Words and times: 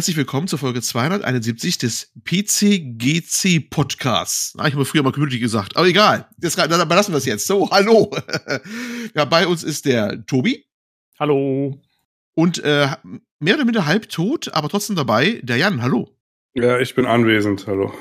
Herzlich 0.00 0.16
willkommen 0.16 0.48
zur 0.48 0.58
Folge 0.58 0.80
271 0.80 1.76
des 1.76 2.10
PCGC 2.24 3.68
Podcasts. 3.68 4.54
Ah, 4.56 4.66
ich 4.66 4.72
habe 4.72 4.86
früher 4.86 5.02
mal 5.02 5.12
Community 5.12 5.38
gesagt, 5.38 5.76
aber 5.76 5.86
egal. 5.86 6.26
Das, 6.38 6.56
dann 6.56 6.70
lassen 6.88 7.12
wir 7.12 7.18
es 7.18 7.26
jetzt. 7.26 7.46
So, 7.46 7.70
hallo. 7.70 8.10
ja, 9.14 9.26
bei 9.26 9.46
uns 9.46 9.62
ist 9.62 9.84
der 9.84 10.24
Tobi. 10.24 10.64
Hallo. 11.18 11.82
Und 12.32 12.64
äh, 12.64 12.88
mehr 13.40 13.56
oder 13.56 13.66
minder 13.66 13.84
halbtot, 13.84 14.50
aber 14.54 14.70
trotzdem 14.70 14.96
dabei, 14.96 15.38
der 15.42 15.58
Jan. 15.58 15.82
Hallo. 15.82 16.16
Ja, 16.54 16.78
ich 16.78 16.94
bin 16.94 17.04
anwesend. 17.04 17.66
Hallo. 17.66 17.92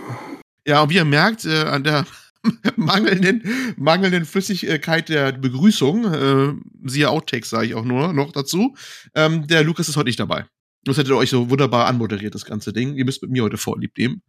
Ja, 0.66 0.84
und 0.84 0.91
wie 0.91 0.95
ihr 0.95 1.04
merkt, 1.04 1.43
äh, 1.43 1.63
an 1.63 1.84
der 1.84 2.05
mangelnden, 2.77 3.43
mangelnden 3.76 4.23
Flüssigkeit 4.23 5.09
der 5.09 5.34
Begrüßung, 5.34 6.13
äh, 6.13 6.54
siehe 6.85 7.09
Outtakes, 7.09 7.49
sage 7.49 7.66
ich 7.66 7.76
auch 7.76 7.84
nur 7.84 8.13
noch 8.13 8.31
dazu, 8.31 8.73
ähm, 9.16 9.48
der 9.48 9.66
Lukas 9.66 9.90
ist 9.90 9.98
heute 9.98 10.07
nicht 10.07 10.21
dabei. 10.21 10.45
Das 10.84 10.98
hättet 10.98 11.12
ihr 11.12 11.18
euch 11.18 11.30
so 11.30 11.50
wunderbar 11.50 11.88
anmoderiert, 11.88 12.36
das 12.36 12.46
ganze 12.46 12.74
Ding. 12.74 12.96
Ihr 12.96 13.06
müsst 13.06 13.22
mit 13.22 13.32
mir 13.32 13.44
heute 13.44 13.58
vorlieb 13.58 13.98
nehmen. 13.98 14.22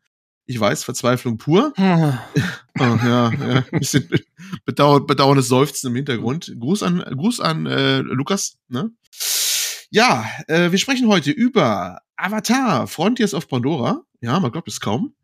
Ich 0.47 0.59
weiß, 0.59 0.83
Verzweiflung 0.83 1.39
pur. 1.39 1.73
oh, 1.79 1.81
ja, 1.81 2.19
ja, 2.79 3.31
ein 3.31 3.79
bisschen 3.79 4.09
bedauer, 4.65 5.07
bedauerndes 5.07 5.49
Seufzen 5.49 5.89
im 5.91 5.97
Hintergrund. 5.97 6.53
Gruß 6.59 6.83
an, 6.83 6.99
Gruß 6.99 7.41
an 7.41 7.67
äh, 7.67 7.99
Lukas. 7.99 8.57
Ne? 8.69 8.91
Ja, 9.91 10.29
äh, 10.49 10.73
wir 10.73 10.79
sprechen 10.79 11.09
heute 11.09 11.31
über 11.31 12.01
Avatar, 12.17 12.87
Frontiers 12.87 13.35
of 13.35 13.49
Pandora. 13.49 14.03
Ja, 14.21 14.41
man 14.41 14.51
glaubt 14.51 14.69
es 14.69 14.81
kaum. 14.81 15.15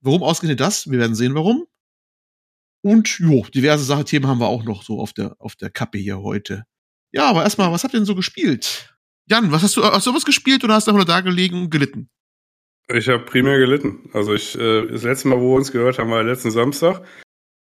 Warum 0.00 0.22
ausgerechnet 0.22 0.60
das? 0.60 0.90
Wir 0.90 0.98
werden 0.98 1.14
sehen, 1.14 1.34
warum. 1.34 1.66
Und 2.82 3.18
jo, 3.18 3.44
diverse 3.54 3.84
Sache 3.84 4.04
Themen 4.04 4.26
haben 4.26 4.40
wir 4.40 4.48
auch 4.48 4.64
noch 4.64 4.82
so 4.82 4.98
auf 5.00 5.12
der 5.12 5.36
auf 5.38 5.56
der 5.56 5.70
Kappe 5.70 5.98
hier 5.98 6.22
heute. 6.22 6.64
Ja, 7.12 7.28
aber 7.28 7.42
erstmal, 7.42 7.70
was 7.72 7.84
habt 7.84 7.92
ihr 7.94 8.00
denn 8.00 8.06
so 8.06 8.14
gespielt? 8.14 8.94
Jan, 9.30 9.52
was 9.52 9.62
hast 9.62 9.76
du, 9.76 9.84
hast 9.84 10.08
du 10.08 10.14
was 10.14 10.24
gespielt 10.24 10.64
oder 10.64 10.74
hast 10.74 10.88
du 10.88 10.90
einfach 10.90 11.06
nur 11.06 11.14
da 11.14 11.20
gelegen 11.20 11.62
und 11.62 11.70
gelitten? 11.70 12.08
Ich 12.92 13.08
habe 13.08 13.24
primär 13.24 13.58
gelitten. 13.58 14.10
Also 14.12 14.34
ich, 14.34 14.58
äh, 14.58 14.88
das 14.88 15.04
letzte 15.04 15.28
Mal, 15.28 15.38
wo 15.38 15.52
wir 15.52 15.58
uns 15.58 15.70
gehört 15.70 16.00
haben, 16.00 16.10
war 16.10 16.24
letzten 16.24 16.50
Samstag. 16.50 17.02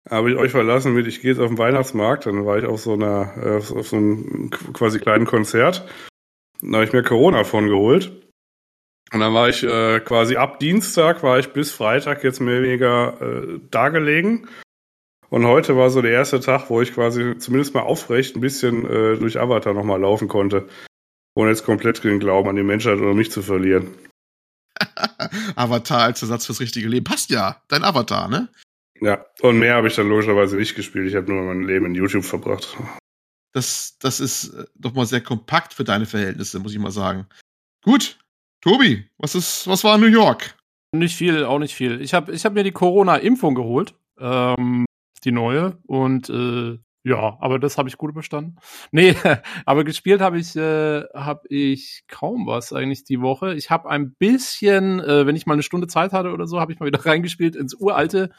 Habe 0.08 0.30
ich 0.30 0.38
euch 0.38 0.52
verlassen 0.52 0.94
mit, 0.94 1.08
ich 1.08 1.20
gehe 1.20 1.32
jetzt 1.32 1.40
auf 1.40 1.48
den 1.48 1.58
Weihnachtsmarkt. 1.58 2.26
Dann 2.26 2.46
war 2.46 2.58
ich 2.58 2.64
auf 2.64 2.80
so 2.80 2.92
einer, 2.92 3.32
äh, 3.36 3.56
auf 3.56 3.88
so 3.88 3.96
einem 3.96 4.50
quasi 4.72 5.00
kleinen 5.00 5.26
Konzert. 5.26 5.84
Dann 6.60 6.76
habe 6.76 6.84
ich 6.84 6.92
mir 6.92 7.02
Corona 7.02 7.42
von 7.42 7.66
geholt. 7.66 8.12
Und 9.12 9.18
dann 9.18 9.34
war 9.34 9.48
ich 9.48 9.64
äh, 9.64 9.98
quasi 9.98 10.36
ab 10.36 10.60
Dienstag, 10.60 11.24
war 11.24 11.40
ich 11.40 11.52
bis 11.52 11.72
Freitag 11.72 12.22
jetzt 12.22 12.40
mehr 12.40 12.58
oder 12.58 12.62
weniger 12.62 13.20
äh, 13.20 13.60
da 13.72 13.88
gelegen. 13.88 14.46
Und 15.28 15.44
heute 15.44 15.76
war 15.76 15.90
so 15.90 16.02
der 16.02 16.12
erste 16.12 16.38
Tag, 16.38 16.70
wo 16.70 16.80
ich 16.80 16.94
quasi 16.94 17.36
zumindest 17.38 17.74
mal 17.74 17.80
aufrecht 17.80 18.36
ein 18.36 18.40
bisschen 18.40 18.84
äh, 18.88 19.16
durch 19.16 19.40
Avatar 19.40 19.74
nochmal 19.74 20.00
laufen 20.00 20.28
konnte 20.28 20.68
ohne 21.38 21.50
jetzt 21.50 21.64
komplett 21.64 22.02
den 22.02 22.18
Glauben 22.18 22.48
an 22.48 22.56
die 22.56 22.64
Menschheit 22.64 22.98
oder 22.98 23.14
mich 23.14 23.30
zu 23.30 23.42
verlieren. 23.42 23.94
Avatar 25.54 26.02
als 26.02 26.20
Ersatz 26.20 26.46
fürs 26.46 26.58
richtige 26.58 26.88
Leben. 26.88 27.04
Passt 27.04 27.30
ja, 27.30 27.62
dein 27.68 27.84
Avatar, 27.84 28.28
ne? 28.28 28.48
Ja, 29.00 29.24
und 29.40 29.60
mehr 29.60 29.76
habe 29.76 29.86
ich 29.86 29.94
dann 29.94 30.08
logischerweise 30.08 30.56
nicht 30.56 30.74
gespielt. 30.74 31.06
Ich 31.06 31.14
habe 31.14 31.32
nur 31.32 31.42
mein 31.42 31.62
Leben 31.62 31.86
in 31.86 31.94
YouTube 31.94 32.24
verbracht. 32.24 32.76
Das, 33.52 33.96
das 34.00 34.18
ist 34.18 34.48
äh, 34.48 34.64
doch 34.74 34.94
mal 34.94 35.06
sehr 35.06 35.20
kompakt 35.20 35.74
für 35.74 35.84
deine 35.84 36.06
Verhältnisse, 36.06 36.58
muss 36.58 36.72
ich 36.72 36.78
mal 36.80 36.90
sagen. 36.90 37.28
Gut, 37.84 38.18
Tobi, 38.60 39.08
was 39.18 39.36
ist, 39.36 39.68
was 39.68 39.84
war 39.84 39.94
in 39.94 40.00
New 40.00 40.08
York? 40.08 40.56
Nicht 40.90 41.14
viel, 41.14 41.44
auch 41.44 41.60
nicht 41.60 41.76
viel. 41.76 42.00
Ich 42.00 42.14
habe 42.14 42.32
ich 42.32 42.44
hab 42.44 42.54
mir 42.54 42.64
die 42.64 42.72
Corona-Impfung 42.72 43.54
geholt, 43.54 43.94
ähm, 44.18 44.86
die 45.22 45.32
neue, 45.32 45.78
und 45.86 46.28
äh, 46.30 46.78
ja, 47.08 47.38
aber 47.40 47.58
das 47.58 47.78
habe 47.78 47.88
ich 47.88 47.96
gut 47.96 48.10
überstanden. 48.10 48.56
Nee, 48.90 49.14
aber 49.64 49.84
gespielt 49.84 50.20
habe 50.20 50.38
ich, 50.38 50.54
äh, 50.56 51.02
hab 51.14 51.44
ich 51.48 52.04
kaum 52.08 52.46
was 52.46 52.72
eigentlich 52.72 53.04
die 53.04 53.20
Woche. 53.20 53.54
Ich 53.54 53.70
habe 53.70 53.88
ein 53.88 54.12
bisschen, 54.12 55.00
äh, 55.00 55.26
wenn 55.26 55.36
ich 55.36 55.46
mal 55.46 55.54
eine 55.54 55.62
Stunde 55.62 55.86
Zeit 55.86 56.12
hatte 56.12 56.32
oder 56.32 56.46
so, 56.46 56.60
habe 56.60 56.72
ich 56.72 56.80
mal 56.80 56.86
wieder 56.86 57.04
reingespielt 57.06 57.56
ins 57.56 57.74
uralte 57.74 58.30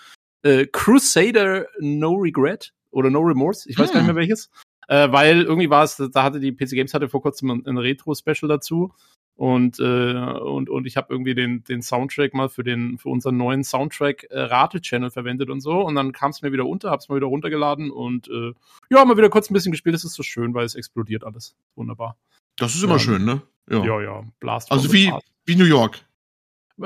äh, 0.43 0.65
Crusader 0.67 1.65
No 1.79 2.13
Regret 2.13 2.73
oder 2.91 3.09
No 3.09 3.21
Remorse. 3.21 3.69
Ich 3.69 3.77
weiß 3.77 3.89
hm. 3.89 3.93
gar 3.93 4.01
nicht 4.01 4.09
hm. 4.09 4.15
mehr 4.15 4.21
welches. 4.21 4.49
Äh, 4.87 5.11
weil 5.11 5.43
irgendwie 5.43 5.69
war 5.69 5.83
es, 5.83 5.97
da 5.97 6.23
hatte 6.23 6.39
die 6.39 6.51
PC 6.51 6.71
Games 6.71 6.93
hatte 6.93 7.09
vor 7.09 7.21
kurzem 7.21 7.51
ein, 7.51 7.65
ein 7.65 7.77
Retro-Special 7.77 8.47
dazu. 8.47 8.93
Und, 9.39 9.79
äh, 9.79 9.83
und, 9.83 10.69
und 10.69 10.85
ich 10.85 10.97
habe 10.97 11.13
irgendwie 11.13 11.33
den, 11.33 11.63
den 11.63 11.81
Soundtrack 11.81 12.33
mal 12.33 12.49
für, 12.49 12.61
den, 12.61 12.97
für 12.97 13.07
unseren 13.07 13.37
neuen 13.37 13.63
Soundtrack-Rate-Channel 13.63 15.07
äh, 15.07 15.11
verwendet 15.11 15.49
und 15.49 15.61
so. 15.61 15.79
Und 15.79 15.95
dann 15.95 16.11
kam 16.11 16.31
es 16.31 16.41
mir 16.41 16.51
wieder 16.51 16.65
unter, 16.65 16.91
hab's 16.91 17.07
mal 17.07 17.15
wieder 17.15 17.27
runtergeladen 17.27 17.89
und 17.89 18.27
äh, 18.27 18.51
ja, 18.89 19.05
mal 19.05 19.15
wieder 19.15 19.29
kurz 19.29 19.49
ein 19.49 19.53
bisschen 19.53 19.71
gespielt. 19.71 19.95
Das 19.95 20.03
ist 20.03 20.15
so 20.15 20.23
schön, 20.23 20.53
weil 20.53 20.65
es 20.65 20.75
explodiert 20.75 21.23
alles. 21.23 21.55
Wunderbar. 21.75 22.17
Das 22.57 22.75
ist 22.75 22.83
immer 22.83 22.95
ja. 22.95 22.99
schön, 22.99 23.23
ne? 23.23 23.41
Ja, 23.69 23.85
ja. 23.85 24.01
ja. 24.01 24.23
Blast. 24.41 24.73
Also 24.73 24.91
wie, 24.91 25.09
wie 25.45 25.55
New 25.55 25.63
York. 25.63 26.05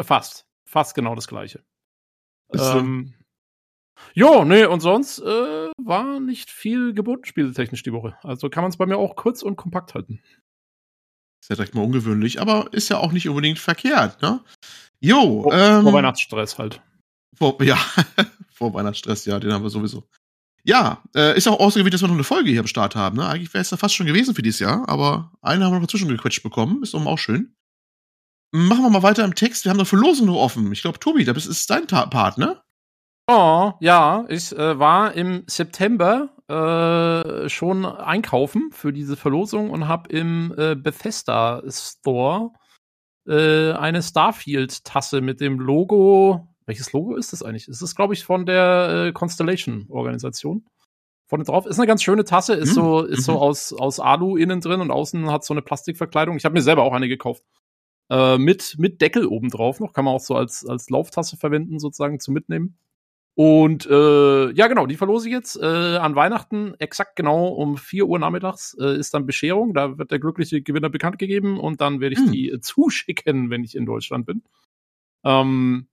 Fast. 0.04 0.46
Fast 0.64 0.94
genau 0.94 1.16
das 1.16 1.28
gleiche. 1.28 1.64
Ähm, 2.54 3.16
ja, 4.14 4.46
nee, 4.46 4.66
und 4.66 4.82
sonst 4.82 5.18
äh, 5.18 5.72
war 5.78 6.20
nicht 6.20 6.52
viel 6.52 6.94
geboten 6.94 7.26
spieletechnisch 7.26 7.82
die 7.82 7.94
Woche. 7.94 8.16
Also 8.22 8.52
kann 8.52 8.64
man 8.64 8.70
es 8.70 8.78
bei 8.78 8.86
mir 8.86 8.98
auch 8.98 9.16
kurz 9.16 9.42
und 9.42 9.56
kompakt 9.56 9.96
halten. 9.96 10.22
Ist 11.44 11.50
ja 11.50 11.58
direkt 11.58 11.76
mal 11.76 11.84
ungewöhnlich, 11.84 12.40
aber 12.40 12.72
ist 12.72 12.88
ja 12.88 13.00
auch 13.00 13.12
nicht 13.12 13.28
unbedingt 13.28 13.60
verkehrt, 13.60 14.22
ne? 14.22 14.40
Jo, 15.02 15.42
vor, 15.42 15.54
ähm, 15.54 15.84
vor 15.84 15.92
Weihnachtsstress 15.92 16.58
halt. 16.58 16.80
Vor, 17.38 17.62
ja, 17.64 17.78
vor 18.54 18.74
Weihnachtsstress, 18.74 19.26
ja, 19.26 19.42
den 19.42 19.52
haben 19.52 19.62
wir 19.62 19.70
sowieso. 19.70 20.08
Ja, 20.64 21.04
äh, 21.14 21.36
ist 21.38 21.46
auch 21.50 21.60
ausgewählt, 21.60 21.94
dass 21.94 22.00
wir 22.00 22.08
noch 22.08 22.16
eine 22.16 22.24
Folge 22.24 22.50
hier 22.50 22.62
am 22.62 22.68
Start 22.68 22.96
haben. 22.96 23.18
Ne? 23.18 23.28
Eigentlich 23.28 23.54
wäre 23.54 23.62
es 23.62 23.72
ja 23.72 23.76
fast 23.76 23.94
schon 23.94 24.06
gewesen 24.06 24.36
für 24.36 24.42
dieses 24.42 24.62
Jahr, 24.62 24.88
aber 24.88 25.34
eine 25.42 25.66
haben 25.66 25.74
wir 25.74 25.80
noch 25.80 25.86
dazwischen 25.86 26.08
gequetscht 26.08 26.44
bekommen. 26.44 26.82
Ist 26.82 26.96
auch 26.96 27.18
schon. 27.18 27.54
Machen 28.54 28.84
wir 28.84 28.90
mal 28.90 29.04
weiter 29.04 29.26
im 29.26 29.36
Text. 29.36 29.66
Wir 29.66 29.72
haben 29.72 29.80
noch 29.80 29.88
Verlosung 29.88 30.28
noch 30.28 30.38
offen. 30.38 30.72
Ich 30.72 30.82
glaube, 30.82 31.00
Tobi, 31.00 31.26
das 31.26 31.46
ist 31.46 31.70
dein 31.70 31.90
Ta 31.90 32.06
Part, 32.06 32.38
ne? 32.38 32.62
Oh, 33.30 33.74
ja, 33.82 34.24
ich 34.30 34.54
äh, 34.54 34.80
war 34.80 35.14
im 35.14 35.44
September 35.48 36.30
äh, 36.54 37.50
schon 37.50 37.86
einkaufen 37.86 38.70
für 38.72 38.94
diese 38.94 39.18
Verlosung 39.18 39.72
und 39.72 39.88
habe 39.88 40.10
im 40.10 40.54
äh, 40.58 40.76
Bethesda 40.76 41.64
Store 41.68 42.52
äh, 43.28 43.72
eine 43.72 44.04
Starfield-Tasse 44.04 45.22
mit 45.22 45.42
dem 45.42 45.60
Logo. 45.60 46.48
Welches 46.66 46.94
Logo 46.94 47.16
ist 47.16 47.34
das 47.34 47.42
eigentlich? 47.42 47.68
Ist 47.68 47.82
das, 47.82 47.96
glaube 47.96 48.14
ich, 48.14 48.24
von 48.24 48.46
der 48.46 49.08
äh, 49.08 49.12
Constellation-Organisation. 49.12 50.66
Vorne 51.28 51.46
drauf 51.46 51.66
ist 51.66 51.80
eine 51.80 51.88
ganz 51.88 52.04
schöne 52.04 52.26
Tasse, 52.26 52.54
ist 52.54 52.70
hm. 52.70 52.76
so, 52.76 53.02
ist 53.02 53.20
mhm. 53.20 53.24
so 53.24 53.40
aus, 53.40 53.74
aus 53.74 54.00
Alu 54.00 54.38
innen 54.38 54.62
drin 54.62 54.82
und 54.82 54.92
außen 54.92 55.32
hat 55.32 55.44
so 55.44 55.54
eine 55.54 55.62
Plastikverkleidung. 55.62 56.38
Ich 56.38 56.46
habe 56.46 56.54
mir 56.54 56.62
selber 56.62 56.84
auch 56.84 56.94
eine 56.94 57.08
gekauft. 57.08 57.44
Äh, 58.10 58.38
mit, 58.38 58.76
mit 58.78 59.02
Deckel 59.02 59.26
oben 59.26 59.50
drauf 59.50 59.80
noch. 59.80 59.94
Kann 59.94 60.06
man 60.06 60.14
auch 60.14 60.20
so 60.20 60.36
als, 60.36 60.66
als 60.66 60.90
Lauftasse 60.90 61.38
verwenden, 61.38 61.80
sozusagen 61.80 62.20
zum 62.20 62.34
Mitnehmen. 62.34 62.78
Und 63.36 63.88
äh, 63.88 64.52
ja, 64.52 64.68
genau, 64.68 64.86
die 64.86 64.96
verlose 64.96 65.28
ich 65.28 65.34
jetzt. 65.34 65.60
Äh, 65.60 65.98
an 65.98 66.16
Weihnachten, 66.16 66.76
exakt 66.78 67.16
genau 67.16 67.48
um 67.48 67.78
4 67.78 68.06
Uhr 68.06 68.20
nachmittags, 68.20 68.78
äh, 68.80 68.98
ist 68.98 69.14
dann 69.14 69.26
Bescherung. 69.26 69.74
Da 69.74 69.98
wird 69.98 70.12
der 70.12 70.20
glückliche 70.20 70.62
Gewinner 70.62 70.90
bekannt 70.90 71.18
gegeben 71.18 71.60
und 71.60 71.82
dann 71.82 72.00
werde 72.00 72.14
ich 72.14 72.20
hm. 72.20 72.32
die 72.32 72.50
äh, 72.50 72.60
zuschicken, 72.60 73.50
wenn 73.50 73.64
ich 73.64 73.76
in 73.76 73.88
Deutschland 73.88 74.28
bin. 74.28 74.44
Ähm, 75.24 75.88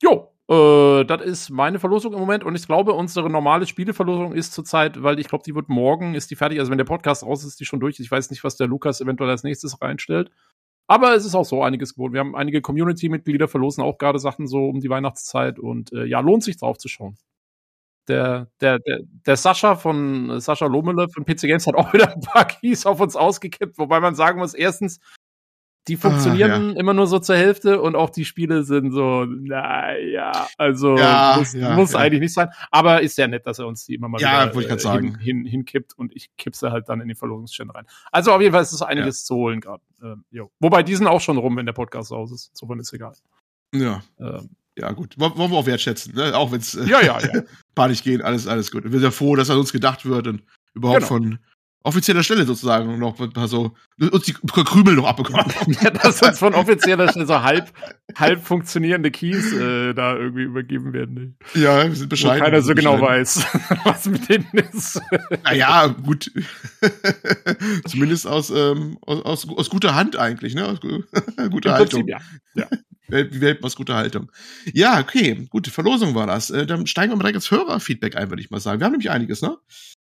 jo, 0.00 0.32
äh, 0.48 1.04
das 1.04 1.22
ist 1.22 1.50
meine 1.50 1.78
Verlosung 1.78 2.14
im 2.14 2.20
Moment 2.20 2.44
und 2.44 2.54
ich 2.54 2.66
glaube, 2.66 2.94
unsere 2.94 3.28
normale 3.28 3.66
Spieleverlosung 3.66 4.32
ist 4.32 4.54
zurzeit, 4.54 5.02
weil 5.02 5.18
ich 5.18 5.28
glaube, 5.28 5.44
die 5.44 5.54
wird 5.54 5.68
morgen, 5.68 6.14
ist 6.14 6.30
die 6.30 6.36
fertig. 6.36 6.60
Also 6.60 6.70
wenn 6.70 6.78
der 6.78 6.84
Podcast 6.84 7.24
raus 7.24 7.42
ist, 7.42 7.50
ist 7.50 7.60
die 7.60 7.66
schon 7.66 7.80
durch. 7.80 8.00
Ich 8.00 8.10
weiß 8.10 8.30
nicht, 8.30 8.42
was 8.42 8.56
der 8.56 8.68
Lukas 8.68 9.02
eventuell 9.02 9.30
als 9.30 9.42
nächstes 9.44 9.82
reinstellt. 9.82 10.30
Aber 10.88 11.14
es 11.14 11.24
ist 11.24 11.34
auch 11.34 11.44
so 11.44 11.62
einiges 11.62 11.94
geworden. 11.94 12.12
Wir 12.12 12.20
haben 12.20 12.36
einige 12.36 12.60
Community-Mitglieder 12.60 13.48
verlosen 13.48 13.82
auch 13.82 13.98
gerade 13.98 14.18
Sachen 14.18 14.46
so 14.46 14.68
um 14.68 14.80
die 14.80 14.90
Weihnachtszeit 14.90 15.58
und 15.58 15.92
äh, 15.92 16.04
ja, 16.04 16.20
lohnt 16.20 16.44
sich 16.44 16.58
drauf 16.58 16.78
zu 16.78 16.88
schauen. 16.88 17.16
Der, 18.08 18.48
der, 18.60 18.80
der, 18.80 19.00
der 19.26 19.36
Sascha 19.36 19.76
von 19.76 20.30
äh, 20.30 20.40
Sascha 20.40 20.66
Lohmüller 20.66 21.08
von 21.08 21.24
PC 21.24 21.42
Games 21.42 21.66
hat 21.66 21.76
auch 21.76 21.92
wieder 21.92 22.12
ein 22.12 22.20
paar 22.20 22.46
Keys 22.46 22.84
auf 22.84 23.00
uns 23.00 23.16
ausgekippt, 23.16 23.78
wobei 23.78 24.00
man 24.00 24.14
sagen 24.14 24.40
muss, 24.40 24.54
erstens, 24.54 24.98
die 25.88 25.96
funktionieren 25.96 26.50
ah, 26.50 26.72
ja. 26.72 26.78
immer 26.78 26.94
nur 26.94 27.08
so 27.08 27.18
zur 27.18 27.34
Hälfte 27.36 27.80
und 27.80 27.96
auch 27.96 28.10
die 28.10 28.24
Spiele 28.24 28.62
sind 28.62 28.92
so, 28.92 29.24
naja, 29.24 30.46
also 30.56 30.96
ja, 30.96 31.34
muss, 31.38 31.52
ja, 31.54 31.74
muss 31.74 31.94
eigentlich 31.96 32.20
nicht 32.20 32.34
sein. 32.34 32.50
Aber 32.70 33.02
ist 33.02 33.16
sehr 33.16 33.26
nett, 33.26 33.46
dass 33.46 33.58
er 33.58 33.66
uns 33.66 33.84
die 33.84 33.94
immer 33.94 34.08
mal 34.08 34.20
wieder 34.20 34.54
äh, 34.54 35.00
hin, 35.00 35.18
hin, 35.18 35.44
hinkippt 35.44 35.98
und 35.98 36.14
ich 36.14 36.30
kippse 36.36 36.70
halt 36.70 36.88
dann 36.88 37.00
in 37.00 37.08
den 37.08 37.16
Verlosungschannel 37.16 37.72
rein. 37.72 37.86
Also 38.12 38.32
auf 38.32 38.40
jeden 38.40 38.52
Fall 38.52 38.62
ist 38.62 38.72
es 38.72 38.82
einiges 38.82 39.24
zu 39.24 39.34
holen 39.34 39.60
gerade. 39.60 39.82
Ähm, 40.02 40.24
Wobei 40.60 40.84
die 40.84 40.94
sind 40.94 41.08
auch 41.08 41.20
schon 41.20 41.36
rum, 41.36 41.56
wenn 41.56 41.66
der 41.66 41.72
Podcast 41.72 42.12
raus 42.12 42.30
ist. 42.30 42.50
Insofern 42.52 42.78
ist 42.78 42.92
egal. 42.92 43.14
Ja. 43.74 44.02
Ähm, 44.20 44.50
ja, 44.78 44.92
gut. 44.92 45.18
Wollen 45.18 45.50
wir 45.50 45.58
auch 45.58 45.66
wertschätzen, 45.66 46.14
ne? 46.14 46.36
Auch 46.36 46.52
wenn 46.52 46.60
es 46.60 46.74
äh, 46.74 46.84
ja, 46.84 47.02
ja, 47.02 47.20
ja. 47.20 47.42
gar 47.74 47.88
nicht 47.88 48.04
geht, 48.04 48.22
alles, 48.22 48.46
alles 48.46 48.70
gut. 48.70 48.84
Wir 48.84 48.92
sind 48.92 49.02
ja 49.02 49.10
froh, 49.10 49.36
dass 49.36 49.50
an 49.50 49.58
uns 49.58 49.72
gedacht 49.72 50.06
wird 50.06 50.28
und 50.28 50.42
überhaupt 50.74 51.00
genau. 51.00 51.08
von 51.08 51.38
offizieller 51.84 52.22
Stelle 52.22 52.44
sozusagen 52.44 52.98
noch 52.98 53.16
also 53.36 53.72
uns 53.98 54.24
die 54.24 54.32
Krümel 54.32 54.94
noch 54.94 55.06
abbekommen. 55.06 55.46
ja, 55.82 55.90
dass 55.90 56.22
uns 56.22 56.38
von 56.38 56.54
offizieller 56.54 57.08
Stelle 57.08 57.26
so 57.26 57.42
halb, 57.42 57.72
halb 58.16 58.42
funktionierende 58.42 59.10
Keys 59.10 59.52
äh, 59.52 59.92
da 59.94 60.16
irgendwie 60.16 60.42
übergeben 60.42 60.92
werden. 60.92 61.36
Ja, 61.54 61.86
wir 61.86 61.94
sind 61.94 62.08
Bescheid. 62.08 62.40
Wo 62.40 62.44
keiner 62.44 62.62
so 62.62 62.74
genau 62.74 63.00
weiß, 63.00 63.44
was 63.84 64.06
mit 64.06 64.28
denen 64.28 64.48
ist. 64.72 65.00
naja, 65.44 65.88
gut. 65.88 66.30
Zumindest 67.86 68.26
aus, 68.26 68.50
ähm, 68.50 68.98
aus, 69.02 69.22
aus, 69.24 69.48
aus, 69.48 69.70
guter 69.70 69.94
Hand 69.94 70.16
eigentlich, 70.16 70.54
ne? 70.54 70.66
Aus 70.66 70.80
guter 70.80 71.74
Haltung. 71.74 72.06
Prinzip, 72.06 72.08
ja. 72.08 72.18
ja. 72.54 72.66
Welt 73.12 73.62
aus 73.62 73.76
guter 73.76 73.96
Haltung. 73.96 74.32
Ja, 74.72 75.00
okay, 75.00 75.46
gute 75.50 75.70
Verlosung 75.70 76.14
war 76.14 76.26
das. 76.26 76.50
Äh, 76.50 76.66
dann 76.66 76.86
steigen 76.86 77.12
wir 77.12 77.16
mal 77.16 77.22
direkt 77.22 77.36
ins 77.36 77.50
Hörerfeedback 77.50 78.16
ein, 78.16 78.30
würde 78.30 78.42
ich 78.42 78.50
mal 78.50 78.60
sagen. 78.60 78.80
Wir 78.80 78.86
haben 78.86 78.92
nämlich 78.92 79.10
einiges, 79.10 79.42
ne? 79.42 79.58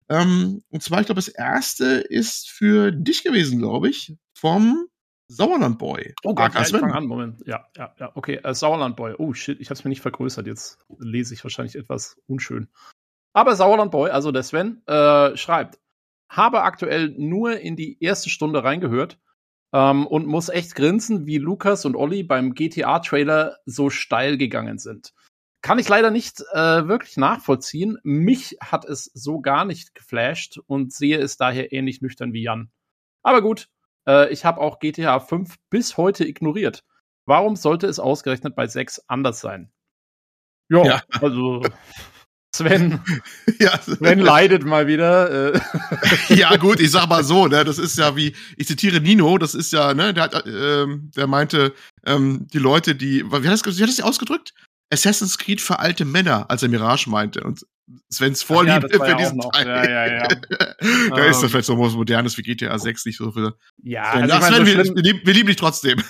Ähm, 0.08 0.62
und 0.70 0.82
zwar, 0.82 1.00
ich 1.00 1.06
glaube, 1.06 1.18
das 1.18 1.28
erste 1.28 1.86
ist 1.86 2.50
für 2.50 2.92
dich 2.92 3.24
gewesen, 3.24 3.58
glaube 3.58 3.88
ich, 3.88 4.14
vom 4.34 4.86
Sauerland 5.28 5.78
Boy. 5.78 6.14
Oh 6.22 6.34
Gott, 6.34 6.54
ja, 6.54 6.62
ich 6.62 6.68
fang 6.68 6.92
an, 6.92 7.06
Moment. 7.06 7.42
Ja, 7.46 7.66
ja, 7.76 7.94
ja, 7.98 8.12
okay. 8.14 8.40
Äh, 8.42 8.54
Sauerland 8.54 8.96
Boy. 8.96 9.14
Oh 9.18 9.32
shit, 9.34 9.60
ich 9.60 9.68
habe 9.68 9.74
es 9.74 9.84
mir 9.84 9.88
nicht 9.88 10.02
vergrößert. 10.02 10.46
Jetzt 10.46 10.78
lese 10.98 11.34
ich 11.34 11.42
wahrscheinlich 11.42 11.74
etwas 11.74 12.20
unschön. 12.26 12.68
Aber 13.32 13.56
Sauerland 13.56 13.90
Boy, 13.90 14.10
also 14.10 14.30
der 14.30 14.44
Sven, 14.44 14.82
äh, 14.86 15.36
schreibt, 15.36 15.78
habe 16.28 16.62
aktuell 16.62 17.14
nur 17.18 17.58
in 17.58 17.76
die 17.76 18.02
erste 18.02 18.30
Stunde 18.30 18.62
reingehört 18.62 19.18
ähm, 19.72 20.06
und 20.06 20.26
muss 20.26 20.48
echt 20.48 20.74
grinsen, 20.74 21.26
wie 21.26 21.38
Lukas 21.38 21.84
und 21.84 21.96
Olli 21.96 22.22
beim 22.22 22.54
GTA-Trailer 22.54 23.56
so 23.66 23.90
steil 23.90 24.36
gegangen 24.38 24.78
sind. 24.78 25.12
Kann 25.62 25.78
ich 25.78 25.88
leider 25.88 26.10
nicht 26.10 26.42
äh, 26.52 26.86
wirklich 26.86 27.16
nachvollziehen. 27.16 27.98
Mich 28.04 28.56
hat 28.60 28.84
es 28.84 29.10
so 29.14 29.40
gar 29.40 29.64
nicht 29.64 29.94
geflasht 29.94 30.58
und 30.66 30.92
sehe 30.92 31.18
es 31.18 31.36
daher 31.36 31.72
ähnlich 31.72 32.00
nüchtern 32.00 32.32
wie 32.32 32.42
Jan. 32.42 32.70
Aber 33.22 33.42
gut, 33.42 33.68
äh, 34.06 34.30
ich 34.30 34.44
habe 34.44 34.60
auch 34.60 34.78
GTA 34.78 35.18
5 35.18 35.56
bis 35.70 35.96
heute 35.96 36.24
ignoriert. 36.24 36.84
Warum 37.24 37.56
sollte 37.56 37.88
es 37.88 37.98
ausgerechnet 37.98 38.54
bei 38.54 38.68
6 38.68 39.08
anders 39.08 39.40
sein? 39.40 39.72
Jo, 40.68 40.84
ja, 40.84 41.02
also 41.20 41.62
Sven, 42.56 43.00
ja. 43.60 43.80
Sven 43.80 44.20
leidet 44.20 44.64
mal 44.64 44.86
wieder. 44.86 45.54
Äh. 45.54 45.60
ja, 46.34 46.56
gut, 46.56 46.80
ich 46.80 46.90
sag 46.90 47.08
mal 47.08 47.24
so, 47.24 47.46
ne, 47.46 47.64
das 47.64 47.78
ist 47.78 47.98
ja 47.98 48.16
wie, 48.16 48.34
ich 48.56 48.66
zitiere 48.66 49.00
Nino, 49.00 49.38
das 49.38 49.54
ist 49.54 49.72
ja, 49.72 49.94
ne, 49.94 50.14
der 50.14 50.24
hat, 50.24 50.44
ähm, 50.46 51.10
der 51.16 51.26
meinte, 51.26 51.74
ähm, 52.04 52.46
die 52.52 52.58
Leute, 52.58 52.94
die, 52.94 53.24
wie 53.24 53.48
hat 53.48 53.66
das, 53.66 53.78
wie 53.78 53.82
hat 53.82 53.90
das 53.90 54.00
ausgedrückt? 54.00 54.54
Assassin's 54.90 55.38
Creed 55.38 55.60
für 55.60 55.78
alte 55.80 56.04
Männer, 56.04 56.46
als 56.48 56.62
er 56.62 56.68
Mirage 56.68 57.10
meinte. 57.10 57.42
Und 57.42 57.66
Svens 58.10 58.42
Vorliebe 58.42 58.88
ja, 58.90 59.04
für 59.04 59.16
diesen 59.16 59.40
Teil. 59.40 59.66
Ja, 59.66 59.84
ja, 59.88 60.06
ja. 60.06 60.28
da 61.10 61.24
ist 61.24 61.36
das 61.36 61.42
ähm. 61.42 61.48
vielleicht 61.50 61.66
so 61.66 61.78
was 61.78 61.94
Modernes 61.94 62.36
wie 62.38 62.42
GTA 62.42 62.78
6 62.78 63.06
nicht 63.06 63.16
so 63.16 63.32
viel. 63.32 63.52
Ja, 63.82 64.12
Sven, 64.12 64.30
also 64.30 64.46
Sven, 64.46 64.54
so 64.54 64.66
wir, 64.66 64.84
wir, 64.84 65.02
lieben, 65.02 65.20
wir 65.24 65.34
lieben 65.34 65.46
dich 65.48 65.56
trotzdem. 65.56 66.02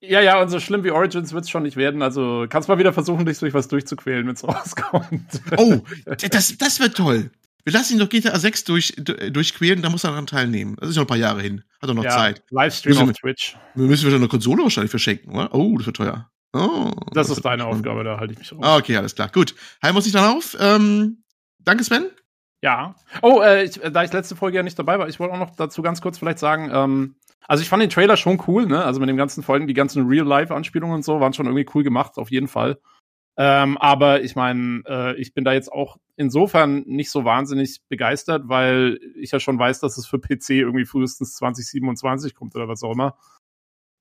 Ja, 0.00 0.20
ja, 0.20 0.40
und 0.40 0.48
so 0.48 0.60
schlimm 0.60 0.84
wie 0.84 0.90
Origins 0.90 1.32
wird's 1.32 1.50
schon 1.50 1.64
nicht 1.64 1.76
werden. 1.76 2.02
Also 2.02 2.46
kannst 2.48 2.68
mal 2.68 2.78
wieder 2.78 2.92
versuchen, 2.92 3.26
dich 3.26 3.38
durch 3.38 3.54
was 3.54 3.68
durchzuquälen, 3.68 4.26
wenn's 4.26 4.44
rauskommt. 4.48 5.42
oh, 5.56 5.80
das, 6.04 6.56
das 6.56 6.80
wird 6.80 6.96
toll. 6.96 7.30
Wir 7.64 7.72
lassen 7.72 7.94
ihn 7.94 7.98
doch 7.98 8.08
GTA 8.08 8.38
6 8.38 8.64
durch, 8.64 8.94
durchquälen, 8.96 9.82
da 9.82 9.90
muss 9.90 10.04
er 10.04 10.10
daran 10.10 10.26
teilnehmen. 10.26 10.76
Das 10.80 10.88
ist 10.88 10.96
noch 10.96 11.04
ein 11.04 11.08
paar 11.08 11.18
Jahre 11.18 11.42
hin. 11.42 11.64
Hat 11.82 11.90
er 11.90 11.94
noch 11.94 12.04
ja, 12.04 12.10
Zeit. 12.10 12.42
Livestream 12.50 12.96
auf 12.96 13.12
Twitch. 13.12 13.56
Wir 13.74 13.86
müssen 13.86 14.06
wieder 14.06 14.16
eine 14.16 14.28
Konsole 14.28 14.62
wahrscheinlich 14.62 14.90
verschenken, 14.90 15.34
oder? 15.34 15.54
Oh, 15.54 15.76
das 15.76 15.86
wird 15.86 15.96
teuer. 15.96 16.30
Oh, 16.54 16.92
das, 17.12 17.28
das 17.28 17.36
ist 17.36 17.44
deine 17.44 17.66
Aufgabe, 17.66 18.04
da 18.04 18.18
halte 18.18 18.32
ich 18.32 18.38
mich 18.38 18.52
raus. 18.52 18.60
Ah, 18.62 18.76
okay, 18.76 18.96
alles 18.96 19.14
klar. 19.14 19.28
Gut. 19.30 19.54
Heim 19.82 19.94
muss 19.94 20.06
ich 20.06 20.12
dann 20.12 20.24
auf. 20.24 20.56
Ähm, 20.58 21.24
danke, 21.58 21.84
Sven. 21.84 22.06
Ja. 22.62 22.94
Oh, 23.20 23.42
äh, 23.42 23.64
ich, 23.64 23.72
da 23.78 24.02
ich 24.02 24.12
letzte 24.12 24.34
Folge 24.34 24.56
ja 24.56 24.62
nicht 24.62 24.78
dabei 24.78 24.98
war, 24.98 25.08
ich 25.08 25.20
wollte 25.20 25.34
auch 25.34 25.38
noch 25.38 25.54
dazu 25.54 25.82
ganz 25.82 26.00
kurz 26.00 26.18
vielleicht 26.18 26.38
sagen, 26.38 26.70
ähm, 26.72 27.16
also 27.46 27.62
ich 27.62 27.68
fand 27.68 27.82
den 27.82 27.90
Trailer 27.90 28.16
schon 28.16 28.42
cool, 28.46 28.66
ne? 28.66 28.84
Also 28.84 29.00
mit 29.00 29.08
den 29.08 29.16
ganzen 29.16 29.42
Folgen, 29.42 29.66
die 29.66 29.74
ganzen 29.74 30.06
Real-Life-Anspielungen 30.06 30.96
und 30.96 31.04
so 31.04 31.20
waren 31.20 31.32
schon 31.32 31.46
irgendwie 31.46 31.66
cool 31.74 31.82
gemacht, 31.82 32.18
auf 32.18 32.30
jeden 32.30 32.48
Fall. 32.48 32.78
Ähm, 33.40 33.78
aber 33.78 34.22
ich 34.22 34.34
meine, 34.34 34.82
äh, 34.86 35.16
ich 35.16 35.32
bin 35.32 35.44
da 35.44 35.52
jetzt 35.52 35.70
auch 35.70 35.96
insofern 36.16 36.82
nicht 36.86 37.10
so 37.10 37.24
wahnsinnig 37.24 37.80
begeistert, 37.88 38.48
weil 38.48 38.98
ich 39.14 39.30
ja 39.30 39.38
schon 39.38 39.58
weiß, 39.58 39.78
dass 39.78 39.96
es 39.96 40.06
für 40.06 40.18
PC 40.18 40.50
irgendwie 40.50 40.84
frühestens 40.84 41.36
2027 41.36 42.34
kommt 42.34 42.56
oder 42.56 42.66
was 42.66 42.82
auch 42.82 42.92
immer. 42.92 43.16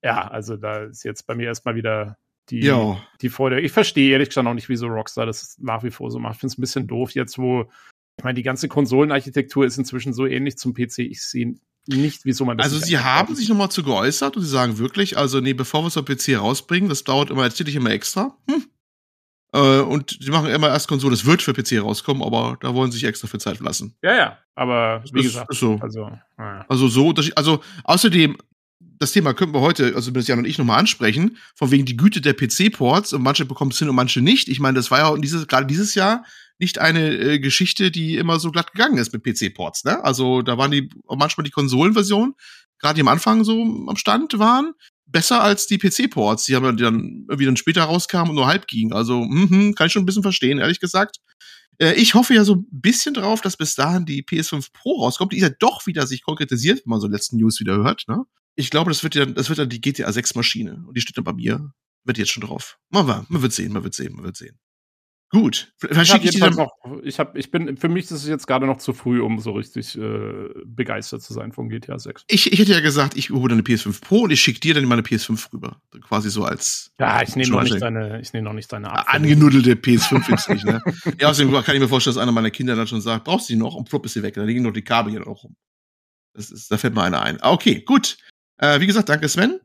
Ja, 0.03 0.27
also 0.27 0.57
da 0.57 0.85
ist 0.85 1.03
jetzt 1.03 1.27
bei 1.27 1.35
mir 1.35 1.45
erstmal 1.45 1.75
wieder 1.75 2.17
die, 2.49 2.61
jo. 2.61 2.97
die 3.21 3.29
Freude. 3.29 3.61
Ich 3.61 3.71
verstehe 3.71 4.11
ehrlich 4.11 4.29
gesagt 4.29 4.47
auch 4.47 4.53
nicht, 4.55 4.69
wieso 4.69 4.87
Rockstar 4.87 5.27
das 5.27 5.57
nach 5.59 5.83
wie 5.83 5.91
vor 5.91 6.09
so 6.09 6.17
macht. 6.17 6.35
Ich 6.35 6.39
finde 6.39 6.53
es 6.53 6.57
ein 6.57 6.61
bisschen 6.61 6.87
doof 6.87 7.11
jetzt, 7.11 7.37
wo, 7.37 7.69
ich 8.17 8.23
meine, 8.23 8.35
die 8.35 8.43
ganze 8.43 8.67
Konsolenarchitektur 8.67 9.65
ist 9.65 9.77
inzwischen 9.77 10.13
so 10.13 10.25
ähnlich 10.25 10.57
zum 10.57 10.73
PC. 10.73 10.99
Ich 10.99 11.23
sehe 11.23 11.55
nicht, 11.87 12.25
wieso 12.25 12.45
man 12.45 12.57
das 12.57 12.65
Also 12.65 12.85
sie 12.85 12.99
haben 12.99 13.35
sich 13.35 13.49
nochmal 13.49 13.69
zu 13.69 13.83
geäußert 13.83 14.35
und 14.35 14.43
sie 14.43 14.49
sagen 14.49 14.77
wirklich, 14.77 15.17
also 15.17 15.39
nee, 15.39 15.53
bevor 15.53 15.83
wir 15.83 15.87
es 15.87 15.97
auf 15.97 16.05
PC 16.05 16.37
rausbringen, 16.37 16.89
das 16.89 17.03
dauert 17.03 17.29
immer, 17.29 17.43
erzähle 17.43 17.69
ich 17.69 17.75
immer 17.75 17.91
extra. 17.91 18.35
Hm. 18.49 18.65
Äh, 19.53 19.79
und 19.81 20.17
sie 20.19 20.31
machen 20.31 20.49
immer 20.49 20.69
erst 20.69 20.87
Konsole, 20.87 21.13
es 21.13 21.25
wird 21.25 21.41
für 21.41 21.53
PC 21.53 21.81
rauskommen, 21.81 22.21
aber 22.23 22.57
da 22.61 22.73
wollen 22.73 22.91
sie 22.91 22.99
sich 22.99 23.07
extra 23.07 23.27
für 23.27 23.39
Zeit 23.39 23.59
lassen. 23.59 23.95
Ja, 24.03 24.15
ja, 24.15 24.37
aber 24.55 25.03
wie 25.11 25.23
das 25.23 25.33
gesagt, 25.33 25.53
so. 25.53 25.79
Also, 25.81 26.11
ja. 26.37 26.65
also 26.67 26.87
so, 26.89 27.13
also 27.35 27.61
außerdem, 27.83 28.37
das 28.99 29.11
Thema 29.11 29.33
könnten 29.33 29.53
wir 29.53 29.61
heute, 29.61 29.87
also 29.87 30.01
zumindest 30.01 30.27
Jan 30.27 30.39
und 30.39 30.45
ich, 30.45 30.57
nochmal 30.57 30.79
ansprechen, 30.79 31.37
von 31.55 31.71
wegen 31.71 31.85
die 31.85 31.97
Güte 31.97 32.19
der 32.19 32.33
PC-Ports 32.33 33.13
und 33.13 33.21
manche 33.21 33.45
bekommen 33.45 33.71
es 33.71 33.79
hin 33.79 33.89
und 33.89 33.95
manche 33.95 34.21
nicht. 34.21 34.49
Ich 34.49 34.59
meine, 34.59 34.75
das 34.75 34.91
war 34.91 34.99
ja 34.99 35.15
dieses, 35.17 35.47
gerade 35.47 35.67
dieses 35.67 35.95
Jahr 35.95 36.25
nicht 36.59 36.79
eine 36.79 37.13
äh, 37.13 37.39
Geschichte, 37.39 37.91
die 37.91 38.15
immer 38.15 38.39
so 38.39 38.51
glatt 38.51 38.73
gegangen 38.73 38.97
ist 38.97 39.13
mit 39.13 39.23
PC-Ports, 39.23 39.83
ne? 39.83 40.03
Also 40.03 40.41
da 40.41 40.57
waren 40.57 40.71
die 40.71 40.89
manchmal 41.07 41.43
die 41.43 41.51
Konsolenversionen, 41.51 42.35
gerade 42.79 42.95
die 42.95 43.01
am 43.01 43.07
Anfang 43.07 43.43
so 43.43 43.61
am 43.61 43.95
Stand 43.95 44.37
waren, 44.39 44.73
besser 45.07 45.41
als 45.41 45.67
die 45.67 45.77
PC-Ports, 45.77 46.45
die 46.45 46.55
haben 46.55 46.77
dann 46.77 47.25
irgendwie 47.27 47.45
dann 47.45 47.57
später 47.57 47.83
rauskamen 47.83 48.29
und 48.29 48.35
nur 48.35 48.47
halb 48.47 48.67
gingen. 48.67 48.93
Also, 48.93 49.21
mh, 49.21 49.73
kann 49.73 49.87
ich 49.87 49.93
schon 49.93 50.03
ein 50.03 50.05
bisschen 50.05 50.23
verstehen, 50.23 50.59
ehrlich 50.59 50.79
gesagt. 50.79 51.17
Äh, 51.79 51.93
ich 51.93 52.13
hoffe 52.13 52.33
ja 52.33 52.43
so 52.43 52.55
ein 52.55 52.67
bisschen 52.71 53.13
drauf, 53.13 53.41
dass 53.41 53.57
bis 53.57 53.75
dahin 53.75 54.05
die 54.05 54.23
PS5 54.23 54.67
Pro 54.73 55.01
rauskommt. 55.01 55.31
Die 55.31 55.37
ist 55.37 55.43
ja 55.43 55.49
doch 55.49 55.85
wieder 55.87 56.05
sich 56.07 56.23
konkretisiert, 56.23 56.79
wenn 56.85 56.89
man 56.89 56.99
so 56.99 57.07
letzten 57.07 57.37
News 57.37 57.59
wieder 57.59 57.77
hört, 57.77 58.05
ne? 58.07 58.23
Ich 58.55 58.71
glaube, 58.71 58.89
das 58.89 59.03
wird 59.03 59.13
ja, 59.13 59.25
das 59.25 59.49
wird 59.49 59.59
dann 59.59 59.69
die 59.69 59.81
GTA 59.81 60.11
6 60.11 60.33
Maschine. 60.33 60.83
Und 60.87 60.97
die 60.97 61.01
steht 61.01 61.15
dann 61.15 61.23
bei 61.23 61.33
mir. 61.33 61.71
Wird 62.05 62.17
jetzt 62.17 62.31
schon 62.31 62.41
drauf. 62.41 62.79
Mal 62.89 63.05
war, 63.05 63.25
man 63.29 63.41
wird 63.41 63.53
sehen, 63.53 63.73
man 63.73 63.83
wird 63.83 63.93
sehen, 63.93 64.15
man 64.15 64.25
wird 64.25 64.37
sehen. 64.37 64.57
Gut. 65.29 65.73
Vielleicht 65.77 66.15
ich, 66.23 66.35
ich, 66.35 66.39
noch, 66.39 66.71
ich, 67.03 67.19
hab, 67.19 67.35
ich 67.35 67.51
bin, 67.51 67.75
für 67.75 67.89
mich 67.89 68.05
ist 68.05 68.11
es 68.11 68.27
jetzt 68.27 68.47
gerade 68.47 68.65
noch 68.65 68.77
zu 68.77 68.93
früh, 68.93 69.19
um 69.21 69.39
so 69.39 69.51
richtig 69.51 69.97
äh, 69.97 70.47
begeistert 70.65 71.21
zu 71.21 71.33
sein 71.33 71.51
von 71.51 71.67
GTA 71.67 71.99
6. 71.99 72.23
Ich, 72.29 72.53
ich 72.53 72.59
hätte 72.59 72.71
ja 72.71 72.79
gesagt, 72.79 73.17
ich 73.17 73.29
hole 73.29 73.51
eine 73.51 73.61
PS5 73.61 73.99
Pro 74.01 74.21
und 74.21 74.31
ich 74.31 74.39
schicke 74.39 74.61
dir 74.61 74.73
dann 74.73 74.85
meine 74.85 75.01
PS5 75.01 75.51
rüber. 75.51 75.81
Quasi 76.01 76.29
so 76.29 76.45
als. 76.45 76.93
Ja, 76.97 77.21
ich 77.21 77.35
nehme 77.35 77.51
noch 77.51 77.63
nicht 77.63 77.81
deine, 77.81 78.21
ich 78.21 78.31
nehme 78.31 78.45
noch 78.45 78.53
nicht 78.53 78.71
deine 78.71 78.89
Art. 78.89 79.09
Angenuddelte 79.09 79.73
PS5 79.73 80.33
ist 80.33 80.49
nicht, 80.49 80.65
ne? 80.65 80.81
ja, 81.19 81.29
außerdem 81.29 81.51
kann 81.61 81.75
ich 81.75 81.81
mir 81.81 81.89
vorstellen, 81.89 82.15
dass 82.15 82.23
einer 82.23 82.31
meiner 82.31 82.51
Kinder 82.51 82.77
dann 82.77 82.87
schon 82.87 83.01
sagt, 83.01 83.25
brauchst 83.25 83.49
du 83.49 83.53
die 83.53 83.59
noch? 83.59 83.75
Und 83.75 83.89
plupp 83.89 84.05
ist 84.05 84.13
sie 84.13 84.23
weg. 84.23 84.35
Da 84.35 84.43
liegen 84.43 84.63
noch 84.63 84.71
die 84.71 84.81
Kabel 84.81 85.11
hier 85.11 85.19
noch 85.19 85.43
rum. 85.43 85.57
Das 86.33 86.51
ist, 86.51 86.71
da 86.71 86.77
fällt 86.77 86.95
mir 86.95 87.03
einer 87.03 87.21
ein. 87.21 87.37
Okay, 87.41 87.81
gut. 87.81 88.17
Äh, 88.59 88.79
wie 88.79 88.87
gesagt, 88.87 89.09
danke 89.09 89.27
Sven. 89.27 89.59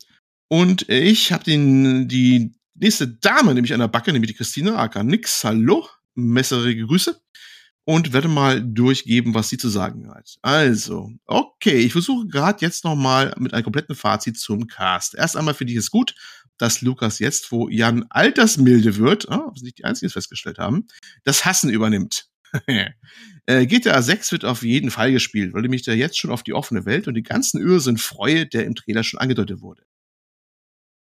Und 0.49 0.89
ich 0.89 1.31
habe 1.33 1.45
den 1.45 2.09
die 2.09 2.55
nächste 2.75 3.09
Dame 3.09 3.55
nämlich 3.55 3.73
an 3.73 3.81
der 3.81 3.89
Backe, 3.89 4.13
nämlich 4.13 4.31
die 4.31 4.37
Christine 4.37 4.77
aka 4.77 5.03
Nix. 5.03 5.45
Hallo, 5.45 5.89
messerige 6.15 6.87
Grüße. 6.87 7.21
Und 7.85 8.13
werde 8.13 8.29
mal 8.29 8.63
durchgeben, 8.63 9.35
was 9.35 9.49
sie 9.49 9.59
zu 9.59 9.69
sagen 9.69 10.09
hat. 10.09 10.37
Also, 10.41 11.11
okay, 11.27 11.79
ich 11.79 11.91
versuche 11.91 12.29
gerade 12.29 12.65
jetzt 12.65 12.85
noch 12.85 12.95
mal 12.95 13.35
mit 13.39 13.55
einem 13.55 13.65
kompletten 13.65 13.97
Fazit 13.97 14.39
zum 14.39 14.69
Cast. 14.69 15.17
Erst 15.17 15.37
einmal 15.37 15.55
finde 15.55 15.73
ich 15.73 15.81
es 15.81 15.91
gut, 15.91 16.15
dass 16.59 16.81
Lukas 16.81 17.19
jetzt, 17.19 17.51
wo 17.51 17.69
Jan 17.69 18.07
altersmilde 18.09 18.99
wird, 18.99 19.27
oh, 19.29 19.51
was 19.51 19.63
nicht 19.63 19.79
die 19.79 19.85
Einzigen 19.85 20.13
festgestellt 20.13 20.59
haben, 20.59 20.87
das 21.25 21.45
Hassen 21.45 21.71
übernimmt. 21.71 22.29
äh, 23.47 23.67
GTA 23.67 24.01
6 24.01 24.31
wird 24.31 24.45
auf 24.45 24.63
jeden 24.63 24.93
Fall 24.93 25.11
gespielt, 25.11 25.53
weil 25.53 25.63
nämlich 25.63 25.83
da 25.83 25.93
jetzt 25.93 26.19
schon 26.19 26.31
auf 26.31 26.45
die 26.45 26.53
offene 26.53 26.85
Welt 26.85 27.09
und 27.09 27.15
die 27.15 27.25
ganzen 27.25 27.61
Irrsinn 27.61 27.99
freue, 27.99 28.47
der 28.47 28.65
im 28.65 28.77
Trailer 28.77 29.03
schon 29.03 29.19
angedeutet 29.19 29.61
wurde. 29.61 29.83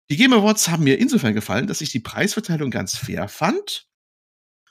Die 0.08 0.16
Game 0.16 0.32
Awards 0.32 0.68
haben 0.68 0.84
mir 0.84 0.98
insofern 0.98 1.34
gefallen, 1.34 1.66
dass 1.66 1.80
ich 1.80 1.90
die 1.90 2.00
Preisverteilung 2.00 2.70
ganz 2.70 2.96
fair 2.96 3.28
fand. 3.28 3.86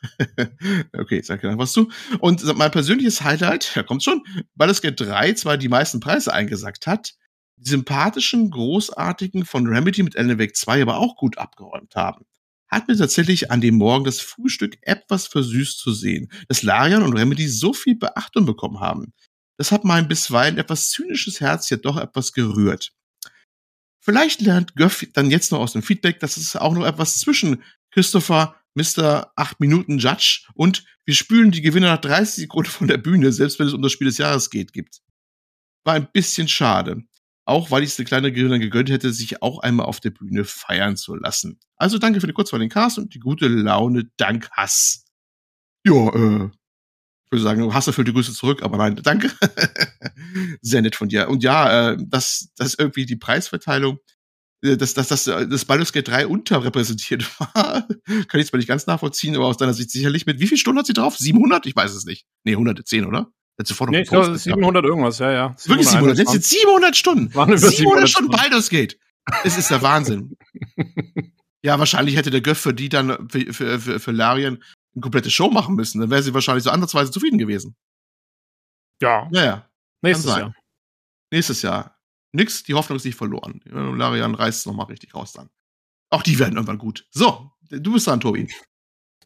okay, 0.97 1.21
sag 1.21 1.41
dir 1.41 1.57
was 1.57 1.73
zu. 1.73 1.91
Und 2.19 2.43
mein 2.55 2.71
persönliches 2.71 3.21
Highlight, 3.21 3.75
ja 3.75 3.83
kommt 3.83 4.03
schon, 4.03 4.23
Baldur's 4.55 4.81
Gate 4.81 4.99
3 4.99 5.33
zwar 5.33 5.57
die 5.57 5.67
meisten 5.67 5.99
Preise 5.99 6.33
eingesackt 6.33 6.87
hat, 6.87 7.15
die 7.57 7.69
sympathischen, 7.69 8.49
großartigen 8.49 9.45
von 9.45 9.67
Remedy 9.67 10.03
mit 10.03 10.17
Alan 10.17 10.39
Wake 10.39 10.55
2 10.55 10.81
aber 10.83 10.97
auch 10.97 11.15
gut 11.15 11.37
abgeräumt 11.37 11.95
haben. 11.95 12.25
Hat 12.67 12.87
mir 12.87 12.97
tatsächlich 12.97 13.51
an 13.51 13.61
dem 13.61 13.75
Morgen 13.75 14.05
das 14.05 14.19
Frühstück 14.21 14.77
etwas 14.81 15.27
versüßt 15.27 15.79
zu 15.79 15.93
sehen, 15.93 16.31
dass 16.47 16.63
Larian 16.63 17.03
und 17.03 17.17
Remedy 17.17 17.47
so 17.47 17.73
viel 17.73 17.95
Beachtung 17.95 18.45
bekommen 18.45 18.79
haben. 18.79 19.13
Das 19.57 19.71
hat 19.71 19.85
mein 19.85 20.07
bisweilen 20.07 20.57
etwas 20.57 20.89
zynisches 20.89 21.39
Herz 21.39 21.69
ja 21.69 21.77
doch 21.77 21.97
etwas 21.97 22.33
gerührt. 22.33 22.93
Vielleicht 24.05 24.41
lernt 24.41 24.75
Göff 24.75 25.03
dann 25.13 25.31
jetzt 25.31 25.51
noch 25.51 25.59
aus 25.59 25.73
dem 25.73 25.81
Feedback, 25.81 26.19
dass 26.19 26.37
es 26.37 26.55
auch 26.55 26.75
noch 26.75 26.85
etwas 26.85 27.19
zwischen 27.19 27.63
Christopher, 27.89 28.55
Mr. 28.75 29.31
8 29.35 29.59
Minuten 29.59 29.97
Judge 29.97 30.45
und 30.53 30.85
wir 31.05 31.15
spülen 31.15 31.49
die 31.49 31.63
Gewinner 31.63 31.87
nach 31.87 32.01
30 32.01 32.43
Sekunden 32.43 32.69
von 32.69 32.87
der 32.87 32.99
Bühne, 32.99 33.31
selbst 33.31 33.57
wenn 33.57 33.65
es 33.65 33.73
um 33.73 33.81
das 33.81 33.91
Spiel 33.91 34.05
des 34.05 34.19
Jahres 34.19 34.51
geht, 34.51 34.73
gibt. 34.73 35.01
War 35.85 35.95
ein 35.95 36.07
bisschen 36.11 36.47
schade. 36.47 37.03
Auch 37.45 37.71
weil 37.71 37.81
ich 37.81 37.89
es 37.89 37.95
der 37.95 38.05
kleine 38.05 38.31
Gewinner 38.31 38.59
gegönnt 38.59 38.91
hätte, 38.91 39.11
sich 39.11 39.41
auch 39.41 39.57
einmal 39.59 39.87
auf 39.87 40.01
der 40.01 40.11
Bühne 40.11 40.45
feiern 40.45 40.97
zu 40.97 41.15
lassen. 41.15 41.59
Also 41.75 41.97
danke 41.97 42.21
für 42.21 42.27
den 42.27 42.35
kurzweiligen 42.35 42.71
Cast 42.71 42.99
und 42.99 43.15
die 43.15 43.19
gute 43.19 43.47
Laune. 43.47 44.11
Dank 44.17 44.51
Hass. 44.51 45.05
Ja, 45.83 46.09
äh, 46.13 46.49
würde 47.35 47.43
sagen, 47.43 47.73
Hass 47.73 47.87
erfüllt 47.87 48.07
die 48.07 48.13
Grüße 48.13 48.33
zurück, 48.33 48.63
aber 48.63 48.77
nein, 48.77 48.99
danke. 49.03 49.31
Sehr 50.61 50.81
nett 50.81 50.95
von 50.95 51.09
dir. 51.09 51.29
Und 51.29 51.43
ja, 51.43 51.91
äh, 51.91 51.97
dass, 51.99 52.49
dass 52.57 52.75
irgendwie 52.75 53.05
die 53.05 53.15
Preisverteilung 53.15 53.99
äh, 54.63 54.77
dass, 54.77 54.93
dass, 54.93 55.09
dass 55.09 55.25
das 55.25 55.65
Baldur's 55.65 55.93
Gate 55.93 56.07
3 56.07 56.27
unterrepräsentiert 56.27 57.39
war, 57.39 57.87
kann 58.27 58.39
ich 58.39 58.47
zwar 58.47 58.57
nicht 58.57 58.67
ganz 58.67 58.87
nachvollziehen, 58.87 59.35
aber 59.35 59.45
aus 59.45 59.57
deiner 59.57 59.73
Sicht 59.73 59.91
sicherlich 59.91 60.25
mit. 60.25 60.39
Wie 60.39 60.47
viel 60.47 60.57
Stunden 60.57 60.79
hat 60.79 60.87
sie 60.87 60.93
drauf? 60.93 61.17
700? 61.17 61.65
Ich 61.65 61.75
weiß 61.75 61.93
es 61.93 62.05
nicht. 62.05 62.25
Nee, 62.43 62.53
110, 62.53 63.05
oder? 63.05 63.31
Sofort 63.63 63.89
noch 63.89 63.95
nee, 63.95 64.01
ich 64.01 64.09
glaube, 64.09 64.37
700 64.37 64.83
irgendwas, 64.83 65.19
ja, 65.19 65.31
ja. 65.31 65.55
700, 65.57 65.69
Wirklich 65.69 65.87
700? 65.87 66.17
Jetzt 66.17 66.31
sind 66.31 66.43
700 66.43 66.95
Stunden. 66.95 67.35
Waren 67.35 67.49
über 67.49 67.57
700, 67.59 67.77
700 67.77 68.09
Stunden 68.09 68.31
Baldur's 68.31 68.69
Gate. 68.69 68.97
Es 69.43 69.57
ist 69.57 69.71
der 69.71 69.81
Wahnsinn. 69.81 70.37
ja, 71.63 71.79
wahrscheinlich 71.79 72.17
hätte 72.17 72.31
der 72.31 72.41
Göff 72.41 72.59
für 72.59 72.73
die 72.73 72.89
dann, 72.89 73.29
für, 73.29 73.53
für, 73.53 73.79
für, 73.79 73.99
für 73.99 74.11
Larian 74.11 74.61
eine 74.95 75.01
komplette 75.01 75.29
Show 75.29 75.49
machen 75.49 75.75
müssen. 75.75 75.99
Dann 75.99 76.09
wäre 76.09 76.23
sie 76.23 76.33
wahrscheinlich 76.33 76.63
so 76.63 76.71
andersweise 76.71 77.11
zufrieden 77.11 77.37
gewesen. 77.37 77.75
Ja. 79.01 79.27
Naja. 79.31 79.69
Nächstes 80.01 80.35
Jahr. 80.35 80.53
Nächstes 81.31 81.61
Jahr 81.61 81.95
nix, 82.35 82.63
die 82.63 82.73
Hoffnung 82.73 82.97
ist 82.97 83.05
nicht 83.05 83.17
verloren. 83.17 83.61
Larian 83.65 84.35
reißt 84.35 84.59
es 84.59 84.65
nochmal 84.65 84.87
richtig 84.87 85.15
raus 85.15 85.33
dann. 85.33 85.49
Auch 86.11 86.21
die 86.21 86.37
werden 86.37 86.53
irgendwann 86.53 86.77
gut. 86.77 87.07
So, 87.11 87.51
du 87.69 87.93
bist 87.93 88.07
dran, 88.07 88.19
Tobi. 88.19 88.47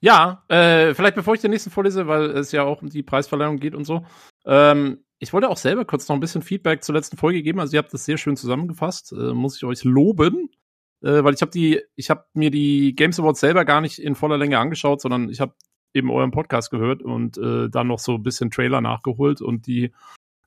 Ja, 0.01 0.45
äh, 0.47 0.93
vielleicht 0.93 1.15
bevor 1.15 1.33
ich 1.33 1.41
den 1.41 1.51
nächsten 1.51 1.71
vorlese, 1.71 2.07
weil 2.07 2.29
es 2.29 2.53
ja 2.53 2.63
auch 2.63 2.81
um 2.81 2.89
die 2.89 3.03
Preisverleihung 3.03 3.59
geht 3.59 3.75
und 3.75 3.83
so. 3.83 4.05
Ähm, 4.45 5.03
ich 5.19 5.33
wollte 5.33 5.49
auch 5.49 5.57
selber 5.57 5.83
kurz 5.83 6.07
noch 6.07 6.15
ein 6.15 6.21
bisschen 6.21 6.41
Feedback 6.41 6.83
zur 6.83 6.95
letzten 6.95 7.17
Folge 7.17 7.43
geben. 7.43 7.59
Also 7.59 7.73
ihr 7.73 7.79
habt 7.79 7.93
das 7.93 8.05
sehr 8.05 8.17
schön 8.17 8.37
zusammengefasst. 8.37 9.11
Äh, 9.11 9.33
muss 9.33 9.57
ich 9.57 9.65
euch 9.65 9.83
loben. 9.83 10.49
Äh, 11.01 11.23
weil 11.23 11.33
ich 11.33 11.41
habe 11.41 11.51
die, 11.51 11.81
ich 11.95 12.09
habe 12.09 12.25
mir 12.33 12.51
die 12.51 12.95
Games 12.95 13.19
Awards 13.19 13.39
selber 13.39 13.65
gar 13.65 13.81
nicht 13.81 13.99
in 13.99 14.15
voller 14.15 14.37
Länge 14.37 14.59
angeschaut, 14.59 15.01
sondern 15.01 15.29
ich 15.29 15.39
habe 15.39 15.53
eben 15.93 16.11
euren 16.11 16.31
Podcast 16.31 16.69
gehört 16.71 17.01
und 17.01 17.37
äh, 17.37 17.69
dann 17.69 17.87
noch 17.87 17.99
so 17.99 18.15
ein 18.15 18.23
bisschen 18.23 18.51
Trailer 18.51 18.81
nachgeholt 18.81 19.41
und 19.41 19.65
die 19.65 19.91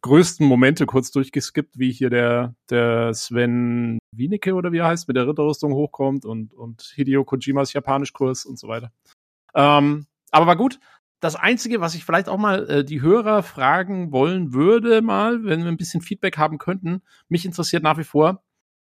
größten 0.02 0.46
Momente 0.46 0.84
kurz 0.86 1.10
durchgeskippt, 1.10 1.78
wie 1.78 1.92
hier 1.92 2.10
der, 2.10 2.54
der 2.70 3.14
Sven 3.14 3.98
Wienicke 4.14 4.54
oder 4.54 4.72
wie 4.72 4.78
er 4.78 4.88
heißt, 4.88 5.08
mit 5.08 5.16
der 5.16 5.26
Ritterrüstung 5.26 5.72
hochkommt 5.72 6.24
und, 6.24 6.52
und 6.54 6.82
Hideo 6.94 7.24
Kojimas 7.24 7.72
Japanischkurs 7.72 8.44
und 8.44 8.58
so 8.58 8.68
weiter. 8.68 8.92
Ähm, 9.54 10.06
aber 10.30 10.46
war 10.46 10.56
gut. 10.56 10.80
Das 11.20 11.36
Einzige, 11.36 11.80
was 11.80 11.94
ich 11.94 12.04
vielleicht 12.04 12.28
auch 12.28 12.36
mal 12.36 12.68
äh, 12.68 12.84
die 12.84 13.00
Hörer 13.00 13.44
fragen 13.44 14.10
wollen 14.10 14.52
würde, 14.52 15.02
mal, 15.02 15.44
wenn 15.44 15.62
wir 15.62 15.68
ein 15.68 15.76
bisschen 15.76 16.00
Feedback 16.00 16.36
haben 16.36 16.58
könnten, 16.58 17.02
mich 17.28 17.44
interessiert 17.46 17.84
nach 17.84 17.96
wie 17.96 18.04
vor, 18.04 18.42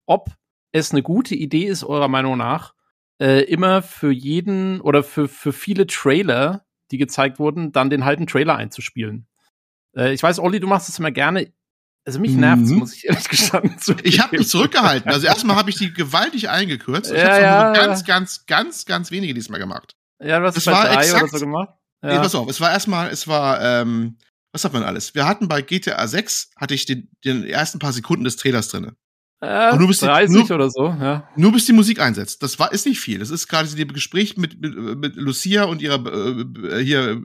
ob 0.07 0.31
es 0.73 0.93
eine 0.93 1.02
gute 1.02 1.35
Idee 1.35 1.67
ist, 1.67 1.85
eurer 1.85 2.09
Meinung 2.09 2.38
nach, 2.38 2.75
äh, 3.21 3.45
immer 3.45 3.83
für 3.83 4.11
jeden 4.11 4.81
oder 4.81 5.02
für, 5.02 5.29
für 5.29 5.52
viele 5.52 5.87
Trailer, 5.87 6.64
die 6.91 6.99
gezeigt 6.99 7.38
wurden, 7.38 7.73
dann 7.73 7.91
den 7.91 8.05
halben 8.05 8.26
Trailer 8.26 8.57
einzuspielen. 8.57 9.26
Äh, 9.97 10.12
ich 10.12 10.23
weiß, 10.23 10.38
Olli, 10.41 10.61
du 10.61 10.67
machst 10.67 10.88
es 10.88 10.99
immer 10.99 11.11
gerne. 11.11 11.52
Also 12.05 12.19
mich 12.19 12.33
nervt 12.33 12.62
mhm. 12.62 12.79
muss 12.79 12.95
ich 12.95 13.07
ehrlich 13.07 13.29
gestanden 13.29 13.79
zugeben. 13.79 14.09
Ich 14.09 14.21
habe 14.21 14.37
mich 14.37 14.49
zurückgehalten. 14.49 15.11
Also 15.11 15.26
erstmal 15.26 15.57
habe 15.57 15.71
ich 15.71 15.76
die 15.76 15.93
gewaltig 15.93 16.49
eingekürzt. 16.49 17.12
Ich 17.12 17.19
ja, 17.19 17.31
habe 17.31 17.43
ja, 17.43 17.73
ganz, 17.73 18.00
ja. 18.00 18.07
ganz, 18.07 18.47
ganz, 18.47 18.85
ganz 18.87 19.11
wenige 19.11 19.35
diesmal 19.35 19.61
gemacht. 19.61 19.95
Ja, 20.21 20.41
du 20.41 20.47
hast 20.47 20.57
es 20.57 20.64
bei 20.64 20.73
drei 20.73 21.02
exakt, 21.05 21.23
oder 21.25 21.38
so 21.38 21.47
gemacht. 21.47 21.71
Ja. 22.02 22.14
Nee, 22.14 22.19
pass 22.19 22.35
auf, 22.35 22.49
es 22.49 22.61
war 22.61 22.73
erstmal, 22.73 23.11
es 23.11 23.29
war, 23.29 23.61
ähm, 23.62 24.19
was 24.52 24.64
hat 24.64 24.73
man 24.73 24.83
alles? 24.83 25.14
Wir 25.14 25.26
hatten 25.26 25.47
bei 25.47 25.62
GTA 25.62 26.07
6, 26.07 26.50
hatte 26.57 26.75
ich 26.75 26.85
den, 26.87 27.09
den 27.25 27.45
ersten 27.45 27.79
paar 27.79 27.93
Sekunden 27.93 28.25
des 28.25 28.37
Trailers 28.37 28.69
drinne. 28.69 28.97
Äh, 29.43 29.77
nur 29.77 29.89
bis 29.89 29.99
30 29.99 30.29
die, 30.29 30.39
nur, 30.39 30.51
oder 30.53 30.71
so, 30.71 30.85
ja. 30.85 31.29
Nur 31.35 31.51
bis 31.51 31.67
die 31.67 31.73
Musik 31.73 32.01
einsetzt. 32.01 32.45
Das 32.45 32.61
war, 32.61 32.71
ist 32.71 32.87
nicht 32.87 33.01
viel. 33.01 33.19
Das 33.19 33.31
ist 33.31 33.49
gerade 33.49 33.69
die 33.69 33.87
Gespräch 33.89 34.37
mit, 34.37 34.61
mit, 34.61 34.99
mit 34.99 35.17
Lucia 35.17 35.65
und 35.65 35.83
ihrer, 35.83 35.99
äh, 36.07 36.85
hier, 36.85 37.21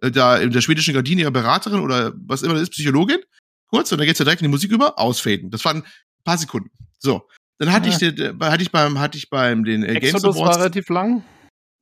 äh, 0.00 0.10
da 0.12 0.36
in 0.36 0.52
der 0.52 0.60
schwedischen 0.60 0.94
Gardine 0.94 1.22
ihrer 1.22 1.32
Beraterin 1.32 1.80
oder 1.80 2.12
was 2.16 2.42
immer 2.42 2.54
das 2.54 2.62
ist, 2.62 2.70
Psychologin. 2.70 3.18
Kurz, 3.66 3.90
und 3.90 3.98
dann 3.98 4.06
geht's 4.06 4.20
ja 4.20 4.24
direkt 4.24 4.40
in 4.40 4.46
die 4.46 4.52
Musik 4.52 4.70
über, 4.70 5.00
ausfaden. 5.00 5.50
Das 5.50 5.64
waren 5.64 5.78
ein 5.78 5.84
paar 6.24 6.38
Sekunden. 6.38 6.70
So. 7.00 7.26
Dann 7.58 7.72
hatte 7.72 7.88
ja. 7.88 7.94
ich 7.94 7.98
den, 7.98 8.38
hatte 8.40 8.62
ich 8.62 8.70
beim, 8.70 9.00
hatte 9.00 9.18
ich 9.18 9.28
beim 9.28 9.64
den 9.64 9.82
äh, 9.82 9.98
Games 9.98 10.22
Awards. 10.22 10.38
war 10.38 10.56
relativ 10.58 10.88
lang. 10.90 11.24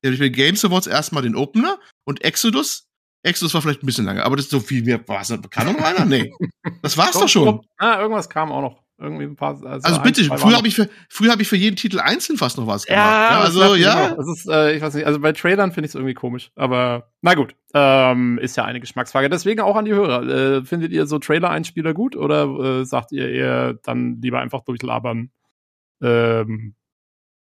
Ja, 0.03 0.11
ich 0.11 0.19
den 0.19 0.33
Games 0.33 0.65
Awards 0.65 0.87
erstmal 0.87 1.23
den 1.23 1.37
Opener 1.37 1.79
und 2.05 2.25
Exodus. 2.25 2.87
Exodus 3.23 3.53
war 3.53 3.61
vielleicht 3.61 3.83
ein 3.83 3.87
bisschen 3.87 4.07
länger, 4.07 4.25
aber 4.25 4.37
das 4.37 4.47
ist 4.47 4.53
so 4.53 4.61
viel 4.61 4.83
mehr. 4.83 5.07
War 5.07 5.21
es 5.21 5.29
kann 5.51 5.67
noch 5.67 5.85
einer? 5.85 6.07
Nee. 6.07 6.33
Das 6.83 6.97
war's 6.97 7.13
doch, 7.13 7.23
doch 7.23 7.29
schon. 7.29 7.61
Ah, 7.77 8.01
irgendwas 8.01 8.29
kam 8.31 8.53
auch 8.53 8.63
noch. 8.63 8.83
Irgendwie 9.01 9.25
ein 9.25 9.35
paar. 9.35 9.55
Also, 9.65 9.89
also 9.89 10.03
bitte, 10.03 10.21
ein, 10.31 10.39
früher 10.39 10.59
habe 10.59 10.69
ich, 10.69 10.75
für, 10.75 10.91
früher 11.09 11.33
hab 11.33 11.41
ich 11.41 11.49
für 11.49 11.57
jeden 11.57 11.77
Titel 11.77 12.01
einzeln 12.01 12.37
fast 12.37 12.59
noch 12.59 12.67
was 12.67 12.85
gemacht. 12.85 13.01
Ja, 13.01 13.31
ja 13.31 13.41
also 13.41 13.75
ja. 13.75 14.15
Das 14.15 14.29
ist, 14.29 14.47
äh, 14.47 14.77
ich 14.77 14.83
weiß 14.83 14.93
nicht, 14.93 15.07
also 15.07 15.19
bei 15.21 15.33
Trailern 15.33 15.73
finde 15.73 15.87
ich 15.87 15.93
es 15.93 15.95
irgendwie 15.95 16.13
komisch. 16.13 16.51
Aber 16.55 17.11
na 17.23 17.33
gut, 17.33 17.57
ähm, 17.73 18.39
ist 18.39 18.59
ja 18.59 18.65
eine 18.67 18.79
Geschmacksfrage. 18.79 19.31
Deswegen 19.31 19.61
auch 19.61 19.77
an 19.77 19.87
die 19.87 19.95
Hörer. 19.95 20.29
Äh, 20.29 20.65
findet 20.67 20.93
ihr 20.93 21.07
so 21.07 21.19
Trailer-Einspieler 21.19 21.95
gut 21.95 22.15
oder 22.15 22.45
äh, 22.81 22.85
sagt 22.85 23.13
ihr 23.13 23.31
eher 23.31 23.73
dann 23.73 24.21
lieber 24.21 24.41
einfach 24.41 24.61
durchlabern, 24.61 25.31
ähm, 26.03 26.75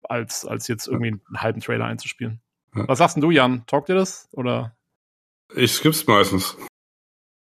als, 0.03 0.45
als 0.45 0.69
jetzt 0.69 0.87
irgendwie 0.87 1.09
einen 1.11 1.41
halben 1.41 1.59
Trailer 1.59 1.85
einzuspielen? 1.85 2.39
Ja. 2.73 2.87
Was 2.87 2.99
sagst 2.99 3.17
denn 3.17 3.21
du, 3.21 3.31
Jan? 3.31 3.65
Talkt 3.67 3.89
ihr 3.89 3.95
das? 3.95 4.29
Oder? 4.31 4.77
Ich 5.53 5.73
skipp's 5.73 6.07
meistens. 6.07 6.57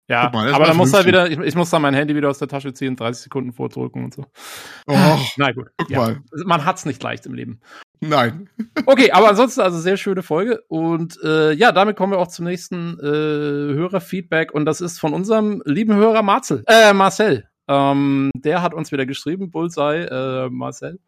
Ja, 0.08 0.30
mal, 0.32 0.52
aber 0.54 0.64
dann 0.64 0.76
muss 0.76 0.92
er 0.94 1.04
wieder, 1.04 1.30
ich, 1.30 1.38
ich, 1.38 1.54
muss 1.54 1.68
dann 1.68 1.82
mein 1.82 1.92
Handy 1.92 2.16
wieder 2.16 2.30
aus 2.30 2.38
der 2.38 2.48
Tasche 2.48 2.72
ziehen, 2.72 2.96
30 2.96 3.24
Sekunden 3.24 3.52
vordrücken 3.52 4.04
und 4.04 4.14
so. 4.14 4.24
Oh, 4.86 5.18
Na 5.36 5.52
gut. 5.52 5.68
Guck 5.76 5.90
ja. 5.90 5.98
mal. 5.98 6.22
Man 6.46 6.64
hat's 6.64 6.86
nicht 6.86 7.02
leicht 7.02 7.26
im 7.26 7.34
Leben. 7.34 7.60
Nein. 8.00 8.48
okay, 8.86 9.10
aber 9.12 9.28
ansonsten 9.28 9.60
also 9.60 9.78
sehr 9.78 9.98
schöne 9.98 10.22
Folge 10.22 10.62
und 10.68 11.18
äh, 11.22 11.52
ja, 11.52 11.72
damit 11.72 11.96
kommen 11.96 12.12
wir 12.12 12.18
auch 12.18 12.28
zum 12.28 12.46
nächsten 12.46 12.98
äh, 13.00 13.04
Hörerfeedback 13.04 14.52
und 14.52 14.64
das 14.64 14.80
ist 14.80 14.98
von 14.98 15.12
unserem 15.12 15.62
lieben 15.66 15.94
Hörer 15.94 16.22
Marcel, 16.22 16.64
äh, 16.66 16.94
Marcel. 16.94 17.48
Ähm, 17.68 18.30
der 18.34 18.62
hat 18.62 18.72
uns 18.72 18.92
wieder 18.92 19.04
geschrieben, 19.04 19.50
Bullseye, 19.50 20.06
äh, 20.06 20.48
Marcel. 20.48 21.00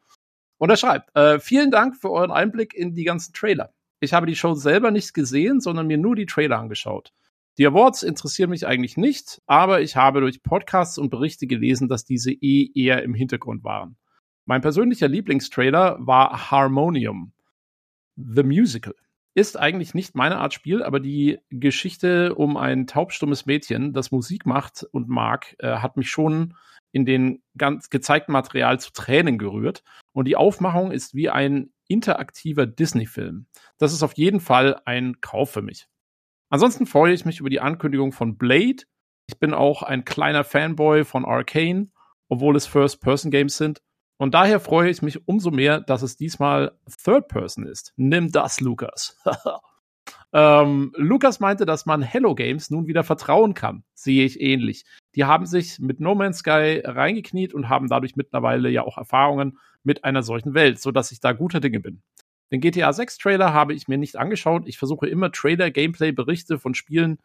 Und 0.59 0.69
er 0.69 0.76
schreibt, 0.76 1.16
äh, 1.16 1.38
vielen 1.38 1.71
Dank 1.71 1.97
für 1.97 2.11
euren 2.11 2.30
Einblick 2.30 2.75
in 2.75 2.95
die 2.95 3.04
ganzen 3.04 3.33
Trailer. 3.33 3.73
Ich 4.00 4.12
habe 4.12 4.26
die 4.26 4.37
Show 4.37 4.54
selber 4.54 4.90
nicht 4.90 5.14
gesehen, 5.14 5.61
sondern 5.61 5.87
mir 5.87 5.97
nur 5.97 6.16
die 6.16 6.26
Trailer 6.26 6.59
angeschaut. 6.59 7.14
Die 7.59 7.66
Awards 7.66 8.02
interessieren 8.02 8.50
mich 8.50 8.66
eigentlich 8.66 8.97
nicht, 8.97 9.42
aber 9.47 9.80
ich 9.80 9.97
habe 9.97 10.21
durch 10.21 10.42
Podcasts 10.42 10.99
und 10.99 11.11
Berichte 11.11 11.47
gelesen, 11.47 11.88
dass 11.88 12.04
diese 12.04 12.33
eh 12.33 12.71
eher 12.75 13.02
im 13.02 13.14
Hintergrund 13.14 13.64
waren. 13.64 13.97
Mein 14.47 14.62
persönlicher 14.62 15.09
Lieblingstrailer 15.09 15.99
war 16.00 16.50
Harmonium, 16.50 17.33
The 18.16 18.42
Musical. 18.42 18.95
Ist 19.35 19.59
eigentlich 19.59 19.95
nicht 19.95 20.16
meine 20.16 20.38
Art 20.38 20.54
Spiel, 20.54 20.83
aber 20.83 20.99
die 20.99 21.38
Geschichte 21.50 22.35
um 22.35 22.57
ein 22.57 22.87
taubstummes 22.87 23.47
Mädchen, 23.47 23.92
das 23.92 24.11
Musik 24.11 24.47
macht 24.47 24.85
und 24.90 25.09
mag, 25.09 25.54
äh, 25.61 25.76
hat 25.76 25.97
mich 25.97 26.11
schon 26.11 26.54
in 26.92 27.04
den 27.04 27.42
ganz 27.57 27.90
gezeigten 27.90 28.33
Material 28.33 28.80
zu 28.80 28.92
Tränen 28.92 29.38
gerührt. 29.38 29.85
Und 30.12 30.26
die 30.26 30.37
Aufmachung 30.37 30.90
ist 30.90 31.14
wie 31.14 31.30
ein 31.30 31.73
interaktiver 31.87 32.66
Disney-Film. 32.66 33.47
Das 33.78 33.92
ist 33.92 34.02
auf 34.02 34.14
jeden 34.14 34.40
Fall 34.40 34.80
ein 34.85 35.21
Kauf 35.21 35.50
für 35.52 35.62
mich. 35.62 35.87
Ansonsten 36.50 36.87
freue 36.87 37.14
ich 37.14 37.25
mich 37.25 37.38
über 37.38 37.49
die 37.49 37.61
Ankündigung 37.61 38.11
von 38.11 38.37
Blade. 38.37 38.83
Ich 39.28 39.38
bin 39.38 39.54
auch 39.54 39.85
ein 39.85 40.04
kleiner 40.04 40.42
Fanboy 40.42 41.04
von 41.04 41.25
Arcane, 41.25 41.90
obwohl 42.28 42.57
es 42.57 42.66
First-Person-Games 42.66 43.57
sind. 43.57 43.80
Und 44.19 44.35
daher 44.35 44.59
freue 44.59 44.90
ich 44.90 45.00
mich 45.00 45.26
umso 45.28 45.52
mehr, 45.52 45.80
dass 45.80 46.02
es 46.02 46.16
diesmal 46.16 46.76
Third-Person 47.04 47.66
ist. 47.66 47.95
Nimm 47.97 48.33
das, 48.33 48.61
Lukas. 48.61 49.16
ähm, 50.33 50.92
Lukas 50.97 51.38
meinte, 51.38 51.64
dass 51.64 51.87
man 51.87 52.02
Hello 52.02 52.35
Games 52.35 52.69
nun 52.69 52.88
wieder 52.88 53.04
vertrauen 53.04 53.54
kann. 53.54 53.85
Sehe 53.95 54.25
ich 54.25 54.40
ähnlich. 54.40 54.85
Die 55.14 55.25
haben 55.25 55.47
sich 55.47 55.78
mit 55.78 56.00
No 56.00 56.16
Man's 56.16 56.38
Sky 56.38 56.83
reingekniet 56.85 57.54
und 57.54 57.69
haben 57.69 57.88
dadurch 57.88 58.16
mittlerweile 58.16 58.69
ja 58.69 58.83
auch 58.83 58.99
Erfahrungen 58.99 59.57
mit 59.85 60.04
einer 60.04 60.25
solchen 60.25 60.52
Welt, 60.52 60.80
sodass 60.80 61.12
ich 61.12 61.21
da 61.21 61.33
guter 61.33 61.61
Dinge 61.61 61.78
bin. 61.78 62.02
Den 62.52 62.61
GTA 62.61 62.92
6 62.92 63.19
Trailer 63.19 63.52
habe 63.52 63.75
ich 63.75 63.88
mir 63.88 63.99
nicht 63.99 64.16
angeschaut. 64.16 64.64
Ich 64.66 64.78
versuche 64.78 65.07
immer 65.07 65.30
Trailer, 65.33 65.71
Gameplay, 65.71 66.12
Berichte 66.12 66.59
von 66.59 66.75
Spielen, 66.75 67.19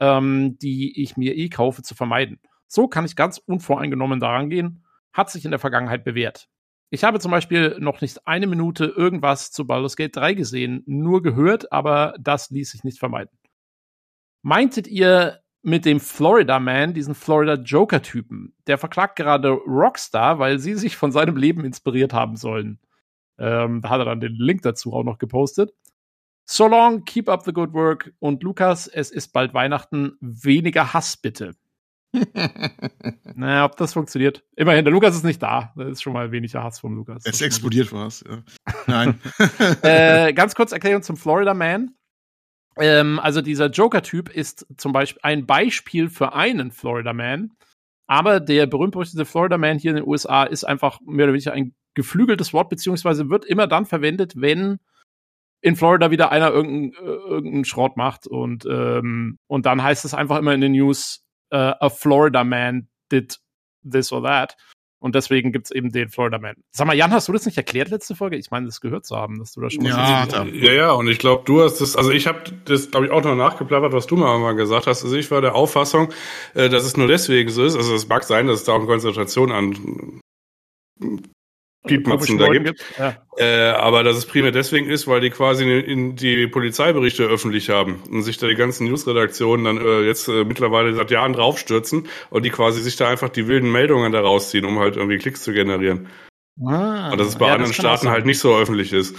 ähm, 0.00 0.58
die 0.58 1.00
ich 1.00 1.16
mir 1.16 1.36
eh 1.36 1.48
kaufe, 1.48 1.82
zu 1.82 1.94
vermeiden. 1.94 2.40
So 2.66 2.88
kann 2.88 3.04
ich 3.04 3.16
ganz 3.16 3.38
unvoreingenommen 3.38 4.20
daran 4.20 4.50
gehen. 4.50 4.84
Hat 5.12 5.30
sich 5.30 5.44
in 5.44 5.52
der 5.52 5.60
Vergangenheit 5.60 6.02
bewährt. 6.04 6.48
Ich 6.90 7.04
habe 7.04 7.20
zum 7.20 7.30
Beispiel 7.30 7.76
noch 7.80 8.00
nicht 8.00 8.26
eine 8.26 8.46
Minute 8.46 8.84
irgendwas 8.84 9.50
zu 9.50 9.66
Baldur's 9.66 9.96
Gate 9.96 10.14
3 10.14 10.34
gesehen, 10.34 10.82
nur 10.86 11.22
gehört, 11.22 11.72
aber 11.72 12.14
das 12.20 12.50
ließ 12.50 12.70
sich 12.70 12.84
nicht 12.84 12.98
vermeiden. 12.98 13.36
Meintet 14.42 14.86
ihr 14.86 15.40
mit 15.62 15.86
dem 15.86 16.00
Florida 16.00 16.60
Man, 16.60 16.94
diesen 16.94 17.14
Florida 17.14 17.54
Joker-Typen? 17.54 18.54
Der 18.66 18.78
verklagt 18.78 19.16
gerade 19.16 19.48
Rockstar, 19.50 20.38
weil 20.38 20.58
sie 20.58 20.74
sich 20.74 20.96
von 20.96 21.12
seinem 21.12 21.36
Leben 21.36 21.64
inspiriert 21.64 22.12
haben 22.12 22.36
sollen. 22.36 22.78
Ähm, 23.38 23.80
da 23.80 23.90
hat 23.90 24.00
er 24.00 24.04
dann 24.04 24.20
den 24.20 24.34
Link 24.34 24.62
dazu 24.62 24.92
auch 24.92 25.04
noch 25.04 25.18
gepostet. 25.18 25.72
So 26.46 26.66
long, 26.66 27.04
keep 27.04 27.28
up 27.28 27.44
the 27.44 27.52
good 27.52 27.72
work. 27.72 28.12
Und 28.18 28.42
Lukas, 28.42 28.86
es 28.86 29.10
ist 29.10 29.32
bald 29.32 29.54
Weihnachten. 29.54 30.16
Weniger 30.20 30.92
Hass 30.92 31.16
bitte. 31.16 31.54
naja, 33.34 33.64
ob 33.64 33.76
das 33.76 33.94
funktioniert. 33.94 34.44
Immerhin, 34.54 34.84
der 34.84 34.92
Lukas 34.92 35.16
ist 35.16 35.24
nicht 35.24 35.42
da. 35.42 35.72
Da 35.76 35.88
ist 35.88 36.02
schon 36.02 36.12
mal 36.12 36.30
weniger 36.32 36.62
Hass 36.62 36.78
vom 36.78 36.94
Lukas. 36.94 37.22
Es 37.24 37.40
explodiert 37.40 37.92
was. 37.92 38.24
Ja. 38.28 38.42
Nein. 38.86 39.20
äh, 39.82 40.32
ganz 40.32 40.54
kurz 40.54 40.72
Erklärung 40.72 41.02
zum 41.02 41.16
Florida 41.16 41.54
Man. 41.54 41.96
Ähm, 42.76 43.18
also 43.20 43.40
dieser 43.40 43.70
Joker-Typ 43.70 44.28
ist 44.28 44.66
zum 44.76 44.92
Beispiel 44.92 45.20
ein 45.22 45.46
Beispiel 45.46 46.08
für 46.08 46.34
einen 46.34 46.70
Florida 46.70 47.12
Man. 47.12 47.52
Aber 48.06 48.38
der 48.38 48.66
berühmt-berüchtigte 48.66 49.24
Florida 49.24 49.58
Man 49.58 49.78
hier 49.78 49.90
in 49.90 49.96
den 49.96 50.06
USA 50.06 50.44
ist 50.44 50.64
einfach 50.64 51.00
mehr 51.00 51.24
oder 51.24 51.32
weniger 51.32 51.52
ein 51.52 51.74
geflügeltes 51.94 52.52
Wort, 52.52 52.68
beziehungsweise 52.68 53.30
wird 53.30 53.44
immer 53.44 53.66
dann 53.66 53.86
verwendet, 53.86 54.34
wenn 54.36 54.78
in 55.60 55.76
Florida 55.76 56.10
wieder 56.10 56.30
einer 56.30 56.50
irgendeinen 56.50 56.92
irgendein 56.92 57.64
Schrott 57.64 57.96
macht 57.96 58.26
und, 58.26 58.66
ähm, 58.66 59.38
und 59.46 59.66
dann 59.66 59.82
heißt 59.82 60.04
es 60.04 60.12
einfach 60.12 60.38
immer 60.38 60.52
in 60.52 60.60
den 60.60 60.72
News, 60.72 61.24
uh, 61.52 61.72
a 61.80 61.88
Florida 61.88 62.44
man 62.44 62.88
did 63.10 63.38
this 63.82 64.12
or 64.12 64.22
that. 64.22 64.56
Und 65.04 65.14
deswegen 65.14 65.52
gibt 65.52 65.66
es 65.66 65.70
eben 65.70 65.92
den 65.92 66.08
Florida 66.08 66.38
Man. 66.38 66.54
Sag 66.70 66.86
mal, 66.86 66.96
Jan, 66.96 67.12
hast 67.12 67.28
du 67.28 67.32
das 67.34 67.44
nicht 67.44 67.58
erklärt 67.58 67.90
letzte 67.90 68.16
Folge? 68.16 68.38
Ich 68.38 68.50
meine, 68.50 68.64
das 68.64 68.80
gehört 68.80 69.04
zu 69.04 69.16
haben, 69.16 69.38
dass 69.38 69.52
du 69.52 69.60
da 69.60 69.68
schon 69.68 69.84
ja, 69.84 70.26
was 70.26 70.48
Ja, 70.54 70.72
ja, 70.72 70.92
und 70.92 71.08
ich 71.08 71.18
glaube, 71.18 71.42
du 71.44 71.62
hast 71.62 71.82
das, 71.82 71.94
also 71.94 72.10
ich 72.10 72.26
habe 72.26 72.40
das, 72.64 72.90
glaube 72.90 73.04
ich, 73.04 73.12
auch 73.12 73.22
noch 73.22 73.34
nachgeplappert, 73.34 73.92
was 73.92 74.06
du 74.06 74.16
mal, 74.16 74.38
mal 74.38 74.54
gesagt 74.54 74.86
hast. 74.86 75.04
Also 75.04 75.14
ich 75.14 75.30
war 75.30 75.42
der 75.42 75.54
Auffassung, 75.54 76.10
äh, 76.54 76.70
dass 76.70 76.84
es 76.84 76.96
nur 76.96 77.06
deswegen 77.06 77.50
so 77.50 77.64
ist. 77.64 77.76
Also 77.76 77.94
es 77.94 78.08
mag 78.08 78.24
sein, 78.24 78.46
dass 78.46 78.60
es 78.60 78.64
da 78.64 78.72
auch 78.72 78.78
eine 78.78 78.86
Konzentration 78.86 79.52
an 79.52 80.20
Piepmatzen 81.86 82.38
da 82.38 82.48
gibt. 82.48 82.64
gibt. 82.64 82.84
Ja. 82.98 83.16
Äh, 83.36 83.70
aber 83.70 84.02
dass 84.02 84.16
es 84.16 84.26
primär 84.26 84.52
deswegen 84.52 84.88
ist, 84.88 85.06
weil 85.06 85.20
die 85.20 85.30
quasi 85.30 85.64
in 85.64 86.16
die 86.16 86.46
Polizeiberichte 86.46 87.24
öffentlich 87.24 87.68
haben 87.68 88.02
und 88.10 88.22
sich 88.22 88.38
da 88.38 88.46
die 88.46 88.54
ganzen 88.54 88.86
Newsredaktionen 88.86 89.64
dann 89.64 89.76
äh, 89.78 90.00
jetzt 90.02 90.28
äh, 90.28 90.44
mittlerweile 90.44 90.94
seit 90.94 91.10
Jahren 91.10 91.34
draufstürzen 91.34 92.08
und 92.30 92.44
die 92.44 92.50
quasi 92.50 92.80
sich 92.80 92.96
da 92.96 93.08
einfach 93.08 93.28
die 93.28 93.46
wilden 93.46 93.70
Meldungen 93.70 94.12
da 94.12 94.20
rausziehen, 94.20 94.64
um 94.64 94.78
halt 94.78 94.96
irgendwie 94.96 95.18
Klicks 95.18 95.42
zu 95.42 95.52
generieren. 95.52 96.08
Ah, 96.64 97.10
und 97.10 97.18
dass 97.18 97.28
es 97.28 97.36
bei 97.36 97.48
ja, 97.48 97.54
anderen 97.54 97.72
Staaten 97.72 98.08
halt 98.08 98.26
nicht 98.26 98.38
so 98.38 98.56
öffentlich 98.56 98.92
ist. 98.92 99.16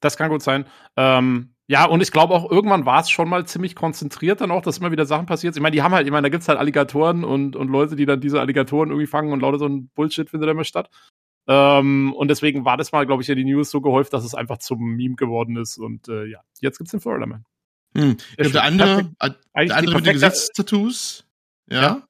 Das 0.00 0.16
kann 0.16 0.30
gut 0.30 0.42
sein. 0.42 0.66
Ähm, 0.96 1.54
ja, 1.66 1.86
und 1.86 2.02
ich 2.02 2.12
glaube 2.12 2.34
auch, 2.34 2.50
irgendwann 2.50 2.84
war 2.84 3.00
es 3.00 3.10
schon 3.10 3.28
mal 3.28 3.46
ziemlich 3.46 3.74
konzentriert 3.74 4.42
dann 4.42 4.50
auch, 4.50 4.60
dass 4.60 4.78
immer 4.78 4.92
wieder 4.92 5.06
Sachen 5.06 5.24
passiert. 5.24 5.56
Ich 5.56 5.62
meine, 5.62 5.74
die 5.74 5.82
haben 5.82 5.94
halt, 5.94 6.06
ich 6.06 6.12
meine, 6.12 6.26
da 6.26 6.28
gibt's 6.28 6.46
halt 6.46 6.58
Alligatoren 6.58 7.24
und, 7.24 7.56
und 7.56 7.68
Leute, 7.68 7.96
die 7.96 8.04
dann 8.04 8.20
diese 8.20 8.38
Alligatoren 8.38 8.90
irgendwie 8.90 9.06
fangen 9.06 9.32
und 9.32 9.40
lauter 9.40 9.58
so 9.58 9.66
ein 9.66 9.88
Bullshit 9.94 10.28
findet 10.28 10.50
immer 10.50 10.64
statt. 10.64 10.90
Ähm, 11.46 12.14
und 12.14 12.28
deswegen 12.28 12.64
war 12.64 12.76
das 12.76 12.92
mal, 12.92 13.04
glaube 13.06 13.22
ich, 13.22 13.28
ja 13.28 13.34
die 13.34 13.44
News 13.44 13.70
so 13.70 13.80
gehäuft, 13.80 14.12
dass 14.12 14.24
es 14.24 14.34
einfach 14.34 14.58
zum 14.58 14.80
Meme 14.96 15.14
geworden 15.14 15.56
ist. 15.56 15.78
Und 15.78 16.08
äh, 16.08 16.24
ja, 16.26 16.40
jetzt 16.60 16.78
gibt's 16.78 16.90
den 16.90 17.00
Florida 17.00 17.26
Man. 17.26 17.44
Hm. 17.96 18.16
Ja, 18.38 18.48
der 18.48 18.62
andere, 18.64 19.10
der 19.20 19.76
andere 19.76 19.96
mit 19.96 20.06
den 20.06 20.14
Gesichtstattoos. 20.14 21.26
Ja. 21.70 21.82
ja. 21.82 22.02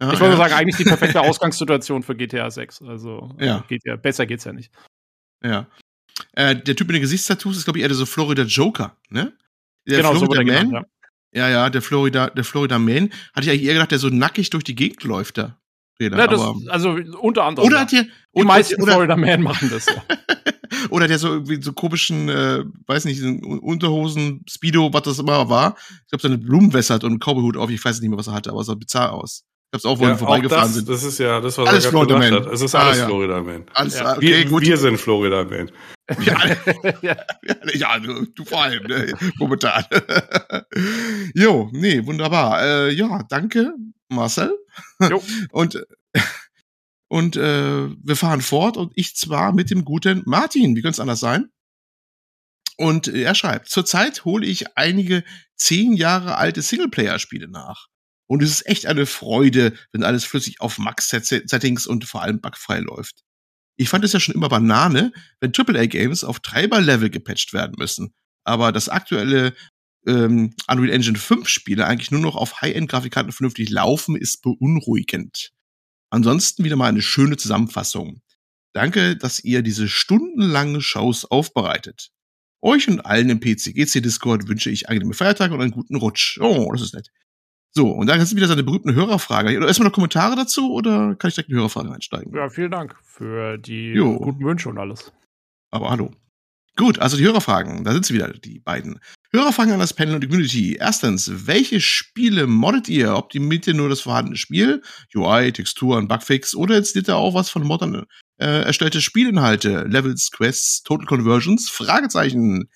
ja 0.00 0.12
ich 0.12 0.20
wollte 0.20 0.36
sagen, 0.36 0.54
eigentlich 0.54 0.76
die 0.76 0.84
perfekte 0.84 1.20
Ausgangssituation 1.20 2.02
für 2.02 2.14
GTA 2.14 2.50
6. 2.50 2.82
Also 2.82 3.34
ja. 3.38 3.58
Äh, 3.58 3.62
geht 3.68 3.82
ja, 3.84 3.96
besser 3.96 4.26
geht's 4.26 4.44
ja 4.44 4.52
nicht. 4.52 4.72
Ja. 5.42 5.66
Äh, 6.32 6.54
der 6.54 6.76
Typ 6.76 6.86
mit 6.86 6.96
den 6.96 7.02
Gesichtstattoos 7.02 7.56
ist, 7.56 7.64
glaube 7.64 7.78
ich, 7.78 7.82
eher 7.82 7.88
der 7.88 7.96
so 7.96 8.06
Florida 8.06 8.42
Joker, 8.42 8.96
ne? 9.08 9.32
Der 9.88 9.98
genau, 9.98 10.12
Florida 10.12 10.34
so 10.34 10.36
Man. 10.36 10.46
Genannt, 10.46 10.86
ja. 11.32 11.48
ja, 11.48 11.48
ja, 11.48 11.70
der 11.70 11.82
Florida, 11.82 12.28
der 12.28 12.44
Florida 12.44 12.78
Man. 12.78 13.10
Hatte 13.34 13.46
ich 13.46 13.50
eigentlich 13.50 13.64
eher 13.64 13.74
gedacht, 13.74 13.90
der 13.90 13.98
so 13.98 14.08
nackig 14.08 14.50
durch 14.50 14.64
die 14.64 14.74
Gegend 14.74 15.02
läuft 15.04 15.38
da. 15.38 15.59
Fehler. 16.00 16.18
Ja, 16.18 16.26
das, 16.26 16.40
also 16.68 16.96
unter 17.20 17.44
anderem. 17.44 17.68
Oder 17.68 17.80
hat 17.80 17.92
ihr, 17.92 18.06
die 18.34 18.42
meisten 18.42 18.80
oder, 18.82 18.92
Florida 18.92 19.16
Man 19.16 19.42
machen 19.42 19.68
das. 19.70 19.84
Ja. 19.84 20.02
oder 20.90 21.06
der 21.08 21.18
so 21.18 21.28
irgendwie 21.28 21.60
so 21.62 21.74
komischen, 21.74 22.30
äh, 22.30 22.64
weiß 22.86 23.04
nicht, 23.04 23.22
Unterhosen, 23.22 24.42
Speedo, 24.48 24.92
was 24.94 25.02
das 25.02 25.18
immer 25.18 25.50
war. 25.50 25.76
Ich 25.90 26.10
glaube, 26.10 26.22
seine 26.22 26.38
Blumen 26.38 26.72
wässert 26.72 27.04
und 27.04 27.10
einen 27.10 27.20
Cowboyhut 27.20 27.58
auf. 27.58 27.68
Ich 27.70 27.84
weiß 27.84 28.00
nicht 28.00 28.08
mehr, 28.08 28.18
was 28.18 28.28
er 28.28 28.32
hatte, 28.32 28.50
aber 28.50 28.60
es 28.60 28.66
sah 28.66 28.74
bizarr 28.74 29.12
aus. 29.12 29.44
Ich 29.72 29.74
hab's 29.74 29.84
auch, 29.84 29.98
wo 29.98 30.04
ja, 30.04 30.10
wir 30.10 30.16
vorbeigefahren 30.16 30.62
das, 30.62 30.74
sind. 30.74 30.88
Das 30.88 31.02
ist 31.04 31.18
ja 31.18 31.40
das, 31.40 31.58
was 31.58 31.68
alles 31.68 31.84
er 31.84 31.90
Florida 31.90 32.18
Man. 32.18 32.34
Hat. 32.34 32.46
Es 32.46 32.60
ist 32.62 32.74
alles 32.74 32.96
ah, 32.96 33.00
ja. 33.00 33.06
Florida 33.06 33.40
Man. 33.42 33.66
Alles, 33.74 33.98
ja. 33.98 34.16
okay, 34.16 34.20
wir, 34.26 34.44
gut. 34.46 34.62
wir 34.62 34.76
sind 34.76 34.98
Florida 34.98 35.44
Man. 35.44 35.70
Ja, 36.26 36.36
ja. 37.02 37.16
ja, 37.72 37.98
du, 38.00 38.26
du 38.34 38.44
vor 38.44 38.64
allem, 38.64 38.82
ne, 38.82 39.14
momentan. 39.38 39.84
jo, 41.34 41.68
nee, 41.70 42.04
wunderbar. 42.04 42.60
Äh, 42.60 42.90
ja, 42.94 43.22
danke, 43.28 43.74
Marcel. 44.10 44.56
Jo. 45.00 45.22
Und 45.52 45.78
und 47.08 47.34
äh, 47.36 47.88
wir 47.88 48.14
fahren 48.14 48.40
fort 48.40 48.76
und 48.76 48.92
ich 48.94 49.16
zwar 49.16 49.52
mit 49.52 49.68
dem 49.70 49.84
guten 49.84 50.22
Martin. 50.26 50.76
Wie 50.76 50.80
könnte 50.80 50.94
es 50.94 51.00
anders 51.00 51.18
sein? 51.18 51.50
Und 52.76 53.08
er 53.08 53.34
schreibt, 53.34 53.68
zurzeit 53.68 54.24
hole 54.24 54.46
ich 54.46 54.76
einige 54.78 55.24
zehn 55.56 55.92
Jahre 55.92 56.36
alte 56.36 56.62
Singleplayer-Spiele 56.62 57.48
nach. 57.48 57.88
Und 58.28 58.44
es 58.44 58.50
ist 58.52 58.66
echt 58.66 58.86
eine 58.86 59.06
Freude, 59.06 59.74
wenn 59.90 60.04
alles 60.04 60.24
flüssig 60.24 60.60
auf 60.60 60.78
Max-Settings 60.78 61.88
und 61.88 62.04
vor 62.04 62.22
allem 62.22 62.40
bugfrei 62.40 62.78
läuft. 62.78 63.24
Ich 63.76 63.88
fand 63.88 64.04
es 64.04 64.12
ja 64.12 64.20
schon 64.20 64.36
immer 64.36 64.48
Banane, 64.48 65.12
wenn 65.40 65.52
AAA-Games 65.52 66.22
auf 66.22 66.38
Treiber-Level 66.38 67.10
gepatcht 67.10 67.52
werden 67.52 67.74
müssen. 67.76 68.14
Aber 68.44 68.70
das 68.70 68.88
aktuelle 68.88 69.52
ähm, 70.06 70.54
Unreal 70.68 70.90
Engine 70.90 71.18
5 71.18 71.48
Spiele 71.48 71.86
eigentlich 71.86 72.10
nur 72.10 72.20
noch 72.20 72.36
auf 72.36 72.60
High-End-Grafikkarten 72.60 73.32
vernünftig 73.32 73.70
laufen, 73.70 74.16
ist 74.16 74.42
beunruhigend. 74.42 75.52
Ansonsten 76.10 76.64
wieder 76.64 76.76
mal 76.76 76.88
eine 76.88 77.02
schöne 77.02 77.36
Zusammenfassung. 77.36 78.22
Danke, 78.72 79.16
dass 79.16 79.42
ihr 79.42 79.62
diese 79.62 79.88
stundenlangen 79.88 80.80
Shows 80.80 81.24
aufbereitet. 81.24 82.10
Euch 82.62 82.88
und 82.88 83.00
allen 83.00 83.30
im 83.30 83.40
PCGC-Discord 83.40 84.48
wünsche 84.48 84.70
ich 84.70 84.88
angenehme 84.88 85.14
Feiertage 85.14 85.54
und 85.54 85.60
einen 85.60 85.70
guten 85.70 85.96
Rutsch. 85.96 86.38
Oh, 86.40 86.70
das 86.72 86.82
ist 86.82 86.94
nett. 86.94 87.10
So, 87.72 87.88
und 87.90 88.08
dann 88.08 88.20
hast 88.20 88.32
du 88.32 88.36
wieder 88.36 88.48
seine 88.48 88.64
berühmte 88.64 88.94
Hörerfrage. 88.94 89.56
Oder 89.56 89.68
erstmal 89.68 89.88
noch 89.88 89.94
Kommentare 89.94 90.36
dazu 90.36 90.72
oder 90.72 91.14
kann 91.14 91.28
ich 91.28 91.34
direkt 91.34 91.48
in 91.48 91.54
die 91.54 91.58
Hörerfrage 91.58 91.92
einsteigen? 91.92 92.34
Ja, 92.34 92.48
vielen 92.48 92.70
Dank 92.70 92.96
für 93.04 93.58
die 93.58 93.92
jo. 93.92 94.18
guten 94.18 94.44
Wünsche 94.44 94.68
und 94.68 94.78
alles. 94.78 95.12
Aber 95.70 95.90
hallo. 95.90 96.10
Gut, 96.80 96.98
also 96.98 97.18
die 97.18 97.24
Hörerfragen. 97.24 97.84
Da 97.84 97.92
sind 97.92 98.06
sie 98.06 98.14
wieder, 98.14 98.28
die 98.32 98.58
beiden. 98.58 99.00
Hörerfragen 99.32 99.74
an 99.74 99.80
das 99.80 99.92
Panel 99.92 100.14
und 100.14 100.22
die 100.22 100.28
Community. 100.28 100.76
Erstens, 100.80 101.46
welche 101.46 101.78
Spiele 101.78 102.46
moddet 102.46 102.88
ihr? 102.88 103.16
Optimiert 103.16 103.66
ihr 103.66 103.74
nur 103.74 103.90
das 103.90 104.00
vorhandene 104.00 104.38
Spiel, 104.38 104.80
UI, 105.14 105.52
Texturen, 105.52 106.08
Bugfix 106.08 106.54
oder 106.54 106.78
installiert 106.78 107.10
ihr 107.10 107.16
auch 107.16 107.34
was 107.34 107.50
von 107.50 107.64
Moddern 107.64 108.06
äh, 108.38 108.62
erstellte 108.62 109.02
Spielinhalte, 109.02 109.82
Levels, 109.82 110.30
Quests, 110.30 110.82
Total 110.82 111.04
Conversions? 111.04 111.68
Fragezeichen. 111.68 112.70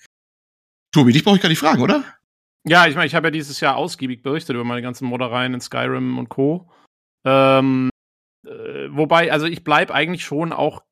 Tobi, 0.91 1.11
dich 1.11 1.23
brauche 1.23 1.37
ich 1.37 1.41
gar 1.41 1.49
nicht 1.49 1.57
fragen, 1.57 1.81
oder? 1.81 2.03
Ja, 2.63 2.85
ich 2.85 2.93
meine, 2.93 3.07
ich 3.07 3.15
habe 3.15 3.25
ja 3.25 3.31
dieses 3.31 3.59
Jahr 3.59 3.75
ausgiebig 3.75 4.21
berichtet 4.21 4.53
über 4.53 4.65
meine 4.65 4.83
ganzen 4.83 5.07
Moddereien 5.07 5.55
in 5.55 5.61
Skyrim 5.61 6.19
und 6.19 6.29
Co. 6.29 6.71
Ähm, 7.25 7.89
äh, 8.45 8.87
wobei, 8.91 9.31
also 9.31 9.47
ich 9.47 9.63
bleib 9.63 9.89
eigentlich 9.89 10.23
schon 10.23 10.53
auch 10.53 10.83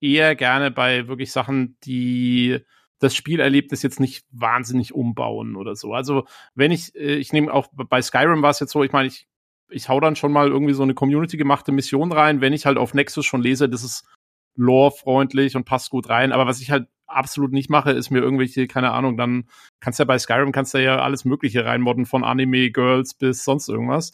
eher 0.00 0.34
gerne 0.34 0.70
bei 0.70 1.08
wirklich 1.08 1.32
Sachen, 1.32 1.76
die 1.84 2.60
das 2.98 3.14
Spielerlebnis 3.14 3.82
jetzt 3.82 3.98
nicht 3.98 4.26
wahnsinnig 4.30 4.94
umbauen 4.94 5.56
oder 5.56 5.74
so. 5.74 5.94
Also 5.94 6.26
wenn 6.54 6.70
ich, 6.70 6.94
äh, 6.94 7.16
ich 7.16 7.32
nehme 7.32 7.52
auch 7.52 7.68
bei 7.72 8.02
Skyrim 8.02 8.42
war 8.42 8.50
es 8.50 8.60
jetzt 8.60 8.72
so, 8.72 8.84
ich 8.84 8.92
meine, 8.92 9.08
ich, 9.08 9.26
ich 9.70 9.88
hau 9.88 10.00
dann 10.00 10.16
schon 10.16 10.32
mal 10.32 10.48
irgendwie 10.48 10.74
so 10.74 10.82
eine 10.82 10.94
Community-gemachte 10.94 11.72
Mission 11.72 12.12
rein, 12.12 12.40
wenn 12.40 12.52
ich 12.52 12.66
halt 12.66 12.76
auf 12.76 12.92
Nexus 12.92 13.24
schon 13.24 13.42
lese, 13.42 13.68
das 13.68 13.84
ist 13.84 14.06
lore-freundlich 14.56 15.56
und 15.56 15.64
passt 15.64 15.90
gut 15.90 16.08
rein. 16.08 16.32
Aber 16.32 16.46
was 16.46 16.60
ich 16.60 16.70
halt 16.70 16.88
absolut 17.06 17.52
nicht 17.52 17.70
mache, 17.70 17.92
ist 17.92 18.10
mir 18.10 18.20
irgendwelche, 18.20 18.66
keine 18.66 18.92
Ahnung, 18.92 19.16
dann 19.16 19.48
kannst 19.80 19.98
du 19.98 20.02
ja 20.02 20.06
bei 20.06 20.18
Skyrim 20.18 20.52
kannst 20.52 20.74
du 20.74 20.82
ja 20.82 21.00
alles 21.00 21.24
Mögliche 21.24 21.64
reinmodden, 21.64 22.06
von 22.06 22.24
Anime, 22.24 22.70
Girls 22.70 23.14
bis 23.14 23.44
sonst 23.44 23.68
irgendwas. 23.68 24.12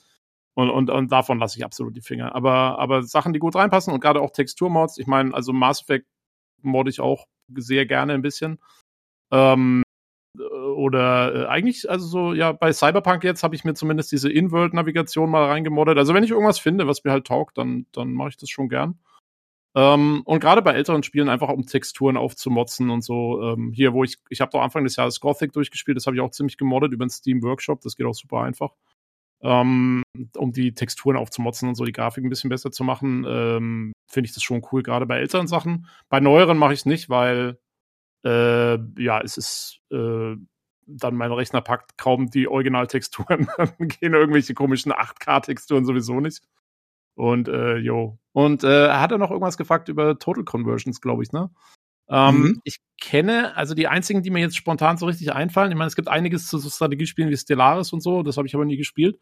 Und, 0.57 0.71
und, 0.71 0.89
und 0.89 1.13
davon 1.13 1.39
lasse 1.39 1.59
ich 1.59 1.65
absolut 1.67 1.95
die 1.95 2.01
Finger. 2.01 2.35
Aber, 2.35 2.79
aber 2.79 3.03
Sachen, 3.03 3.35
die 3.35 3.39
gut 3.39 3.55
reinpassen 3.55 3.93
und 3.93 4.01
gerade 4.01 4.23
auch 4.23 4.31
Texturmods, 4.31 4.97
ich 4.97 5.07
meine, 5.07 5.35
also 5.35 5.53
Mass 5.53 5.83
Effect 5.83 6.07
mod 6.63 6.89
ich 6.89 6.99
auch 6.99 7.27
sehr 7.55 7.85
gerne 7.85 8.15
ein 8.15 8.23
bisschen. 8.23 8.59
Ähm, 9.31 9.83
äh, 10.39 10.43
oder 10.43 11.35
äh, 11.35 11.47
eigentlich, 11.49 11.91
also 11.91 12.07
so, 12.07 12.33
ja, 12.33 12.53
bei 12.53 12.73
Cyberpunk 12.73 13.23
jetzt 13.23 13.43
habe 13.43 13.55
ich 13.55 13.65
mir 13.65 13.75
zumindest 13.75 14.13
diese 14.13 14.33
In-World-Navigation 14.33 15.31
mal 15.31 15.45
reingemoddet. 15.45 15.99
Also 15.99 16.15
wenn 16.15 16.25
ich 16.25 16.31
irgendwas 16.31 16.59
finde, 16.59 16.87
was 16.87 17.05
mir 17.05 17.13
halt 17.13 17.27
taugt, 17.27 17.59
dann, 17.59 17.85
dann 17.93 18.15
mache 18.15 18.31
ich 18.31 18.39
das 18.39 18.49
schon 18.49 18.71
gern. 18.71 18.99
Ähm, 19.75 20.23
und 20.25 20.41
gerade 20.41 20.63
bei 20.63 20.73
älteren 20.73 21.03
Spielen 21.03 21.29
einfach 21.29 21.51
um 21.51 21.67
Texturen 21.67 22.17
aufzumotzen 22.17 22.89
und 22.89 23.05
so. 23.05 23.43
Ähm, 23.43 23.73
hier, 23.75 23.93
wo 23.93 24.05
ich, 24.05 24.17
ich 24.31 24.41
habe 24.41 24.53
doch 24.53 24.63
Anfang 24.63 24.85
des 24.85 24.97
Jahres 24.97 25.21
Gothic 25.21 25.53
durchgespielt, 25.53 25.99
das 25.99 26.07
habe 26.07 26.17
ich 26.17 26.23
auch 26.23 26.31
ziemlich 26.31 26.57
gemoddet 26.57 26.95
über 26.95 27.05
den 27.05 27.11
Steam 27.11 27.43
Workshop, 27.43 27.83
das 27.83 27.95
geht 27.95 28.07
auch 28.07 28.15
super 28.15 28.41
einfach. 28.41 28.73
Ähm, 29.43 30.03
um 30.37 30.53
die 30.53 30.75
Texturen 30.75 31.17
aufzumotzen 31.17 31.69
und 31.69 31.75
so 31.75 31.85
die 31.85 31.93
Grafik 31.93 32.25
ein 32.25 32.31
bisschen 32.31 32.51
besser 32.51 32.71
zu 32.73 32.85
machen, 32.85 33.25
ähm, 33.29 33.93
finde 34.09 34.29
ich 34.29 34.35
das 34.35 34.43
schon 34.43 34.63
cool, 34.73 34.83
gerade 34.83 35.07
bei 35.07 35.19
älteren 35.19 35.47
Sachen. 35.47 35.87
Bei 36.09 36.21
neueren 36.21 36.59
mache 36.59 36.73
ich 36.73 36.81
es 36.81 36.87
nicht, 36.87 37.11
weil 37.11 37.59
äh, 38.25 38.79
ja, 38.99 39.21
es 39.21 39.37
ist 39.37 39.81
äh, 39.91 40.37
dann 40.87 41.17
mein 41.17 41.33
Rechner 41.33 41.61
packt 41.61 41.99
kaum 41.99 42.31
die 42.31 42.49
Originaltexturen, 42.49 43.49
dann 43.57 43.89
gehen 43.89 44.15
irgendwelche 44.15 44.55
komischen 44.55 44.93
8K-Texturen 44.93 45.85
sowieso 45.85 46.21
nicht. 46.21 46.43
Und 47.15 47.49
äh, 47.49 47.77
jo. 47.77 48.19
Und 48.33 48.63
äh, 48.63 48.91
hat 48.91 49.11
er 49.11 49.19
noch 49.19 49.31
irgendwas 49.31 49.57
gefragt 49.57 49.89
über 49.89 50.19
Total 50.19 50.45
Conversions, 50.45 51.01
glaube 51.01 51.23
ich, 51.23 51.33
ne? 51.33 51.51
Ähm, 52.09 52.43
Mhm. 52.43 52.61
Ich 52.65 52.79
kenne, 53.01 53.57
also 53.57 53.75
die 53.75 53.89
einzigen, 53.89 54.23
die 54.23 54.31
mir 54.31 54.41
jetzt 54.41 54.57
spontan 54.57 54.97
so 54.97 55.07
richtig 55.07 55.33
einfallen, 55.33 55.71
ich 55.71 55.77
meine, 55.77 55.89
es 55.89 55.97
gibt 55.97 56.09
einiges 56.09 56.47
zu 56.47 56.59
so 56.59 56.69
Strategiespielen 56.71 57.31
wie 57.31 57.37
Stellaris 57.37 57.93
und 57.93 58.01
so, 58.01 58.23
das 58.23 58.37
habe 58.37 58.47
ich 58.47 58.55
aber 58.55 58.65
nie 58.65 58.77
gespielt. 58.77 59.19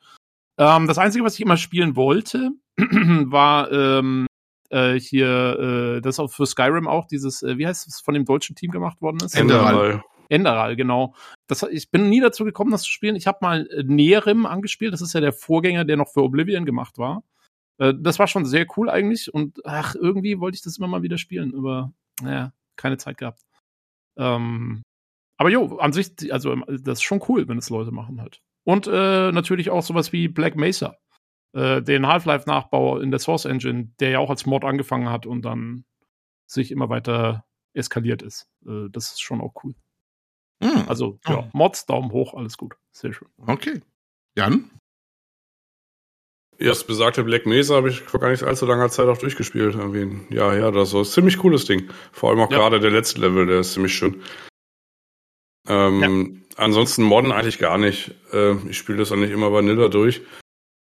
Ähm, 0.59 0.87
das 0.87 0.99
Einzige, 0.99 1.25
was 1.25 1.35
ich 1.35 1.41
immer 1.41 1.57
spielen 1.57 1.97
wollte, 1.97 2.51
war 2.77 3.73
ähm, 3.73 4.27
äh, 4.71 4.99
hier, 4.99 5.97
äh, 5.97 6.01
das 6.01 6.19
auch 6.21 6.31
für 6.33 6.47
Skyrim 6.47 6.87
auch, 6.87 7.07
dieses, 7.07 7.43
äh, 7.43 7.59
wie 7.59 7.67
heißt 7.67 7.87
es, 7.89 8.01
von 8.01 8.15
dem 8.15 8.25
deutschen 8.25 8.57
Team 8.57 8.71
gemacht 8.71 9.01
worden 9.01 9.19
ist? 9.25 9.35
Enderal. 9.35 10.03
Enderal, 10.29 10.77
genau. 10.77 11.15
Das, 11.47 11.63
ich 11.65 11.91
bin 11.91 12.09
nie 12.09 12.21
dazu 12.21 12.45
gekommen, 12.45 12.71
das 12.71 12.83
zu 12.83 12.91
spielen. 12.91 13.17
Ich 13.17 13.27
habe 13.27 13.39
mal 13.43 13.67
äh, 13.67 13.83
Nerim 13.85 14.47
angespielt. 14.47 14.93
Das 14.93 15.03
ist 15.03 15.13
ja 15.13 15.21
der 15.21 15.33
Vorgänger, 15.33 15.85
der 15.85 15.97
noch 15.97 16.09
für 16.09 16.23
Oblivion 16.23 16.65
gemacht 16.65 16.99
war. 16.99 17.23
Äh, 17.79 17.95
das 17.99 18.19
war 18.19 18.27
schon 18.27 18.47
sehr 18.47 18.67
cool 18.77 18.89
eigentlich. 18.89 19.33
Und 19.33 19.61
ach, 19.67 19.95
irgendwie 19.95 20.41
wollte 20.41 20.57
ich 20.57 20.63
das 20.63 20.79
immer 20.79 20.89
mal 20.89 21.03
wieder 21.03 21.19
spielen. 21.19 21.55
Aber 21.55 21.93
naja, 22.23 22.53
keine 22.77 22.97
Zeit 22.97 23.19
gehabt. 23.19 23.43
Ähm, 24.17 24.83
aber 25.37 25.51
jo, 25.51 25.79
an 25.79 25.93
sich, 25.93 26.33
also 26.33 26.55
das 26.57 26.99
ist 26.99 27.03
schon 27.03 27.23
cool, 27.29 27.49
wenn 27.49 27.59
es 27.59 27.71
Leute 27.71 27.91
machen 27.91 28.21
halt. 28.21 28.41
Und 28.65 28.87
äh, 28.87 29.33
natürlich 29.33 29.71
auch 29.71 29.83
sowas 29.83 30.13
wie 30.13 30.29
Black 30.29 30.57
Mesa. 30.57 30.97
Äh, 31.53 31.83
den 31.83 32.07
Half-Life-Nachbau 32.07 32.99
in 32.99 33.11
der 33.11 33.21
Source 33.21 33.45
Engine, 33.45 33.93
der 34.01 34.11
ja 34.11 34.19
auch 34.19 34.31
als 34.31 34.47
Mod 34.47 34.65
angefangen 34.65 35.09
hat 35.11 35.27
und 35.27 35.43
dann 35.43 35.85
sich 36.47 36.71
immer 36.71 36.89
weiter 36.89 37.45
eskaliert 37.75 38.23
ist. 38.23 38.49
Äh, 38.67 38.89
das 38.91 39.13
ist 39.13 39.23
schon 39.23 39.41
auch 39.41 39.55
cool. 39.65 39.75
Hm, 40.63 40.85
Also, 40.89 41.19
ja, 41.27 41.49
Mods, 41.53 41.87
Daumen 41.87 42.11
hoch, 42.13 42.35
alles 42.35 42.57
gut. 42.57 42.77
Sehr 42.93 43.13
schön. 43.13 43.29
okay. 43.47 43.83
Jan? 44.37 44.71
Ja, 46.59 46.69
das 46.69 46.85
besagte 46.85 47.25
Black 47.25 47.47
Mesa 47.47 47.75
habe 47.75 47.89
ich 47.91 48.01
vor 48.01 48.21
gar 48.21 48.31
nicht 48.31 48.43
allzu 48.45 48.65
langer 48.67 48.89
Zeit 48.89 49.09
auch 49.09 49.19
durchgespielt. 49.19 49.75
Irgendwie 49.75 50.09
her 50.35 50.69
oder 50.69 50.87
so. 50.87 51.01
Ist 51.01 51.09
ein 51.11 51.13
ziemlich 51.15 51.39
cooles 51.39 51.65
Ding. 51.65 51.89
Vor 52.13 52.31
allem 52.31 52.41
auch 52.41 52.51
Ja. 52.51 52.59
gerade 52.59 52.81
der 52.81 52.91
letzte 52.91 53.21
Level, 53.21 53.47
der 53.47 53.61
ist 53.61 53.73
ziemlich 53.73 53.95
schön. 53.95 54.23
Ähm, 55.69 56.41
Ansonsten 56.57 57.03
modden 57.03 57.33
eigentlich 57.33 57.59
gar 57.59 57.79
nicht. 57.79 58.13
Ähm, 58.33 58.67
ich 58.69 58.79
spiele 58.79 58.99
das 58.99 59.11
eigentlich 59.11 59.33
immer 59.33 59.53
Vanilla 59.53 59.89
durch. 59.89 60.23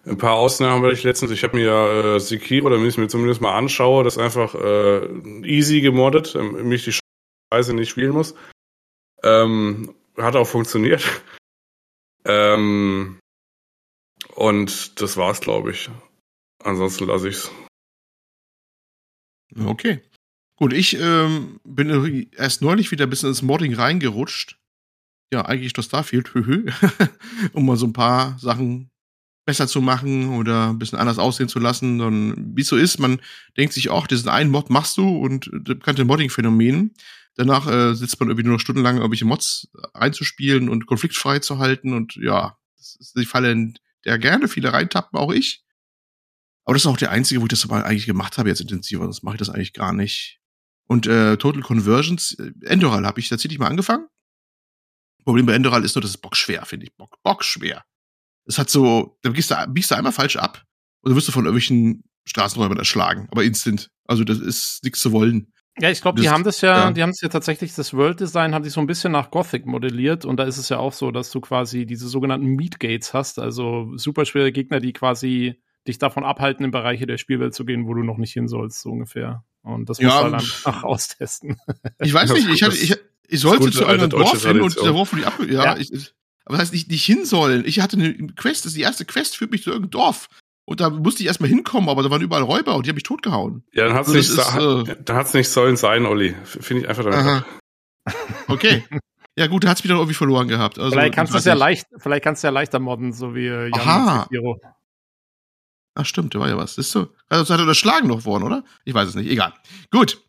Ein 0.05 0.17
paar 0.17 0.34
Ausnahmen 0.34 0.84
hatte 0.84 0.93
ich 0.93 1.03
letztens. 1.03 1.31
Ich 1.31 1.43
habe 1.43 1.55
mir 1.55 1.65
ja 1.65 2.15
äh, 2.15 2.19
Sekiro, 2.19 2.69
damit 2.69 2.88
ich 2.88 2.95
es 2.95 2.97
mir 2.97 3.07
zumindest 3.07 3.39
mal 3.39 3.55
anschaue, 3.55 4.03
das 4.03 4.17
einfach 4.17 4.53
äh, 4.55 5.05
easy 5.45 5.79
gemoddet, 5.79 6.36
damit 6.36 6.73
ich 6.73 6.84
die 6.84 6.99
Scheiße 7.53 7.73
nicht 7.73 7.89
spielen 7.89 8.12
muss. 8.12 8.36
Ähm, 9.23 9.93
hat 10.17 10.36
auch 10.36 10.47
funktioniert. 10.47 11.03
Ähm, 12.23 13.17
und 14.41 14.99
das 14.99 15.17
war's, 15.17 15.39
glaube 15.39 15.71
ich. 15.71 15.89
Ansonsten 16.63 17.06
lasse 17.06 17.30
ich's. 17.30 17.51
Okay. 19.56 20.01
Gut, 20.56 20.73
ich 20.73 20.97
ähm, 20.99 21.60
bin 21.63 22.30
erst 22.36 22.62
neulich 22.62 22.91
wieder 22.91 23.06
ein 23.06 23.10
bisschen 23.10 23.30
ins 23.30 23.43
Modding 23.43 23.73
reingerutscht. 23.73 24.58
Ja, 25.32 25.45
eigentlich 25.45 25.73
durch 25.73 25.86
Starfield, 25.86 26.34
höhö. 26.34 26.71
um 27.54 27.65
mal 27.65 27.77
so 27.77 27.86
ein 27.86 27.93
paar 27.93 28.38
Sachen 28.39 28.89
besser 29.45 29.67
zu 29.67 29.80
machen 29.82 30.30
oder 30.30 30.69
ein 30.69 30.80
bisschen 30.80 30.99
anders 30.99 31.19
aussehen 31.19 31.49
zu 31.49 31.60
lassen. 31.60 31.99
Dann, 31.99 32.56
wie 32.56 32.62
es 32.62 32.67
so 32.67 32.77
ist, 32.77 32.99
man 32.99 33.21
denkt 33.58 33.73
sich 33.73 33.89
auch, 33.89 34.08
diesen 34.08 34.30
einen 34.30 34.49
Mod 34.49 34.71
machst 34.71 34.97
du 34.97 35.08
und 35.08 35.51
das 35.54 35.77
bekannte 35.77 36.06
Modding-Phänomen. 36.06 36.93
Danach 37.36 37.67
äh, 37.67 37.93
sitzt 37.93 38.19
man 38.19 38.30
irgendwie 38.30 38.45
nur 38.45 38.54
noch 38.54 38.60
stundenlang 38.60 38.97
irgendwelche 38.97 39.25
Mods 39.25 39.69
einzuspielen 39.93 40.67
und 40.67 40.88
konfliktfrei 40.88 41.39
zu 41.39 41.60
halten. 41.60 41.93
Und 41.93 42.15
ja, 42.15 42.58
das 42.77 42.95
ist 42.99 43.17
die 43.17 43.25
Falle, 43.25 43.51
in 43.51 43.77
der 44.05 44.17
gerne 44.17 44.47
viele 44.47 44.73
reintappen, 44.73 45.19
auch 45.19 45.31
ich. 45.31 45.63
Aber 46.65 46.75
das 46.75 46.83
ist 46.83 46.87
auch 46.87 46.97
der 46.97 47.11
einzige, 47.11 47.41
wo 47.41 47.45
ich 47.45 47.49
das 47.49 47.67
mal 47.67 47.83
eigentlich 47.83 48.05
gemacht 48.05 48.37
habe, 48.37 48.49
jetzt 48.49 48.61
intensiver. 48.61 49.03
Sonst 49.03 49.23
mache 49.23 49.35
ich 49.35 49.39
das 49.39 49.49
eigentlich 49.49 49.73
gar 49.73 49.93
nicht. 49.93 50.39
Und 50.87 51.07
äh, 51.07 51.37
Total 51.37 51.61
Conversions, 51.61 52.33
äh, 52.33 52.51
Endoral 52.65 53.05
habe 53.05 53.19
ich 53.19 53.29
tatsächlich 53.29 53.59
mal 53.59 53.67
angefangen. 53.67 54.07
Problem 55.23 55.45
bei 55.45 55.53
Endoral 55.53 55.83
ist 55.85 55.95
nur, 55.95 56.01
das 56.01 56.11
ist 56.11 56.21
bockschwer, 56.21 56.65
finde 56.65 56.87
ich. 56.87 56.95
Bock, 56.95 57.15
bockschwer. 57.23 57.83
Es 58.45 58.57
hat 58.57 58.69
so, 58.69 59.17
da 59.21 59.29
biegst 59.29 59.51
du, 59.51 59.67
biegst 59.69 59.91
du 59.91 59.95
einmal 59.95 60.11
falsch 60.11 60.35
ab 60.35 60.65
und 61.01 61.09
dann 61.09 61.15
wirst 61.15 61.27
du 61.27 61.31
von 61.31 61.45
irgendwelchen 61.45 62.03
Straßenräubern 62.25 62.77
erschlagen. 62.77 63.27
Aber 63.31 63.43
instant. 63.43 63.89
Also 64.05 64.23
das 64.23 64.39
ist 64.39 64.83
nichts 64.83 64.99
zu 64.99 65.11
wollen. 65.11 65.53
Ja, 65.79 65.89
ich 65.89 66.01
glaube, 66.01 66.21
die 66.21 66.29
haben 66.29 66.43
das 66.43 66.60
ja, 66.62 66.86
ja. 66.86 66.91
die 66.91 67.01
haben 67.01 67.12
es 67.12 67.21
ja 67.21 67.29
tatsächlich, 67.29 67.73
das 67.73 67.93
World 67.93 68.19
Design 68.19 68.53
haben 68.53 68.63
die 68.63 68.69
so 68.69 68.81
ein 68.81 68.88
bisschen 68.88 69.12
nach 69.13 69.31
Gothic 69.31 69.65
modelliert 69.65 70.25
und 70.25 70.38
da 70.38 70.43
ist 70.43 70.57
es 70.57 70.67
ja 70.69 70.77
auch 70.77 70.91
so, 70.93 71.12
dass 71.12 71.31
du 71.31 71.39
quasi 71.39 71.86
diese 71.86 72.07
sogenannten 72.10 72.45
Meat 72.47 72.79
Gates 72.79 73.13
hast, 73.13 73.39
also 73.39 73.91
super 73.95 74.25
schwere 74.25 74.51
Gegner, 74.51 74.79
die 74.81 74.91
quasi 74.93 75.62
dich 75.88 75.97
davon 75.97 76.23
abhalten, 76.25 76.65
in 76.65 76.71
Bereiche 76.71 77.07
der 77.07 77.17
Spielwelt 77.17 77.55
zu 77.55 77.65
gehen, 77.65 77.88
wo 77.88 77.93
du 77.93 78.03
noch 78.03 78.17
nicht 78.17 78.34
hin 78.34 78.47
sollst, 78.47 78.81
so 78.81 78.89
ungefähr. 78.91 79.43
Und 79.63 79.89
das 79.89 79.99
musst 79.99 80.13
Ja, 80.13 80.19
du 80.19 80.23
halt 80.25 80.34
einfach 80.36 80.84
austesten. 80.84 81.57
Ich 81.99 82.13
weiß 82.13 82.34
nicht, 82.34 82.49
ich, 82.49 82.63
hatte, 82.63 82.75
ich, 82.75 82.95
ich 83.27 83.39
sollte 83.39 83.71
zu 83.71 83.86
einem 83.86 84.10
Dorf 84.10 84.43
hin 84.43 84.62
und 84.62 84.75
der 84.75 84.84
Dorf 84.91 85.13
wurde 85.13 85.25
ab. 85.27 85.39
Ja, 85.47 85.63
Ja. 85.63 85.77
Ich, 85.77 85.91
ich- 85.91 86.13
aber 86.43 86.55
das 86.57 86.63
heißt 86.63 86.73
nicht, 86.73 86.89
nicht 86.89 87.05
hin 87.05 87.23
sollen. 87.23 87.63
Ich 87.65 87.79
hatte 87.79 87.97
eine 87.97 88.13
Quest, 88.36 88.65
das 88.65 88.71
ist 88.71 88.77
die 88.77 88.81
erste 88.81 89.05
Quest, 89.05 89.38
führt 89.38 89.51
mich 89.51 89.62
zu 89.63 89.69
irgendeinem 89.69 89.91
Dorf. 89.91 90.27
Und 90.65 90.80
da 90.80 90.89
musste 90.89 91.24
ich 91.24 91.28
erstmal 91.28 91.50
hinkommen, 91.50 91.89
aber 91.89 92.04
da 92.04 92.10
waren 92.10 92.21
überall 92.21 92.43
Räuber 92.43 92.76
und 92.76 92.86
die 92.86 92.89
haben 92.89 92.95
mich 92.95 93.04
totgehauen. 93.04 93.63
Ja, 93.74 93.86
dann 93.86 93.93
hat's 93.93 94.10
Also 94.10 94.17
nicht, 94.17 94.38
das 94.38 94.50
ist, 94.50 95.10
äh, 95.10 95.13
hat's 95.13 95.34
nicht 95.34 95.50
sollen 95.50 95.76
sein, 95.76 96.06
Olli. 96.06 96.36
Finde 96.43 96.84
ich 96.84 96.89
einfach 96.89 97.04
damit. 97.04 97.19
Aha. 97.19 97.45
Okay. 98.47 98.84
ja, 99.36 99.47
gut, 99.47 99.63
da 99.63 99.69
hat's 99.69 99.84
mich 99.84 99.89
dann 99.89 99.97
irgendwie 99.97 100.13
verloren 100.13 100.47
gehabt. 100.47 100.80
Also, 100.80 100.91
vielleicht 100.91 101.15
kannst 101.15 101.34
du 101.34 101.38
es 101.38 101.45
ja 101.45 101.54
leicht, 101.54 101.88
vielleicht 101.97 102.24
kannst 102.24 102.43
du 102.43 102.47
ja 102.47 102.52
leichter 102.52 102.80
modden, 102.80 103.13
so 103.13 103.36
wie 103.36 103.47
äh, 103.47 103.69
Jan 103.69 103.74
Aha. 103.74 104.28
Ach, 105.93 106.06
stimmt, 106.06 106.36
da 106.36 106.39
war 106.39 106.47
ja 106.47 106.58
was. 106.58 106.78
Ist 106.78 106.91
so. 106.91 107.10
Also, 107.28 107.43
das 107.43 107.50
hat 107.50 107.60
er 107.60 107.63
unterschlagen 107.63 108.08
noch 108.08 108.26
worden, 108.26 108.43
oder? 108.43 108.63
Ich 108.86 108.93
weiß 108.93 109.10
es 109.10 109.15
nicht. 109.15 109.30
Egal. 109.30 109.54
Gut. 109.91 110.21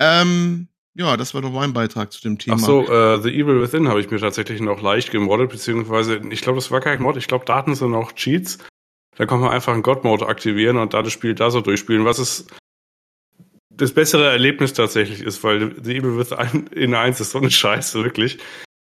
Ähm, 0.00 0.68
ja, 0.94 1.16
das 1.16 1.32
war 1.34 1.42
doch 1.42 1.52
mein 1.52 1.72
Beitrag 1.72 2.12
zu 2.12 2.20
dem 2.20 2.38
Thema. 2.38 2.56
Ach 2.56 2.60
so, 2.60 2.82
äh, 2.82 3.22
The 3.22 3.30
Evil 3.30 3.60
Within 3.62 3.88
habe 3.88 4.00
ich 4.00 4.10
mir 4.10 4.18
tatsächlich 4.18 4.60
noch 4.60 4.82
leicht 4.82 5.12
gemoddet, 5.12 5.50
beziehungsweise, 5.50 6.20
ich 6.30 6.40
glaube, 6.40 6.56
das 6.56 6.72
war 6.72 6.80
kein 6.80 7.00
Mod, 7.00 7.16
ich 7.16 7.28
glaube, 7.28 7.44
Daten 7.44 7.76
sind 7.76 7.94
auch 7.94 8.12
Cheats. 8.12 8.58
Da 9.18 9.26
kann 9.26 9.40
man 9.40 9.50
einfach 9.50 9.72
einen 9.72 9.82
God-Mode 9.82 10.26
aktivieren 10.26 10.76
und 10.76 10.94
da 10.94 11.02
das 11.02 11.12
Spiel 11.12 11.34
da 11.34 11.50
so 11.50 11.60
durchspielen, 11.60 12.04
was 12.04 12.20
es 12.20 12.46
das 13.68 13.92
bessere 13.92 14.30
Erlebnis 14.30 14.72
tatsächlich 14.72 15.22
ist, 15.22 15.42
weil 15.42 15.74
The 15.82 15.96
Evil 15.96 16.16
Within 16.18 16.68
in 16.68 16.94
1 16.94 17.20
ist 17.20 17.32
so 17.32 17.38
eine 17.38 17.50
Scheiße, 17.50 18.02
wirklich. 18.04 18.38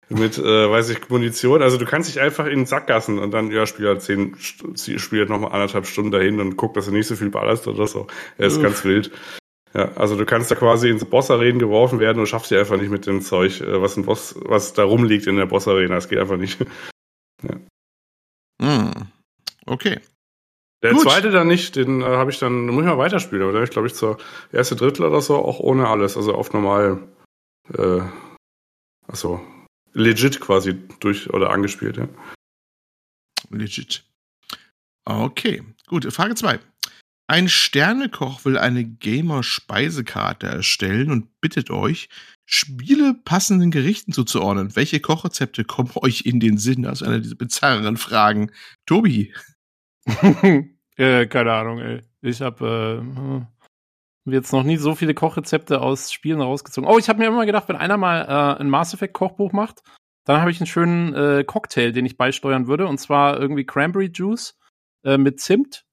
Mit, 0.09 0.39
äh, 0.39 0.71
weiß 0.71 0.91
ich, 0.91 1.09
Munition. 1.09 1.63
Also 1.63 1.79
du 1.79 1.85
kannst 1.85 2.09
dich 2.09 2.21
einfach 2.21 2.47
in 2.47 2.61
den 2.61 2.67
Sackgassen 2.67 3.19
und 3.19 3.33
dann, 3.33 3.51
ja, 3.51 3.67
spiel 3.67 3.89
halt 3.89 4.03
zehn, 4.03 4.37
spiel 4.39 5.21
halt 5.21 5.31
nochmal 5.31 5.53
anderthalb 5.53 5.87
Stunden 5.87 6.11
dahin 6.13 6.41
und 6.41 6.57
guck, 6.57 6.75
dass 6.75 6.87
du 6.87 6.93
nicht 6.93 7.07
so 7.07 7.17
viel 7.17 7.31
ballerst 7.31 7.67
oder 7.67 7.87
so. 7.87 8.07
Er 8.39 8.47
ist 8.47 8.57
Uff. 8.57 8.63
ganz 8.63 8.85
wild. 8.85 9.11
Ja, 9.75 9.93
also 9.95 10.17
du 10.17 10.27
kannst 10.27 10.51
da 10.51 10.57
quasi 10.57 10.89
ins 10.89 11.05
Boss-Arenen 11.05 11.61
geworfen 11.61 12.01
werden 12.01 12.19
und 12.19 12.27
schaffst 12.27 12.51
dir 12.51 12.59
einfach 12.59 12.77
nicht 12.77 12.91
mit 12.91 13.07
dem 13.07 13.21
Zeug, 13.21 13.61
äh, 13.61 13.81
was 13.81 13.97
ein 13.97 14.05
Boss, 14.05 14.35
was 14.43 14.73
da 14.73 14.85
rumliegt 14.85 15.27
in 15.27 15.37
der 15.37 15.47
Boss-Arena. 15.47 15.97
Das 15.97 16.09
geht 16.09 16.19
einfach 16.19 16.37
nicht. 16.37 16.59
Hm. 18.63 18.93
Okay. 19.65 20.01
Der 20.83 20.93
Gut. 20.93 21.03
zweite 21.03 21.31
dann 21.31 21.47
nicht, 21.47 21.77
den 21.77 22.01
äh, 22.01 22.05
habe 22.05 22.31
ich 22.31 22.39
dann, 22.39 22.67
muss 22.67 22.83
ich 22.83 22.89
mal 22.89 22.99
weiterspielen, 22.99 23.43
aber 23.43 23.53
da 23.53 23.63
ich 23.63 23.71
glaube 23.71 23.89
ich 23.89 23.95
zur 23.95 24.19
erste 24.51 24.77
Drittel 24.77 25.05
oder 25.05 25.21
so 25.21 25.37
auch 25.37 25.61
ohne 25.61 25.89
alles, 25.89 26.17
also 26.17 26.35
auf 26.35 26.53
normal, 26.53 27.07
äh, 27.77 28.01
also 29.07 29.41
legit 29.93 30.41
quasi 30.41 30.75
durch 31.01 31.31
oder 31.31 31.51
angespielt, 31.51 31.99
ja. 31.99 32.09
Legit. 33.51 34.05
Okay, 35.05 35.63
gut. 35.87 36.11
Frage 36.13 36.35
2. 36.35 36.61
Ein 37.27 37.49
Sternekoch 37.49 38.45
will 38.45 38.59
eine 38.59 38.85
Gamer-Speisekarte 38.85 40.47
erstellen 40.47 41.11
und 41.11 41.41
bittet 41.41 41.71
euch, 41.71 42.09
Spiele 42.45 43.15
passenden 43.15 43.71
Gerichten 43.71 44.13
zuzuordnen. 44.13 44.75
Welche 44.75 44.99
Kochrezepte 44.99 45.65
kommen 45.65 45.93
euch 45.95 46.23
in 46.23 46.41
den 46.41 46.59
Sinn? 46.59 46.87
Also 46.87 47.05
eine 47.05 47.21
dieser 47.21 47.37
bizarren 47.37 47.97
Fragen. 47.97 48.51
Tobi. 48.87 49.33
äh, 50.97 51.27
keine 51.27 51.53
Ahnung, 51.53 51.79
ey. 51.79 52.01
Ich 52.23 52.43
habe 52.43 52.65
äh, 52.65 53.01
hm, 53.01 53.47
jetzt 54.27 54.53
noch 54.53 54.63
nie 54.63 54.77
so 54.77 54.95
viele 54.95 55.15
Kochrezepte 55.15 55.81
aus 55.81 56.13
Spielen 56.13 56.41
rausgezogen. 56.41 56.89
Oh, 56.89 56.99
ich 56.99 57.09
habe 57.09 57.19
mir 57.19 57.27
immer 57.27 57.47
gedacht, 57.47 57.69
wenn 57.69 57.77
einer 57.77 57.97
mal 57.97 58.23
äh, 58.23 58.61
ein 58.61 58.69
Mass 58.69 58.95
Effect 58.95 59.15
Kochbuch 59.15 59.53
macht, 59.53 59.83
dann 60.25 60.41
habe 60.41 60.51
ich 60.51 60.61
einen 60.61 60.67
schönen 60.67 61.15
äh, 61.15 61.45
Cocktail, 61.45 61.93
den 61.93 62.07
ich 62.07 62.17
beisteuern 62.17 62.67
würde. 62.67 62.87
Und 62.87 62.99
zwar 62.99 63.39
irgendwie 63.39 63.65
Cranberry 63.65 64.11
Juice 64.13 64.59
äh, 65.05 65.17
mit 65.17 65.41
Zimt 65.41 65.87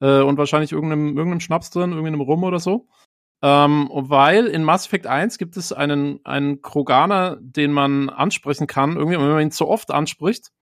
äh, 0.00 0.20
und 0.20 0.38
wahrscheinlich 0.38 0.72
irgendeinem, 0.72 1.16
irgendeinem 1.16 1.40
Schnaps 1.40 1.70
drin, 1.70 1.90
irgendeinem 1.90 2.20
Rum 2.20 2.44
oder 2.44 2.60
so. 2.60 2.88
Ähm, 3.42 3.90
weil 3.92 4.46
in 4.46 4.62
Mass 4.62 4.86
Effect 4.86 5.08
1 5.08 5.36
gibt 5.36 5.56
es 5.56 5.72
einen, 5.72 6.24
einen 6.24 6.62
Kroganer, 6.62 7.38
den 7.40 7.72
man 7.72 8.08
ansprechen 8.08 8.68
kann, 8.68 8.96
irgendwie, 8.96 9.18
wenn 9.18 9.28
man 9.28 9.42
ihn 9.42 9.50
zu 9.50 9.66
oft 9.66 9.90
anspricht. 9.90 10.52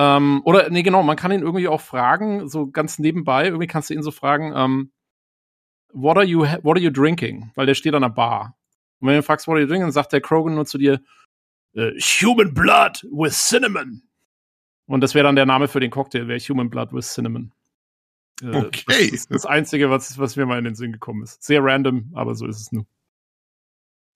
Ähm, 0.00 0.42
oder, 0.44 0.70
nee, 0.70 0.84
genau, 0.84 1.02
man 1.02 1.16
kann 1.16 1.32
ihn 1.32 1.42
irgendwie 1.42 1.66
auch 1.66 1.80
fragen, 1.80 2.48
so 2.48 2.70
ganz 2.70 3.00
nebenbei, 3.00 3.46
irgendwie 3.46 3.66
kannst 3.66 3.90
du 3.90 3.94
ihn 3.94 4.02
so 4.04 4.12
fragen, 4.12 4.52
ähm, 4.54 4.92
what 5.92 6.16
are 6.16 6.24
you, 6.24 6.46
ha- 6.46 6.60
what 6.62 6.76
are 6.76 6.84
you 6.84 6.90
drinking? 6.90 7.50
Weil 7.56 7.66
der 7.66 7.74
steht 7.74 7.94
an 7.94 8.02
der 8.02 8.08
Bar. 8.10 8.56
Und 9.00 9.08
wenn 9.08 9.14
du 9.14 9.20
ihn 9.20 9.24
fragst, 9.24 9.48
what 9.48 9.54
are 9.54 9.60
you 9.62 9.66
drinking, 9.66 9.86
dann 9.86 9.92
sagt 9.92 10.12
der 10.12 10.20
Krogan 10.20 10.54
nur 10.54 10.66
zu 10.66 10.78
dir, 10.78 11.00
äh, 11.74 11.90
Human 11.98 12.54
Blood 12.54 13.02
with 13.10 13.34
Cinnamon. 13.48 14.02
Und 14.86 15.00
das 15.00 15.14
wäre 15.14 15.24
dann 15.24 15.34
der 15.36 15.46
Name 15.46 15.66
für 15.66 15.80
den 15.80 15.90
Cocktail, 15.90 16.28
wäre 16.28 16.38
Human 16.38 16.70
Blood 16.70 16.92
with 16.92 17.12
Cinnamon. 17.12 17.52
Äh, 18.40 18.56
Okay. 18.56 18.84
Das 18.86 18.98
ist 19.12 19.30
das 19.32 19.46
Einzige, 19.46 19.90
was, 19.90 20.16
was 20.16 20.36
mir 20.36 20.46
mal 20.46 20.58
in 20.58 20.64
den 20.64 20.76
Sinn 20.76 20.92
gekommen 20.92 21.24
ist. 21.24 21.42
Sehr 21.42 21.62
random, 21.64 22.12
aber 22.14 22.36
so 22.36 22.46
ist 22.46 22.60
es 22.60 22.70
nun. 22.70 22.86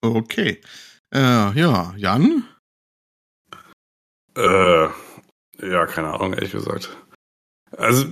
Okay. 0.01 0.61
Äh, 1.12 1.18
ja, 1.59 1.92
Jan? 1.97 2.45
Äh, 4.37 4.88
ja, 5.62 5.87
keine 5.87 6.12
Ahnung, 6.14 6.35
ehrlich 6.35 6.53
gesagt. 6.53 6.96
Also, 7.77 8.07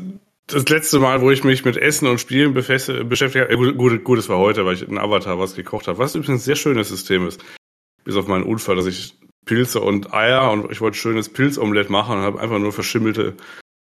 das 0.47 0.69
letzte 0.69 0.99
Mal, 0.99 1.21
wo 1.21 1.31
ich 1.31 1.45
mich 1.45 1.65
mit 1.65 1.77
Essen 1.77 2.09
und 2.09 2.21
Spielen 2.21 2.55
beschäftigt 2.55 2.99
habe, 2.99 3.51
äh, 3.51 3.73
gut, 3.73 4.05
gut, 4.05 4.19
es 4.19 4.29
war 4.29 4.39
heute, 4.39 4.65
weil 4.65 4.75
ich 4.75 4.87
in 4.87 4.99
Avatar 4.99 5.39
was 5.39 5.55
gekocht 5.55 5.89
habe, 5.89 5.99
was 5.99 6.15
übrigens 6.15 6.43
ein 6.43 6.45
sehr 6.45 6.57
schönes 6.57 6.89
System 6.89 7.27
ist. 7.27 7.45
Bis 8.05 8.17
auf 8.17 8.27
meinen 8.27 8.45
Unfall, 8.45 8.77
dass 8.77 8.87
ich 8.87 9.19
Pilze 9.45 9.81
und 9.81 10.13
Eier 10.13 10.51
und 10.51 10.71
ich 10.71 10.81
wollte 10.81 10.97
schönes 10.97 11.29
Pilzomelett 11.29 11.91
machen 11.91 12.19
und 12.19 12.25
habe 12.25 12.41
einfach 12.41 12.59
nur 12.59 12.73
verschimmelte 12.73 13.35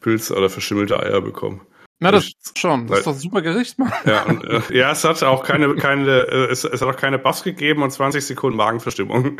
Pilze 0.01 0.35
oder 0.35 0.49
verschimmelte 0.49 0.99
Eier 0.99 1.21
bekommen. 1.21 1.61
Na, 1.99 2.11
das 2.11 2.25
ich, 2.25 2.35
schon. 2.57 2.87
Das 2.87 2.99
ist 2.99 3.07
doch 3.07 3.13
ein 3.13 3.19
super 3.19 3.41
Gericht, 3.41 3.79
Mann. 3.79 3.91
Ja, 4.05 4.23
und, 4.23 4.43
äh, 4.43 4.61
ja, 4.77 4.91
es 4.91 5.03
hat 5.03 5.23
auch 5.23 5.43
keine, 5.43 5.75
keine, 5.75 6.27
äh, 6.27 6.51
es, 6.51 6.63
es, 6.63 6.81
hat 6.81 6.89
auch 6.89 6.99
keine 6.99 7.17
Bass 7.17 7.43
gegeben 7.43 7.83
und 7.83 7.91
20 7.91 8.25
Sekunden 8.25 8.57
Magenverstimmung. 8.57 9.37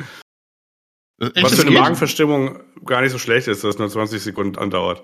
Äh, 1.19 1.28
echt, 1.28 1.43
Was 1.43 1.56
für 1.56 1.62
eine 1.62 1.71
geht? 1.71 1.80
Magenverstimmung 1.80 2.60
gar 2.86 3.01
nicht 3.01 3.12
so 3.12 3.17
schlecht 3.17 3.47
ist, 3.47 3.63
dass 3.63 3.75
es 3.75 3.80
nur 3.80 3.89
20 3.89 4.21
Sekunden 4.21 4.58
andauert. 4.58 5.04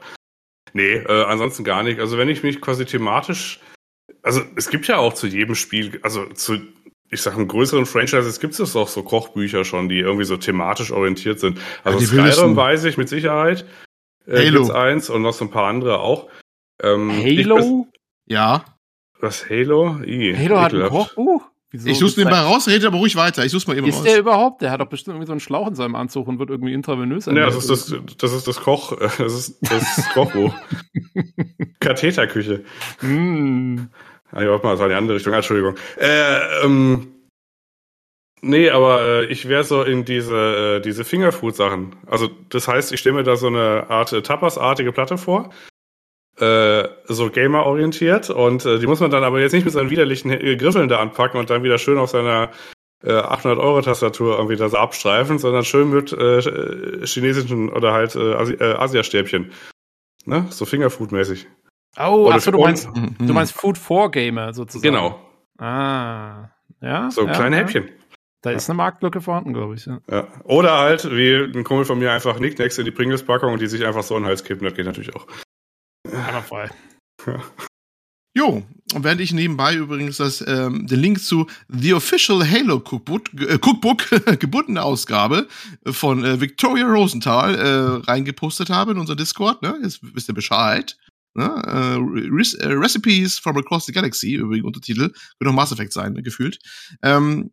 Nee, 0.73 0.95
äh, 0.95 1.23
ansonsten 1.25 1.63
gar 1.63 1.83
nicht. 1.83 1.99
Also 1.99 2.17
wenn 2.17 2.29
ich 2.29 2.43
mich 2.43 2.61
quasi 2.61 2.85
thematisch, 2.85 3.59
also 4.23 4.41
es 4.55 4.69
gibt 4.69 4.87
ja 4.87 4.97
auch 4.97 5.13
zu 5.13 5.27
jedem 5.27 5.55
Spiel, 5.55 5.99
also 6.03 6.25
zu, 6.27 6.59
ich 7.09 7.21
sag, 7.21 7.35
einem 7.35 7.47
größeren 7.47 7.85
Franchises 7.85 8.39
gibt 8.39 8.57
es 8.57 8.75
auch 8.75 8.87
so 8.87 9.03
Kochbücher 9.03 9.65
schon, 9.65 9.89
die 9.89 9.99
irgendwie 9.99 10.25
so 10.25 10.37
thematisch 10.37 10.91
orientiert 10.91 11.39
sind. 11.39 11.59
Also 11.83 11.99
ja, 11.99 12.31
Skyrim 12.31 12.55
weiß 12.55 12.85
ich 12.85 12.97
mit 12.97 13.09
Sicherheit. 13.09 13.65
Äh, 14.25 14.45
Halo. 14.45 14.71
eins 14.71 15.09
und 15.09 15.23
noch 15.23 15.33
so 15.33 15.45
ein 15.45 15.51
paar 15.51 15.67
andere 15.67 15.99
auch. 15.99 16.29
Ähm, 16.81 17.11
Halo? 17.11 17.87
ja. 18.27 18.63
Was, 19.19 19.49
Halo? 19.49 19.99
I, 20.03 20.35
Halo 20.35 20.61
hat 20.61 20.73
ein 20.73 20.89
Kochbuch? 20.89 21.50
Wieso? 21.71 21.87
Ich 21.87 21.99
suche 21.99 22.15
den 22.15 22.25
mal 22.25 22.43
raus, 22.43 22.67
rede 22.67 22.85
aber 22.85 22.97
ruhig 22.97 23.15
weiter. 23.15 23.45
Ich 23.45 23.51
suche 23.51 23.67
mal 23.67 23.77
eben 23.77 23.87
ist 23.87 23.95
raus. 23.95 24.05
Ist 24.05 24.11
der 24.11 24.19
überhaupt? 24.19 24.61
Der 24.61 24.71
hat 24.71 24.81
doch 24.81 24.87
bestimmt 24.87 25.15
irgendwie 25.15 25.27
so 25.27 25.31
einen 25.31 25.39
Schlauch 25.39 25.69
in 25.69 25.75
seinem 25.75 25.95
Anzug 25.95 26.27
und 26.27 26.37
wird 26.37 26.49
irgendwie 26.49 26.73
intravenös 26.73 27.27
Ja, 27.27 27.33
das 27.33 27.55
ist 27.55 27.69
das, 27.69 27.95
das 28.17 28.33
ist 28.33 28.45
das 28.45 28.59
Koch, 28.59 28.97
das 29.17 29.33
ist 29.33 29.57
das 29.61 30.09
Kochbuch. 30.13 30.53
Katheterküche. 31.79 32.65
Mm. 33.01 33.87
Ah, 34.33 34.45
warte 34.45 34.65
mal, 34.65 34.71
das 34.71 34.79
war 34.81 34.89
die 34.89 34.95
andere 34.95 35.15
Richtung. 35.15 35.33
Entschuldigung. 35.33 35.75
Äh, 35.97 36.65
ähm, 36.65 37.07
nee, 38.41 38.69
aber 38.69 39.01
äh, 39.01 39.25
ich 39.27 39.47
wäre 39.47 39.63
so 39.63 39.83
in 39.83 40.03
diese, 40.03 40.77
äh, 40.77 40.81
diese 40.81 41.05
Fingerfood-Sachen. 41.05 41.95
Also, 42.05 42.29
das 42.49 42.67
heißt, 42.67 42.91
ich 42.91 42.99
stelle 42.99 43.15
mir 43.15 43.23
da 43.23 43.37
so 43.37 43.47
eine 43.47 43.89
Art 43.89 44.11
äh, 44.11 44.21
Tapas-artige 44.21 44.91
Platte 44.91 45.17
vor 45.17 45.51
äh, 46.39 46.87
so 47.05 47.29
Gamer-orientiert 47.29 48.29
und 48.29 48.65
äh, 48.65 48.79
die 48.79 48.87
muss 48.87 48.99
man 48.99 49.11
dann 49.11 49.23
aber 49.23 49.39
jetzt 49.39 49.51
nicht 49.53 49.65
mit 49.65 49.73
seinen 49.73 49.89
widerlichen 49.89 50.31
äh, 50.31 50.55
Griffeln 50.55 50.87
da 50.87 50.99
anpacken 50.99 51.39
und 51.39 51.49
dann 51.49 51.63
wieder 51.63 51.77
schön 51.77 51.97
auf 51.97 52.09
seiner 52.09 52.51
äh, 53.03 53.11
800-Euro-Tastatur 53.11 54.37
irgendwie 54.37 54.55
das 54.55 54.73
abstreifen, 54.73 55.39
sondern 55.39 55.63
schön 55.63 55.89
mit 55.89 56.13
äh, 56.13 57.05
chinesischen 57.05 57.69
oder 57.69 57.93
halt 57.93 58.15
äh, 58.15 58.33
Asi 58.33 58.53
äh, 58.53 58.73
Asiastäbchen. 58.73 59.51
Ne? 60.25 60.45
So 60.49 60.65
Fingerfood-mäßig. 60.65 61.47
Oh, 61.99 62.29
achso, 62.31 62.51
du 62.51 62.59
meinst, 62.59 62.87
du 63.19 63.33
meinst 63.33 63.53
Food 63.53 63.77
for 63.77 64.11
Gamer 64.11 64.53
sozusagen. 64.53 64.93
Genau. 64.93 65.19
Ah, 65.57 66.49
ja. 66.79 67.11
So 67.11 67.25
ja, 67.25 67.33
kleine 67.33 67.57
ja. 67.57 67.63
Häppchen. 67.63 67.89
Da 68.41 68.51
ist 68.51 68.69
eine 68.69 68.77
Marktlücke 68.77 69.21
vorhanden, 69.21 69.53
glaube 69.53 69.75
ich. 69.75 69.85
Ja. 69.85 69.99
ja. 70.09 70.27
Oder 70.45 70.79
halt, 70.79 71.11
wie 71.11 71.35
ein 71.35 71.63
Kumpel 71.63 71.85
von 71.85 71.99
mir, 71.99 72.11
einfach 72.11 72.39
Nicknacks 72.39 72.77
in 72.77 72.85
die 72.85 72.91
Pringles-Packung 72.91 73.53
und 73.53 73.61
die 73.61 73.67
sich 73.67 73.85
einfach 73.85 74.01
so 74.03 74.15
in 74.15 74.23
den 74.23 74.29
Hals 74.29 74.43
kippen. 74.43 74.65
Das 74.65 74.73
geht 74.73 74.85
natürlich 74.85 75.15
auch. 75.15 75.27
Einwandfrei. 76.11 76.69
Jo, 78.33 78.63
und 78.93 79.03
während 79.03 79.19
ich 79.19 79.33
nebenbei 79.33 79.75
übrigens 79.75 80.17
das, 80.17 80.43
ähm, 80.47 80.87
den 80.87 80.99
Link 80.99 81.21
zu 81.21 81.47
The 81.67 81.93
Official 81.93 82.49
Halo 82.49 82.77
Cookbook, 82.77 83.33
äh, 83.33 83.59
Cookbook 83.61 84.09
gebundene 84.39 84.81
Ausgabe 84.81 85.47
von 85.85 86.23
äh, 86.23 86.39
Victoria 86.39 86.85
Rosenthal 86.85 87.55
äh, 87.55 88.09
reingepostet 88.09 88.69
habe 88.69 88.91
in 88.91 88.99
unser 88.99 89.17
Discord, 89.17 89.61
ne? 89.61 89.77
Jetzt 89.83 89.99
wisst 90.01 90.29
ihr 90.29 90.33
Bescheid. 90.33 90.97
Ne? 91.33 91.45
Äh, 91.65 92.63
äh, 92.63 92.73
Recipes 92.73 93.37
from 93.37 93.57
Across 93.57 93.85
the 93.85 93.91
Galaxy, 93.91 94.35
übrigens 94.35 94.65
Untertitel, 94.65 95.01
wird 95.01 95.13
noch 95.41 95.53
Mass 95.53 95.71
Effect 95.71 95.93
sein, 95.93 96.13
ne, 96.13 96.23
gefühlt. 96.23 96.59
Ähm, 97.03 97.51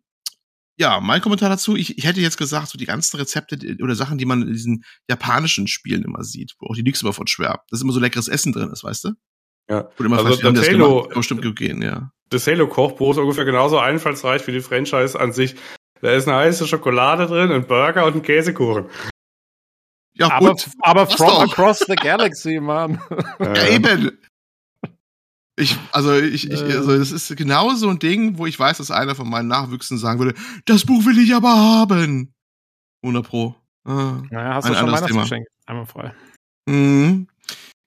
ja, 0.78 1.00
mein 1.00 1.20
Kommentar 1.20 1.48
dazu, 1.48 1.74
ich, 1.74 1.98
ich 1.98 2.04
hätte 2.04 2.20
jetzt 2.20 2.38
gesagt, 2.38 2.68
so 2.68 2.78
die 2.78 2.86
ganzen 2.86 3.16
Rezepte 3.16 3.58
oder 3.82 3.96
Sachen, 3.96 4.16
die 4.16 4.24
man 4.24 4.42
in 4.42 4.52
diesen 4.52 4.84
japanischen 5.08 5.66
Spielen 5.66 6.04
immer 6.04 6.22
sieht, 6.22 6.54
wo 6.60 6.68
auch 6.68 6.76
die 6.76 6.92
von 6.92 7.26
schwer, 7.26 7.62
dass 7.70 7.82
immer 7.82 7.92
so 7.92 7.98
leckeres 7.98 8.28
Essen 8.28 8.52
drin 8.52 8.70
ist, 8.70 8.84
weißt 8.84 9.04
du? 9.04 9.10
Ja. 9.68 9.88
Wo 9.96 10.04
immer 10.04 10.18
also 10.18 10.30
das 10.36 10.68
Halo, 10.68 11.02
gemacht, 11.02 11.14
bestimmt 11.14 11.56
gehen, 11.56 11.82
ja. 11.82 12.12
Das 12.30 12.46
Halo-Kochbuch 12.46 13.10
ist 13.10 13.18
ungefähr 13.18 13.44
genauso 13.44 13.78
einfallsreich 13.78 14.46
wie 14.46 14.52
die 14.52 14.60
Franchise 14.60 15.18
an 15.18 15.32
sich. 15.32 15.56
Da 16.00 16.12
ist 16.12 16.28
eine 16.28 16.36
heiße 16.36 16.68
Schokolade 16.68 17.26
drin, 17.26 17.50
ein 17.50 17.66
Burger 17.66 18.06
und 18.06 18.14
ein 18.14 18.22
Käsekuchen. 18.22 18.86
Ja, 20.14 20.30
aber, 20.30 20.50
gut. 20.50 20.68
aber 20.80 21.06
from 21.06 21.26
doch. 21.26 21.42
across 21.42 21.78
the 21.80 21.96
galaxy, 21.96 22.60
Mann. 22.60 23.00
Ja, 23.40 23.68
eben. 23.68 24.18
Ich, 25.58 25.76
also 25.90 26.14
ich, 26.14 26.50
ich, 26.50 26.62
also 26.62 26.96
das 26.96 27.10
ist 27.10 27.36
genau 27.36 27.74
so 27.74 27.88
ein 27.88 27.98
Ding, 27.98 28.38
wo 28.38 28.46
ich 28.46 28.58
weiß, 28.58 28.78
dass 28.78 28.92
einer 28.92 29.16
von 29.16 29.28
meinen 29.28 29.48
Nachwüchsen 29.48 29.98
sagen 29.98 30.20
würde, 30.20 30.38
das 30.66 30.84
Buch 30.84 31.04
will 31.04 31.18
ich 31.18 31.34
aber 31.34 31.52
haben. 31.52 32.32
100 33.02 33.26
Pro. 33.26 33.56
Ah, 33.84 34.22
naja, 34.30 34.54
hast 34.54 34.68
du 34.68 34.74
schon 34.74 34.92
Weihnachtsgeschenk. 34.92 35.46
Einmal 35.66 35.86
frei. 35.86 36.14
Mhm. 36.68 37.26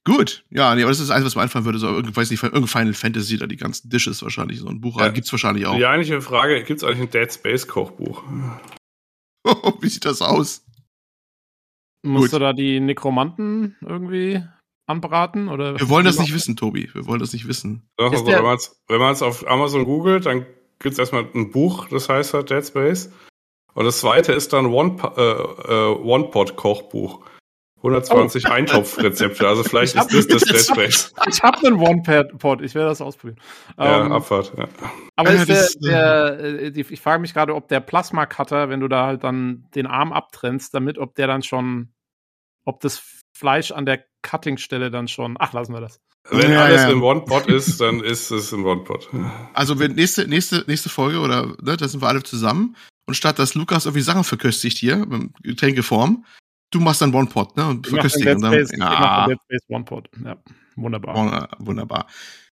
Gut, 0.04 0.44
ja, 0.50 0.74
nee, 0.74 0.82
aber 0.82 0.90
das 0.90 1.00
ist 1.00 1.10
das 1.10 1.16
Einzige, 1.16 1.28
was 1.28 1.36
mir 1.36 1.44
einfallen 1.44 1.66
würde, 1.66 1.78
so, 1.78 2.00
ich 2.00 2.16
weiß 2.16 2.32
nicht, 2.32 2.42
irgendein 2.42 2.68
Final 2.68 2.94
Fantasy 2.94 3.36
oder 3.36 3.48
die 3.48 3.58
ganzen 3.58 3.90
Dishes 3.90 4.24
wahrscheinlich, 4.24 4.60
so 4.60 4.68
ein 4.68 4.82
Buch 4.82 5.00
ja. 5.00 5.10
gibt's 5.10 5.32
wahrscheinlich 5.32 5.68
auch. 5.68 5.76
Die 5.76 5.86
eigentliche 5.86 6.22
Frage, 6.22 6.64
gibt's 6.64 6.84
eigentlich 6.84 7.02
ein 7.02 7.12
Dead 7.12 7.32
Space 7.32 7.68
Kochbuch? 7.68 8.24
Wie 9.82 9.90
sieht 9.90 10.06
das 10.06 10.22
aus? 10.22 10.66
Musst 12.04 12.32
Gut. 12.32 12.34
du 12.34 12.40
da 12.40 12.54
die 12.54 12.80
Nekromanten 12.80 13.78
irgendwie 13.82 14.44
anbraten? 14.92 15.50
Oder 15.50 15.80
wir 15.80 15.90
wollen 15.90 16.06
das 16.06 16.20
nicht 16.20 16.34
wissen, 16.34 16.56
Tobi. 16.56 16.90
Wir 16.94 17.08
wollen 17.08 17.20
das 17.20 17.34
nicht 17.34 17.48
wissen. 17.48 17.90
Doch, 17.98 18.12
also, 18.12 18.28
wenn 18.28 19.00
man 19.00 19.14
es 19.14 19.22
auf 19.22 19.48
Amazon 19.48 19.86
googelt, 19.86 20.26
dann 20.26 20.46
gibt 20.80 20.94
es 20.94 21.00
erstmal 21.00 21.28
ein 21.34 21.52
Buch, 21.52 21.88
das 21.90 22.10
heißt 22.10 22.34
halt 22.34 22.50
Dead 22.50 22.66
Space. 22.66 23.12
Und 23.74 23.86
das 23.86 24.00
zweite 24.00 24.34
ist 24.34 24.52
dann 24.54 24.66
One-Pot-Kochbuch. 24.66 27.20
Äh, 27.20 27.20
äh, 27.20 27.24
120 27.78 28.46
oh. 28.46 28.50
Eintopfrezepte, 28.52 29.48
also 29.48 29.64
vielleicht 29.64 29.96
ist 29.96 30.14
das 30.14 30.28
das 30.28 30.44
Dead 30.44 30.60
Space. 30.60 31.14
Ich 31.28 31.42
habe 31.42 31.66
einen 31.66 31.80
One-Pot, 31.80 32.62
ich 32.62 32.76
werde 32.76 32.90
das 32.90 33.02
ausprobieren. 33.02 33.40
Ja, 33.78 34.02
um, 34.02 34.08
ähm, 34.08 34.12
Abfahrt. 34.12 34.52
Ja. 34.58 34.68
Aber 35.16 35.34
ja, 35.34 35.42
ist 35.42 35.80
der, 35.84 36.36
der, 36.36 36.40
äh, 36.40 36.72
die, 36.72 36.82
ich 36.82 37.02
frage 37.02 37.22
mich 37.22 37.34
gerade, 37.34 37.56
ob 37.56 37.70
der 37.70 37.80
Plasma-Cutter, 37.80 38.70
wenn 38.70 38.82
du 38.82 38.88
da 38.88 39.08
halt 39.08 39.24
dann 39.24 39.66
den 39.74 39.88
Arm 39.88 40.14
abtrennst, 40.14 40.74
damit, 40.74 41.00
ob 41.00 41.16
der 41.16 41.28
dann 41.28 41.44
schon, 41.44 41.94
ob 42.66 42.82
das 42.82 43.21
Fleisch 43.42 43.72
an 43.72 43.88
der 43.88 44.06
Cuttingstelle 44.22 44.92
dann 44.92 45.08
schon. 45.08 45.36
Ach, 45.40 45.52
lassen 45.52 45.74
wir 45.74 45.82
das. 45.82 46.00
Wenn 46.30 46.52
ja, 46.52 46.64
alles 46.64 46.84
ja. 46.84 46.92
im 46.92 47.02
One-Pot 47.02 47.48
ist, 47.48 47.82
dann 47.82 48.00
ist 48.02 48.30
es 48.30 48.54
im 48.54 48.64
One-Pot. 48.66 49.10
Also 49.56 49.80
wenn 49.80 49.94
nächste, 49.96 50.28
nächste, 50.28 50.64
nächste 50.68 50.90
Folge 50.90 51.20
oder 51.20 51.48
ne, 51.60 51.76
da 51.76 51.88
sind 51.88 52.04
wir 52.04 52.08
alle 52.08 52.22
zusammen 52.22 52.76
und 53.08 53.16
statt 53.16 53.40
dass 53.40 53.56
Lukas 53.56 53.86
irgendwie 53.86 54.04
Sachen 54.04 54.24
verköstigt 54.24 54.78
hier, 54.78 54.98
mit 55.08 55.34
Getränkeform, 55.42 56.24
du 56.70 56.80
machst 56.80 57.02
dann 57.02 57.16
One-Pot, 57.16 57.58
ne? 57.58 57.68
Und 57.68 57.88
verköstigen. 57.88 58.40
Dead 58.40 58.68
Space, 58.68 58.78
ja. 58.78 59.28
One-Pot. 59.70 60.10
Ja, 60.24 60.38
wunderbar. 60.76 61.50
Wunderbar. 61.58 62.06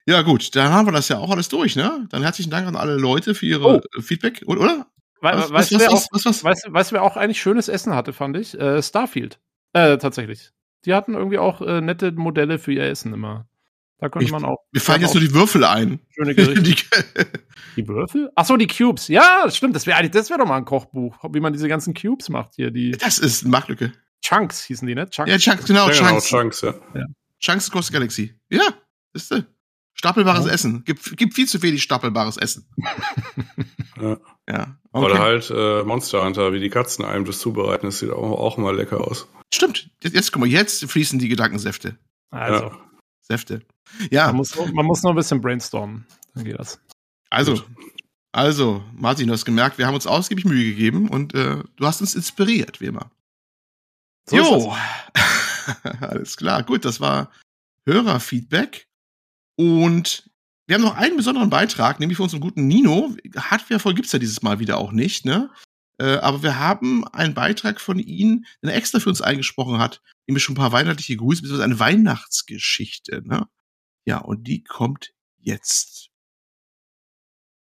Ja, 0.07 0.22
gut, 0.22 0.57
dann 0.57 0.72
haben 0.72 0.87
wir 0.87 0.92
das 0.92 1.09
ja 1.09 1.18
auch 1.18 1.31
alles 1.31 1.51
durch, 1.51 1.77
ne? 1.77 2.09
Dann 2.09 2.22
herzlichen 2.22 2.51
Dank 2.51 2.66
an 2.66 2.77
alle 2.77 2.96
Leute 2.96 3.35
für 3.35 3.44
ihre 3.44 3.77
oh. 3.77 4.01
Feedback, 4.01 4.42
oder? 4.46 4.87
Was, 5.20 5.53
weißt, 5.53 5.74
was, 5.74 6.09
was, 6.12 6.44
was, 6.44 6.64
was, 6.72 6.88
du, 6.88 6.94
wer 6.94 7.03
auch 7.03 7.18
eigentlich 7.18 7.42
schönes 7.42 7.68
Essen 7.68 7.94
hatte, 7.94 8.14
fand 8.14 8.38
ich? 8.38 8.59
Äh, 8.59 8.83
Starfield. 8.83 9.38
Äh, 9.74 9.98
tatsächlich. 9.98 10.51
Die 10.88 10.94
hatten 10.94 11.12
irgendwie 11.12 11.37
auch 11.37 11.61
äh, 11.61 11.83
nette 11.83 12.12
Modelle 12.12 12.59
für 12.59 12.72
ihr 12.72 12.85
Essen 12.85 13.12
immer. 13.12 13.46
Da 13.98 14.09
könnte 14.09 14.24
ich, 14.24 14.33
man 14.33 14.46
auch. 14.46 14.57
Mir 14.72 14.81
fallen 14.81 15.03
jetzt 15.03 15.12
nur 15.12 15.20
die 15.20 15.35
Würfel 15.35 15.64
ein. 15.64 16.01
Schöne 16.09 16.35
Gerichte. 16.35 16.62
die, 16.62 16.77
die 17.77 17.87
Würfel? 17.87 18.31
Ach 18.35 18.46
so, 18.46 18.57
die 18.57 18.66
Cubes. 18.66 19.09
Ja, 19.09 19.44
stimmt. 19.51 19.77
Das 19.77 19.87
wäre 19.87 20.09
das 20.09 20.31
wäre 20.31 20.38
doch 20.38 20.46
mal 20.46 20.57
ein 20.57 20.64
Kochbuch, 20.64 21.14
wie 21.31 21.40
man 21.40 21.53
diese 21.53 21.68
ganzen 21.68 21.92
Cubes 21.92 22.31
macht 22.31 22.55
hier. 22.55 22.70
Die 22.70 22.92
das 22.92 23.18
ist 23.18 23.42
eine 23.42 23.51
Machlücke. 23.51 23.92
Chunks 24.22 24.64
hießen 24.64 24.88
die, 24.88 24.94
ne? 24.94 25.11
Chunks. 25.11 25.31
Ja, 25.31 25.37
Chunks, 25.37 25.66
genau. 25.66 25.88
Ja, 25.88 25.92
Chunks. 25.92 26.31
Genau, 26.31 26.42
Chunks, 26.42 26.61
ja. 26.62 26.74
ja. 26.94 27.05
Chunks 27.38 27.70
Cross 27.70 27.92
Galaxy. 27.92 28.35
Ja, 28.48 28.62
ist 29.12 29.31
du. 29.31 29.44
Stapelbares 29.92 30.46
ja. 30.46 30.53
Essen. 30.53 30.85
Gibt, 30.85 31.18
gibt 31.18 31.35
viel 31.35 31.46
zu 31.46 31.61
wenig 31.61 31.83
stapelbares 31.83 32.38
Essen. 32.38 32.66
ja. 34.01 34.16
ja. 34.48 34.76
Okay. 34.92 35.04
Oder 35.04 35.18
halt 35.18 35.50
äh, 35.50 35.82
Monster 35.82 36.24
Hunter, 36.24 36.52
wie 36.52 36.61
die 36.61 36.70
Katzen 36.70 37.04
einem 37.04 37.24
das 37.24 37.38
zubereiten. 37.38 37.87
Das 37.87 37.98
sieht 37.98 38.11
auch, 38.11 38.38
auch 38.38 38.56
mal 38.56 38.74
lecker 38.74 39.00
aus. 39.06 39.28
Stimmt. 39.52 39.90
Jetzt, 40.02 40.14
jetzt 40.14 40.32
guck 40.32 40.40
mal, 40.40 40.48
jetzt 40.48 40.84
fließen 40.84 41.18
die 41.18 41.28
Gedankensäfte. 41.28 41.98
Also. 42.30 42.64
Ja. 42.64 42.78
Säfte. 43.20 43.62
Ja. 44.11 44.26
Man 44.28 44.37
muss, 44.37 44.56
man 44.56 44.87
muss 44.87 45.02
nur 45.02 45.12
ein 45.12 45.16
bisschen 45.16 45.40
brainstormen. 45.40 46.06
Dann 46.34 46.44
geht 46.44 46.58
das. 46.58 46.80
Also, 47.30 47.62
also, 48.32 48.82
Martin, 48.94 49.26
du 49.26 49.34
hast 49.34 49.44
gemerkt, 49.44 49.78
wir 49.78 49.87
haben 49.87 49.94
uns 49.94 50.06
ausgiebig 50.06 50.44
Mühe 50.44 50.64
gegeben 50.64 51.08
und 51.08 51.34
äh, 51.34 51.62
du 51.76 51.87
hast 51.87 52.00
uns 52.00 52.14
inspiriert, 52.14 52.80
wie 52.80 52.87
immer. 52.87 53.11
So 54.28 54.37
jo. 54.37 54.76
Alles 56.00 56.37
klar. 56.37 56.62
Gut, 56.62 56.84
das 56.84 57.00
war 57.00 57.30
Hörerfeedback. 57.87 58.87
Und 59.56 60.30
wir 60.68 60.74
haben 60.74 60.83
noch 60.83 60.96
einen 60.96 61.16
besonderen 61.16 61.48
Beitrag, 61.48 61.98
nämlich 61.98 62.18
von 62.18 62.24
unserem 62.24 62.42
guten 62.42 62.66
Nino. 62.66 63.16
Hardware 63.37 63.81
voll 63.81 63.94
gibt's 63.94 64.12
ja 64.12 64.18
dieses 64.18 64.42
Mal 64.42 64.59
wieder 64.59 64.76
auch 64.76 64.92
nicht, 64.92 65.24
ne? 65.24 65.50
Äh, 65.96 66.18
aber 66.18 66.42
wir 66.42 66.59
haben 66.59 67.09
einen 67.09 67.33
Beitrag 67.33 67.81
von 67.81 67.98
ihm, 67.98 68.44
den 68.62 68.68
er 68.68 68.76
extra 68.76 69.00
für 69.00 69.09
uns 69.09 69.22
eingesprochen 69.22 69.78
hat, 69.78 70.02
nämlich 70.26 70.44
schon 70.44 70.52
ein 70.52 70.59
paar 70.59 70.72
weihnachtliche 70.72 71.16
Grüße, 71.16 71.40
beziehungsweise 71.40 71.64
eine 71.64 71.81
Weihnachtsgeschichte, 71.81 73.22
ne? 73.24 73.48
Ja, 74.04 74.18
und 74.18 74.46
die 74.46 74.62
kommt 74.62 75.14
jetzt. 75.38 76.11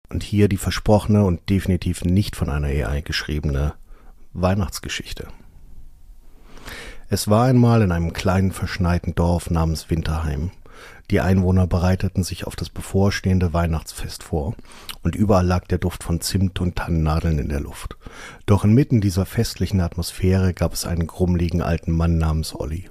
Und 0.09 0.21
hier 0.21 0.47
die 0.47 0.57
versprochene 0.57 1.25
und 1.25 1.49
definitiv 1.49 2.03
nicht 2.03 2.35
von 2.35 2.49
einer 2.49 2.67
AI 2.67 3.01
geschriebene 3.01 3.73
Weihnachtsgeschichte. 4.33 5.27
Es 7.09 7.27
war 7.27 7.45
einmal 7.45 7.81
in 7.81 7.91
einem 7.91 8.13
kleinen 8.13 8.51
verschneiten 8.51 9.15
Dorf 9.15 9.49
namens 9.49 9.89
Winterheim. 9.89 10.51
Die 11.09 11.19
Einwohner 11.19 11.67
bereiteten 11.67 12.23
sich 12.23 12.47
auf 12.47 12.55
das 12.55 12.69
bevorstehende 12.69 13.53
Weihnachtsfest 13.53 14.23
vor, 14.23 14.55
und 15.03 15.15
überall 15.15 15.45
lag 15.45 15.67
der 15.67 15.77
Duft 15.77 16.03
von 16.03 16.21
Zimt 16.21 16.61
und 16.61 16.77
Tannennadeln 16.77 17.39
in 17.39 17.49
der 17.49 17.59
Luft. 17.59 17.97
Doch 18.45 18.63
inmitten 18.63 19.01
dieser 19.01 19.25
festlichen 19.25 19.81
Atmosphäre 19.81 20.53
gab 20.53 20.73
es 20.73 20.85
einen 20.85 21.07
grummligen 21.07 21.61
alten 21.61 21.91
Mann 21.91 22.17
namens 22.17 22.55
Olli. 22.55 22.89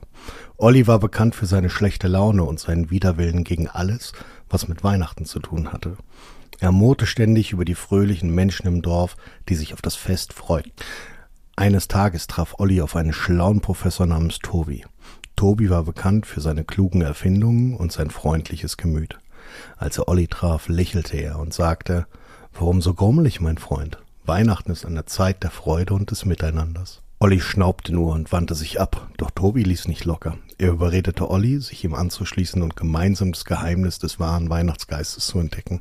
Olli 0.59 0.87
war 0.87 0.99
bekannt 0.99 1.35
für 1.35 1.47
seine 1.47 1.71
schlechte 1.71 2.09
Laune 2.09 2.45
und 2.45 2.61
seinen 2.61 2.91
Widerwillen 2.91 3.45
gegen 3.45 3.69
alles, 3.69 4.13
was 4.51 4.69
mit 4.69 4.85
Weihnachten 4.85 5.25
zu 5.25 5.39
tun 5.39 5.73
hatte. 5.73 5.97
Er 6.59 6.73
murrte 6.73 7.07
ständig 7.07 7.53
über 7.53 7.65
die 7.65 7.75
fröhlichen 7.75 8.35
Menschen 8.35 8.67
im 8.67 8.83
Dorf, 8.83 9.17
die 9.49 9.55
sich 9.55 9.73
auf 9.73 9.81
das 9.81 9.97
Fest 9.97 10.35
freuten. 10.35 10.73
Eines 11.57 11.89
Tages 11.89 12.27
traf 12.27 12.55
Olli 12.59 12.83
auf 12.83 12.97
einen 12.97 13.13
schlauen 13.13 13.61
Professor 13.61 14.07
namens 14.07 14.39
Tobi. 14.39 14.85
Tobi 15.41 15.71
war 15.71 15.85
bekannt 15.85 16.27
für 16.27 16.43
seine 16.43 16.65
klugen 16.65 17.01
Erfindungen 17.01 17.75
und 17.75 17.93
sein 17.93 18.11
freundliches 18.11 18.77
Gemüt. 18.77 19.19
Als 19.79 19.97
er 19.97 20.07
Olli 20.07 20.29
traf, 20.29 20.69
lächelte 20.69 21.17
er 21.17 21.39
und 21.39 21.55
sagte, 21.55 22.07
Warum 22.53 22.83
so 22.83 22.93
grummelig, 22.93 23.41
mein 23.41 23.57
Freund? 23.57 23.97
Weihnachten 24.27 24.71
ist 24.71 24.85
eine 24.85 25.07
Zeit 25.07 25.43
der 25.43 25.51
Freude 25.51 25.95
und 25.95 26.11
des 26.11 26.27
Miteinanders. 26.27 27.01
Olli 27.21 27.41
schnaubte 27.41 27.95
nur 27.95 28.13
und 28.13 28.33
wandte 28.33 28.55
sich 28.55 28.83
ab, 28.83 29.09
doch 29.17 29.31
Tobi 29.31 29.63
ließ 29.63 29.89
nicht 29.89 30.05
locker. 30.05 30.37
Er 30.59 30.73
überredete 30.73 31.31
Olli, 31.31 31.59
sich 31.61 31.85
ihm 31.85 31.95
anzuschließen 31.95 32.61
und 32.61 32.77
gemeinsam 32.77 33.33
das 33.33 33.47
Geheimnis 33.47 33.99
des 33.99 34.21
wahren 34.21 34.51
Weihnachtsgeistes 34.51 35.27
zu 35.27 35.39
entdecken. 35.39 35.81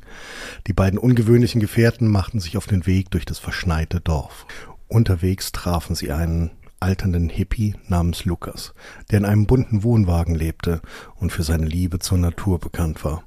Die 0.68 0.72
beiden 0.72 0.98
ungewöhnlichen 0.98 1.60
Gefährten 1.60 2.08
machten 2.08 2.40
sich 2.40 2.56
auf 2.56 2.66
den 2.66 2.86
Weg 2.86 3.10
durch 3.10 3.26
das 3.26 3.38
verschneite 3.38 4.00
Dorf. 4.00 4.46
Unterwegs 4.88 5.52
trafen 5.52 5.94
sie 5.94 6.12
einen 6.12 6.50
alternden 6.80 7.28
Hippie 7.28 7.76
namens 7.88 8.24
Lukas, 8.24 8.74
der 9.10 9.18
in 9.18 9.24
einem 9.24 9.46
bunten 9.46 9.82
Wohnwagen 9.82 10.34
lebte 10.34 10.80
und 11.16 11.30
für 11.30 11.42
seine 11.42 11.66
Liebe 11.66 11.98
zur 11.98 12.18
Natur 12.18 12.58
bekannt 12.58 13.04
war. 13.04 13.22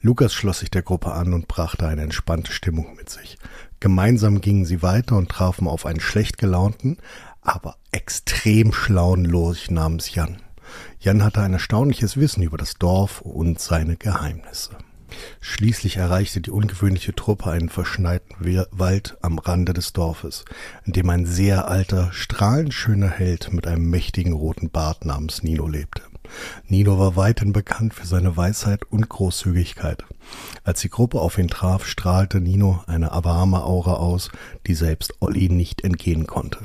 Lukas 0.00 0.34
schloss 0.34 0.60
sich 0.60 0.70
der 0.70 0.82
Gruppe 0.82 1.12
an 1.12 1.32
und 1.32 1.48
brachte 1.48 1.86
eine 1.86 2.02
entspannte 2.02 2.52
Stimmung 2.52 2.96
mit 2.96 3.08
sich. 3.08 3.38
Gemeinsam 3.78 4.40
gingen 4.40 4.64
sie 4.64 4.82
weiter 4.82 5.16
und 5.16 5.30
trafen 5.30 5.68
auf 5.68 5.86
einen 5.86 6.00
schlecht 6.00 6.38
gelaunten, 6.38 6.98
aber 7.40 7.76
extrem 7.92 8.72
schlauen 8.72 9.24
Lurch 9.24 9.70
namens 9.70 10.14
Jan. 10.14 10.38
Jan 11.00 11.24
hatte 11.24 11.40
ein 11.40 11.52
erstaunliches 11.52 12.16
Wissen 12.16 12.42
über 12.42 12.58
das 12.58 12.74
Dorf 12.74 13.20
und 13.22 13.58
seine 13.58 13.96
Geheimnisse. 13.96 14.76
Schließlich 15.40 15.96
erreichte 15.96 16.40
die 16.40 16.50
ungewöhnliche 16.50 17.14
Truppe 17.14 17.50
einen 17.50 17.68
verschneiten 17.68 18.36
Wald 18.70 19.16
am 19.22 19.38
Rande 19.38 19.72
des 19.72 19.92
Dorfes, 19.92 20.44
in 20.84 20.92
dem 20.92 21.10
ein 21.10 21.26
sehr 21.26 21.68
alter, 21.68 22.12
strahlend 22.12 22.74
schöner 22.74 23.10
Held 23.10 23.52
mit 23.52 23.66
einem 23.66 23.88
mächtigen 23.90 24.32
roten 24.32 24.70
Bart 24.70 25.04
namens 25.04 25.42
Nino 25.42 25.66
lebte. 25.66 26.02
Nino 26.68 26.98
war 26.98 27.16
weithin 27.16 27.52
bekannt 27.52 27.94
für 27.94 28.06
seine 28.06 28.36
Weisheit 28.36 28.84
und 28.84 29.08
Großzügigkeit. 29.08 30.04
Als 30.64 30.80
die 30.80 30.90
Gruppe 30.90 31.20
auf 31.20 31.38
ihn 31.38 31.48
traf, 31.48 31.86
strahlte 31.86 32.40
Nino 32.40 32.82
eine 32.86 33.10
warme 33.10 33.64
Aura 33.64 33.94
aus, 33.94 34.30
die 34.66 34.74
selbst 34.74 35.14
Olli 35.20 35.48
nicht 35.48 35.82
entgehen 35.82 36.26
konnte. 36.26 36.60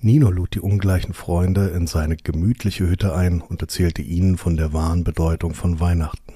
Nino 0.00 0.30
lud 0.30 0.54
die 0.54 0.60
ungleichen 0.60 1.14
Freunde 1.14 1.68
in 1.68 1.86
seine 1.86 2.16
gemütliche 2.16 2.86
Hütte 2.86 3.14
ein 3.14 3.40
und 3.40 3.62
erzählte 3.62 4.02
ihnen 4.02 4.36
von 4.36 4.56
der 4.56 4.72
wahren 4.72 5.02
Bedeutung 5.02 5.54
von 5.54 5.80
Weihnachten. 5.80 6.34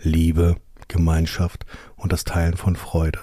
Liebe, 0.00 0.56
Gemeinschaft 0.88 1.66
und 1.96 2.12
das 2.12 2.24
Teilen 2.24 2.56
von 2.56 2.76
Freude. 2.76 3.20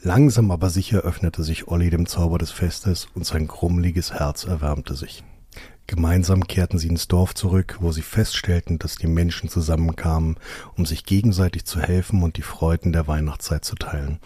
Langsam 0.00 0.50
aber 0.50 0.70
sicher 0.70 1.00
öffnete 1.00 1.42
sich 1.42 1.68
Olli 1.68 1.90
dem 1.90 2.06
Zauber 2.06 2.38
des 2.38 2.50
Festes 2.50 3.08
und 3.14 3.26
sein 3.26 3.48
grummeliges 3.48 4.12
Herz 4.12 4.44
erwärmte 4.44 4.94
sich. 4.94 5.24
Gemeinsam 5.88 6.46
kehrten 6.46 6.78
sie 6.78 6.88
ins 6.88 7.08
Dorf 7.08 7.34
zurück, 7.34 7.78
wo 7.80 7.92
sie 7.92 8.02
feststellten, 8.02 8.78
dass 8.78 8.96
die 8.96 9.06
Menschen 9.06 9.48
zusammenkamen, 9.48 10.36
um 10.76 10.84
sich 10.84 11.04
gegenseitig 11.04 11.64
zu 11.64 11.80
helfen 11.80 12.22
und 12.22 12.36
die 12.36 12.42
Freuden 12.42 12.92
der 12.92 13.08
Weihnachtszeit 13.08 13.64
zu 13.64 13.74
teilen. 13.74 14.20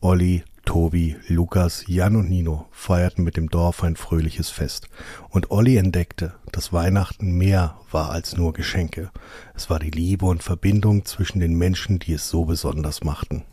Olli, 0.00 0.42
Tobi, 0.64 1.16
Lukas, 1.28 1.84
Jan 1.86 2.16
und 2.16 2.28
Nino 2.28 2.66
feierten 2.70 3.24
mit 3.24 3.36
dem 3.36 3.48
Dorf 3.48 3.84
ein 3.84 3.96
fröhliches 3.96 4.50
Fest. 4.50 4.88
Und 5.28 5.50
Olli 5.50 5.76
entdeckte, 5.76 6.34
dass 6.52 6.72
Weihnachten 6.72 7.32
mehr 7.32 7.78
war 7.90 8.10
als 8.10 8.36
nur 8.36 8.52
Geschenke. 8.52 9.10
Es 9.54 9.70
war 9.70 9.78
die 9.78 9.90
Liebe 9.90 10.26
und 10.26 10.42
Verbindung 10.42 11.04
zwischen 11.04 11.40
den 11.40 11.54
Menschen, 11.54 11.98
die 11.98 12.14
es 12.14 12.28
so 12.28 12.44
besonders 12.44 13.04
machten. 13.04 13.44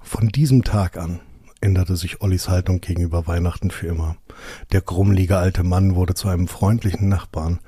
Von 0.00 0.28
diesem 0.28 0.64
Tag 0.64 0.96
an 0.96 1.20
änderte 1.60 1.96
sich 1.96 2.20
Ollis 2.20 2.48
Haltung 2.48 2.80
gegenüber 2.80 3.26
Weihnachten 3.26 3.70
für 3.70 3.86
immer. 3.86 4.16
Der 4.72 4.82
grummelige 4.82 5.38
alte 5.38 5.64
Mann 5.64 5.94
wurde 5.94 6.14
zu 6.14 6.28
einem 6.28 6.46
freundlichen 6.46 7.08
Nachbarn, 7.08 7.58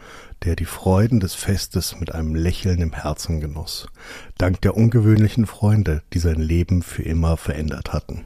der 0.45 0.55
die 0.55 0.67
Freuden 0.67 1.19
des 1.19 1.35
Festes 1.35 1.99
mit 1.99 2.15
einem 2.15 2.35
Lächeln 2.35 2.81
im 2.83 2.93
Herzen 2.93 3.41
genoss, 3.41 3.89
dank 4.37 4.61
der 4.61 4.77
ungewöhnlichen 4.77 5.47
Freunde, 5.47 6.03
die 6.13 6.19
sein 6.19 6.41
Leben 6.41 6.83
für 6.83 7.03
immer 7.03 7.39
verändert 7.39 7.95
hatten. 7.95 8.25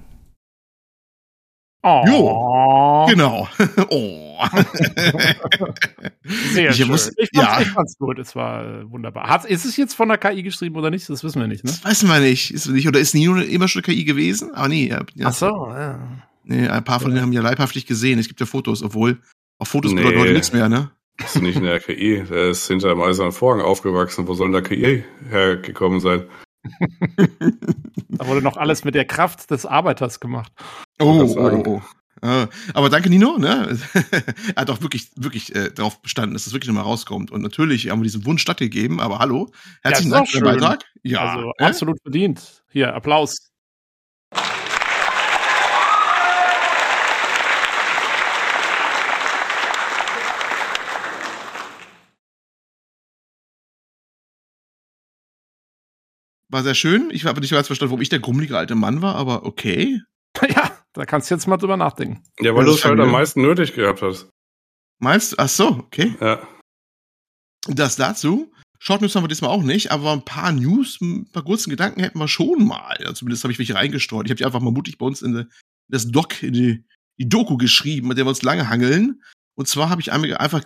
Oh. 1.83 2.05
Jo, 2.07 3.07
genau. 3.11 3.49
oh. 3.91 4.37
Sehr 6.53 6.71
Ich 6.71 6.77
schön. 6.77 6.89
muss- 6.89 7.13
ich, 7.17 7.31
fand's, 7.35 7.51
ja. 7.57 7.61
ich 7.63 7.69
fand's 7.69 7.99
gut, 7.99 8.19
es 8.19 8.37
war 8.37 8.65
äh, 8.65 8.91
wunderbar. 8.91 9.29
Hat, 9.29 9.45
ist 9.47 9.65
es 9.65 9.77
jetzt 9.77 9.95
von 9.95 10.09
der 10.09 10.19
KI 10.19 10.43
geschrieben 10.43 10.77
oder 10.77 10.91
nicht? 10.91 11.09
Das 11.09 11.25
wissen 11.25 11.41
wir 11.41 11.49
nicht, 11.49 11.65
ne? 11.65 11.71
Das 11.71 11.85
weiß 11.85 12.03
man 12.05 12.23
nicht. 12.23 12.51
Ist 12.51 12.69
nicht. 12.69 12.87
Oder 12.87 13.01
ist 13.01 13.15
Nino 13.15 13.37
immer 13.37 13.69
schon 13.69 13.83
KI 13.83 14.05
gewesen? 14.05 14.55
Aber 14.55 14.69
nee, 14.69 14.89
ja, 14.89 15.01
ja. 15.15 15.29
Ach 15.29 15.33
so, 15.33 15.47
ja. 15.71 15.99
Nee, 16.45 16.69
ein 16.69 16.85
paar 16.85 17.01
von 17.01 17.11
denen 17.13 17.23
haben 17.23 17.33
ja 17.33 17.43
leibhaftig 17.43 17.87
gesehen. 17.87 18.19
Es 18.19 18.29
gibt 18.29 18.41
ja 18.41 18.47
Fotos, 18.47 18.83
obwohl 18.83 19.19
auf 19.59 19.69
Fotos 19.69 19.93
Nee. 19.93 19.99
bedeutet 20.03 20.21
heute 20.21 20.33
nichts 20.33 20.53
mehr, 20.53 20.69
ne? 20.69 20.91
Das 21.19 21.37
ist 21.37 21.43
nicht 21.43 21.57
in 21.57 21.65
der 21.65 21.81
KI. 21.81 22.25
Der 22.31 22.49
ist 22.51 22.67
hinter 22.67 22.89
dem 22.89 23.01
eisernen 23.03 23.33
Vorhang 23.33 23.61
aufgewachsen. 23.63 24.27
Wo 24.27 24.35
soll 24.35 24.53
da 24.53 24.61
KI 24.61 25.05
hergekommen 25.29 26.01
sein? 26.01 26.25
Da 28.09 28.27
wurde 28.27 28.43
noch 28.43 28.57
alles 28.57 28.85
mit 28.85 28.95
der 28.95 29.05
Kraft 29.05 29.51
des 29.51 29.65
Arbeiters 29.65 30.21
gemacht. 30.21 30.53
Oh, 31.01 31.27
sagen. 31.27 31.63
oh, 31.67 31.77
oh. 31.77 31.83
Äh, 32.23 32.49
Aber 32.75 32.91
danke, 32.91 33.09
Nino. 33.09 33.39
Ne? 33.39 33.79
er 34.55 34.55
hat 34.57 34.71
auch 34.71 34.83
wirklich, 34.83 35.11
wirklich 35.17 35.55
äh, 35.55 35.71
darauf 35.71 36.03
bestanden, 36.03 36.35
dass 36.35 36.45
das 36.45 36.53
wirklich 36.53 36.69
nochmal 36.69 36.85
rauskommt. 36.85 37.31
Und 37.31 37.43
natürlich 37.43 37.89
haben 37.89 38.01
wir 38.01 38.05
diesen 38.05 38.27
Wunsch 38.27 38.43
stattgegeben. 38.43 39.01
Aber 39.01 39.19
hallo, 39.19 39.51
herzlichen 39.83 40.11
ist 40.11 40.15
Dank 40.15 40.29
für 40.29 40.39
den. 40.39 40.45
Beitrag. 40.45 40.85
Ja, 41.03 41.35
also 41.35 41.53
äh? 41.59 41.65
absolut 41.65 42.01
verdient. 42.03 42.63
Hier, 42.71 42.95
Applaus. 42.95 43.50
War 56.51 56.63
sehr 56.63 56.75
schön. 56.75 57.11
Ich 57.13 57.25
habe 57.25 57.41
nicht 57.41 57.51
ganz 57.51 57.67
verstanden, 57.67 57.91
warum 57.91 58.03
ich 58.03 58.09
der 58.09 58.21
grummelige 58.21 58.57
alte 58.57 58.75
Mann 58.75 59.03
war, 59.03 59.15
aber 59.15 59.45
okay. 59.45 60.01
Ja, 60.49 60.71
da 60.95 61.05
kannst 61.05 61.31
du 61.31 61.35
jetzt 61.35 61.47
mal 61.47 61.57
drüber 61.57 61.77
nachdenken. 61.77 62.23
Ja, 62.41 62.55
weil 62.55 62.65
du 62.65 62.73
es 62.73 62.85
halt 62.85 62.99
am 62.99 63.11
meisten 63.11 63.43
nötig 63.43 63.75
gehabt 63.75 64.01
hast. 64.01 64.31
Meinst 64.99 65.33
du? 65.33 65.37
Ach 65.39 65.49
so, 65.49 65.69
okay. 65.69 66.15
Ja. 66.21 66.47
Das 67.67 67.97
dazu. 67.97 68.53
Short 68.79 69.03
News 69.03 69.15
haben 69.15 69.25
wir 69.25 69.29
diesmal 69.29 69.51
auch 69.51 69.63
nicht, 69.63 69.91
aber 69.91 70.13
ein 70.13 70.25
paar 70.25 70.53
News, 70.53 70.99
ein 71.03 71.31
paar 71.31 71.45
kurzen 71.45 71.69
Gedanken 71.69 72.01
hätten 72.01 72.19
wir 72.19 72.29
schon 72.29 72.67
mal. 72.67 72.97
Ja, 73.03 73.13
zumindest 73.13 73.45
habe 73.45 73.53
ich 73.53 73.59
welche 73.59 73.75
reingestreut. 73.75 74.27
Ich 74.27 74.31
habe 74.31 74.39
die 74.39 74.47
einfach 74.47 74.61
mal 74.61 74.73
mutig 74.73 74.97
bei 74.97 75.05
uns 75.05 75.21
in, 75.21 75.35
die, 75.35 75.45
das 75.89 76.11
Doc, 76.11 76.43
in 76.43 76.55
die, 76.55 76.85
die 77.19 77.29
Doku 77.29 77.59
geschrieben, 77.59 78.09
mit 78.09 78.17
der 78.17 78.25
wir 78.25 78.31
uns 78.31 78.43
lange 78.43 78.69
hangeln. 78.71 79.21
Und 79.55 79.69
zwar 79.69 79.91
habe 79.91 80.01
ich 80.01 80.13
einmal 80.13 80.35
einfach 80.39 80.65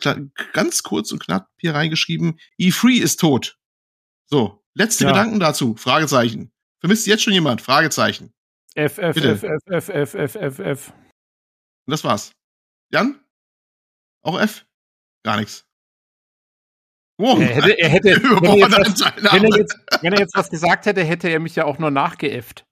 ganz 0.53 0.85
kurz 0.85 1.11
und 1.11 1.19
knapp 1.19 1.49
hier 1.59 1.75
reingeschrieben, 1.75 2.39
E3 2.61 3.03
ist 3.03 3.19
tot. 3.19 3.59
So, 4.31 4.64
letzte 4.75 5.05
Ja. 5.05 5.11
Gedanken 5.11 5.41
dazu. 5.41 5.77
Fragezeichen. 5.77 6.53
Vermisst 6.81 7.07
jetzt 7.07 7.23
schon 7.23 7.33
jemand? 7.33 7.63
Fragezeichen. 7.63 8.33
F, 8.75 8.99
F, 8.99 9.15
Bitte. 9.15 9.33
F, 9.33 9.43
F, 9.43 9.89
F, 9.89 9.89
F, 9.89 10.15
F, 10.15 10.35
F, 10.35 10.59
F. 10.59 10.89
Und 11.87 11.91
das 11.91 12.05
war's. 12.05 12.33
Jan? 12.91 13.21
Auch 14.23 14.39
F? 14.41 14.67
Gar 15.23 15.39
nichts. 15.39 15.65
Wow. 17.17 17.39
Er 17.41 17.47
hätte, 17.47 17.79
er 17.79 17.89
hätte, 17.89 18.09
wenn, 18.23 18.61
er 18.61 18.71
was, 18.71 19.01
wenn, 19.33 19.45
er 19.45 19.59
jetzt, 19.59 19.79
wenn 20.01 20.13
er 20.13 20.19
jetzt 20.19 20.35
was 20.35 20.51
gesagt 20.51 20.87
hätte, 20.87 21.05
hätte 21.05 21.29
er 21.29 21.39
mich 21.39 21.55
ja 21.55 21.65
auch 21.65 21.79
nur 21.79 21.91
nachgeäfft. 21.91 22.67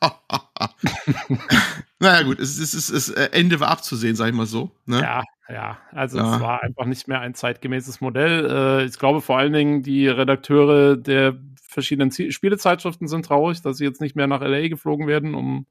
naja, 1.98 2.22
gut, 2.22 2.38
es 2.40 2.58
ist, 2.58 2.74
es 2.74 2.74
ist, 2.74 2.90
es 2.90 3.08
ist, 3.08 3.16
äh, 3.16 3.30
Ende 3.32 3.60
war 3.60 3.68
abzusehen, 3.68 4.16
sag 4.16 4.28
ich 4.28 4.34
mal 4.34 4.46
so. 4.46 4.70
Ne? 4.84 5.00
Ja, 5.00 5.22
ja, 5.52 5.78
also 5.90 6.18
Ja. 6.18 6.34
es 6.36 6.40
war 6.40 6.62
einfach 6.62 6.86
nicht 6.86 7.06
mehr 7.08 7.20
ein 7.20 7.34
zeitgemäßes 7.34 8.00
Modell. 8.00 8.46
Äh, 8.80 8.84
ich 8.86 8.98
glaube 8.98 9.20
vor 9.20 9.38
allen 9.38 9.52
Dingen 9.52 9.82
die 9.82 10.08
Redakteure 10.08 10.96
der 10.96 11.36
verschiedenen 11.60 12.10
Spielezeitschriften 12.10 13.08
sind 13.08 13.24
traurig, 13.26 13.62
dass 13.62 13.76
sie 13.78 13.84
jetzt 13.84 14.00
nicht 14.00 14.16
mehr 14.16 14.26
nach 14.26 14.40
LA 14.42 14.68
geflogen 14.68 15.06
werden, 15.06 15.34
um 15.34 15.66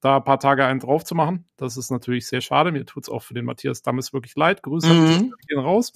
da 0.00 0.16
ein 0.18 0.24
paar 0.24 0.38
Tage 0.38 0.64
einen 0.66 0.80
drauf 0.80 1.04
zu 1.04 1.14
machen. 1.14 1.48
Das 1.56 1.76
ist 1.76 1.90
natürlich 1.90 2.26
sehr 2.26 2.40
schade. 2.42 2.72
Mir 2.72 2.84
tut's 2.84 3.08
auch 3.08 3.22
für 3.22 3.34
den 3.34 3.44
Matthias 3.46 3.82
Dammes 3.82 4.12
wirklich 4.12 4.36
leid. 4.36 4.62
Grüße 4.62 4.92
Mhm. 4.92 5.32
Gehen 5.48 5.58
raus. 5.60 5.92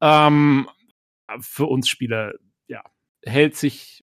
Ähm, 0.00 0.68
für 1.40 1.66
uns 1.66 1.88
Spieler, 1.88 2.32
ja, 2.66 2.82
hält 3.24 3.56
sich, 3.56 4.04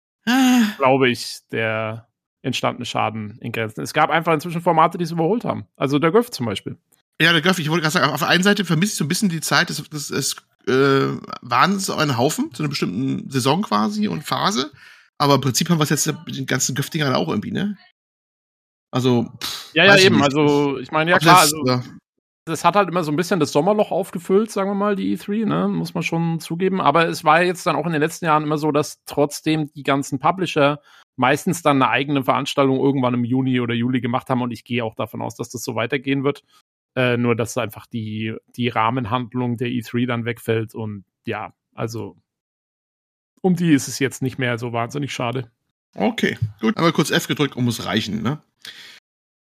glaube 0.78 1.08
ich, 1.10 1.38
der 1.52 2.08
entstandene 2.42 2.84
Schaden 2.86 3.38
in 3.40 3.52
Grenzen. 3.52 3.82
Es 3.82 3.92
gab 3.94 4.10
einfach 4.10 4.32
inzwischen 4.34 4.60
Formate, 4.60 4.98
die 4.98 5.04
es 5.04 5.12
überholt 5.12 5.44
haben. 5.44 5.66
Also 5.76 6.00
der 6.00 6.10
Göff 6.10 6.30
zum 6.30 6.46
Beispiel. 6.46 6.76
Ja, 7.22 7.32
der 7.32 7.42
Göff, 7.42 7.58
ich 7.58 7.70
wollte 7.70 7.82
gerade 7.82 7.92
sagen, 7.92 8.12
auf 8.12 8.20
der 8.20 8.28
einen 8.28 8.42
Seite 8.42 8.64
vermisse 8.64 8.92
ich 8.92 8.98
so 8.98 9.04
ein 9.04 9.08
bisschen 9.08 9.28
die 9.28 9.40
Zeit, 9.40 9.70
das, 9.70 9.82
das, 9.90 10.10
es 10.10 10.36
äh, 10.66 11.16
waren 11.40 11.78
so 11.78 11.94
ein 11.94 12.16
Haufen 12.16 12.52
zu 12.52 12.62
einer 12.62 12.70
bestimmten 12.70 13.30
Saison 13.30 13.62
quasi 13.62 14.08
und 14.08 14.22
Phase. 14.22 14.72
Aber 15.18 15.36
im 15.36 15.40
Prinzip 15.40 15.70
haben 15.70 15.78
wir 15.78 15.84
es 15.84 15.90
jetzt 15.90 16.06
mit 16.06 16.36
den 16.36 16.46
ganzen 16.46 16.74
Göff-Dingern 16.74 17.14
auch 17.14 17.28
irgendwie, 17.28 17.52
ne? 17.52 17.76
Also, 18.90 19.30
pff, 19.40 19.72
Ja, 19.74 19.84
ja, 19.84 19.96
eben. 19.98 20.16
nicht. 20.16 20.24
Also, 20.24 20.78
ich 20.78 20.90
meine, 20.90 21.12
ja 21.12 21.18
klar, 21.18 21.40
also, 21.40 21.64
ja. 21.64 21.82
das 22.44 22.64
hat 22.64 22.74
halt 22.74 22.88
immer 22.88 23.04
so 23.04 23.12
ein 23.12 23.16
bisschen 23.16 23.38
das 23.38 23.52
Sommerloch 23.52 23.92
aufgefüllt, 23.92 24.50
sagen 24.50 24.70
wir 24.70 24.74
mal, 24.74 24.96
die 24.96 25.16
E3, 25.16 25.46
ne? 25.46 25.68
Muss 25.68 25.94
man 25.94 26.02
schon 26.02 26.40
zugeben. 26.40 26.80
Aber 26.80 27.08
es 27.08 27.22
war 27.22 27.42
jetzt 27.42 27.64
dann 27.66 27.76
auch 27.76 27.86
in 27.86 27.92
den 27.92 28.02
letzten 28.02 28.24
Jahren 28.24 28.42
immer 28.42 28.58
so, 28.58 28.72
dass 28.72 29.02
trotzdem 29.04 29.72
die 29.74 29.84
ganzen 29.84 30.18
Publisher 30.18 30.80
meistens 31.16 31.62
dann 31.62 31.80
eine 31.80 31.90
eigene 31.90 32.24
Veranstaltung 32.24 32.78
irgendwann 32.78 33.14
im 33.14 33.24
Juni 33.24 33.60
oder 33.60 33.74
Juli 33.74 34.00
gemacht 34.00 34.28
haben 34.28 34.42
und 34.42 34.50
ich 34.50 34.64
gehe 34.64 34.84
auch 34.84 34.94
davon 34.94 35.22
aus, 35.22 35.36
dass 35.36 35.50
das 35.50 35.62
so 35.62 35.74
weitergehen 35.74 36.24
wird. 36.24 36.42
Äh, 36.94 37.16
nur, 37.16 37.34
dass 37.34 37.56
einfach 37.56 37.86
die, 37.86 38.34
die 38.56 38.68
Rahmenhandlung 38.68 39.56
der 39.56 39.68
E3 39.68 40.06
dann 40.06 40.24
wegfällt 40.26 40.74
und 40.74 41.04
ja, 41.26 41.54
also 41.74 42.16
um 43.40 43.56
die 43.56 43.72
ist 43.72 43.88
es 43.88 43.98
jetzt 43.98 44.22
nicht 44.22 44.38
mehr 44.38 44.58
so 44.58 44.72
wahnsinnig 44.72 45.12
schade. 45.12 45.50
Okay, 45.94 46.38
gut. 46.60 46.76
Einmal 46.76 46.92
kurz 46.92 47.10
F 47.10 47.28
gedrückt 47.28 47.56
und 47.56 47.64
muss 47.64 47.84
reichen, 47.84 48.22
ne? 48.22 48.42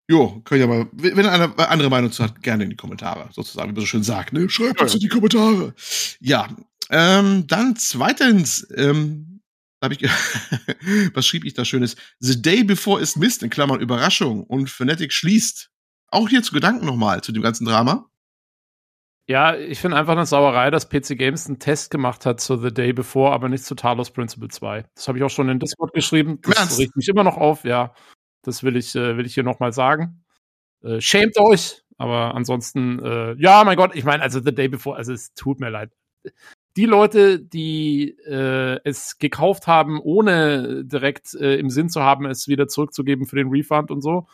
Jo, 0.09 0.41
könnt 0.45 0.61
ihr 0.61 0.67
mal, 0.67 0.87
wenn 0.93 1.25
einer 1.25 1.69
andere 1.69 1.89
Meinung 1.89 2.11
zu 2.11 2.23
hat, 2.23 2.41
gerne 2.41 2.63
in 2.63 2.69
die 2.69 2.77
Kommentare, 2.77 3.29
sozusagen, 3.33 3.69
wie 3.69 3.73
man 3.73 3.81
so 3.81 3.87
schön 3.87 4.03
sagt, 4.03 4.31
ne? 4.31 4.49
Schreibt 4.49 4.77
Ja, 4.79 4.83
uns 4.83 4.93
in 4.93 5.01
die 5.01 5.09
Kommentare. 5.09 5.73
Ja, 6.21 6.47
ähm, 6.89 7.45
dann 7.47 7.75
zweitens, 7.75 8.65
ähm, 8.75 9.41
hab 9.81 9.91
ich, 9.91 10.01
was 11.13 11.27
schrieb 11.27 11.43
ich 11.43 11.53
da 11.55 11.65
Schönes? 11.65 11.97
The 12.19 12.41
Day 12.41 12.63
Before 12.63 13.01
is 13.01 13.17
Mist, 13.17 13.43
in 13.43 13.49
Klammern 13.49 13.81
Überraschung, 13.81 14.43
und 14.43 14.69
Fnatic 14.69 15.11
schließt. 15.11 15.71
Auch 16.09 16.29
hier 16.29 16.43
zu 16.43 16.53
Gedanken 16.53 16.85
nochmal, 16.85 17.21
zu 17.21 17.31
dem 17.31 17.43
ganzen 17.43 17.65
Drama. 17.65 18.09
Ja, 19.29 19.57
ich 19.57 19.79
finde 19.79 19.97
einfach 19.97 20.13
eine 20.13 20.25
Sauerei, 20.25 20.71
dass 20.71 20.87
PC 20.87 21.17
Games 21.17 21.47
einen 21.47 21.59
Test 21.59 21.91
gemacht 21.91 22.25
hat 22.25 22.39
zu 22.39 22.55
The 22.55 22.73
Day 22.73 22.93
Before, 22.93 23.33
aber 23.33 23.49
nicht 23.49 23.65
zu 23.65 23.75
Talos 23.75 24.09
Principle 24.11 24.47
2. 24.47 24.85
Das 24.95 25.07
habe 25.09 25.17
ich 25.17 25.23
auch 25.23 25.29
schon 25.29 25.49
in 25.49 25.59
Discord 25.59 25.93
geschrieben. 25.93 26.39
Das 26.43 26.57
Ernst? 26.57 26.79
regt 26.79 26.95
mich 26.95 27.09
immer 27.09 27.25
noch 27.25 27.35
auf, 27.35 27.65
ja. 27.65 27.93
Das 28.43 28.63
will 28.63 28.77
ich, 28.77 28.95
äh, 28.95 29.17
will 29.17 29.25
ich 29.25 29.33
hier 29.33 29.43
nochmal 29.43 29.73
sagen. 29.73 30.23
Äh, 30.81 31.01
schämt 31.01 31.37
euch, 31.37 31.83
aber 31.97 32.35
ansonsten, 32.35 33.03
äh, 33.03 33.33
ja, 33.33 33.65
mein 33.65 33.75
Gott, 33.75 33.95
ich 33.95 34.05
meine, 34.05 34.23
also 34.23 34.39
The 34.39 34.55
Day 34.55 34.69
Before, 34.69 34.95
also 34.95 35.11
es 35.11 35.33
tut 35.33 35.59
mir 35.59 35.69
leid. 35.69 35.91
Die 36.77 36.85
Leute, 36.85 37.39
die 37.39 38.11
äh, 38.25 38.79
es 38.85 39.17
gekauft 39.17 39.67
haben, 39.67 39.99
ohne 39.99 40.85
direkt 40.85 41.33
äh, 41.33 41.55
im 41.55 41.69
Sinn 41.69 41.89
zu 41.89 42.01
haben, 42.01 42.25
es 42.25 42.47
wieder 42.47 42.69
zurückzugeben 42.69 43.25
für 43.25 43.35
den 43.35 43.49
Refund 43.49 43.91
und 43.91 44.01
so, 44.01 44.27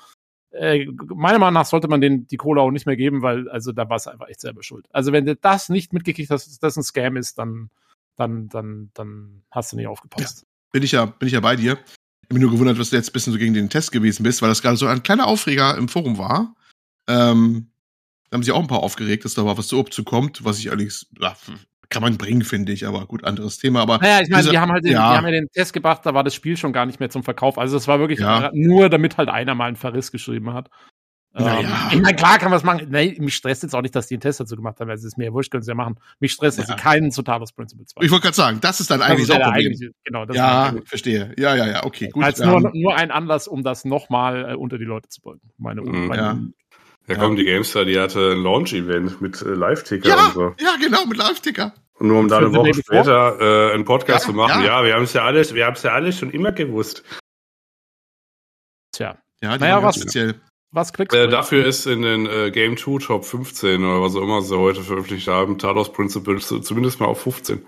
äh, 0.53 0.85
meiner 1.07 1.39
Meinung 1.39 1.55
nach 1.55 1.65
sollte 1.65 1.87
man 1.87 2.01
denen 2.01 2.27
die 2.27 2.37
Kohle 2.37 2.61
auch 2.61 2.71
nicht 2.71 2.85
mehr 2.85 2.95
geben, 2.95 3.21
weil 3.21 3.49
also 3.49 3.71
da 3.71 3.89
war 3.89 3.97
es 3.97 4.07
einfach 4.07 4.27
echt 4.27 4.41
selber 4.41 4.63
schuld. 4.63 4.87
Also 4.91 5.11
wenn 5.11 5.25
du 5.25 5.35
das 5.35 5.69
nicht 5.69 5.93
mitgekriegt 5.93 6.29
hast, 6.29 6.47
dass 6.47 6.59
das 6.59 6.77
ein 6.77 6.83
Scam 6.83 7.17
ist, 7.17 7.37
dann 7.37 7.69
dann 8.15 8.49
dann 8.49 8.91
dann 8.93 9.43
hast 9.51 9.71
du 9.71 9.77
nicht 9.77 9.87
aufgepasst. 9.87 10.45
Bin 10.71 10.83
ich 10.83 10.91
ja, 10.91 11.05
bin 11.05 11.27
ich 11.27 11.33
ja 11.33 11.39
bei 11.39 11.55
dir. 11.55 11.77
Ich 12.21 12.29
bin 12.29 12.41
nur 12.41 12.51
gewundert, 12.51 12.79
dass 12.79 12.91
du 12.91 12.95
jetzt 12.95 13.09
ein 13.09 13.13
bisschen 13.13 13.33
so 13.33 13.39
gegen 13.39 13.53
den 13.53 13.69
Test 13.69 13.91
gewesen 13.91 14.23
bist, 14.23 14.41
weil 14.41 14.49
das 14.49 14.61
gerade 14.61 14.77
so 14.77 14.87
ein 14.87 15.03
kleiner 15.03 15.27
Aufreger 15.27 15.77
im 15.77 15.87
Forum 15.87 16.17
war. 16.17 16.55
Ähm, 17.07 17.71
da 18.29 18.35
haben 18.35 18.43
sich 18.43 18.53
auch 18.53 18.61
ein 18.61 18.67
paar 18.67 18.81
aufgeregt, 18.81 19.25
dass 19.25 19.33
da 19.33 19.43
mal 19.43 19.57
was 19.57 19.67
zu 19.67 19.77
Obst 19.77 20.03
kommt, 20.05 20.43
was 20.43 20.59
ich 20.59 20.69
allerdings, 20.69 21.07
ja, 21.19 21.35
kann 21.89 22.01
man 22.01 22.17
bringen, 22.17 22.43
finde 22.43 22.71
ich, 22.71 22.87
aber 22.87 23.05
gut, 23.05 23.23
anderes 23.23 23.57
Thema. 23.57 23.81
Aber 23.81 23.97
Naja, 23.99 24.21
ich 24.21 24.29
meine, 24.29 24.49
die 24.49 24.57
haben 24.57 24.71
halt 24.71 24.83
den, 24.85 24.93
ja. 24.93 25.11
die 25.11 25.17
haben 25.17 25.25
ja 25.25 25.31
den 25.31 25.47
Test 25.49 25.73
gebracht, 25.73 26.01
da 26.05 26.13
war 26.13 26.23
das 26.23 26.33
Spiel 26.35 26.57
schon 26.57 26.73
gar 26.73 26.85
nicht 26.85 26.99
mehr 26.99 27.09
zum 27.09 27.23
Verkauf. 27.23 27.57
Also 27.57 27.77
es 27.77 27.87
war 27.87 27.99
wirklich 27.99 28.19
Ja. 28.19 28.49
nur, 28.53 28.89
damit 28.89 29.17
halt 29.17 29.29
einer 29.29 29.55
mal 29.55 29.65
einen 29.67 29.75
Verriss 29.75 30.11
geschrieben 30.11 30.53
hat. 30.53 30.69
Naja. 31.35 31.61
Ähm, 31.61 31.67
ich 31.91 32.01
meine, 32.01 32.15
klar 32.15 32.37
kann 32.37 32.51
man 32.51 32.57
es 32.57 32.63
machen. 32.63 32.87
Nee, 32.91 33.15
mich 33.19 33.35
stresst 33.35 33.63
jetzt 33.63 33.73
auch 33.73 33.81
nicht, 33.81 33.95
dass 33.95 34.05
die 34.05 34.13
einen 34.13 34.21
Test 34.21 34.39
dazu 34.39 34.55
gemacht 34.55 34.79
haben. 34.79 34.87
Also 34.89 35.01
es 35.01 35.13
ist 35.13 35.17
mir 35.17 35.25
ja 35.25 35.33
wurscht, 35.33 35.49
können 35.51 35.63
sie 35.63 35.71
ja 35.71 35.75
machen. 35.75 35.95
Mich 36.19 36.31
stresst, 36.31 36.59
dass 36.59 36.67
Ja. 36.67 36.75
sie 36.77 36.81
keinen 36.83 37.11
zu 37.11 37.23
Talos 37.23 37.51
Principle 37.53 37.85
2 37.87 38.03
ich 38.05 38.11
wollte 38.11 38.23
gerade 38.23 38.35
sagen, 38.35 38.59
das 38.61 38.79
ist 38.79 38.91
dann 38.91 38.99
Das 38.99 39.09
eigentlich 39.09 39.23
ist 39.23 39.29
ja 39.29 39.35
auch 39.35 39.39
der 39.39 39.61
Problem. 39.63 39.91
genau, 40.03 40.25
das 40.25 40.35
ist 40.35 40.39
Ja, 40.39 40.75
verstehe. 40.85 41.33
Ja, 41.39 41.55
ja, 41.55 41.65
ja, 41.67 41.83
okay, 41.85 42.09
gut. 42.09 42.23
als 42.23 42.39
nur, 42.39 42.71
nur 42.75 42.95
ein 42.95 43.09
Anlass, 43.09 43.47
um 43.47 43.63
das 43.63 43.83
nochmal 43.83 44.51
äh, 44.51 44.55
unter 44.55 44.77
die 44.77 44.85
Leute 44.85 45.09
zu 45.09 45.21
beugen. 45.21 45.41
Meine, 45.57 45.81
Mhm, 45.81 46.05
meine 46.07 46.51
ja. 47.07 47.15
Komm, 47.15 47.35
die 47.35 47.43
Gamestar, 47.45 47.85
die 47.85 47.99
hatte 47.99 48.31
ein 48.33 48.43
Launch-Event 48.43 49.21
mit 49.21 49.41
äh, 49.41 49.49
Live-Ticker 49.49 50.09
ja, 50.09 50.25
und 50.27 50.33
so. 50.33 50.55
ja, 50.59 50.75
genau, 50.81 51.05
mit 51.05 51.17
Live-Ticker. 51.17 51.73
Und 51.99 52.07
nur 52.07 52.19
um 52.19 52.27
da 52.27 52.37
eine 52.39 52.53
Woche 52.53 52.73
später 52.73 53.39
äh, 53.39 53.73
einen 53.73 53.85
Podcast 53.85 54.25
Ja, 54.25 54.31
zu 54.31 54.35
machen. 54.35 54.63
ja. 54.63 54.79
Ja, 54.81 54.85
wir 54.85 54.93
haben 54.95 55.03
es 55.03 55.13
ja 55.13 55.23
alles, 55.23 55.53
wir 55.53 55.65
haben 55.65 55.75
es 55.75 55.83
ja 55.83 55.91
alles 55.91 56.17
schon 56.17 56.31
immer 56.31 56.51
gewusst. 56.51 57.03
Tja, 58.95 59.17
Ja, 59.41 59.57
die 59.57 59.63
Naja, 59.63 59.83
was- 59.83 59.95
speziell. 59.97 60.41
was 60.71 60.91
kriegst 60.93 61.15
Äh, 61.15 61.25
du? 61.25 61.29
dafür 61.31 61.65
ist 61.65 61.85
in 61.85 62.01
den 62.01 62.25
äh, 62.25 62.51
Game 62.51 62.77
2 62.77 62.99
Top 63.05 63.25
15 63.25 63.83
oder 63.83 64.01
was 64.01 64.15
auch 64.15 64.21
immer 64.21 64.41
sie 64.41 64.57
heute 64.57 64.81
veröffentlicht 64.81 65.27
haben, 65.27 65.57
Talos 65.57 65.91
Principle 65.93 66.39
zu, 66.39 66.59
zumindest 66.59 66.99
mal 66.99 67.05
auf 67.07 67.21
15. 67.21 67.65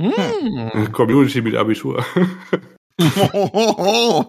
Hm. 0.00 0.92
Community 0.92 1.42
mit 1.42 1.54
Abitur. 1.56 2.04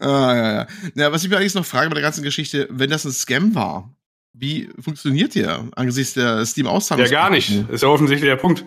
ah, 0.00 0.34
ja, 0.34 0.52
ja. 0.52 0.66
Ja, 0.94 1.12
was 1.12 1.24
ich 1.24 1.30
mir 1.30 1.38
eigentlich 1.38 1.54
noch 1.54 1.64
frage 1.64 1.88
bei 1.88 1.94
der 1.94 2.02
ganzen 2.02 2.22
Geschichte, 2.22 2.68
wenn 2.70 2.90
das 2.90 3.04
ein 3.04 3.12
Scam 3.12 3.54
war, 3.54 3.90
wie 4.32 4.68
funktioniert 4.80 5.34
der 5.34 5.64
angesichts 5.76 6.14
der 6.14 6.44
Steam-Auszahlung? 6.44 7.04
ja, 7.06 7.10
gar 7.10 7.30
nicht. 7.30 7.50
Ist 7.70 7.82
ja 7.82 7.88
offensichtlich 7.88 8.28
der 8.30 8.36
Punkt. 8.36 8.64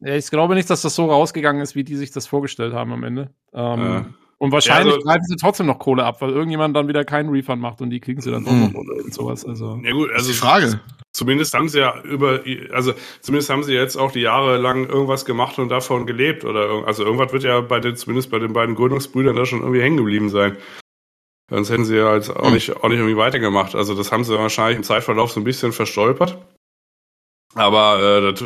Ja, 0.00 0.14
ich 0.14 0.30
glaube 0.30 0.54
nicht, 0.54 0.68
dass 0.70 0.82
das 0.82 0.94
so 0.94 1.06
rausgegangen 1.10 1.62
ist, 1.62 1.74
wie 1.74 1.84
die 1.84 1.96
sich 1.96 2.10
das 2.10 2.26
vorgestellt 2.26 2.72
haben 2.74 2.92
am 2.92 3.02
Ende. 3.04 3.30
Ähm, 3.52 3.80
Äh. 3.80 4.04
Und 4.38 4.52
wahrscheinlich 4.52 4.92
Ja, 4.92 4.96
also- 4.98 5.06
greifen 5.06 5.24
sie 5.24 5.36
trotzdem 5.36 5.64
noch 5.66 5.78
Kohle 5.78 6.04
ab, 6.04 6.20
weil 6.20 6.28
irgendjemand 6.28 6.76
dann 6.76 6.88
wieder 6.88 7.06
keinen 7.06 7.30
Refund 7.30 7.62
macht 7.62 7.80
und 7.80 7.88
die 7.88 8.00
kriegen 8.00 8.20
sie 8.20 8.30
dann 8.30 8.44
doch 8.44 8.52
noch 8.52 8.74
oder 8.74 8.96
irgend 8.96 9.14
sowas. 9.14 9.46
Also. 9.46 9.80
Ja 9.82 9.92
gut, 9.92 10.10
Das 10.10 10.18
also 10.18 10.30
ist 10.30 10.36
die 10.36 10.40
Frage. 10.46 10.80
Zumindest 11.16 11.54
haben 11.54 11.68
sie 11.68 11.80
ja 11.80 12.00
über, 12.02 12.42
also 12.72 12.92
zumindest 13.20 13.50
haben 13.50 13.62
sie 13.62 13.72
jetzt 13.72 13.96
auch 13.96 14.12
die 14.12 14.20
Jahre 14.20 14.58
lang 14.58 14.86
irgendwas 14.88 15.24
gemacht 15.24 15.58
und 15.58 15.70
davon 15.70 16.06
gelebt 16.06 16.44
oder 16.44 16.86
also 16.86 17.04
irgendwas 17.04 17.32
wird 17.32 17.44
ja 17.44 17.60
bei 17.62 17.80
den, 17.80 17.96
zumindest 17.96 18.30
bei 18.30 18.38
den 18.38 18.52
beiden 18.52 18.74
Gründungsbrüdern 18.74 19.34
da 19.34 19.46
schon 19.46 19.60
irgendwie 19.60 19.80
hängen 19.80 19.96
geblieben 19.96 20.28
sein. 20.28 20.56
Sonst 21.48 21.70
hätten 21.70 21.84
sie 21.84 21.96
ja 21.96 22.14
jetzt 22.14 22.30
auch 22.30 22.46
Hm. 22.46 22.54
nicht, 22.54 22.76
auch 22.76 22.88
nicht 22.88 22.98
irgendwie 22.98 23.16
weitergemacht. 23.16 23.74
Also 23.74 23.94
das 23.94 24.12
haben 24.12 24.24
sie 24.24 24.38
wahrscheinlich 24.38 24.76
im 24.76 24.82
Zeitverlauf 24.82 25.32
so 25.32 25.40
ein 25.40 25.44
bisschen 25.44 25.72
verstolpert. 25.72 26.38
Aber 27.54 28.00
äh, 28.02 28.32
das, 28.32 28.44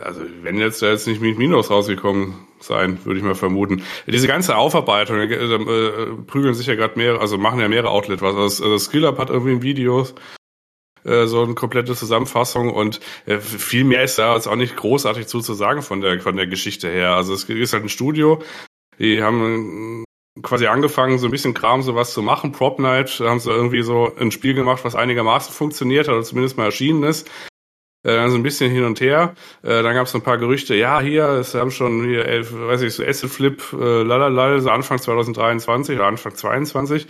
also 0.00 0.22
wenn 0.42 0.56
jetzt 0.56 0.80
da 0.80 0.88
jetzt 0.88 1.06
nicht 1.06 1.20
mit 1.20 1.36
Minus 1.36 1.70
rausgekommen 1.70 2.46
sein, 2.60 3.04
würde 3.04 3.18
ich 3.18 3.24
mal 3.24 3.34
vermuten. 3.34 3.82
Diese 4.06 4.28
ganze 4.28 4.56
Aufarbeitung, 4.56 5.18
äh, 5.18 6.06
prügeln 6.26 6.54
sich 6.54 6.68
ja 6.68 6.74
gerade 6.74 6.96
mehrere, 6.96 7.20
also 7.20 7.36
machen 7.36 7.60
ja 7.60 7.68
mehrere 7.68 7.90
Outlet 7.90 8.22
was. 8.22 8.34
Also, 8.34 8.64
also 8.64 8.78
SkillUp 8.78 9.18
hat 9.18 9.28
irgendwie 9.28 9.52
ein 9.52 9.62
Video, 9.62 10.06
äh, 11.04 11.26
so 11.26 11.42
eine 11.42 11.54
komplette 11.54 11.94
Zusammenfassung 11.94 12.70
und 12.70 13.00
äh, 13.26 13.38
viel 13.38 13.84
mehr 13.84 14.04
ist 14.04 14.18
da 14.18 14.34
jetzt 14.34 14.46
auch 14.46 14.56
nicht 14.56 14.76
großartig 14.76 15.26
zu, 15.26 15.40
zu 15.40 15.54
sagen 15.54 15.82
von 15.82 16.00
der 16.00 16.20
von 16.20 16.36
der 16.36 16.46
Geschichte 16.46 16.88
her. 16.88 17.14
Also 17.16 17.34
es 17.34 17.44
ist 17.44 17.72
halt 17.72 17.84
ein 17.84 17.88
Studio, 17.88 18.42
die 18.98 19.22
haben 19.22 20.04
äh, 20.36 20.40
quasi 20.42 20.66
angefangen, 20.66 21.18
so 21.18 21.26
ein 21.26 21.32
bisschen 21.32 21.54
Kram 21.54 21.82
sowas 21.82 22.12
zu 22.12 22.22
machen. 22.22 22.52
Prop 22.52 22.78
Night, 22.78 23.20
haben 23.20 23.40
sie 23.40 23.50
irgendwie 23.50 23.82
so 23.82 24.12
ein 24.16 24.30
Spiel 24.30 24.54
gemacht, 24.54 24.84
was 24.84 24.94
einigermaßen 24.94 25.52
funktioniert 25.52 26.08
hat 26.08 26.14
oder 26.14 26.24
zumindest 26.24 26.56
mal 26.56 26.66
erschienen 26.66 27.02
ist. 27.02 27.28
Äh, 28.04 28.14
dann 28.16 28.30
so 28.30 28.36
ein 28.36 28.42
bisschen 28.42 28.70
hin 28.70 28.84
und 28.84 29.00
her. 29.00 29.34
Dann 29.62 29.94
gab 29.94 30.06
es 30.06 30.14
ein 30.14 30.22
paar 30.22 30.38
Gerüchte, 30.38 30.74
ja, 30.74 31.00
hier, 31.00 31.28
es 31.28 31.54
haben 31.54 31.70
schon 31.70 32.04
hier, 32.04 32.26
äh, 32.26 32.44
weiß 32.48 32.82
ich, 32.82 32.94
so 32.94 33.04
Acid 33.04 33.30
Flip, 33.30 33.62
äh, 33.72 34.02
lalala, 34.02 34.60
so 34.60 34.70
Anfang 34.70 34.98
2023 34.98 35.96
oder 35.96 36.06
Anfang 36.06 36.34
22. 36.34 37.06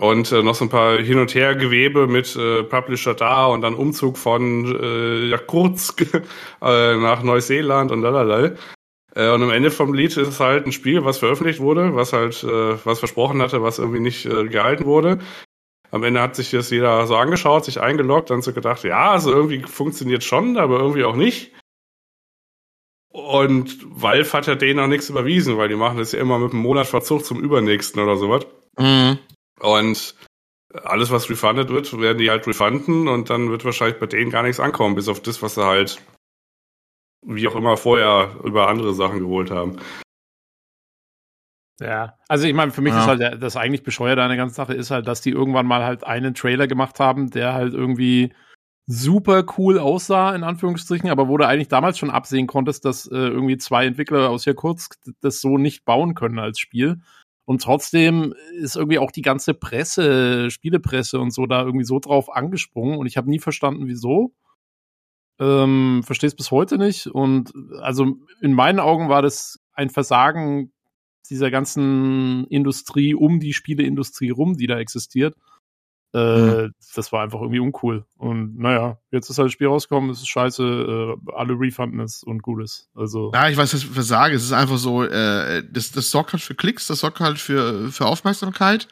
Und 0.00 0.30
äh, 0.30 0.44
noch 0.44 0.54
so 0.54 0.64
ein 0.64 0.68
paar 0.68 0.98
Hin- 0.98 1.18
und 1.18 1.34
Her-Gewebe 1.34 2.06
mit 2.06 2.36
äh, 2.36 2.62
Publisher 2.62 3.14
da 3.14 3.46
und 3.46 3.62
dann 3.62 3.74
Umzug 3.74 4.16
von 4.16 4.64
äh, 4.80 5.26
Jakutsk 5.26 6.02
äh, 6.62 6.96
nach 6.96 7.24
Neuseeland 7.24 7.90
und 7.90 8.02
lalala. 8.02 8.52
Äh, 9.16 9.30
und 9.30 9.42
am 9.42 9.50
Ende 9.50 9.72
vom 9.72 9.92
Lied 9.92 10.16
ist 10.16 10.28
es 10.28 10.38
halt 10.38 10.66
ein 10.66 10.72
Spiel, 10.72 11.04
was 11.04 11.18
veröffentlicht 11.18 11.58
wurde, 11.58 11.96
was 11.96 12.12
halt 12.12 12.44
äh, 12.44 12.76
was 12.84 13.00
versprochen 13.00 13.42
hatte, 13.42 13.60
was 13.62 13.80
irgendwie 13.80 13.98
nicht 13.98 14.24
äh, 14.26 14.46
gehalten 14.46 14.84
wurde. 14.84 15.18
Am 15.90 16.04
Ende 16.04 16.20
hat 16.20 16.36
sich 16.36 16.52
das 16.52 16.70
jeder 16.70 17.04
so 17.08 17.16
angeschaut, 17.16 17.64
sich 17.64 17.80
eingeloggt, 17.80 18.30
dann 18.30 18.42
so 18.42 18.52
gedacht, 18.52 18.84
ja, 18.84 19.10
also 19.10 19.32
irgendwie 19.32 19.62
funktioniert 19.62 20.22
schon, 20.22 20.58
aber 20.58 20.78
irgendwie 20.78 21.04
auch 21.04 21.16
nicht. 21.16 21.52
Und 23.08 23.78
Valve 23.88 24.32
hat 24.32 24.46
ja 24.46 24.54
denen 24.54 24.78
noch 24.78 24.86
nichts 24.86 25.08
überwiesen, 25.08 25.56
weil 25.56 25.68
die 25.68 25.76
machen 25.76 25.98
das 25.98 26.12
ja 26.12 26.20
immer 26.20 26.38
mit 26.38 26.52
einem 26.52 26.62
Monat 26.62 26.86
Verzug 26.86 27.24
zum 27.24 27.40
übernächsten 27.40 28.00
oder 28.00 28.16
sowas. 28.16 28.46
Mhm. 28.78 29.18
Und 29.60 30.14
alles, 30.72 31.10
was 31.10 31.30
refunded 31.30 31.70
wird, 31.70 31.98
werden 31.98 32.18
die 32.18 32.30
halt 32.30 32.46
refunden 32.46 33.08
und 33.08 33.30
dann 33.30 33.50
wird 33.50 33.64
wahrscheinlich 33.64 33.98
bei 33.98 34.06
denen 34.06 34.30
gar 34.30 34.42
nichts 34.42 34.60
ankommen, 34.60 34.94
bis 34.94 35.08
auf 35.08 35.20
das, 35.20 35.42
was 35.42 35.54
sie 35.54 35.64
halt 35.64 36.02
wie 37.22 37.48
auch 37.48 37.56
immer 37.56 37.76
vorher 37.76 38.36
über 38.44 38.68
andere 38.68 38.94
Sachen 38.94 39.18
geholt 39.20 39.50
haben. 39.50 39.78
Ja, 41.80 42.14
also 42.28 42.46
ich 42.46 42.54
meine, 42.54 42.72
für 42.72 42.80
mich 42.80 42.92
ja. 42.92 43.00
ist 43.00 43.06
halt 43.06 43.42
das 43.42 43.56
eigentlich 43.56 43.84
bescheuerte 43.84 44.22
an 44.22 44.28
der 44.28 44.36
ganzen 44.36 44.54
Sache 44.56 44.74
ist 44.74 44.90
halt, 44.90 45.06
dass 45.06 45.20
die 45.20 45.30
irgendwann 45.30 45.66
mal 45.66 45.84
halt 45.84 46.04
einen 46.04 46.34
Trailer 46.34 46.66
gemacht 46.66 46.98
haben, 46.98 47.30
der 47.30 47.54
halt 47.54 47.72
irgendwie 47.72 48.32
super 48.86 49.44
cool 49.58 49.78
aussah, 49.78 50.34
in 50.34 50.42
Anführungsstrichen, 50.42 51.10
aber 51.10 51.28
wo 51.28 51.36
du 51.36 51.46
eigentlich 51.46 51.68
damals 51.68 51.98
schon 51.98 52.10
absehen 52.10 52.46
konntest, 52.46 52.84
dass 52.84 53.06
äh, 53.06 53.16
irgendwie 53.16 53.58
zwei 53.58 53.86
Entwickler 53.86 54.30
aus 54.30 54.44
Jakutsk 54.44 54.96
das 55.20 55.40
so 55.40 55.58
nicht 55.58 55.84
bauen 55.84 56.14
können 56.14 56.38
als 56.38 56.58
Spiel. 56.58 57.00
Und 57.48 57.62
trotzdem 57.62 58.34
ist 58.60 58.76
irgendwie 58.76 58.98
auch 58.98 59.10
die 59.10 59.22
ganze 59.22 59.54
Presse, 59.54 60.50
Spielepresse 60.50 61.18
und 61.18 61.32
so 61.32 61.46
da 61.46 61.62
irgendwie 61.62 61.86
so 61.86 61.98
drauf 61.98 62.30
angesprungen 62.30 62.98
und 62.98 63.06
ich 63.06 63.16
habe 63.16 63.30
nie 63.30 63.38
verstanden, 63.38 63.86
wieso. 63.86 64.34
Ähm, 65.40 66.02
Verstehe 66.04 66.28
es 66.28 66.36
bis 66.36 66.50
heute 66.50 66.76
nicht. 66.76 67.06
Und 67.06 67.54
also 67.80 68.18
in 68.42 68.52
meinen 68.52 68.80
Augen 68.80 69.08
war 69.08 69.22
das 69.22 69.60
ein 69.72 69.88
Versagen 69.88 70.72
dieser 71.30 71.50
ganzen 71.50 72.46
Industrie 72.48 73.14
um 73.14 73.40
die 73.40 73.54
Spieleindustrie 73.54 74.28
rum, 74.28 74.58
die 74.58 74.66
da 74.66 74.78
existiert. 74.78 75.34
Äh, 76.14 76.18
mhm. 76.66 76.74
Das 76.94 77.12
war 77.12 77.22
einfach 77.22 77.40
irgendwie 77.40 77.60
uncool. 77.60 78.04
Und 78.16 78.58
naja, 78.58 78.98
jetzt 79.10 79.28
ist 79.28 79.38
halt 79.38 79.46
das 79.46 79.52
Spiel 79.52 79.66
rausgekommen, 79.66 80.10
es 80.10 80.20
ist 80.20 80.28
scheiße, 80.28 80.62
äh, 80.62 81.32
alle 81.32 81.58
refunden 81.58 82.00
es 82.00 82.22
und 82.22 82.42
gut 82.42 82.62
ist. 82.62 82.88
Also. 82.94 83.30
Ja, 83.34 83.48
ich 83.48 83.56
weiß, 83.56 83.74
was 83.74 83.82
ich 83.82 83.88
versage. 83.88 84.34
Es 84.34 84.44
ist 84.44 84.52
einfach 84.52 84.78
so, 84.78 85.04
äh, 85.04 85.62
das, 85.70 85.92
das 85.92 86.10
sorgt 86.10 86.32
halt 86.32 86.42
für 86.42 86.54
Klicks, 86.54 86.86
das 86.86 87.00
sorgt 87.00 87.20
halt 87.20 87.38
für, 87.38 87.90
für 87.90 88.06
Aufmerksamkeit. 88.06 88.88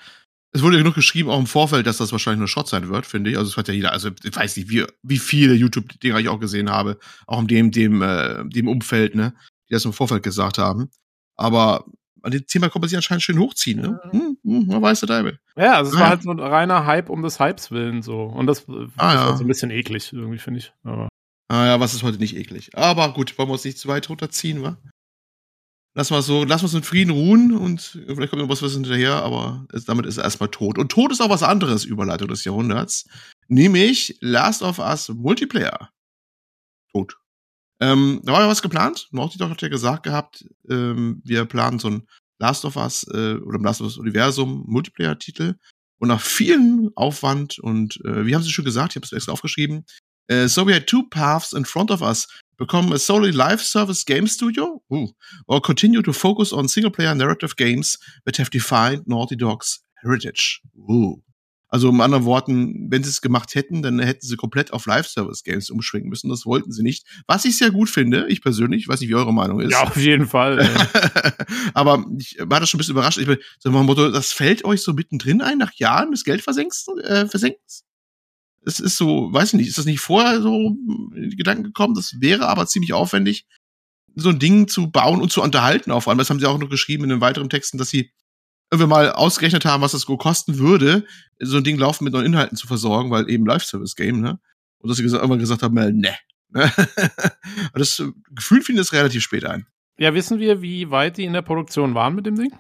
Es 0.53 0.63
wurde 0.63 0.79
genug 0.79 0.95
geschrieben, 0.95 1.29
auch 1.29 1.39
im 1.39 1.47
Vorfeld, 1.47 1.87
dass 1.87 1.99
das 1.99 2.13
wahrscheinlich 2.13 2.39
nur 2.39 2.49
Schrott 2.49 2.69
sein 2.69 2.89
wird, 2.89 3.05
finde 3.05 3.31
ich. 3.31 3.39
Also 3.39 3.51
es 3.51 3.57
hat 3.57 3.69
ja 3.69 3.75
jeder, 3.75 3.93
also 3.93 4.11
ich 4.23 4.37
weiß 4.37 4.57
nicht, 4.57 4.71
wie, 4.71 4.85
wie 5.03 5.19
viele 5.19 5.55
YouTube-Dinger 5.55 6.19
ich 6.19 6.29
auch 6.29 6.41
gesehen 6.41 6.71
habe, 6.71 6.99
auch 7.27 7.41
in 7.41 7.47
dem, 7.47 7.71
dem, 7.71 8.03
äh, 8.03 8.45
dem 8.49 8.69
Umfeld, 8.69 9.15
ne, 9.15 9.35
die 9.69 9.75
das 9.75 9.85
im 9.85 9.93
Vorfeld 9.93 10.23
gesagt 10.23 10.59
haben. 10.59 10.91
Aber 11.35 11.85
an 12.27 12.33
dem 12.33 12.45
Thema 12.45 12.69
kann 12.69 12.81
man 12.81 12.89
sich 12.89 12.97
anscheinend 12.97 13.23
schön 13.23 13.39
hochziehen, 13.39 13.81
ne? 13.81 14.01
Hm, 14.11 14.37
hm, 14.43 14.67
man 14.67 14.83
weiß 14.83 15.01
der 15.01 15.07
Deibel. 15.07 15.39
Ja, 15.57 15.75
also 15.75 15.93
es 15.93 15.97
ah, 15.97 16.01
war 16.01 16.09
halt 16.09 16.23
so 16.25 16.31
ein 16.31 16.41
reiner 16.41 16.85
Hype 16.85 17.09
um 17.09 17.23
des 17.23 17.39
Hypes 17.39 17.71
willen 17.71 18.03
so. 18.03 18.25
Und 18.25 18.49
das, 18.49 18.67
das 18.67 18.91
ah, 18.97 19.15
ja. 19.15 19.25
halt 19.27 19.39
so 19.39 19.45
ein 19.45 19.47
bisschen 19.47 19.71
eklig, 19.71 20.13
irgendwie, 20.13 20.39
finde 20.39 20.59
ich. 20.59 20.73
Aber. 20.83 21.09
Ah 21.49 21.67
ja, 21.67 21.81
was 21.81 21.95
ist 21.95 22.03
heute 22.03 22.19
nicht 22.19 22.37
eklig. 22.37 22.77
Aber 22.77 23.13
gut, 23.13 23.39
wollen 23.39 23.49
wir 23.49 23.53
uns 23.53 23.65
nicht 23.65 23.79
zu 23.79 23.87
weit 23.87 24.09
runterziehen, 24.11 24.61
wa? 24.65 24.77
Lass 25.95 26.11
mal 26.11 26.21
so, 26.21 26.43
lass 26.43 26.65
uns 26.65 26.75
in 26.75 26.83
Frieden 26.83 27.13
ruhen 27.13 27.57
und 27.57 27.81
vielleicht 28.07 28.31
kommt 28.31 28.43
noch 28.43 28.51
was, 28.51 28.61
was 28.61 28.75
hinterher, 28.75 29.23
aber 29.23 29.65
es, 29.73 29.85
damit 29.85 30.05
ist 30.05 30.19
er 30.19 30.25
erstmal 30.25 30.51
tot. 30.51 30.79
Und 30.79 30.91
tot 30.91 31.13
ist 31.13 31.23
auch 31.23 31.31
was 31.31 31.45
anderes, 31.45 31.85
Überleitung 31.85 32.27
des 32.27 32.45
Jahrhunderts. 32.45 33.09
Nämlich 33.47 34.19
Last 34.21 34.63
of 34.63 34.81
Us 34.81 35.09
Multiplayer. 35.11 35.91
Tot. 36.93 37.17
Ähm, 37.81 38.21
da 38.25 38.33
war 38.33 38.41
ja 38.41 38.49
was 38.49 38.63
geplant. 38.63 39.09
Naughty 39.11 39.39
Dog 39.39 39.51
hat 39.51 39.63
ja 39.63 39.69
gesagt 39.69 40.03
gehabt, 40.03 40.45
ähm, 40.71 41.21
wir 41.25 41.45
planen 41.45 41.79
so 41.79 41.89
ein 41.89 42.07
Last 42.39 42.65
of 42.65 42.77
Us 42.77 43.07
äh, 43.13 43.35
oder 43.35 43.59
Last 43.59 43.81
of 43.81 43.89
Us 43.89 43.99
Universum 43.99 44.65
Multiplayer-Titel. 44.67 45.55
Und 45.99 46.09
nach 46.09 46.21
vielen 46.21 46.91
Aufwand 46.95 47.59
und 47.59 47.99
äh, 48.05 48.27
wie 48.27 48.35
haben 48.35 48.43
sie 48.43 48.51
schon 48.51 48.67
gesagt, 48.67 48.93
ich 48.93 48.97
habe 48.97 49.07
es 49.07 49.13
extra 49.13 49.33
aufgeschrieben, 49.33 49.85
äh, 50.29 50.49
so 50.49 50.67
we 50.67 50.75
had 50.75 50.87
two 50.87 51.05
paths 51.09 51.53
in 51.53 51.65
front 51.65 51.91
of 51.91 52.03
us. 52.03 52.27
Become 52.59 52.95
a 52.95 52.99
solely 52.99 53.33
live 53.33 53.63
service 53.63 54.05
game 54.05 54.27
studio, 54.27 54.83
Ooh. 54.91 55.13
or 55.47 55.61
continue 55.61 56.03
to 56.03 56.13
focus 56.13 56.55
on 56.55 56.69
single 56.69 56.91
player 56.91 57.15
narrative 57.15 57.55
games 57.57 57.99
that 58.25 58.39
have 58.39 58.51
defined 58.51 59.07
Naughty 59.07 59.37
Dog's 59.37 59.81
heritage. 60.03 60.63
Ooh. 60.91 61.23
Also 61.77 61.91
in 61.91 62.01
anderen 62.01 62.25
Worten, 62.25 62.91
wenn 62.91 63.05
sie 63.05 63.11
es 63.11 63.21
gemacht 63.21 63.55
hätten, 63.55 63.83
dann 63.83 63.99
hätten 63.99 64.27
sie 64.27 64.37
komplett 64.37 64.73
auf 64.73 64.87
Live-Service-Games 64.87 65.69
umschwingen 65.69 66.09
müssen. 66.09 66.31
Das 66.31 66.47
wollten 66.47 66.73
sie 66.73 66.83
nicht. 66.83 67.05
Was 67.27 67.45
ich 67.45 67.59
sehr 67.59 67.71
gut 67.71 67.91
finde, 67.91 68.27
ich 68.31 68.41
persönlich, 68.41 68.89
weiß 68.89 69.01
nicht, 69.01 69.11
wie 69.11 69.15
eure 69.15 69.35
Meinung 69.35 69.61
ist. 69.61 69.73
Ja, 69.73 69.83
auf 69.83 69.99
jeden 69.99 70.27
Fall. 70.27 70.67
Aber 71.75 72.07
ich 72.19 72.39
war 72.41 72.61
das 72.61 72.71
schon 72.71 72.79
ein 72.79 72.81
bisschen 72.81 72.95
überrascht. 72.95 73.19
Ich 73.19 73.27
bin 73.27 73.37
so 73.59 73.71
mein 73.71 73.85
Motto, 73.85 74.11
das 74.11 74.33
fällt 74.33 74.65
euch 74.65 74.81
so 74.81 74.95
mittendrin 74.95 75.43
ein, 75.43 75.59
nach 75.59 75.75
Jahren 75.75 76.13
des 76.13 76.25
Geld 76.25 76.41
versenkst, 76.41 76.89
äh, 77.05 77.27
versenkens? 77.27 77.85
Es 78.65 78.81
ist 78.81 78.97
so, 78.97 79.31
weiß 79.31 79.49
ich 79.49 79.59
nicht, 79.59 79.69
ist 79.69 79.77
das 79.77 79.85
nicht 79.85 80.01
vorher 80.01 80.41
so 80.41 80.79
in 81.15 81.29
die 81.29 81.37
Gedanken 81.37 81.65
gekommen? 81.65 81.93
Das 81.93 82.15
wäre 82.21 82.49
aber 82.49 82.67
ziemlich 82.67 82.95
aufwendig, 82.95 83.45
so 84.15 84.31
ein 84.31 84.39
Ding 84.39 84.67
zu 84.67 84.91
bauen 84.91 85.21
und 85.21 85.31
zu 85.31 85.43
unterhalten 85.43 85.91
auf 85.91 86.09
allem. 86.09 86.17
Das 86.17 86.31
haben 86.31 86.41
sie 86.41 86.47
auch 86.47 86.59
noch 86.59 86.71
geschrieben 86.71 87.05
in 87.05 87.11
den 87.11 87.21
weiteren 87.21 87.51
Texten, 87.51 87.77
dass 87.77 87.91
sie 87.91 88.13
wir 88.71 88.87
mal 88.87 89.13
ausgerechnet 89.13 89.65
haben, 89.65 89.83
was 89.83 89.93
das 89.93 90.07
kosten 90.07 90.59
würde, 90.59 91.05
so 91.39 91.59
ein 91.59 91.65
Ding 91.65 91.79
laufen 91.79 92.05
mit 92.05 92.13
neuen 92.13 92.27
Inhalten 92.27 92.57
zu 92.57 92.67
versorgen, 92.67 93.11
weil 93.11 93.31
eben 93.31 93.47
Live-Service-Game, 93.47 94.21
ne? 94.21 94.39
Und 94.79 94.89
dass 94.89 94.97
sie 94.99 95.03
gesagt, 95.03 95.23
irgendwann 95.23 95.41
gesagt 95.41 95.63
haben, 95.63 95.77
äh, 95.77 95.93
ne. 95.93 96.17
das 97.75 97.99
äh, 98.01 98.11
Gefühl 98.35 98.63
fiel 98.63 98.77
das 98.77 98.93
relativ 98.93 99.23
spät 99.23 99.45
ein. 99.45 99.67
Ja, 99.99 100.15
wissen 100.15 100.39
wir, 100.39 100.63
wie 100.63 100.91
weit 100.91 101.17
die 101.17 101.25
in 101.25 101.33
der 101.33 101.43
Produktion 101.43 101.95
waren 101.95 102.15
mit 102.15 102.27
dem 102.27 102.37
Ding? 102.37 102.53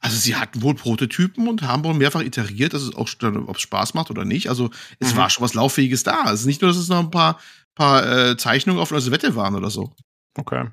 Also 0.00 0.16
sie 0.16 0.36
hatten 0.36 0.62
wohl 0.62 0.74
Prototypen 0.74 1.48
und 1.48 1.62
haben 1.62 1.84
wohl 1.84 1.94
mehrfach 1.94 2.22
iteriert, 2.22 2.72
dass 2.72 2.82
es 2.82 2.94
auch 2.94 3.08
ob 3.22 3.56
es 3.56 3.62
Spaß 3.62 3.94
macht 3.94 4.10
oder 4.10 4.24
nicht. 4.24 4.48
Also 4.48 4.70
es 5.00 5.12
mhm. 5.12 5.18
war 5.18 5.30
schon 5.30 5.42
was 5.42 5.54
Lauffähiges 5.54 6.04
da. 6.04 6.32
Es 6.32 6.40
ist 6.40 6.46
nicht 6.46 6.62
nur, 6.62 6.70
dass 6.70 6.78
es 6.78 6.88
noch 6.88 7.00
ein 7.00 7.10
paar, 7.10 7.40
paar 7.74 8.06
äh, 8.06 8.36
Zeichnungen 8.36 8.80
auf 8.80 8.92
einer 8.92 9.04
Wette 9.10 9.34
waren 9.34 9.56
oder 9.56 9.70
so. 9.70 9.92
Okay. 10.36 10.68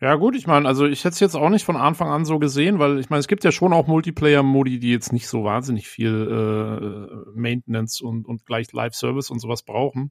Ja, 0.00 0.14
gut, 0.16 0.36
ich 0.36 0.46
meine, 0.46 0.68
also 0.68 0.84
ich 0.86 1.00
hätte 1.04 1.14
es 1.14 1.20
jetzt 1.20 1.36
auch 1.36 1.48
nicht 1.48 1.64
von 1.64 1.76
Anfang 1.76 2.08
an 2.08 2.26
so 2.26 2.38
gesehen, 2.38 2.78
weil 2.78 2.98
ich 2.98 3.08
meine, 3.08 3.20
es 3.20 3.28
gibt 3.28 3.44
ja 3.44 3.52
schon 3.52 3.72
auch 3.72 3.86
Multiplayer-Modi, 3.86 4.78
die 4.78 4.90
jetzt 4.90 5.10
nicht 5.12 5.26
so 5.26 5.44
wahnsinnig 5.44 5.88
viel 5.88 7.26
äh, 7.34 7.38
Maintenance 7.38 8.02
und, 8.02 8.26
und 8.26 8.44
gleich 8.44 8.70
Live-Service 8.72 9.30
und 9.30 9.38
sowas 9.38 9.62
brauchen. 9.62 10.10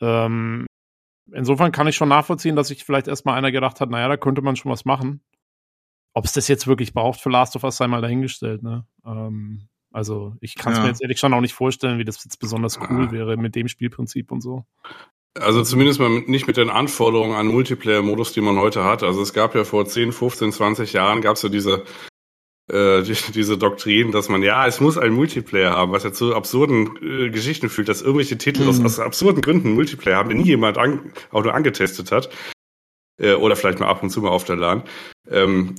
Ähm, 0.00 0.66
insofern 1.32 1.70
kann 1.70 1.86
ich 1.86 1.94
schon 1.94 2.08
nachvollziehen, 2.08 2.56
dass 2.56 2.68
sich 2.68 2.84
vielleicht 2.84 3.06
erstmal 3.06 3.38
einer 3.38 3.52
gedacht 3.52 3.80
hat, 3.80 3.88
naja, 3.88 4.08
da 4.08 4.16
könnte 4.16 4.42
man 4.42 4.56
schon 4.56 4.72
was 4.72 4.84
machen. 4.84 5.22
Ob 6.12 6.24
es 6.24 6.32
das 6.32 6.48
jetzt 6.48 6.66
wirklich 6.66 6.92
braucht 6.92 7.20
für 7.20 7.30
Last 7.30 7.54
of 7.54 7.62
Us, 7.62 7.76
sei 7.76 7.86
mal 7.86 8.02
dahingestellt, 8.02 8.64
ne? 8.64 8.84
Ähm, 9.06 9.68
also 9.92 10.34
ich 10.40 10.56
kann 10.56 10.72
es 10.72 10.78
ja. 10.78 10.84
mir 10.84 10.88
jetzt 10.88 11.02
ehrlich 11.02 11.20
schon 11.20 11.34
auch 11.34 11.40
nicht 11.40 11.54
vorstellen, 11.54 11.98
wie 11.98 12.04
das 12.04 12.24
jetzt 12.24 12.38
besonders 12.38 12.80
cool 12.80 13.12
wäre 13.12 13.36
mit 13.36 13.54
dem 13.54 13.68
Spielprinzip 13.68 14.32
und 14.32 14.40
so. 14.40 14.64
Also 15.40 15.62
zumindest 15.62 15.98
mal 15.98 16.10
nicht 16.10 16.46
mit 16.46 16.58
den 16.58 16.68
Anforderungen 16.68 17.34
an 17.34 17.46
Multiplayer-Modus, 17.46 18.32
die 18.32 18.42
man 18.42 18.58
heute 18.58 18.84
hat. 18.84 19.02
Also 19.02 19.22
es 19.22 19.32
gab 19.32 19.54
ja 19.54 19.64
vor 19.64 19.86
10, 19.86 20.12
15, 20.12 20.52
20 20.52 20.92
Jahren 20.92 21.22
gab 21.22 21.36
es 21.36 21.42
ja 21.42 21.48
diese 21.48 21.84
äh, 22.70 23.02
die, 23.02 23.16
diese 23.32 23.58
Doktrin, 23.58 24.12
dass 24.12 24.28
man 24.28 24.42
ja, 24.42 24.66
es 24.66 24.80
muss 24.80 24.96
ein 24.96 25.12
Multiplayer 25.12 25.72
haben, 25.72 25.92
was 25.92 26.04
ja 26.04 26.12
zu 26.12 26.34
absurden 26.34 26.96
äh, 27.02 27.30
Geschichten 27.30 27.68
führt, 27.68 27.88
dass 27.88 28.02
irgendwelche 28.02 28.38
Titel 28.38 28.62
mhm. 28.62 28.68
aus, 28.68 28.84
aus 28.84 29.00
absurden 29.00 29.42
Gründen 29.42 29.74
Multiplayer 29.74 30.16
haben, 30.16 30.28
den 30.28 30.38
nie 30.38 30.44
jemand 30.44 30.78
an, 30.78 31.12
auch 31.30 31.42
nur 31.42 31.54
angetestet 31.54 32.12
hat. 32.12 32.30
Äh, 33.20 33.34
oder 33.34 33.56
vielleicht 33.56 33.80
mal 33.80 33.88
ab 33.88 34.02
und 34.02 34.10
zu 34.10 34.22
mal 34.22 34.30
auf 34.30 34.44
der 34.44 34.56
LAN. 34.56 34.84
Ähm, 35.28 35.74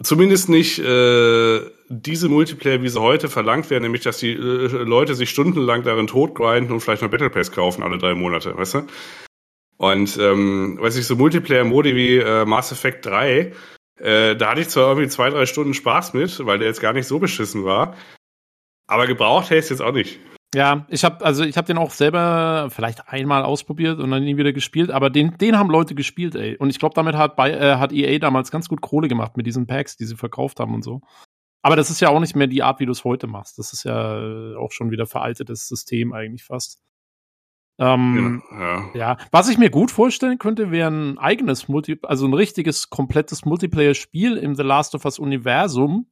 Zumindest 0.00 0.48
nicht 0.48 0.78
äh, 0.78 1.60
diese 1.88 2.28
Multiplayer, 2.28 2.82
wie 2.82 2.88
sie 2.88 3.00
heute 3.00 3.28
verlangt 3.28 3.68
werden, 3.68 3.82
nämlich 3.82 4.02
dass 4.02 4.18
die 4.18 4.32
äh, 4.32 4.36
Leute 4.36 5.16
sich 5.16 5.30
stundenlang 5.30 5.82
darin 5.82 6.06
totgrinden 6.06 6.72
und 6.72 6.80
vielleicht 6.80 7.02
noch 7.02 7.10
Battle 7.10 7.30
Pass 7.30 7.50
kaufen 7.50 7.82
alle 7.82 7.98
drei 7.98 8.14
Monate, 8.14 8.56
weißt 8.56 8.74
du? 8.74 8.86
Und 9.76 10.16
ähm, 10.18 10.78
weiß 10.80 10.96
ich, 10.96 11.06
so 11.06 11.16
Multiplayer-Modi 11.16 11.96
wie 11.96 12.18
äh, 12.18 12.44
Mass 12.44 12.70
Effect 12.70 13.06
3, 13.06 13.52
äh, 13.98 14.36
da 14.36 14.50
hatte 14.50 14.60
ich 14.60 14.68
zwar 14.68 14.90
irgendwie 14.90 15.08
zwei, 15.08 15.30
drei 15.30 15.46
Stunden 15.46 15.74
Spaß 15.74 16.14
mit, 16.14 16.44
weil 16.46 16.58
der 16.58 16.68
jetzt 16.68 16.80
gar 16.80 16.92
nicht 16.92 17.06
so 17.06 17.18
beschissen 17.18 17.64
war, 17.64 17.96
aber 18.86 19.08
gebraucht 19.08 19.46
hätte 19.46 19.58
ich 19.58 19.64
es 19.64 19.70
jetzt 19.70 19.82
auch 19.82 19.92
nicht. 19.92 20.20
Ja, 20.54 20.86
ich 20.88 21.04
habe 21.04 21.24
also 21.24 21.44
ich 21.44 21.58
habe 21.58 21.66
den 21.66 21.76
auch 21.76 21.90
selber 21.90 22.68
vielleicht 22.70 23.08
einmal 23.08 23.42
ausprobiert 23.42 23.98
und 23.98 24.10
dann 24.10 24.24
nie 24.24 24.38
wieder 24.38 24.54
gespielt, 24.54 24.90
aber 24.90 25.10
den 25.10 25.36
den 25.36 25.58
haben 25.58 25.68
Leute 25.68 25.94
gespielt, 25.94 26.34
ey. 26.34 26.56
Und 26.56 26.70
ich 26.70 26.78
glaube, 26.78 26.94
damit 26.94 27.16
hat 27.16 27.36
bei 27.36 27.50
äh, 27.50 27.76
hat 27.76 27.92
EA 27.92 28.18
damals 28.18 28.50
ganz 28.50 28.68
gut 28.68 28.80
Kohle 28.80 29.08
gemacht 29.08 29.36
mit 29.36 29.46
diesen 29.46 29.66
Packs, 29.66 29.96
die 29.96 30.06
sie 30.06 30.16
verkauft 30.16 30.58
haben 30.58 30.74
und 30.74 30.82
so. 30.82 31.02
Aber 31.60 31.76
das 31.76 31.90
ist 31.90 32.00
ja 32.00 32.08
auch 32.08 32.20
nicht 32.20 32.34
mehr 32.34 32.46
die 32.46 32.62
Art, 32.62 32.80
wie 32.80 32.86
du 32.86 32.92
es 32.92 33.04
heute 33.04 33.26
machst. 33.26 33.58
Das 33.58 33.74
ist 33.74 33.84
ja 33.84 34.18
äh, 34.18 34.56
auch 34.56 34.72
schon 34.72 34.90
wieder 34.90 35.06
veraltetes 35.06 35.68
System 35.68 36.14
eigentlich 36.14 36.44
fast. 36.44 36.80
Ähm, 37.80 38.42
ja, 38.50 38.58
ja. 38.58 38.90
ja, 38.94 39.16
was 39.30 39.48
ich 39.48 39.58
mir 39.58 39.70
gut 39.70 39.90
vorstellen 39.90 40.38
könnte, 40.38 40.70
wäre 40.70 40.90
ein 40.90 41.18
eigenes 41.18 41.68
Multi, 41.68 41.98
also 42.02 42.26
ein 42.26 42.34
richtiges 42.34 42.90
komplettes 42.90 43.44
Multiplayer-Spiel 43.44 44.36
im 44.36 44.54
The 44.56 44.62
Last 44.62 44.94
of 44.94 45.04
Us 45.04 45.18
Universum, 45.18 46.10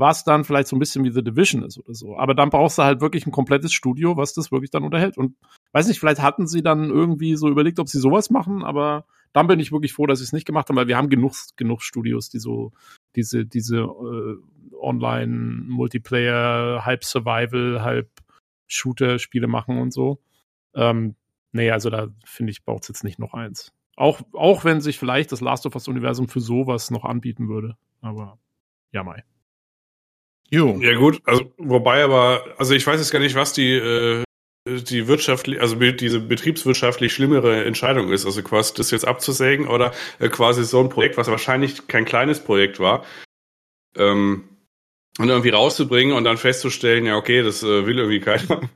was 0.00 0.24
dann 0.24 0.44
vielleicht 0.44 0.68
so 0.68 0.76
ein 0.76 0.78
bisschen 0.78 1.04
wie 1.04 1.10
The 1.10 1.22
Division 1.22 1.62
ist 1.62 1.78
oder 1.78 1.94
so. 1.94 2.16
Aber 2.16 2.34
dann 2.34 2.50
brauchst 2.50 2.78
du 2.78 2.82
halt 2.82 3.00
wirklich 3.00 3.26
ein 3.26 3.32
komplettes 3.32 3.72
Studio, 3.72 4.16
was 4.16 4.34
das 4.34 4.50
wirklich 4.50 4.70
dann 4.70 4.82
unterhält. 4.82 5.16
Und 5.16 5.36
weiß 5.72 5.86
nicht, 5.86 6.00
vielleicht 6.00 6.20
hatten 6.20 6.46
sie 6.46 6.62
dann 6.62 6.90
irgendwie 6.90 7.36
so 7.36 7.48
überlegt, 7.48 7.78
ob 7.78 7.88
sie 7.88 8.00
sowas 8.00 8.30
machen, 8.30 8.64
aber 8.64 9.04
dann 9.32 9.46
bin 9.46 9.60
ich 9.60 9.70
wirklich 9.70 9.92
froh, 9.92 10.06
dass 10.06 10.18
sie 10.18 10.24
es 10.24 10.32
nicht 10.32 10.46
gemacht 10.46 10.68
haben, 10.68 10.76
weil 10.76 10.88
wir 10.88 10.96
haben 10.96 11.08
genug, 11.08 11.34
genug 11.56 11.82
Studios, 11.82 12.30
die 12.30 12.40
so 12.40 12.72
diese, 13.14 13.46
diese 13.46 13.78
äh, 13.78 14.36
Online-Multiplayer, 14.80 16.84
halb 16.84 17.04
Survival, 17.04 17.82
halb 17.82 18.10
Shooter-Spiele 18.66 19.46
machen 19.46 19.78
und 19.78 19.92
so. 19.92 20.20
Ähm, 20.74 21.14
nee, 21.52 21.70
also 21.70 21.90
da 21.90 22.08
finde 22.24 22.52
ich, 22.52 22.64
braucht 22.64 22.82
es 22.82 22.88
jetzt 22.88 23.04
nicht 23.04 23.18
noch 23.18 23.34
eins. 23.34 23.72
Auch, 23.96 24.20
auch 24.32 24.64
wenn 24.64 24.80
sich 24.80 24.98
vielleicht 24.98 25.30
das 25.30 25.40
Last 25.40 25.66
of 25.66 25.74
Us-Universum 25.74 26.28
für 26.28 26.40
sowas 26.40 26.90
noch 26.90 27.04
anbieten 27.04 27.48
würde. 27.48 27.76
Aber 28.00 28.38
ja, 28.92 29.04
Mai. 29.04 29.24
Jo. 30.50 30.78
Ja 30.80 30.94
gut, 30.94 31.20
also 31.24 31.52
wobei 31.58 32.02
aber, 32.02 32.44
also 32.58 32.74
ich 32.74 32.86
weiß 32.86 32.98
jetzt 32.98 33.12
gar 33.12 33.20
nicht, 33.20 33.36
was 33.36 33.52
die 33.52 33.72
äh, 33.72 34.24
die 34.66 35.08
wirtschaftlich, 35.08 35.60
also 35.60 35.76
diese 35.76 36.20
betriebswirtschaftlich 36.20 37.14
schlimmere 37.14 37.64
Entscheidung 37.64 38.12
ist, 38.12 38.26
also 38.26 38.42
quasi 38.42 38.74
das 38.74 38.90
jetzt 38.90 39.06
abzusägen 39.06 39.66
oder 39.66 39.92
äh, 40.18 40.28
quasi 40.28 40.64
so 40.64 40.80
ein 40.80 40.90
Projekt, 40.90 41.16
was 41.16 41.28
wahrscheinlich 41.28 41.86
kein 41.88 42.04
kleines 42.04 42.40
Projekt 42.40 42.78
war, 42.78 43.04
ähm, 43.96 44.44
und 45.18 45.28
irgendwie 45.28 45.50
rauszubringen 45.50 46.14
und 46.14 46.24
dann 46.24 46.36
festzustellen, 46.36 47.06
ja 47.06 47.16
okay, 47.16 47.42
das 47.42 47.62
äh, 47.62 47.86
will 47.86 47.98
irgendwie 47.98 48.20
keiner. 48.20 48.60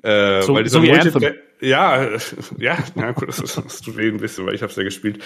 Äh, 0.00 0.42
so, 0.42 0.54
weil 0.54 0.62
dieser 0.62 0.78
so 0.78 0.84
wie 0.84 0.92
Anthem. 0.92 1.34
Ja, 1.60 2.08
ja, 2.56 2.78
ja 2.94 3.10
gut, 3.10 3.28
das, 3.30 3.38
das 3.38 3.80
tut 3.80 3.96
weh 3.96 4.06
ein 4.06 4.18
bisschen, 4.18 4.46
weil 4.46 4.54
ich 4.54 4.62
habe 4.62 4.70
es 4.70 4.76
ja 4.76 4.84
gespielt. 4.84 5.24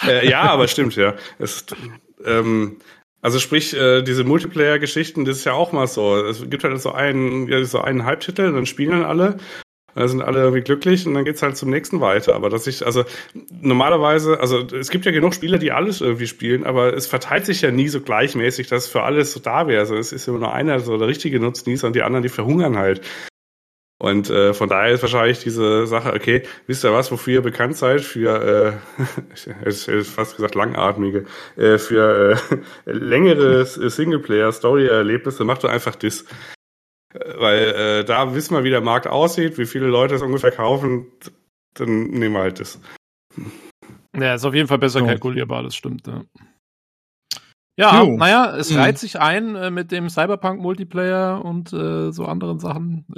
Äh, 0.00 0.28
ja, 0.28 0.42
aber 0.42 0.68
stimmt, 0.68 0.94
ja. 0.94 1.16
Es, 1.40 1.66
ähm, 2.24 2.76
also 3.22 3.38
sprich, 3.38 3.72
äh, 3.74 4.02
diese 4.02 4.24
Multiplayer-Geschichten, 4.24 5.24
das 5.24 5.38
ist 5.38 5.44
ja 5.44 5.52
auch 5.52 5.70
mal 5.70 5.86
so. 5.86 6.16
Es 6.16 6.48
gibt 6.50 6.64
halt 6.64 6.80
so 6.80 6.92
einen, 6.92 7.46
ja, 7.48 7.64
so 7.64 7.80
einen 7.80 8.04
Halbtitel, 8.04 8.52
dann 8.52 8.66
spielen 8.66 9.04
alle, 9.04 9.36
dann 9.94 10.08
sind 10.08 10.22
alle 10.22 10.40
irgendwie 10.40 10.62
glücklich 10.62 11.06
und 11.06 11.14
dann 11.14 11.24
geht's 11.24 11.40
halt 11.40 11.56
zum 11.56 11.70
nächsten 11.70 12.00
weiter. 12.00 12.34
Aber 12.34 12.50
dass 12.50 12.66
ich, 12.66 12.84
also 12.84 13.04
normalerweise, 13.60 14.40
also 14.40 14.58
es 14.58 14.90
gibt 14.90 15.04
ja 15.04 15.12
genug 15.12 15.34
Spieler, 15.34 15.58
die 15.58 15.70
alles 15.70 16.00
irgendwie 16.00 16.26
spielen, 16.26 16.64
aber 16.64 16.94
es 16.94 17.06
verteilt 17.06 17.46
sich 17.46 17.60
ja 17.62 17.70
nie 17.70 17.88
so 17.88 18.00
gleichmäßig, 18.00 18.66
dass 18.66 18.88
für 18.88 19.04
alles 19.04 19.32
so 19.32 19.38
da 19.38 19.68
wäre. 19.68 19.80
Also 19.80 19.96
es 19.96 20.10
ist 20.10 20.26
immer 20.26 20.40
nur 20.40 20.52
einer 20.52 20.80
so 20.80 20.98
der 20.98 21.06
richtige 21.06 21.38
Nutznießer 21.38 21.86
und 21.86 21.94
die 21.94 22.02
anderen, 22.02 22.24
die 22.24 22.28
verhungern 22.28 22.76
halt. 22.76 23.02
Und 24.02 24.30
äh, 24.30 24.52
von 24.52 24.68
daher 24.68 24.90
ist 24.90 25.02
wahrscheinlich 25.02 25.38
diese 25.38 25.86
Sache, 25.86 26.12
okay, 26.12 26.42
wisst 26.66 26.84
ihr 26.84 26.92
was, 26.92 27.12
wofür 27.12 27.34
ihr 27.34 27.40
bekannt 27.40 27.76
seid? 27.76 28.00
Für, 28.00 28.80
äh, 28.98 29.04
ich 29.68 29.86
hätte 29.86 30.02
fast 30.02 30.34
gesagt 30.34 30.56
langatmige, 30.56 31.26
äh, 31.56 31.78
für 31.78 32.36
äh, 32.50 32.56
längere 32.90 33.64
Singleplayer-Story-Erlebnisse, 33.64 35.44
macht 35.44 35.62
doch 35.62 35.70
einfach 35.70 35.94
das. 35.94 36.24
Weil 37.14 38.00
äh, 38.00 38.04
da 38.04 38.34
wissen 38.34 38.56
wir, 38.56 38.64
wie 38.64 38.70
der 38.70 38.80
Markt 38.80 39.06
aussieht, 39.06 39.56
wie 39.56 39.66
viele 39.66 39.86
Leute 39.86 40.16
es 40.16 40.22
ungefähr 40.22 40.50
kaufen, 40.50 41.06
dann 41.74 42.08
nehmen 42.08 42.34
wir 42.34 42.42
halt 42.42 42.58
das. 42.58 42.80
Ja, 44.18 44.34
ist 44.34 44.44
auf 44.44 44.54
jeden 44.54 44.66
Fall 44.66 44.78
besser 44.78 44.98
so. 44.98 45.06
kalkulierbar, 45.06 45.62
das 45.62 45.76
stimmt. 45.76 46.08
Ja. 46.08 46.24
Ja, 47.78 48.04
naja, 48.04 48.56
es 48.56 48.74
reiht 48.76 48.98
sich 48.98 49.20
ein 49.20 49.54
äh, 49.54 49.70
mit 49.70 49.92
dem 49.92 50.08
Cyberpunk-Multiplayer 50.08 51.44
und 51.44 51.72
äh, 51.72 52.10
so 52.10 52.24
anderen 52.24 52.58
Sachen. 52.58 53.06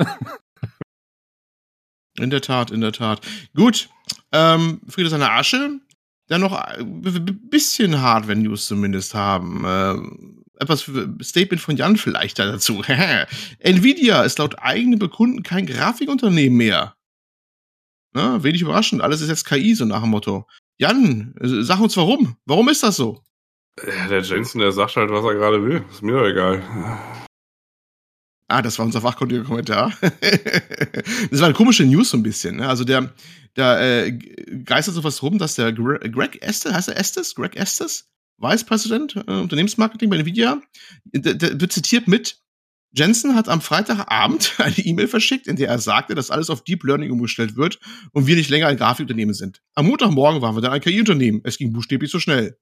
In 2.19 2.31
der 2.31 2.41
Tat, 2.41 2.71
in 2.71 2.81
der 2.81 2.93
Tat. 2.93 3.21
Gut, 3.55 3.89
ähm, 4.33 4.81
Friede 4.89 5.09
seiner 5.09 5.33
Asche. 5.33 5.81
Dann 6.29 6.41
noch 6.41 6.53
ein 6.53 7.03
bisschen 7.51 8.01
Hardware-News 8.01 8.67
zumindest 8.67 9.15
haben. 9.15 9.65
Äh, 9.65 10.63
etwas 10.63 10.91
Statement 11.23 11.61
von 11.61 11.77
Jan 11.77 11.97
vielleicht 11.97 12.39
dazu. 12.39 12.83
Nvidia 13.59 14.23
ist 14.23 14.39
laut 14.39 14.59
eigenen 14.59 14.99
Bekunden 14.99 15.43
kein 15.43 15.67
Grafikunternehmen 15.67 16.57
mehr. 16.57 16.95
Na, 18.13 18.43
wenig 18.43 18.63
überraschend. 18.63 19.03
Alles 19.03 19.21
ist 19.21 19.29
jetzt 19.29 19.45
KI, 19.45 19.75
so 19.75 19.85
nach 19.85 20.03
dem 20.03 20.11
Motto. 20.11 20.47
Jan, 20.79 21.35
sag 21.41 21.81
uns 21.81 21.97
warum. 21.97 22.37
Warum 22.47 22.69
ist 22.69 22.83
das 22.83 22.97
so? 22.97 23.23
Ja, 23.85 24.09
der 24.09 24.23
Jensen, 24.23 24.61
der 24.61 24.73
sagt 24.73 24.97
halt, 24.97 25.11
was 25.11 25.25
er 25.25 25.35
gerade 25.35 25.65
will. 25.65 25.85
Ist 25.91 26.03
mir 26.03 26.13
doch 26.13 26.27
egal. 26.27 26.63
Ah, 28.49 28.63
das 28.63 28.79
war 28.79 28.85
unser 28.87 29.01
fachkundiger 29.01 29.45
Kommentar. 29.45 29.93
das 30.01 31.41
war 31.41 31.47
eine 31.47 31.55
komische 31.55 31.85
News 31.85 32.11
so 32.11 32.17
ein 32.17 32.23
bisschen. 32.23 32.57
Ne? 32.57 32.69
Also 32.69 32.85
der, 32.85 33.13
da 33.55 33.81
äh, 33.81 34.13
geistert 34.13 34.95
so 34.95 35.05
was 35.05 35.23
rum, 35.23 35.39
dass 35.39 35.55
der 35.55 35.73
Greg 35.73 36.43
Estes, 36.43 36.73
heißt 36.73 36.89
er 36.89 36.99
Estes? 36.99 37.35
Greg 37.35 37.57
Estes? 37.57 38.11
Vice 38.39 38.65
President 38.65 39.17
äh, 39.17 39.33
Unternehmensmarketing 39.33 40.11
bei 40.11 40.17
Nvidia, 40.17 40.61
der, 41.05 41.35
der 41.35 41.61
wird 41.61 41.73
zitiert 41.73 42.09
mit 42.09 42.39
Jensen 42.97 43.35
hat 43.35 43.49
am 43.49 43.61
Freitagabend 43.61 44.55
eine 44.59 44.79
E-Mail 44.79 45.09
verschickt, 45.09 45.47
in 45.47 45.57
der 45.57 45.69
er 45.69 45.79
sagte, 45.79 46.15
dass 46.15 46.31
alles 46.31 46.49
auf 46.49 46.63
Deep 46.63 46.85
Learning 46.85 47.11
umgestellt 47.11 47.57
wird 47.57 47.81
und 48.13 48.27
wir 48.27 48.37
nicht 48.37 48.51
länger 48.51 48.69
ein 48.69 48.77
Grafikunternehmen 48.77 49.35
sind. 49.35 49.63
Am 49.75 49.87
Montagmorgen 49.87 50.43
waren 50.43 50.55
wir 50.55 50.61
dann 50.61 50.73
ein 50.73 50.81
KI-Unternehmen. 50.81 51.41
Es 51.45 51.59
ging 51.59 51.73
buchstäblich 51.73 52.11
so 52.11 52.21
schnell. 52.21 52.57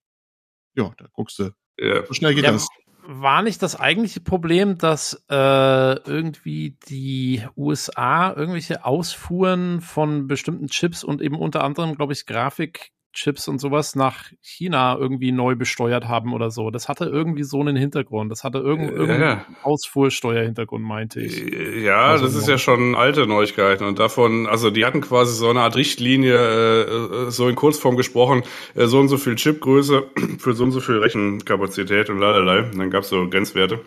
Ja, 0.75 0.91
da 0.97 1.07
guckst 1.13 1.39
du. 1.39 1.51
Ja. 1.79 2.07
So 2.07 2.15
schnell 2.15 2.35
geht 2.35 2.45
ja, 2.45 2.53
das 2.53 2.67
war 3.05 3.43
nicht 3.43 3.63
das 3.63 3.79
eigentliche 3.79 4.21
Problem, 4.21 4.79
dass 4.79 5.25
äh, 5.29 5.35
irgendwie 5.35 6.79
die 6.89 7.45
USA 7.57 8.33
irgendwelche 8.33 8.85
Ausfuhren 8.85 9.81
von 9.81 10.27
bestimmten 10.27 10.69
Chips 10.69 11.03
und 11.03 11.21
eben 11.21 11.39
unter 11.39 11.65
anderem, 11.65 11.95
glaube 11.95 12.13
ich, 12.13 12.27
Grafik 12.27 12.93
Chips 13.13 13.47
und 13.49 13.61
sowas 13.61 13.95
nach 13.95 14.31
China 14.41 14.97
irgendwie 14.99 15.33
neu 15.33 15.55
besteuert 15.55 16.09
haben 16.09 16.33
oder 16.33 16.51
so. 16.51 16.71
Das 16.71 16.89
hatte 16.89 17.05
irgendwie 17.05 17.43
so 17.43 17.61
einen 17.61 17.77
Hintergrund. 17.77 18.31
Das 18.31 18.43
hatte 18.43 18.59
irgend, 18.59 18.91
äh, 18.91 18.95
irgendeinen 18.95 19.23
ja. 19.23 19.47
Ausfuhrsteuerhintergrund, 19.63 20.85
meinte 20.85 21.21
ich. 21.21 21.53
Äh, 21.53 21.85
ja, 21.85 22.07
also 22.07 22.25
das 22.25 22.35
ist 22.35 22.49
ja 22.49 22.59
schon 22.59 22.95
alte 22.95 23.27
Neuigkeiten 23.27 23.85
und 23.85 23.99
davon, 23.99 24.47
also 24.47 24.71
die 24.71 24.85
hatten 24.85 25.01
quasi 25.01 25.35
so 25.35 25.51
eine 25.51 25.61
Art 25.61 25.77
Richtlinie, 25.77 26.37
äh, 26.37 27.31
so 27.31 27.49
in 27.49 27.55
Kurzform 27.55 27.97
gesprochen, 27.97 28.43
äh, 28.75 28.87
so 28.87 28.99
und 28.99 29.09
so 29.09 29.19
viel 29.19 29.35
Chipgröße 29.35 30.05
für 30.39 30.55
so 30.55 30.65
und 30.65 30.73
so 30.73 30.81
viel 30.81 30.99
Rechenkapazität 30.99 32.09
und 32.09 32.19
lalala. 32.19 32.65
Und 32.65 32.79
dann 32.79 32.91
gab's 32.91 33.11
so 33.11 33.29
Grenzwerte. 33.29 33.81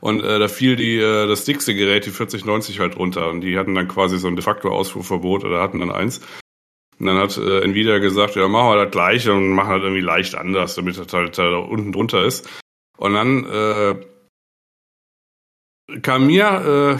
Und 0.00 0.22
äh, 0.22 0.38
da 0.38 0.48
fiel 0.48 0.76
die 0.76 0.96
äh, 0.96 1.26
das 1.26 1.44
dickste 1.44 1.74
Gerät, 1.74 2.06
die 2.06 2.10
4090 2.10 2.80
halt 2.80 2.96
runter. 2.96 3.28
Und 3.28 3.40
die 3.40 3.58
hatten 3.58 3.74
dann 3.74 3.88
quasi 3.88 4.18
so 4.18 4.28
ein 4.28 4.36
de 4.36 4.44
facto 4.44 4.70
Ausfuhrverbot 4.70 5.44
oder 5.44 5.60
hatten 5.60 5.80
dann 5.80 5.90
eins. 5.90 6.20
Und 6.98 7.06
dann 7.06 7.18
hat 7.18 7.36
äh, 7.36 7.60
Nvidia 7.60 7.98
gesagt, 7.98 8.34
ja, 8.34 8.48
machen 8.48 8.70
wir 8.70 8.84
das 8.84 8.90
gleiche 8.90 9.32
und 9.32 9.50
machen 9.50 9.68
halt 9.68 9.82
irgendwie 9.82 10.02
leicht 10.02 10.34
anders, 10.34 10.74
damit 10.74 10.98
das 10.98 11.12
halt 11.12 11.38
da 11.38 11.56
unten 11.58 11.92
drunter 11.92 12.24
ist. 12.24 12.48
Und 12.96 13.14
dann 13.14 13.44
äh, 13.44 13.94
kam 16.02 16.26
mir 16.26 16.98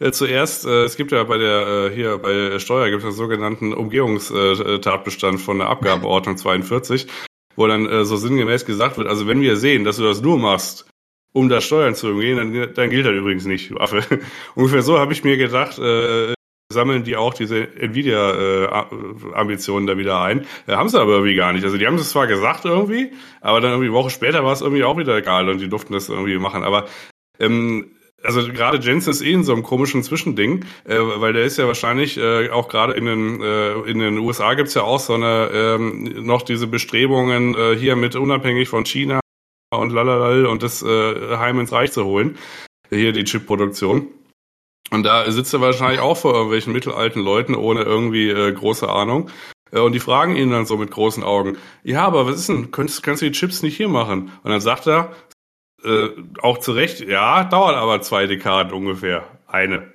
äh, 0.00 0.04
äh, 0.04 0.12
zuerst, 0.12 0.66
äh, 0.66 0.84
es 0.84 0.96
gibt 0.96 1.12
ja 1.12 1.24
bei 1.24 1.38
der, 1.38 1.66
äh, 1.66 1.94
hier 1.94 2.18
bei 2.18 2.58
Steuer 2.58 2.90
gibt 2.90 3.00
es 3.00 3.06
einen 3.06 3.14
sogenannten 3.14 3.72
Umgehungstatbestand 3.72 5.40
von 5.40 5.58
der 5.58 5.68
Abgabeordnung 5.68 6.36
42, 6.36 7.08
wo 7.56 7.66
dann 7.66 7.86
äh, 7.86 8.04
so 8.04 8.16
sinngemäß 8.16 8.64
gesagt 8.64 8.98
wird, 8.98 9.08
also 9.08 9.26
wenn 9.26 9.40
wir 9.40 9.56
sehen, 9.56 9.84
dass 9.84 9.96
du 9.96 10.04
das 10.04 10.20
nur 10.20 10.38
machst, 10.38 10.88
um 11.32 11.48
da 11.48 11.60
Steuern 11.60 11.94
zu 11.94 12.08
umgehen, 12.08 12.36
dann, 12.36 12.74
dann 12.74 12.90
gilt 12.90 13.06
das 13.06 13.14
übrigens 13.14 13.46
nicht, 13.46 13.70
du 13.70 13.78
Affe. 13.78 14.02
Ungefähr 14.54 14.82
so 14.82 14.98
habe 14.98 15.12
ich 15.12 15.24
mir 15.24 15.36
gedacht, 15.36 15.78
äh, 15.78 16.34
sammeln 16.70 17.04
die 17.04 17.16
auch 17.16 17.32
diese 17.32 17.74
Nvidia-Ambitionen 17.76 19.88
äh, 19.88 19.92
da 19.92 19.98
wieder 19.98 20.20
ein. 20.20 20.44
Äh, 20.66 20.72
haben 20.72 20.90
sie 20.90 21.00
aber 21.00 21.12
irgendwie 21.12 21.34
gar 21.34 21.50
nicht. 21.52 21.64
Also 21.64 21.78
die 21.78 21.86
haben 21.86 21.94
es 21.94 22.10
zwar 22.10 22.26
gesagt 22.26 22.66
irgendwie, 22.66 23.12
aber 23.40 23.62
dann 23.62 23.70
irgendwie 23.70 23.88
eine 23.88 23.96
Woche 23.96 24.10
später 24.10 24.44
war 24.44 24.52
es 24.52 24.60
irgendwie 24.60 24.84
auch 24.84 24.98
wieder 24.98 25.16
egal 25.16 25.48
und 25.48 25.60
die 25.60 25.68
durften 25.68 25.94
das 25.94 26.10
irgendwie 26.10 26.36
machen. 26.36 26.64
Aber 26.64 26.86
ähm, 27.38 27.92
also 28.22 28.46
gerade 28.52 28.76
Jensen 28.78 29.10
ist 29.10 29.22
eh 29.22 29.32
in 29.32 29.44
so 29.44 29.54
einem 29.54 29.62
komischen 29.62 30.02
Zwischending, 30.02 30.66
äh, 30.84 30.98
weil 30.98 31.32
der 31.32 31.44
ist 31.44 31.56
ja 31.56 31.66
wahrscheinlich 31.66 32.18
äh, 32.18 32.50
auch 32.50 32.68
gerade 32.68 32.92
in 32.92 33.06
den 33.06 33.40
äh, 33.40 33.72
in 33.90 34.00
den 34.00 34.18
USA 34.18 34.52
gibt's 34.52 34.74
ja 34.74 34.82
auch 34.82 35.00
so 35.00 35.14
eine 35.14 35.48
ähm, 35.54 36.26
noch 36.26 36.42
diese 36.42 36.66
Bestrebungen 36.66 37.54
äh, 37.54 37.76
hier 37.76 37.96
mit 37.96 38.14
unabhängig 38.14 38.68
von 38.68 38.84
China 38.84 39.20
und 39.70 39.90
lalalal 39.90 40.44
und 40.44 40.62
das 40.62 40.82
äh, 40.82 41.38
heim 41.38 41.60
ins 41.60 41.72
Reich 41.72 41.92
zu 41.92 42.04
holen, 42.04 42.36
hier 42.90 43.12
die 43.12 43.24
Chip-Produktion. 43.24 44.08
Und 44.90 45.02
da 45.02 45.30
sitzt 45.30 45.52
er 45.52 45.60
wahrscheinlich 45.60 46.00
auch 46.00 46.16
vor 46.16 46.34
irgendwelchen 46.34 46.72
mittelalten 46.72 47.22
Leuten 47.22 47.54
ohne 47.54 47.82
irgendwie 47.82 48.30
äh, 48.30 48.52
große 48.52 48.88
Ahnung. 48.88 49.30
Äh, 49.70 49.80
und 49.80 49.92
die 49.92 50.00
fragen 50.00 50.36
ihn 50.36 50.50
dann 50.50 50.66
so 50.66 50.76
mit 50.76 50.90
großen 50.90 51.22
Augen, 51.22 51.58
ja, 51.82 52.04
aber 52.04 52.26
was 52.26 52.36
ist 52.36 52.48
denn, 52.48 52.70
kannst, 52.70 53.02
kannst 53.02 53.22
du 53.22 53.26
die 53.26 53.32
Chips 53.32 53.62
nicht 53.62 53.76
hier 53.76 53.88
machen? 53.88 54.32
Und 54.42 54.50
dann 54.50 54.60
sagt 54.60 54.86
er, 54.86 55.12
äh, 55.84 56.08
auch 56.40 56.58
zu 56.58 56.72
Recht, 56.72 57.00
ja, 57.00 57.44
dauert 57.44 57.76
aber 57.76 58.00
zwei 58.00 58.26
Dekaden 58.26 58.72
ungefähr. 58.72 59.24
Eine. 59.46 59.92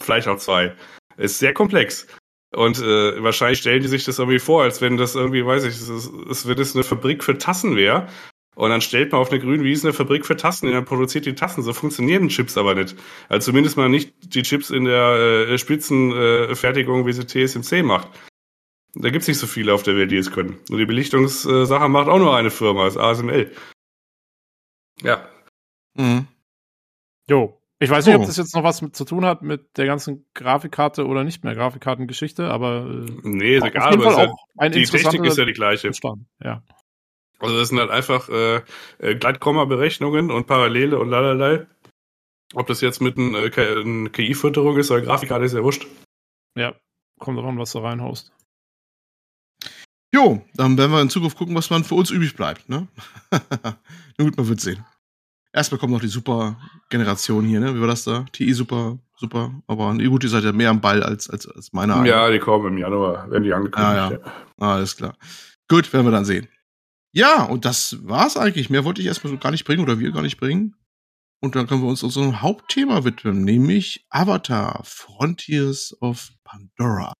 Vielleicht 0.00 0.28
auch 0.28 0.38
zwei. 0.38 0.74
Ist 1.16 1.38
sehr 1.38 1.52
komplex. 1.52 2.06
Und 2.54 2.80
äh, 2.80 3.22
wahrscheinlich 3.22 3.60
stellen 3.60 3.82
die 3.82 3.88
sich 3.88 4.04
das 4.04 4.18
irgendwie 4.18 4.38
vor, 4.38 4.62
als 4.62 4.80
wenn 4.80 4.96
das 4.96 5.14
irgendwie, 5.14 5.44
weiß 5.44 5.64
ich, 5.64 5.74
es 5.74 6.46
wird 6.46 6.58
es 6.58 6.74
eine 6.74 6.84
Fabrik 6.84 7.24
für 7.24 7.38
Tassen 7.38 7.76
wäre. 7.76 8.08
Und 8.54 8.70
dann 8.70 8.82
stellt 8.82 9.12
man 9.12 9.20
auf 9.20 9.30
eine 9.30 9.40
grüne 9.40 9.64
Wiese 9.64 9.88
eine 9.88 9.94
Fabrik 9.94 10.26
für 10.26 10.36
Tassen 10.36 10.66
und 10.66 10.74
dann 10.74 10.84
produziert 10.84 11.24
die 11.24 11.34
Tassen. 11.34 11.62
So 11.62 11.72
funktionieren 11.72 12.28
Chips 12.28 12.58
aber 12.58 12.74
nicht. 12.74 12.96
Also 13.28 13.50
zumindest 13.50 13.76
mal 13.76 13.88
nicht 13.88 14.12
die 14.34 14.42
Chips 14.42 14.70
in 14.70 14.84
der 14.84 15.48
äh, 15.48 15.58
Spitzenfertigung, 15.58 17.02
äh, 17.02 17.06
wie 17.06 17.12
sie 17.12 17.26
TSMC 17.26 17.82
macht. 17.82 18.08
Da 18.94 19.08
gibt's 19.08 19.26
nicht 19.28 19.38
so 19.38 19.46
viele 19.46 19.72
auf 19.72 19.82
der 19.82 19.96
Welt, 19.96 20.10
die 20.10 20.18
es 20.18 20.32
können. 20.32 20.58
Und 20.68 20.76
die 20.76 20.84
Belichtungssache 20.84 21.88
macht 21.88 22.08
auch 22.08 22.18
nur 22.18 22.36
eine 22.36 22.50
Firma, 22.50 22.84
das 22.84 22.98
ASML. 22.98 23.50
Ja. 25.02 25.26
Mhm. 25.94 26.26
Jo. 27.28 27.58
Ich 27.78 27.90
weiß 27.90 28.06
nicht, 28.06 28.16
oh. 28.16 28.20
ob 28.20 28.26
das 28.26 28.36
jetzt 28.36 28.54
noch 28.54 28.62
was 28.62 28.82
mit 28.82 28.94
zu 28.94 29.04
tun 29.04 29.24
hat 29.24 29.42
mit 29.42 29.76
der 29.76 29.86
ganzen 29.86 30.26
Grafikkarte 30.34 31.06
oder 31.06 31.24
nicht 31.24 31.42
mehr 31.42 31.54
Grafikkartengeschichte, 31.54 32.48
aber 32.48 32.86
äh, 32.86 33.12
nee, 33.22 33.56
ist 33.56 33.64
egal, 33.64 33.94
aber 33.94 34.24
ja, 34.24 34.32
ein 34.56 34.70
die 34.70 34.84
Technik 34.84 35.24
ist 35.24 35.38
ja 35.38 35.44
die 35.44 35.52
gleiche. 35.52 35.90
Ja. 36.40 36.62
Also 37.42 37.58
das 37.58 37.68
sind 37.68 37.78
halt 37.78 37.90
einfach 37.90 38.28
äh, 38.28 38.62
äh, 38.98 39.14
Gleitkomma-Berechnungen 39.16 40.30
und 40.30 40.46
Parallele 40.46 40.98
und 40.98 41.10
lalala. 41.10 41.66
Ob 42.54 42.66
das 42.66 42.80
jetzt 42.80 43.00
mit 43.00 43.18
einer 43.18 43.42
äh, 43.44 44.08
KI-Fütterung 44.08 44.76
ist 44.78 44.90
oder 44.90 45.00
Grafikkarte, 45.00 45.44
ist 45.44 45.54
ja 45.54 45.62
wurscht. 45.62 45.86
Ja, 46.56 46.74
kommt 47.18 47.38
drauf 47.38 47.46
an, 47.46 47.58
was 47.58 47.72
du 47.72 47.78
reinhaust. 47.78 48.32
Jo, 50.14 50.44
dann 50.54 50.76
werden 50.76 50.92
wir 50.92 51.00
in 51.00 51.10
Zukunft 51.10 51.38
gucken, 51.38 51.54
was 51.54 51.70
man 51.70 51.84
für 51.84 51.94
uns 51.94 52.10
übrig 52.10 52.36
bleibt, 52.36 52.68
ne? 52.68 52.86
Nur 54.18 54.28
gut, 54.28 54.36
man 54.36 54.48
wird 54.48 54.60
sehen. 54.60 54.84
Erstmal 55.54 55.78
kommt 55.78 55.92
noch 55.92 56.00
die 56.00 56.08
Super-Generation 56.08 57.44
hier, 57.44 57.60
ne? 57.60 57.74
Wie 57.74 57.80
war 57.80 57.88
das 57.88 58.04
da? 58.04 58.24
TI 58.32 58.52
Super, 58.52 58.98
super. 59.16 59.52
Aber 59.66 59.92
nee, 59.94 60.06
gut, 60.06 60.22
ihr 60.22 60.30
seid 60.30 60.44
ja 60.44 60.52
mehr 60.52 60.70
am 60.70 60.80
Ball 60.80 61.02
als, 61.02 61.28
als, 61.28 61.48
als 61.48 61.72
meine. 61.72 62.06
Ja, 62.06 62.30
die 62.30 62.38
kommen 62.38 62.68
im 62.68 62.78
Januar, 62.78 63.30
wenn 63.30 63.42
die 63.42 63.52
angekündigt. 63.52 63.96
Ah, 63.96 64.10
ja. 64.12 64.18
Ah, 64.58 64.74
alles 64.74 64.96
klar. 64.96 65.16
Gut, 65.68 65.90
werden 65.92 66.06
wir 66.06 66.12
dann 66.12 66.26
sehen. 66.26 66.46
Ja, 67.14 67.44
und 67.44 67.64
das 67.64 67.98
war's 68.06 68.36
eigentlich. 68.36 68.70
Mehr 68.70 68.84
wollte 68.84 69.00
ich 69.02 69.06
erstmal 69.06 69.32
so 69.32 69.38
gar 69.38 69.50
nicht 69.50 69.64
bringen 69.64 69.82
oder 69.82 69.98
wir 69.98 70.12
gar 70.12 70.22
nicht 70.22 70.38
bringen. 70.38 70.74
Und 71.40 71.56
dann 71.56 71.66
können 71.66 71.82
wir 71.82 71.88
uns 71.88 72.02
unserem 72.02 72.40
Hauptthema 72.40 73.04
widmen, 73.04 73.44
nämlich 73.44 74.06
Avatar 74.10 74.80
Frontiers 74.84 75.94
of 76.00 76.30
Pandora. 76.44 77.12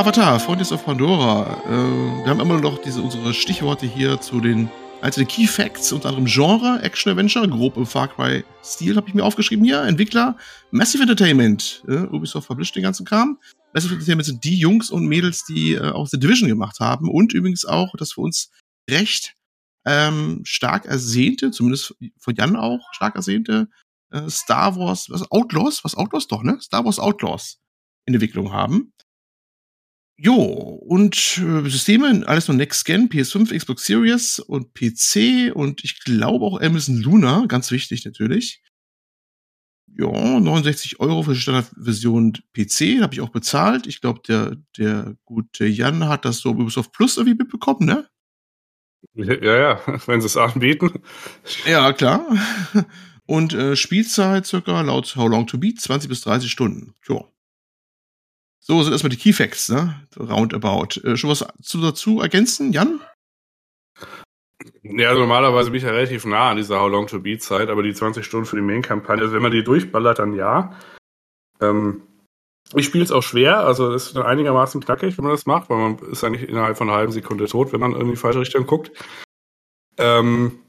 Avatar, 0.00 0.40
Frontiers 0.40 0.72
of 0.72 0.82
Pandora. 0.82 1.62
Äh, 1.66 2.24
wir 2.24 2.26
haben 2.28 2.40
immer 2.40 2.58
noch 2.58 2.80
diese, 2.80 3.02
unsere 3.02 3.34
Stichworte 3.34 3.84
hier 3.84 4.18
zu 4.18 4.40
den 4.40 4.70
einzelnen 5.02 5.28
Key 5.28 5.46
Facts, 5.46 5.92
unter 5.92 6.08
anderem 6.08 6.24
Genre, 6.24 6.80
Action 6.82 7.12
Adventure, 7.12 7.46
grob 7.46 7.76
im 7.76 7.84
Far 7.84 8.08
Cry-Stil, 8.08 8.96
habe 8.96 9.08
ich 9.08 9.12
mir 9.14 9.22
aufgeschrieben 9.22 9.62
hier. 9.62 9.82
Entwickler, 9.82 10.38
Massive 10.70 11.02
Entertainment. 11.02 11.84
Äh, 11.86 12.06
Ubisoft 12.06 12.48
published 12.48 12.74
den 12.76 12.82
ganzen 12.82 13.04
Kram. 13.04 13.38
Massive 13.74 13.92
Entertainment 13.92 14.24
sind 14.24 14.42
die 14.42 14.56
Jungs 14.56 14.88
und 14.88 15.06
Mädels, 15.06 15.44
die 15.44 15.74
äh, 15.74 15.90
auch 15.90 16.06
The 16.06 16.18
Division 16.18 16.48
gemacht 16.48 16.80
haben 16.80 17.10
und 17.10 17.34
übrigens 17.34 17.66
auch, 17.66 17.94
das 17.98 18.12
für 18.12 18.22
uns 18.22 18.50
recht 18.88 19.34
ähm, 19.84 20.40
stark 20.44 20.86
ersehnte, 20.86 21.50
zumindest 21.50 21.94
von 22.16 22.34
Jan 22.34 22.56
auch, 22.56 22.80
stark 22.92 23.16
ersehnte 23.16 23.68
äh, 24.12 24.30
Star 24.30 24.76
Wars, 24.76 25.10
was 25.10 25.30
Outlaws, 25.30 25.84
was 25.84 25.94
Outlaws 25.94 26.26
doch, 26.26 26.42
ne? 26.42 26.58
Star 26.58 26.86
Wars 26.86 26.98
Outlaws 26.98 27.58
in 28.06 28.14
Entwicklung 28.14 28.50
haben. 28.50 28.94
Jo, 30.22 30.34
und 30.34 31.16
äh, 31.38 31.70
Systeme, 31.70 32.24
alles 32.26 32.46
nur 32.46 32.56
Next 32.58 32.84
Gen, 32.84 33.08
PS5, 33.08 33.56
Xbox 33.56 33.86
Series 33.86 34.38
und 34.38 34.74
PC 34.74 35.50
und 35.54 35.82
ich 35.82 36.00
glaube 36.00 36.44
auch 36.44 36.60
Amazon 36.60 36.98
Luna, 36.98 37.46
ganz 37.48 37.70
wichtig 37.70 38.04
natürlich. 38.04 38.62
Ja, 39.96 40.38
69 40.38 41.00
Euro 41.00 41.22
für 41.22 41.32
die 41.32 41.40
Standardversion 41.40 42.34
PC, 42.52 43.00
habe 43.00 43.14
ich 43.14 43.22
auch 43.22 43.30
bezahlt. 43.30 43.86
Ich 43.86 44.02
glaube, 44.02 44.20
der, 44.28 44.56
der 44.76 45.16
gute 45.24 45.64
Jan 45.64 46.06
hat 46.06 46.26
das 46.26 46.40
so 46.40 46.50
Ubisoft 46.50 46.92
Plus 46.92 47.16
irgendwie 47.16 47.38
mitbekommen, 47.38 47.86
ne? 47.86 48.06
Ja, 49.14 49.56
ja, 49.56 49.80
wenn 50.06 50.20
sie 50.20 50.26
es 50.26 50.36
anbieten. 50.36 51.02
Ja, 51.64 51.94
klar. 51.94 52.26
Und 53.24 53.54
äh, 53.54 53.74
Spielzeit 53.74 54.44
circa 54.44 54.82
laut 54.82 55.16
How 55.16 55.30
Long 55.30 55.46
to 55.46 55.56
Beat 55.56 55.80
20 55.80 56.10
bis 56.10 56.20
30 56.20 56.50
Stunden. 56.50 56.92
Tja. 57.06 57.24
So 58.60 58.82
sind 58.82 58.92
erstmal 58.92 59.10
die 59.10 59.16
Key 59.16 59.32
Facts, 59.32 59.70
ne? 59.70 60.06
Roundabout. 60.18 61.00
Äh, 61.02 61.16
schon 61.16 61.30
was 61.30 61.44
zu, 61.62 61.80
dazu 61.80 62.20
ergänzen, 62.20 62.72
Jan? 62.72 63.00
Ja, 64.82 65.08
also 65.08 65.20
normalerweise 65.20 65.70
bin 65.70 65.78
ich 65.78 65.84
ja 65.84 65.90
relativ 65.90 66.26
nah 66.26 66.50
an 66.50 66.56
dieser 66.58 66.80
How 66.80 66.90
Long 66.90 67.06
to 67.06 67.20
Beat 67.20 67.42
Zeit, 67.42 67.68
aber 67.70 67.82
die 67.82 67.94
20 67.94 68.24
Stunden 68.24 68.46
für 68.46 68.56
die 68.56 68.62
Main-Kampagne, 68.62 69.22
also 69.22 69.34
wenn 69.34 69.42
man 69.42 69.52
die 69.52 69.64
durchballert, 69.64 70.18
dann 70.18 70.34
ja. 70.34 70.78
Ähm, 71.60 72.02
ich 72.74 72.84
spiele 72.84 73.02
es 73.02 73.10
auch 73.10 73.22
schwer, 73.22 73.60
also 73.60 73.92
es 73.92 74.08
ist 74.08 74.16
einigermaßen 74.16 74.80
knackig, 74.80 75.16
wenn 75.18 75.24
man 75.24 75.34
das 75.34 75.46
macht, 75.46 75.70
weil 75.70 75.78
man 75.78 75.98
ist 76.10 76.22
eigentlich 76.22 76.48
innerhalb 76.48 76.76
von 76.76 76.88
einer 76.88 76.98
halben 76.98 77.12
Sekunde 77.12 77.46
tot, 77.46 77.72
wenn 77.72 77.80
man 77.80 77.92
irgendwie 77.92 78.16
falsche 78.16 78.40
Richtung 78.40 78.66
guckt. 78.66 78.92
Ähm, 79.98 80.60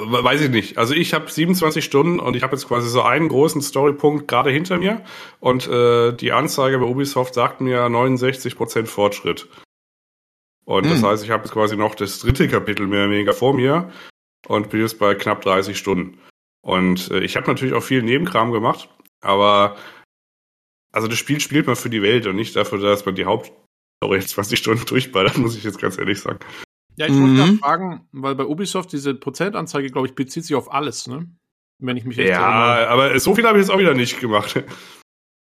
Weiß 0.00 0.42
ich 0.42 0.50
nicht. 0.50 0.78
Also 0.78 0.94
ich 0.94 1.12
habe 1.12 1.28
27 1.28 1.84
Stunden 1.84 2.20
und 2.20 2.36
ich 2.36 2.44
habe 2.44 2.54
jetzt 2.54 2.68
quasi 2.68 2.88
so 2.88 3.02
einen 3.02 3.28
großen 3.28 3.60
Storypunkt 3.60 4.28
gerade 4.28 4.50
hinter 4.50 4.78
mir 4.78 5.04
und 5.40 5.66
äh, 5.66 6.12
die 6.12 6.30
Anzeige 6.30 6.78
bei 6.78 6.84
Ubisoft 6.84 7.34
sagt 7.34 7.60
mir 7.60 7.80
69% 7.86 8.86
Fortschritt. 8.86 9.48
Und 10.64 10.84
hm. 10.84 10.90
das 10.92 11.02
heißt, 11.02 11.24
ich 11.24 11.30
habe 11.30 11.42
jetzt 11.42 11.52
quasi 11.52 11.76
noch 11.76 11.96
das 11.96 12.20
dritte 12.20 12.46
Kapitel 12.46 12.86
mehr 12.86 13.04
oder 13.04 13.12
weniger 13.12 13.32
vor 13.32 13.54
mir 13.54 13.90
und 14.46 14.70
bin 14.70 14.82
jetzt 14.82 15.00
bei 15.00 15.16
knapp 15.16 15.40
30 15.40 15.76
Stunden. 15.76 16.20
Und 16.62 17.10
äh, 17.10 17.18
ich 17.18 17.36
habe 17.36 17.48
natürlich 17.48 17.74
auch 17.74 17.82
viel 17.82 18.02
Nebenkram 18.02 18.52
gemacht, 18.52 18.88
aber 19.20 19.76
also 20.92 21.08
das 21.08 21.18
Spiel 21.18 21.40
spielt 21.40 21.66
man 21.66 21.74
für 21.74 21.90
die 21.90 22.02
Welt 22.02 22.26
und 22.26 22.36
nicht 22.36 22.54
dafür, 22.54 22.78
dass 22.78 23.04
man 23.04 23.16
die 23.16 23.24
Hauptstory 23.24 24.20
20 24.26 24.58
Stunden 24.58 24.86
durchballert, 24.86 25.38
muss 25.38 25.56
ich 25.56 25.64
jetzt 25.64 25.80
ganz 25.80 25.98
ehrlich 25.98 26.20
sagen. 26.20 26.38
Ja, 26.98 27.06
ich 27.06 27.12
wollte 27.12 27.52
mhm. 27.52 27.58
fragen, 27.60 28.08
weil 28.10 28.34
bei 28.34 28.44
Ubisoft 28.44 28.92
diese 28.92 29.14
Prozentanzeige, 29.14 29.88
glaube 29.88 30.08
ich, 30.08 30.16
bezieht 30.16 30.44
sich 30.44 30.56
auf 30.56 30.72
alles, 30.72 31.06
ne? 31.06 31.30
Wenn 31.78 31.96
ich 31.96 32.04
mich 32.04 32.18
recht 32.18 32.30
Ja, 32.30 32.74
erinnere. 32.76 32.88
aber 32.90 33.20
so 33.20 33.36
viel 33.36 33.46
habe 33.46 33.58
ich 33.58 33.62
jetzt 33.62 33.70
auch 33.70 33.78
wieder 33.78 33.94
nicht 33.94 34.18
gemacht. 34.18 34.64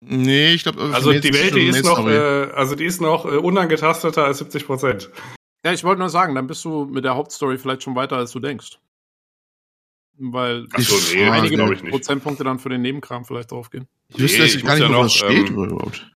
Nee, 0.01 0.53
ich 0.53 0.65
glaube, 0.65 0.83
also 0.93 1.13
die 1.13 1.33
Welt, 1.33 1.55
die 1.55 1.69
ist 1.69 1.85
noch, 1.85 2.07
äh, 2.07 2.51
also 2.53 2.75
die 2.75 2.85
ist 2.85 3.01
noch 3.01 3.25
äh, 3.25 3.37
unangetasteter 3.37 4.25
als 4.25 4.39
70 4.39 4.67
Prozent. 4.67 5.11
Ja, 5.65 5.73
ich 5.73 5.85
wollte 5.85 6.01
nur 6.01 6.11
sagen, 6.11 6.35
dann 6.35 6.47
bist 6.47 6.65
du 6.65 6.85
mit 6.85 7.05
der 7.05 7.15
Hauptstory 7.15 7.57
vielleicht 7.57 7.85
schon 7.85 7.95
weiter, 7.95 8.17
als 8.17 8.33
du 8.33 8.41
denkst. 8.41 8.81
Weil 10.19 10.67
so, 10.77 10.97
nee, 11.15 11.29
einige 11.29 11.57
Prozentpunkte 11.89 12.45
dann 12.45 12.59
für 12.59 12.69
den 12.69 12.83
Nebenkram 12.83 13.25
vielleicht 13.25 13.51
draufgehen. 13.51 13.89
Ich 14.09 14.19
wüsste 14.19 14.43
nee, 14.43 14.63
gar 14.63 14.75
nicht, 14.75 14.83
ja 14.83 14.89
noch, 14.89 15.05
was 15.05 15.15
steht 15.15 15.49
ähm, 15.49 15.65
überhaupt. 15.65 16.14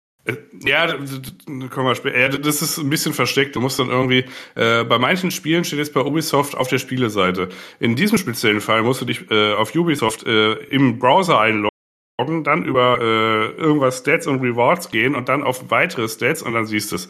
Ja, 0.63 0.87
kommen 0.87 1.87
wir 1.87 1.95
später. 1.95 2.19
Ja, 2.19 2.29
das 2.29 2.61
ist 2.61 2.77
ein 2.77 2.89
bisschen 2.89 3.13
versteckt. 3.13 3.55
Du 3.55 3.61
musst 3.61 3.79
dann 3.79 3.89
irgendwie, 3.89 4.25
äh, 4.55 4.83
bei 4.83 4.97
manchen 4.97 5.31
Spielen 5.31 5.63
steht 5.63 5.79
jetzt 5.79 5.93
bei 5.93 6.01
Ubisoft 6.01 6.55
auf 6.55 6.67
der 6.67 6.79
Spieleseite. 6.79 7.49
In 7.79 7.95
diesem 7.95 8.17
speziellen 8.17 8.61
Fall 8.61 8.83
musst 8.83 9.01
du 9.01 9.05
dich 9.05 9.29
äh, 9.31 9.53
auf 9.53 9.75
Ubisoft 9.75 10.25
äh, 10.25 10.53
im 10.53 10.99
Browser 10.99 11.39
einloggen, 11.39 12.43
dann 12.43 12.65
über 12.65 12.99
äh, 12.99 13.51
irgendwas 13.61 13.99
Stats 13.99 14.27
und 14.27 14.41
Rewards 14.41 14.91
gehen 14.91 15.15
und 15.15 15.29
dann 15.29 15.43
auf 15.43 15.69
weitere 15.71 16.07
Stats 16.07 16.41
und 16.41 16.53
dann 16.53 16.65
siehst 16.65 16.91
du 16.91 16.95
es. 16.97 17.09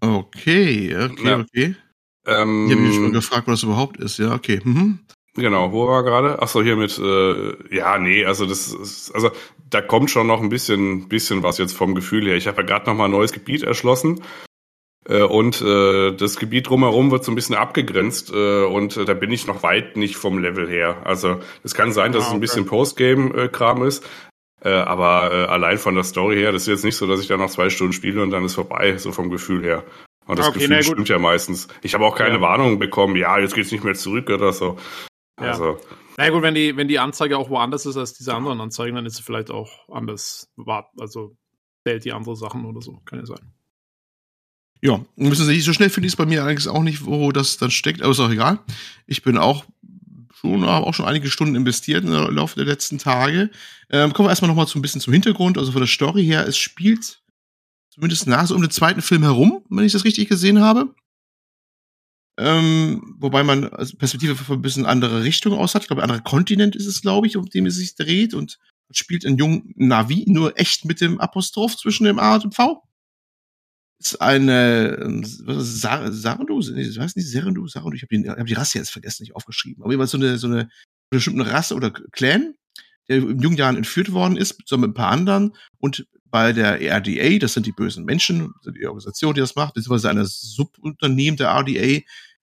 Okay, 0.00 0.96
okay, 0.96 1.24
ja. 1.24 1.38
okay. 1.38 1.76
Ähm, 2.26 2.66
ich 2.66 2.72
habe 2.72 2.82
mich 2.82 2.94
schon 2.94 3.12
gefragt, 3.12 3.48
was 3.48 3.60
das 3.60 3.62
überhaupt 3.64 3.98
ist. 3.98 4.18
Ja, 4.18 4.34
okay. 4.34 4.60
Mhm. 4.62 5.00
Genau, 5.40 5.72
wo 5.72 5.88
war 5.88 6.02
gerade? 6.02 6.38
Ach 6.40 6.48
so, 6.48 6.62
hier 6.62 6.76
mit, 6.76 6.98
äh, 6.98 7.74
ja, 7.74 7.98
nee, 7.98 8.24
also 8.26 8.44
das 8.44 8.72
ist, 8.72 9.10
also 9.14 9.30
da 9.70 9.80
kommt 9.80 10.10
schon 10.10 10.26
noch 10.26 10.42
ein 10.42 10.50
bisschen, 10.50 11.08
bisschen 11.08 11.42
was 11.42 11.56
jetzt 11.58 11.72
vom 11.72 11.94
Gefühl 11.94 12.26
her. 12.26 12.36
Ich 12.36 12.46
habe 12.46 12.60
ja 12.60 12.66
gerade 12.66 12.86
noch 12.86 12.94
mal 12.94 13.06
ein 13.06 13.10
neues 13.10 13.32
Gebiet 13.32 13.62
erschlossen 13.62 14.22
äh, 15.08 15.22
und 15.22 15.62
äh, 15.62 16.12
das 16.12 16.36
Gebiet 16.36 16.68
drumherum 16.68 17.10
wird 17.10 17.24
so 17.24 17.32
ein 17.32 17.36
bisschen 17.36 17.54
abgegrenzt 17.54 18.30
äh, 18.32 18.64
und 18.64 18.98
äh, 18.98 19.04
da 19.06 19.14
bin 19.14 19.32
ich 19.32 19.46
noch 19.46 19.62
weit 19.62 19.96
nicht 19.96 20.16
vom 20.16 20.38
Level 20.38 20.68
her. 20.68 21.02
Also 21.04 21.40
es 21.64 21.74
kann 21.74 21.92
sein, 21.92 22.12
dass 22.12 22.24
ah, 22.24 22.26
okay. 22.26 22.28
es 22.28 22.34
ein 22.34 22.40
bisschen 22.40 22.66
Postgame-Kram 22.66 23.82
ist, 23.84 24.06
äh, 24.62 24.68
aber 24.68 25.32
äh, 25.32 25.46
allein 25.46 25.78
von 25.78 25.94
der 25.94 26.04
Story 26.04 26.36
her, 26.36 26.52
das 26.52 26.62
ist 26.62 26.68
jetzt 26.68 26.84
nicht 26.84 26.96
so, 26.96 27.06
dass 27.06 27.20
ich 27.20 27.28
da 27.28 27.38
noch 27.38 27.50
zwei 27.50 27.70
Stunden 27.70 27.94
spiele 27.94 28.22
und 28.22 28.30
dann 28.30 28.44
ist 28.44 28.54
vorbei, 28.54 28.98
so 28.98 29.10
vom 29.12 29.30
Gefühl 29.30 29.64
her. 29.64 29.84
Und 30.26 30.38
das 30.38 30.48
okay, 30.48 30.60
Gefühl 30.60 30.82
stimmt 30.82 31.08
ja 31.08 31.18
meistens. 31.18 31.66
Ich 31.82 31.94
habe 31.94 32.04
auch 32.04 32.14
keine 32.14 32.36
ja. 32.36 32.40
Warnung 32.40 32.78
bekommen, 32.78 33.16
ja, 33.16 33.38
jetzt 33.38 33.54
geht's 33.54 33.72
nicht 33.72 33.84
mehr 33.84 33.94
zurück 33.94 34.30
oder 34.30 34.52
so. 34.52 34.76
Ja. 35.40 35.52
Also. 35.52 35.78
Na 36.16 36.28
gut, 36.28 36.42
wenn 36.42 36.54
die, 36.54 36.76
wenn 36.76 36.88
die 36.88 36.98
Anzeige 36.98 37.38
auch 37.38 37.50
woanders 37.50 37.86
ist 37.86 37.96
als 37.96 38.12
diese 38.14 38.34
anderen 38.34 38.60
Anzeigen, 38.60 38.96
dann 38.96 39.06
ist 39.06 39.16
sie 39.16 39.22
vielleicht 39.22 39.50
auch 39.50 39.88
anders. 39.88 40.52
Also 40.98 41.36
zählt 41.84 42.04
die 42.04 42.12
andere 42.12 42.36
Sachen 42.36 42.64
oder 42.66 42.82
so. 42.82 43.00
Kann 43.04 43.20
ja 43.20 43.26
sein. 43.26 43.54
Ja, 44.82 45.04
müssen 45.16 45.44
Sie 45.44 45.52
nicht 45.52 45.64
so 45.64 45.72
schnell 45.74 45.90
finde 45.90 46.06
ich 46.06 46.14
es 46.14 46.16
bei 46.16 46.24
mir 46.24 46.40
allerdings 46.40 46.66
auch 46.66 46.82
nicht, 46.82 47.04
wo 47.04 47.32
das 47.32 47.58
dann 47.58 47.70
steckt, 47.70 48.00
aber 48.00 48.12
ist 48.12 48.20
auch 48.20 48.30
egal. 48.30 48.60
Ich 49.06 49.22
bin 49.22 49.36
auch 49.36 49.64
schon, 50.40 50.64
haben 50.64 50.84
auch 50.84 50.94
schon 50.94 51.04
einige 51.04 51.30
Stunden 51.30 51.54
investiert 51.54 52.04
im 52.04 52.10
Laufe 52.10 52.56
der 52.56 52.64
letzten 52.64 52.98
Tage. 52.98 53.50
Ähm, 53.90 54.12
kommen 54.12 54.26
wir 54.26 54.30
erstmal 54.30 54.48
nochmal 54.48 54.66
so 54.66 54.78
ein 54.78 54.82
bisschen 54.82 55.02
zum 55.02 55.12
Hintergrund. 55.12 55.58
Also 55.58 55.72
von 55.72 55.82
der 55.82 55.88
Story 55.88 56.24
her, 56.24 56.46
es 56.46 56.56
spielt 56.56 57.20
zumindest 57.90 58.26
nach 58.26 58.46
so 58.46 58.54
um 58.54 58.62
den 58.62 58.70
zweiten 58.70 59.02
Film 59.02 59.22
herum, 59.22 59.62
wenn 59.68 59.84
ich 59.84 59.92
das 59.92 60.04
richtig 60.04 60.28
gesehen 60.28 60.60
habe. 60.60 60.94
Ähm, 62.42 63.16
wobei 63.18 63.42
man 63.42 63.68
also 63.68 63.98
Perspektive 63.98 64.34
für 64.34 64.54
ein 64.54 64.62
bisschen 64.62 64.86
andere 64.86 65.24
Richtung 65.24 65.52
aus 65.52 65.74
hat. 65.74 65.82
Ich 65.82 65.88
glaube, 65.88 66.02
ein 66.02 66.08
anderer 66.08 66.22
Kontinent 66.22 66.74
ist 66.74 66.86
es, 66.86 67.02
glaube 67.02 67.26
ich, 67.26 67.36
um 67.36 67.44
den 67.44 67.66
es 67.66 67.76
sich 67.76 67.96
dreht 67.96 68.32
und 68.32 68.58
spielt 68.90 69.26
einen 69.26 69.36
jungen 69.36 69.74
Navi, 69.76 70.24
nur 70.26 70.58
echt 70.58 70.86
mit 70.86 71.02
dem 71.02 71.20
Apostroph 71.20 71.76
zwischen 71.76 72.04
dem 72.04 72.18
A 72.18 72.36
und 72.36 72.44
dem 72.44 72.52
V. 72.52 72.82
Ist 73.98 74.22
eine 74.22 74.98
ähm, 75.02 75.22
Sar 75.22 76.10
Sarandu, 76.10 76.60
ich 76.60 76.98
weiß 76.98 77.14
nicht, 77.14 77.28
Serendu, 77.28 77.68
Sarandu, 77.68 77.96
ich 77.96 78.02
habe 78.02 78.16
die, 78.16 78.30
hab 78.30 78.46
die 78.46 78.54
Rasse 78.54 78.78
jetzt 78.78 78.90
vergessen, 78.90 79.24
nicht 79.24 79.36
aufgeschrieben. 79.36 79.84
Aber 79.84 79.92
jeweils 79.92 80.10
so 80.10 80.16
eine, 80.16 80.38
so 80.38 80.46
eine 80.46 80.70
bestimmte 81.10 81.46
Rasse 81.46 81.74
oder 81.74 81.90
Clan, 81.90 82.54
der 83.10 83.18
in 83.18 83.40
jungen 83.40 83.58
Jahren 83.58 83.76
entführt 83.76 84.12
worden 84.12 84.38
ist, 84.38 84.56
zusammen 84.64 84.88
mit 84.88 84.90
ein 84.92 84.94
paar 84.94 85.10
anderen 85.10 85.54
und 85.76 86.06
bei 86.30 86.54
der 86.54 86.80
RDA, 86.80 87.38
das 87.38 87.52
sind 87.52 87.66
die 87.66 87.72
bösen 87.72 88.06
Menschen, 88.06 88.54
die 88.64 88.86
Organisation, 88.86 89.34
die 89.34 89.40
das 89.40 89.56
macht, 89.56 89.74
beziehungsweise 89.74 90.08
eine 90.08 90.24
Subunternehmen 90.24 91.36
der 91.36 91.50
RDA 91.50 92.00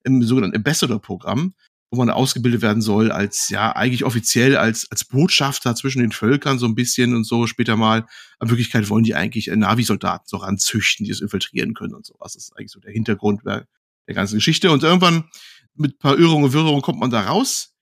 im 0.07 0.23
sogenannten 0.23 0.57
Ambassador-Programm, 0.57 1.53
wo 1.91 1.97
man 1.97 2.09
ausgebildet 2.09 2.61
werden 2.61 2.81
soll 2.81 3.11
als, 3.11 3.49
ja, 3.49 3.75
eigentlich 3.75 4.03
offiziell 4.03 4.57
als, 4.57 4.89
als 4.91 5.05
Botschafter 5.05 5.75
zwischen 5.75 5.99
den 5.99 6.11
Völkern 6.11 6.59
so 6.59 6.65
ein 6.65 6.75
bisschen 6.75 7.15
und 7.15 7.23
so 7.23 7.47
später 7.47 7.77
mal. 7.77 8.07
In 8.41 8.49
Wirklichkeit 8.49 8.89
wollen 8.89 9.03
die 9.03 9.15
eigentlich 9.15 9.47
Navi-Soldaten 9.47 10.25
so 10.27 10.37
ranzüchten, 10.37 11.05
die 11.05 11.11
es 11.11 11.21
infiltrieren 11.21 11.73
können 11.73 11.93
und 11.93 12.05
sowas. 12.05 12.33
Das 12.33 12.43
ist 12.43 12.57
eigentlich 12.57 12.71
so 12.71 12.79
der 12.79 12.91
Hintergrund 12.91 13.41
der, 13.45 13.67
der 14.07 14.15
ganzen 14.15 14.35
Geschichte. 14.35 14.71
Und 14.71 14.83
irgendwann 14.83 15.29
mit 15.75 15.95
ein 15.95 15.99
paar 15.99 16.17
Irrungen 16.17 16.45
und 16.45 16.53
Wirrungen 16.53 16.81
kommt 16.81 16.99
man 16.99 17.11
da 17.11 17.21
raus. 17.21 17.73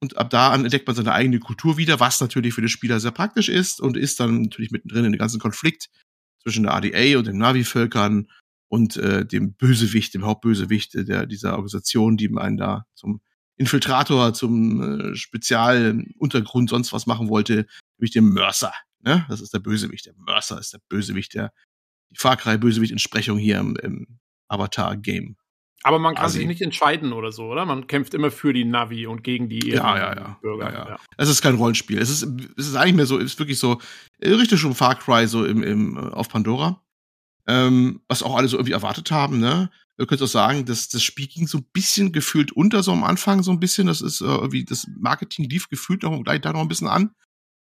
Und 0.00 0.16
ab 0.16 0.30
da 0.30 0.50
an 0.50 0.64
entdeckt 0.64 0.86
man 0.86 0.96
seine 0.96 1.12
eigene 1.12 1.38
Kultur 1.38 1.76
wieder, 1.76 2.00
was 2.00 2.20
natürlich 2.20 2.54
für 2.54 2.60
den 2.60 2.68
Spieler 2.68 3.00
sehr 3.00 3.12
praktisch 3.12 3.48
ist 3.48 3.80
und 3.80 3.96
ist 3.96 4.18
dann 4.18 4.42
natürlich 4.42 4.70
mittendrin 4.70 5.04
in 5.04 5.12
den 5.12 5.18
ganzen 5.18 5.38
Konflikt 5.38 5.90
zwischen 6.42 6.64
der 6.64 6.74
ADA 6.74 7.18
und 7.18 7.26
den 7.26 7.38
Navi-Völkern 7.38 8.26
und 8.72 8.96
äh, 8.96 9.26
dem 9.26 9.52
Bösewicht, 9.52 10.14
dem 10.14 10.24
Hauptbösewicht 10.24 10.94
der, 10.94 11.26
dieser 11.26 11.50
Organisation, 11.52 12.16
die 12.16 12.34
einen 12.34 12.56
da 12.56 12.86
zum 12.94 13.20
Infiltrator, 13.58 14.32
zum 14.32 15.10
äh, 15.12 15.14
Spezialuntergrund 15.14 16.70
sonst 16.70 16.90
was 16.90 17.06
machen 17.06 17.28
wollte, 17.28 17.66
nämlich 17.98 18.12
dem 18.12 18.32
Mercer. 18.32 18.72
Ne? 19.00 19.26
Das 19.28 19.42
ist 19.42 19.52
der 19.52 19.58
Bösewicht. 19.58 20.06
Der 20.06 20.14
Mercer 20.16 20.58
ist 20.58 20.72
der 20.72 20.80
Bösewicht, 20.88 21.34
der 21.34 21.52
die 22.08 22.16
Far 22.16 22.38
Cry 22.38 22.56
Bösewicht-Entsprechung 22.56 23.36
hier 23.36 23.58
im, 23.58 23.76
im 23.76 24.06
Avatar-Game. 24.48 25.36
Aber 25.82 25.98
man 25.98 26.14
kann 26.14 26.24
Asi. 26.24 26.38
sich 26.38 26.46
nicht 26.46 26.62
entscheiden 26.62 27.12
oder 27.12 27.30
so, 27.30 27.48
oder? 27.48 27.66
Man 27.66 27.86
kämpft 27.88 28.14
immer 28.14 28.30
für 28.30 28.54
die 28.54 28.64
Navi 28.64 29.06
und 29.06 29.22
gegen 29.22 29.50
die 29.50 29.68
ja, 29.68 29.98
ja, 29.98 30.16
ja. 30.16 30.38
Bürger. 30.40 30.72
Ja, 30.72 30.88
ja. 30.88 30.96
Es 31.18 31.28
ist 31.28 31.42
kein 31.42 31.56
Rollenspiel. 31.56 31.98
Es 31.98 32.08
ist, 32.08 32.22
es 32.56 32.68
ist 32.68 32.76
eigentlich 32.76 32.94
mehr 32.94 33.06
so, 33.06 33.18
es 33.18 33.32
ist 33.32 33.38
wirklich 33.38 33.58
so, 33.58 33.82
äh, 34.20 34.30
richtig 34.30 34.60
schon 34.60 34.74
Far 34.74 34.94
Cry 34.94 35.26
so 35.26 35.44
im, 35.44 35.62
im, 35.62 35.98
äh, 35.98 36.00
auf 36.12 36.30
Pandora. 36.30 36.82
Ähm, 37.46 38.00
was 38.08 38.22
auch 38.22 38.36
alle 38.36 38.48
so 38.48 38.56
irgendwie 38.56 38.72
erwartet 38.72 39.10
haben, 39.10 39.40
ne? 39.40 39.70
Ihr 39.98 40.06
könnt 40.06 40.22
auch 40.22 40.26
sagen, 40.26 40.64
dass 40.64 40.88
das 40.88 41.02
Spiel 41.02 41.26
ging 41.26 41.46
so 41.46 41.58
ein 41.58 41.66
bisschen 41.72 42.12
gefühlt 42.12 42.52
unter 42.52 42.82
so 42.82 42.92
am 42.92 43.04
Anfang 43.04 43.42
so 43.42 43.50
ein 43.50 43.60
bisschen. 43.60 43.86
Das 43.86 44.00
ist 44.00 44.20
äh, 44.20 44.52
wie 44.52 44.64
das 44.64 44.86
Marketing 44.98 45.48
lief 45.48 45.68
gefühlt 45.68 46.02
noch 46.02 46.22
gleich 46.22 46.40
da 46.40 46.52
noch 46.52 46.60
ein 46.60 46.68
bisschen 46.68 46.88
an 46.88 47.10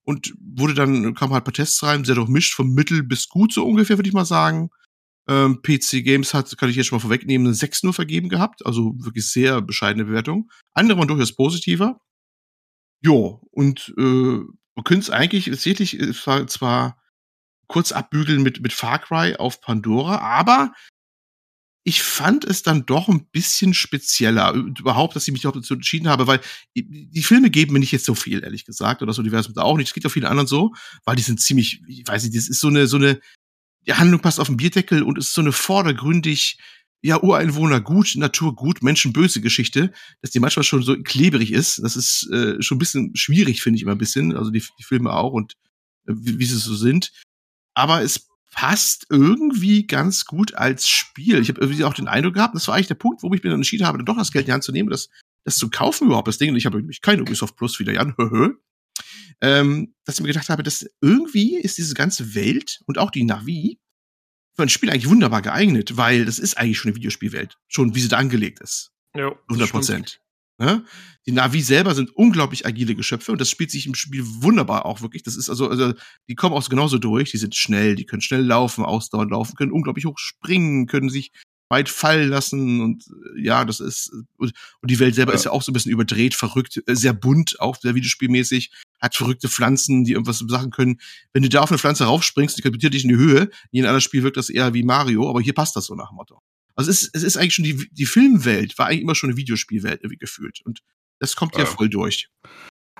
und 0.04 0.34
wurde 0.40 0.74
dann 0.74 1.14
kam 1.16 1.32
halt 1.32 1.44
ein 1.44 1.46
paar 1.46 1.54
Tests 1.54 1.82
rein, 1.84 2.06
sehr 2.06 2.16
durchmischt 2.16 2.54
vom 2.54 2.74
Mittel 2.74 3.04
bis 3.04 3.30
gut 3.30 3.54
so 3.54 3.66
ungefähr 3.66 3.98
würde 3.98 4.10
ich 4.10 4.14
mal 4.14 4.26
sagen. 4.26 4.70
Ähm, 5.28 5.62
PC 5.62 6.04
Games 6.04 6.34
hat, 6.34 6.58
kann 6.58 6.70
ich 6.70 6.76
jetzt 6.76 6.88
schon 6.88 6.98
mal 6.98 7.02
vorwegnehmen, 7.02 7.48
eine 7.48 7.56
6 7.56 7.84
nur 7.84 7.94
vergeben 7.94 8.28
gehabt, 8.28 8.66
also 8.66 8.94
wirklich 8.98 9.30
sehr 9.30 9.62
bescheidene 9.62 10.06
Bewertung. 10.06 10.52
Andere 10.74 10.98
waren 11.00 11.08
durchaus 11.08 11.34
positiver. 11.34 12.02
Jo, 13.02 13.42
und 13.52 13.94
äh, 13.98 14.02
man 14.02 14.84
könnte 14.84 15.00
es 15.02 15.10
eigentlich 15.10 15.46
tatsächlich 15.46 15.98
zwar, 16.14 16.48
zwar 16.48 17.02
kurz 17.68 17.92
abbügeln 17.92 18.44
mit, 18.44 18.62
mit 18.62 18.74
Far 18.74 19.00
Cry 19.00 19.36
auf 19.36 19.62
Pandora, 19.62 20.20
aber 20.20 20.74
ich 21.86 22.02
fand 22.02 22.46
es 22.46 22.64
dann 22.64 22.86
doch 22.86 23.10
ein 23.10 23.26
bisschen 23.32 23.74
spezieller, 23.74 24.54
überhaupt, 24.54 25.16
dass 25.16 25.28
ich 25.28 25.34
mich 25.34 25.42
dazu 25.42 25.74
entschieden 25.74 26.08
habe, 26.08 26.28
weil 26.28 26.40
die 26.76 27.24
Filme 27.24 27.50
geben 27.50 27.74
mir 27.74 27.80
nicht 27.80 27.92
jetzt 27.92 28.06
so 28.06 28.16
viel, 28.16 28.42
ehrlich 28.44 28.66
gesagt, 28.66 29.02
oder 29.02 29.10
das 29.10 29.20
Universum 29.20 29.54
da 29.54 29.64
auch 29.64 29.76
nicht. 29.76 29.88
Es 29.88 29.94
geht 29.94 30.06
auch 30.06 30.12
vielen 30.12 30.26
anderen 30.26 30.48
so, 30.48 30.74
weil 31.04 31.18
die 31.18 31.24
sind 31.24 31.42
ziemlich, 31.42 31.82
ich 31.88 32.08
weiß 32.08 32.24
nicht, 32.24 32.38
das 32.38 32.48
ist 32.48 32.62
so 32.62 32.70
eine, 32.70 32.88
so 32.88 32.96
eine, 32.96 33.20
die 33.86 33.94
Handlung 33.94 34.22
passt 34.22 34.40
auf 34.40 34.48
den 34.48 34.56
Bierdeckel 34.56 35.04
und 35.04 35.18
ist 35.18 35.34
so 35.34 35.42
eine 35.42 35.52
vordergründig, 35.52 36.58
ja, 37.02 37.22
Ureinwohner 37.22 37.82
gut, 37.82 38.16
Natur 38.16 38.56
gut, 38.56 38.82
Menschen 38.82 39.12
böse 39.12 39.42
Geschichte, 39.42 39.92
dass 40.22 40.32
die 40.32 40.40
manchmal 40.40 40.64
schon 40.64 40.84
so 40.84 40.96
klebrig 41.04 41.52
ist. 41.52 41.84
Das 41.84 41.98
ist 41.98 42.30
äh, 42.32 42.62
schon 42.62 42.78
ein 42.78 42.80
bisschen 42.80 43.14
schwierig, 43.18 43.62
finde 43.62 43.76
ich 43.76 43.84
immer 43.84 43.92
ein 43.92 43.98
bisschen. 43.98 44.38
Also 44.38 44.52
die, 44.52 44.64
die 44.80 44.84
Filme 44.84 45.12
auch 45.12 45.34
und 45.34 45.52
äh, 46.08 46.14
wie, 46.16 46.40
wie 46.40 46.46
sie 46.46 46.58
so 46.58 46.74
sind. 46.74 47.12
Aber 47.74 48.02
es 48.02 48.30
passt 48.52 49.08
irgendwie 49.10 49.88
ganz 49.88 50.26
gut 50.26 50.54
als 50.54 50.88
Spiel. 50.88 51.40
Ich 51.40 51.50
habe 51.50 51.60
irgendwie 51.62 51.84
auch 51.84 51.94
den 51.94 52.08
Eindruck 52.08 52.36
gehabt, 52.36 52.56
das 52.56 52.68
war 52.68 52.76
eigentlich 52.76 52.88
der 52.88 52.96
Punkt, 52.96 53.24
wo 53.24 53.34
ich 53.34 53.44
mir 53.44 53.50
dann 53.50 53.60
entschieden 53.60 53.88
habe, 53.88 53.98
dann 53.98 54.06
doch 54.06 54.18
das 54.18 54.32
Geld 54.32 54.44
in 54.44 54.48
die 54.48 54.54
Hand 54.54 54.64
zu 54.64 54.72
nehmen, 54.72 54.90
das, 54.90 55.10
das 55.44 55.58
zu 55.58 55.70
kaufen 55.70 56.08
überhaupt, 56.08 56.28
das 56.28 56.38
Ding. 56.38 56.52
Und 56.52 56.58
ich 56.58 56.66
habe 56.66 56.78
nämlich 56.78 57.02
kein 57.02 57.20
Ubisoft 57.20 57.56
Plus 57.56 57.80
wieder, 57.80 57.94
Jan, 57.94 58.16
höhö 58.18 58.54
ähm, 59.44 59.94
dass 60.06 60.16
ich 60.16 60.22
mir 60.22 60.28
gedacht 60.28 60.50
habe, 60.50 60.64
dass 60.64 60.90
irgendwie 61.02 61.58
ist 61.58 61.78
diese 61.78 61.94
ganze 61.94 62.34
Welt 62.34 62.82
und 62.86 62.98
auch 62.98 63.12
die 63.12 63.24
Navi 63.24 63.80
für 64.56 64.64
ein 64.64 64.70
Spiel 64.70 64.90
eigentlich 64.90 65.10
wunderbar 65.10 65.42
geeignet, 65.42 65.98
weil 65.98 66.26
das 66.26 66.40
ist 66.40 66.58
eigentlich 66.58 66.78
schon 66.78 66.90
eine 66.90 66.96
Videospielwelt, 66.96 67.58
schon 67.68 67.94
wie 67.94 68.00
sie 68.00 68.08
da 68.08 68.18
angelegt 68.18 68.62
ist. 68.62 68.92
Ja, 69.16 69.32
100 69.50 69.70
Prozent. 69.70 70.22
Ne? 70.60 70.86
Die 71.26 71.32
Navi 71.32 71.62
selber 71.62 71.96
sind 71.96 72.16
unglaublich 72.16 72.66
agile 72.66 72.96
Geschöpfe 72.96 73.32
und 73.32 73.42
das 73.42 73.50
spielt 73.50 73.72
sich 73.72 73.88
im 73.88 73.96
Spiel 73.96 74.24
wunderbar 74.26 74.86
auch 74.86 75.02
wirklich. 75.02 75.24
Das 75.24 75.36
ist 75.36 75.50
also, 75.50 75.70
also 75.70 75.94
die 76.28 76.36
kommen 76.36 76.56
auch 76.56 76.70
genauso 76.70 77.00
durch. 77.00 77.32
Die 77.32 77.38
sind 77.38 77.56
schnell, 77.56 77.96
die 77.96 78.06
können 78.06 78.22
schnell 78.22 78.44
laufen, 78.44 78.86
ausdauernd 78.86 79.32
laufen, 79.32 79.56
können 79.56 79.72
unglaublich 79.72 80.06
hoch 80.06 80.20
springen, 80.20 80.86
können 80.86 81.10
sich 81.10 81.32
weit 81.70 81.90
fallen 81.90 82.30
lassen 82.30 82.82
und 82.82 83.08
äh, 83.36 83.42
ja, 83.42 83.66
das 83.66 83.80
ist 83.80 84.12
und, 84.38 84.54
und 84.82 84.92
die 84.92 85.00
Welt 85.00 85.16
selber 85.16 85.32
ja. 85.32 85.36
ist 85.36 85.46
ja 85.46 85.52
auch 85.52 85.64
so 85.64 85.72
ein 85.72 85.74
bisschen 85.74 85.92
überdreht, 85.92 86.36
verrückt, 86.36 86.82
äh, 86.86 86.96
sehr 86.96 87.14
bunt, 87.14 87.60
auch 87.60 87.78
sehr 87.78 87.96
videospielmäßig, 87.96 88.72
hat 89.02 89.16
verrückte 89.16 89.50
Pflanzen, 89.50 90.04
die 90.04 90.12
irgendwas 90.12 90.44
Sachen 90.48 90.70
können. 90.70 91.00
Wenn 91.34 91.42
du 91.42 91.50
da 91.50 91.62
auf 91.62 91.72
eine 91.72 91.80
Pflanze 91.80 92.06
raufspringst, 92.06 92.58
die 92.58 92.62
katapultiert 92.62 92.94
dich 92.94 93.06
in 93.06 93.10
die 93.10 93.16
Höhe. 93.16 93.42
In 93.42 93.50
jedem 93.72 93.88
anderen 93.88 94.02
Spiel 94.02 94.22
wirkt 94.22 94.38
das 94.38 94.50
eher 94.50 94.74
wie 94.76 94.84
Mario, 94.84 95.28
aber 95.28 95.42
hier 95.42 95.54
passt 95.54 95.76
das 95.76 95.86
so 95.86 95.96
nach 95.96 96.10
dem 96.10 96.18
Motto. 96.18 96.42
Also 96.76 96.90
es 96.90 97.04
ist, 97.04 97.16
es 97.16 97.24
ist 97.24 97.38
eigentlich 97.38 97.56
schon 97.56 97.66
die, 97.66 97.88
die 97.92 98.06
Filmwelt 98.06 98.78
war 98.78 98.88
eigentlich 98.88 99.02
immer 99.02 99.16
schon 99.16 99.30
eine 99.30 99.38
Videospielwelt 99.38 100.02
irgendwie 100.02 100.18
gefühlt 100.18 100.62
und 100.66 100.82
das 101.20 101.36
kommt 101.36 101.54
ja, 101.54 101.62
ja 101.62 101.66
voll 101.66 101.90
durch. 101.90 102.30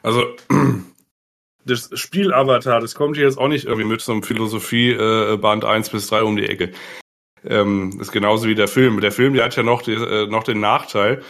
Also 0.02 0.36
das 1.66 1.90
Spiel 1.94 2.34
Avatar, 2.34 2.80
das 2.80 2.96
kommt 2.96 3.16
hier 3.16 3.26
jetzt 3.26 3.38
auch 3.38 3.48
nicht 3.48 3.66
irgendwie 3.66 3.88
mit 3.88 4.02
so 4.02 4.12
einem 4.12 4.24
Philosophie 4.24 4.92
äh, 4.92 5.38
Band 5.38 5.66
1 5.66 5.90
bis 5.90 6.08
3 6.08 6.24
um 6.24 6.36
die 6.36 6.48
Ecke. 6.48 6.72
Ähm, 7.46 8.00
ist 8.00 8.12
genauso 8.12 8.48
wie 8.48 8.56
der 8.56 8.68
Film. 8.68 9.02
Der 9.02 9.12
Film, 9.12 9.34
der 9.34 9.46
hat 9.46 9.56
ja 9.56 9.64
noch, 9.64 9.82
die, 9.82 9.94
äh, 9.94 10.28
noch 10.28 10.44
den 10.44 10.60
Nachteil, 10.60 11.24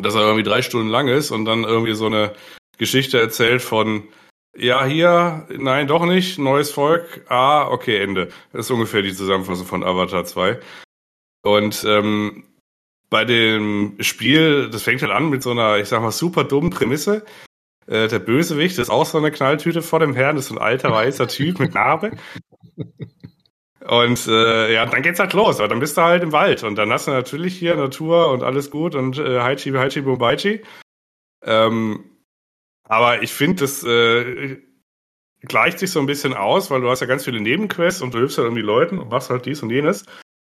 dass 0.00 0.14
er 0.14 0.22
irgendwie 0.22 0.42
drei 0.42 0.62
Stunden 0.62 0.88
lang 0.88 1.08
ist 1.08 1.30
und 1.30 1.44
dann 1.44 1.64
irgendwie 1.64 1.94
so 1.94 2.06
eine 2.06 2.34
Geschichte 2.78 3.18
erzählt 3.18 3.62
von, 3.62 4.08
ja, 4.56 4.84
hier, 4.84 5.46
nein, 5.56 5.86
doch 5.86 6.04
nicht, 6.04 6.38
neues 6.38 6.70
Volk, 6.70 7.24
ah, 7.28 7.68
okay, 7.68 8.02
Ende. 8.02 8.30
Das 8.52 8.66
ist 8.66 8.70
ungefähr 8.70 9.02
die 9.02 9.14
Zusammenfassung 9.14 9.66
von 9.66 9.82
Avatar 9.82 10.24
2. 10.24 10.60
Und 11.42 11.84
ähm, 11.86 12.44
bei 13.10 13.24
dem 13.24 13.96
Spiel, 14.00 14.70
das 14.70 14.82
fängt 14.82 15.02
halt 15.02 15.12
an 15.12 15.28
mit 15.28 15.42
so 15.42 15.50
einer, 15.50 15.78
ich 15.78 15.88
sag 15.88 16.00
mal, 16.00 16.12
super 16.12 16.44
dummen 16.44 16.70
Prämisse. 16.70 17.24
Äh, 17.86 18.08
der 18.08 18.20
Bösewicht 18.20 18.78
ist 18.78 18.90
auch 18.90 19.04
so 19.04 19.18
eine 19.18 19.30
Knalltüte 19.30 19.82
vor 19.82 20.00
dem 20.00 20.14
Herrn, 20.14 20.36
das 20.36 20.46
ist 20.46 20.52
ein 20.52 20.58
alter 20.58 20.90
weißer 20.92 21.28
Typ 21.28 21.58
mit 21.58 21.74
Narbe. 21.74 22.12
Und 23.86 24.28
äh, 24.28 24.72
ja, 24.72 24.86
dann 24.86 25.02
geht's 25.02 25.18
halt 25.18 25.32
los, 25.32 25.58
aber 25.58 25.68
dann 25.68 25.80
bist 25.80 25.96
du 25.96 26.02
halt 26.02 26.22
im 26.22 26.32
Wald 26.32 26.62
und 26.62 26.76
dann 26.76 26.92
hast 26.92 27.08
du 27.08 27.10
natürlich 27.10 27.58
hier 27.58 27.74
Natur 27.74 28.30
und 28.30 28.44
alles 28.44 28.70
gut 28.70 28.94
und 28.94 29.18
äh, 29.18 29.40
Haichi, 29.40 29.72
Haichi, 29.72 30.02
Bobaichi. 30.02 30.62
Ähm, 31.44 32.04
aber 32.84 33.22
ich 33.22 33.32
finde, 33.32 33.62
das 33.62 33.82
äh, 33.82 34.58
gleicht 35.40 35.80
sich 35.80 35.90
so 35.90 35.98
ein 35.98 36.06
bisschen 36.06 36.34
aus, 36.34 36.70
weil 36.70 36.80
du 36.80 36.88
hast 36.88 37.00
ja 37.00 37.08
ganz 37.08 37.24
viele 37.24 37.40
Nebenquests 37.40 38.02
und 38.02 38.14
du 38.14 38.18
hilfst 38.18 38.38
ja 38.38 38.44
irgendwie 38.44 38.62
Leuten 38.62 39.00
und 39.00 39.10
machst 39.10 39.30
halt 39.30 39.46
dies 39.46 39.62
und 39.62 39.70
jenes. 39.70 40.04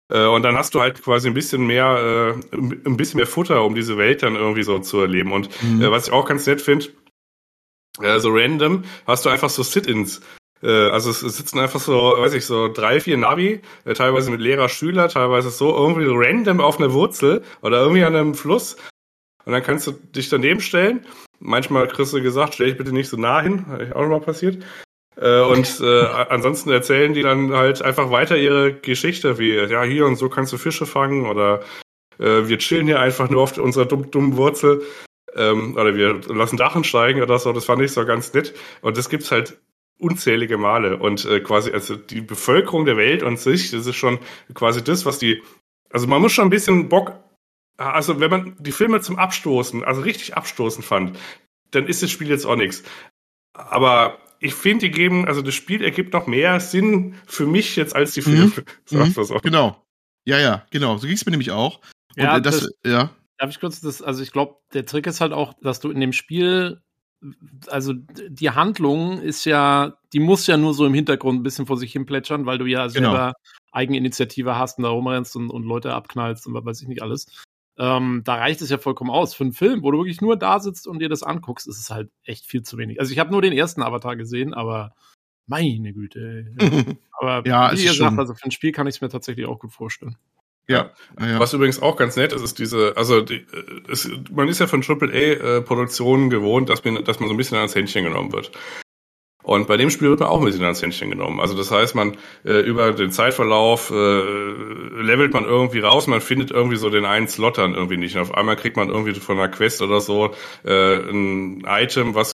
Äh, 0.09 0.27
und 0.27 0.43
dann 0.43 0.57
hast 0.57 0.75
du 0.75 0.81
halt 0.81 1.03
quasi 1.03 1.29
ein 1.29 1.35
bisschen 1.35 1.67
mehr, 1.67 2.37
äh, 2.53 2.57
ein 2.57 2.97
bisschen 2.97 3.19
mehr 3.19 3.27
Futter, 3.27 3.65
um 3.65 3.75
diese 3.75 3.99
Welt 3.99 4.23
dann 4.23 4.37
irgendwie 4.37 4.63
so 4.63 4.79
zu 4.79 5.01
erleben. 5.01 5.33
Und 5.33 5.51
mhm. 5.63 5.83
äh, 5.83 5.91
was 5.91 6.07
ich 6.07 6.13
auch 6.13 6.27
ganz 6.27 6.47
nett 6.47 6.61
finde, 6.61 6.87
so 8.19 8.29
random 8.31 8.85
hast 9.07 9.25
du 9.25 9.31
einfach 9.31 9.49
so 9.49 9.63
Sit-ins. 9.63 10.21
Also 10.61 11.11
es 11.11 11.21
sitzen 11.21 11.59
einfach 11.59 11.81
so, 11.81 11.95
weiß 11.95 12.35
ich, 12.35 12.45
so 12.45 12.71
drei, 12.71 13.01
vier 13.01 13.17
Navi, 13.17 13.63
teilweise 13.95 14.31
mit 14.31 14.41
Lehrer, 14.43 14.69
Schüler, 14.69 15.09
teilweise 15.09 15.49
so 15.49 15.75
irgendwie 15.75 16.05
random 16.07 16.61
auf 16.61 16.79
einer 16.79 16.93
Wurzel 16.93 17.43
oder 17.63 17.81
irgendwie 17.81 18.05
an 18.05 18.15
einem 18.15 18.35
Fluss. 18.35 18.77
Und 19.47 19.53
dann 19.53 19.63
kannst 19.63 19.87
du 19.87 19.93
dich 19.93 20.29
daneben 20.29 20.61
stellen. 20.61 21.07
Manchmal 21.39 21.89
kriegst 21.89 22.13
du 22.13 22.21
gesagt, 22.21 22.53
stell 22.55 22.67
dich 22.67 22.77
bitte 22.77 22.93
nicht 22.93 23.09
so 23.09 23.17
nah 23.17 23.41
hin. 23.41 23.67
Habe 23.67 23.85
ich 23.85 23.95
auch 23.95 24.03
noch 24.03 24.09
mal 24.09 24.21
passiert. 24.21 24.63
Äh, 25.17 25.41
und 25.41 25.81
äh, 25.81 26.05
ansonsten 26.29 26.71
erzählen 26.71 27.15
die 27.15 27.23
dann 27.23 27.53
halt 27.53 27.83
einfach 27.83 28.11
weiter 28.11 28.37
ihre 28.37 28.75
Geschichte, 28.75 29.39
wie, 29.39 29.55
ja, 29.55 29.83
hier 29.83 30.07
und 30.07 30.17
so 30.17 30.29
kannst 30.29 30.53
du 30.53 30.59
Fische 30.59 30.87
fangen 30.87 31.27
oder 31.27 31.63
äh, 32.19 32.49
wir 32.49 32.59
chillen 32.59 32.87
hier 32.87 33.01
einfach 33.01 33.31
nur 33.31 33.43
auf 33.43 33.57
unserer 33.59 33.87
dummen, 33.87 34.11
dummen 34.11 34.37
Wurzel. 34.37 34.83
ähm, 35.37 35.75
oder 35.77 35.95
wir 35.95 36.21
lassen 36.29 36.57
Dachen 36.57 36.85
steigen 36.85 37.23
oder 37.23 37.39
so, 37.39 37.53
das 37.53 37.65
fand 37.67 37.83
ich 37.83 37.93
so 37.93 38.05
ganz 38.07 38.33
nett. 38.33 38.55
Und 38.81 38.97
das 38.97 39.09
gibt's 39.09 39.31
halt 39.31 39.59
unzählige 39.99 40.59
Male. 40.59 40.97
Und 40.99 41.25
äh, 41.25 41.41
quasi, 41.41 41.71
also 41.73 41.97
die 41.97 42.21
Bevölkerung 42.21 42.85
der 42.85 42.97
Welt 42.97 43.23
und 43.23 43.39
sich, 43.39 43.71
das 43.71 43.87
ist 43.87 43.97
schon 43.97 44.19
quasi 44.55 44.83
das, 44.83 45.07
was 45.07 45.19
die, 45.19 45.43
also 45.91 46.07
man 46.07 46.21
muss 46.21 46.33
schon 46.33 46.47
ein 46.47 46.51
bisschen 46.51 46.89
Bock, 46.89 47.13
also 47.77 48.21
wenn 48.21 48.31
man 48.31 48.57
die 48.59 48.73
Filme 48.73 49.01
zum 49.01 49.19
Abstoßen, 49.19 49.85
also 49.85 50.01
richtig 50.03 50.37
abstoßen 50.37 50.83
fand, 50.83 51.19
dann 51.71 51.87
ist 51.87 52.03
das 52.03 52.11
Spiel 52.11 52.29
jetzt 52.29 52.47
auch 52.47 52.57
nichts. 52.57 52.83
Aber 53.53 54.19
ich 54.41 54.55
finde, 54.55 54.87
die 54.87 54.91
geben, 54.91 55.27
also 55.27 55.43
das 55.43 55.55
Spiel 55.55 55.83
ergibt 55.83 56.13
noch 56.13 56.27
mehr 56.27 56.61
Sinn 56.61 57.15
für 57.27 57.47
mich 57.47 57.77
jetzt 57.77 57.95
als 57.95 58.13
die 58.13 58.23
Filme. 58.23 58.53
Mhm. 58.91 58.99
mhm. 59.01 59.13
So. 59.13 59.39
Genau. 59.43 59.85
Ja, 60.25 60.39
ja, 60.39 60.65
genau. 60.71 60.97
So 60.99 61.07
ging 61.07 61.17
es 61.17 61.25
mir 61.25 61.31
nämlich 61.31 61.51
auch. 61.51 61.81
Und 62.17 62.23
ja, 62.23 62.41
das, 62.41 62.61
das, 62.61 62.71
ja. 62.85 63.11
Darf 63.39 63.51
ich 63.51 63.61
kurz 63.61 63.81
das, 63.81 64.03
also 64.03 64.23
ich 64.23 64.33
glaube, 64.33 64.57
der 64.73 64.87
Trick 64.87 65.07
ist 65.07 65.21
halt 65.21 65.33
auch, 65.33 65.55
dass 65.61 65.81
du 65.81 65.91
in 65.91 66.01
dem 66.01 66.13
Spiel, 66.13 66.81
also 67.69 67.93
die 67.93 68.51
Handlung 68.51 69.21
ist 69.21 69.45
ja, 69.45 69.99
die 70.13 70.21
muss 70.21 70.47
ja 70.47 70.57
nur 70.57 70.75
so 70.75 70.87
im 70.87 70.95
Hintergrund 70.95 71.41
ein 71.41 71.43
bisschen 71.43 71.67
vor 71.67 71.77
sich 71.77 71.93
hin 71.93 72.07
plätschern, 72.07 72.47
weil 72.47 72.59
du 72.59 72.67
ja 72.67 72.87
genau. 72.87 73.11
selber 73.11 73.33
Eigeninitiative 73.73 74.57
hast 74.57 74.79
und 74.79 74.85
da 74.85 74.91
rumrennst 74.91 75.37
und, 75.37 75.51
und 75.51 75.65
Leute 75.65 75.93
abknallst 75.93 76.47
und 76.47 76.55
was 76.55 76.65
weiß 76.65 76.83
ich 76.83 76.89
nicht 76.89 77.03
alles. 77.03 77.27
Ähm, 77.79 78.23
da 78.25 78.37
reicht 78.37 78.63
es 78.63 78.71
ja 78.71 78.79
vollkommen 78.79 79.11
aus. 79.11 79.35
Für 79.35 79.45
einen 79.45 79.53
Film, 79.53 79.83
wo 79.83 79.91
du 79.91 79.99
wirklich 79.99 80.21
nur 80.21 80.37
da 80.37 80.61
sitzt 80.61 80.87
und 80.87 80.99
dir 80.99 81.09
das 81.09 81.23
anguckst, 81.23 81.69
ist 81.69 81.79
es 81.79 81.91
halt 81.91 82.11
echt 82.25 82.47
viel 82.47 82.63
zu 82.63 82.79
wenig. 82.79 83.01
Also 83.01 83.13
ich 83.13 83.19
habe 83.19 83.31
nur 83.31 83.43
den 83.43 83.53
ersten 83.53 83.83
Avatar 83.83 84.17
gesehen, 84.17 84.55
aber 84.55 84.95
meine 85.47 85.93
Güte. 85.93 86.55
aber 87.13 87.47
ja, 87.47 87.73
wie 87.73 87.85
gesagt, 87.85 88.19
also 88.19 88.35
für 88.35 88.45
ein 88.45 88.51
Spiel 88.51 88.73
kann 88.73 88.87
ich 88.87 88.97
es 88.97 89.01
mir 89.01 89.09
tatsächlich 89.09 89.47
auch 89.47 89.59
gut 89.59 89.73
vorstellen. 89.73 90.17
Ja. 90.69 90.91
ja. 91.21 91.39
Was 91.39 91.53
übrigens 91.53 91.81
auch 91.81 91.97
ganz 91.97 92.17
nett 92.17 92.33
ist, 92.33 92.43
ist 92.43 92.59
diese, 92.59 92.97
also 92.97 93.21
die, 93.21 93.47
es, 93.89 94.11
man 94.33 94.49
ist 94.49 94.59
ja 94.59 94.67
von 94.67 94.83
AAA-Produktionen 94.83 96.27
äh, 96.27 96.31
gewohnt, 96.31 96.69
dass 96.69 96.85
man, 96.85 97.05
dass 97.05 97.21
man 97.21 97.29
so 97.29 97.35
ein 97.35 97.37
bisschen 97.37 97.59
ans 97.59 97.75
Händchen 97.75 98.05
genommen 98.05 98.33
wird. 98.33 98.51
Und 99.47 99.69
bei 99.69 99.77
dem 99.77 99.91
Spiel 99.91 100.09
wird 100.09 100.19
man 100.19 100.29
auch 100.29 100.41
ein 100.41 100.45
bisschen 100.45 100.65
ans 100.65 100.83
Händchen 100.83 101.09
genommen. 101.09 101.39
Also 101.39 101.57
das 101.57 101.71
heißt, 101.71 101.95
man 101.95 102.17
äh, 102.45 102.59
über 102.63 102.91
den 102.91 103.13
Zeitverlauf 103.13 103.93
äh, 103.93 103.95
levelt 103.95 105.33
man 105.35 105.45
irgendwie 105.45 105.79
raus, 105.79 106.09
man 106.09 106.21
findet 106.21 106.51
irgendwie 106.51 106.77
so 106.77 106.91
den 106.91 107.05
einen 107.05 107.29
Slot 107.29 107.57
dann 107.57 107.75
irgendwie 107.75 107.97
nicht. 107.97 108.17
Und 108.17 108.23
auf 108.23 108.35
einmal 108.35 108.57
kriegt 108.57 108.77
man 108.77 108.89
irgendwie 108.89 109.15
von 109.15 109.39
einer 109.39 109.49
Quest 109.49 109.83
oder 109.83 110.01
so 110.01 110.35
äh, 110.65 110.97
ein 110.97 111.65
Item, 111.65 112.17
was 112.17 112.33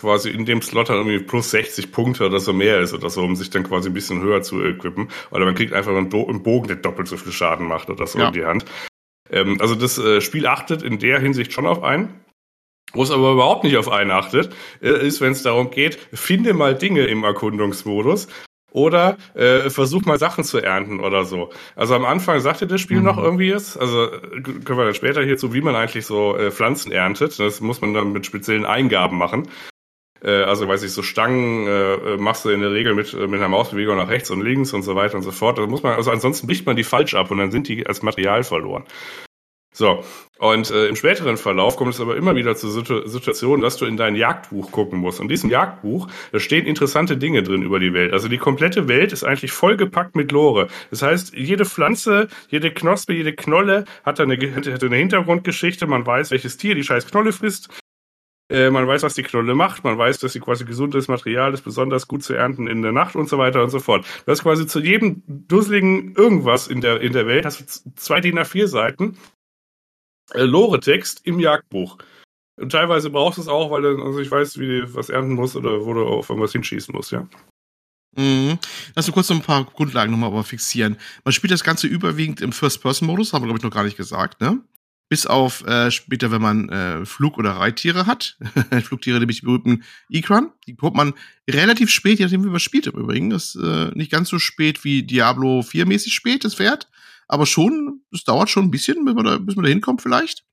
quasi 0.00 0.30
in 0.30 0.46
dem 0.46 0.60
Slot 0.60 0.88
dann 0.88 0.96
irgendwie 0.96 1.20
plus 1.20 1.52
60 1.52 1.92
Punkte 1.92 2.26
oder 2.26 2.40
so 2.40 2.52
mehr 2.52 2.80
ist 2.80 2.92
oder 2.92 3.08
so, 3.08 3.22
um 3.22 3.36
sich 3.36 3.50
dann 3.50 3.62
quasi 3.62 3.88
ein 3.90 3.94
bisschen 3.94 4.20
höher 4.20 4.42
zu 4.42 4.60
equippen. 4.60 5.10
Oder 5.30 5.44
man 5.44 5.54
kriegt 5.54 5.72
einfach 5.72 5.94
einen, 5.94 6.08
Bogen, 6.08 6.66
der 6.66 6.76
doppelt 6.76 7.06
so 7.06 7.16
viel 7.16 7.30
Schaden 7.30 7.68
macht 7.68 7.88
oder 7.88 8.08
so 8.08 8.18
ja. 8.18 8.26
in 8.26 8.34
die 8.34 8.44
Hand. 8.44 8.64
Ähm, 9.30 9.58
also 9.60 9.76
das 9.76 9.96
äh, 9.98 10.20
Spiel 10.20 10.48
achtet 10.48 10.82
in 10.82 10.98
der 10.98 11.20
Hinsicht 11.20 11.52
schon 11.52 11.68
auf 11.68 11.84
einen. 11.84 12.20
Wo 12.92 13.02
es 13.02 13.10
aber 13.10 13.32
überhaupt 13.32 13.64
nicht 13.64 13.76
auf 13.76 13.90
einen 13.90 14.10
achtet, 14.10 14.50
äh, 14.80 15.06
ist, 15.06 15.20
wenn 15.20 15.32
es 15.32 15.42
darum 15.42 15.70
geht, 15.70 15.98
finde 16.12 16.54
mal 16.54 16.74
Dinge 16.74 17.04
im 17.04 17.24
Erkundungsmodus 17.24 18.28
oder 18.72 19.16
äh, 19.34 19.70
versuch 19.70 20.04
mal 20.04 20.18
Sachen 20.18 20.44
zu 20.44 20.58
ernten 20.58 21.00
oder 21.00 21.24
so. 21.24 21.50
Also 21.74 21.94
am 21.94 22.04
Anfang 22.04 22.40
sagte 22.40 22.66
das 22.66 22.80
Spiel 22.80 22.98
mhm. 22.98 23.04
noch 23.04 23.18
irgendwie 23.18 23.48
jetzt, 23.48 23.78
also 23.78 24.04
äh, 24.04 24.40
können 24.40 24.78
wir 24.78 24.84
dann 24.84 24.94
später 24.94 25.22
hierzu, 25.22 25.52
wie 25.54 25.60
man 25.60 25.74
eigentlich 25.74 26.06
so 26.06 26.36
äh, 26.36 26.50
Pflanzen 26.50 26.92
erntet. 26.92 27.38
Das 27.38 27.60
muss 27.60 27.80
man 27.80 27.94
dann 27.94 28.12
mit 28.12 28.26
speziellen 28.26 28.66
Eingaben 28.66 29.18
machen. 29.18 29.48
Äh, 30.22 30.42
also 30.42 30.68
weiß 30.68 30.82
ich, 30.82 30.92
so 30.92 31.02
Stangen 31.02 31.66
äh, 31.66 32.16
machst 32.16 32.44
du 32.44 32.50
in 32.50 32.60
der 32.60 32.72
Regel 32.72 32.94
mit, 32.94 33.12
mit 33.12 33.34
einer 33.34 33.48
Mausbewegung 33.48 33.96
nach 33.96 34.08
rechts 34.08 34.30
und 34.30 34.42
links 34.42 34.72
und 34.72 34.82
so 34.82 34.94
weiter 34.94 35.16
und 35.16 35.22
so 35.22 35.32
fort. 35.32 35.58
Da 35.58 35.66
muss 35.66 35.82
man, 35.82 35.94
also 35.94 36.10
ansonsten 36.10 36.46
bricht 36.46 36.66
man 36.66 36.76
die 36.76 36.84
falsch 36.84 37.14
ab 37.14 37.30
und 37.30 37.38
dann 37.38 37.50
sind 37.50 37.68
die 37.68 37.86
als 37.86 38.02
Material 38.02 38.44
verloren. 38.44 38.84
So, 39.72 40.02
und 40.38 40.70
äh, 40.70 40.86
im 40.86 40.96
späteren 40.96 41.36
Verlauf 41.36 41.76
kommt 41.76 41.94
es 41.94 42.00
aber 42.00 42.16
immer 42.16 42.34
wieder 42.36 42.56
zur 42.56 42.70
Situ 42.70 43.06
Situation, 43.06 43.60
dass 43.60 43.76
du 43.76 43.86
in 43.86 43.96
dein 43.96 44.14
Jagdbuch 44.14 44.70
gucken 44.70 44.98
musst. 44.98 45.18
Und 45.18 45.24
in 45.24 45.28
diesem 45.28 45.50
Jagdbuch, 45.50 46.08
da 46.32 46.38
stehen 46.38 46.66
interessante 46.66 47.16
Dinge 47.16 47.42
drin 47.42 47.62
über 47.62 47.78
die 47.78 47.92
Welt. 47.92 48.12
Also 48.12 48.28
die 48.28 48.38
komplette 48.38 48.88
Welt 48.88 49.12
ist 49.12 49.24
eigentlich 49.24 49.52
vollgepackt 49.52 50.16
mit 50.16 50.32
Lore. 50.32 50.68
Das 50.90 51.02
heißt, 51.02 51.34
jede 51.34 51.64
Pflanze, 51.64 52.28
jede 52.48 52.72
Knospe, 52.72 53.14
jede 53.14 53.34
Knolle 53.34 53.84
hat 54.04 54.20
eine, 54.20 54.36
hat 54.36 54.82
eine 54.82 54.96
Hintergrundgeschichte. 54.96 55.86
Man 55.86 56.06
weiß, 56.06 56.30
welches 56.30 56.56
Tier 56.56 56.74
die 56.74 56.84
scheiß 56.84 57.06
Knolle 57.06 57.32
frisst. 57.32 57.68
Äh, 58.50 58.70
man 58.70 58.86
weiß, 58.86 59.02
was 59.02 59.14
die 59.14 59.24
Knolle 59.24 59.54
macht. 59.54 59.84
Man 59.84 59.98
weiß, 59.98 60.18
dass 60.20 60.32
sie 60.32 60.40
quasi 60.40 60.64
gesundes 60.64 61.08
Material 61.08 61.52
ist, 61.52 61.62
besonders 61.62 62.08
gut 62.08 62.22
zu 62.22 62.34
ernten 62.34 62.68
in 62.68 62.82
der 62.82 62.92
Nacht 62.92 63.16
und 63.16 63.28
so 63.28 63.38
weiter 63.38 63.62
und 63.62 63.70
so 63.70 63.80
fort. 63.80 64.06
Du 64.24 64.32
hast 64.32 64.42
quasi 64.42 64.66
zu 64.66 64.80
jedem 64.80 65.22
dusseligen 65.26 66.14
irgendwas 66.14 66.68
in 66.68 66.80
der, 66.80 67.00
in 67.00 67.12
der 67.12 67.26
Welt, 67.26 67.44
hast 67.44 67.60
du 67.84 67.90
zwei 67.96 68.20
DIN 68.20 68.38
A4 68.38 68.66
Seiten 68.66 69.18
Lore-Text 70.34 71.20
im 71.24 71.40
Jagdbuch. 71.40 71.98
Und 72.58 72.72
teilweise 72.72 73.10
brauchst 73.10 73.38
du 73.38 73.42
es 73.42 73.48
auch, 73.48 73.70
weil 73.70 73.82
du 73.82 74.02
also 74.02 74.18
ich 74.18 74.30
weiß, 74.30 74.58
wie 74.58 74.66
du 74.66 74.94
was 74.94 75.10
ernten 75.10 75.34
musst 75.34 75.56
oder 75.56 75.84
wo 75.84 75.94
du 75.94 76.04
auf 76.04 76.28
irgendwas 76.28 76.52
hinschießen 76.52 76.94
musst, 76.94 77.12
ja. 77.12 77.28
Mhm. 78.16 78.58
Lass 78.94 79.06
uns 79.06 79.14
kurz 79.14 79.28
noch 79.28 79.36
ein 79.36 79.42
paar 79.42 79.64
Grundlagen 79.64 80.10
nochmal 80.10 80.30
aber 80.30 80.42
fixieren. 80.42 80.96
Man 81.24 81.32
spielt 81.32 81.52
das 81.52 81.62
Ganze 81.62 81.86
überwiegend 81.86 82.40
im 82.40 82.52
First-Person-Modus, 82.52 83.32
haben 83.32 83.42
wir, 83.42 83.46
glaube 83.46 83.58
ich, 83.58 83.64
noch 83.64 83.70
gar 83.70 83.84
nicht 83.84 83.96
gesagt, 83.96 84.40
ne? 84.40 84.60
Bis 85.10 85.24
auf 85.24 85.64
äh, 85.66 85.90
später, 85.90 86.30
wenn 86.30 86.42
man 86.42 86.68
äh, 86.68 87.06
Flug- 87.06 87.38
oder 87.38 87.52
Reittiere 87.52 88.06
hat. 88.06 88.36
Flugtiere, 88.82 89.20
nämlich 89.20 89.40
die 89.40 89.46
berühmten 89.46 89.84
Ikran. 90.10 90.52
Die 90.66 90.74
bekommt 90.74 90.96
man 90.96 91.14
relativ 91.48 91.88
spät, 91.90 92.18
je 92.18 92.26
nachdem, 92.26 92.44
wie 92.44 92.50
man 92.50 92.60
spielt 92.60 92.88
im 92.88 92.98
Übrigen. 92.98 93.30
Das 93.30 93.54
ist 93.54 93.62
äh, 93.62 93.90
nicht 93.94 94.10
ganz 94.10 94.28
so 94.28 94.38
spät 94.38 94.84
wie 94.84 95.04
Diablo 95.04 95.62
4 95.62 95.86
mäßig 95.86 96.12
spät, 96.12 96.44
das 96.44 96.56
Pferd 96.56 96.88
aber 97.28 97.46
schon, 97.46 98.02
es 98.12 98.24
dauert 98.24 98.50
schon 98.50 98.64
ein 98.64 98.70
bisschen, 98.70 99.04
bis 99.04 99.14
man 99.14 99.24
da, 99.24 99.38
bis 99.38 99.54
man 99.54 99.64
da 99.64 99.70
hinkommt 99.70 100.02
vielleicht. 100.02 100.44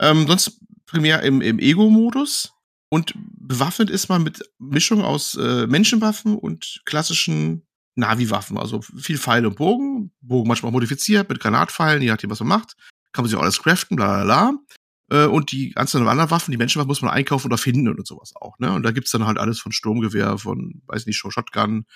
Ähm, 0.00 0.26
sonst 0.26 0.60
primär 0.84 1.22
im, 1.22 1.40
im 1.40 1.58
Ego-Modus 1.58 2.52
und 2.90 3.14
bewaffnet 3.16 3.90
ist 3.90 4.08
man 4.08 4.22
mit 4.22 4.42
Mischung 4.58 5.02
aus 5.02 5.34
äh, 5.34 5.66
Menschenwaffen 5.66 6.36
und 6.36 6.82
klassischen 6.84 7.66
Navi-Waffen, 7.96 8.58
also 8.58 8.82
viel 8.82 9.18
Pfeil 9.18 9.46
und 9.46 9.56
Bogen, 9.56 10.12
Bogen 10.20 10.48
manchmal 10.48 10.72
modifiziert 10.72 11.28
mit 11.28 11.40
Granatpfeilen, 11.40 12.02
je 12.02 12.10
nachdem, 12.10 12.30
was 12.30 12.40
man 12.40 12.48
macht, 12.48 12.76
kann 13.12 13.24
man 13.24 13.30
sich 13.30 13.38
auch 13.38 13.42
alles 13.42 13.62
craften, 13.62 13.96
bla 13.96 14.22
bla 14.22 14.24
bla. 14.24 15.24
Äh, 15.24 15.26
und 15.26 15.50
die 15.52 15.70
ganzen 15.70 16.06
anderen 16.06 16.30
Waffen, 16.30 16.50
die 16.50 16.58
Menschenwaffen 16.58 16.88
muss 16.88 17.00
man 17.00 17.10
einkaufen 17.10 17.46
oder 17.46 17.58
finden 17.58 17.88
und 17.88 18.06
sowas 18.06 18.32
auch, 18.36 18.58
ne? 18.58 18.72
Und 18.72 18.82
da 18.82 18.90
gibt's 18.90 19.12
dann 19.12 19.26
halt 19.26 19.38
alles 19.38 19.60
von 19.60 19.72
Sturmgewehr, 19.72 20.36
von, 20.36 20.82
weiß 20.86 21.06
nicht, 21.06 21.16
Shotgun, 21.16 21.86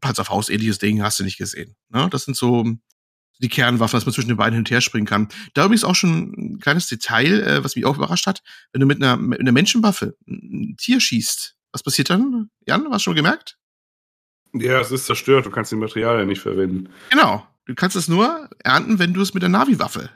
Panzerfaust, 0.00 0.50
ähnliches 0.50 0.78
Ding, 0.78 1.02
hast 1.02 1.18
du 1.18 1.24
nicht 1.24 1.38
gesehen. 1.38 1.76
Ne? 1.88 2.08
Das 2.10 2.24
sind 2.24 2.36
so 2.36 2.64
die 3.40 3.48
Kernwaffen, 3.48 3.96
dass 3.96 4.06
man 4.06 4.12
zwischen 4.12 4.28
den 4.28 4.36
beiden 4.36 4.54
hin 4.54 4.60
und 4.60 4.70
her 4.70 4.80
springen 4.80 5.06
kann. 5.06 5.28
Da 5.54 5.64
übrigens 5.64 5.84
auch 5.84 5.94
schon 5.94 6.32
ein 6.36 6.60
kleines 6.60 6.86
Detail, 6.86 7.42
äh, 7.42 7.64
was 7.64 7.76
mich 7.76 7.84
auch 7.84 7.96
überrascht 7.96 8.26
hat. 8.26 8.42
Wenn 8.72 8.80
du 8.80 8.86
mit 8.86 9.02
einer, 9.02 9.16
mit 9.16 9.40
einer 9.40 9.52
Menschenwaffe 9.52 10.16
ein 10.28 10.76
Tier 10.78 11.00
schießt, 11.00 11.56
was 11.72 11.82
passiert 11.82 12.10
dann? 12.10 12.50
Jan, 12.66 12.86
hast 12.90 13.02
du 13.02 13.10
schon 13.10 13.16
gemerkt? 13.16 13.58
Ja, 14.52 14.80
es 14.80 14.92
ist 14.92 15.06
zerstört, 15.06 15.46
du 15.46 15.50
kannst 15.50 15.72
die 15.72 15.76
Materialien 15.76 16.28
nicht 16.28 16.40
verwenden. 16.40 16.88
Genau. 17.10 17.46
Du 17.66 17.74
kannst 17.74 17.96
es 17.96 18.08
nur 18.08 18.50
ernten, 18.62 18.98
wenn 18.98 19.14
du 19.14 19.22
es 19.22 19.32
mit 19.32 19.42
der 19.42 19.48
Navi-Waffe 19.48 20.10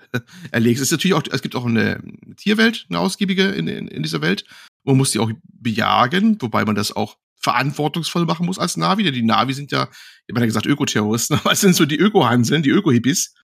erlegst. 0.51 0.83
Es 0.83 0.89
ist 0.89 0.93
natürlich 0.93 1.15
auch, 1.15 1.23
es 1.31 1.41
gibt 1.41 1.57
auch 1.57 1.65
eine 1.65 2.03
Tierwelt, 2.37 2.87
eine 2.91 2.99
ausgiebige 2.99 3.49
in, 3.49 3.67
in, 3.67 3.89
in 3.89 4.03
dieser 4.03 4.21
Welt. 4.21 4.45
Man 4.85 4.99
muss 4.99 5.13
die 5.13 5.19
auch 5.19 5.31
bejagen, 5.45 6.37
wobei 6.41 6.67
man 6.67 6.75
das 6.75 6.95
auch 6.95 7.17
verantwortungsvoll 7.41 8.25
machen 8.25 8.47
muss 8.47 8.59
als 8.59 8.77
Navi. 8.77 9.03
Denn 9.03 9.15
die 9.15 9.23
Navi 9.23 9.55
sind 9.55 9.71
ja, 9.73 9.89
ich 10.27 10.33
habe 10.33 10.41
ja 10.41 10.47
gesagt, 10.47 10.67
Ökoterroristen, 10.67 11.39
aber 11.41 11.53
es 11.53 11.61
sind 11.61 11.75
so 11.75 11.87
die 11.87 11.99
Ökohanseln, 11.99 12.63
die 12.63 12.71
Öko-Hippies. 12.71 13.35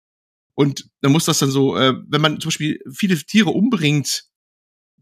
Und 0.55 0.89
dann 1.01 1.13
muss 1.13 1.25
das 1.25 1.39
dann 1.39 1.51
so, 1.51 1.77
äh, 1.77 1.95
wenn 2.09 2.21
man 2.21 2.41
zum 2.41 2.49
Beispiel 2.49 2.81
viele 2.93 3.17
Tiere 3.17 3.51
umbringt, 3.51 4.25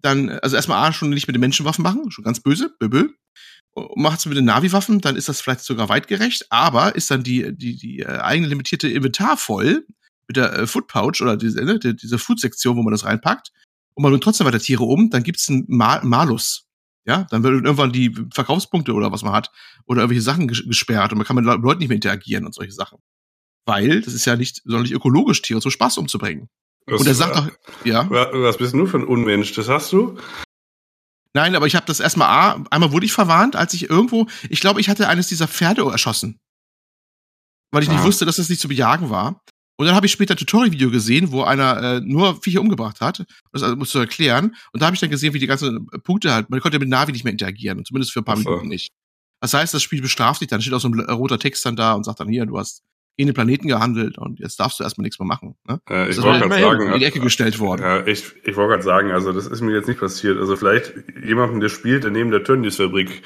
dann, 0.00 0.30
also 0.30 0.56
erstmal 0.56 0.88
A, 0.88 0.92
schon 0.92 1.10
nicht 1.10 1.26
mit 1.26 1.36
den 1.36 1.40
Menschenwaffen 1.40 1.82
machen, 1.82 2.10
schon 2.10 2.24
ganz 2.24 2.40
böse, 2.40 2.74
böbö. 2.78 3.08
Macht 3.94 4.18
es 4.18 4.26
mit 4.26 4.36
den 4.36 4.44
Navi-Waffen, 4.44 5.00
dann 5.00 5.16
ist 5.16 5.28
das 5.28 5.40
vielleicht 5.40 5.60
sogar 5.60 5.88
weitgerecht, 5.88 6.46
aber 6.50 6.94
ist 6.94 7.10
dann 7.10 7.22
die, 7.22 7.56
die, 7.56 7.76
die 7.76 8.00
äh, 8.00 8.18
eigene 8.18 8.48
limitierte 8.48 8.88
Inventar 8.88 9.38
voll 9.38 9.86
mit 10.26 10.36
der 10.36 10.52
äh, 10.52 10.66
Food 10.66 10.88
Pouch 10.88 11.20
oder 11.22 11.36
diese, 11.36 11.64
ne, 11.64 11.78
diese 11.78 12.18
Food-Sektion, 12.18 12.76
wo 12.76 12.82
man 12.82 12.92
das 12.92 13.04
reinpackt, 13.04 13.50
und 13.94 14.02
man 14.02 14.12
bringt 14.12 14.24
trotzdem 14.24 14.46
weiter 14.46 14.58
Tiere 14.58 14.84
um, 14.84 15.10
dann 15.10 15.22
gibt's 15.22 15.48
einen 15.48 15.64
Mal 15.68 16.02
Malus. 16.02 16.66
Ja, 17.04 17.26
dann 17.30 17.42
werden 17.42 17.64
irgendwann 17.64 17.92
die 17.92 18.14
Verkaufspunkte 18.32 18.92
oder 18.92 19.10
was 19.10 19.22
man 19.22 19.32
hat 19.32 19.50
oder 19.86 20.02
irgendwelche 20.02 20.22
Sachen 20.22 20.46
gesperrt 20.46 21.12
und 21.12 21.18
man 21.18 21.26
kann 21.26 21.36
mit 21.36 21.44
Leuten 21.44 21.78
nicht 21.78 21.88
mehr 21.88 21.96
interagieren 21.96 22.46
und 22.46 22.54
solche 22.54 22.72
Sachen. 22.72 22.98
Weil 23.66 24.02
das 24.02 24.14
ist 24.14 24.24
ja 24.24 24.36
nicht 24.36 24.62
sonderlich 24.64 24.92
ökologisch, 24.92 25.42
Tiere 25.42 25.60
zu 25.60 25.70
Spaß 25.70 25.98
umzubringen. 25.98 26.48
Was, 26.86 27.00
und 27.00 27.06
er 27.06 27.14
sagt 27.14 27.36
doch, 27.36 27.50
ja. 27.84 28.08
Was 28.10 28.58
bist 28.58 28.74
du 28.74 28.86
für 28.86 28.98
ein 28.98 29.04
Unmensch? 29.04 29.52
Das 29.52 29.68
hast 29.68 29.92
du? 29.92 30.16
Nein, 31.34 31.56
aber 31.56 31.66
ich 31.66 31.74
habe 31.74 31.86
das 31.86 32.00
erstmal 32.00 32.28
A, 32.28 32.64
einmal 32.70 32.92
wurde 32.92 33.06
ich 33.06 33.12
verwarnt, 33.12 33.56
als 33.56 33.72
ich 33.74 33.88
irgendwo, 33.88 34.26
ich 34.48 34.60
glaube, 34.60 34.80
ich 34.80 34.88
hatte 34.88 35.08
eines 35.08 35.28
dieser 35.28 35.48
Pferde 35.48 35.82
erschossen. 35.82 36.40
Weil 37.70 37.82
ich 37.82 37.88
ah. 37.88 37.94
nicht 37.94 38.04
wusste, 38.04 38.26
dass 38.26 38.38
es 38.38 38.46
das 38.46 38.50
nicht 38.50 38.60
zu 38.60 38.68
bejagen 38.68 39.10
war. 39.10 39.42
Und 39.76 39.86
dann 39.86 39.94
habe 39.94 40.06
ich 40.06 40.12
später 40.12 40.34
ein 40.34 40.38
Tutorial-Video 40.38 40.90
gesehen, 40.90 41.32
wo 41.32 41.42
einer 41.42 41.82
äh, 41.82 42.00
nur 42.00 42.40
Viecher 42.42 42.60
umgebracht 42.60 43.00
hat. 43.00 43.24
Das 43.52 43.62
also, 43.62 43.76
musst 43.76 43.94
du 43.94 43.98
erklären. 43.98 44.54
Und 44.72 44.82
da 44.82 44.86
habe 44.86 44.94
ich 44.94 45.00
dann 45.00 45.10
gesehen, 45.10 45.34
wie 45.34 45.38
die 45.38 45.46
ganzen 45.46 45.86
Punkte 46.04 46.32
halt, 46.32 46.50
man 46.50 46.60
konnte 46.60 46.78
mit 46.78 46.88
Navi 46.88 47.12
nicht 47.12 47.24
mehr 47.24 47.32
interagieren. 47.32 47.84
Zumindest 47.84 48.12
für 48.12 48.20
ein 48.20 48.24
paar 48.24 48.36
so. 48.36 48.48
Minuten 48.48 48.68
nicht. 48.68 48.92
Das 49.40 49.54
heißt, 49.54 49.74
das 49.74 49.82
Spiel 49.82 50.00
bestraft 50.00 50.40
dich 50.40 50.48
dann, 50.48 50.60
steht 50.60 50.72
auch 50.72 50.80
so 50.80 50.88
ein 50.88 51.00
roter 51.00 51.38
Text 51.38 51.66
dann 51.66 51.74
da 51.74 51.94
und 51.94 52.04
sagt 52.04 52.20
dann 52.20 52.28
hier, 52.28 52.46
du 52.46 52.58
hast 52.58 52.82
gegen 53.16 53.28
den 53.28 53.34
Planeten 53.34 53.68
gehandelt 53.68 54.16
und 54.16 54.40
jetzt 54.40 54.58
darfst 54.58 54.78
du 54.78 54.84
erstmal 54.84 55.02
nichts 55.02 55.18
mehr 55.18 55.26
machen. 55.26 55.56
Ne? 55.68 55.80
Äh, 55.90 56.08
ich 56.08 56.16
Das 56.16 56.24
wollte 56.24 56.44
ist 56.44 56.50
gerade 56.50 56.62
sagen, 56.62 56.92
in 56.92 56.98
die 57.00 57.04
Ecke 57.04 57.20
gestellt 57.20 57.58
worden. 57.58 57.82
Ja, 57.82 58.06
ich, 58.06 58.32
ich 58.44 58.56
wollte 58.56 58.70
gerade 58.70 58.82
sagen, 58.82 59.10
also 59.10 59.32
das 59.32 59.46
ist 59.46 59.60
mir 59.60 59.74
jetzt 59.74 59.88
nicht 59.88 60.00
passiert. 60.00 60.38
Also 60.38 60.56
vielleicht 60.56 60.94
jemandem, 61.22 61.60
der 61.60 61.68
spielt, 61.68 62.04
der 62.04 62.10
neben 62.10 62.30
der 62.30 62.44
Tönnies-Fabrik 62.44 63.22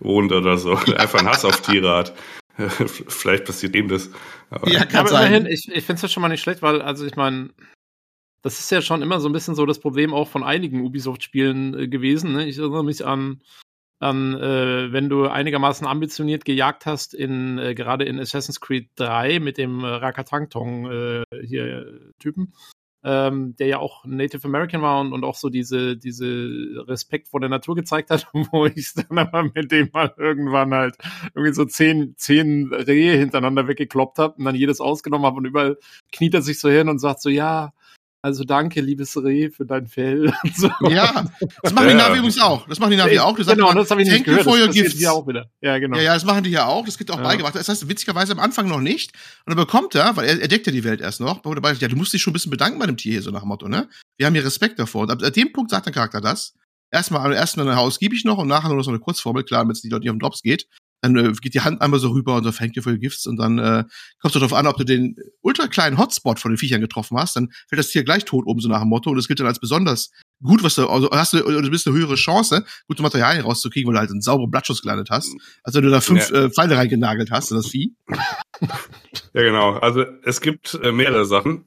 wohnt 0.00 0.32
oder 0.32 0.58
so, 0.58 0.74
der 0.74 1.00
einfach 1.00 1.20
einen 1.20 1.28
Hass 1.28 1.44
auf 1.44 1.62
Tiere 1.62 1.96
hat. 1.96 2.14
vielleicht 3.08 3.44
passiert 3.44 3.74
ihm 3.76 3.88
das. 3.88 4.10
Aber 4.50 4.68
Ja, 4.68 4.84
kann 4.84 5.00
aber 5.00 5.10
sein. 5.10 5.26
immerhin, 5.26 5.46
ich, 5.46 5.68
ich 5.68 5.84
finde 5.84 5.96
es 5.96 6.02
ja 6.02 6.08
schon 6.08 6.22
mal 6.22 6.28
nicht 6.28 6.42
schlecht, 6.42 6.62
weil, 6.62 6.80
also 6.82 7.04
ich 7.04 7.16
meine, 7.16 7.50
das 8.42 8.60
ist 8.60 8.70
ja 8.70 8.80
schon 8.80 9.02
immer 9.02 9.20
so 9.20 9.28
ein 9.28 9.32
bisschen 9.32 9.54
so 9.54 9.66
das 9.66 9.80
Problem 9.80 10.14
auch 10.14 10.28
von 10.28 10.44
einigen 10.44 10.84
Ubisoft-Spielen 10.84 11.78
äh, 11.78 11.88
gewesen. 11.88 12.32
Ne? 12.32 12.46
Ich 12.46 12.58
erinnere 12.58 12.84
mich 12.84 13.04
an, 13.04 13.42
an 13.98 14.34
äh, 14.34 14.92
wenn 14.92 15.08
du 15.08 15.26
einigermaßen 15.26 15.86
ambitioniert 15.86 16.44
gejagt 16.44 16.86
hast, 16.86 17.12
in 17.12 17.58
äh, 17.58 17.74
gerade 17.74 18.04
in 18.04 18.20
Assassin's 18.20 18.60
Creed 18.60 18.90
3 18.96 19.40
mit 19.40 19.58
dem 19.58 19.82
äh, 19.82 19.88
Rakatangtong 19.88 20.90
äh, 20.90 21.24
hier 21.44 21.64
äh, 21.66 22.12
Typen, 22.18 22.54
ähm, 23.06 23.54
der 23.54 23.68
ja 23.68 23.78
auch 23.78 24.04
Native 24.04 24.44
American 24.48 24.82
war 24.82 25.00
und, 25.00 25.12
und 25.12 25.22
auch 25.22 25.36
so 25.36 25.48
diese, 25.48 25.96
diese 25.96 26.26
Respekt 26.88 27.28
vor 27.28 27.38
der 27.38 27.48
Natur 27.48 27.76
gezeigt 27.76 28.10
hat, 28.10 28.26
wo 28.50 28.66
ich 28.66 28.94
dann 28.94 29.16
aber 29.16 29.44
mit 29.44 29.70
dem 29.70 29.90
mal 29.92 30.12
irgendwann 30.18 30.74
halt 30.74 30.96
irgendwie 31.32 31.54
so 31.54 31.64
zehn, 31.64 32.14
zehn 32.16 32.74
Rehe 32.74 33.16
hintereinander 33.16 33.68
weggekloppt 33.68 34.18
habe 34.18 34.34
und 34.34 34.44
dann 34.44 34.56
jedes 34.56 34.80
ausgenommen 34.80 35.24
habe 35.24 35.36
und 35.36 35.44
überall 35.44 35.78
kniet 36.10 36.34
er 36.34 36.42
sich 36.42 36.58
so 36.58 36.68
hin 36.68 36.88
und 36.88 36.98
sagt 36.98 37.22
so, 37.22 37.28
ja, 37.30 37.72
also 38.22 38.44
danke, 38.44 38.80
liebes 38.80 39.16
Reh, 39.16 39.50
für 39.50 39.64
dein 39.66 39.86
Fell. 39.86 40.32
Und 40.42 40.56
so. 40.56 40.68
Ja, 40.88 41.26
das 41.62 41.72
machen 41.72 41.88
die 41.88 41.94
Ja. 41.94 42.08
Navi 42.08 42.18
übrigens 42.18 42.40
auch. 42.40 42.66
Das 42.66 42.78
machen 42.80 42.90
die 42.90 42.96
Navi 42.96 43.18
auch. 43.18 43.36
Du 43.36 43.42
sagst 43.42 43.56
genau, 43.56 43.70
immer, 43.70 43.80
das 43.80 43.90
habe 43.90 44.02
ich 44.02 44.08
nicht 44.08 44.24
gehört. 44.24 44.46
Das 44.46 44.74
gifts. 44.74 44.94
hier 44.98 45.12
auch 45.12 45.26
wieder. 45.28 45.50
Ja, 45.60 45.78
genau. 45.78 45.96
Ja, 45.96 46.02
ja, 46.02 46.14
das 46.14 46.24
machen 46.24 46.42
die 46.42 46.50
ja 46.50 46.66
auch. 46.66 46.84
Das 46.84 46.98
gibt 46.98 47.10
auch 47.10 47.18
Ja. 47.18 47.22
beigebracht. 47.22 47.54
Das 47.54 47.68
heißt, 47.68 47.88
witzigerweise 47.88 48.32
am 48.32 48.40
Anfang 48.40 48.68
noch 48.68 48.80
nicht. 48.80 49.12
Und 49.44 49.54
dann 49.54 49.56
bekommt 49.56 49.94
er, 49.94 50.16
weil 50.16 50.26
er, 50.26 50.40
er 50.40 50.48
deckt 50.48 50.66
ja 50.66 50.72
die 50.72 50.84
Welt 50.84 51.00
erst 51.00 51.20
noch, 51.20 51.44
wo 51.44 51.54
dabei, 51.54 51.72
ja, 51.74 51.88
du 51.88 51.96
musst 51.96 52.12
dich 52.12 52.22
schon 52.22 52.32
ein 52.32 52.34
bisschen 52.34 52.50
bedanken 52.50 52.78
bei 52.78 52.86
dem 52.86 52.96
Tier 52.96 53.12
hier, 53.12 53.22
so 53.22 53.30
nach 53.30 53.40
dem 53.42 53.48
Motto, 53.48 53.68
ne? 53.68 53.88
Wir 54.16 54.26
haben 54.26 54.34
hier 54.34 54.44
Respekt 54.44 54.78
davor. 54.78 55.02
Und 55.02 55.10
ab, 55.12 55.22
ab 55.22 55.32
dem 55.32 55.52
Punkt 55.52 55.70
sagt 55.70 55.86
der 55.86 55.92
Charakter 55.92 56.20
das. 56.20 56.54
Erstmal, 56.92 57.32
erstmal 57.32 57.68
ein 57.68 57.76
Haus 57.76 57.98
gebe 57.98 58.14
ich 58.14 58.24
noch 58.24 58.38
und 58.38 58.48
nachher 58.48 58.68
nur 58.68 58.76
noch 58.78 58.84
so 58.84 58.90
eine 58.90 59.00
Kurzformel, 59.00 59.44
klar, 59.44 59.62
damit 59.62 59.76
es 59.76 59.82
die 59.82 59.88
Leute 59.88 60.00
nicht 60.02 60.10
auf 60.10 60.14
den 60.16 60.20
Drops 60.20 60.42
geht. 60.42 60.66
Dann 61.02 61.16
äh, 61.16 61.32
geht 61.40 61.54
die 61.54 61.60
Hand 61.60 61.82
einmal 61.82 62.00
so 62.00 62.10
rüber 62.10 62.36
und 62.36 62.44
so 62.44 62.50
thank 62.50 62.76
you 62.76 62.82
for 62.82 62.92
your 62.92 62.98
gifts 62.98 63.26
und 63.26 63.36
dann 63.36 63.58
äh, 63.58 63.84
kommt 64.20 64.34
es 64.34 64.40
darauf 64.40 64.52
an, 64.52 64.66
ob 64.66 64.76
du 64.76 64.84
den 64.84 65.16
ultra 65.42 65.66
kleinen 65.66 65.98
Hotspot 65.98 66.38
von 66.40 66.52
den 66.52 66.58
Viechern 66.58 66.80
getroffen 66.80 67.18
hast, 67.18 67.36
dann 67.36 67.50
fällt 67.68 67.78
das 67.78 67.88
Tier 67.88 68.04
gleich 68.04 68.24
tot 68.24 68.46
oben 68.46 68.60
so 68.60 68.68
nach 68.68 68.80
dem 68.80 68.88
Motto 68.88 69.10
und 69.10 69.16
das 69.16 69.28
gilt 69.28 69.40
dann 69.40 69.46
als 69.46 69.60
besonders 69.60 70.10
gut, 70.42 70.62
was 70.62 70.74
du, 70.74 70.86
also 70.88 71.10
hast 71.10 71.32
du, 71.32 71.38
du 71.38 71.70
bist 71.70 71.86
eine 71.86 71.96
höhere 71.96 72.14
Chance, 72.14 72.64
gute 72.88 73.02
Materialien 73.02 73.44
rauszukriegen, 73.44 73.88
weil 73.88 73.94
du 73.94 74.00
halt 74.00 74.10
einen 74.10 74.20
sauberen 74.20 74.50
Blattschuss 74.50 74.82
gelandet 74.82 75.08
hast, 75.10 75.34
als 75.62 75.74
wenn 75.74 75.82
du 75.82 75.90
da 75.90 76.00
fünf 76.00 76.30
Ja. 76.30 76.44
äh, 76.44 76.50
Pfeile 76.50 76.76
reingenagelt 76.76 77.30
hast 77.30 77.50
in 77.50 77.56
das 77.56 77.68
Vieh. 77.68 77.94
Ja, 79.34 79.42
genau. 79.42 79.72
Also 79.74 80.06
es 80.22 80.40
gibt 80.40 80.78
äh, 80.82 80.90
mehrere 80.90 81.26
Sachen. 81.26 81.66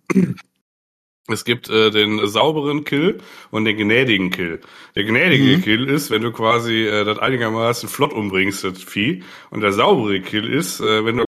Es 1.31 1.45
gibt 1.45 1.69
äh, 1.69 1.91
den 1.91 2.25
sauberen 2.27 2.83
Kill 2.83 3.19
und 3.51 3.65
den 3.65 3.77
gnädigen 3.77 4.29
Kill. 4.31 4.61
Der 4.95 5.03
gnädige 5.03 5.57
Mhm. 5.57 5.61
Kill 5.61 5.89
ist, 5.89 6.11
wenn 6.11 6.21
du 6.21 6.31
quasi 6.31 6.85
äh, 6.87 7.03
das 7.05 7.19
einigermaßen 7.19 7.87
flott 7.89 8.13
umbringst, 8.13 8.63
das 8.63 8.83
Vieh. 8.83 9.23
Und 9.51 9.61
der 9.61 9.71
saubere 9.73 10.19
Kill 10.21 10.47
ist, 10.51 10.79
äh, 10.81 11.05
wenn 11.05 11.17
du 11.17 11.25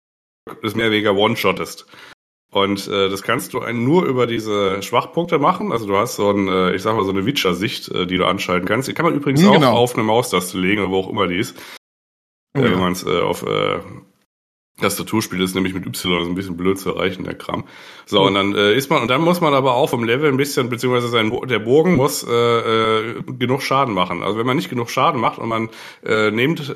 das 0.62 0.76
mehr 0.76 0.88
oder 0.88 0.94
weniger 0.96 1.16
one-shottest. 1.16 1.86
Und 2.54 2.88
äh, 2.90 3.10
das 3.10 3.22
kannst 3.24 3.54
du 3.54 3.60
ein, 3.62 3.84
nur 3.86 4.04
über 4.06 4.28
diese 4.28 4.82
Schwachpunkte 4.84 5.40
machen. 5.40 5.72
Also 5.72 5.88
du 5.88 5.96
hast 5.96 6.18
so 6.18 6.32
ein, 6.32 6.50
äh, 6.50 6.76
ich 6.76 6.82
sag 6.82 6.96
mal, 6.98 7.06
so 7.06 7.12
eine 7.12 7.26
Witcher-Sicht, 7.26 7.88
äh, 7.90 8.06
die 8.06 8.18
du 8.18 8.26
anschalten 8.26 8.68
kannst. 8.68 8.90
Die 8.90 8.94
kann 8.94 9.06
man 9.06 9.16
übrigens 9.16 9.42
Mhm, 9.42 9.48
auch 9.48 9.54
genau. 9.54 9.74
auf 9.78 9.94
eine 9.96 10.04
Maustaste 10.04 10.58
legen, 10.60 10.82
oder 10.82 10.92
wo 10.92 10.98
auch 11.00 11.10
immer 11.10 11.28
die 11.28 11.38
ist. 11.38 11.56
Oh, 12.54 12.60
äh, 12.60 12.66
ja. 12.66 12.72
wenn 12.72 12.80
man 12.80 12.92
es 12.92 13.06
äh, 13.06 13.20
auf 13.22 13.44
äh, 13.44 13.80
Tastatur 14.82 15.22
spielt, 15.22 15.42
ist 15.42 15.56
nämlich 15.56 15.74
mit 15.74 15.86
Y 15.86 16.22
ist 16.22 16.28
ein 16.28 16.36
bisschen 16.36 16.58
blöd 16.58 16.78
zu 16.78 16.90
erreichen, 16.90 17.24
der 17.24 17.36
Kram. 17.36 17.64
So, 18.06 18.24
und 18.24 18.34
dann 18.34 18.54
äh, 18.56 18.74
ist 18.74 18.90
man, 18.90 19.02
und 19.02 19.08
dann 19.08 19.22
muss 19.22 19.42
man 19.42 19.54
aber 19.54 19.76
auch 19.76 19.90
vom 19.90 20.04
Level 20.04 20.30
ein 20.30 20.38
bisschen, 20.38 20.70
beziehungsweise 20.70 21.08
sein, 21.08 21.32
der 21.48 21.60
Bogen 21.60 21.96
muss 21.96 22.24
äh, 22.24 22.32
äh, 22.32 23.24
genug 23.40 23.62
Schaden 23.62 23.94
machen. 23.94 24.24
Also 24.24 24.38
wenn 24.38 24.46
man 24.46 24.58
nicht 24.58 24.70
genug 24.70 24.90
Schaden 24.90 25.22
macht 25.22 25.40
und 25.40 25.50
man 25.50 25.70
äh, 26.04 26.32
nimmt 26.32 26.76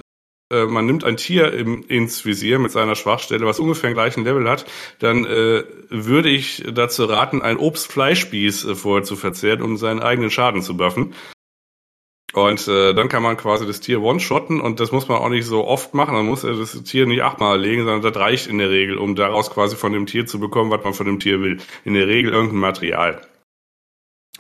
äh, 0.51 0.65
man 0.65 0.85
nimmt 0.85 1.03
ein 1.03 1.17
Tier 1.17 1.53
im, 1.53 1.83
ins 1.87 2.23
Visier 2.23 2.59
mit 2.59 2.71
seiner 2.71 2.95
Schwachstelle, 2.95 3.45
was 3.45 3.59
ungefähr 3.59 3.89
den 3.89 3.95
gleichen 3.95 4.23
Level 4.23 4.47
hat, 4.49 4.65
dann 4.99 5.25
äh, 5.25 5.63
würde 5.89 6.29
ich 6.29 6.63
dazu 6.71 7.05
raten, 7.05 7.41
ein 7.41 7.57
Obst-Fleischspieß 7.57 8.65
äh, 8.65 8.75
vorher 8.75 9.03
zu 9.03 9.15
verzehren, 9.15 9.63
um 9.63 9.77
seinen 9.77 10.01
eigenen 10.01 10.29
Schaden 10.29 10.61
zu 10.61 10.77
buffen. 10.77 11.13
Und 12.35 12.67
äh, 12.67 12.93
dann 12.93 13.07
kann 13.07 13.23
man 13.23 13.37
quasi 13.37 13.65
das 13.65 13.79
Tier 13.79 14.01
one-shotten 14.01 14.59
und 14.59 14.81
das 14.81 14.91
muss 14.91 15.07
man 15.07 15.19
auch 15.19 15.29
nicht 15.29 15.45
so 15.45 15.65
oft 15.65 15.93
machen. 15.93 16.15
Man 16.15 16.25
muss 16.25 16.41
das 16.41 16.83
Tier 16.83 17.05
nicht 17.05 17.23
achtmal 17.23 17.57
legen, 17.57 17.85
sondern 17.85 18.01
das 18.01 18.21
reicht 18.21 18.47
in 18.47 18.57
der 18.57 18.69
Regel, 18.69 18.97
um 18.97 19.15
daraus 19.15 19.49
quasi 19.49 19.77
von 19.77 19.93
dem 19.93 20.05
Tier 20.05 20.25
zu 20.25 20.37
bekommen, 20.37 20.69
was 20.69 20.83
man 20.83 20.93
von 20.93 21.05
dem 21.05 21.21
Tier 21.21 21.39
will. 21.39 21.59
In 21.85 21.93
der 21.93 22.07
Regel 22.07 22.33
irgendein 22.33 22.59
Material. 22.59 23.21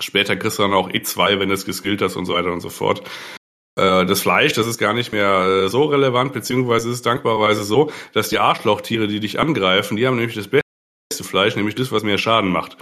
Später 0.01 0.35
kriegst 0.35 0.59
du 0.59 0.63
dann 0.63 0.73
auch 0.73 0.89
E2, 0.89 1.39
wenn 1.39 1.49
es 1.51 1.63
geskillt 1.63 2.01
hast 2.01 2.17
und 2.17 2.25
so 2.25 2.33
weiter 2.33 2.51
und 2.51 2.59
so 2.59 2.69
fort. 2.69 3.01
Äh, 3.79 4.05
Das 4.05 4.21
Fleisch, 4.21 4.51
das 4.51 4.67
ist 4.67 4.77
gar 4.77 4.93
nicht 4.93 5.13
mehr 5.13 5.63
äh, 5.63 5.69
so 5.69 5.85
relevant, 5.85 6.33
beziehungsweise 6.33 6.89
ist 6.89 6.95
es 6.95 7.01
dankbarerweise 7.01 7.63
so, 7.63 7.91
dass 8.11 8.27
die 8.27 8.39
Arschlochtiere, 8.39 9.07
die 9.07 9.21
dich 9.21 9.39
angreifen, 9.39 9.95
die 9.95 10.05
haben 10.05 10.17
nämlich 10.17 10.35
das 10.35 10.49
beste 10.49 11.23
Fleisch, 11.23 11.55
nämlich 11.55 11.75
das, 11.75 11.93
was 11.93 12.03
mehr 12.03 12.17
Schaden 12.17 12.51
macht. 12.51 12.75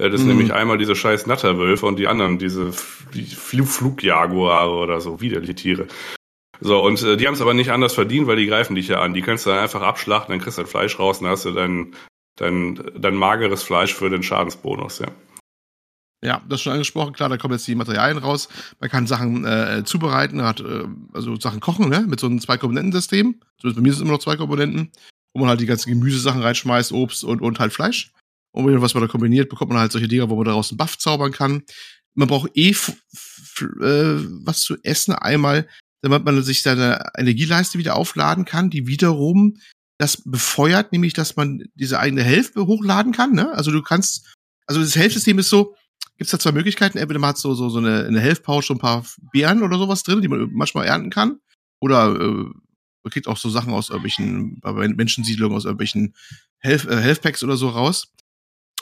Äh, 0.00 0.10
Das 0.10 0.20
sind 0.20 0.30
Mhm. 0.30 0.36
nämlich 0.36 0.52
einmal 0.54 0.78
diese 0.78 0.96
scheiß 0.96 1.26
Natterwölfe 1.26 1.86
und 1.86 1.98
die 1.98 2.08
anderen, 2.08 2.38
diese 2.38 2.72
die 3.14 3.24
Fl 3.24 3.64
Flugjaguare 3.64 4.70
oder 4.72 5.00
so, 5.00 5.20
widerliche 5.20 5.54
Tiere. 5.54 5.86
So, 6.60 6.82
und 6.82 7.02
äh, 7.02 7.16
die 7.16 7.26
haben 7.26 7.34
es 7.34 7.40
aber 7.40 7.54
nicht 7.54 7.70
anders 7.70 7.94
verdient, 7.94 8.26
weil 8.26 8.36
die 8.36 8.46
greifen 8.46 8.74
dich 8.74 8.88
ja 8.88 9.00
an. 9.00 9.14
Die 9.14 9.22
kannst 9.22 9.46
du 9.46 9.50
dann 9.50 9.58
einfach 9.60 9.82
abschlachten, 9.82 10.32
dann 10.32 10.40
kriegst 10.40 10.58
du 10.58 10.62
das 10.62 10.70
Fleisch 10.70 10.98
raus 10.98 11.18
und 11.18 11.24
dann 11.24 11.32
hast 11.32 11.44
du 11.44 11.52
dein, 11.52 11.94
dein, 12.36 12.80
dein 12.98 13.14
mageres 13.14 13.62
Fleisch 13.62 13.94
für 13.94 14.10
den 14.10 14.22
Schadensbonus, 14.22 14.98
ja. 15.00 15.08
Ja, 16.22 16.42
das 16.46 16.60
schon 16.60 16.74
angesprochen, 16.74 17.14
klar, 17.14 17.30
da 17.30 17.38
kommen 17.38 17.54
jetzt 17.54 17.66
die 17.66 17.74
Materialien 17.74 18.18
raus. 18.18 18.50
Man 18.78 18.90
kann 18.90 19.06
Sachen 19.06 19.46
äh, 19.46 19.84
zubereiten, 19.86 20.42
hat 20.42 20.60
äh, 20.60 20.84
also 21.14 21.36
Sachen 21.40 21.60
kochen, 21.60 21.88
ne, 21.88 22.04
mit 22.06 22.20
so 22.20 22.26
einem 22.26 22.40
Zwei-Komponenten-System. 22.40 23.40
Zumindest 23.58 23.76
bei 23.76 23.82
mir 23.82 23.92
sind 23.94 24.02
es 24.02 24.02
immer 24.02 24.12
noch 24.12 24.18
zwei 24.22 24.36
Komponenten, 24.36 24.92
wo 25.32 25.40
man 25.40 25.48
halt 25.48 25.60
die 25.60 25.66
ganzen 25.66 25.88
Gemüsesachen 25.88 26.42
reinschmeißt, 26.42 26.92
Obst 26.92 27.24
und, 27.24 27.40
und 27.40 27.58
halt 27.58 27.72
Fleisch. 27.72 28.12
Und 28.52 28.82
was 28.82 28.94
man 28.94 29.02
da 29.02 29.08
kombiniert, 29.08 29.48
bekommt 29.48 29.70
man 29.70 29.80
halt 29.80 29.92
solche 29.92 30.08
Dinger, 30.08 30.28
wo 30.28 30.36
man 30.36 30.44
daraus 30.44 30.70
einen 30.70 30.78
Buff 30.78 30.98
zaubern 30.98 31.32
kann. 31.32 31.62
Man 32.14 32.28
braucht 32.28 32.50
eh 32.54 32.70
äh, 32.70 32.74
was 34.44 34.62
zu 34.62 34.76
essen 34.82 35.14
einmal, 35.14 35.68
damit 36.02 36.24
man 36.24 36.42
sich 36.42 36.62
seine 36.62 37.10
Energieleiste 37.16 37.78
wieder 37.78 37.96
aufladen 37.96 38.44
kann, 38.44 38.70
die 38.70 38.86
wiederum 38.86 39.58
das 39.98 40.22
befeuert, 40.24 40.92
nämlich 40.92 41.12
dass 41.12 41.36
man 41.36 41.64
diese 41.74 42.00
eigene 42.00 42.22
Hälfte 42.22 42.66
hochladen 42.66 43.12
kann. 43.12 43.32
Ne? 43.32 43.52
Also 43.52 43.70
du 43.70 43.82
kannst, 43.82 44.34
also 44.66 44.80
das 44.80 44.96
Health-System 44.96 45.38
ist 45.38 45.50
so, 45.50 45.76
gibt's 46.16 46.32
da 46.32 46.38
zwei 46.38 46.52
Möglichkeiten. 46.52 46.98
Entweder 46.98 47.20
man 47.20 47.30
hat 47.30 47.38
so, 47.38 47.54
so, 47.54 47.68
so 47.68 47.78
eine, 47.78 48.06
eine 48.06 48.20
Health 48.20 48.42
Pouch, 48.42 48.64
so 48.64 48.74
ein 48.74 48.78
paar 48.78 49.04
Beeren 49.32 49.62
oder 49.62 49.78
sowas 49.78 50.02
drin, 50.02 50.22
die 50.22 50.28
man 50.28 50.50
manchmal 50.52 50.86
ernten 50.86 51.10
kann. 51.10 51.38
Oder 51.80 52.14
äh, 52.18 52.44
man 53.02 53.10
kriegt 53.10 53.28
auch 53.28 53.36
so 53.36 53.50
Sachen 53.50 53.72
aus 53.72 53.90
irgendwelchen, 53.90 54.60
bei 54.60 54.72
Menschensiedlungen, 54.72 55.56
aus 55.56 55.64
irgendwelchen 55.64 56.14
Health, 56.58 56.86
äh, 56.86 56.96
Health 56.96 57.22
Packs 57.22 57.42
oder 57.42 57.56
so 57.56 57.68
raus. 57.68 58.12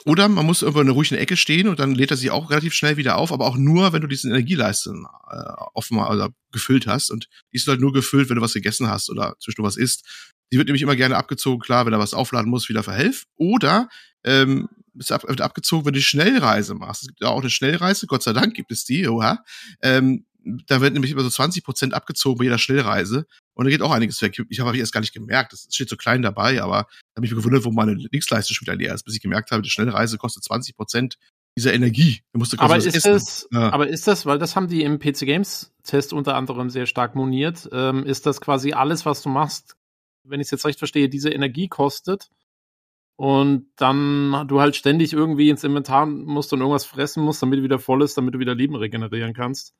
Oder 0.05 0.27
man 0.29 0.45
muss 0.45 0.61
irgendwo 0.61 0.81
in 0.81 0.87
einer 0.87 0.95
ruhigen 0.95 1.17
Ecke 1.17 1.35
stehen 1.37 1.67
und 1.67 1.79
dann 1.79 1.95
lädt 1.95 2.11
er 2.11 2.17
sich 2.17 2.31
auch 2.31 2.49
relativ 2.49 2.73
schnell 2.73 2.97
wieder 2.97 3.17
auf, 3.17 3.31
aber 3.31 3.45
auch 3.45 3.57
nur, 3.57 3.93
wenn 3.93 4.01
du 4.01 4.07
diese 4.07 4.27
Energieleiste 4.29 4.91
äh, 5.29 5.35
offen 5.73 5.97
oder 5.97 6.29
gefüllt 6.51 6.87
hast. 6.87 7.11
Und 7.11 7.27
die 7.51 7.57
ist 7.57 7.67
halt 7.67 7.81
nur 7.81 7.93
gefüllt, 7.93 8.29
wenn 8.29 8.37
du 8.37 8.41
was 8.41 8.53
gegessen 8.53 8.87
hast 8.87 9.09
oder 9.09 9.35
zwischendurch 9.39 9.75
was 9.75 9.77
isst. 9.77 10.05
Die 10.51 10.57
wird 10.57 10.67
nämlich 10.67 10.81
immer 10.81 10.95
gerne 10.95 11.17
abgezogen, 11.17 11.59
klar, 11.59 11.85
wenn 11.85 11.93
er 11.93 11.99
was 11.99 12.13
aufladen 12.13 12.49
muss, 12.49 12.69
wieder 12.69 12.83
Health. 12.83 13.25
Oder 13.35 13.89
ähm, 14.23 14.67
ist 14.95 15.11
ab, 15.11 15.27
wird 15.27 15.41
abgezogen, 15.41 15.85
wenn 15.85 15.93
du 15.93 16.01
Schnellreise 16.01 16.75
machst. 16.75 17.03
Es 17.03 17.07
gibt 17.07 17.21
ja 17.21 17.29
auch 17.29 17.41
eine 17.41 17.49
Schnellreise, 17.49 18.07
Gott 18.07 18.23
sei 18.23 18.33
Dank 18.33 18.53
gibt 18.53 18.71
es 18.71 18.85
die, 18.85 19.07
oha. 19.07 19.43
Ähm, 19.81 20.25
da 20.43 20.81
wird 20.81 20.93
nämlich 20.93 21.11
immer 21.11 21.21
so 21.21 21.29
20% 21.29 21.91
abgezogen 21.91 22.37
bei 22.37 22.45
jeder 22.45 22.57
Schnellreise. 22.57 23.25
Und 23.53 23.65
da 23.65 23.69
geht 23.69 23.81
auch 23.81 23.91
einiges 23.91 24.21
weg. 24.21 24.41
Ich 24.49 24.59
habe 24.59 24.69
hab 24.69 24.75
ich 24.75 24.79
erst 24.79 24.93
gar 24.93 25.01
nicht 25.01 25.13
gemerkt. 25.13 25.53
Das 25.53 25.67
steht 25.69 25.89
so 25.89 25.97
klein 25.97 26.21
dabei, 26.21 26.61
aber 26.61 26.83
da 26.83 27.17
habe 27.17 27.25
ich 27.25 27.31
mich 27.31 27.37
gewundert, 27.37 27.65
wo 27.65 27.71
meine 27.71 27.93
Linksleiste 27.93 28.53
schon 28.53 28.65
wieder 28.65 28.77
leer 28.77 28.93
ist, 28.93 29.03
bis 29.03 29.15
ich 29.15 29.21
gemerkt 29.21 29.51
habe, 29.51 29.61
die 29.61 29.69
Schnellreise 29.69 30.17
kostet 30.17 30.43
20% 30.43 31.15
dieser 31.57 31.73
Energie. 31.73 32.21
Aber 32.57 32.77
ist 32.77 32.95
essen. 32.95 33.11
das, 33.11 33.47
Ja. 33.51 33.71
aber 33.71 33.87
ist 33.87 34.07
das, 34.07 34.25
weil 34.25 34.39
das 34.39 34.55
haben 34.55 34.67
die 34.67 34.83
im 34.83 34.99
PC 34.99 35.25
Games 35.25 35.73
Test 35.83 36.13
unter 36.13 36.35
anderem 36.35 36.69
sehr 36.69 36.85
stark 36.85 37.15
moniert, 37.15 37.67
ähm, 37.71 38.05
ist 38.05 38.25
das 38.25 38.39
quasi 38.39 38.73
alles, 38.73 39.05
was 39.05 39.21
du 39.21 39.29
machst, 39.29 39.75
wenn 40.23 40.39
ich 40.39 40.45
es 40.45 40.51
jetzt 40.51 40.65
recht 40.65 40.79
verstehe, 40.79 41.09
diese 41.09 41.29
Energie 41.29 41.67
kostet 41.67 42.29
und 43.17 43.67
dann 43.75 44.47
du 44.47 44.61
halt 44.61 44.77
ständig 44.77 45.11
irgendwie 45.11 45.49
ins 45.49 45.65
Inventar 45.65 46.05
musst 46.05 46.53
und 46.53 46.61
irgendwas 46.61 46.85
fressen 46.85 47.23
musst, 47.23 47.41
damit 47.41 47.59
du 47.59 47.63
wieder 47.63 47.79
voll 47.79 48.03
ist, 48.03 48.17
damit 48.17 48.33
du 48.33 48.39
wieder 48.39 48.55
Leben 48.55 48.75
regenerieren 48.75 49.33
kannst. 49.33 49.73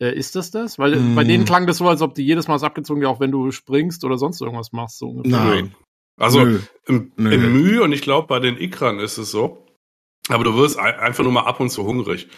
Äh, 0.00 0.14
ist 0.16 0.34
das 0.36 0.50
das? 0.50 0.78
Weil 0.78 0.96
Mm. 0.96 1.14
bei 1.14 1.24
denen 1.24 1.44
klang 1.44 1.66
das 1.66 1.78
so, 1.78 1.88
als 1.88 2.02
ob 2.02 2.14
die 2.14 2.24
jedes 2.24 2.48
Mal 2.48 2.54
was 2.54 2.62
abgezogen 2.64 3.02
ja 3.02 3.08
auch 3.08 3.20
wenn 3.20 3.30
du 3.30 3.50
springst 3.52 4.04
oder 4.04 4.18
sonst 4.18 4.40
irgendwas 4.40 4.72
machst. 4.72 4.98
So 4.98 5.06
ungefähr. 5.08 5.38
Nein. 5.44 5.74
Also 6.20 6.44
Nö. 6.44 6.60
im, 6.86 7.12
Nö. 7.16 7.32
im 7.32 7.52
Mühe 7.52 7.82
und 7.82 7.92
ich 7.92 8.02
glaube 8.02 8.26
bei 8.28 8.40
den 8.40 8.56
Ikran 8.58 8.98
ist 8.98 9.18
es 9.18 9.30
so. 9.30 9.66
Aber 10.28 10.42
du 10.44 10.56
wirst 10.56 10.78
ein- 10.78 10.94
einfach 10.94 11.22
nur 11.24 11.32
mal 11.32 11.42
ab 11.44 11.60
und 11.60 11.70
zu 11.70 11.84
hungrig. 11.84 12.28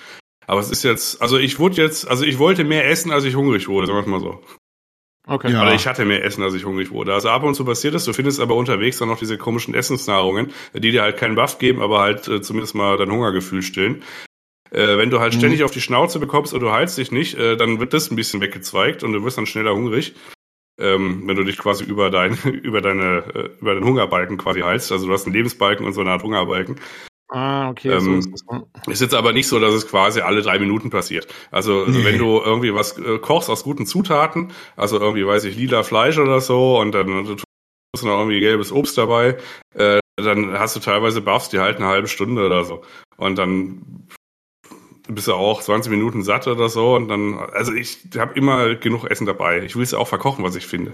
Aber 0.46 0.60
es 0.60 0.70
ist 0.70 0.82
jetzt, 0.82 1.20
also 1.22 1.38
ich 1.38 1.58
wurde 1.58 1.76
jetzt, 1.82 2.06
also 2.08 2.24
ich 2.24 2.38
wollte 2.38 2.64
mehr 2.64 2.88
essen, 2.88 3.10
als 3.10 3.24
ich 3.24 3.34
hungrig 3.36 3.68
wurde, 3.68 3.86
sagen 3.86 3.98
wir 3.98 4.02
es 4.02 4.06
mal 4.08 4.20
so. 4.20 4.40
Okay. 5.28 5.50
Ja. 5.52 5.62
Aber 5.62 5.74
ich 5.74 5.86
hatte 5.88 6.04
mehr 6.04 6.24
Essen, 6.24 6.42
als 6.44 6.54
ich 6.54 6.64
hungrig 6.64 6.92
wurde. 6.92 7.12
Also 7.12 7.30
ab 7.30 7.42
und 7.42 7.54
zu 7.56 7.64
passiert 7.64 7.94
es. 7.94 8.04
Du 8.04 8.12
findest 8.12 8.38
aber 8.38 8.54
unterwegs 8.54 8.98
dann 8.98 9.08
noch 9.08 9.18
diese 9.18 9.36
komischen 9.38 9.74
Essensnahrungen, 9.74 10.52
die 10.72 10.92
dir 10.92 11.02
halt 11.02 11.16
keinen 11.16 11.34
Buff 11.34 11.58
geben, 11.58 11.82
aber 11.82 11.98
halt 12.00 12.28
äh, 12.28 12.40
zumindest 12.42 12.76
mal 12.76 12.96
dein 12.96 13.10
Hungergefühl 13.10 13.62
stillen. 13.62 14.04
Äh, 14.70 14.98
wenn 14.98 15.10
du 15.10 15.20
halt 15.20 15.34
Mhm. 15.34 15.38
ständig 15.38 15.64
auf 15.64 15.70
die 15.70 15.80
Schnauze 15.80 16.18
bekommst 16.18 16.54
und 16.54 16.60
du 16.60 16.70
heilst 16.72 16.98
dich 16.98 17.12
nicht, 17.12 17.34
äh, 17.38 17.56
dann 17.56 17.80
wird 17.80 17.92
das 17.92 18.10
ein 18.10 18.16
bisschen 18.16 18.40
weggezweigt 18.40 19.02
und 19.04 19.12
du 19.12 19.22
wirst 19.24 19.38
dann 19.38 19.46
schneller 19.46 19.74
hungrig. 19.74 20.14
Ähm, 20.78 21.22
wenn 21.26 21.36
du 21.36 21.44
dich 21.44 21.56
quasi 21.56 21.84
über 21.84 22.10
dein, 22.10 22.34
über 22.62 22.80
deine, 22.82 23.24
äh, 23.34 23.50
über 23.60 23.74
den 23.74 23.84
Hungerbalken 23.84 24.36
quasi 24.36 24.60
heilst. 24.60 24.92
Also 24.92 25.06
du 25.06 25.12
hast 25.12 25.24
einen 25.26 25.34
Lebensbalken 25.34 25.86
und 25.86 25.92
so 25.94 26.02
eine 26.02 26.10
Art 26.10 26.22
Hungerbalken. 26.22 26.78
Ah, 27.28 27.70
okay. 27.70 27.88
Ähm, 27.90 28.22
so 28.22 28.30
ist 28.30 28.50
ne? 28.52 28.66
Ist 28.88 29.00
jetzt 29.00 29.14
aber 29.14 29.32
nicht 29.32 29.48
so, 29.48 29.58
dass 29.58 29.74
es 29.74 29.88
quasi 29.88 30.20
alle 30.20 30.42
drei 30.42 30.58
Minuten 30.60 30.90
passiert. 30.90 31.26
Also 31.50 31.84
Nee. 31.86 32.04
wenn 32.04 32.18
du 32.18 32.40
irgendwie 32.40 32.72
was 32.74 32.98
äh, 32.98 33.18
kochst 33.18 33.50
aus 33.50 33.64
guten 33.64 33.84
Zutaten, 33.86 34.52
also 34.76 35.00
irgendwie, 35.00 35.26
weiß 35.26 35.44
ich, 35.44 35.56
lila 35.56 35.82
Fleisch 35.82 36.18
oder 36.18 36.40
so 36.40 36.78
und 36.78 36.92
dann 36.92 37.24
tust 37.26 37.44
du 38.00 38.06
noch 38.06 38.18
irgendwie 38.18 38.38
gelbes 38.40 38.70
Obst 38.70 38.96
dabei, 38.96 39.38
äh, 39.74 39.98
dann 40.16 40.52
hast 40.58 40.76
du 40.76 40.80
teilweise 40.80 41.20
Buffs, 41.20 41.48
die 41.48 41.58
halten 41.58 41.82
eine 41.82 41.90
halbe 41.90 42.06
Stunde 42.08 42.46
oder 42.46 42.64
so. 42.64 42.82
Und 43.16 43.36
dann 43.38 44.06
bist 45.08 45.28
du 45.28 45.34
auch 45.34 45.62
20 45.62 45.90
Minuten 45.90 46.22
satt 46.22 46.46
oder 46.46 46.68
so 46.68 46.94
und 46.94 47.08
dann, 47.08 47.34
also 47.38 47.72
ich 47.72 47.98
habe 48.16 48.34
immer 48.34 48.74
genug 48.74 49.04
Essen 49.10 49.26
dabei. 49.26 49.62
Ich 49.62 49.76
will 49.76 49.82
es 49.82 49.94
auch 49.94 50.08
verkochen, 50.08 50.44
was 50.44 50.56
ich 50.56 50.66
finde. 50.66 50.92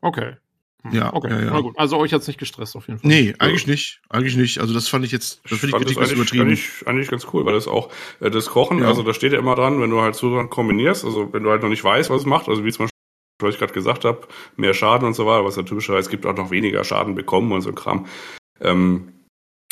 Okay. 0.00 0.36
Hm, 0.82 0.92
Ja, 0.92 1.14
okay. 1.14 1.30
ja, 1.30 1.40
ja. 1.40 1.50
Na 1.52 1.60
gut. 1.60 1.78
Also 1.78 1.96
euch 1.98 2.12
hat's 2.12 2.26
nicht 2.26 2.38
gestresst 2.40 2.74
auf 2.76 2.88
jeden 2.88 2.98
Fall. 3.00 3.08
Nee, 3.08 3.34
eigentlich 3.38 3.66
nicht. 3.66 4.00
Eigentlich 4.08 4.36
nicht. 4.36 4.58
Also 4.58 4.74
das 4.74 4.88
fand 4.88 5.04
ich 5.04 5.12
jetzt, 5.12 5.40
das 5.48 5.58
finde 5.60 5.66
ich 5.66 5.70
fand 5.72 5.84
Kritik 5.84 5.98
das 5.98 6.10
ist 6.10 6.12
eigentlich, 6.18 6.32
übertrieben. 6.32 6.42
eigentlich, 6.48 6.86
eigentlich 6.86 7.08
ganz 7.08 7.26
cool, 7.32 7.44
weil 7.46 7.54
das 7.54 7.68
auch 7.68 7.90
äh, 8.20 8.30
das 8.30 8.46
Kochen, 8.46 8.80
Ja. 8.80 8.88
also 8.88 9.02
da 9.02 9.14
steht 9.14 9.32
ja 9.32 9.38
immer 9.38 9.54
dran, 9.54 9.80
wenn 9.80 9.90
du 9.90 10.00
halt 10.00 10.14
so 10.16 10.44
kombinierst, 10.48 11.04
also 11.04 11.32
wenn 11.32 11.42
du 11.44 11.50
halt 11.50 11.62
noch 11.62 11.68
nicht 11.68 11.84
weißt, 11.84 12.10
was 12.10 12.22
es 12.22 12.26
macht, 12.26 12.48
also 12.48 12.64
wie 12.64 12.72
zum 12.72 12.86
Beispiel, 12.86 12.98
was 13.40 13.54
ich 13.54 13.58
gerade 13.60 13.72
gesagt 13.72 14.04
habe, 14.04 14.26
mehr 14.56 14.74
Schaden 14.74 15.06
und 15.06 15.14
so 15.14 15.24
weiter, 15.26 15.44
was 15.44 15.56
ja 15.56 15.62
typischerweise 15.62 16.10
gibt, 16.10 16.26
auch 16.26 16.36
noch 16.36 16.50
weniger 16.50 16.82
Schaden 16.84 17.14
bekommen 17.14 17.52
und 17.52 17.62
so 17.62 17.68
ein 17.70 17.74
Kram. 17.76 18.06
Ähm, 18.60 19.12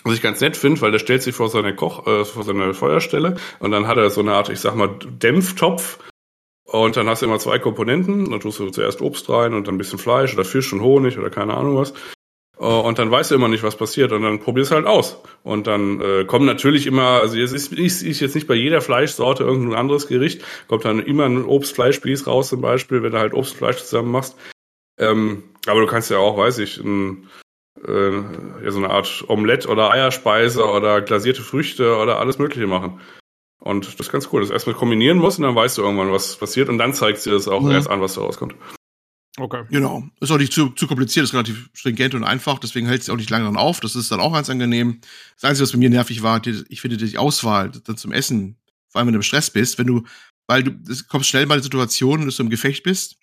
was 0.04 0.14
ich 0.14 0.22
ganz 0.22 0.40
nett 0.40 0.56
finde, 0.56 0.80
weil 0.80 0.92
der 0.92 0.98
stellt 0.98 1.22
sich 1.22 1.34
vor 1.34 1.48
seine 1.48 1.74
Koch, 1.74 2.06
äh, 2.06 2.24
vor 2.24 2.42
seine 2.42 2.74
Feuerstelle 2.74 3.36
und 3.58 3.70
dann 3.70 3.86
hat 3.86 3.98
er 3.98 4.10
so 4.10 4.20
eine 4.20 4.32
Art, 4.32 4.48
ich 4.48 4.60
sag 4.60 4.74
mal, 4.74 4.88
Dämpftopf 4.88 5.98
und 6.64 6.96
dann 6.96 7.08
hast 7.08 7.22
du 7.22 7.26
immer 7.26 7.38
zwei 7.38 7.58
Komponenten, 7.58 8.30
dann 8.30 8.40
tust 8.40 8.60
du 8.60 8.70
zuerst 8.70 9.00
Obst 9.02 9.28
rein 9.28 9.54
und 9.54 9.66
dann 9.66 9.74
ein 9.74 9.78
bisschen 9.78 9.98
Fleisch 9.98 10.34
oder 10.34 10.44
Fisch 10.44 10.72
und 10.72 10.82
Honig 10.82 11.18
oder 11.18 11.30
keine 11.30 11.54
Ahnung 11.54 11.76
was. 11.76 11.92
Äh, 12.60 12.64
Und 12.64 12.98
dann 12.98 13.10
weißt 13.10 13.30
du 13.30 13.34
immer 13.34 13.48
nicht, 13.48 13.62
was 13.62 13.76
passiert. 13.76 14.12
Und 14.12 14.22
dann 14.22 14.38
probierst 14.38 14.70
du 14.70 14.76
halt 14.76 14.86
aus. 14.86 15.18
Und 15.42 15.66
dann 15.66 16.00
äh, 16.00 16.24
kommen 16.24 16.46
natürlich 16.46 16.86
immer, 16.86 17.20
also 17.20 17.36
jetzt 17.36 17.52
ist, 17.52 17.72
ist, 17.72 18.02
ist 18.02 18.20
jetzt 18.20 18.34
nicht 18.34 18.46
bei 18.46 18.54
jeder 18.54 18.80
Fleischsorte 18.82 19.42
irgendein 19.42 19.78
anderes 19.78 20.06
Gericht, 20.06 20.44
kommt 20.68 20.84
dann 20.84 21.00
immer 21.00 21.24
ein 21.24 21.44
Obst-Fleisch-Spieß 21.44 22.26
raus 22.26 22.50
zum 22.50 22.60
Beispiel, 22.60 23.02
wenn 23.02 23.12
du 23.12 23.18
halt 23.18 23.34
Obst 23.34 23.52
und 23.52 23.58
Fleisch 23.58 23.78
zusammen 23.78 24.12
machst. 24.12 24.36
Ähm, 24.98 25.44
aber 25.66 25.80
du 25.80 25.86
kannst 25.86 26.10
ja 26.10 26.18
auch, 26.18 26.36
weiß 26.36 26.58
ich, 26.58 26.78
ein, 26.78 27.28
äh, 27.86 28.12
ja, 28.64 28.70
so 28.70 28.78
eine 28.78 28.90
Art 28.90 29.24
Omelette 29.28 29.68
oder 29.68 29.90
Eierspeise 29.90 30.64
oder 30.64 31.00
glasierte 31.00 31.42
Früchte 31.42 31.96
oder 31.96 32.18
alles 32.18 32.38
Mögliche 32.38 32.66
machen. 32.66 33.00
Und 33.62 33.86
das 33.86 33.94
ist 33.94 34.12
ganz 34.12 34.28
cool, 34.32 34.40
dass 34.40 34.48
du 34.48 34.54
erstmal 34.54 34.74
kombinieren 34.74 35.18
musst 35.18 35.38
und 35.38 35.44
dann 35.44 35.54
weißt 35.54 35.76
du 35.78 35.82
irgendwann, 35.82 36.10
was 36.12 36.36
passiert 36.36 36.68
und 36.68 36.78
dann 36.78 36.94
zeigst 36.94 37.26
du 37.26 37.30
dir 37.30 37.36
das 37.36 37.46
auch 37.48 37.60
Mhm. 37.62 37.72
erst 37.72 37.90
an, 37.90 38.00
was 38.00 38.14
da 38.14 38.22
rauskommt. 38.22 38.54
Okay. 39.38 39.64
Genau. 39.70 40.02
Ist 40.20 40.30
auch 40.30 40.38
nicht 40.38 40.52
zu, 40.52 40.70
zu 40.70 40.86
kompliziert, 40.86 41.24
ist 41.24 41.32
relativ 41.34 41.70
stringent 41.72 42.14
und 42.14 42.24
einfach, 42.24 42.58
deswegen 42.58 42.86
hält 42.86 43.02
es 43.02 43.10
auch 43.10 43.16
nicht 43.16 43.30
lange 43.30 43.44
dran 43.44 43.56
auf. 43.56 43.80
Das 43.80 43.94
ist 43.96 44.10
dann 44.10 44.20
auch 44.20 44.32
ganz 44.32 44.50
angenehm. 44.50 45.00
Das 45.34 45.44
Einzige, 45.44 45.64
was 45.64 45.72
bei 45.72 45.78
mir 45.78 45.90
nervig 45.90 46.22
war, 46.22 46.40
die, 46.40 46.64
ich 46.68 46.80
finde 46.80 46.96
die 46.96 47.16
Auswahl 47.16 47.70
dann 47.70 47.96
zum 47.96 48.12
Essen, 48.12 48.56
vor 48.88 48.98
allem 48.98 49.06
wenn 49.08 49.14
du 49.14 49.18
im 49.18 49.22
Stress 49.22 49.50
bist, 49.50 49.78
wenn 49.78 49.86
du, 49.86 50.02
weil 50.46 50.64
du 50.64 50.72
kommst 51.08 51.28
schnell 51.28 51.46
mal 51.46 51.54
in 51.54 51.60
die 51.60 51.64
Situation, 51.64 52.26
dass 52.26 52.36
du 52.36 52.42
im 52.42 52.50
Gefecht 52.50 52.82
bist 52.82 53.18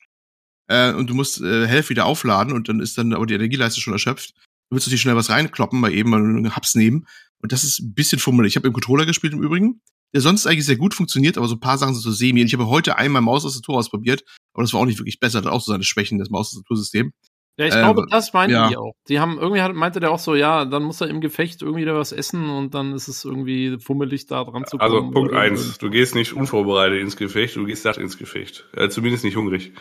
äh, 0.67 0.93
und 0.93 1.09
du 1.09 1.13
musst 1.13 1.41
äh, 1.41 1.67
Health 1.67 1.89
wieder 1.89 2.05
aufladen 2.05 2.53
und 2.53 2.69
dann 2.69 2.79
ist 2.79 2.97
dann 2.97 3.13
aber 3.13 3.25
die 3.25 3.33
Energieleiste 3.33 3.81
schon 3.81 3.93
erschöpft. 3.93 4.33
Du 4.69 4.75
willst 4.75 4.87
natürlich 4.87 5.01
schnell 5.01 5.15
was 5.15 5.29
reinkloppen, 5.29 5.79
mal 5.79 5.93
eben 5.93 6.09
mal 6.09 6.19
einen 6.19 6.55
Haps 6.55 6.75
nehmen. 6.75 7.05
Und 7.39 7.51
das 7.51 7.63
ist 7.63 7.79
ein 7.79 7.93
bisschen 7.93 8.19
fummelig. 8.19 8.53
Ich 8.53 8.55
habe 8.57 8.67
im 8.67 8.73
Controller 8.73 9.05
gespielt 9.05 9.33
im 9.33 9.43
Übrigen, 9.43 9.81
der 10.13 10.21
sonst 10.21 10.47
eigentlich 10.47 10.65
sehr 10.65 10.77
gut 10.77 10.93
funktioniert, 10.93 11.37
aber 11.37 11.47
so 11.47 11.55
ein 11.55 11.59
paar 11.59 11.77
Sachen 11.77 11.93
sind 11.93 12.03
so 12.03 12.11
semi. 12.11 12.41
Ich 12.41 12.53
habe 12.53 12.67
heute 12.67 12.97
einmal 12.97 13.21
Maustastatur 13.21 13.77
ausprobiert, 13.77 14.23
aber 14.53 14.63
das 14.63 14.73
war 14.73 14.81
auch 14.81 14.85
nicht 14.85 14.99
wirklich 14.99 15.19
besser. 15.19 15.39
Das 15.39 15.47
hat 15.47 15.53
auch 15.53 15.61
so 15.61 15.71
seine 15.71 15.83
Schwächen, 15.83 16.17
das 16.17 16.29
Maustastatursystem. 16.29 17.13
Ja, 17.59 17.65
ich 17.65 17.73
glaube, 17.73 18.05
das 18.11 18.33
meinten 18.33 18.53
ja. 18.53 18.69
die 18.69 18.77
auch. 18.77 18.93
Die 19.07 19.19
haben 19.19 19.39
irgendwie 19.39 19.61
hat, 19.61 19.73
meinte 19.73 19.99
der 19.99 20.11
auch 20.11 20.19
so, 20.19 20.35
ja, 20.35 20.65
dann 20.65 20.83
muss 20.83 21.01
er 21.01 21.07
im 21.07 21.21
Gefecht 21.21 21.63
irgendwie 21.63 21.85
da 21.85 21.95
was 21.95 22.11
essen 22.11 22.49
und 22.49 22.75
dann 22.75 22.93
ist 22.93 23.07
es 23.07 23.25
irgendwie 23.25 23.77
fummelig 23.79 24.27
da 24.27 24.43
dran 24.43 24.65
zu 24.65 24.77
kommen. 24.77 24.93
Also 24.93 25.09
Punkt 25.09 25.33
eins, 25.33 25.79
du 25.79 25.89
gehst 25.89 26.13
nicht 26.13 26.33
unvorbereitet 26.33 26.99
ins 26.99 27.17
Gefecht, 27.17 27.55
du 27.55 27.65
gehst 27.65 27.81
satt 27.81 27.97
ins 27.97 28.19
Gefecht. 28.19 28.65
Äh, 28.73 28.89
zumindest 28.89 29.23
nicht 29.23 29.37
hungrig. 29.37 29.73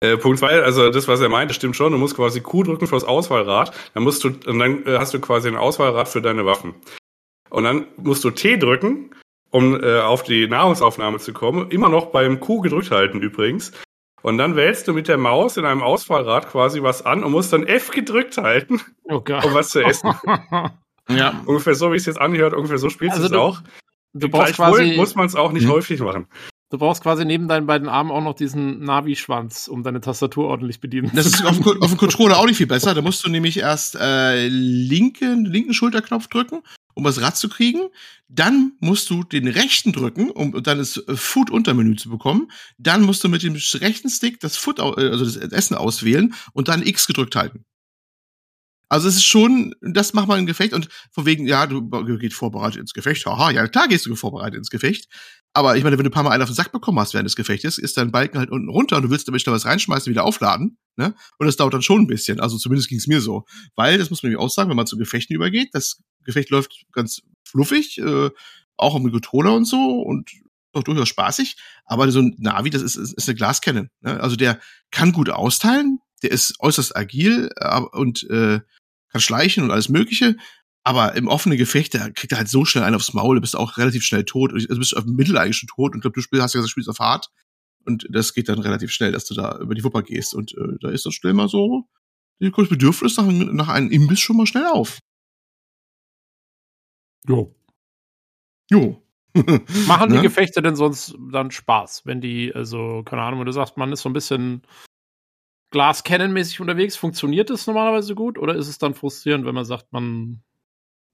Äh, 0.00 0.16
Punkt 0.16 0.38
zwei, 0.38 0.62
also 0.62 0.90
das, 0.90 1.08
was 1.08 1.20
er 1.20 1.28
meinte, 1.28 1.54
stimmt 1.54 1.74
schon. 1.76 1.92
Du 1.92 1.98
musst 1.98 2.16
quasi 2.16 2.40
Q 2.40 2.62
drücken 2.62 2.86
fürs 2.86 3.04
Auswahlrad. 3.04 3.72
Dann 3.94 4.02
musst 4.04 4.22
du, 4.24 4.28
und 4.28 4.58
dann 4.58 4.86
äh, 4.86 4.98
hast 4.98 5.12
du 5.14 5.20
quasi 5.20 5.48
ein 5.48 5.56
Auswahlrad 5.56 6.08
für 6.08 6.22
deine 6.22 6.44
Waffen. 6.46 6.74
Und 7.50 7.64
dann 7.64 7.86
musst 7.96 8.22
du 8.24 8.30
T 8.30 8.56
drücken, 8.58 9.10
um 9.50 9.82
äh, 9.82 10.00
auf 10.00 10.22
die 10.22 10.46
Nahrungsaufnahme 10.46 11.18
zu 11.18 11.32
kommen. 11.32 11.70
Immer 11.70 11.88
noch 11.88 12.06
beim 12.06 12.38
Q 12.40 12.60
gedrückt 12.60 12.90
halten 12.90 13.20
übrigens. 13.20 13.72
Und 14.22 14.38
dann 14.38 14.56
wählst 14.56 14.86
du 14.88 14.92
mit 14.92 15.08
der 15.08 15.16
Maus 15.16 15.56
in 15.56 15.64
einem 15.64 15.82
Auswahlrad 15.82 16.50
quasi 16.50 16.82
was 16.82 17.06
an 17.06 17.22
und 17.24 17.32
musst 17.32 17.52
dann 17.52 17.66
F 17.66 17.90
gedrückt 17.90 18.36
halten, 18.36 18.80
Oh 19.04 19.16
um 19.16 19.54
was 19.54 19.70
zu 19.70 19.80
essen. 19.82 20.12
Ja. 21.10 21.40
ungefähr 21.46 21.74
so, 21.74 21.90
wie 21.90 21.96
es 21.96 22.04
jetzt 22.04 22.20
anhört, 22.20 22.52
ungefähr 22.52 22.76
so 22.76 22.90
spielst 22.90 23.16
Also 23.16 23.28
du 23.30 23.34
es 23.34 23.40
auch. 23.40 23.62
du 24.12 24.28
brauchst 24.28 24.56
Gleichwohl 24.56 24.78
quasi, 24.80 24.96
muss 24.96 25.14
man 25.14 25.24
es 25.24 25.34
auch 25.36 25.52
nicht 25.52 25.64
Mhm. 25.66 25.70
häufig 25.70 26.00
machen. 26.00 26.26
Du 26.70 26.78
brauchst 26.78 27.02
quasi 27.02 27.24
neben 27.24 27.48
deinen 27.48 27.66
beiden 27.66 27.88
Armen 27.88 28.10
auch 28.10 28.22
noch 28.22 28.34
diesen 28.34 28.80
Navi-Schwanz, 28.80 29.68
um 29.68 29.82
deine 29.82 30.00
Tastatur 30.00 30.48
ordentlich 30.48 30.80
bedienen 30.80 31.10
Das 31.14 31.30
zu 31.30 31.38
ist 31.38 31.44
auf 31.44 31.66
auf 31.66 31.90
dem 31.90 31.96
Controller 31.96 32.38
auch 32.38 32.46
nicht 32.46 32.56
viel 32.56 32.66
besser. 32.66 32.94
Da 32.94 33.02
musst 33.02 33.24
du 33.24 33.30
nämlich 33.30 33.58
erst 33.58 33.96
äh, 33.96 34.48
linken, 34.48 35.44
linken 35.44 35.74
Schulterknopf 35.74 36.28
drücken, 36.28 36.62
um 36.94 37.04
das 37.04 37.20
Rad 37.20 37.36
zu 37.36 37.48
kriegen. 37.48 37.88
Dann 38.28 38.72
musst 38.80 39.08
du 39.10 39.24
den 39.24 39.48
rechten 39.48 39.92
drücken, 39.92 40.30
um 40.30 40.62
dann 40.62 40.78
das 40.78 41.02
Food-Untermenü 41.08 41.96
zu 41.96 42.10
bekommen. 42.10 42.50
Dann 42.76 43.02
musst 43.02 43.24
du 43.24 43.28
mit 43.28 43.42
dem 43.42 43.54
rechten 43.54 44.10
Stick 44.10 44.40
das 44.40 44.56
Food, 44.56 44.78
äh, 44.78 44.82
also 44.82 45.24
das 45.24 45.36
Essen 45.36 45.76
auswählen 45.76 46.34
und 46.52 46.68
dann 46.68 46.82
X 46.82 47.06
gedrückt 47.06 47.36
halten. 47.36 47.64
Also 48.90 49.08
es 49.08 49.16
ist 49.16 49.24
schon, 49.24 49.74
das 49.82 50.14
macht 50.14 50.28
man 50.28 50.38
im 50.38 50.46
Gefecht 50.46 50.72
und 50.72 50.88
von 51.12 51.26
wegen, 51.26 51.46
ja, 51.46 51.66
du 51.66 51.86
gehst 52.18 52.34
vorbereitet 52.34 52.80
ins 52.80 52.94
Gefecht. 52.94 53.26
Haha, 53.26 53.50
ja 53.50 53.68
klar 53.68 53.86
gehst 53.86 54.06
du 54.06 54.16
vorbereitet 54.16 54.56
ins 54.56 54.70
Gefecht. 54.70 55.08
Aber 55.54 55.76
ich 55.76 55.82
meine, 55.82 55.96
wenn 55.98 56.04
du 56.04 56.10
ein 56.10 56.12
paar 56.12 56.22
Mal 56.22 56.30
einen 56.30 56.42
auf 56.42 56.50
den 56.50 56.54
Sack 56.54 56.72
bekommen 56.72 56.98
hast 57.00 57.14
während 57.14 57.26
des 57.26 57.36
Gefechtes, 57.36 57.78
ist 57.78 57.96
dein 57.96 58.12
Balken 58.12 58.38
halt 58.38 58.50
unten 58.50 58.68
runter 58.68 58.96
und 58.96 59.02
du 59.02 59.10
willst 59.10 59.26
damit 59.26 59.40
schnell 59.40 59.54
was 59.54 59.64
reinschmeißen, 59.64 60.10
wieder 60.10 60.24
aufladen, 60.24 60.78
ne? 60.96 61.14
Und 61.38 61.46
das 61.46 61.56
dauert 61.56 61.74
dann 61.74 61.82
schon 61.82 62.02
ein 62.02 62.06
bisschen. 62.06 62.40
Also 62.40 62.58
zumindest 62.58 62.88
ging 62.88 62.98
es 62.98 63.06
mir 63.06 63.20
so. 63.20 63.44
Weil, 63.74 63.98
das 63.98 64.10
muss 64.10 64.22
man 64.22 64.30
nämlich 64.30 64.44
auch 64.44 64.50
sagen, 64.50 64.70
wenn 64.70 64.76
man 64.76 64.86
zu 64.86 64.98
Gefechten 64.98 65.34
übergeht, 65.34 65.70
das 65.72 66.02
Gefecht 66.24 66.50
läuft 66.50 66.84
ganz 66.92 67.22
fluffig, 67.44 67.98
äh, 67.98 68.30
auch 68.76 68.98
mit 69.00 69.12
Controller 69.12 69.54
und 69.54 69.64
so 69.64 70.00
und 70.02 70.30
doch 70.72 70.82
durchaus 70.82 71.08
spaßig. 71.08 71.56
Aber 71.84 72.10
so 72.10 72.20
ein 72.20 72.36
Navi, 72.38 72.70
das 72.70 72.82
ist, 72.82 72.96
ist, 72.96 73.14
ist 73.14 73.28
eine 73.28 73.36
Glascannon. 73.36 73.90
Ne? 74.00 74.20
Also 74.20 74.36
der 74.36 74.60
kann 74.90 75.12
gut 75.12 75.30
austeilen, 75.30 75.98
der 76.22 76.30
ist 76.30 76.54
äußerst 76.60 76.96
agil 76.96 77.50
äh, 77.56 77.80
und 77.80 78.22
äh, 78.30 78.60
kann 79.10 79.20
schleichen 79.20 79.64
und 79.64 79.70
alles 79.70 79.88
Mögliche. 79.88 80.36
Aber 80.84 81.14
im 81.14 81.28
offenen 81.28 81.58
Gefecht, 81.58 81.94
da 81.94 82.08
kriegt 82.10 82.32
er 82.32 82.38
halt 82.38 82.48
so 82.48 82.64
schnell 82.64 82.84
einen 82.84 82.96
aufs 82.96 83.12
Maul, 83.12 83.34
du 83.36 83.40
bist 83.40 83.56
auch 83.56 83.76
relativ 83.76 84.04
schnell 84.04 84.24
tot. 84.24 84.52
Also 84.52 84.66
du 84.68 84.78
bist 84.78 84.96
auf 84.96 85.04
dem 85.04 85.16
Mittel 85.16 85.36
eigentlich 85.36 85.56
schon 85.56 85.68
tot 85.68 85.92
und 85.92 85.98
ich 85.98 86.02
glaube, 86.02 86.14
du 86.14 86.22
spielst, 86.22 86.42
hast 86.42 86.54
ja 86.54 86.58
gesagt, 86.58 86.70
du 86.70 86.72
spielst 86.72 86.88
auf 86.88 87.00
hart. 87.00 87.30
Und 87.84 88.06
das 88.10 88.34
geht 88.34 88.48
dann 88.48 88.58
relativ 88.58 88.90
schnell, 88.90 89.12
dass 89.12 89.24
du 89.24 89.34
da 89.34 89.58
über 89.58 89.74
die 89.74 89.82
Wupper 89.84 90.02
gehst. 90.02 90.34
Und 90.34 90.52
äh, 90.56 90.78
da 90.80 90.90
ist 90.90 91.06
das 91.06 91.14
schnell 91.14 91.32
mal 91.32 91.48
so, 91.48 91.88
das 92.38 92.68
Bedürfnis 92.68 93.16
nach, 93.16 93.26
nach 93.26 93.68
einem 93.68 93.90
Imbiss 93.90 94.20
schon 94.20 94.36
mal 94.36 94.46
schnell 94.46 94.66
auf. 94.66 94.98
Jo. 97.26 97.54
Jo. 98.70 99.02
Machen 99.86 100.10
die 100.10 100.16
Ne? 100.16 100.22
Gefechte 100.22 100.62
denn 100.62 100.76
sonst 100.76 101.16
dann 101.32 101.50
Spaß, 101.50 102.06
wenn 102.06 102.20
die, 102.20 102.54
also, 102.54 103.02
keine 103.04 103.22
Ahnung, 103.22 103.40
wenn 103.40 103.46
du 103.46 103.52
sagst, 103.52 103.76
man 103.76 103.92
ist 103.92 104.02
so 104.02 104.08
ein 104.08 104.14
bisschen 104.14 104.62
Glas-Cannon-mäßig 105.70 106.60
unterwegs, 106.60 106.96
funktioniert 106.96 107.50
das 107.50 107.66
normalerweise 107.66 108.14
gut 108.14 108.38
oder 108.38 108.54
ist 108.54 108.68
es 108.68 108.78
dann 108.78 108.94
frustrierend, 108.94 109.44
wenn 109.44 109.54
man 109.54 109.66
sagt, 109.66 109.92
man 109.92 110.42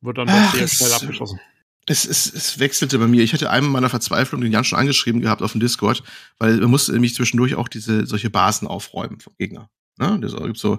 wird 0.04 0.18
dann 0.18 0.28
Ach, 0.28 0.54
sehr 0.54 0.64
es- 0.64 0.74
schnell 0.74 0.92
abgeschossen? 0.92 1.40
Es, 1.86 2.06
es, 2.06 2.32
es 2.32 2.58
wechselte 2.58 2.98
bei 2.98 3.06
mir. 3.06 3.22
Ich 3.22 3.34
hatte 3.34 3.50
einmal 3.50 3.68
in 3.68 3.72
meiner 3.72 3.90
Verzweiflung 3.90 4.40
den 4.40 4.52
Jan 4.52 4.64
schon 4.64 4.78
angeschrieben 4.78 5.20
gehabt 5.20 5.42
auf 5.42 5.52
dem 5.52 5.60
Discord, 5.60 6.02
weil 6.38 6.56
man 6.56 6.70
musste 6.70 6.92
nämlich 6.92 7.14
zwischendurch 7.14 7.56
auch 7.56 7.68
diese 7.68 8.06
solche 8.06 8.30
Basen 8.30 8.66
aufräumen 8.66 9.20
vom 9.20 9.34
Gegner. 9.36 9.68
Ne? 9.98 10.18
Es 10.24 10.34
gibt 10.34 10.56
so 10.56 10.78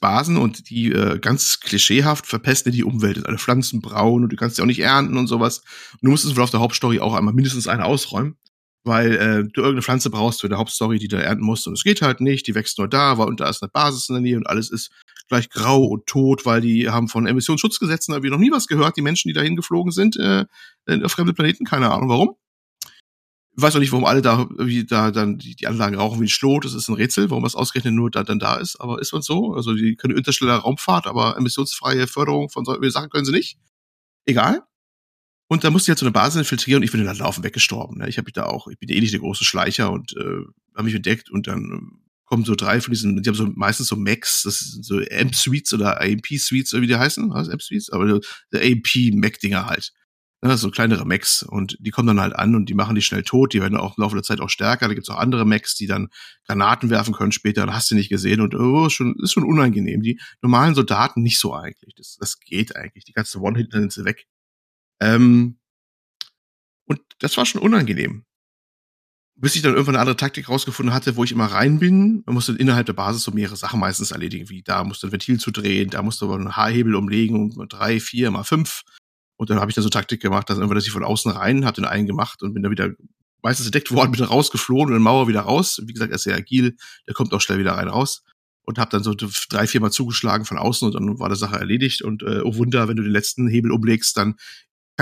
Basen 0.00 0.36
und 0.36 0.68
die 0.68 0.92
äh, 0.92 1.18
ganz 1.18 1.60
klischeehaft 1.60 2.26
verpesten 2.26 2.70
die 2.72 2.84
Umwelt. 2.84 3.24
Alle 3.24 3.38
Pflanzen 3.38 3.80
braun 3.80 4.24
und 4.24 4.30
du 4.30 4.36
kannst 4.36 4.56
sie 4.56 4.62
auch 4.62 4.66
nicht 4.66 4.80
ernten 4.80 5.16
und 5.16 5.26
sowas. 5.26 5.58
Und 5.92 6.02
du 6.02 6.10
musstest 6.10 6.36
wohl 6.36 6.42
auf 6.42 6.50
der 6.50 6.60
Hauptstory 6.60 7.00
auch 7.00 7.14
einmal 7.14 7.32
mindestens 7.32 7.66
eine 7.66 7.84
ausräumen, 7.86 8.36
weil 8.84 9.12
äh, 9.12 9.44
du 9.44 9.60
irgendeine 9.60 9.82
Pflanze 9.82 10.10
brauchst 10.10 10.40
für 10.40 10.48
der 10.48 10.58
Hauptstory, 10.58 10.98
die 10.98 11.08
du 11.08 11.16
ernten 11.16 11.44
musst. 11.44 11.66
Und 11.66 11.74
es 11.74 11.84
geht 11.84 12.02
halt 12.02 12.20
nicht, 12.20 12.46
die 12.46 12.54
wächst 12.54 12.78
nur 12.78 12.88
da, 12.88 13.18
weil 13.18 13.28
unter 13.28 13.48
ist 13.48 13.62
eine 13.62 13.70
Basis 13.70 14.08
in 14.08 14.14
der 14.16 14.22
Nähe 14.22 14.36
und 14.36 14.46
alles 14.46 14.70
ist 14.70 14.90
gleich 15.28 15.50
grau 15.50 15.84
und 15.84 16.06
tot, 16.06 16.44
weil 16.44 16.60
die 16.60 16.90
haben 16.90 17.08
von 17.08 17.26
Emissionsschutzgesetzen 17.26 18.14
ich 18.22 18.30
noch 18.30 18.38
nie 18.38 18.50
was 18.50 18.66
gehört, 18.66 18.96
die 18.96 19.02
Menschen, 19.02 19.28
die 19.28 19.34
dahin 19.34 19.56
geflogen 19.56 19.92
sind, 19.92 20.16
äh, 20.16 20.46
auf 21.02 21.12
fremde 21.12 21.32
Planeten, 21.32 21.64
keine 21.64 21.90
Ahnung 21.90 22.08
warum. 22.08 22.36
Ich 23.54 23.62
weiß 23.62 23.76
auch 23.76 23.80
nicht, 23.80 23.92
warum 23.92 24.06
alle 24.06 24.22
da, 24.22 24.48
wie 24.58 24.84
da 24.84 25.10
dann 25.10 25.36
die, 25.36 25.54
die 25.54 25.66
Anlagen 25.66 25.96
rauchen 25.96 26.20
wie 26.20 26.24
ein 26.24 26.28
Schlot. 26.28 26.64
Das 26.64 26.72
ist 26.72 26.88
ein 26.88 26.94
Rätsel, 26.94 27.28
warum 27.28 27.44
das 27.44 27.54
ausgerechnet 27.54 27.92
nur 27.92 28.10
da 28.10 28.24
dann 28.24 28.38
da 28.38 28.56
ist. 28.56 28.80
Aber 28.80 28.98
ist 29.00 29.12
man 29.12 29.20
so? 29.20 29.52
Also 29.52 29.74
die 29.74 29.94
können 29.94 30.16
interstellare 30.16 30.62
Raumfahrt, 30.62 31.06
aber 31.06 31.36
emissionsfreie 31.36 32.06
Förderung 32.06 32.48
von 32.48 32.64
solchen 32.64 32.90
Sachen 32.90 33.10
können 33.10 33.26
sie 33.26 33.32
nicht. 33.32 33.58
Egal. 34.24 34.62
Und 35.52 35.64
da 35.64 35.70
musste 35.70 35.84
ich 35.84 35.88
halt 35.90 35.98
so 35.98 36.06
eine 36.06 36.12
Basis 36.12 36.38
infiltrieren 36.38 36.80
und 36.80 36.82
ich 36.82 36.92
bin 36.92 37.04
dann 37.04 37.14
laufen 37.18 37.44
weggestorben. 37.44 37.98
Ne? 37.98 38.08
Ich 38.08 38.16
habe 38.16 38.24
mich 38.24 38.32
da 38.32 38.44
auch, 38.44 38.68
ich 38.68 38.78
bin 38.78 38.88
eh 38.88 38.98
nicht 38.98 39.12
der 39.12 39.20
große 39.20 39.44
Schleicher 39.44 39.92
und 39.92 40.16
äh, 40.16 40.46
habe 40.74 40.84
mich 40.84 40.94
entdeckt 40.94 41.30
und 41.30 41.46
dann 41.46 41.64
äh, 41.64 41.98
kommen 42.24 42.46
so 42.46 42.54
drei 42.54 42.80
von 42.80 42.90
diesen, 42.90 43.22
die 43.22 43.28
haben 43.28 43.36
so 43.36 43.46
meistens 43.54 43.88
so 43.88 43.96
Macs, 43.96 44.44
das 44.44 44.60
sind 44.60 44.82
so 44.82 44.96
AMP-Suites 44.96 45.74
oder 45.74 46.00
AMP-Suites, 46.00 46.72
wie 46.72 46.86
die 46.86 46.96
heißen, 46.96 47.28
was, 47.28 47.50
AMP-Suites, 47.50 47.90
aber 47.90 48.20
der 48.50 48.62
AMP-Mac-Dinger 48.62 49.66
halt. 49.66 49.92
Ja, 50.42 50.56
so 50.56 50.70
kleinere 50.70 51.04
Macs 51.04 51.42
und 51.42 51.76
die 51.80 51.90
kommen 51.90 52.08
dann 52.08 52.20
halt 52.20 52.34
an 52.34 52.54
und 52.54 52.70
die 52.70 52.74
machen 52.74 52.94
die 52.94 53.02
schnell 53.02 53.22
tot, 53.22 53.52
die 53.52 53.60
werden 53.60 53.76
auch 53.76 53.98
im 53.98 54.02
Laufe 54.02 54.16
der 54.16 54.22
Zeit 54.22 54.40
auch 54.40 54.48
stärker. 54.48 54.88
Da 54.88 54.94
gibt's 54.94 55.10
auch 55.10 55.18
andere 55.18 55.44
Macs, 55.44 55.74
die 55.74 55.86
dann 55.86 56.08
Granaten 56.46 56.88
werfen 56.88 57.12
können 57.12 57.30
später, 57.30 57.66
dann 57.66 57.74
hast 57.74 57.90
du 57.90 57.94
nicht 57.94 58.08
gesehen 58.08 58.40
und 58.40 58.54
oh, 58.54 58.88
schon, 58.88 59.16
ist 59.22 59.32
schon 59.32 59.44
unangenehm. 59.44 60.00
Die 60.00 60.18
normalen 60.40 60.74
Soldaten 60.74 61.22
nicht 61.22 61.38
so 61.38 61.54
eigentlich. 61.54 61.94
Das, 61.94 62.16
das 62.18 62.40
geht 62.40 62.74
eigentlich. 62.74 63.04
Die 63.04 63.12
ganze 63.12 63.38
One-Hit 63.38 63.70
sind 63.72 63.92
sie 63.92 64.06
weg. 64.06 64.26
Ähm, 65.02 65.58
und 66.86 67.00
das 67.18 67.36
war 67.36 67.44
schon 67.44 67.60
unangenehm. 67.60 68.24
Bis 69.34 69.56
ich 69.56 69.62
dann 69.62 69.72
irgendwann 69.72 69.96
eine 69.96 70.02
andere 70.02 70.16
Taktik 70.16 70.48
rausgefunden 70.48 70.94
hatte, 70.94 71.16
wo 71.16 71.24
ich 71.24 71.32
immer 71.32 71.46
rein 71.46 71.80
bin. 71.80 72.22
Man 72.26 72.34
musste 72.34 72.52
innerhalb 72.52 72.86
der 72.86 72.92
Basis 72.92 73.24
so 73.24 73.32
mehrere 73.32 73.56
Sachen 73.56 73.80
meistens 73.80 74.12
erledigen, 74.12 74.48
wie 74.48 74.62
da 74.62 74.84
musste 74.84 75.08
ein 75.08 75.12
Ventil 75.12 75.40
zu 75.40 75.50
drehen, 75.50 75.90
da 75.90 76.02
musste 76.02 76.26
man 76.26 76.42
einen 76.42 76.56
Haarhebel 76.56 76.94
umlegen 76.94 77.50
drei, 77.68 77.98
vier 77.98 78.30
mal 78.30 78.44
fünf. 78.44 78.82
Und 79.36 79.50
dann 79.50 79.58
habe 79.58 79.70
ich 79.70 79.74
dann 79.74 79.82
so 79.82 79.90
Taktik 79.90 80.22
gemacht, 80.22 80.48
dass 80.48 80.58
irgendwann, 80.58 80.76
dass 80.76 80.86
ich 80.86 80.92
von 80.92 81.02
außen 81.02 81.32
rein, 81.32 81.64
habe 81.64 81.74
den 81.74 81.84
einen 81.84 82.06
gemacht 82.06 82.42
und 82.44 82.54
bin 82.54 82.62
dann 82.62 82.70
wieder 82.70 82.90
meistens 83.42 83.66
entdeckt 83.66 83.90
worden, 83.90 84.12
bin 84.12 84.22
rausgeflohen 84.22 84.90
und 84.90 84.96
in 84.96 85.02
Mauer 85.02 85.26
wieder 85.26 85.40
raus. 85.40 85.82
Wie 85.84 85.92
gesagt, 85.92 86.12
er 86.12 86.16
ist 86.16 86.22
sehr 86.22 86.36
agil, 86.36 86.76
der 87.08 87.14
kommt 87.14 87.32
auch 87.34 87.40
schnell 87.40 87.58
wieder 87.58 87.72
rein 87.72 87.88
raus. 87.88 88.22
Und 88.64 88.78
habe 88.78 88.90
dann 88.90 89.02
so 89.02 89.16
drei, 89.48 89.66
vier 89.66 89.80
Mal 89.80 89.90
zugeschlagen 89.90 90.44
von 90.44 90.58
außen 90.58 90.86
und 90.86 90.94
dann 90.94 91.18
war 91.18 91.28
die 91.28 91.34
Sache 91.34 91.56
erledigt. 91.56 92.02
Und 92.02 92.22
äh, 92.22 92.42
oh 92.44 92.54
Wunder, 92.54 92.86
wenn 92.86 92.96
du 92.96 93.02
den 93.02 93.10
letzten 93.10 93.48
Hebel 93.48 93.72
umlegst, 93.72 94.16
dann 94.16 94.36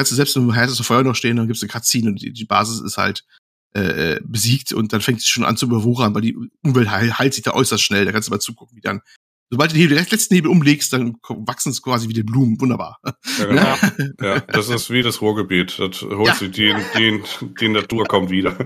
kannst 0.00 0.12
du 0.12 0.16
selbst 0.16 0.34
im 0.34 0.54
heißesten 0.54 0.84
Feuer 0.84 1.02
noch 1.02 1.14
stehen, 1.14 1.36
dann 1.36 1.46
gibt's 1.46 1.62
eine 1.62 1.68
Cutscene 1.68 2.08
und 2.08 2.22
die, 2.22 2.32
die 2.32 2.46
Basis 2.46 2.80
ist 2.80 2.96
halt 2.96 3.26
äh, 3.74 4.14
äh, 4.14 4.20
besiegt 4.24 4.72
und 4.72 4.94
dann 4.94 5.02
fängt 5.02 5.18
es 5.20 5.28
schon 5.28 5.44
an 5.44 5.58
zu 5.58 5.66
überwuchern, 5.66 6.14
weil 6.14 6.22
die 6.22 6.34
Umwelt 6.62 6.90
heilt 6.90 7.34
sich 7.34 7.44
da 7.44 7.52
äußerst 7.52 7.84
schnell. 7.84 8.06
Da 8.06 8.12
kannst 8.12 8.28
du 8.28 8.32
mal 8.32 8.40
zugucken, 8.40 8.76
wie 8.76 8.80
dann 8.80 9.02
Sobald 9.50 9.72
du 9.72 9.74
den, 9.74 9.82
Hebel, 9.82 9.96
den 9.96 10.06
letzten 10.08 10.34
Hebel 10.36 10.50
umlegst, 10.50 10.92
dann 10.92 11.16
wachsen 11.28 11.70
es 11.70 11.82
quasi 11.82 12.08
wie 12.08 12.12
die 12.12 12.22
Blumen. 12.22 12.60
Wunderbar. 12.60 12.98
Ja, 13.38 13.44
genau. 13.44 13.76
ja, 14.22 14.40
das 14.40 14.68
ist 14.68 14.90
wie 14.90 15.02
das 15.02 15.20
Ruhrgebiet. 15.20 15.76
Das 15.78 16.02
holst 16.02 16.40
ja. 16.40 16.46
du 16.46 16.48
die, 16.48 16.74
die, 16.96 17.20
die 17.60 17.68
Natur 17.68 18.04
kommt 18.04 18.30
wieder. 18.30 18.56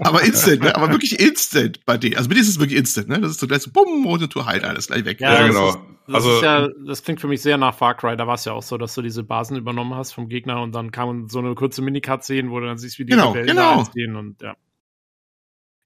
Aber 0.00 0.22
instant, 0.22 0.62
ne? 0.62 0.74
Aber 0.74 0.90
wirklich 0.90 1.20
instant 1.20 1.84
bei 1.86 1.98
dir. 1.98 2.16
Also 2.16 2.28
mit 2.28 2.36
dir 2.36 2.42
ist 2.42 2.48
es 2.48 2.58
wirklich 2.58 2.78
instant, 2.78 3.08
ne? 3.08 3.20
Das 3.20 3.30
ist 3.30 3.40
so 3.40 3.46
gleich 3.46 3.62
so, 3.62 3.70
bumm, 3.70 4.06
und 4.06 4.20
die 4.20 4.24
Natur 4.24 4.46
heilt 4.46 4.64
alles 4.64 4.88
gleich 4.88 5.04
weg. 5.04 5.20
Ja, 5.20 5.34
ja 5.34 5.46
genau. 5.46 5.68
Ist, 5.68 5.78
das 6.06 6.14
also, 6.16 6.34
ist 6.34 6.42
ja, 6.42 6.68
das 6.86 7.02
klingt 7.02 7.20
für 7.20 7.28
mich 7.28 7.40
sehr 7.40 7.56
nach 7.56 7.74
Far 7.74 7.94
Cry. 7.94 8.16
Da 8.16 8.26
war 8.26 8.34
es 8.34 8.44
ja 8.44 8.52
auch 8.52 8.62
so, 8.62 8.76
dass 8.76 8.94
du 8.94 9.02
diese 9.02 9.22
Basen 9.22 9.56
übernommen 9.56 9.94
hast 9.94 10.12
vom 10.12 10.28
Gegner 10.28 10.60
und 10.60 10.74
dann 10.74 10.90
kam 10.90 11.28
so 11.28 11.38
eine 11.38 11.54
kurze 11.54 11.80
Minicut-Szene, 11.80 12.50
wo 12.50 12.60
du 12.60 12.66
dann 12.66 12.76
siehst, 12.76 12.98
wie 12.98 13.04
die 13.04 13.12
genau, 13.12 13.28
Rebellen 13.28 13.46
genau. 13.46 13.78
entstehen 13.78 14.16
und 14.16 14.42
ja. 14.42 14.54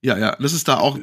Ja, 0.01 0.17
ja, 0.17 0.37
das 0.39 0.53
ist 0.53 0.69
da 0.69 0.79
auch 0.79 0.97
äh, 0.97 1.01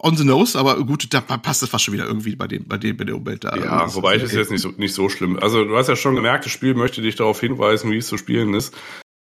on 0.00 0.16
the 0.16 0.24
nose, 0.24 0.58
aber 0.58 0.76
gut, 0.84 1.12
da 1.12 1.20
passt 1.22 1.62
das 1.62 1.70
fast 1.70 1.84
schon 1.84 1.94
wieder 1.94 2.06
irgendwie 2.06 2.36
bei 2.36 2.46
dem, 2.46 2.66
bei 2.66 2.76
dem, 2.76 2.96
bei 2.96 3.04
der 3.04 3.16
Umwelt 3.16 3.44
da. 3.44 3.56
Ja, 3.56 3.94
wobei 3.94 4.16
ich 4.16 4.22
es 4.22 4.32
jetzt 4.32 4.50
nicht 4.50 4.60
so, 4.60 4.72
nicht 4.76 4.92
so 4.92 5.08
schlimm. 5.08 5.38
Also 5.40 5.64
du 5.64 5.74
hast 5.76 5.88
ja 5.88 5.96
schon 5.96 6.14
gemerkt, 6.14 6.44
das 6.44 6.52
Spiel 6.52 6.74
möchte 6.74 7.00
dich 7.00 7.16
darauf 7.16 7.40
hinweisen, 7.40 7.90
wie 7.90 7.96
es 7.96 8.08
zu 8.08 8.18
spielen 8.18 8.52
ist. 8.52 8.76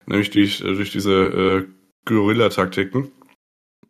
Nämlich 0.07 0.31
durch, 0.31 0.61
äh, 0.61 0.73
durch 0.73 0.91
diese 0.91 1.13
äh, 1.13 1.65
Guerilla-Taktiken. 2.05 3.11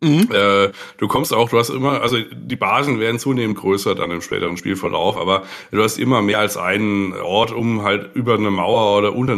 Mhm. 0.02 0.28
Äh, 0.30 0.72
du 0.98 1.08
kommst 1.08 1.32
auch, 1.32 1.48
du 1.48 1.58
hast 1.58 1.70
immer, 1.70 2.02
also 2.02 2.18
die 2.20 2.56
Basen 2.56 3.00
werden 3.00 3.18
zunehmend 3.18 3.56
größer 3.56 3.94
dann 3.94 4.10
im 4.10 4.20
späteren 4.20 4.58
Spielverlauf, 4.58 5.16
aber 5.16 5.44
du 5.70 5.82
hast 5.82 5.98
immer 5.98 6.20
mehr 6.20 6.38
als 6.38 6.56
einen 6.56 7.14
Ort, 7.14 7.50
um 7.50 7.82
halt 7.82 8.14
über 8.14 8.34
eine 8.34 8.50
Mauer 8.50 8.98
oder 8.98 9.14
unter 9.14 9.37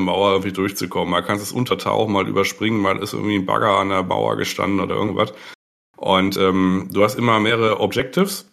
Mauer 0.00 0.32
irgendwie 0.32 0.52
durchzukommen. 0.52 1.10
Man 1.10 1.24
kann 1.24 1.36
es 1.36 1.52
untertauchen, 1.52 2.12
mal 2.12 2.28
überspringen, 2.28 2.80
mal 2.80 3.02
ist 3.02 3.12
irgendwie 3.12 3.36
ein 3.36 3.46
Bagger 3.46 3.78
an 3.78 3.88
der 3.90 4.02
Mauer 4.02 4.36
gestanden 4.36 4.80
oder 4.80 4.94
irgendwas. 4.94 5.32
Und 5.96 6.36
ähm, 6.36 6.88
du 6.92 7.02
hast 7.02 7.18
immer 7.18 7.40
mehrere 7.40 7.80
Objectives. 7.80 8.50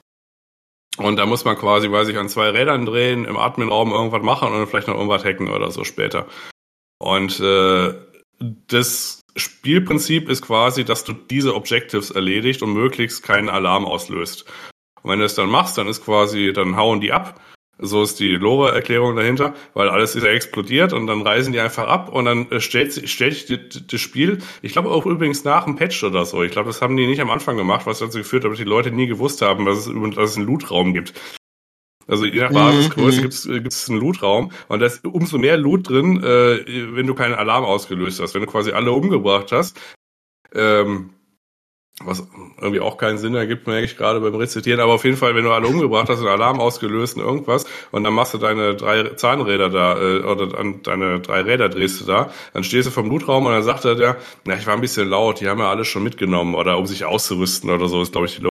Und 0.98 1.18
da 1.18 1.26
muss 1.26 1.46
man 1.46 1.58
quasi, 1.58 1.92
weiß 1.92 2.10
ich, 2.10 2.18
an 2.18 2.30
zwei 2.30 2.50
Rädern 2.50 2.86
drehen, 2.86 3.26
im 3.26 3.38
Adminraum 3.38 3.92
irgendwas 3.92 4.22
machen 4.22 4.54
und 4.54 4.68
vielleicht 4.68 4.88
noch 4.88 4.96
irgendwas 4.96 5.24
hacken 5.24 5.50
oder 5.50 5.72
so 5.72 5.84
später. 5.84 6.28
Und 7.00 7.40
äh, 7.40 7.94
das 8.68 9.22
Spielprinzip 9.36 10.30
ist 10.30 10.42
quasi, 10.42 10.84
dass 10.84 11.04
du 11.04 11.14
diese 11.14 11.56
Objectives 11.56 12.12
erledigt 12.12 12.62
und 12.62 12.74
möglichst 12.74 13.24
keinen 13.24 13.50
Alarm 13.50 13.86
auslöst. 13.86 14.46
Und 15.02 15.12
wenn 15.12 15.20
du 15.20 15.26
es 15.26 15.36
dann 15.36 15.50
machst, 15.50 15.78
dann 15.78 15.88
ist 15.88 16.04
quasi, 16.04 16.54
dann 16.54 16.76
hauen 16.76 17.02
die 17.02 17.12
ab 17.12 17.40
so 17.82 18.03
ist 18.03 18.20
die 18.20 18.36
Lore-Erklärung 18.36 19.16
dahinter, 19.16 19.53
weil 19.74 19.90
alles 19.90 20.16
ist 20.16 20.24
ja 20.24 20.30
explodiert 20.30 20.94
und 20.94 21.08
dann 21.08 21.22
reisen 21.22 21.52
die 21.52 21.60
einfach 21.60 21.88
ab 21.88 22.10
und 22.10 22.26
dann 22.26 22.49
äh, 22.52 22.62
stellt, 22.62 23.10
stellt 23.10 23.36
sich 23.36 23.60
das 23.88 23.99
Spiel, 23.99 24.38
ich 24.62 24.72
glaube 24.72 24.90
auch 24.90 25.06
übrigens 25.06 25.44
nach 25.44 25.66
dem 25.66 25.76
Patch 25.76 26.03
oder 26.03 26.26
so, 26.26 26.44
ich 26.44 26.52
glaube, 26.52 26.68
das 26.68 26.82
haben 26.82 26.95
die 26.95 27.08
nicht 27.08 27.22
am 27.22 27.32
Anfang 27.32 27.58
gemacht, 27.58 27.86
was 27.86 27.99
dazu 27.99 28.20
geführt 28.20 28.44
hat, 28.44 28.52
dass 28.52 28.60
die 28.60 28.64
Leute 28.64 28.91
nie 28.91 29.08
gewusst 29.08 29.41
haben, 29.41 29.66
dass 29.66 29.88
es, 29.88 30.16
dass 30.16 30.32
es 30.32 30.38
einen 30.38 30.48
Lootraum 30.48 30.94
gibt. 30.94 31.14
Also 32.08 32.26
je 32.26 32.41
nach 32.41 32.52
Basisgröße 32.52 33.20
mhm. 33.20 33.22
gibt's 33.22 33.48
gibt's 33.48 33.90
einen 33.90 33.99
Lootraum 33.99 34.52
und 34.68 34.80
da 34.80 34.86
ist 34.86 35.06
umso 35.06 35.38
mehr 35.38 35.58
Loot 35.58 35.90
drin, 35.90 36.22
äh, 36.24 36.95
wenn 36.95 37.08
du 37.08 37.14
keinen 37.14 37.36
Alarm 37.36 37.64
ausgelöst 37.64 38.20
hast, 38.20 38.34
wenn 38.34 38.41
du 38.41 38.48
quasi 38.48 38.72
alle 38.72 38.91
umgebracht 38.91 39.52
hast. 39.52 39.80
Ähm, 40.53 41.12
was 42.00 42.28
irgendwie 42.60 42.80
auch 42.80 42.98
keinen 42.98 43.18
Sinn 43.18 43.36
ergibt, 43.36 43.68
merke 43.68 43.86
ich 43.86 43.98
gerade 43.98 44.20
beim 44.22 44.36
Rezitieren, 44.36 44.80
aber 44.80 44.94
auf 44.94 45.04
jeden 45.04 45.18
Fall, 45.18 45.36
wenn 45.36 45.44
du 45.44 45.52
alle 45.52 45.68
umgebracht 45.68 46.10
hast, 46.10 46.20
einen 46.20 46.28
Alarm 46.28 46.60
ausgelöst 46.60 47.18
und 47.18 47.24
irgendwas 47.24 47.66
und 47.92 48.04
dann 48.04 48.14
machst 48.14 48.34
du 48.34 48.38
deine 48.38 48.76
drei 48.76 49.10
Zahnräder 49.16 49.70
da 49.70 50.00
äh, 50.02 50.24
oder 50.24 50.58
an 50.58 50.82
deine 50.84 51.20
drei 51.20 51.42
Räder 51.42 51.70
drehst 51.70 52.02
du 52.02 52.06
da, 52.06 52.32
dann 52.54 52.64
stehst 52.64 52.88
du 52.88 52.92
vom 52.92 53.10
Blutraum 53.10 53.46
und 53.46 53.52
dann 53.52 53.64
sagt 53.64 53.86
er 53.86 53.96
der, 53.96 54.18
na, 54.46 54.56
ich 54.56 54.66
war 54.66 54.74
ein 54.74 54.82
bisschen 54.82 55.10
laut, 55.10 55.42
die 55.42 55.50
haben 55.50 55.60
ja 55.60 55.70
alles 55.70 55.88
schon 55.88 56.04
mitgenommen 56.04 56.56
oder 56.56 56.78
um 56.78 56.88
sich 56.88 57.06
auszurüsten 57.06 57.70
oder 57.70 57.88
so, 57.88 58.02
ist 58.02 58.12
glaube 58.12 58.28
ich 58.28 58.40
die 58.40 58.48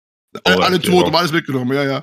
Alle, 0.44 0.65
alle 0.65 0.81
tot, 0.81 1.06
um 1.06 1.15
alles 1.15 1.32
mitgenommen, 1.32 1.74
ja, 1.74 1.85
ja. 1.85 2.02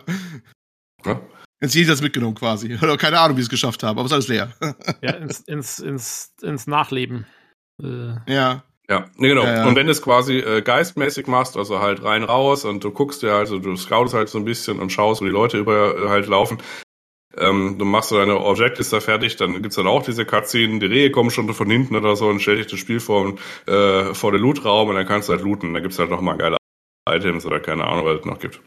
ja? 1.05 1.21
Jetzt 1.61 1.75
jedes 1.75 2.01
mitgenommen 2.01 2.35
quasi. 2.35 2.77
Oder 2.81 2.97
keine 2.97 3.19
Ahnung, 3.19 3.37
wie 3.37 3.41
sie 3.41 3.45
es 3.45 3.49
geschafft 3.49 3.81
haben, 3.81 3.97
aber 3.97 4.05
es 4.05 4.11
ist 4.11 4.13
alles 4.13 4.27
leer. 4.27 4.53
ja, 5.01 5.11
ins, 5.11 5.39
ins, 5.41 5.79
ins, 5.79 6.33
ins 6.41 6.67
Nachleben. 6.67 7.25
Äh. 7.81 8.15
Ja. 8.27 8.63
Ja, 8.89 9.05
nee, 9.17 9.29
genau. 9.29 9.43
Ja, 9.43 9.55
ja. 9.55 9.67
Und 9.67 9.75
wenn 9.75 9.87
du 9.87 9.91
es 9.91 10.01
quasi 10.01 10.37
äh, 10.37 10.61
geistmäßig 10.61 11.27
machst, 11.27 11.57
also 11.57 11.79
halt 11.79 12.03
rein 12.03 12.23
raus 12.23 12.65
und 12.65 12.83
du 12.83 12.91
guckst 12.91 13.23
ja, 13.23 13.37
also 13.37 13.57
du 13.57 13.75
scoutest 13.75 14.13
halt 14.13 14.29
so 14.29 14.37
ein 14.37 14.45
bisschen 14.45 14.79
und 14.79 14.91
schaust, 14.91 15.21
wo 15.21 15.25
die 15.25 15.31
Leute 15.31 15.57
über 15.57 15.95
äh, 15.97 16.09
halt 16.09 16.27
laufen. 16.27 16.59
Ähm, 17.37 17.77
du 17.77 17.85
machst 17.85 18.09
so 18.09 18.17
deine 18.17 18.39
Objectives 18.39 18.91
da 18.91 18.99
fertig, 18.99 19.35
dann 19.35 19.61
gibt's 19.61 19.75
dann 19.75 19.87
auch 19.87 20.03
diese 20.03 20.25
Cutscene, 20.25 20.79
die 20.79 20.85
Rehe 20.85 21.11
kommen 21.11 21.31
schon 21.31 21.51
von 21.53 21.69
hinten 21.69 21.95
oder 21.95 22.15
so 22.15 22.27
und 22.27 22.41
stell 22.41 22.57
dich 22.57 22.67
das 22.67 22.79
Spiel 22.79 22.99
vor, 22.99 23.33
äh, 23.67 24.13
vor 24.13 24.31
den 24.31 24.41
Lootraum 24.41 24.89
und 24.89 24.95
dann 24.95 25.05
kannst 25.05 25.27
du 25.27 25.33
halt 25.33 25.41
looten. 25.41 25.73
Da 25.73 25.79
gibt's 25.79 25.99
halt 25.99 26.11
nochmal 26.11 26.37
geile 26.37 26.57
Items 27.09 27.45
oder 27.45 27.59
keine 27.59 27.85
Ahnung, 27.85 28.05
was 28.05 28.19
es 28.19 28.25
noch 28.25 28.39
gibt. 28.39 28.61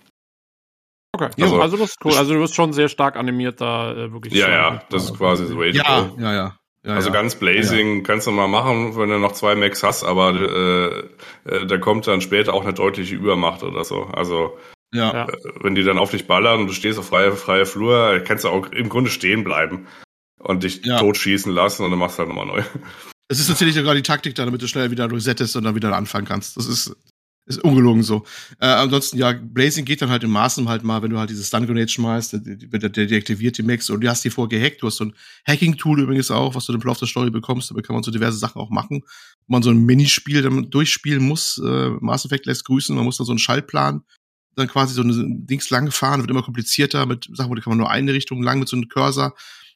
Okay, 1.12 1.30
also, 1.40 1.60
also 1.60 1.76
das 1.76 1.90
ist 1.90 2.04
cool. 2.04 2.14
Also 2.14 2.34
du 2.34 2.40
wirst 2.40 2.54
schon 2.54 2.72
sehr 2.72 2.88
stark 2.88 3.16
animiert 3.16 3.60
da 3.60 3.92
äh, 3.92 4.12
wirklich. 4.12 4.34
Ja, 4.34 4.50
ja, 4.50 4.82
das 4.90 5.04
ist 5.04 5.16
quasi 5.16 5.46
so. 5.46 5.62
Ja, 5.62 6.10
ja, 6.18 6.34
ja. 6.34 6.57
Ja, 6.84 6.94
also 6.94 7.08
ja. 7.08 7.12
ganz 7.12 7.34
Blazing 7.34 7.96
ja. 7.96 8.02
kannst 8.02 8.26
du 8.26 8.30
mal 8.30 8.48
machen, 8.48 8.96
wenn 8.96 9.08
du 9.08 9.18
noch 9.18 9.32
zwei 9.32 9.54
Max 9.54 9.82
hast, 9.82 10.04
aber 10.04 10.34
äh, 10.34 11.50
äh, 11.50 11.66
da 11.66 11.78
kommt 11.78 12.06
dann 12.06 12.20
später 12.20 12.54
auch 12.54 12.62
eine 12.62 12.72
deutliche 12.72 13.14
Übermacht 13.14 13.62
oder 13.62 13.84
so. 13.84 14.04
Also 14.04 14.56
ja. 14.92 15.26
äh, 15.26 15.32
wenn 15.60 15.74
die 15.74 15.82
dann 15.82 15.98
auf 15.98 16.12
dich 16.12 16.26
ballern 16.26 16.60
und 16.60 16.66
du 16.68 16.72
stehst 16.72 16.98
auf 16.98 17.08
freie, 17.08 17.32
freie 17.32 17.66
Flur, 17.66 18.20
kannst 18.24 18.44
du 18.44 18.48
auch 18.48 18.70
im 18.70 18.88
Grunde 18.88 19.10
stehen 19.10 19.44
bleiben 19.44 19.86
und 20.38 20.62
dich 20.62 20.84
ja. 20.84 20.98
totschießen 20.98 21.52
lassen 21.52 21.84
und 21.84 21.90
dann 21.90 21.98
machst 21.98 22.18
du 22.18 22.20
halt 22.20 22.28
nochmal 22.28 22.46
neu. 22.46 22.62
Es 23.28 23.40
ist 23.40 23.48
natürlich 23.48 23.74
sogar 23.74 23.94
die 23.94 24.02
Taktik 24.02 24.34
da, 24.36 24.44
damit 24.44 24.62
du 24.62 24.68
schnell 24.68 24.90
wieder 24.90 25.10
resettest 25.10 25.56
und 25.56 25.64
dann 25.64 25.74
wieder 25.74 25.94
anfangen 25.94 26.26
kannst. 26.26 26.56
Das 26.56 26.66
ist 26.66 26.96
ist 27.48 27.64
ungelogen 27.64 28.02
so. 28.02 28.24
Äh, 28.60 28.66
ansonsten, 28.66 29.18
ja, 29.18 29.32
Blazing 29.32 29.84
geht 29.84 30.02
dann 30.02 30.10
halt 30.10 30.22
in 30.22 30.30
Maßen 30.30 30.68
halt 30.68 30.84
mal, 30.84 31.02
wenn 31.02 31.10
du 31.10 31.18
halt 31.18 31.30
dieses 31.30 31.48
Stun 31.48 31.66
Grenade 31.66 31.88
schmeißt, 31.88 32.34
der, 32.34 32.40
der, 32.40 32.88
der 32.90 33.06
deaktiviert 33.06 33.58
die 33.58 33.62
Max 33.62 33.88
und 33.90 34.02
du 34.02 34.08
hast 34.08 34.24
die 34.24 34.30
vorher 34.30 34.58
gehackt. 34.58 34.82
Du 34.82 34.86
hast 34.86 34.96
so 34.96 35.06
ein 35.06 35.14
Hacking-Tool 35.46 36.00
übrigens 36.00 36.30
auch, 36.30 36.54
was 36.54 36.66
du 36.66 36.72
im 36.74 36.80
Verlauf 36.80 36.98
der 36.98 37.08
Story 37.08 37.30
bekommst. 37.30 37.70
Damit 37.70 37.86
kann 37.86 37.94
man 37.94 38.02
so 38.02 38.10
diverse 38.10 38.38
Sachen 38.38 38.60
auch 38.60 38.70
machen. 38.70 39.02
Wo 39.46 39.52
man 39.52 39.62
so 39.62 39.70
ein 39.70 39.84
Minispiel 39.84 40.42
dann 40.42 40.70
durchspielen 40.70 41.24
muss. 41.24 41.58
Äh, 41.58 41.90
Mass 42.00 42.24
Effect 42.24 42.46
lässt 42.46 42.64
grüßen. 42.66 42.94
Man 42.94 43.04
muss 43.04 43.16
dann 43.16 43.26
so 43.26 43.32
einen 43.32 43.38
Schaltplan 43.38 44.02
dann 44.58 44.68
quasi 44.68 44.92
so 44.92 45.02
ein 45.02 45.46
Dings 45.46 45.70
lang 45.70 45.90
fahren, 45.90 46.20
wird 46.20 46.30
immer 46.30 46.42
komplizierter 46.42 47.06
mit 47.06 47.28
Sachen, 47.32 47.50
wo 47.50 47.54
da 47.54 47.62
kann 47.62 47.70
man 47.70 47.78
nur 47.78 47.90
eine 47.90 48.12
Richtung 48.12 48.42
lang 48.42 48.58
mit 48.58 48.68
so 48.68 48.76
einem 48.76 48.88
Cursor 48.88 49.34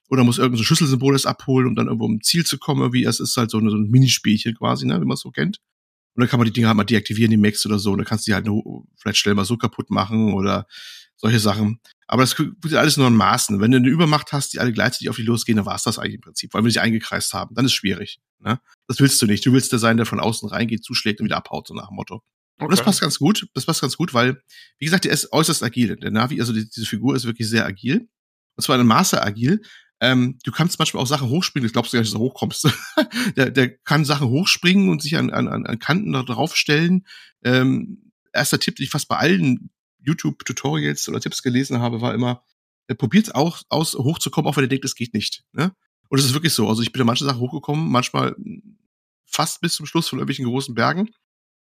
oder 0.09 0.25
muss 0.25 0.39
irgendein 0.39 0.59
so 0.59 0.65
Schlüsselsymbol 0.65 1.17
abholen, 1.25 1.69
um 1.69 1.75
dann 1.75 1.87
irgendwo 1.87 2.05
um 2.05 2.21
Ziel 2.21 2.45
zu 2.45 2.59
kommen. 2.59 2.83
Irgendwie, 2.83 3.05
es 3.05 3.21
ist 3.21 3.37
halt 3.37 3.51
so, 3.51 3.59
eine, 3.59 3.71
so 3.71 3.77
ein 3.77 3.89
Minispielchen 3.91 4.55
quasi, 4.55 4.87
ne, 4.87 5.01
wie 5.01 5.07
man 5.07 5.15
es 5.15 5.21
so 5.21 5.31
kennt. 5.31 5.59
Und 6.15 6.21
dann 6.21 6.29
kann 6.29 6.39
man 6.39 6.47
die 6.47 6.53
Dinger 6.53 6.69
halt 6.69 6.77
mal 6.77 6.85
deaktivieren, 6.85 7.31
die 7.31 7.37
Max 7.37 7.65
oder 7.65 7.79
so. 7.79 7.93
Und 7.93 7.99
dann 7.99 8.07
kannst 8.07 8.27
du 8.27 8.31
die 8.31 8.35
halt 8.35 8.47
nur, 8.47 8.85
vielleicht 8.97 9.19
schnell 9.19 9.35
mal 9.35 9.45
so 9.45 9.57
kaputt 9.57 9.91
machen 9.91 10.35
oder 10.35 10.67
solche 11.17 11.39
Sachen. 11.39 11.81
Aber 12.07 12.23
das 12.23 12.35
tut 12.35 12.75
alles 12.75 12.97
nur 12.99 13.07
in 13.07 13.15
Maßen. 13.15 13.61
Wenn 13.61 13.71
du 13.71 13.79
eine 13.79 13.89
Übermacht 13.89 14.33
hast, 14.33 14.53
die 14.53 14.61
alle 14.61 14.73
gleichzeitig 14.73 15.09
auf 15.09 15.17
die 15.17 15.23
losgehen, 15.23 15.57
dann 15.57 15.65
war 15.65 15.77
es 15.77 15.85
das 15.85 15.99
eigentlich 15.99 16.17
im 16.17 16.21
Prinzip, 16.21 16.53
weil 16.53 16.65
wir 16.65 16.71
sie 16.71 16.81
eingekreist 16.81 17.33
haben. 17.33 17.55
Dann 17.55 17.65
ist 17.65 17.73
schwierig. 17.73 18.21
Ne? 18.41 18.61
Das 18.87 19.01
willst 19.01 19.23
du 19.23 19.27
nicht. 19.27 19.47
Du 19.47 19.53
willst 19.53 19.73
der 19.73 19.79
sein, 19.79 19.97
der 19.97 20.05
von 20.05 20.21
außen 20.21 20.49
reingeht, 20.49 20.85
zuschlägt 20.85 21.21
und 21.21 21.27
wieder 21.27 21.39
abhaut, 21.39 21.69
so 21.69 21.75
nach 21.75 21.89
dem 21.89 21.97
Motto. 21.97 22.17
Okay. 22.57 22.65
Und 22.67 22.73
das 22.73 22.85
passt 22.85 23.01
ganz 23.01 23.19
gut. 23.19 23.47
Das 23.55 23.65
passt 23.65 23.81
ganz 23.81 23.97
gut, 23.97 24.13
weil, 24.13 24.43
wie 24.79 24.85
gesagt, 24.85 25.05
der 25.05 25.13
ist 25.13 25.33
äußerst 25.33 25.63
agil. 25.63 25.97
Der 25.97 26.11
Navi, 26.11 26.41
also 26.41 26.53
die, 26.53 26.69
diese 26.69 26.87
Figur 26.87 27.17
ist 27.17 27.25
wirklich 27.25 27.49
sehr 27.49 27.65
agil. 27.65 28.09
Und 28.57 28.63
zwar 28.63 28.79
in 28.79 28.87
Maße 28.87 29.23
agil. 29.23 29.63
Ähm, 30.03 30.37
du 30.43 30.51
kannst 30.51 30.81
manchmal 30.81 31.01
auch 31.01 31.07
Sachen 31.07 31.29
hochspringen, 31.29 31.65
das 31.65 31.73
glaubst 31.73 31.93
du 31.93 31.97
gar 31.97 32.01
nicht, 32.01 32.13
dass 32.13 32.19
du 32.19 32.25
hochkommst. 32.25 32.69
der, 33.37 33.53
der 33.53 33.79
kann 33.79 34.05
Sachen 34.05 34.29
hochspringen 34.29 34.89
und 34.89 35.01
sich 35.01 35.17
an, 35.17 35.31
an, 35.31 35.47
an 35.47 35.79
Kanten 35.79 36.13
da 36.13 36.25
draufstellen. 36.25 37.07
Ähm, 37.45 38.11
erster 38.33 38.59
Tipp, 38.59 38.75
den 38.75 38.83
ich 38.83 38.91
fast 38.91 39.07
bei 39.07 39.17
allen 39.17 39.71
YouTube-Tutorials 40.01 41.09
oder 41.09 41.21
Tipps 41.21 41.41
gelesen 41.41 41.79
habe, 41.79 42.01
war 42.01 42.15
immer, 42.15 42.43
äh, 42.89 42.97
probiert 42.97 43.37
auch 43.37 43.63
aus, 43.69 43.95
hochzukommen, 43.95 44.51
auch 44.51 44.57
wenn 44.57 44.65
ihr 44.65 44.69
denkt, 44.69 44.85
es 44.85 44.97
geht 44.97 45.15
nicht. 45.15 45.45
Ne? 45.53 45.73
Und 46.09 46.19
es 46.19 46.25
ist 46.25 46.35
wirklich 46.35 46.53
so. 46.53 46.69
Also 46.69 46.83
ich 46.83 46.91
bin 46.91 46.99
da 46.99 47.05
manche 47.05 47.25
Sachen 47.25 47.39
hochgekommen, 47.39 47.89
manchmal 47.89 48.35
fast 49.25 49.61
bis 49.61 49.75
zum 49.75 49.87
Schluss 49.87 50.09
von 50.09 50.19
irgendwelchen 50.19 50.47
großen 50.47 50.75
Bergen. 50.75 51.11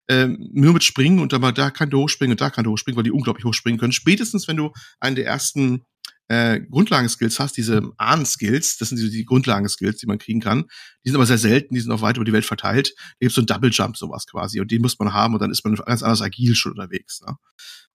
Ähm, 0.09 0.49
nur 0.51 0.73
mit 0.73 0.83
Springen 0.83 1.19
und 1.19 1.31
dann 1.31 1.41
mal 1.41 1.51
da 1.51 1.69
kann 1.69 1.91
du 1.91 1.99
hochspringen 1.99 2.33
und 2.33 2.41
da 2.41 2.49
kann 2.49 2.63
du 2.63 2.71
hochspringen, 2.71 2.97
weil 2.97 3.03
die 3.03 3.11
unglaublich 3.11 3.45
hochspringen 3.45 3.79
können. 3.79 3.93
Spätestens, 3.93 4.47
wenn 4.47 4.57
du 4.57 4.73
einen 4.99 5.15
der 5.15 5.27
ersten 5.27 5.85
äh, 6.31 6.61
Grundlagenskills 6.61 7.41
hast, 7.41 7.57
diese 7.57 7.81
Ahn-Skills, 7.97 8.77
das 8.77 8.87
sind 8.89 9.01
die, 9.01 9.09
die 9.09 9.25
Grundlagenskills, 9.25 9.97
die 9.97 10.05
man 10.05 10.17
kriegen 10.17 10.39
kann. 10.39 10.63
Die 11.03 11.09
sind 11.09 11.15
aber 11.15 11.25
sehr 11.25 11.37
selten, 11.37 11.73
die 11.73 11.81
sind 11.81 11.91
auch 11.91 12.01
weit 12.01 12.15
über 12.15 12.23
die 12.23 12.31
Welt 12.31 12.45
verteilt. 12.45 12.93
Da 12.95 13.25
gibt 13.25 13.33
so 13.33 13.41
ein 13.41 13.47
Double 13.47 13.69
Jump, 13.69 13.97
sowas 13.97 14.25
quasi. 14.27 14.61
Und 14.61 14.71
den 14.71 14.81
muss 14.81 14.97
man 14.97 15.13
haben 15.13 15.33
und 15.33 15.41
dann 15.41 15.51
ist 15.51 15.65
man 15.65 15.75
ganz 15.75 16.03
anders 16.03 16.21
agil 16.21 16.55
schon 16.55 16.71
unterwegs. 16.71 17.21
Ne? 17.21 17.35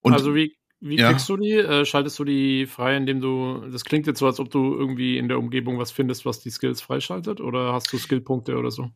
Und, 0.01 0.13
also 0.13 0.35
wie, 0.35 0.55
wie 0.79 0.97
ja. 0.97 1.09
kriegst 1.09 1.27
du 1.29 1.37
die? 1.37 1.53
Äh, 1.53 1.83
schaltest 1.85 2.19
du 2.19 2.25
die 2.25 2.67
frei, 2.67 2.95
indem 2.95 3.21
du. 3.21 3.67
Das 3.71 3.83
klingt 3.83 4.05
jetzt 4.05 4.19
so, 4.19 4.27
als 4.27 4.39
ob 4.39 4.51
du 4.51 4.75
irgendwie 4.75 5.17
in 5.17 5.27
der 5.29 5.39
Umgebung 5.39 5.79
was 5.79 5.91
findest, 5.91 6.23
was 6.25 6.39
die 6.39 6.51
Skills 6.51 6.79
freischaltet? 6.79 7.41
Oder 7.41 7.73
hast 7.73 7.91
du 7.91 7.97
Skillpunkte 7.97 8.55
oder 8.55 8.69
so? 8.69 8.91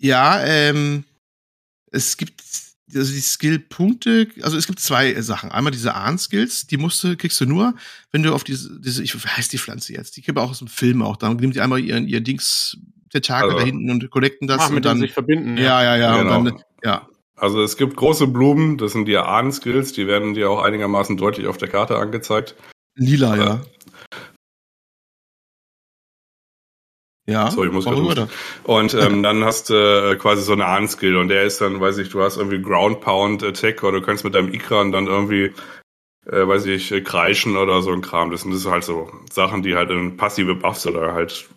Ja, 0.00 0.44
ähm, 0.44 1.04
es 1.92 2.16
gibt 2.16 2.42
also 2.92 3.12
die 3.12 3.20
Skillpunkte, 3.20 4.28
also 4.42 4.56
es 4.56 4.66
gibt 4.66 4.80
zwei 4.80 5.20
Sachen. 5.22 5.50
Einmal 5.50 5.72
diese 5.72 5.94
Ahn-Skills, 5.94 6.66
die 6.66 6.76
musst 6.76 7.02
du, 7.02 7.16
kriegst 7.16 7.40
du 7.40 7.46
nur, 7.46 7.74
wenn 8.12 8.22
du 8.22 8.34
auf 8.34 8.44
diese, 8.44 8.78
diese, 8.80 9.02
ich 9.02 9.14
wie 9.14 9.28
heißt 9.28 9.52
die 9.52 9.58
Pflanze 9.58 9.92
jetzt? 9.94 10.16
Die 10.16 10.22
gibt 10.22 10.38
auch 10.38 10.50
aus 10.50 10.58
dem 10.58 10.68
Film 10.68 11.02
auch. 11.02 11.16
Da 11.16 11.32
nimmt 11.32 11.54
die 11.54 11.60
einmal 11.60 11.80
ihren, 11.80 12.06
ihr 12.06 12.20
Dings, 12.20 12.76
der 13.12 13.22
Tage 13.22 13.46
also, 13.46 13.58
da 13.58 13.64
hinten 13.64 13.90
und 13.90 14.10
connecten 14.10 14.46
das. 14.48 14.60
Ach, 14.60 14.68
und 14.68 14.74
mit 14.76 14.84
dann 14.84 14.98
sich 14.98 15.12
verbinden. 15.12 15.56
Ja, 15.56 15.82
ja, 15.82 15.96
ja. 15.96 16.22
Genau. 16.22 16.38
Und 16.38 16.44
dann, 16.46 16.62
ja. 16.82 17.08
Also 17.36 17.62
es 17.62 17.76
gibt 17.76 17.96
große 17.96 18.26
Blumen, 18.28 18.78
das 18.78 18.92
sind 18.92 19.06
die 19.06 19.16
Ahn-Skills, 19.16 19.92
die 19.92 20.06
werden 20.06 20.34
dir 20.34 20.50
auch 20.50 20.62
einigermaßen 20.62 21.16
deutlich 21.16 21.46
auf 21.46 21.56
der 21.56 21.68
Karte 21.68 21.96
angezeigt. 21.96 22.54
Lila, 22.96 23.36
ja. 23.36 23.62
Ja. 27.26 27.50
So, 27.50 27.64
ich 27.64 27.72
muss 27.72 27.86
gerade. 27.86 28.28
Und 28.64 28.94
ähm, 29.00 29.22
dann 29.22 29.44
hast 29.44 29.70
du 29.70 29.74
äh, 29.74 30.16
quasi 30.16 30.42
so 30.42 30.52
eine 30.52 30.66
Ahn-Skill 30.66 31.16
und 31.16 31.28
der 31.28 31.44
ist 31.44 31.60
dann, 31.60 31.80
weiß 31.80 31.98
ich, 31.98 32.10
du 32.10 32.22
hast 32.22 32.36
irgendwie 32.36 32.60
Ground 32.60 33.00
Pound 33.00 33.42
Attack 33.42 33.82
oder 33.82 34.00
du 34.00 34.06
kannst 34.06 34.24
mit 34.24 34.34
deinem 34.34 34.52
Ikran 34.52 34.92
dann 34.92 35.06
irgendwie, 35.06 35.52
äh, 36.26 36.46
weiß 36.46 36.66
ich, 36.66 36.90
kreischen 37.04 37.56
oder 37.56 37.80
so 37.80 37.92
ein 37.92 38.02
Kram. 38.02 38.30
Das 38.30 38.42
sind 38.42 38.70
halt 38.70 38.84
so 38.84 39.10
Sachen, 39.30 39.62
die 39.62 39.74
halt 39.74 39.90
in 39.90 40.16
passive 40.16 40.54
Buffs 40.54 40.86
oder 40.86 41.14
halt 41.14 41.48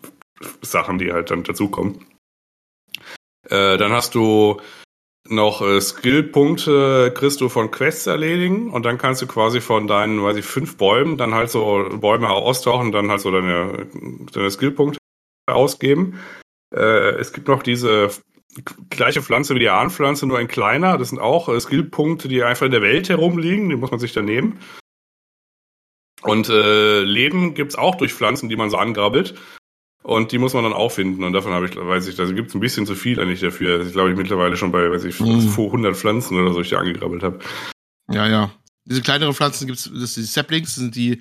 Sachen, 0.62 0.98
die 0.98 1.12
halt 1.12 1.30
dann 1.30 1.42
dazukommen. 1.42 2.06
Äh, 3.50 3.76
dann 3.76 3.92
hast 3.92 4.14
du 4.14 4.60
noch 5.30 5.60
äh, 5.60 5.80
Skillpunkte 5.82 7.12
kriegst 7.14 7.42
du 7.42 7.50
von 7.50 7.70
Quests 7.70 8.06
erledigen 8.06 8.70
und 8.70 8.86
dann 8.86 8.96
kannst 8.96 9.20
du 9.20 9.26
quasi 9.26 9.60
von 9.60 9.86
deinen, 9.86 10.22
weiß 10.22 10.38
ich, 10.38 10.44
fünf 10.46 10.78
Bäumen 10.78 11.18
dann 11.18 11.34
halt 11.34 11.50
so 11.50 11.86
Bäume 12.00 12.30
austauchen 12.30 12.86
und 12.86 12.92
dann 12.92 13.10
halt 13.10 13.20
so 13.20 13.30
deine, 13.30 13.86
deine 14.32 14.50
Skillpunkte 14.50 14.97
ausgeben. 15.48 16.18
Äh, 16.74 17.16
es 17.16 17.32
gibt 17.32 17.48
noch 17.48 17.62
diese 17.62 18.10
gleiche 18.90 19.22
Pflanze 19.22 19.54
wie 19.54 19.60
die 19.60 19.68
Ahnpflanze, 19.68 20.26
nur 20.26 20.38
ein 20.38 20.48
kleiner. 20.48 20.98
Das 20.98 21.10
sind 21.10 21.18
auch 21.18 21.48
äh, 21.48 21.60
Skillpunkte, 21.60 22.28
die 22.28 22.42
einfach 22.42 22.66
in 22.66 22.72
der 22.72 22.82
Welt 22.82 23.08
herumliegen. 23.08 23.68
Die 23.68 23.76
muss 23.76 23.90
man 23.90 24.00
sich 24.00 24.12
dann 24.12 24.24
nehmen. 24.24 24.58
Und 26.22 26.48
äh, 26.48 27.02
Leben 27.02 27.54
gibt's 27.54 27.76
auch 27.76 27.94
durch 27.94 28.12
Pflanzen, 28.12 28.48
die 28.48 28.56
man 28.56 28.70
so 28.70 28.76
angrabbelt. 28.76 29.34
Und 30.02 30.32
die 30.32 30.38
muss 30.38 30.54
man 30.54 30.64
dann 30.64 30.72
auch 30.72 30.90
finden. 30.90 31.22
Und 31.24 31.32
davon 31.32 31.52
habe 31.52 31.66
ich, 31.66 31.76
weiß 31.76 32.06
ich, 32.06 32.16
da 32.16 32.24
gibt 32.24 32.48
es 32.48 32.54
ein 32.54 32.60
bisschen 32.60 32.86
zu 32.86 32.94
viel 32.94 33.20
eigentlich 33.20 33.40
dafür. 33.40 33.84
Ich 33.84 33.92
glaube, 33.92 34.10
ich 34.10 34.16
mittlerweile 34.16 34.56
schon 34.56 34.72
bei, 34.72 34.90
weiß 34.90 35.04
ich, 35.04 35.20
mhm. 35.20 35.52
100 35.56 35.96
Pflanzen 35.96 36.40
oder 36.40 36.52
so, 36.52 36.60
ich 36.60 36.70
da 36.70 36.78
angegrabbelt 36.78 37.22
habe. 37.22 37.40
Ja, 38.10 38.26
ja. 38.26 38.50
Diese 38.84 39.02
kleineren 39.02 39.34
Pflanzen 39.34 39.66
gibt 39.66 39.78
es, 39.78 39.84
das 39.84 40.14
sind 40.14 40.26
die 40.26 40.32
Saplings, 40.32 40.74
das 40.74 40.82
sind 40.82 40.96
die 40.96 41.20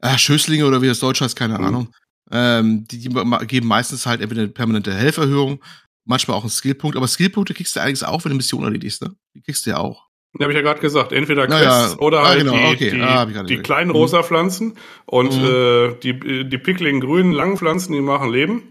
äh, 0.00 0.18
Schößlinge 0.18 0.66
oder 0.66 0.82
wie 0.82 0.88
das 0.88 0.98
Deutsch 0.98 1.20
heißt, 1.20 1.36
keine 1.36 1.58
mhm. 1.58 1.64
Ahnung. 1.64 1.94
Ähm, 2.30 2.86
die, 2.90 2.98
die 2.98 3.46
geben 3.46 3.68
meistens 3.68 4.06
halt 4.06 4.20
entweder 4.20 4.42
eine 4.42 4.50
permanente 4.50 4.94
Helferhöhung, 4.94 5.62
manchmal 6.04 6.36
auch 6.36 6.42
einen 6.42 6.50
Skillpunkt. 6.50 6.96
Aber 6.96 7.06
Skillpunkte 7.06 7.54
kriegst 7.54 7.76
du 7.76 7.80
eigentlich 7.80 8.04
auch, 8.04 8.24
wenn 8.24 8.30
du 8.30 8.36
Mission 8.36 8.64
erledigst, 8.64 9.02
ne? 9.02 9.14
Die 9.34 9.42
kriegst 9.42 9.66
du 9.66 9.70
ja 9.70 9.78
auch. 9.78 10.06
Ja, 10.38 10.44
habe 10.44 10.52
ich 10.52 10.56
ja 10.56 10.62
gerade 10.62 10.80
gesagt. 10.80 11.12
Entweder 11.12 11.46
Quests 11.46 11.92
ja. 11.92 11.98
oder 11.98 12.20
ah, 12.20 12.28
halt 12.28 12.40
genau. 12.40 12.56
die, 12.56 12.64
okay. 12.64 12.90
die, 12.90 13.00
ah, 13.00 13.24
die 13.24 13.58
kleinen 13.58 13.90
mhm. 13.90 13.96
rosa 13.96 14.22
Pflanzen 14.22 14.76
und 15.06 15.36
mhm. 15.36 15.44
äh, 15.44 15.94
die, 16.02 16.48
die 16.48 16.58
pickligen 16.58 17.00
grünen 17.00 17.32
langen 17.32 17.56
Pflanzen, 17.56 17.92
die 17.92 18.00
machen 18.00 18.30
Leben. 18.30 18.62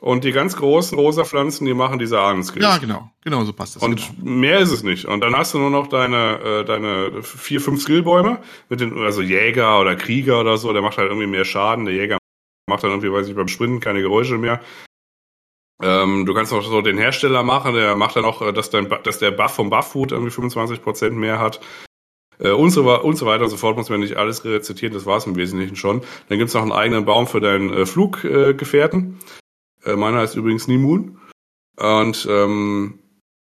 Und 0.00 0.22
die 0.22 0.30
ganz 0.30 0.54
großen 0.54 0.96
rosa 0.96 1.24
Pflanzen, 1.24 1.66
die 1.66 1.74
machen 1.74 1.98
diese 1.98 2.20
Ahnenskills. 2.20 2.64
Ja, 2.64 2.78
genau. 2.78 3.10
Genau, 3.24 3.42
so 3.42 3.52
passt 3.52 3.74
das. 3.74 3.82
Und 3.82 3.96
genau. 3.96 4.30
mehr 4.30 4.60
ist 4.60 4.70
es 4.70 4.84
nicht. 4.84 5.06
Und 5.06 5.22
dann 5.22 5.36
hast 5.36 5.54
du 5.54 5.58
nur 5.58 5.70
noch 5.70 5.88
deine, 5.88 6.38
äh, 6.38 6.64
deine 6.64 7.24
vier, 7.24 7.60
fünf 7.60 7.82
Skillbäume 7.82 8.38
mit 8.68 8.78
den, 8.78 8.96
also 8.96 9.22
Jäger 9.22 9.80
oder 9.80 9.96
Krieger 9.96 10.38
oder 10.38 10.56
so, 10.56 10.72
der 10.72 10.82
macht 10.82 10.98
halt 10.98 11.08
irgendwie 11.08 11.26
mehr 11.26 11.44
Schaden. 11.44 11.84
Der 11.84 11.94
Jäger 11.94 12.18
macht 12.68 12.84
dann 12.84 12.90
irgendwie, 12.90 13.12
weiß 13.12 13.28
ich, 13.28 13.34
beim 13.34 13.48
Sprinten 13.48 13.80
keine 13.80 14.00
Geräusche 14.00 14.38
mehr. 14.38 14.60
Ähm, 15.80 16.26
du 16.26 16.34
kannst 16.34 16.52
auch 16.52 16.62
so 16.62 16.82
den 16.82 16.98
Hersteller 16.98 17.42
machen, 17.42 17.74
der 17.74 17.96
macht 17.96 18.16
dann 18.16 18.24
auch, 18.24 18.42
äh, 18.42 18.52
dass, 18.52 18.70
dein, 18.70 18.88
dass 19.04 19.18
der 19.18 19.30
Buff 19.30 19.52
vom 19.52 19.70
Buff-Food 19.70 20.12
irgendwie 20.12 20.32
25% 20.32 21.10
mehr 21.10 21.38
hat. 21.38 21.60
Äh, 22.38 22.50
und, 22.50 22.70
so, 22.70 23.00
und 23.00 23.16
so 23.16 23.26
weiter 23.26 23.44
und 23.44 23.50
so 23.50 23.56
fort 23.56 23.76
muss 23.76 23.88
man 23.88 24.00
nicht 24.00 24.16
alles 24.16 24.44
rezitieren, 24.44 24.94
das 24.94 25.06
war 25.06 25.18
es 25.18 25.26
im 25.26 25.36
Wesentlichen 25.36 25.76
schon. 25.76 26.02
Dann 26.28 26.38
gibt's 26.38 26.54
noch 26.54 26.62
einen 26.62 26.72
eigenen 26.72 27.04
Baum 27.04 27.26
für 27.26 27.40
deinen 27.40 27.72
äh, 27.72 27.86
Fluggefährten. 27.86 29.18
Äh, 29.84 29.96
meiner 29.96 30.18
heißt 30.18 30.36
übrigens 30.36 30.66
Nimun. 30.66 31.20
Und, 31.76 32.26
ähm, 32.28 32.98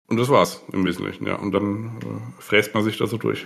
und 0.08 0.18
das 0.18 0.30
war's 0.30 0.64
im 0.72 0.86
Wesentlichen, 0.86 1.28
ja. 1.28 1.36
Und 1.36 1.52
dann 1.52 2.00
äh, 2.02 2.42
fräst 2.42 2.74
man 2.74 2.84
sich 2.84 2.98
da 2.98 3.06
so 3.06 3.18
durch. 3.18 3.46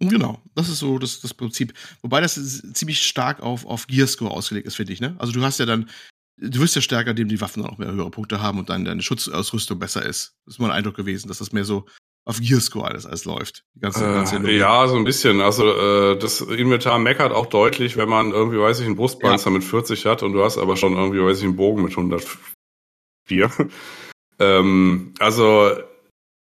Genau, 0.00 0.40
das 0.54 0.68
ist 0.68 0.78
so 0.78 0.98
das, 0.98 1.20
das 1.20 1.34
Prinzip. 1.34 1.74
Wobei 2.02 2.20
das 2.20 2.34
ziemlich 2.72 3.02
stark 3.02 3.42
auf, 3.42 3.66
auf 3.66 3.86
Gearscore 3.86 4.30
ausgelegt 4.30 4.66
ist, 4.66 4.76
finde 4.76 4.92
ich. 4.92 5.00
Ne? 5.00 5.14
Also 5.18 5.32
du 5.32 5.42
hast 5.42 5.58
ja 5.58 5.66
dann 5.66 5.90
du 6.36 6.60
wirst 6.60 6.74
ja 6.74 6.82
stärker, 6.82 7.10
indem 7.10 7.28
die 7.28 7.40
Waffen 7.40 7.62
dann 7.62 7.70
auch 7.70 7.78
mehr 7.78 7.92
höhere 7.92 8.10
Punkte 8.10 8.40
haben 8.40 8.58
und 8.58 8.68
dann 8.68 8.84
deine 8.84 9.02
Schutzausrüstung 9.02 9.78
besser 9.78 10.04
ist. 10.04 10.34
Das 10.44 10.54
ist 10.54 10.58
mein 10.58 10.70
Eindruck 10.70 10.96
gewesen, 10.96 11.28
dass 11.28 11.38
das 11.38 11.52
mehr 11.52 11.64
so 11.64 11.86
auf 12.26 12.40
Gearscore 12.40 12.86
alles, 12.86 13.06
alles 13.06 13.24
läuft. 13.24 13.64
Die 13.74 13.80
ganze, 13.80 14.04
äh, 14.04 14.14
ganze 14.14 14.50
ja, 14.50 14.88
so 14.88 14.96
ein 14.96 15.04
bisschen. 15.04 15.40
Also 15.40 15.66
äh, 15.66 16.18
das 16.18 16.40
Inventar 16.40 16.98
meckert 16.98 17.32
auch 17.32 17.46
deutlich, 17.46 17.96
wenn 17.96 18.08
man 18.08 18.30
irgendwie, 18.30 18.58
weiß 18.58 18.80
ich, 18.80 18.86
einen 18.86 18.96
Brustpanzer 18.96 19.50
ja. 19.50 19.54
mit 19.54 19.64
40 19.64 20.06
hat 20.06 20.22
und 20.22 20.32
du 20.32 20.42
hast 20.42 20.56
aber 20.56 20.76
schon 20.76 20.94
irgendwie, 20.94 21.22
weiß 21.22 21.38
ich, 21.38 21.44
einen 21.44 21.56
Bogen 21.56 21.82
mit 21.82 21.92
104. 21.92 22.38
ähm, 24.38 25.14
also 25.18 25.70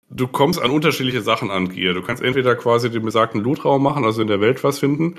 du 0.09 0.27
kommst 0.27 0.61
an 0.61 0.71
unterschiedliche 0.71 1.21
Sachen 1.21 1.51
an 1.51 1.69
Gear. 1.69 1.93
Du 1.93 2.01
kannst 2.01 2.23
entweder 2.23 2.55
quasi 2.55 2.89
den 2.89 3.03
besagten 3.03 3.41
Lootraum 3.41 3.83
machen, 3.83 4.05
also 4.05 4.21
in 4.21 4.27
der 4.27 4.41
Welt 4.41 4.63
was 4.63 4.79
finden, 4.79 5.15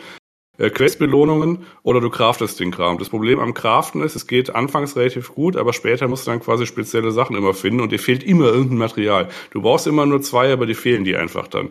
äh, 0.58 0.70
Questbelohnungen 0.70 1.64
oder 1.82 2.00
du 2.00 2.10
craftest 2.10 2.58
den 2.60 2.70
Kram. 2.70 2.98
Das 2.98 3.10
Problem 3.10 3.38
am 3.38 3.54
Craften 3.54 4.02
ist, 4.02 4.16
es 4.16 4.26
geht 4.26 4.54
anfangs 4.54 4.96
relativ 4.96 5.34
gut, 5.34 5.56
aber 5.56 5.72
später 5.72 6.08
musst 6.08 6.26
du 6.26 6.30
dann 6.30 6.40
quasi 6.40 6.66
spezielle 6.66 7.12
Sachen 7.12 7.36
immer 7.36 7.54
finden 7.54 7.80
und 7.80 7.92
dir 7.92 7.98
fehlt 7.98 8.24
immer 8.24 8.46
irgendein 8.46 8.78
Material. 8.78 9.28
Du 9.50 9.62
brauchst 9.62 9.86
immer 9.86 10.06
nur 10.06 10.20
zwei, 10.22 10.52
aber 10.52 10.66
die 10.66 10.74
fehlen 10.74 11.04
dir 11.04 11.20
einfach 11.20 11.48
dann. 11.48 11.70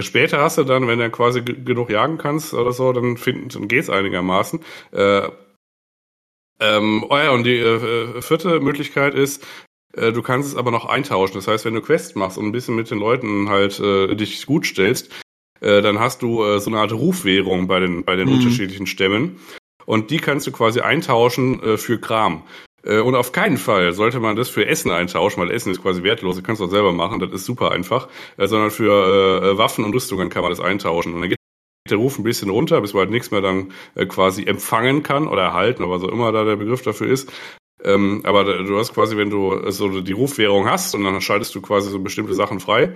Später 0.00 0.42
hast 0.42 0.58
du 0.58 0.64
dann, 0.64 0.86
wenn 0.86 0.98
du 0.98 1.10
quasi 1.10 1.42
genug 1.42 1.88
jagen 1.88 2.18
kannst 2.18 2.52
oder 2.52 2.72
so, 2.72 2.92
dann, 2.92 3.16
find, 3.16 3.54
dann 3.54 3.68
geht's 3.68 3.88
einigermaßen. 3.88 4.60
Äh, 4.92 5.30
ähm, 6.60 7.06
oh 7.08 7.16
ja, 7.16 7.30
und 7.30 7.44
die 7.44 7.56
äh, 7.56 8.20
vierte 8.20 8.60
Möglichkeit 8.60 9.14
ist, 9.14 9.42
äh, 9.42 9.67
du 9.94 10.22
kannst 10.22 10.48
es 10.48 10.56
aber 10.56 10.70
noch 10.70 10.84
eintauschen. 10.84 11.34
Das 11.34 11.48
heißt, 11.48 11.64
wenn 11.64 11.74
du 11.74 11.80
Quests 11.80 12.14
machst 12.14 12.38
und 12.38 12.44
ein 12.44 12.52
bisschen 12.52 12.76
mit 12.76 12.90
den 12.90 12.98
Leuten 12.98 13.48
halt 13.48 13.80
äh, 13.80 14.14
dich 14.14 14.46
gut 14.46 14.66
stellst, 14.66 15.10
äh, 15.60 15.82
dann 15.82 15.98
hast 15.98 16.22
du 16.22 16.44
äh, 16.44 16.60
so 16.60 16.70
eine 16.70 16.80
Art 16.80 16.92
Rufwährung 16.92 17.66
bei 17.66 17.80
den, 17.80 18.04
bei 18.04 18.16
den 18.16 18.28
mhm. 18.28 18.34
unterschiedlichen 18.34 18.86
Stämmen. 18.86 19.40
Und 19.86 20.10
die 20.10 20.18
kannst 20.18 20.46
du 20.46 20.52
quasi 20.52 20.80
eintauschen 20.80 21.62
äh, 21.62 21.76
für 21.78 21.98
Kram. 21.98 22.42
Äh, 22.84 23.00
und 23.00 23.14
auf 23.14 23.32
keinen 23.32 23.56
Fall 23.56 23.92
sollte 23.92 24.20
man 24.20 24.36
das 24.36 24.48
für 24.48 24.66
Essen 24.66 24.90
eintauschen, 24.90 25.42
weil 25.42 25.50
Essen 25.50 25.72
ist 25.72 25.82
quasi 25.82 26.02
wertlos, 26.02 26.36
das 26.36 26.44
kannst 26.44 26.60
du 26.60 26.66
auch 26.66 26.70
selber 26.70 26.92
machen, 26.92 27.20
das 27.20 27.32
ist 27.32 27.44
super 27.44 27.72
einfach. 27.72 28.08
Äh, 28.36 28.46
sondern 28.46 28.70
für 28.70 29.42
äh, 29.42 29.58
Waffen 29.58 29.84
und 29.84 29.94
Rüstungen 29.94 30.28
kann 30.28 30.42
man 30.42 30.50
das 30.50 30.60
eintauschen. 30.60 31.14
Und 31.14 31.22
dann 31.22 31.30
geht 31.30 31.38
der 31.90 31.98
Ruf 31.98 32.18
ein 32.18 32.24
bisschen 32.24 32.50
runter, 32.50 32.80
bis 32.80 32.92
man 32.92 33.02
halt 33.02 33.10
nichts 33.10 33.30
mehr 33.30 33.40
dann 33.40 33.72
äh, 33.94 34.06
quasi 34.06 34.44
empfangen 34.44 35.02
kann 35.02 35.26
oder 35.26 35.42
erhalten, 35.42 35.82
aber 35.82 35.98
so 35.98 36.10
immer 36.10 36.32
da 36.32 36.44
der 36.44 36.56
Begriff 36.56 36.82
dafür 36.82 37.08
ist. 37.08 37.32
Ähm, 37.84 38.22
aber 38.24 38.44
du 38.44 38.78
hast 38.78 38.94
quasi, 38.94 39.16
wenn 39.16 39.30
du 39.30 39.70
so 39.70 40.00
die 40.00 40.12
Rufwährung 40.12 40.68
hast 40.68 40.94
und 40.94 41.04
dann 41.04 41.20
schaltest 41.20 41.54
du 41.54 41.60
quasi 41.60 41.90
so 41.90 42.00
bestimmte 42.00 42.34
Sachen 42.34 42.60
frei 42.60 42.94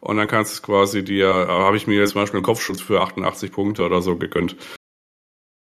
und 0.00 0.16
dann 0.16 0.28
kannst 0.28 0.58
du 0.58 0.62
quasi 0.62 1.04
dir, 1.04 1.28
habe 1.32 1.76
ich 1.76 1.86
mir 1.86 1.98
jetzt 1.98 2.12
zum 2.12 2.22
Beispiel 2.22 2.38
einen 2.38 2.44
Kopfschutz 2.44 2.80
für 2.80 3.00
88 3.00 3.52
Punkte 3.52 3.84
oder 3.84 4.02
so 4.02 4.16
gegönnt. 4.16 4.56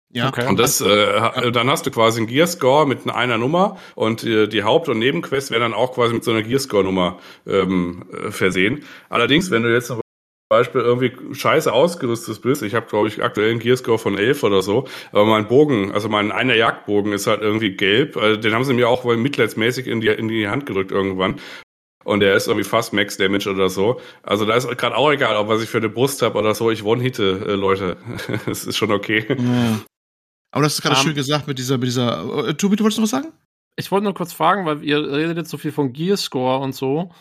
Ja, 0.10 0.30
Okay. 0.30 0.48
Und 0.48 0.58
das, 0.58 0.80
äh, 0.82 1.52
dann 1.52 1.70
hast 1.70 1.86
du 1.86 1.92
quasi 1.92 2.20
einen 2.20 2.28
Gearscore 2.28 2.88
mit 2.88 3.08
einer 3.10 3.38
Nummer 3.38 3.78
und 3.96 4.24
äh, 4.24 4.48
die 4.48 4.64
Haupt- 4.64 4.90
und 4.90 5.00
Nebenquests 5.00 5.52
werden 5.52 5.64
dann 5.64 5.74
auch 5.74 5.94
quasi 5.94 6.14
mit 6.14 6.24
so 6.24 6.32
einer 6.32 6.44
Gearscore-Nummer 6.44 7.20
ähm, 7.46 8.06
äh, 8.12 8.32
versehen. 8.32 8.84
Allerdings, 9.10 9.52
wenn 9.52 9.64
du 9.64 9.74
jetzt 9.74 9.88
zum 9.88 10.00
Beispiel 10.50 10.82
irgendwie 10.82 11.14
scheiße 11.34 11.72
ausgerüstet 11.72 12.42
bist, 12.42 12.64
ich 12.64 12.74
habe 12.74 12.88
glaube 12.88 13.08
ich 13.08 13.22
aktuell 13.22 13.52
einen 13.52 13.60
Gearscore 13.60 14.00
von 14.00 14.18
11 14.18 14.44
oder 14.44 14.62
so, 14.62 14.88
aber 15.12 15.26
mein 15.26 15.48
Bogen, 15.48 15.92
also 15.92 16.08
mein 16.10 16.32
einer 16.32 16.56
Jagdbogen 16.56 17.12
ist 17.12 17.28
halt 17.28 17.42
irgendwie 17.42 17.72
gelb, 17.72 18.16
also 18.18 18.40
den 18.40 18.54
haben 18.54 18.64
sie 18.64 18.74
mir 18.74 18.88
auch 18.88 19.04
wohl 19.04 19.18
mitleidsmäßig 19.18 19.88
in 19.88 20.02
die, 20.02 20.08
in 20.08 20.28
die 20.28 20.48
Hand 20.48 20.66
gedrückt 20.66 20.92
irgendwann. 20.92 21.40
Und 22.06 22.22
der 22.22 22.36
ist 22.36 22.48
irgendwie 22.48 22.64
fast 22.64 22.94
Max 22.94 23.18
Damage 23.18 23.50
oder 23.50 23.68
so. 23.68 24.00
Also 24.24 24.46
da 24.46 24.56
ist 24.56 24.66
gerade 24.78 24.96
auch 24.96 25.12
egal, 25.12 25.36
ob 25.36 25.50
was 25.50 25.62
ich 25.62 25.68
für 25.68 25.80
eine 25.80 25.90
Brust 25.90 26.22
habe 26.22 26.40
oder 26.40 26.56
so. 26.56 26.72
Ich 26.72 26.86
one-hitte, 26.86 27.44
äh, 27.46 27.56
Leute. 27.56 27.98
Das 28.46 28.64
ist 28.64 28.78
schon 28.78 28.94
okay. 28.94 29.26
Ja. 29.28 29.80
Aber 30.52 30.64
das 30.64 30.76
ist 30.76 30.82
gerade 30.82 30.96
Ähm, 30.96 31.04
schön 31.04 31.16
gesagt 31.16 31.48
mit 31.50 31.60
dieser, 31.60 31.78
mit 31.78 31.88
dieser. 31.88 32.48
Äh, 32.48 32.54
Tobi, 32.54 32.78
du 32.78 32.86
wolltest 32.86 33.00
noch 33.00 33.04
was 33.04 33.10
sagen? 33.10 33.34
Ich 33.76 33.92
wollte 33.92 34.06
nur 34.06 34.14
kurz 34.14 34.32
fragen, 34.32 34.66
weil 34.66 34.86
ihr 34.86 35.00
redet 35.00 35.36
jetzt 35.36 35.50
so 35.50 35.58
viel 35.58 35.74
von 35.74 35.92
Gearscore 35.92 36.60
und 36.60 36.74
so. 36.74 37.12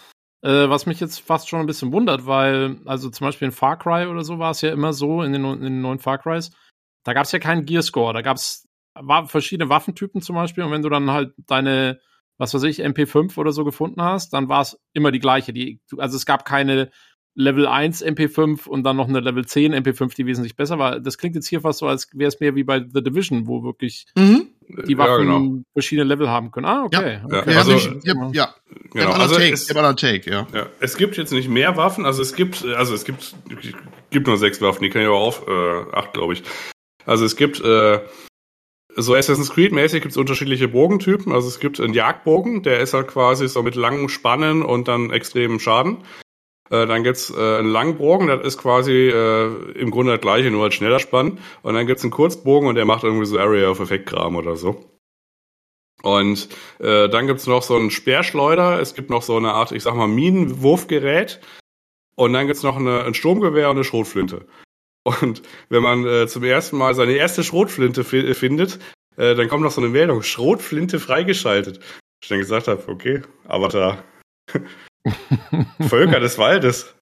Äh, 0.42 0.68
was 0.68 0.86
mich 0.86 1.00
jetzt 1.00 1.20
fast 1.20 1.48
schon 1.48 1.60
ein 1.60 1.66
bisschen 1.66 1.92
wundert, 1.92 2.26
weil, 2.26 2.76
also 2.84 3.10
zum 3.10 3.26
Beispiel 3.26 3.46
in 3.46 3.52
Far 3.52 3.78
Cry 3.78 4.06
oder 4.06 4.22
so 4.22 4.38
war 4.38 4.50
es 4.50 4.60
ja 4.60 4.70
immer 4.70 4.92
so, 4.92 5.22
in 5.22 5.32
den, 5.32 5.44
in 5.44 5.60
den 5.62 5.80
neuen 5.80 5.98
Far 5.98 6.18
Crys, 6.18 6.50
da 7.04 7.12
gab 7.14 7.24
es 7.24 7.32
ja 7.32 7.38
keinen 7.38 7.64
Gearscore. 7.64 8.12
Da 8.12 8.22
gab 8.22 8.36
es 8.36 8.68
verschiedene 9.26 9.68
Waffentypen 9.70 10.20
zum 10.22 10.36
Beispiel 10.36 10.64
und 10.64 10.70
wenn 10.72 10.82
du 10.82 10.88
dann 10.88 11.10
halt 11.10 11.32
deine, 11.46 12.00
was 12.38 12.52
weiß 12.54 12.62
ich, 12.64 12.84
MP5 12.84 13.36
oder 13.38 13.52
so 13.52 13.64
gefunden 13.64 14.02
hast, 14.02 14.32
dann 14.34 14.48
war 14.48 14.60
es 14.60 14.78
immer 14.92 15.10
die 15.10 15.18
gleiche. 15.20 15.52
Die, 15.52 15.80
also 15.96 16.16
es 16.16 16.26
gab 16.26 16.44
keine 16.44 16.90
Level 17.34 17.66
1 17.66 18.02
MP5 18.04 18.66
und 18.66 18.82
dann 18.84 18.96
noch 18.96 19.08
eine 19.08 19.20
Level 19.20 19.44
10 19.44 19.74
MP5, 19.74 20.14
die 20.16 20.26
wesentlich 20.26 20.56
besser 20.56 20.78
war. 20.78 21.00
Das 21.00 21.18
klingt 21.18 21.34
jetzt 21.34 21.46
hier 21.48 21.60
fast 21.60 21.80
so, 21.80 21.86
als 21.86 22.08
wäre 22.14 22.28
es 22.28 22.40
mehr 22.40 22.54
wie 22.54 22.64
bei 22.64 22.80
The 22.80 23.02
Division, 23.02 23.46
wo 23.46 23.62
wirklich 23.62 24.06
Mhm. 24.16 24.48
die 24.88 24.96
Waffen 24.96 25.28
Ja, 25.28 25.38
genau. 25.38 25.62
verschiedene 25.74 26.08
Level 26.08 26.28
haben 26.30 26.50
können. 26.50 26.66
Ah, 26.66 26.84
okay. 26.84 27.20
Ja, 27.20 27.24
okay. 27.40 27.52
Ja, 27.52 27.58
also- 27.58 27.98
ja, 28.04 28.30
ja. 28.32 28.54
Genau. 28.96 29.12
Also, 29.12 29.34
Take, 29.34 29.52
es, 29.52 29.66
Take, 29.66 30.30
ja. 30.30 30.46
ja, 30.54 30.66
es 30.80 30.96
gibt 30.96 31.16
jetzt 31.18 31.32
nicht 31.32 31.48
mehr 31.48 31.76
Waffen, 31.76 32.06
also 32.06 32.22
es 32.22 32.34
gibt, 32.34 32.64
also 32.64 32.94
es 32.94 33.04
gibt, 33.04 33.34
gibt 34.10 34.26
nur 34.26 34.38
sechs 34.38 34.60
Waffen, 34.62 34.82
die 34.82 34.90
kann 34.90 35.02
ich 35.02 35.08
aber 35.08 35.18
auf 35.18 35.46
äh, 35.46 35.92
acht, 35.92 36.14
glaube 36.14 36.32
ich. 36.32 36.42
Also 37.04 37.26
es 37.26 37.36
gibt 37.36 37.60
äh, 37.60 38.00
so 38.96 39.14
Assassin's 39.14 39.50
Creed-mäßig 39.50 40.00
gibt 40.00 40.12
es 40.12 40.16
unterschiedliche 40.16 40.68
Bogentypen. 40.68 41.32
Also 41.32 41.48
es 41.48 41.60
gibt 41.60 41.78
einen 41.78 41.92
Jagdbogen, 41.92 42.62
der 42.62 42.80
ist 42.80 42.94
halt 42.94 43.08
quasi 43.08 43.48
so 43.48 43.62
mit 43.62 43.74
langen 43.74 44.08
Spannen 44.08 44.62
und 44.62 44.88
dann 44.88 45.10
extremen 45.10 45.60
Schaden. 45.60 45.98
Äh, 46.70 46.86
dann 46.86 47.04
gibt's 47.04 47.30
äh, 47.30 47.58
einen 47.58 47.68
Langbogen, 47.68 48.28
das 48.28 48.44
ist 48.44 48.58
quasi 48.58 49.08
äh, 49.08 49.72
im 49.74 49.90
Grunde 49.90 50.12
das 50.12 50.20
gleiche, 50.22 50.50
nur 50.50 50.62
halt 50.62 50.74
schneller 50.74 51.00
Spannen. 51.00 51.38
Und 51.62 51.74
dann 51.74 51.86
gibt's 51.86 52.02
einen 52.02 52.10
Kurzbogen 52.10 52.68
und 52.68 52.74
der 52.74 52.86
macht 52.86 53.04
irgendwie 53.04 53.26
so 53.26 53.38
Area 53.38 53.68
of 53.68 53.80
Effect 53.80 54.06
Kram 54.06 54.36
oder 54.36 54.56
so. 54.56 54.95
Und 56.06 56.48
äh, 56.78 57.08
dann 57.08 57.26
gibt's 57.26 57.48
noch 57.48 57.64
so 57.64 57.74
einen 57.74 57.90
Speerschleuder, 57.90 58.80
es 58.80 58.94
gibt 58.94 59.10
noch 59.10 59.22
so 59.22 59.36
eine 59.36 59.54
Art, 59.54 59.72
ich 59.72 59.82
sag 59.82 59.96
mal, 59.96 60.06
Minenwurfgerät. 60.06 61.40
Und 62.14 62.32
dann 62.32 62.46
gibt's 62.46 62.62
noch 62.62 62.76
eine, 62.76 63.02
ein 63.02 63.14
Sturmgewehr 63.14 63.70
und 63.70 63.76
eine 63.76 63.84
Schrotflinte. 63.84 64.46
Und 65.02 65.42
wenn 65.68 65.82
man 65.82 66.06
äh, 66.06 66.28
zum 66.28 66.44
ersten 66.44 66.76
Mal 66.76 66.94
seine 66.94 67.14
erste 67.14 67.42
Schrotflinte 67.42 68.04
fi 68.04 68.34
findet, 68.34 68.78
äh, 69.16 69.34
dann 69.34 69.48
kommt 69.48 69.64
noch 69.64 69.72
so 69.72 69.80
eine 69.80 69.90
Meldung, 69.90 70.22
Schrotflinte 70.22 71.00
freigeschaltet. 71.00 71.80
Ich 72.22 72.28
dann 72.28 72.38
gesagt 72.38 72.68
habe, 72.68 72.84
okay, 72.86 73.22
Avatar. 73.48 74.04
Völker 75.88 76.20
des 76.20 76.38
Waldes. 76.38 76.94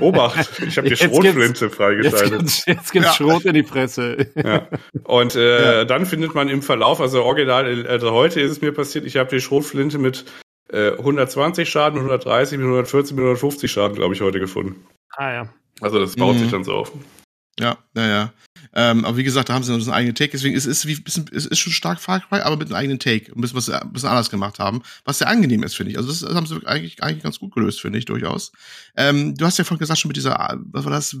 Obacht, 0.00 0.60
ich 0.66 0.76
habe 0.78 0.88
die 0.88 0.94
Jetzt 0.94 1.04
Schrotflinte 1.04 1.66
Jetzt 1.66 1.74
freigeschaltet. 1.74 2.38
gibt's, 2.38 2.66
jetzt 2.66 2.92
gibt's 2.92 3.08
Ja. 3.08 3.14
Schrot 3.14 3.44
in 3.44 3.54
die 3.54 3.62
Presse. 3.62 4.26
Ja. 4.34 4.68
Und 5.04 5.36
äh, 5.36 5.84
dann 5.86 6.06
findet 6.06 6.34
man 6.34 6.48
im 6.48 6.62
Verlauf, 6.62 7.00
also 7.00 7.22
original, 7.24 7.86
also 7.86 8.12
heute 8.12 8.40
ist 8.40 8.52
es 8.52 8.60
mir 8.60 8.72
passiert, 8.72 9.04
ich 9.04 9.16
habe 9.16 9.30
die 9.30 9.40
Schrotflinte 9.40 9.98
mit 9.98 10.24
äh, 10.70 10.92
120 10.92 11.68
Schaden, 11.68 11.98
130, 11.98 12.58
mit 12.58 12.64
140, 12.66 13.14
mit 13.16 13.22
150 13.24 13.70
Schaden, 13.70 13.96
glaube 13.96 14.14
ich, 14.14 14.20
heute 14.20 14.40
gefunden. 14.40 14.86
Ah 15.16 15.32
ja. 15.32 15.48
Also 15.80 15.98
das 15.98 16.16
baut 16.16 16.34
Mhm. 16.36 16.38
sich 16.40 16.50
dann 16.50 16.64
so 16.64 16.74
auf. 16.74 16.92
Ja, 17.60 17.76
naja. 17.94 18.32
Ähm, 18.74 19.04
aber 19.04 19.16
wie 19.16 19.24
gesagt, 19.24 19.48
da 19.48 19.54
haben 19.54 19.62
sie 19.62 19.72
noch 19.72 19.80
so 19.80 19.90
einen 19.90 19.98
eigenen 19.98 20.14
Take, 20.14 20.32
deswegen 20.32 20.54
ist 20.54 20.66
es 20.66 20.86
wie 20.86 20.96
bisschen, 20.96 21.26
es 21.32 21.46
ist 21.46 21.58
schon 21.58 21.72
stark 21.72 22.00
Far 22.00 22.20
Cry, 22.20 22.40
aber 22.40 22.56
mit 22.56 22.68
einem 22.68 22.76
eigenen 22.76 22.98
Take. 22.98 23.32
Ein 23.32 23.40
bisschen 23.40 23.56
was 23.56 23.70
ein 23.70 23.92
bisschen 23.92 24.08
anders 24.08 24.30
gemacht 24.30 24.58
haben, 24.58 24.82
was 25.04 25.18
sehr 25.18 25.28
angenehm 25.28 25.62
ist, 25.62 25.74
finde 25.74 25.92
ich. 25.92 25.98
Also 25.98 26.08
das, 26.08 26.20
das 26.20 26.34
haben 26.34 26.46
sie 26.46 26.66
eigentlich, 26.66 27.02
eigentlich 27.02 27.22
ganz 27.22 27.38
gut 27.38 27.54
gelöst, 27.54 27.80
finde 27.80 27.98
ich, 27.98 28.04
durchaus. 28.04 28.52
Ähm, 28.96 29.34
du 29.34 29.44
hast 29.44 29.58
ja 29.58 29.64
vorhin 29.64 29.80
gesagt, 29.80 30.00
schon 30.00 30.08
mit 30.08 30.16
dieser, 30.16 30.58
was 30.70 30.84
war 30.84 30.92
das? 30.92 31.16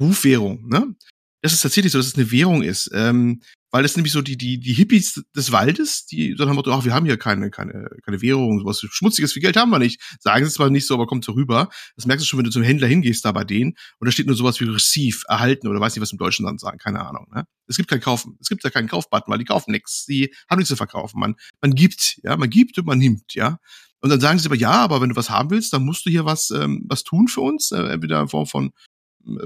Rufwährung, 0.00 0.68
ne? 0.68 0.94
Das 1.42 1.52
ist 1.52 1.60
tatsächlich 1.60 1.92
so, 1.92 1.98
dass 1.98 2.08
es 2.08 2.16
eine 2.16 2.30
Währung 2.30 2.62
ist. 2.62 2.90
Ähm, 2.92 3.40
weil 3.76 3.82
das 3.82 3.94
nämlich 3.94 4.14
so 4.14 4.22
die, 4.22 4.38
die, 4.38 4.58
die 4.58 4.72
Hippies 4.72 5.22
des 5.36 5.52
Waldes, 5.52 6.06
die 6.06 6.34
so 6.34 6.48
haben, 6.48 6.58
ach, 6.66 6.84
wir 6.86 6.94
haben 6.94 7.04
hier 7.04 7.18
keine, 7.18 7.50
keine, 7.50 7.90
keine 8.02 8.22
Währung, 8.22 8.64
was 8.64 8.80
Schmutziges, 8.80 9.34
viel 9.34 9.42
Geld 9.42 9.58
haben 9.58 9.68
wir 9.68 9.78
nicht. 9.78 10.00
Sagen 10.18 10.46
sie 10.46 10.50
zwar 10.50 10.70
nicht 10.70 10.86
so, 10.86 10.94
aber 10.94 11.06
kommt 11.06 11.26
so 11.26 11.32
rüber. 11.32 11.68
Das 11.94 12.06
merkst 12.06 12.24
du 12.24 12.26
schon, 12.26 12.38
wenn 12.38 12.44
du 12.44 12.50
zum 12.50 12.62
Händler 12.62 12.88
hingehst 12.88 13.26
da 13.26 13.32
bei 13.32 13.44
denen 13.44 13.76
und 13.98 14.06
da 14.06 14.12
steht 14.12 14.28
nur 14.28 14.34
sowas 14.34 14.58
wie 14.60 14.64
Receive, 14.64 15.18
erhalten 15.28 15.68
oder 15.68 15.78
weiß 15.78 15.94
nicht, 15.94 16.00
was 16.00 16.10
im 16.10 16.16
Deutschen 16.16 16.46
dann 16.46 16.56
sagen, 16.56 16.78
keine 16.78 17.06
Ahnung. 17.06 17.26
Ne? 17.34 17.44
Es 17.66 17.76
gibt 17.76 17.90
kein 17.90 18.00
Kaufen, 18.00 18.38
es 18.40 18.48
gibt 18.48 18.64
ja 18.64 18.70
keinen 18.70 18.88
Kaufbutton, 18.88 19.30
weil 19.30 19.40
die 19.40 19.44
kaufen 19.44 19.72
nichts, 19.72 20.06
die 20.06 20.34
haben 20.48 20.56
nichts 20.56 20.70
zu 20.70 20.76
verkaufen. 20.76 21.20
Man, 21.20 21.34
man 21.60 21.74
gibt, 21.74 22.18
ja, 22.22 22.34
man 22.38 22.48
gibt 22.48 22.78
und 22.78 22.86
man 22.86 22.96
nimmt, 22.96 23.34
ja. 23.34 23.58
Und 24.00 24.08
dann 24.08 24.20
sagen 24.20 24.38
sie 24.38 24.46
aber, 24.46 24.56
ja, 24.56 24.72
aber 24.72 25.02
wenn 25.02 25.10
du 25.10 25.16
was 25.16 25.28
haben 25.28 25.50
willst, 25.50 25.74
dann 25.74 25.84
musst 25.84 26.06
du 26.06 26.10
hier 26.10 26.24
was, 26.24 26.50
ähm, 26.50 26.82
was 26.88 27.04
tun 27.04 27.28
für 27.28 27.42
uns, 27.42 27.72
äh, 27.72 27.82
entweder 27.82 28.22
in 28.22 28.28
Form 28.28 28.46
von 28.46 28.72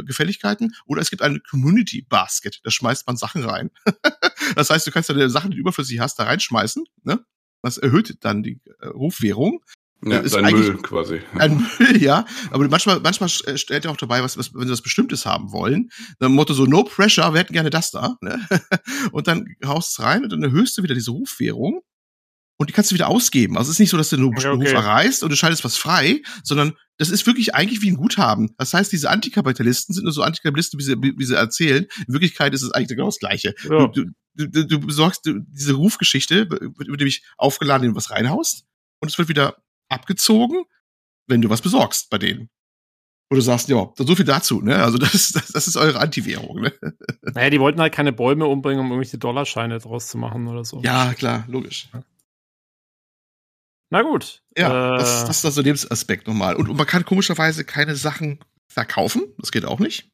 Gefälligkeiten 0.04 0.74
oder 0.86 1.00
es 1.02 1.10
gibt 1.10 1.22
ein 1.22 1.40
Community 1.48 2.02
Basket, 2.08 2.60
da 2.64 2.70
schmeißt 2.70 3.06
man 3.06 3.16
Sachen 3.16 3.44
rein. 3.44 3.70
das 4.56 4.70
heißt, 4.70 4.86
du 4.86 4.90
kannst 4.90 5.08
deine 5.10 5.30
Sachen, 5.30 5.50
die 5.50 5.56
du 5.56 5.60
überflüssig 5.62 6.00
hast, 6.00 6.18
da 6.18 6.24
reinschmeißen, 6.24 6.84
ne? 7.04 7.24
Das 7.62 7.76
erhöht 7.78 8.16
dann 8.20 8.42
die 8.42 8.60
äh, 8.80 8.86
Rufwährung. 8.88 9.62
Ja, 10.02 10.20
Ist 10.20 10.34
dein 10.34 10.46
eigentlich- 10.46 10.66
Müll 10.66 10.78
quasi. 10.78 11.20
Ein 11.34 11.66
Müll, 11.78 12.02
ja. 12.02 12.24
Aber 12.50 12.66
manchmal, 12.68 13.00
manchmal 13.00 13.28
st- 13.28 13.58
stellt 13.58 13.84
er 13.84 13.90
auch 13.90 13.98
dabei, 13.98 14.22
was, 14.22 14.38
was, 14.38 14.54
wenn 14.54 14.66
sie 14.66 14.72
was 14.72 14.80
Bestimmtes 14.80 15.26
haben 15.26 15.52
wollen. 15.52 15.90
Dann 16.20 16.32
Motto 16.32 16.54
so, 16.54 16.64
no 16.64 16.84
pressure, 16.84 17.34
wir 17.34 17.40
hätten 17.40 17.52
gerne 17.52 17.68
das 17.68 17.90
da. 17.90 18.16
Ne? 18.22 18.40
Und 19.12 19.28
dann 19.28 19.44
haust 19.64 19.98
du 19.98 20.02
es 20.02 20.06
rein 20.08 20.22
und 20.24 20.32
dann 20.32 20.42
erhöhst 20.42 20.78
du 20.78 20.82
wieder 20.82 20.94
diese 20.94 21.10
Rufwährung. 21.10 21.82
Und 22.60 22.68
die 22.68 22.74
kannst 22.74 22.90
du 22.90 22.94
wieder 22.94 23.08
ausgeben. 23.08 23.56
Also 23.56 23.70
es 23.70 23.76
ist 23.76 23.80
nicht 23.80 23.88
so, 23.88 23.96
dass 23.96 24.10
du 24.10 24.16
einen 24.16 24.26
okay. 24.26 24.48
Ruf 24.48 24.70
erreichst 24.70 25.22
und 25.22 25.30
du 25.30 25.36
schaltest 25.36 25.64
was 25.64 25.78
frei, 25.78 26.20
sondern 26.44 26.74
das 26.98 27.08
ist 27.08 27.26
wirklich 27.26 27.54
eigentlich 27.54 27.80
wie 27.80 27.90
ein 27.90 27.96
Guthaben. 27.96 28.54
Das 28.58 28.74
heißt, 28.74 28.92
diese 28.92 29.08
Antikapitalisten 29.08 29.94
sind 29.94 30.04
nur 30.04 30.12
so 30.12 30.22
Antikapitalisten, 30.22 30.78
wie 30.78 30.84
sie, 30.84 30.96
wie 31.00 31.24
sie 31.24 31.36
erzählen. 31.36 31.86
In 32.06 32.12
Wirklichkeit 32.12 32.52
ist 32.52 32.62
es 32.62 32.70
eigentlich 32.70 32.88
genau 32.88 33.06
das 33.06 33.18
Gleiche. 33.18 33.54
Ja. 33.62 33.86
Du, 33.86 34.04
du, 34.34 34.46
du, 34.46 34.66
du 34.66 34.78
besorgst 34.78 35.24
du, 35.24 35.40
diese 35.48 35.72
Rufgeschichte, 35.72 36.50
wird, 36.50 36.86
nämlich 36.86 37.24
aufgeladen, 37.38 37.84
wenn 37.84 37.92
du 37.92 37.96
was 37.96 38.10
reinhaust. 38.10 38.66
Und 39.00 39.10
es 39.10 39.16
wird 39.16 39.30
wieder 39.30 39.56
abgezogen, 39.88 40.64
wenn 41.28 41.40
du 41.40 41.48
was 41.48 41.62
besorgst 41.62 42.10
bei 42.10 42.18
denen. 42.18 42.50
Wo 43.30 43.36
du 43.36 43.40
sagst, 43.40 43.70
ja, 43.70 43.90
so 43.96 44.14
viel 44.14 44.26
dazu, 44.26 44.60
ne? 44.60 44.82
Also 44.82 44.98
das, 44.98 45.32
das, 45.32 45.46
das 45.46 45.66
ist 45.66 45.78
eure 45.78 45.98
Antiwährung, 45.98 46.60
ne? 46.60 46.74
Naja, 47.22 47.48
die 47.48 47.60
wollten 47.60 47.80
halt 47.80 47.94
keine 47.94 48.12
Bäume 48.12 48.44
umbringen, 48.44 48.80
um 48.84 48.90
irgendwelche 48.90 49.16
Dollarscheine 49.16 49.78
draus 49.78 50.08
zu 50.08 50.18
machen 50.18 50.46
oder 50.46 50.62
so. 50.66 50.82
Ja, 50.82 51.14
klar, 51.14 51.46
logisch. 51.48 51.88
Na 53.90 54.02
gut. 54.02 54.42
Ja, 54.56 54.94
äh, 54.94 54.98
das, 54.98 55.24
das 55.26 55.38
ist 55.38 55.44
also 55.44 55.62
der 55.62 55.74
Aspekt 55.74 56.26
nochmal. 56.26 56.54
Und, 56.56 56.68
und 56.68 56.76
man 56.76 56.86
kann 56.86 57.04
komischerweise 57.04 57.64
keine 57.64 57.96
Sachen 57.96 58.38
verkaufen. 58.72 59.34
Das 59.38 59.50
geht 59.50 59.64
auch 59.64 59.80
nicht. 59.80 60.08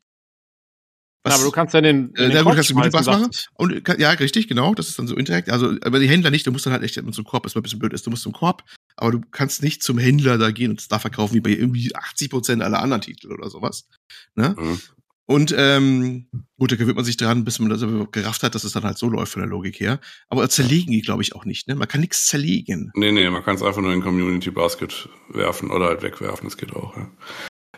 na, 1.25 1.35
aber 1.35 1.45
du 1.45 1.51
kannst 1.51 1.75
ja 1.75 1.81
den, 1.83 2.15
Äh, 2.15 2.29
den 2.29 2.33
gut, 2.45 2.45
Korb 2.45 2.55
kannst 2.55 2.71
du 2.71 2.75
dachte 2.75 3.11
machen? 3.11 3.31
Und 3.55 3.85
kann- 3.85 4.01
ja, 4.01 4.11
richtig, 4.11 4.49
genau, 4.49 4.75
das 4.75 4.89
ist 4.89 4.99
dann 4.99 5.07
so 5.07 5.15
indirekt. 5.17 5.51
Also, 5.51 5.75
aber 5.83 5.99
die 5.99 6.09
Händler 6.09 6.31
nicht, 6.31 6.47
du 6.47 6.53
musst 6.53 6.65
dann 6.65 6.73
halt 6.73 6.83
echt 6.85 6.95
zum 6.95 7.25
Korb, 7.25 7.45
ist 7.45 7.55
mal 7.55 7.61
ein 7.61 7.65
bisschen 7.65 7.79
blöd 7.81 7.93
ist. 7.93 8.07
Du 8.07 8.11
musst 8.11 8.23
zum 8.23 8.33
Korb, 8.33 8.65
aber 8.97 9.11
du 9.13 9.21
kannst 9.31 9.63
nicht 9.63 9.83
zum 9.83 9.99
Händler 9.99 10.39
da 10.39 10.51
gehen 10.53 10.71
und 10.71 10.81
es 10.81 10.89
da 10.89 10.99
verkaufen, 10.99 11.35
wie 11.35 11.41
bei 11.41 11.51
irgendwie 11.51 11.95
80 11.95 12.31
Prozent 12.31 12.63
aller 12.63 12.81
anderen 12.81 13.03
Titel 13.03 13.31
oder 13.33 13.51
sowas. 13.51 13.89
Ne? 14.37 14.55
Mhm. 14.59 14.81
Und 15.27 15.55
ähm, 15.57 16.29
gut, 16.57 16.71
da 16.71 16.77
gewöhnt 16.77 16.97
man 16.97 17.05
sich 17.05 17.17
dran, 17.17 17.45
bis 17.45 17.59
man 17.59 17.69
das 17.69 17.83
überhaupt 17.83 18.13
gerafft 18.13 18.43
hat, 18.45 18.55
dass 18.55 18.63
es 18.65 18.73
dann 18.73 18.85
halt 18.85 18.97
so 18.97 19.09
läuft 19.09 19.33
von 19.33 19.43
der 19.43 19.51
Logik 19.51 19.81
her. 19.81 19.99
Aber 20.29 20.49
zerlegen 20.49 20.93
die, 20.93 21.03
glaube 21.03 21.23
ich, 21.23 21.35
auch 21.35 21.45
nicht. 21.45 21.67
Ne? 21.67 21.75
Man 21.75 21.89
kann 21.89 22.01
nichts 22.01 22.27
zerlegen. 22.27 22.93
Nee, 22.95 23.11
nee, 23.11 23.29
man 23.29 23.43
kann 23.43 23.57
es 23.57 23.63
einfach 23.63 23.83
nur 23.83 23.93
in 23.93 24.03
Community 24.03 24.51
Basket 24.51 25.09
werfen 25.31 25.71
oder 25.71 25.87
halt 25.87 26.03
wegwerfen, 26.03 26.47
das 26.47 26.57
geht 26.57 26.75
auch, 26.75 26.97
ja. 26.97 27.11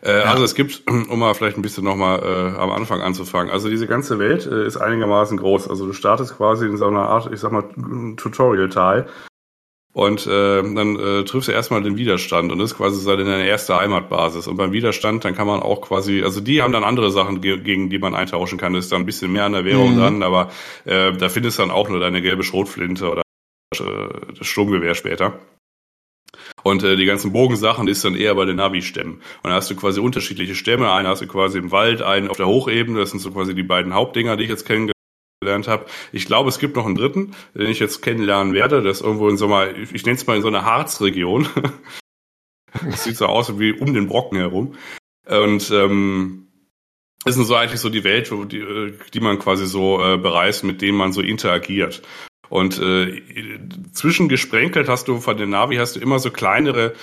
Äh, 0.02 0.22
Also 0.22 0.44
es 0.44 0.54
gibt, 0.54 0.84
um 0.88 1.18
mal 1.18 1.34
vielleicht 1.34 1.56
ein 1.56 1.62
bisschen 1.62 1.84
nochmal 1.84 2.20
äh, 2.22 2.58
am 2.58 2.70
Anfang 2.70 3.00
anzufangen, 3.00 3.50
also 3.50 3.70
diese 3.70 3.86
ganze 3.86 4.18
Welt 4.18 4.46
äh, 4.46 4.66
ist 4.66 4.76
einigermaßen 4.76 5.38
groß. 5.38 5.68
Also 5.68 5.86
du 5.86 5.92
startest 5.92 6.36
quasi 6.36 6.66
in 6.66 6.76
so 6.76 6.86
einer 6.86 7.08
Art, 7.08 7.32
ich 7.32 7.40
sag 7.40 7.52
mal, 7.52 7.64
Tutorial-Teil 8.16 9.06
und 9.92 10.26
äh, 10.26 10.62
dann 10.62 10.96
äh, 10.98 11.24
triffst 11.24 11.48
du 11.48 11.52
erstmal 11.52 11.82
den 11.82 11.96
Widerstand 11.96 12.52
und 12.52 12.58
das 12.58 12.72
ist 12.72 12.76
quasi 12.76 13.00
so 13.00 13.16
deine 13.16 13.46
erste 13.46 13.76
Heimatbasis. 13.78 14.46
Und 14.46 14.56
beim 14.56 14.72
Widerstand, 14.72 15.24
dann 15.24 15.34
kann 15.34 15.46
man 15.46 15.60
auch 15.60 15.80
quasi, 15.80 16.22
also 16.22 16.40
die 16.40 16.62
haben 16.62 16.72
dann 16.72 16.84
andere 16.84 17.10
Sachen, 17.10 17.40
ge 17.40 17.58
gegen 17.58 17.90
die 17.90 17.98
man 17.98 18.14
eintauschen 18.14 18.58
kann, 18.58 18.74
das 18.74 18.84
ist 18.84 18.92
dann 18.92 19.02
ein 19.02 19.06
bisschen 19.06 19.32
mehr 19.32 19.44
an 19.44 19.52
der 19.52 19.64
Währung 19.64 19.94
Mhm. 19.94 19.98
dran, 19.98 20.22
aber 20.22 20.50
äh, 20.84 21.12
da 21.12 21.28
findest 21.28 21.58
du 21.58 21.62
dann 21.62 21.70
auch 21.70 21.88
nur 21.88 22.00
deine 22.00 22.22
gelbe 22.22 22.44
Schrotflinte 22.44 23.10
oder 23.10 23.22
äh, 23.74 24.08
das 24.38 24.46
Sturmgewehr 24.46 24.94
später. 24.94 25.38
Und 26.62 26.82
äh, 26.82 26.96
die 26.96 27.06
ganzen 27.06 27.32
Bogensachen 27.32 27.88
ist 27.88 28.04
dann 28.04 28.14
eher 28.14 28.34
bei 28.34 28.44
den 28.44 28.56
Navi-Stämmen. 28.56 29.14
Und 29.42 29.50
da 29.50 29.52
hast 29.52 29.70
du 29.70 29.76
quasi 29.76 30.00
unterschiedliche 30.00 30.54
Stämme. 30.54 30.92
Einen 30.92 31.08
hast 31.08 31.22
du 31.22 31.26
quasi 31.26 31.58
im 31.58 31.70
Wald, 31.72 32.02
einen 32.02 32.28
auf 32.28 32.36
der 32.36 32.46
Hochebene. 32.46 32.98
Das 32.98 33.10
sind 33.10 33.20
so 33.20 33.30
quasi 33.30 33.54
die 33.54 33.62
beiden 33.62 33.94
Hauptdinger, 33.94 34.36
die 34.36 34.44
ich 34.44 34.50
jetzt 34.50 34.66
kennengelernt 35.40 35.68
habe. 35.68 35.86
Ich 36.12 36.26
glaube, 36.26 36.48
es 36.48 36.58
gibt 36.58 36.76
noch 36.76 36.86
einen 36.86 36.94
dritten, 36.94 37.34
den 37.54 37.68
ich 37.68 37.78
jetzt 37.78 38.02
kennenlernen 38.02 38.54
werde. 38.54 38.82
Das 38.82 38.98
ist 38.98 39.04
irgendwo 39.04 39.28
in 39.28 39.36
so 39.36 39.46
einer, 39.46 39.76
ich 39.76 40.04
nenne 40.04 40.16
es 40.16 40.26
mal 40.26 40.36
in 40.36 40.42
so 40.42 40.48
einer 40.48 40.64
Harzregion. 40.64 41.48
das 42.84 43.04
sieht 43.04 43.16
so 43.16 43.26
aus 43.26 43.58
wie 43.58 43.72
um 43.72 43.94
den 43.94 44.08
Brocken 44.08 44.38
herum. 44.38 44.74
Und 45.26 45.70
ähm, 45.70 46.48
das 47.24 47.36
ist 47.36 47.46
so 47.46 47.54
eigentlich 47.54 47.80
so 47.80 47.88
die 47.88 48.04
Welt, 48.04 48.32
die, 48.50 48.58
äh, 48.58 48.94
die 49.12 49.20
man 49.20 49.38
quasi 49.38 49.66
so 49.66 50.02
äh, 50.02 50.16
bereist, 50.16 50.64
mit 50.64 50.82
denen 50.82 50.98
man 50.98 51.12
so 51.12 51.20
interagiert. 51.20 52.02
Und 52.48 52.80
äh, 52.80 53.22
zwischengesprenkelt 53.92 54.88
hast 54.88 55.06
du 55.06 55.18
von 55.18 55.36
den 55.36 55.50
Navi 55.50 55.76
hast 55.76 55.96
du 55.96 56.00
immer 56.00 56.18
so 56.18 56.30
kleinere 56.30 56.94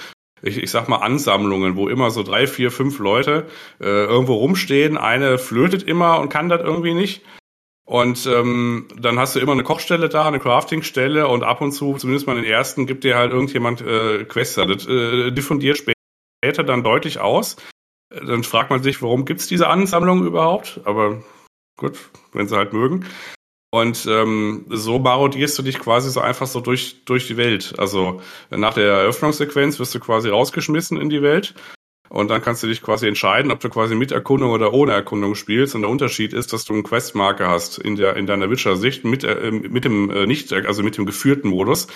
ich, 0.41 0.61
ich 0.61 0.69
sag 0.69 0.89
mal 0.89 0.97
Ansammlungen, 0.97 1.75
wo 1.75 1.87
immer 1.87 2.11
so 2.11 2.21
drei, 2.21 2.45
vier, 2.45 2.69
fünf 2.69 2.99
Leute 2.99 3.47
äh, 3.79 3.85
irgendwo 3.85 4.35
rumstehen. 4.35 4.97
Eine 4.97 5.37
flötet 5.37 5.83
immer 5.83 6.19
und 6.19 6.29
kann 6.29 6.49
das 6.49 6.61
irgendwie 6.61 6.93
nicht. 6.93 7.21
Und 7.85 8.25
ähm, 8.25 8.87
dann 8.99 9.19
hast 9.19 9.35
du 9.35 9.39
immer 9.39 9.51
eine 9.51 9.63
Kochstelle 9.63 10.09
da, 10.09 10.25
eine 10.25 10.39
Craftingstelle 10.39 11.27
und 11.27 11.43
ab 11.43 11.61
und 11.61 11.71
zu, 11.71 11.95
zumindest 11.95 12.25
mal 12.25 12.35
den 12.35 12.43
ersten, 12.43 12.87
gibt 12.87 13.03
dir 13.03 13.15
halt 13.15 13.31
irgendjemand 13.31 13.81
äh, 13.81 14.23
Quests. 14.25 14.55
Das 14.55 14.87
äh, 14.87 15.31
diffundiert 15.31 15.77
später 15.77 16.63
dann 16.63 16.83
deutlich 16.83 17.19
aus. 17.19 17.57
Dann 18.09 18.43
fragt 18.43 18.71
man 18.71 18.81
sich, 18.81 19.01
warum 19.01 19.25
gibt's 19.25 19.47
diese 19.47 19.67
Ansammlung 19.67 20.25
überhaupt? 20.25 20.81
Aber 20.85 21.23
gut, 21.77 21.99
wenn 22.33 22.47
sie 22.47 22.57
halt 22.57 22.73
mögen. 22.73 23.05
Und 23.71 24.05
ähm, 24.07 24.65
so 24.69 24.99
marodierst 24.99 25.57
du 25.59 25.61
dich 25.61 25.77
quasi 25.79 26.09
so 26.09 26.21
einfach 26.21 26.47
so 26.47 26.61
durch, 26.61 27.03
durch 27.05 27.27
die 27.27 27.37
Welt. 27.37 27.75
Also 27.77 28.21
nach 28.49 28.73
der 28.73 28.85
Eröffnungssequenz 28.85 29.79
wirst 29.79 29.93
du 29.93 29.99
quasi 29.99 30.29
rausgeschmissen 30.29 30.99
in 30.99 31.09
die 31.09 31.21
Welt. 31.21 31.53
Und 32.09 32.29
dann 32.29 32.41
kannst 32.41 32.63
du 32.63 32.67
dich 32.67 32.81
quasi 32.81 33.07
entscheiden, 33.07 33.51
ob 33.51 33.59
du 33.59 33.69
quasi 33.69 33.95
mit 33.95 34.11
Erkundung 34.11 34.51
oder 34.51 34.73
ohne 34.73 34.93
Erkundung 34.93 35.35
spielst. 35.35 35.75
Und 35.75 35.81
der 35.81 35.89
Unterschied 35.89 36.33
ist, 36.33 36.53
dass 36.53 36.65
du 36.65 36.73
einen 36.73 36.83
Questmarker 36.83 37.49
hast 37.49 37.77
in 37.77 37.95
der 37.95 38.15
in 38.15 38.27
deiner 38.27 38.49
Witcher-Sicht 38.49 39.05
mit 39.05 39.23
äh, 39.23 39.51
mit 39.51 39.85
dem 39.85 40.09
äh, 40.11 40.27
nicht 40.27 40.53
also 40.53 40.83
mit 40.83 40.97
dem 40.97 41.05
geführten 41.05 41.49
Modus 41.49 41.87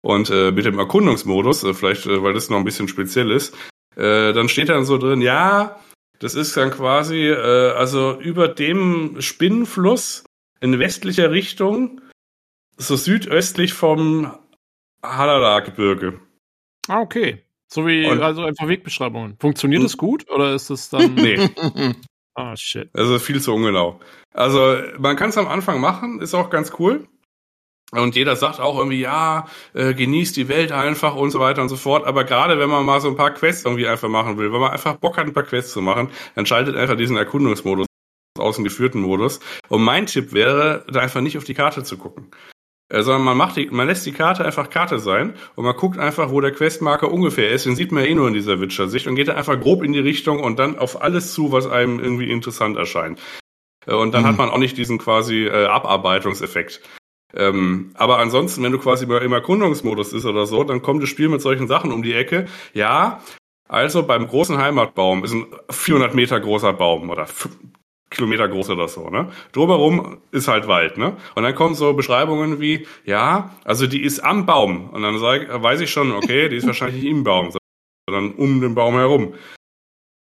und 0.00 0.30
äh, 0.30 0.52
mit 0.52 0.64
dem 0.64 0.78
Erkundungsmodus, 0.78 1.64
äh, 1.64 1.74
vielleicht 1.74 2.06
äh, 2.06 2.22
weil 2.22 2.32
das 2.32 2.50
noch 2.50 2.58
ein 2.58 2.64
bisschen 2.64 2.88
speziell 2.88 3.30
ist. 3.30 3.54
Äh, 3.96 4.32
dann 4.32 4.48
steht 4.48 4.68
dann 4.68 4.84
so 4.84 4.96
drin, 4.96 5.20
ja, 5.20 5.78
das 6.20 6.34
ist 6.34 6.56
dann 6.56 6.70
quasi 6.70 7.28
äh, 7.28 7.72
also 7.72 8.18
über 8.20 8.48
dem 8.48 9.20
Spinnenfluss 9.20 10.24
in 10.60 10.78
westlicher 10.78 11.30
Richtung, 11.30 12.00
so 12.76 12.96
südöstlich 12.96 13.72
vom 13.74 14.32
Halala-Gebirge. 15.02 16.20
Ah, 16.88 17.00
okay. 17.00 17.44
So 17.70 17.86
wie, 17.86 18.06
Und, 18.06 18.22
also 18.22 18.42
einfach 18.44 18.66
Wegbeschreibungen. 18.66 19.36
Funktioniert 19.38 19.84
das 19.84 19.96
gut 19.96 20.28
oder 20.30 20.54
ist 20.54 20.70
es 20.70 20.88
dann. 20.88 21.14
nee. 21.14 21.48
Ah, 22.34 22.54
shit. 22.56 22.88
Also 22.94 23.18
viel 23.18 23.42
zu 23.42 23.52
ungenau. 23.52 23.98
Also, 24.32 24.76
man 24.96 25.16
kann 25.16 25.30
es 25.30 25.36
am 25.36 25.48
Anfang 25.48 25.80
machen, 25.80 26.20
ist 26.20 26.34
auch 26.34 26.50
ganz 26.50 26.70
cool. 26.78 27.08
Und 27.90 28.14
jeder 28.14 28.36
sagt 28.36 28.60
auch 28.60 28.78
irgendwie, 28.78 29.00
ja, 29.00 29.46
äh, 29.74 29.92
genießt 29.92 30.36
die 30.36 30.48
Welt 30.48 30.70
einfach 30.70 31.16
und 31.16 31.32
so 31.32 31.40
weiter 31.40 31.62
und 31.62 31.68
so 31.68 31.76
fort. 31.76 32.06
Aber 32.06 32.22
gerade 32.22 32.60
wenn 32.60 32.70
man 32.70 32.84
mal 32.84 33.00
so 33.00 33.08
ein 33.08 33.16
paar 33.16 33.32
Quests 33.32 33.64
irgendwie 33.64 33.88
einfach 33.88 34.08
machen 34.08 34.38
will, 34.38 34.52
wenn 34.52 34.60
man 34.60 34.70
einfach 34.70 34.96
Bock 34.98 35.16
hat, 35.16 35.26
ein 35.26 35.32
paar 35.32 35.42
Quests 35.42 35.72
zu 35.72 35.80
machen, 35.80 36.10
dann 36.36 36.46
schaltet 36.46 36.76
einfach 36.76 36.96
diesen 36.96 37.16
Erkundungsmodus 37.16 37.86
aus 38.38 38.54
dem 38.54 38.64
geführten 38.64 39.00
Modus. 39.00 39.40
Und 39.68 39.82
mein 39.82 40.06
Tipp 40.06 40.32
wäre, 40.32 40.84
da 40.88 41.00
einfach 41.00 41.22
nicht 41.22 41.38
auf 41.38 41.44
die 41.44 41.54
Karte 41.54 41.82
zu 41.82 41.96
gucken. 41.98 42.30
Äh, 42.88 43.02
sondern 43.02 43.24
man 43.24 43.36
macht 43.36 43.56
die, 43.56 43.66
man 43.70 43.86
lässt 43.86 44.06
die 44.06 44.12
Karte 44.12 44.44
einfach 44.44 44.70
Karte 44.70 44.98
sein 44.98 45.34
und 45.56 45.64
man 45.64 45.76
guckt 45.76 45.98
einfach, 45.98 46.30
wo 46.30 46.40
der 46.40 46.52
Questmarker 46.52 47.12
ungefähr 47.12 47.50
ist. 47.50 47.66
Den 47.66 47.76
sieht 47.76 47.92
man 47.92 48.04
ja 48.04 48.10
eh 48.10 48.14
nur 48.14 48.28
in 48.28 48.34
dieser 48.34 48.60
Witcher-Sicht 48.60 49.06
und 49.06 49.14
geht 49.14 49.28
da 49.28 49.34
einfach 49.34 49.60
grob 49.60 49.82
in 49.82 49.92
die 49.92 49.98
Richtung 49.98 50.40
und 50.40 50.58
dann 50.58 50.78
auf 50.78 51.02
alles 51.02 51.34
zu, 51.34 51.52
was 51.52 51.66
einem 51.66 52.00
irgendwie 52.00 52.30
interessant 52.30 52.76
erscheint. 52.76 53.20
Äh, 53.86 53.94
und 53.94 54.12
dann 54.12 54.22
mhm. 54.22 54.28
hat 54.28 54.38
man 54.38 54.50
auch 54.50 54.58
nicht 54.58 54.76
diesen 54.76 54.98
quasi 54.98 55.46
äh, 55.46 55.66
Abarbeitungseffekt. 55.66 56.80
Ähm, 57.34 57.90
aber 57.94 58.18
ansonsten, 58.18 58.62
wenn 58.62 58.72
du 58.72 58.78
quasi 58.78 59.04
im 59.04 59.32
Erkundungsmodus 59.32 60.14
ist 60.14 60.24
oder 60.24 60.46
so, 60.46 60.64
dann 60.64 60.80
kommt 60.80 61.02
das 61.02 61.10
Spiel 61.10 61.28
mit 61.28 61.42
solchen 61.42 61.68
Sachen 61.68 61.92
um 61.92 62.02
die 62.02 62.14
Ecke. 62.14 62.46
Ja, 62.72 63.20
also 63.68 64.02
beim 64.02 64.26
großen 64.26 64.56
Heimatbaum 64.56 65.24
ist 65.24 65.34
ein 65.34 65.46
400 65.70 66.14
Meter 66.14 66.40
großer 66.40 66.72
Baum 66.72 67.10
oder 67.10 67.26
Kilometer 68.10 68.48
groß 68.48 68.70
oder 68.70 68.88
so, 68.88 69.10
ne? 69.10 69.30
Drumherum 69.52 70.18
ist 70.30 70.48
halt 70.48 70.66
Wald, 70.66 70.96
ne? 70.96 71.16
Und 71.34 71.42
dann 71.42 71.54
kommen 71.54 71.74
so 71.74 71.92
Beschreibungen 71.92 72.60
wie, 72.60 72.86
ja, 73.04 73.54
also 73.64 73.86
die 73.86 74.02
ist 74.02 74.20
am 74.20 74.46
Baum. 74.46 74.90
Und 74.90 75.02
dann 75.02 75.18
sag, 75.18 75.62
weiß 75.62 75.80
ich 75.80 75.90
schon, 75.90 76.12
okay, 76.12 76.48
die 76.48 76.56
ist 76.56 76.66
wahrscheinlich 76.66 77.04
im 77.04 77.24
Baum, 77.24 77.52
sondern 78.08 78.34
um 78.34 78.60
den 78.60 78.74
Baum 78.74 78.94
herum. 78.94 79.34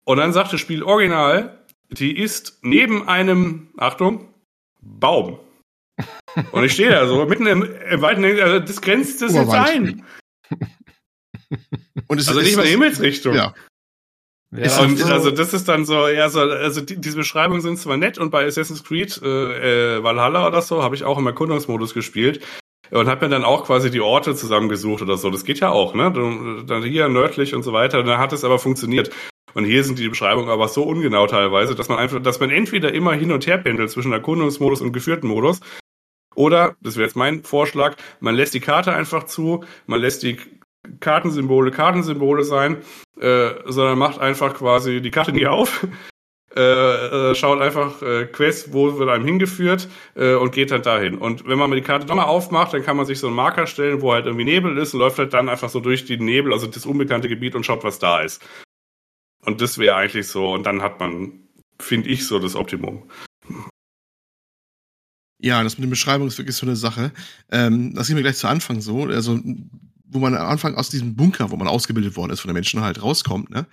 Und 0.04 0.18
dann 0.18 0.32
sagt 0.32 0.52
das 0.52 0.60
Spiel 0.60 0.82
original, 0.82 1.58
die 1.90 2.16
ist 2.16 2.58
neben 2.62 3.08
einem, 3.08 3.68
Achtung, 3.76 4.28
Baum. 4.80 5.38
Und 6.52 6.64
ich 6.64 6.72
stehe 6.72 6.90
da 6.90 7.06
so 7.06 7.24
mitten 7.26 7.46
im, 7.46 7.62
im 7.62 8.00
Wald 8.02 8.18
denke, 8.18 8.42
also 8.42 8.58
das 8.58 8.80
grenzt 8.80 9.22
das 9.22 9.34
jetzt 9.34 9.52
ein. 9.52 10.04
Und 12.08 12.18
es 12.18 12.28
also 12.28 12.40
ist, 12.40 12.46
nicht 12.46 12.56
mal 12.56 12.66
Himmelsrichtung. 12.66 13.34
Ja. 13.34 13.54
Ja, 14.56 14.80
und 14.82 14.98
so. 14.98 15.12
also 15.12 15.30
das 15.32 15.52
ist 15.52 15.68
dann 15.68 15.84
so, 15.84 16.06
ja, 16.06 16.28
so, 16.28 16.40
also 16.40 16.80
die, 16.80 17.00
diese 17.00 17.16
Beschreibungen 17.16 17.60
sind 17.60 17.76
zwar 17.76 17.96
nett 17.96 18.18
und 18.18 18.30
bei 18.30 18.46
Assassin's 18.46 18.84
Creed 18.84 19.20
äh, 19.22 19.96
äh, 19.96 20.02
Valhalla 20.02 20.46
oder 20.46 20.62
so 20.62 20.82
habe 20.82 20.94
ich 20.94 21.02
auch 21.02 21.18
im 21.18 21.26
Erkundungsmodus 21.26 21.92
gespielt 21.92 22.40
und 22.90 23.08
habe 23.08 23.26
mir 23.26 23.30
dann 23.30 23.44
auch 23.44 23.64
quasi 23.64 23.90
die 23.90 24.00
Orte 24.00 24.34
zusammengesucht 24.36 25.02
oder 25.02 25.16
so. 25.16 25.30
Das 25.30 25.44
geht 25.44 25.58
ja 25.60 25.70
auch, 25.70 25.94
ne? 25.94 26.62
Dann 26.66 26.82
hier 26.84 27.08
nördlich 27.08 27.54
und 27.54 27.62
so 27.62 27.72
weiter. 27.72 28.02
Dann 28.02 28.18
hat 28.18 28.32
es 28.32 28.44
aber 28.44 28.58
funktioniert. 28.58 29.10
Und 29.54 29.64
hier 29.64 29.84
sind 29.84 29.98
die 29.98 30.08
Beschreibungen 30.08 30.48
aber 30.48 30.68
so 30.68 30.82
ungenau 30.82 31.26
teilweise, 31.26 31.74
dass 31.74 31.88
man 31.88 31.98
einfach, 31.98 32.20
dass 32.20 32.40
man 32.40 32.50
entweder 32.50 32.92
immer 32.92 33.12
hin 33.14 33.32
und 33.32 33.46
her 33.46 33.58
pendelt 33.58 33.90
zwischen 33.90 34.12
Erkundungsmodus 34.12 34.80
und 34.80 34.92
geführten 34.92 35.28
Modus. 35.28 35.60
Oder, 36.34 36.74
das 36.80 36.96
wäre 36.96 37.06
jetzt 37.06 37.16
mein 37.16 37.44
Vorschlag, 37.44 37.96
man 38.18 38.34
lässt 38.34 38.54
die 38.54 38.60
Karte 38.60 38.92
einfach 38.92 39.24
zu, 39.24 39.64
man 39.86 40.00
lässt 40.00 40.24
die 40.24 40.36
Kartensymbole 41.00 41.70
Kartensymbole 41.70 42.44
sein, 42.44 42.78
äh, 43.20 43.50
sondern 43.66 43.98
macht 43.98 44.18
einfach 44.18 44.54
quasi 44.54 45.00
die 45.00 45.10
Karte 45.10 45.32
nie 45.32 45.46
auf, 45.46 45.86
äh, 46.56 46.60
äh, 46.60 47.34
schaut 47.34 47.60
einfach 47.60 48.00
äh, 48.02 48.26
Quest, 48.26 48.72
wo 48.72 48.98
wird 48.98 49.08
einem 49.08 49.24
hingeführt 49.24 49.88
äh, 50.14 50.34
und 50.34 50.52
geht 50.52 50.70
dann 50.70 50.82
dahin. 50.82 51.18
Und 51.18 51.46
wenn 51.46 51.58
man 51.58 51.70
die 51.72 51.80
Karte 51.80 52.06
nochmal 52.06 52.26
aufmacht, 52.26 52.72
dann 52.72 52.84
kann 52.84 52.96
man 52.96 53.06
sich 53.06 53.18
so 53.18 53.26
einen 53.26 53.36
Marker 53.36 53.66
stellen, 53.66 54.02
wo 54.02 54.12
halt 54.12 54.26
irgendwie 54.26 54.44
Nebel 54.44 54.78
ist 54.78 54.94
und 54.94 55.00
läuft 55.00 55.18
halt 55.18 55.34
dann 55.34 55.48
einfach 55.48 55.70
so 55.70 55.80
durch 55.80 56.04
die 56.04 56.16
Nebel, 56.16 56.52
also 56.52 56.66
das 56.66 56.86
unbekannte 56.86 57.28
Gebiet 57.28 57.54
und 57.54 57.66
schaut, 57.66 57.84
was 57.84 57.98
da 57.98 58.20
ist. 58.20 58.42
Und 59.44 59.60
das 59.60 59.78
wäre 59.78 59.96
eigentlich 59.96 60.28
so, 60.28 60.52
und 60.52 60.64
dann 60.64 60.80
hat 60.80 61.00
man, 61.00 61.32
finde 61.78 62.08
ich, 62.08 62.26
so 62.26 62.38
das 62.38 62.56
Optimum. 62.56 63.08
Ja, 65.40 65.62
das 65.62 65.76
mit 65.76 65.84
den 65.84 65.90
Beschreibungen 65.90 66.28
ist 66.28 66.38
wirklich 66.38 66.56
so 66.56 66.64
eine 66.64 66.76
Sache. 66.76 67.12
Ähm, 67.50 67.94
das 67.94 68.06
ging 68.06 68.16
mir 68.16 68.22
gleich 68.22 68.38
zu 68.38 68.48
Anfang 68.48 68.80
so. 68.80 69.04
Also 69.04 69.38
wo 70.14 70.20
man 70.20 70.34
am 70.34 70.46
Anfang 70.46 70.74
aus 70.76 70.88
diesem 70.88 71.16
Bunker, 71.16 71.50
wo 71.50 71.56
man 71.56 71.68
ausgebildet 71.68 72.16
worden 72.16 72.32
ist 72.32 72.40
von 72.40 72.48
den 72.48 72.54
Menschen, 72.54 72.80
halt 72.80 73.02
rauskommt, 73.02 73.50
ne? 73.50 73.66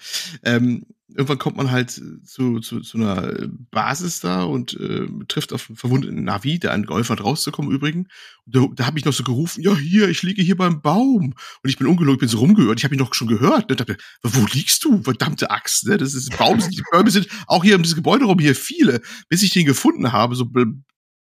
Ähm, 0.44 0.86
irgendwann 1.16 1.40
kommt 1.40 1.58
man 1.58 1.72
halt 1.72 1.92
zu, 1.92 2.60
zu, 2.60 2.80
zu 2.80 2.98
einer 2.98 3.50
Basis 3.72 4.20
da 4.22 4.44
und 4.44 4.80
äh, 4.80 5.08
trifft 5.28 5.54
auf 5.54 5.70
einen 5.70 5.76
verwundeten 5.76 6.24
Navi, 6.24 6.60
der 6.60 6.72
einen 6.72 6.86
geholfen 6.86 7.18
hat, 7.18 7.24
rauszukommen 7.24 7.72
übrigens. 7.72 8.08
Und 8.46 8.56
da, 8.56 8.66
da 8.76 8.86
habe 8.86 8.98
ich 8.98 9.06
noch 9.06 9.14
so 9.14 9.24
gerufen, 9.24 9.62
ja, 9.62 9.76
hier, 9.76 10.10
ich 10.10 10.24
liege 10.24 10.42
hier 10.42 10.56
beim 10.56 10.82
Baum. 10.82 11.34
Und 11.64 11.70
ich 11.70 11.78
bin 11.78 11.88
ungelogen, 11.88 12.16
ich 12.16 12.20
bin 12.22 12.30
so 12.30 12.40
rumgehört. 12.40 12.80
Ich 12.80 12.84
habe 12.84 12.94
mich 12.94 13.00
noch 13.00 13.14
schon 13.14 13.28
gehört. 13.28 13.70
Ne? 13.70 13.76
Dachte, 13.76 13.98
wo 14.24 14.46
liegst 14.54 14.84
du? 14.86 15.02
Verdammte 15.04 15.52
Axt, 15.52 15.88
ne? 15.88 15.98
Das 15.98 16.14
ist 16.14 16.38
Baum, 16.38 16.60
die 16.60 16.84
Bäume 16.92 17.12
sind 17.12 17.28
auch 17.48 17.64
hier 17.64 17.76
um 17.76 17.84
dieses 17.84 17.96
Gebäude 17.96 18.26
rum 18.26 18.40
hier 18.40 18.56
viele. 18.56 19.02
Bis 19.30 19.44
ich 19.44 19.52
den 19.52 19.66
gefunden 19.66 20.12
habe, 20.12 20.36
so 20.36 20.46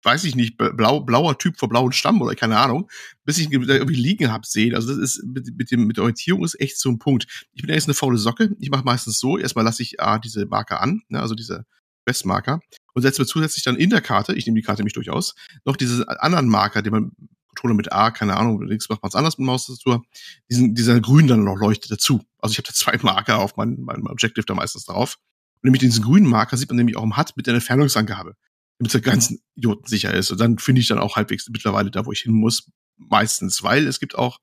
weiß 0.03 0.23
ich 0.23 0.35
nicht, 0.35 0.57
blau, 0.57 1.01
blauer 1.01 1.38
Typ 1.38 1.57
vor 1.57 1.69
blauen 1.69 1.91
Stamm 1.91 2.21
oder 2.21 2.35
keine 2.35 2.57
Ahnung, 2.57 2.89
bis 3.26 3.38
ich 3.38 3.45
ihn 3.45 3.51
irgendwie 3.51 3.95
liegen 3.95 4.31
hab 4.31 4.45
sehen. 4.45 4.76
Also 4.76 4.89
das 4.89 4.97
ist 4.97 5.23
mit, 5.26 5.55
mit, 5.57 5.71
dem, 5.71 5.85
mit 5.85 5.97
der 5.97 6.03
Orientierung 6.03 6.43
ist 6.43 6.59
echt 6.59 6.80
so 6.80 6.89
ein 6.89 6.99
Punkt. 6.99 7.47
Ich 7.53 7.61
bin 7.61 7.73
jetzt 7.73 7.88
eine 7.88 7.93
faule 7.93 8.17
Socke. 8.17 8.55
Ich 8.59 8.69
mache 8.69 8.84
meistens 8.84 9.19
so, 9.19 9.38
erstmal 9.38 9.65
lasse 9.65 9.84
ich 9.84 9.99
ah, 9.99 10.19
diese 10.19 10.45
Marker 10.45 10.81
an, 10.81 11.01
ne, 11.09 11.19
also 11.19 11.35
diese 11.35 11.65
Questmarker, 12.05 12.61
und 12.93 13.01
setze 13.01 13.21
mir 13.21 13.27
zusätzlich 13.27 13.63
dann 13.63 13.76
in 13.76 13.89
der 13.89 14.01
Karte, 14.01 14.34
ich 14.34 14.45
nehme 14.45 14.59
die 14.59 14.65
Karte 14.65 14.81
nämlich 14.81 14.93
durchaus, 14.93 15.35
noch 15.65 15.76
diese 15.76 16.07
anderen 16.21 16.47
Marker, 16.47 16.81
die 16.81 16.89
man 16.89 17.11
Controller 17.49 17.76
mit 17.76 17.91
A, 17.91 18.11
keine 18.11 18.38
Ahnung, 18.38 18.61
links 18.61 18.89
macht 18.89 19.01
man 19.01 19.09
es 19.09 19.15
anders 19.15 19.38
mit 19.38 19.45
Maustastatur, 19.45 20.03
diesen, 20.49 20.76
dieser 20.76 20.99
grün 21.01 21.27
dann 21.27 21.43
noch 21.43 21.57
leuchtet 21.57 21.91
dazu. 21.91 22.23
Also 22.39 22.53
ich 22.53 22.57
habe 22.57 22.67
da 22.67 22.73
zwei 22.73 22.97
Marker 23.01 23.39
auf 23.39 23.57
meinem 23.57 23.81
mein 23.81 24.07
Objective 24.07 24.45
da 24.45 24.53
meistens 24.53 24.85
drauf. 24.85 25.17
Und 25.55 25.65
nämlich 25.65 25.81
diesen 25.81 26.03
grünen 26.03 26.27
Marker 26.27 26.55
sieht 26.57 26.69
man 26.69 26.77
nämlich 26.77 26.95
auch 26.95 27.03
im 27.03 27.17
HUD 27.17 27.35
mit 27.35 27.47
der 27.47 27.55
Entfernungsangabe 27.55 28.35
damit 28.80 28.93
der 28.93 29.01
ganzen 29.01 29.39
Idioten 29.56 29.88
sicher 29.88 30.14
ist. 30.14 30.31
Und 30.31 30.39
dann 30.39 30.57
finde 30.57 30.81
ich 30.81 30.88
dann 30.88 30.99
auch 30.99 31.15
halbwegs 31.15 31.47
mittlerweile 31.49 31.91
da, 31.91 32.06
wo 32.06 32.11
ich 32.11 32.22
hin 32.22 32.34
muss, 32.34 32.72
meistens, 32.97 33.61
weil 33.61 33.85
es 33.85 33.99
gibt 33.99 34.15
auch 34.15 34.39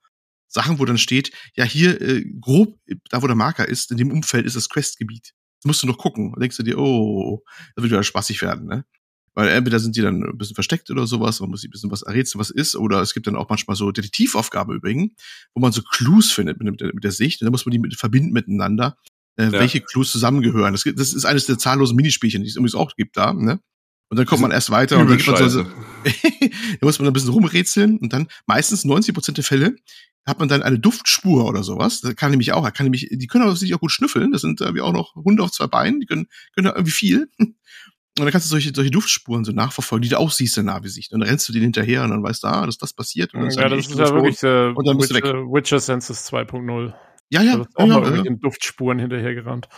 Sachen, 0.49 0.79
wo 0.79 0.85
dann 0.85 0.99
steht, 0.99 1.33
ja, 1.57 1.65
hier 1.65 2.01
äh, 2.01 2.25
grob, 2.41 2.79
da 3.11 3.23
wo 3.23 3.27
der 3.27 3.37
Marker 3.37 3.67
ist, 3.67 3.91
in 3.91 3.97
dem 3.97 4.13
Umfeld 4.13 4.47
ist 4.47 4.57
das 4.57 4.69
Questgebiet. 4.69 5.33
Das 5.61 5.67
musst 5.67 5.83
du 5.83 5.87
noch 5.87 5.99
gucken. 5.99 6.33
Da 6.33 6.41
denkst 6.41 6.57
du 6.57 6.63
dir, 6.63 6.79
oh, 6.79 7.43
das 7.75 7.83
wird 7.83 7.93
wieder 7.93 8.03
spaßig 8.03 8.43
werden, 8.43 8.67
ne? 8.67 8.85
Weil 9.35 9.49
entweder 9.49 9.81
sind 9.81 9.97
die 9.97 10.01
dann 10.01 10.23
ein 10.23 10.39
bisschen 10.39 10.55
versteckt 10.55 10.91
oder 10.91 11.07
sowas, 11.07 11.41
man 11.41 11.51
muss 11.51 11.63
ein 11.63 11.71
bisschen 11.71 11.91
was 11.91 12.01
errätseln, 12.01 12.41
was 12.41 12.49
ist, 12.49 12.75
oder 12.75 13.03
es 13.03 13.13
gibt 13.13 13.27
dann 13.27 13.37
auch 13.37 13.51
manchmal 13.51 13.77
so 13.77 13.93
Detektivaufgaben 13.93 14.75
übrigens, 14.75 15.13
wo 15.55 15.61
man 15.61 15.73
so 15.73 15.83
Clues 15.83 16.33
findet 16.33 16.59
mit, 16.59 16.81
mit, 16.81 16.95
mit 16.95 17.05
der 17.05 17.13
Sicht, 17.13 17.43
und 17.43 17.45
dann 17.47 17.53
muss 17.53 17.67
man 17.67 17.73
die 17.73 17.79
mit, 17.79 17.95
verbinden 17.97 18.33
miteinander, 18.33 18.97
äh, 19.37 19.45
ja. 19.45 19.53
welche 19.53 19.83
Clues 19.83 20.11
zusammengehören. 20.11 20.73
Das, 20.73 20.85
das 20.85 21.13
ist 21.13 21.27
eines 21.27 21.45
der 21.45 21.59
zahllosen 21.59 21.97
Minispielchen, 21.97 22.43
die 22.43 22.49
es 22.49 22.57
übrigens 22.57 22.75
auch 22.75 22.95
gibt 22.97 23.19
da, 23.19 23.35
ne? 23.35 23.61
Und 24.09 24.19
dann 24.19 24.27
kommt 24.27 24.43
man 24.43 24.53
erst 24.53 24.71
weiter 24.71 24.99
und 24.99 25.09
dann, 25.09 25.21
man 25.27 25.51
so, 25.51 25.63
dann 25.65 25.73
muss 26.81 26.99
man 26.99 27.09
ein 27.09 27.13
bisschen 27.13 27.31
rumrätseln 27.31 27.99
und 27.99 28.13
dann 28.13 28.29
meistens 28.47 28.85
90 28.85 29.15
Prozent 29.15 29.37
der 29.37 29.45
Fälle 29.45 29.75
hat 30.25 30.39
man 30.39 30.49
dann 30.49 30.63
eine 30.63 30.79
Duftspur 30.79 31.47
oder 31.47 31.63
sowas. 31.63 32.01
Das 32.01 32.17
kann 32.17 32.31
nämlich 32.31 32.53
auch, 32.53 32.71
kann 32.73 32.85
nämlich, 32.85 33.09
die 33.11 33.27
können 33.27 33.45
aber 33.45 33.55
sich 33.57 33.75
auch 33.75 33.81
gut 33.81 33.93
schnüffeln. 33.93 34.33
Das 34.33 34.41
sind 34.41 34.61
irgendwie 34.61 34.83
auch 34.83 34.93
noch 34.93 35.15
Hunde 35.15 35.43
auf 35.43 35.53
zwei 35.53 35.69
Beinen, 35.69 36.01
die 36.01 36.07
können, 36.07 36.27
können 36.55 36.67
irgendwie 36.67 36.91
viel. 36.91 37.29
Und 37.39 38.25
dann 38.25 38.33
kannst 38.33 38.47
du 38.47 38.51
solche, 38.51 38.73
solche 38.75 38.91
Duftspuren 38.91 39.45
so 39.45 39.53
nachverfolgen, 39.53 40.03
die 40.03 40.09
du 40.09 40.19
auch 40.19 40.33
siehst 40.33 40.57
in 40.57 40.65
der 40.65 40.75
Nahgesicht. 40.75 41.13
Und 41.13 41.21
dann 41.21 41.29
rennst 41.29 41.49
du 41.49 41.53
denen 41.53 41.65
hinterher 41.65 42.03
und 42.03 42.11
dann 42.11 42.23
weißt 42.23 42.45
du, 42.45 42.49
ah, 42.49 42.65
dass 42.65 42.79
das 42.79 42.95
passiert. 42.95 43.35
Und 43.35 43.43
dann 43.43 43.51
ja, 43.51 43.69
das 43.69 43.87
ist 43.87 43.99
ja 43.99 44.11
wirklich 44.13 44.43
äh, 44.43 44.73
und 44.75 44.87
dann 44.87 44.97
bist 44.97 45.15
Witcher, 45.15 45.33
du 45.33 45.39
weg. 45.39 45.55
Witcher 45.55 45.81
Senses 45.81 46.33
2.0. 46.33 46.95
Ja, 47.29 47.43
ja. 47.43 47.57
Da 47.57 47.63
ist 47.63 47.77
auch 47.77 47.87
ja, 47.87 48.01
noch 48.01 48.05
ja. 48.05 48.17
mit 48.17 48.25
den 48.25 48.41
Duftspuren 48.41 48.99
hinterhergerannt. 48.99 49.69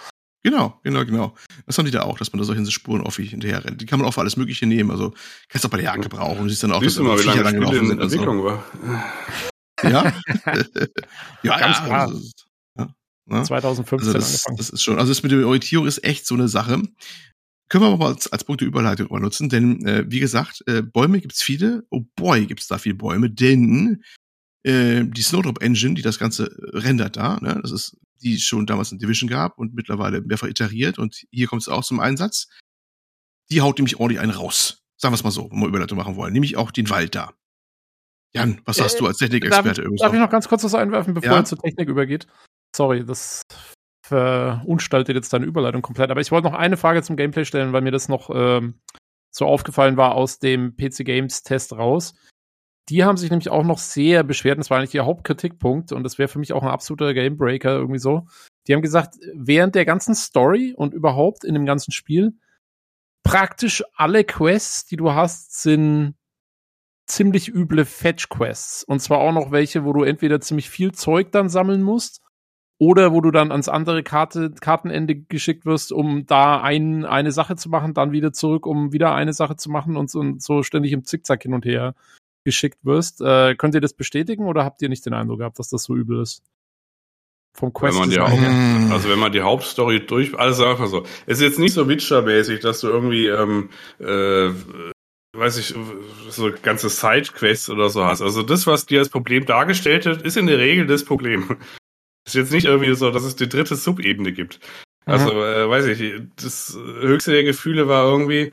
Genau, 0.45 0.79
genau, 0.85 1.05
genau. 1.05 1.35
Das 1.67 1.77
haben 1.79 1.85
die 1.85 1.91
da 1.91 2.03
auch, 2.03 2.17
dass 2.19 2.33
man 2.33 2.39
da 2.39 2.45
solche 2.45 2.71
Spuren 2.71 3.03
auf 3.03 3.17
hinterher 3.17 3.65
rennt. 3.65 3.81
Die 3.81 3.87
kann 3.87 3.99
man 3.99 4.09
auch 4.09 4.15
für 4.15 4.21
alles 4.21 4.37
Mögliche 4.37 4.67
nehmen. 4.67 4.91
Also 4.91 5.13
kannst 5.49 5.65
du 5.65 5.69
auch 5.69 5.73
bei 5.73 5.79
der 5.79 5.87
Jacke 5.87 6.09
brauchen. 6.09 6.45
Du 6.45 6.49
siehst 6.49 6.63
dann 6.63 6.73
auch, 6.73 6.81
Siehst 6.81 6.97
dass 6.97 7.05
du 7.05 7.09
mal, 7.09 7.19
wie 7.19 7.25
lange 7.25 7.43
lang 7.43 7.63
Spiele 7.63 7.93
in 7.93 8.01
Entwicklung 8.01 8.39
so. 8.39 8.45
war. 8.45 8.65
Ja, 9.83 10.13
ja, 11.43 11.59
ganz 11.59 11.79
klar. 11.79 12.09
Also, 12.09 12.31
ja, 12.77 12.95
ja. 13.31 13.43
2015 13.45 14.09
also 14.09 14.19
das, 14.19 14.47
angefangen. 14.47 14.57
Das 14.59 14.71
ist 14.71 14.83
schon, 14.83 14.99
also 14.99 15.11
das 15.11 15.23
mit 15.23 15.33
der 15.33 15.47
Orientierung 15.47 15.87
ist 15.87 16.05
echt 16.05 16.27
so 16.27 16.35
eine 16.35 16.49
Sache. 16.49 16.83
Können 17.69 17.85
wir 17.85 17.93
aber 17.93 18.07
als, 18.07 18.33
als 18.33 18.45
Punkt 18.45 18.63
der 18.63 18.69
Überleitung 18.69 19.09
mal 19.11 19.21
nutzen, 19.21 19.51
denn 19.51 19.85
äh, 19.85 20.05
wie 20.09 20.21
gesagt, 20.21 20.63
äh, 20.67 20.83
Bäume 20.83 21.21
gibt's 21.21 21.43
viele. 21.43 21.85
Oh 21.91 22.03
boy, 22.17 22.47
gibt's 22.47 22.67
da 22.67 22.79
viele 22.79 22.95
Bäume, 22.95 23.29
denn 23.29 24.03
äh, 24.63 25.05
die 25.05 25.23
Snowdrop 25.23 25.63
Engine, 25.63 25.95
die 25.95 26.03
das 26.03 26.19
Ganze 26.19 26.51
rendert 26.73 27.17
da, 27.17 27.39
ne, 27.41 27.59
das 27.61 27.73
ist 27.73 27.97
die 28.23 28.35
es 28.35 28.43
schon 28.43 28.67
damals 28.67 28.93
in 28.93 28.99
Division 28.99 29.29
gab 29.29 29.59
und 29.59 29.75
mittlerweile 29.75 30.21
mehrfach 30.21 30.49
iteriert 30.49 30.99
und 30.99 31.25
hier 31.31 31.47
kommt 31.47 31.63
es 31.63 31.69
auch 31.69 31.85
zum 31.85 32.01
Einsatz. 32.01 32.49
Die 33.51 33.61
haut 33.61 33.79
nämlich 33.79 33.99
ordentlich 33.99 34.21
einen 34.21 34.33
raus. 34.33 34.83
Sagen 34.97 35.13
wir 35.13 35.17
es 35.17 35.25
mal 35.25 35.31
so, 35.31 35.51
wenn 35.51 35.61
wir 35.61 35.69
Überleitung 35.69 35.97
machen 35.97 36.17
wollen. 36.17 36.33
Nämlich 36.33 36.57
auch 36.57 36.71
den 36.71 36.91
Wald 36.91 37.15
da. 37.15 37.33
Jan, 38.35 38.61
was 38.65 38.77
sagst 38.77 38.97
äh, 38.97 38.99
du 38.99 39.07
als 39.07 39.19
Technikexperte? 39.19 39.83
Darf, 39.83 39.93
darf 39.97 40.13
ich 40.13 40.21
noch 40.21 40.31
ganz 40.31 40.49
kurz 40.49 40.65
was 40.65 40.75
einwerfen, 40.75 41.15
bevor 41.15 41.31
ja? 41.31 41.37
er 41.39 41.45
zur 41.45 41.59
Technik 41.59 41.89
übergeht? 41.89 42.27
Sorry, 42.77 43.05
das 43.05 43.43
verunstaltet 44.05 45.17
jetzt 45.17 45.33
deine 45.33 45.47
Überleitung 45.47 45.83
komplett. 45.83 46.11
Aber 46.11 46.21
ich 46.21 46.31
wollte 46.31 46.49
noch 46.49 46.59
eine 46.59 46.77
Frage 46.77 47.03
zum 47.03 47.17
Gameplay 47.17 47.45
stellen, 47.45 47.73
weil 47.73 47.83
mir 47.83 47.91
das 47.91 48.09
noch 48.09 48.31
ähm, 48.33 48.81
so 49.31 49.47
aufgefallen 49.47 49.97
war 49.97 50.15
aus 50.15 50.39
dem 50.39 50.77
PC 50.77 51.05
Games 51.05 51.43
Test 51.43 51.73
raus. 51.73 52.15
Die 52.89 53.05
haben 53.05 53.17
sich 53.17 53.31
nämlich 53.31 53.51
auch 53.51 53.65
noch 53.65 53.79
sehr 53.79 54.23
beschwert, 54.23 54.59
das 54.59 54.71
war 54.71 54.79
eigentlich 54.79 54.95
ihr 54.95 55.05
Hauptkritikpunkt, 55.05 55.93
und 55.93 56.05
das 56.05 56.19
wäre 56.19 56.29
für 56.29 56.39
mich 56.39 56.53
auch 56.53 56.63
ein 56.63 56.71
absoluter 56.71 57.13
Gamebreaker 57.13 57.71
irgendwie 57.71 57.99
so. 57.99 58.27
Die 58.67 58.75
haben 58.75 58.83
gesagt, 58.83 59.17
während 59.35 59.75
der 59.75 59.85
ganzen 59.85 60.15
Story 60.15 60.75
und 60.77 60.95
überhaupt 60.95 61.45
in 61.45 61.55
dem 61.55 61.67
ganzen 61.67 61.93
Spiel, 61.93 62.35
praktisch 63.23 63.85
alle 63.95 64.25
Quests, 64.25 64.87
die 64.87 64.97
du 64.97 65.13
hast, 65.13 65.61
sind 65.61 66.15
ziemlich 67.07 67.49
üble 67.49 67.85
Fetch-Quests. 67.85 68.85
Und 68.85 69.01
zwar 69.01 69.19
auch 69.19 69.33
noch 69.33 69.51
welche, 69.51 69.85
wo 69.85 69.93
du 69.93 70.03
entweder 70.03 70.41
ziemlich 70.41 70.71
viel 70.71 70.93
Zeug 70.93 71.33
dann 71.33 71.49
sammeln 71.49 71.83
musst 71.83 72.23
oder 72.79 73.13
wo 73.13 73.21
du 73.21 73.31
dann 73.31 73.51
ans 73.51 73.69
andere 73.69 74.03
Karte, 74.03 74.51
Kartenende 74.51 75.17
geschickt 75.17 75.67
wirst, 75.67 75.93
um 75.93 76.27
da 76.27 76.61
ein, 76.63 77.05
eine 77.05 77.33
Sache 77.33 77.57
zu 77.57 77.69
machen, 77.71 77.95
dann 77.95 78.13
wieder 78.13 78.33
zurück, 78.33 78.67
um 78.67 78.93
wieder 78.93 79.15
eine 79.15 79.33
Sache 79.33 79.57
zu 79.57 79.71
machen 79.71 79.97
und 79.97 80.11
so, 80.11 80.21
und 80.21 80.43
so 80.43 80.63
ständig 80.63 80.93
im 80.93 81.05
Zickzack 81.05 81.43
hin 81.43 81.55
und 81.55 81.65
her 81.65 81.95
geschickt 82.49 82.79
wirst. 82.83 83.21
Äh, 83.21 83.55
könnt 83.57 83.75
ihr 83.75 83.83
das 83.83 83.93
bestätigen 83.93 84.47
oder 84.47 84.65
habt 84.65 84.81
ihr 84.81 84.89
nicht 84.89 85.05
den 85.05 85.13
Eindruck 85.13 85.41
gehabt, 85.41 85.59
dass 85.59 85.69
das 85.69 85.83
so 85.85 85.95
übel 85.95 86.23
ist? 86.23 86.43
Vom 87.53 87.75
Quest 87.75 87.95
wenn 87.95 88.01
man 88.01 88.11
die 88.11 88.21
Haupt, 88.21 88.93
also 88.93 89.09
wenn 89.11 89.19
man 89.19 89.33
die 89.33 89.43
Hauptstory 89.43 90.07
durch, 90.07 90.39
alles 90.39 90.61
einfach 90.61 90.87
so. 90.87 91.05
Es 91.27 91.39
ist 91.39 91.43
jetzt 91.43 91.59
nicht 91.59 91.75
so 91.75 91.89
Witcher-mäßig, 91.89 92.61
dass 92.61 92.81
du 92.81 92.89
irgendwie, 92.89 93.27
ähm, 93.27 93.69
äh, 93.99 94.51
weiß 95.37 95.59
ich, 95.59 95.75
so 96.31 96.51
ganze 96.63 96.89
Side-Quests 96.89 97.69
oder 97.69 97.91
so 97.91 98.05
hast. 98.05 98.23
Also 98.23 98.43
das, 98.43 98.67
was 98.67 98.87
dir 98.87 99.01
als 99.01 99.11
Problem 99.11 99.45
dargestellt 99.45 100.07
wird, 100.07 100.23
ist 100.23 100.39
in 100.39 100.47
der 100.47 100.59
Regel 100.59 100.87
das 100.87 101.05
Problem. 101.05 101.59
ist 102.27 102.35
jetzt 102.35 102.53
nicht 102.53 102.67
irgendwie 102.67 102.95
so, 102.95 103.11
dass 103.11 103.25
es 103.25 103.37
die 103.37 103.49
dritte 103.49 103.77
Subebene 103.77 104.33
gibt. 104.33 104.61
Also, 105.05 105.33
mhm. 105.33 105.41
äh, 105.41 105.69
weiß 105.69 105.87
ich, 105.87 106.23
das 106.37 106.79
höchste 107.01 107.33
der 107.33 107.45
Gefühle 107.45 107.89
war 107.89 108.05
irgendwie, 108.05 108.53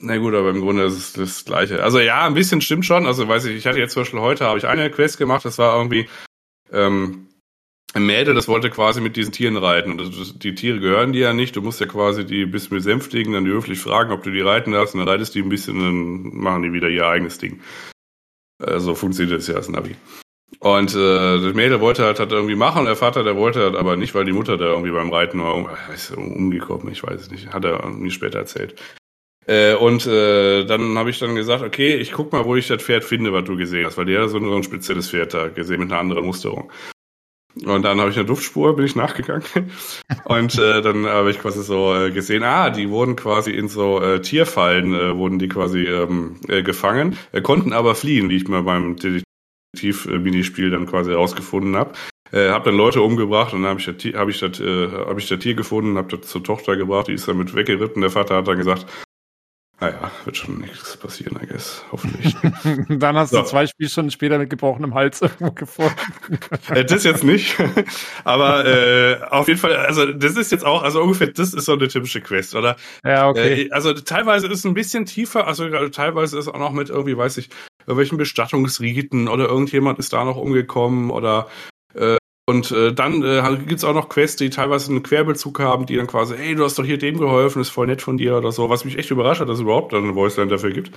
na 0.00 0.16
gut, 0.16 0.34
aber 0.34 0.50
im 0.50 0.60
Grunde 0.60 0.84
ist 0.84 0.96
es 0.96 1.12
das 1.12 1.44
Gleiche. 1.44 1.82
Also 1.82 2.00
ja, 2.00 2.26
ein 2.26 2.34
bisschen 2.34 2.62
stimmt 2.62 2.86
schon. 2.86 3.06
Also 3.06 3.28
weiß 3.28 3.44
ich, 3.44 3.56
ich 3.56 3.66
hatte 3.66 3.78
jetzt 3.78 3.92
zum 3.92 4.02
Beispiel 4.02 4.20
heute, 4.20 4.46
habe 4.46 4.58
ich 4.58 4.66
eine 4.66 4.90
Quest 4.90 5.18
gemacht, 5.18 5.44
das 5.44 5.58
war 5.58 5.76
irgendwie 5.76 6.08
ähm, 6.72 7.28
ein 7.92 8.06
Mädel, 8.06 8.34
das 8.34 8.48
wollte 8.48 8.70
quasi 8.70 9.00
mit 9.00 9.16
diesen 9.16 9.32
Tieren 9.32 9.58
reiten. 9.58 9.92
Und 9.92 10.18
das, 10.18 10.38
die 10.38 10.54
Tiere 10.54 10.80
gehören 10.80 11.12
dir 11.12 11.20
ja 11.20 11.32
nicht. 11.34 11.54
Du 11.54 11.60
musst 11.60 11.80
ja 11.80 11.86
quasi 11.86 12.24
die 12.24 12.42
ein 12.42 12.50
bisschen 12.50 12.76
besänftigen, 12.76 13.34
dann 13.34 13.44
die 13.44 13.50
höflich 13.50 13.78
fragen, 13.78 14.12
ob 14.12 14.22
du 14.22 14.30
die 14.30 14.40
reiten 14.40 14.72
darfst. 14.72 14.94
Und 14.94 15.00
dann 15.00 15.08
reitest 15.08 15.34
die 15.34 15.42
ein 15.42 15.48
bisschen 15.50 15.76
und 15.76 15.84
dann 15.84 16.40
machen 16.40 16.62
die 16.62 16.72
wieder 16.72 16.88
ihr 16.88 17.06
eigenes 17.06 17.38
Ding. 17.38 17.60
Äh, 18.62 18.78
so 18.80 18.94
funktioniert 18.94 19.38
das 19.38 19.48
ja 19.48 19.56
als 19.56 19.68
Navi. 19.68 19.96
Und 20.60 20.94
äh, 20.94 21.40
das 21.40 21.54
Mädel 21.54 21.80
wollte 21.80 22.04
halt, 22.04 22.18
halt 22.18 22.32
irgendwie 22.32 22.56
machen, 22.56 22.84
der 22.84 22.96
Vater, 22.96 23.22
der 23.22 23.36
wollte 23.36 23.60
halt 23.60 23.76
aber 23.76 23.96
nicht, 23.96 24.14
weil 24.14 24.24
die 24.24 24.32
Mutter 24.32 24.56
da 24.56 24.66
irgendwie 24.66 24.90
beim 24.90 25.12
Reiten 25.12 25.42
war 25.42 25.54
um, 25.54 25.68
umgekommen, 26.16 26.90
ich 26.90 27.02
weiß 27.02 27.20
es 27.20 27.30
nicht, 27.30 27.52
hat 27.52 27.64
er 27.64 27.86
mir 27.88 28.10
später 28.10 28.40
erzählt. 28.40 28.80
Äh, 29.50 29.74
und 29.74 30.06
äh, 30.06 30.64
dann 30.64 30.96
habe 30.96 31.10
ich 31.10 31.18
dann 31.18 31.34
gesagt, 31.34 31.64
okay, 31.64 31.96
ich 31.96 32.12
guck 32.12 32.30
mal, 32.30 32.44
wo 32.44 32.54
ich 32.54 32.68
das 32.68 32.84
Pferd 32.84 33.02
finde, 33.02 33.32
was 33.32 33.42
du 33.44 33.56
gesehen 33.56 33.84
hast, 33.84 33.98
weil 33.98 34.04
der 34.04 34.28
so 34.28 34.38
ein 34.38 34.62
spezielles 34.62 35.10
Pferd 35.10 35.34
da 35.34 35.48
gesehen 35.48 35.80
mit 35.80 35.90
einer 35.90 36.00
anderen 36.00 36.24
Musterung. 36.24 36.70
Und 37.64 37.82
dann 37.82 37.98
habe 37.98 38.10
ich 38.10 38.16
eine 38.16 38.26
Duftspur, 38.26 38.76
bin 38.76 38.86
ich 38.86 38.94
nachgegangen. 38.94 39.42
Und 40.24 40.56
äh, 40.56 40.82
dann 40.82 41.04
habe 41.06 41.32
ich 41.32 41.40
quasi 41.40 41.64
so 41.64 41.92
äh, 41.92 42.12
gesehen, 42.12 42.44
ah, 42.44 42.70
die 42.70 42.90
wurden 42.90 43.16
quasi 43.16 43.50
in 43.50 43.66
so 43.66 44.00
äh, 44.00 44.20
Tierfallen, 44.20 44.94
äh, 44.94 45.16
wurden 45.16 45.40
die 45.40 45.48
quasi 45.48 45.80
ähm, 45.80 46.36
äh, 46.46 46.62
gefangen, 46.62 47.18
äh, 47.32 47.40
konnten 47.40 47.72
aber 47.72 47.96
fliehen, 47.96 48.30
wie 48.30 48.36
ich 48.36 48.46
mal 48.46 48.62
beim 48.62 48.96
Detektiv-Minispiel 49.74 50.70
dann 50.70 50.86
quasi 50.86 51.12
rausgefunden 51.12 51.74
habe. 51.74 51.94
Äh, 52.30 52.50
hab 52.50 52.62
dann 52.62 52.76
Leute 52.76 53.02
umgebracht 53.02 53.52
und 53.52 53.62
dann 53.62 53.70
habe 53.70 53.80
ich 53.80 53.86
das, 53.86 54.14
hab 54.14 54.28
ich 54.28 54.38
das, 54.38 54.60
äh, 54.60 54.88
hab 54.92 55.18
ich 55.18 55.28
das 55.28 55.40
Tier 55.40 55.54
gefunden, 55.54 55.98
habe 55.98 56.16
das 56.16 56.30
zur 56.30 56.44
Tochter 56.44 56.76
gebracht, 56.76 57.08
die 57.08 57.14
ist 57.14 57.26
damit 57.26 57.52
weggeritten. 57.56 58.00
Der 58.00 58.12
Vater 58.12 58.36
hat 58.36 58.46
dann 58.46 58.58
gesagt, 58.58 58.86
naja, 59.80 60.10
wird 60.24 60.36
schon 60.36 60.58
nichts 60.58 60.96
passieren, 60.98 61.38
I 61.42 61.46
guess. 61.46 61.84
Hoffentlich. 61.90 62.36
Dann 62.98 63.16
hast 63.16 63.30
so. 63.30 63.38
du 63.38 63.44
zwei 63.44 63.66
Spielstunden 63.66 64.10
später 64.10 64.38
mit 64.38 64.50
gebrochenem 64.50 64.94
Hals 64.94 65.22
irgendwo 65.22 65.52
gefunden. 65.52 65.96
Das 66.86 67.04
jetzt 67.04 67.24
nicht. 67.24 67.56
Aber 68.24 68.66
äh, 68.66 69.22
auf 69.30 69.48
jeden 69.48 69.58
Fall, 69.58 69.74
also 69.76 70.12
das 70.12 70.36
ist 70.36 70.52
jetzt 70.52 70.66
auch, 70.66 70.82
also 70.82 71.02
ungefähr, 71.02 71.28
das 71.28 71.54
ist 71.54 71.64
so 71.64 71.72
eine 71.72 71.88
typische 71.88 72.20
Quest, 72.20 72.54
oder? 72.54 72.76
Ja, 73.04 73.28
okay. 73.28 73.62
Äh, 73.62 73.70
also 73.70 73.94
teilweise 73.94 74.48
ist 74.48 74.58
es 74.58 74.64
ein 74.66 74.74
bisschen 74.74 75.06
tiefer, 75.06 75.46
also 75.46 75.68
teilweise 75.88 76.38
ist 76.38 76.46
es 76.46 76.52
auch 76.52 76.58
noch 76.58 76.72
mit 76.72 76.90
irgendwie, 76.90 77.16
weiß 77.16 77.38
ich, 77.38 77.48
irgendwelchen 77.86 78.18
Bestattungsriten 78.18 79.28
oder 79.28 79.46
irgendjemand 79.48 79.98
ist 79.98 80.12
da 80.12 80.24
noch 80.24 80.36
umgekommen 80.36 81.10
oder 81.10 81.48
äh, 81.94 82.18
und 82.46 82.70
äh, 82.72 82.92
dann 82.92 83.22
äh, 83.22 83.42
gibt's 83.66 83.84
auch 83.84 83.94
noch 83.94 84.08
Quests, 84.08 84.36
die 84.36 84.50
teilweise 84.50 84.90
einen 84.90 85.02
Querbezug 85.02 85.60
haben, 85.60 85.86
die 85.86 85.96
dann 85.96 86.06
quasi, 86.06 86.36
hey, 86.36 86.54
du 86.54 86.64
hast 86.64 86.78
doch 86.78 86.84
hier 86.84 86.98
dem 86.98 87.18
geholfen, 87.18 87.62
ist 87.62 87.68
voll 87.68 87.86
nett 87.86 88.02
von 88.02 88.16
dir 88.16 88.36
oder 88.36 88.50
so, 88.50 88.68
was 88.68 88.84
mich 88.84 88.98
echt 88.98 89.10
überrascht 89.10 89.40
hat, 89.40 89.48
dass 89.48 89.58
es 89.58 89.62
überhaupt 89.62 89.92
dann 89.92 90.04
eine 90.04 90.14
Voice-Line 90.14 90.50
dafür 90.50 90.72
gibt. 90.72 90.90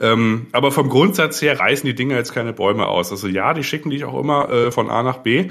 Ähm, 0.00 0.46
aber 0.52 0.70
vom 0.72 0.88
Grundsatz 0.88 1.42
her 1.42 1.58
reißen 1.58 1.86
die 1.86 1.94
Dinger 1.94 2.16
jetzt 2.16 2.32
keine 2.32 2.52
Bäume 2.52 2.86
aus. 2.86 3.10
Also 3.10 3.28
ja, 3.28 3.52
die 3.52 3.64
schicken 3.64 3.90
dich 3.90 4.04
auch 4.04 4.18
immer 4.18 4.48
äh, 4.48 4.70
von 4.70 4.88
A 4.88 5.02
nach 5.02 5.18
B. 5.18 5.48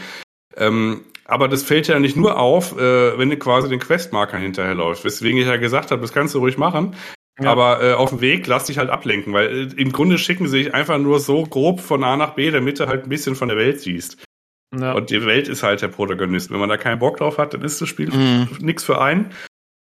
Ähm, 0.58 1.02
aber 1.26 1.48
das 1.48 1.62
fällt 1.62 1.88
ja 1.88 2.00
nicht 2.00 2.18
nur 2.18 2.40
auf, 2.40 2.76
äh, 2.76 3.18
wenn 3.18 3.30
du 3.30 3.38
quasi 3.38 3.70
den 3.70 3.80
Questmarker 3.80 4.38
hinterherläufst. 4.38 5.06
Weswegen 5.06 5.40
ich 5.40 5.48
ja 5.48 5.58
gesagt 5.58 5.92
habe, 5.92 6.02
das 6.02 6.14
kannst 6.14 6.34
du 6.34 6.40
ruhig 6.40 6.58
machen. 6.58 6.96
Ja. 7.40 7.52
Aber 7.52 7.84
äh, 7.84 7.94
auf 7.94 8.10
dem 8.10 8.22
Weg 8.22 8.48
lass 8.48 8.66
dich 8.66 8.80
halt 8.80 8.90
ablenken, 8.90 9.34
weil 9.34 9.48
äh, 9.48 9.82
im 9.82 9.92
Grunde 9.92 10.18
schicken 10.18 10.48
sie 10.48 10.64
dich 10.64 10.74
einfach 10.74 10.98
nur 10.98 11.20
so 11.20 11.44
grob 11.44 11.80
von 11.80 12.04
A 12.04 12.18
nach 12.18 12.34
B, 12.34 12.50
damit 12.50 12.80
du 12.80 12.88
halt 12.88 13.04
ein 13.04 13.10
bisschen 13.10 13.36
von 13.36 13.48
der 13.48 13.58
Welt 13.58 13.80
siehst. 13.80 14.18
Ja. 14.78 14.94
Und 14.94 15.10
die 15.10 15.26
Welt 15.26 15.48
ist 15.48 15.64
halt 15.64 15.82
der 15.82 15.88
Protagonist. 15.88 16.52
Wenn 16.52 16.60
man 16.60 16.70
da 16.70 16.78
keinen 16.78 17.00
Bock 17.00 17.18
drauf 17.18 17.38
hat, 17.38 17.54
dann 17.54 17.62
ist 17.62 17.82
das 17.82 17.90
Spiel 17.90 18.12
mhm. 18.12 18.48
nichts 18.60 18.84
für 18.84 19.02
einen. 19.02 19.32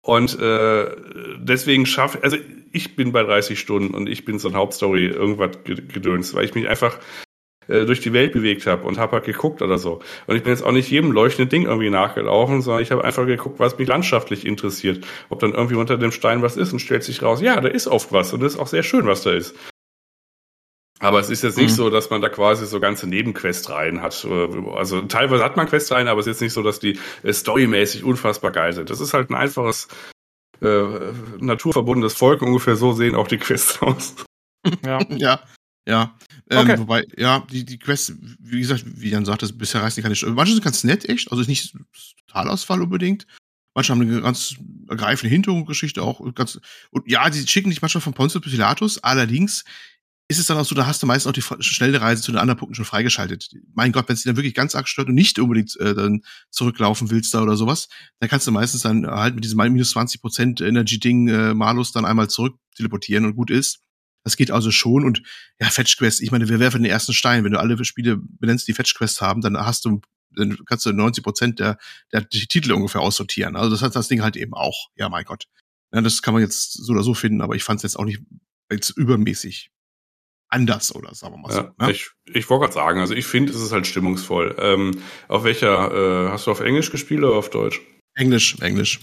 Und 0.03 0.41
äh, 0.41 0.87
deswegen 1.39 1.85
schaffe, 1.85 2.21
also 2.23 2.37
ich 2.73 2.97
bin 2.97 3.13
bei 3.13 3.23
30 3.23 3.59
Stunden 3.59 3.95
und 3.95 4.09
ich 4.09 4.25
bin 4.25 4.39
so 4.39 4.49
ein 4.49 4.55
Hauptstory 4.55 5.07
irgendwas 5.07 5.51
gedöns, 5.65 6.35
weil 6.35 6.45
ich 6.45 6.55
mich 6.55 6.69
einfach 6.69 6.99
äh, 7.67 7.85
durch 7.85 8.01
die 8.01 8.13
Welt 8.13 8.33
bewegt 8.33 8.67
habe 8.67 8.87
und 8.87 8.99
habe 8.99 9.13
halt 9.13 9.25
geguckt 9.25 9.61
oder 9.61 9.77
so. 9.77 10.01
Und 10.27 10.37
ich 10.37 10.43
bin 10.43 10.53
jetzt 10.53 10.63
auch 10.63 10.73
nicht 10.73 10.91
jedem 10.91 11.13
leuchtenden 11.13 11.51
Ding 11.51 11.67
irgendwie 11.67 11.91
nachgelaufen, 11.91 12.63
sondern 12.63 12.83
ich 12.83 12.91
habe 12.91 13.05
einfach 13.05 13.27
geguckt, 13.27 13.59
was 13.59 13.79
mich 13.79 13.89
landschaftlich 13.89 14.47
interessiert. 14.47 15.07
Ob 15.29 15.41
dann 15.41 15.53
irgendwie 15.53 15.75
unter 15.75 15.99
dem 15.99 16.13
Stein 16.13 16.41
was 16.41 16.57
ist 16.57 16.73
und 16.73 16.79
stellt 16.79 17.05
sich 17.05 17.23
raus, 17.23 17.43
ja, 17.43 17.61
da 17.61 17.69
ist 17.69 17.89
oft 17.89 18.13
was 18.13 18.33
und 18.33 18.41
das 18.41 18.55
ist 18.55 18.59
auch 18.59 18.69
sehr 18.69 18.83
schön, 18.83 19.07
was 19.07 19.23
da 19.23 19.33
ist. 19.33 19.55
Aber 21.01 21.21
es 21.21 21.31
ist 21.31 21.43
jetzt 21.43 21.57
nicht 21.57 21.71
mhm. 21.71 21.77
so, 21.77 21.91
dass 21.91 22.11
man 22.11 22.21
da 22.21 22.29
quasi 22.29 22.67
so 22.67 22.81
ganze 22.81 23.07
Nebenquestreihen 23.07 24.03
hat. 24.03 24.27
Also 24.75 25.03
teilweise 25.03 25.45
hat 25.45 25.57
man 25.57 25.69
Questreihen, 25.69 26.09
aber 26.09 26.21
es 26.21 26.27
ist 26.27 26.35
jetzt 26.35 26.41
nicht 26.43 26.53
so, 26.53 26.63
dass 26.63 26.81
die 26.81 26.99
äh, 27.23 27.33
storymäßig 27.33 28.03
unfassbar 28.03 28.51
geil 28.51 28.73
sind. 28.73 28.91
Das 28.91 29.01
ist 29.01 29.15
halt 29.15 29.31
ein 29.31 29.37
einfaches 29.37 29.89
äh, 30.61 31.13
naturverbundenes 31.39 32.15
Volk. 32.15 32.43
Ungefähr 32.43 32.77
so 32.77 32.93
sehen 32.93 33.15
auch 33.15 33.29
die 33.29 33.39
Quests 33.39 33.81
aus. 33.83 34.15
Ja. 34.85 34.99
ja. 35.09 35.41
Ja, 35.87 36.15
ähm, 36.51 36.59
okay. 36.59 36.79
wobei, 36.79 37.07
ja, 37.17 37.47
die, 37.51 37.65
die 37.65 37.79
Quests, 37.79 38.13
wie 38.41 38.61
gesagt, 38.61 38.85
wie 38.87 39.09
Jan 39.09 39.25
sagt, 39.25 39.41
das 39.41 39.57
bisher 39.57 39.83
reißen 39.83 40.03
keine 40.03 40.15
Sch 40.15 40.27
Manche 40.27 40.53
sind 40.53 40.63
ganz 40.63 40.85
nett, 40.85 41.09
echt, 41.09 41.33
also 41.33 41.43
nicht 41.45 41.75
Totalausfall 42.27 42.83
unbedingt. 42.83 43.27
Manche 43.75 43.93
haben 43.93 44.03
eine 44.03 44.21
ganz 44.21 44.57
ergreifende 44.87 45.31
Hintergrundgeschichte 45.31 46.03
auch 46.03 46.21
ganz, 46.35 46.61
und 46.91 47.11
ja, 47.11 47.31
die 47.31 47.47
schicken 47.47 47.71
dich 47.71 47.81
manchmal 47.81 48.03
von 48.03 48.13
Pontius 48.13 48.43
Pilatus, 48.43 48.99
allerdings 48.99 49.65
ist 50.31 50.39
es 50.39 50.47
dann 50.47 50.59
auch 50.59 50.65
so, 50.67 50.75
da 50.75 50.87
hast 50.87 51.03
du 51.03 51.07
meistens 51.07 51.27
auch 51.27 51.33
die 51.33 51.65
schnelle 51.65 52.03
Reise 52.03 52.23
zu 52.23 52.31
den 52.31 52.39
anderen 52.39 52.59
Punkten 52.59 52.75
schon 52.75 52.85
freigeschaltet. 52.85 53.49
Mein 53.73 53.93
Gott, 53.93 54.09
wenn 54.09 54.15
es 54.15 54.23
dir 54.23 54.29
dann 54.29 54.37
wirklich 54.37 54.55
ganz 54.55 54.75
arg 54.75 54.87
stört 54.87 55.09
und 55.09 55.15
nicht 55.15 55.39
unbedingt 55.39 55.75
äh, 55.81 55.95
dann 55.95 56.23
zurücklaufen 56.51 57.11
willst 57.11 57.33
da 57.33 57.43
oder 57.43 57.57
sowas, 57.57 57.89
dann 58.21 58.29
kannst 58.29 58.47
du 58.47 58.53
meistens 58.53 58.83
dann 58.83 59.07
halt 59.07 59.35
mit 59.35 59.45
diesem 59.45 59.57
minus 59.59 59.97
20% 59.97 60.63
Energy-Ding 60.63 61.29
äh, 61.29 61.55
Malus 61.55 61.93
dann 61.93 62.05
einmal 62.05 62.29
zurück 62.29 62.59
teleportieren 62.77 63.25
und 63.25 63.37
gut 63.37 63.51
ist. 63.51 63.81
Das 64.23 64.37
geht 64.37 64.51
also 64.51 64.71
schon 64.71 65.05
und 65.05 65.23
ja, 65.59 65.71
Fetch 65.71 65.97
Quest, 65.97 66.21
ich 66.21 66.31
meine, 66.31 66.51
wir 66.51 66.61
werfen 66.61 66.83
den 66.83 66.93
ersten 66.93 67.15
Stein. 67.15 67.45
Wenn 67.45 67.53
du 67.53 67.61
alle 67.61 67.83
Spiele 67.87 68.19
benennst, 68.19 68.69
die 68.69 68.75
Fetch 68.75 68.95
Quest 68.95 69.23
haben, 69.23 69.41
dann 69.41 69.57
hast 69.57 69.87
du, 69.87 70.03
dann 70.37 70.59
kannst 70.67 70.85
du 70.85 70.93
90 70.93 71.25
Prozent 71.25 71.59
der, 71.59 71.79
der 72.13 72.29
Titel 72.29 72.73
ungefähr 72.73 73.01
aussortieren. 73.01 73.57
Also 73.57 73.71
das 73.71 73.81
hat 73.81 73.97
das 73.97 74.09
Ding 74.09 74.21
halt 74.21 74.37
eben 74.37 74.53
auch. 74.53 74.91
Ja, 74.95 75.09
mein 75.09 75.25
Gott. 75.25 75.45
Ja, 75.91 76.03
das 76.03 76.21
kann 76.21 76.35
man 76.35 76.43
jetzt 76.43 76.75
so 76.75 76.93
oder 76.93 77.03
so 77.03 77.15
finden, 77.15 77.41
aber 77.41 77.57
ich 77.57 77.65
fand 77.65 77.79
es 77.79 77.85
jetzt 77.85 77.99
auch 77.99 78.05
nicht 78.05 78.21
jetzt 78.71 78.91
übermäßig 78.91 79.71
anders 80.49 80.95
oder 80.95 81.15
sagen 81.15 81.35
wir 81.35 81.39
mal 81.39 81.53
so. 81.53 81.61
Ja, 81.61 81.75
ne? 81.79 81.93
Ich, 81.93 82.11
ich 82.27 82.49
wollte 82.49 82.63
gerade 82.63 82.75
sagen, 82.75 83.01
also 83.01 83.15
ich 83.15 83.27
finde, 83.27 83.53
es 83.53 83.61
ist 83.61 83.73
halt 83.73 83.87
stimmungsvoll. 83.87 84.57
Ähm, 84.59 85.03
auf 85.29 85.45
welcher, 85.45 86.27
äh, 86.27 86.29
hast 86.31 86.47
du 86.47 86.51
auf 86.51 86.61
Englisch 86.61 86.91
gespielt 86.91 87.23
oder 87.23 87.37
auf 87.37 87.51
Deutsch? 87.51 87.81
Englisch, 88.15 88.57
Englisch. 88.61 89.01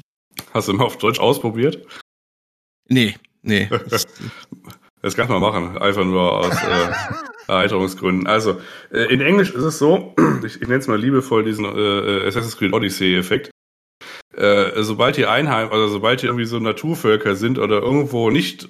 Hast 0.54 0.68
du 0.68 0.74
mal 0.74 0.86
auf 0.86 0.98
Deutsch 0.98 1.20
ausprobiert? 1.20 1.86
Nee, 2.88 3.16
nee. 3.42 3.70
Das 5.02 5.16
kann 5.16 5.30
man 5.30 5.40
machen, 5.40 5.78
einfach 5.78 6.04
nur 6.04 6.34
aus 6.34 6.64
äh, 6.64 6.92
Erheiterungsgründen. 7.48 8.26
Also, 8.26 8.60
äh, 8.92 9.14
in 9.14 9.22
Englisch 9.22 9.52
ist 9.52 9.62
es 9.62 9.78
so, 9.78 10.16
ich, 10.44 10.56
ich 10.60 10.68
nenne 10.68 10.80
es 10.80 10.88
mal 10.88 11.00
liebevoll 11.00 11.44
diesen 11.44 11.64
äh, 11.64 11.70
äh, 11.70 12.28
Assassin's 12.28 12.58
Creed 12.58 12.74
Odyssey-Effekt. 12.74 13.52
Äh, 14.36 14.82
sobald 14.82 15.16
die 15.18 15.28
Einheim, 15.28 15.70
also 15.70 15.90
sobald 15.90 16.24
die 16.24 16.26
irgendwie 16.26 16.46
so 16.46 16.60
Naturvölker 16.60 17.36
sind 17.36 17.60
oder 17.60 17.84
irgendwo 17.84 18.32
nicht 18.32 18.68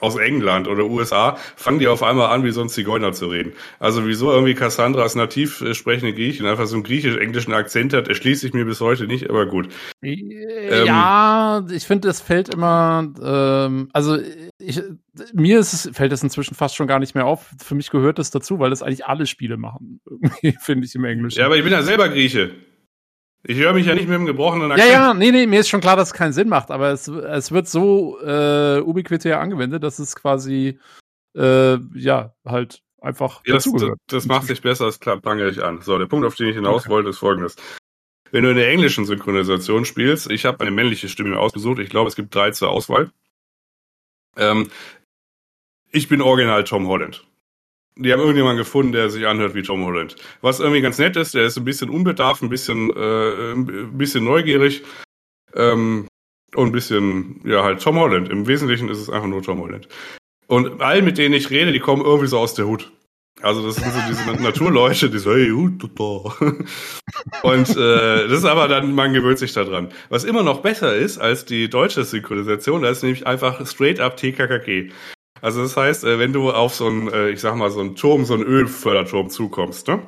aus 0.00 0.16
England 0.16 0.68
oder 0.68 0.84
USA, 0.84 1.36
fangen 1.56 1.78
die 1.78 1.88
auf 1.88 2.02
einmal 2.02 2.30
an, 2.30 2.44
wie 2.44 2.50
so 2.50 2.60
ein 2.60 2.68
Zigeuner 2.68 3.12
zu 3.12 3.26
reden. 3.26 3.52
Also 3.78 4.06
wieso 4.06 4.30
irgendwie 4.30 4.54
Cassandras 4.54 5.14
nativ 5.14 5.60
äh, 5.60 5.74
sprechende 5.74 6.14
Griechin 6.14 6.46
einfach 6.46 6.66
so 6.66 6.76
einen 6.76 6.84
griechisch-englischen 6.84 7.52
Akzent 7.52 7.92
hat, 7.92 8.08
erschließt 8.08 8.40
sich 8.40 8.52
mir 8.52 8.64
bis 8.64 8.80
heute 8.80 9.06
nicht, 9.06 9.28
aber 9.28 9.46
gut. 9.46 9.68
Ja, 10.02 11.58
ähm, 11.58 11.74
ich 11.74 11.86
finde, 11.86 12.08
es 12.08 12.20
fällt 12.20 12.54
immer, 12.54 13.12
ähm, 13.22 13.88
also 13.92 14.18
ich, 14.58 14.82
mir 15.32 15.58
ist 15.58 15.72
es, 15.72 15.90
fällt 15.96 16.12
es 16.12 16.22
inzwischen 16.22 16.54
fast 16.54 16.76
schon 16.76 16.86
gar 16.86 16.98
nicht 16.98 17.14
mehr 17.14 17.26
auf. 17.26 17.50
Für 17.62 17.74
mich 17.74 17.90
gehört 17.90 18.18
das 18.18 18.30
dazu, 18.30 18.58
weil 18.58 18.70
das 18.70 18.82
eigentlich 18.82 19.06
alle 19.06 19.26
Spiele 19.26 19.56
machen, 19.56 20.00
finde 20.60 20.86
ich 20.86 20.94
im 20.94 21.04
Englischen. 21.04 21.38
Ja, 21.40 21.46
aber 21.46 21.56
ich 21.56 21.64
bin 21.64 21.72
ja 21.72 21.82
selber 21.82 22.08
Grieche. 22.08 22.50
Ich 23.44 23.58
höre 23.58 23.72
mich 23.72 23.86
ja 23.86 23.94
nicht 23.94 24.08
mit 24.08 24.18
dem 24.18 24.26
gebrochenen 24.26 24.72
Akzent. 24.72 24.90
Ja, 24.90 25.06
ja, 25.06 25.14
nee, 25.14 25.30
nee, 25.30 25.46
mir 25.46 25.60
ist 25.60 25.68
schon 25.68 25.80
klar, 25.80 25.96
dass 25.96 26.08
es 26.08 26.14
keinen 26.14 26.32
Sinn 26.32 26.48
macht, 26.48 26.70
aber 26.70 26.90
es, 26.90 27.06
es 27.08 27.52
wird 27.52 27.68
so 27.68 28.20
äh, 28.20 28.80
ubiquitär 28.80 29.40
angewendet, 29.40 29.82
dass 29.82 29.98
es 29.98 30.16
quasi, 30.16 30.78
äh, 31.36 31.78
ja, 31.94 32.34
halt 32.44 32.82
einfach 33.00 33.42
ja, 33.46 33.54
das, 33.54 33.64
das, 33.64 33.92
das, 34.08 34.26
macht 34.26 34.48
sich 34.48 34.60
besser, 34.60 34.86
das 34.86 34.98
klappt, 34.98 35.24
ich 35.24 35.62
an. 35.62 35.80
So, 35.82 35.98
der 35.98 36.06
Punkt, 36.06 36.26
auf 36.26 36.34
den 36.34 36.48
ich 36.48 36.56
hinaus 36.56 36.82
okay. 36.82 36.90
wollte, 36.90 37.10
ist 37.10 37.18
folgendes. 37.18 37.56
Wenn 38.30 38.42
du 38.42 38.50
in 38.50 38.56
der 38.56 38.70
englischen 38.70 39.06
Synchronisation 39.06 39.84
spielst, 39.84 40.30
ich 40.30 40.44
habe 40.44 40.60
eine 40.60 40.70
männliche 40.70 41.08
Stimme 41.08 41.38
ausgesucht, 41.38 41.78
ich 41.78 41.90
glaube, 41.90 42.08
es 42.08 42.16
gibt 42.16 42.34
drei 42.34 42.50
zur 42.50 42.70
Auswahl. 42.70 43.10
Ähm, 44.36 44.68
ich 45.90 46.08
bin 46.08 46.20
original 46.20 46.64
Tom 46.64 46.88
Holland 46.88 47.27
die 47.98 48.12
haben 48.12 48.20
irgendjemanden 48.20 48.58
gefunden, 48.58 48.92
der 48.92 49.10
sich 49.10 49.26
anhört 49.26 49.54
wie 49.54 49.62
Tom 49.62 49.84
Holland. 49.84 50.16
Was 50.40 50.60
irgendwie 50.60 50.80
ganz 50.80 50.98
nett 50.98 51.16
ist, 51.16 51.34
der 51.34 51.44
ist 51.44 51.58
ein 51.58 51.64
bisschen 51.64 51.90
unbedarft, 51.90 52.42
ein 52.42 52.48
bisschen, 52.48 52.90
äh, 52.90 53.52
ein 53.52 53.98
bisschen 53.98 54.24
neugierig 54.24 54.82
ähm, 55.54 56.06
und 56.54 56.68
ein 56.68 56.72
bisschen, 56.72 57.40
ja, 57.44 57.64
halt 57.64 57.82
Tom 57.82 57.98
Holland. 57.98 58.28
Im 58.28 58.46
Wesentlichen 58.46 58.88
ist 58.88 58.98
es 58.98 59.10
einfach 59.10 59.28
nur 59.28 59.42
Tom 59.42 59.60
Holland. 59.60 59.88
Und 60.46 60.80
allen, 60.80 61.04
mit 61.04 61.18
denen 61.18 61.34
ich 61.34 61.50
rede, 61.50 61.72
die 61.72 61.80
kommen 61.80 62.04
irgendwie 62.04 62.28
so 62.28 62.38
aus 62.38 62.54
der 62.54 62.66
Hut. 62.66 62.92
Also 63.42 63.64
das 63.66 63.76
sind 63.76 63.92
so 63.92 64.00
diese 64.08 64.24
Naturleute, 64.42 65.10
die 65.10 65.18
so, 65.18 65.32
hey, 65.32 65.50
Hut, 65.50 65.82
Und 67.42 67.70
äh, 67.70 68.28
das 68.28 68.38
ist 68.38 68.44
aber 68.44 68.68
dann, 68.68 68.94
man 68.94 69.12
gewöhnt 69.12 69.38
sich 69.38 69.52
daran. 69.52 69.88
Was 70.08 70.24
immer 70.24 70.42
noch 70.42 70.60
besser 70.62 70.94
ist 70.94 71.18
als 71.18 71.44
die 71.44 71.68
deutsche 71.68 72.04
Synchronisation, 72.04 72.82
da 72.82 72.90
ist 72.90 73.02
nämlich 73.02 73.26
einfach 73.26 73.64
straight 73.66 74.00
up 74.00 74.16
TKKG. 74.16 74.90
Also 75.40 75.62
das 75.62 75.76
heißt, 75.76 76.04
äh, 76.04 76.18
wenn 76.18 76.32
du 76.32 76.50
auf 76.50 76.74
so 76.74 76.86
einen, 76.86 77.12
äh, 77.12 77.30
ich 77.30 77.40
sag 77.40 77.56
mal, 77.56 77.70
so 77.70 77.80
einen 77.80 77.96
Turm, 77.96 78.24
so 78.24 78.34
einen 78.34 78.44
Ölförderturm 78.44 79.30
zukommst, 79.30 79.88
ne? 79.88 80.02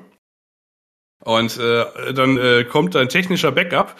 Und 1.25 1.59
äh, 1.59 2.15
dann 2.15 2.39
äh, 2.39 2.65
kommt 2.65 2.95
dein 2.95 3.11
technischer 3.11 3.53
Backup 3.53 3.97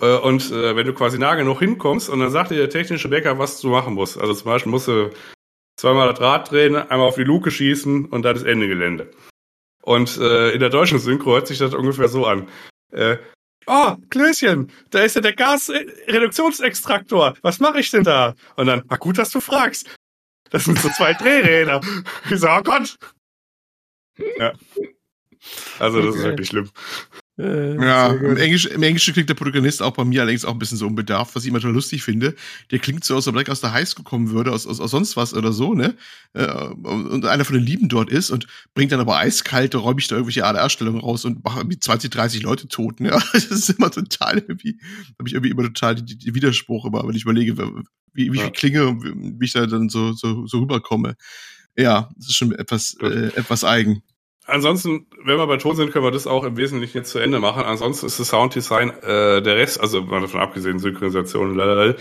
äh, 0.00 0.16
und 0.16 0.50
äh, 0.50 0.74
wenn 0.74 0.86
du 0.86 0.92
quasi 0.92 1.18
nah 1.18 1.36
genug 1.36 1.60
hinkommst 1.60 2.10
und 2.10 2.18
dann 2.18 2.30
sagt 2.30 2.50
dir 2.50 2.56
der 2.56 2.70
technische 2.70 3.08
Backup, 3.08 3.38
was 3.38 3.60
du 3.60 3.68
machen 3.68 3.94
musst. 3.94 4.18
Also 4.18 4.34
zum 4.34 4.46
Beispiel 4.46 4.72
musst 4.72 4.88
du 4.88 5.10
zweimal 5.76 6.08
das 6.08 6.20
Rad 6.20 6.50
drehen, 6.50 6.74
einmal 6.74 7.06
auf 7.06 7.14
die 7.14 7.22
Luke 7.22 7.50
schießen 7.50 8.06
und 8.06 8.22
dann 8.22 8.34
ist 8.34 8.44
Ende 8.44 8.66
Gelände. 8.66 9.10
Und 9.82 10.16
äh, 10.16 10.50
in 10.50 10.60
der 10.60 10.70
deutschen 10.70 10.98
Synchro 10.98 11.32
hört 11.32 11.46
sich 11.46 11.58
das 11.58 11.74
ungefähr 11.74 12.08
so 12.08 12.26
an. 12.26 12.48
Äh, 12.90 13.18
Oh, 13.66 13.96
Klößchen, 14.10 14.70
da 14.90 15.00
ist 15.00 15.16
ja 15.16 15.22
der 15.22 15.34
Gasreduktionsextraktor. 15.34 17.34
Was 17.40 17.60
mache 17.60 17.80
ich 17.80 17.90
denn 17.90 18.04
da? 18.04 18.34
Und 18.56 18.66
dann, 18.66 18.82
ah, 18.88 18.96
gut, 18.96 19.16
dass 19.16 19.30
du 19.30 19.40
fragst. 19.40 19.88
Das 20.54 20.66
sind 20.66 20.78
so 20.78 20.88
zwei 20.90 21.12
Drehräder. 21.14 21.80
Ich 22.30 22.38
so, 22.38 22.48
oh 22.48 22.62
Gott. 22.62 22.96
Ja. 24.38 24.52
Also, 25.80 26.00
das 26.00 26.10
okay. 26.10 26.18
ist 26.18 26.24
wirklich 26.24 26.48
schlimm. 26.48 26.70
Äh, 27.36 27.74
ja, 27.74 28.12
im, 28.12 28.36
Englisch, 28.36 28.66
im 28.66 28.82
Englischen 28.84 29.12
klingt 29.12 29.28
der 29.28 29.34
Protagonist 29.34 29.82
auch 29.82 29.92
bei 29.92 30.04
mir 30.04 30.22
allerdings 30.22 30.44
auch 30.44 30.52
ein 30.52 30.58
bisschen 30.58 30.78
so 30.78 30.86
unbedarft, 30.86 31.34
was 31.34 31.44
ich 31.44 31.50
manchmal 31.50 31.72
lustig 31.72 32.04
finde. 32.04 32.36
Der 32.70 32.78
klingt 32.78 33.04
so, 33.04 33.16
als 33.16 33.26
ob 33.26 33.34
er 33.34 33.50
aus 33.50 33.60
der 33.60 33.72
Highschool 33.72 34.04
kommen 34.04 34.30
würde, 34.30 34.52
aus, 34.52 34.68
aus, 34.68 34.78
aus 34.78 34.92
sonst 34.92 35.16
was 35.16 35.34
oder 35.34 35.52
so, 35.52 35.74
ne? 35.74 35.96
Äh, 36.34 36.46
und 36.46 37.26
einer 37.26 37.44
von 37.44 37.56
den 37.56 37.66
Lieben 37.66 37.88
dort 37.88 38.08
ist 38.08 38.30
und 38.30 38.46
bringt 38.74 38.92
dann 38.92 39.00
aber 39.00 39.18
eiskalte, 39.18 39.78
räumlich 39.78 40.06
da 40.06 40.14
irgendwelche 40.14 40.44
ADR-Stellungen 40.44 41.00
raus 41.00 41.24
und 41.24 41.42
macht 41.42 41.58
irgendwie 41.58 41.78
20, 41.80 42.10
30 42.10 42.42
Leute 42.42 42.68
tot, 42.68 43.00
ne? 43.00 43.10
Das 43.32 43.46
ist 43.46 43.68
immer 43.70 43.90
total 43.90 44.38
irgendwie, 44.38 44.78
habe 45.18 45.28
ich 45.28 45.34
irgendwie 45.34 45.50
immer 45.50 45.64
total 45.64 45.96
die, 45.96 46.16
die 46.16 46.34
Widerspruch 46.36 46.84
immer, 46.84 47.06
wenn 47.06 47.16
ich 47.16 47.22
überlege, 47.22 47.56
wie, 48.12 48.32
wie 48.32 48.40
ich 48.40 48.52
klinge 48.52 48.86
und 48.86 49.40
wie 49.40 49.44
ich 49.44 49.52
da 49.52 49.66
dann 49.66 49.88
so, 49.88 50.12
so, 50.12 50.46
so 50.46 50.60
rüberkomme. 50.60 51.16
Ja, 51.76 52.08
das 52.16 52.28
ist 52.28 52.36
schon 52.36 52.52
etwas, 52.52 52.96
äh, 53.00 53.32
etwas 53.34 53.64
eigen. 53.64 54.02
Ansonsten, 54.46 55.06
wenn 55.24 55.38
wir 55.38 55.46
bei 55.46 55.56
Ton 55.56 55.74
sind, 55.74 55.90
können 55.90 56.04
wir 56.04 56.10
das 56.10 56.26
auch 56.26 56.44
im 56.44 56.56
Wesentlichen 56.56 56.98
jetzt 56.98 57.10
zu 57.10 57.18
Ende 57.18 57.40
machen. 57.40 57.62
Ansonsten 57.62 58.06
ist 58.06 58.20
das 58.20 58.28
Sounddesign, 58.28 58.90
äh, 59.02 59.40
der 59.40 59.56
Rest, 59.56 59.80
also 59.80 60.02
mal 60.02 60.20
davon 60.20 60.40
abgesehen, 60.40 60.78
Synchronisation, 60.78 61.56
lalala, 61.56 61.94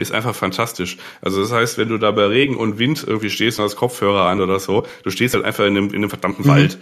ist 0.00 0.12
einfach 0.12 0.34
fantastisch. 0.34 0.98
Also 1.20 1.40
das 1.40 1.52
heißt, 1.52 1.78
wenn 1.78 1.88
du 1.88 1.98
da 1.98 2.10
bei 2.10 2.26
Regen 2.26 2.56
und 2.56 2.78
Wind 2.78 3.04
irgendwie 3.06 3.30
stehst 3.30 3.58
und 3.58 3.64
hast 3.64 3.76
Kopfhörer 3.76 4.26
an 4.26 4.40
oder 4.40 4.58
so, 4.58 4.84
du 5.04 5.10
stehst 5.10 5.34
halt 5.34 5.44
einfach 5.44 5.64
in 5.64 5.76
einem, 5.76 5.88
in 5.90 5.96
einem 5.96 6.10
verdammten 6.10 6.44
mhm. 6.44 6.50
Wald. 6.50 6.78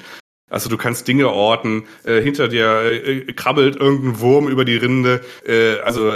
Also 0.50 0.68
du 0.68 0.76
kannst 0.76 1.06
Dinge 1.06 1.28
orten, 1.28 1.84
äh, 2.04 2.20
hinter 2.20 2.48
dir 2.48 2.82
äh, 2.82 3.32
krabbelt 3.34 3.76
irgendein 3.76 4.20
Wurm 4.20 4.48
über 4.48 4.64
die 4.64 4.76
Rinde. 4.76 5.20
Äh, 5.46 5.78
also 5.80 6.12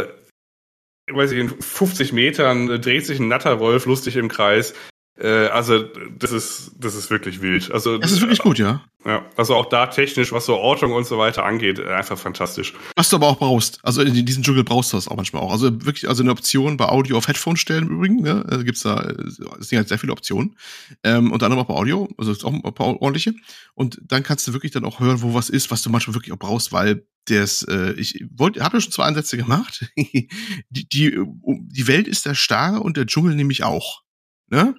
weiß 1.12 1.32
ich, 1.32 1.38
in 1.38 1.50
50 1.50 2.12
Metern 2.12 2.70
äh, 2.70 2.80
dreht 2.80 3.06
sich 3.06 3.20
ein 3.20 3.28
Natterwolf 3.28 3.86
lustig 3.86 4.16
im 4.16 4.28
Kreis. 4.28 4.74
Äh, 5.16 5.46
also 5.46 5.84
das 6.18 6.32
ist 6.32 6.72
das 6.78 6.94
ist 6.96 7.10
wirklich 7.10 7.40
wild. 7.40 7.70
Also 7.70 7.98
das 7.98 8.10
ist 8.10 8.20
wirklich 8.20 8.40
gut, 8.40 8.58
ja. 8.58 8.84
Ja, 9.06 9.24
also 9.36 9.54
auch 9.54 9.66
da 9.66 9.86
technisch, 9.86 10.32
was 10.32 10.46
so 10.46 10.56
Ortung 10.56 10.92
und 10.92 11.06
so 11.06 11.18
weiter 11.18 11.44
angeht, 11.44 11.78
äh, 11.78 11.88
einfach 11.88 12.18
fantastisch. 12.18 12.72
Was 12.96 13.10
du 13.10 13.16
aber 13.16 13.28
auch 13.28 13.38
brauchst. 13.38 13.78
Also 13.84 14.00
in 14.00 14.26
diesem 14.26 14.42
Dschungel 14.42 14.64
brauchst 14.64 14.92
du 14.92 14.96
das 14.96 15.08
auch 15.08 15.16
manchmal 15.16 15.42
auch. 15.42 15.52
Also 15.52 15.84
wirklich, 15.84 16.08
also 16.08 16.22
eine 16.22 16.32
Option 16.32 16.78
bei 16.78 16.88
Audio 16.88 17.18
auf 17.18 17.28
Headphone 17.28 17.56
stellen 17.56 17.86
im 17.86 17.96
Übrigen. 17.96 18.22
Ne? 18.22 18.44
Also 18.48 18.64
gibt's 18.64 18.82
da, 18.82 19.02
es 19.02 19.68
sind 19.68 19.76
halt 19.76 19.88
sehr 19.88 19.98
viele 19.98 20.12
Optionen. 20.12 20.56
Ähm, 21.04 21.32
und 21.32 21.42
dann 21.42 21.52
auch 21.52 21.66
bei 21.66 21.74
Audio, 21.74 22.08
also 22.16 22.32
ist 22.32 22.44
auch 22.44 22.52
ein 22.52 22.62
paar 22.62 23.00
ordentliche. 23.00 23.34
Und 23.74 24.00
dann 24.02 24.22
kannst 24.22 24.48
du 24.48 24.54
wirklich 24.54 24.72
dann 24.72 24.86
auch 24.86 25.00
hören, 25.00 25.20
wo 25.20 25.34
was 25.34 25.50
ist, 25.50 25.70
was 25.70 25.82
du 25.82 25.90
manchmal 25.90 26.14
wirklich 26.14 26.32
auch 26.32 26.38
brauchst, 26.38 26.72
weil 26.72 27.06
das, 27.26 27.62
äh, 27.62 27.92
ich 27.92 28.24
wollte, 28.34 28.64
habe 28.64 28.78
ja 28.78 28.80
schon 28.80 28.92
zwei 28.92 29.04
Ansätze 29.04 29.36
gemacht. 29.36 29.86
die, 29.96 30.28
die, 30.70 31.18
die 31.20 31.86
Welt 31.86 32.08
ist 32.08 32.24
der 32.24 32.34
Starre 32.34 32.80
und 32.80 32.96
der 32.96 33.06
Dschungel 33.06 33.34
nämlich 33.34 33.64
auch. 33.64 34.02
Ne? 34.48 34.74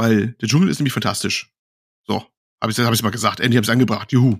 Weil 0.00 0.28
der 0.40 0.48
Dschungel 0.48 0.70
ist 0.70 0.78
nämlich 0.78 0.94
fantastisch. 0.94 1.52
So, 2.06 2.24
habe 2.62 2.72
ich 2.72 2.78
hab 2.78 2.90
ich's 2.90 3.02
mal 3.02 3.10
gesagt. 3.10 3.38
Andy 3.38 3.54
habe 3.56 3.64
es 3.64 3.68
angebracht. 3.68 4.10
Juhu. 4.12 4.38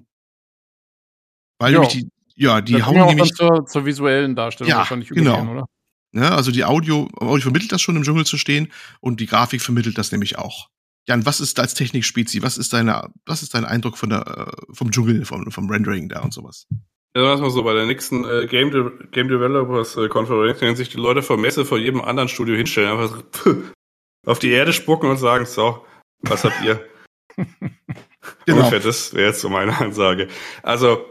Weil 1.59 1.75
jo. 1.75 1.81
nämlich 1.81 1.99
die, 1.99 2.09
ja, 2.35 2.63
die 2.63 2.73
das 2.73 2.87
hauen 2.87 3.07
nämlich 3.07 3.35
zur, 3.35 3.67
zur, 3.67 3.85
visuellen 3.85 4.35
Darstellung 4.35 4.71
ja, 4.71 4.79
wahrscheinlich 4.79 5.11
genau. 5.11 5.43
oder? 5.51 5.67
Ja, 6.13 6.35
also 6.35 6.51
die 6.51 6.65
Audio, 6.65 7.11
Audio 7.19 7.43
vermittelt 7.43 7.73
das 7.73 7.83
schon 7.83 7.95
im 7.95 8.05
Dschungel 8.05 8.25
zu 8.25 8.39
stehen 8.39 8.73
und 9.01 9.21
die 9.21 9.27
Grafik 9.27 9.61
vermittelt 9.61 9.99
das 9.99 10.13
nämlich 10.13 10.39
auch. 10.39 10.71
Jan, 11.07 11.27
was 11.27 11.43
ist 11.43 11.61
als 11.61 11.75
Technikspezi? 11.75 12.43
Was 12.43 12.57
ist 12.57 12.73
deine, 12.73 13.11
was 13.27 13.43
ist 13.43 13.53
dein 13.53 13.67
Eindruck 13.67 13.99
von 13.99 14.09
der, 14.09 14.27
äh, 14.27 14.73
vom 14.73 14.91
Dschungel, 14.91 15.27
vom, 15.27 15.51
vom 15.51 15.69
Rendering 15.69 16.09
da 16.09 16.21
und 16.21 16.33
sowas? 16.33 16.67
Ja, 17.15 17.23
lass 17.23 17.41
mal 17.41 17.51
so, 17.51 17.63
bei 17.65 17.75
der 17.75 17.85
nächsten 17.85 18.25
äh, 18.25 18.47
Game, 18.47 18.71
De 18.71 18.91
Game 19.11 19.29
Developers 19.29 19.99
äh, 19.99 20.09
Konferenz 20.09 20.63
werden 20.63 20.77
sich 20.77 20.89
die 20.89 20.97
Leute 20.97 21.21
vor 21.21 21.37
Messe 21.37 21.67
vor 21.67 21.77
jedem 21.77 22.01
anderen 22.01 22.31
Studio 22.31 22.57
hinstellen, 22.57 22.99
einfach 22.99 23.23
so 23.45 23.63
auf 24.27 24.39
die 24.39 24.51
Erde 24.51 24.73
spucken 24.73 25.11
und 25.11 25.17
sagen, 25.17 25.47
so, 25.47 25.85
was 26.21 26.45
habt 26.45 26.63
ihr? 26.63 26.85
genau. 27.37 28.59
Ungefähr 28.59 28.81
das 28.81 29.15
wäre 29.15 29.29
jetzt 29.29 29.41
so 29.41 29.49
meine 29.49 29.79
Ansage. 29.79 30.29
Also, 30.63 31.05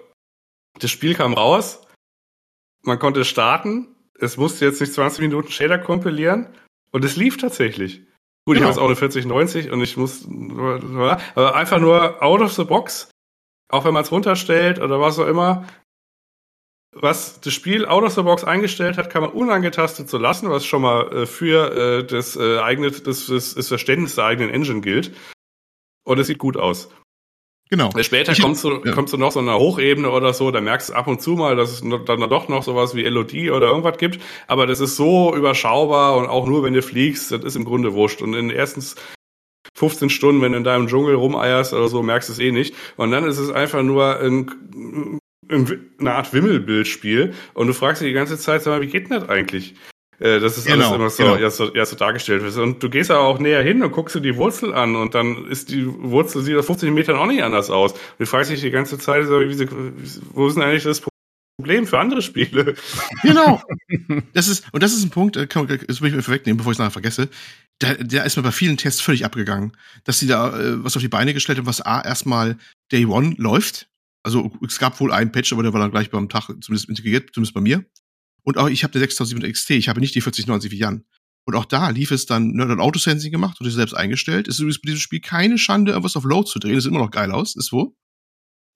das 0.80 0.92
Spiel 0.92 1.16
kam 1.16 1.34
raus, 1.34 1.82
man 2.84 3.00
konnte 3.00 3.26
starten, 3.26 3.96
es 4.20 4.38
musste 4.38 4.66
jetzt 4.66 4.82
nicht 4.82 4.94
20 4.94 5.22
Minuten 5.22 5.52
Shader 5.52 5.80
kompilieren 5.80 6.50
und 6.92 7.04
es 7.06 7.16
lief 7.16 7.38
tatsächlich. 7.38 8.06
Gut, 8.46 8.56
genau. 8.56 8.58
ich 8.58 8.62
habe 8.62 8.70
jetzt 8.70 8.80
auch 8.80 8.86
eine 8.86 8.96
4090 8.96 9.72
und 9.72 9.82
ich 9.82 9.98
muss 9.98 10.26
aber 10.26 11.56
einfach 11.56 11.80
nur 11.80 12.22
out 12.24 12.42
of 12.42 12.54
the 12.54 12.64
box, 12.64 13.12
auch 13.70 13.86
wenn 13.86 13.94
man 13.94 14.04
es 14.04 14.12
runterstellt 14.12 14.80
oder 14.80 15.00
was 15.00 15.20
auch 15.20 15.28
immer, 15.28 15.68
was 16.92 17.40
das 17.42 17.54
Spiel 17.54 17.86
out 17.86 18.04
of 18.04 18.14
the 18.14 18.24
box 18.24 18.44
eingestellt 18.44 18.98
hat, 18.98 19.10
kann 19.10 19.22
man 19.22 19.32
unangetastet 19.32 20.10
so 20.10 20.18
lassen, 20.18 20.50
was 20.50 20.66
schon 20.66 20.82
mal 20.82 21.12
äh, 21.12 21.26
für 21.26 21.72
äh, 22.00 22.04
das 22.06 22.36
äh, 22.36 22.60
eigene, 22.60 22.90
das, 22.92 23.28
das, 23.28 23.56
das 23.56 23.68
Verständnis 23.68 24.16
der 24.16 24.26
eigenen 24.26 24.50
Engine 24.50 24.82
gilt. 24.82 25.12
Und 26.04 26.20
es 26.20 26.28
sieht 26.28 26.40
gut 26.40 26.58
aus. 26.58 26.90
Genau. 27.70 27.92
Später 28.02 28.32
ich, 28.32 28.42
kommst, 28.42 28.64
du, 28.64 28.82
ja. 28.84 28.94
kommst 28.94 29.14
du 29.14 29.18
noch 29.18 29.32
so 29.32 29.40
einer 29.40 29.60
Hochebene 29.60 30.10
oder 30.10 30.34
so, 30.34 30.50
da 30.50 30.60
merkst 30.60 30.90
du 30.90 30.94
ab 30.94 31.06
und 31.06 31.22
zu 31.22 31.32
mal, 31.32 31.56
dass 31.56 31.72
es 31.72 31.82
dann 31.82 32.30
doch 32.30 32.48
noch 32.48 32.64
sowas 32.64 32.96
wie 32.96 33.04
LOD 33.04 33.52
oder 33.52 33.68
irgendwas 33.68 34.00
gibt. 34.00 34.20
Aber 34.48 34.66
das 34.66 34.80
ist 34.80 34.96
so 34.96 35.36
überschaubar 35.36 36.18
und 36.18 36.28
auch 36.28 36.48
nur, 36.48 36.64
wenn 36.64 36.74
du 36.74 36.82
fliegst, 36.82 37.32
das 37.32 37.44
ist 37.44 37.56
im 37.56 37.66
Grunde 37.66 37.94
wurscht. 37.94 38.24
Und 38.24 38.34
in 38.34 38.50
den 38.50 38.58
ersten 38.58 38.84
15 39.76 40.10
Stunden, 40.10 40.42
wenn 40.42 40.54
du 40.54 40.58
in 40.58 40.64
deinem 40.64 40.88
Dschungel 40.88 41.14
rumeierst 41.14 41.74
oder 41.74 41.90
so, 41.90 42.02
merkst 42.02 42.30
du 42.30 42.34
es 42.34 42.40
eh 42.40 42.52
nicht. 42.52 42.74
Und 42.98 43.12
dann 43.12 43.24
ist 43.26 43.38
es 43.38 43.52
einfach 43.52 43.84
nur 43.84 44.20
ein, 44.20 45.20
eine 45.50 46.14
Art 46.14 46.34
Wimmelbildspiel. 46.34 47.34
Und 47.54 47.68
du 47.68 47.74
fragst 47.74 48.02
dich 48.02 48.10
die 48.10 48.14
ganze 48.14 48.38
Zeit, 48.38 48.64
sag 48.64 48.72
mal, 48.72 48.82
wie 48.82 48.88
geht 48.88 49.10
denn 49.10 49.20
das 49.20 49.30
eigentlich? 49.30 49.76
Äh, 50.20 50.40
das 50.40 50.58
ist 50.58 50.68
genau, 50.68 50.86
alles 50.86 50.96
immer 50.96 51.10
so, 51.10 51.24
genau. 51.24 51.36
ja, 51.38 51.50
so, 51.50 51.74
ja, 51.74 51.86
so 51.86 51.96
dargestellt 51.96 52.44
wird. 52.44 52.56
Und 52.58 52.84
du 52.84 52.90
gehst 52.90 53.10
aber 53.10 53.22
auch 53.22 53.40
näher 53.40 53.64
hin 53.64 53.82
und 53.82 53.92
guckst 53.92 54.16
dir 54.16 54.22
die 54.22 54.36
Wurzel 54.36 54.74
an 54.74 54.96
und 54.96 55.16
dann 55.16 55.48
ist 55.48 55.70
die 55.70 55.86
Wurzel, 55.88 56.42
sieht 56.42 56.58
auf 56.58 56.66
50 56.66 56.92
Metern 56.92 57.16
auch 57.16 57.26
nicht 57.26 57.42
anders 57.42 57.70
aus. 57.70 57.94
Und 57.94 58.00
du 58.20 58.26
fragst 58.26 58.52
dich 58.52 58.62
die 58.62 58.72
ganze 58.72 58.98
Zeit, 58.98 59.28
wo 59.28 60.48
ist 60.48 60.56
denn 60.56 60.64
eigentlich 60.64 60.84
das 60.84 61.02
Problem 61.58 61.88
für 61.88 62.00
andere 62.00 62.22
Spiele? 62.22 62.76
Genau. 63.22 63.62
Das 64.34 64.48
ist, 64.48 64.66
und 64.72 64.84
das 64.84 64.94
ist 64.94 65.04
ein 65.04 65.10
Punkt, 65.10 65.36
äh, 65.36 65.48
kann, 65.48 65.68
das 65.68 66.02
will 66.02 66.10
ich 66.10 66.16
mir 66.16 66.22
vorwegnehmen, 66.22 66.58
bevor 66.58 66.72
ich 66.72 66.76
es 66.76 66.80
nachher 66.80 66.92
vergesse. 66.92 67.30
Der, 67.82 67.96
der 67.96 68.26
ist 68.26 68.36
mir 68.38 68.44
bei 68.44 68.52
vielen 68.52 68.78
Tests 68.78 69.02
völlig 69.02 69.26
abgegangen, 69.26 69.76
dass 70.04 70.20
sie 70.20 70.28
da 70.28 70.58
äh, 70.58 70.84
was 70.84 70.96
auf 70.96 71.02
die 71.02 71.08
Beine 71.08 71.34
gestellt 71.34 71.58
haben, 71.58 71.66
was 71.66 71.82
A, 71.82 72.02
erstmal 72.02 72.58
Day 72.92 73.06
One 73.06 73.36
läuft. 73.38 73.90
Also 74.24 74.52
es 74.68 74.80
gab 74.80 75.00
wohl 75.00 75.12
einen 75.12 75.32
Patch, 75.32 75.54
aber 75.54 75.64
der 75.64 75.74
war 75.74 75.80
dann 75.80 75.92
gleich 75.92 76.10
beim 76.10 76.30
Tag 76.30 76.48
zumindest 76.62 76.90
integriert, 76.90 77.30
zumindest 77.34 77.54
bei 77.54 77.62
mir. 77.62 77.86
Und 78.44 78.58
auch 78.58 78.68
ich 78.68 78.84
habe 78.84 78.94
eine 78.94 79.02
6700 79.02 79.54
XT, 79.54 79.72
ich 79.72 79.90
habe 79.90 80.00
nicht 80.00 80.16
die 80.16 80.22
4090 80.22 80.72
wie 80.72 80.78
Jan. 80.78 81.06
Und 81.46 81.56
auch 81.56 81.66
da 81.66 81.90
lief 81.90 82.12
es 82.12 82.26
dann, 82.26 82.52
ne, 82.52 82.68
dann 82.68 82.80
Autosensing 82.80 83.32
gemacht 83.32 83.60
und 83.60 83.70
selbst 83.72 83.94
eingestellt. 83.94 84.48
Es 84.48 84.56
ist 84.56 84.60
übrigens 84.60 84.82
bei 84.82 84.88
diesem 84.88 85.00
Spiel 85.00 85.20
keine 85.20 85.58
Schande, 85.58 85.92
irgendwas 85.94 86.16
auf 86.16 86.24
Load 86.24 86.50
zu 86.50 86.60
drehen. 86.60 86.76
Das 86.76 86.84
sieht 86.84 86.92
immer 86.92 87.00
noch 87.00 87.12
geil 87.12 87.32
aus, 87.32 87.56
ist 87.56 87.72
wo. 87.72 87.96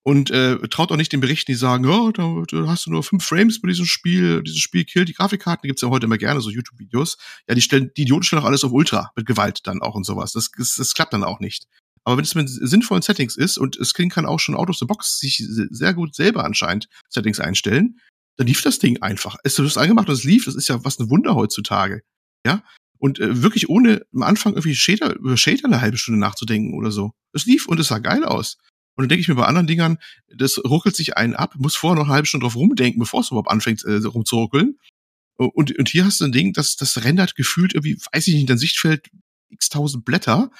Und 0.05 0.31
äh, 0.31 0.57
traut 0.67 0.91
auch 0.91 0.97
nicht 0.97 1.13
den 1.13 1.21
Berichten, 1.21 1.51
die 1.51 1.57
sagen, 1.57 1.85
oh, 1.85 2.11
da, 2.11 2.43
da 2.49 2.67
hast 2.67 2.85
du 2.85 2.91
nur 2.91 3.03
fünf 3.03 3.23
Frames 3.23 3.61
bei 3.61 3.69
diesem 3.69 3.85
Spiel, 3.85 4.43
dieses 4.43 4.59
Spiel 4.59 4.83
killt 4.83 5.07
die 5.07 5.13
Grafikkarten, 5.13 5.65
gibt's 5.67 5.81
ja 5.81 5.89
heute 5.89 6.07
immer 6.07 6.17
gerne, 6.17 6.41
so 6.41 6.49
YouTube-Videos. 6.49 7.17
Ja, 7.47 7.55
die 7.55 7.61
stellen, 7.61 7.91
die 7.95 8.01
Idioten 8.01 8.23
stellen 8.23 8.41
auch 8.41 8.47
alles 8.47 8.65
auf 8.65 8.73
Ultra, 8.73 9.11
mit 9.15 9.25
Gewalt 9.25 9.61
dann 9.63 9.81
auch 9.81 9.95
und 9.95 10.03
sowas. 10.03 10.33
Das, 10.33 10.51
das, 10.57 10.75
das 10.75 10.93
klappt 10.93 11.13
dann 11.13 11.23
auch 11.23 11.39
nicht. 11.39 11.67
Aber 12.05 12.17
wenn 12.17 12.25
es 12.25 12.35
mit 12.35 12.49
sinnvollen 12.49 13.01
Settings 13.01 13.37
ist 13.37 13.57
und 13.57 13.77
es 13.77 13.93
kann 13.93 14.25
auch 14.25 14.39
schon 14.39 14.55
out 14.55 14.69
of 14.69 14.77
the 14.77 14.85
box 14.85 15.19
sich 15.19 15.43
sehr 15.47 15.93
gut 15.93 16.15
selber 16.15 16.43
anscheinend 16.43 16.89
Settings 17.09 17.39
einstellen, 17.39 17.99
dann 18.37 18.47
lief 18.47 18.61
das 18.61 18.79
Ding 18.79 19.01
einfach. 19.01 19.37
Es 19.43 19.57
ist 19.59 19.77
angemacht 19.77 20.09
und 20.09 20.15
es 20.15 20.23
lief, 20.23 20.45
das 20.45 20.55
ist 20.55 20.67
ja 20.67 20.83
was 20.83 20.99
ein 20.99 21.09
Wunder 21.09 21.35
heutzutage. 21.35 22.01
Ja. 22.45 22.63
Und 22.97 23.19
äh, 23.19 23.41
wirklich 23.41 23.69
ohne 23.69 24.05
am 24.13 24.23
Anfang 24.23 24.53
irgendwie 24.53 24.75
Shader, 24.75 25.15
über 25.15 25.37
Shader 25.37 25.65
eine 25.65 25.81
halbe 25.81 25.97
Stunde 25.97 26.19
nachzudenken 26.19 26.73
oder 26.73 26.91
so. 26.91 27.11
Es 27.33 27.45
lief 27.45 27.67
und 27.67 27.79
es 27.79 27.87
sah 27.87 27.99
geil 27.99 28.23
aus. 28.23 28.57
Und 28.95 29.03
dann 29.03 29.09
denke 29.09 29.21
ich 29.21 29.27
mir 29.27 29.35
bei 29.35 29.45
anderen 29.45 29.67
Dingern, 29.67 29.97
das 30.27 30.59
ruckelt 30.63 30.95
sich 30.95 31.17
einen 31.17 31.35
ab, 31.35 31.55
muss 31.57 31.75
vorher 31.75 31.95
noch 31.95 32.05
eine 32.05 32.13
halbe 32.13 32.27
Stunde 32.27 32.45
drauf 32.45 32.55
rumdenken, 32.55 32.99
bevor 32.99 33.21
es 33.21 33.29
überhaupt 33.29 33.49
anfängt 33.49 33.83
äh, 33.83 33.95
rumzuruckeln. 33.95 34.77
Und, 35.35 35.77
und 35.77 35.89
hier 35.89 36.05
hast 36.05 36.21
du 36.21 36.25
ein 36.25 36.31
Ding, 36.31 36.53
das, 36.53 36.75
das 36.75 37.03
rendert 37.03 37.35
gefühlt 37.35 37.73
irgendwie, 37.73 37.97
weiß 38.13 38.27
ich 38.27 38.33
nicht, 38.33 38.41
in 38.41 38.47
dein 38.47 38.57
Sichtfeld 38.57 39.09
x 39.49 39.69
tausend 39.69 40.05
Blätter 40.05 40.51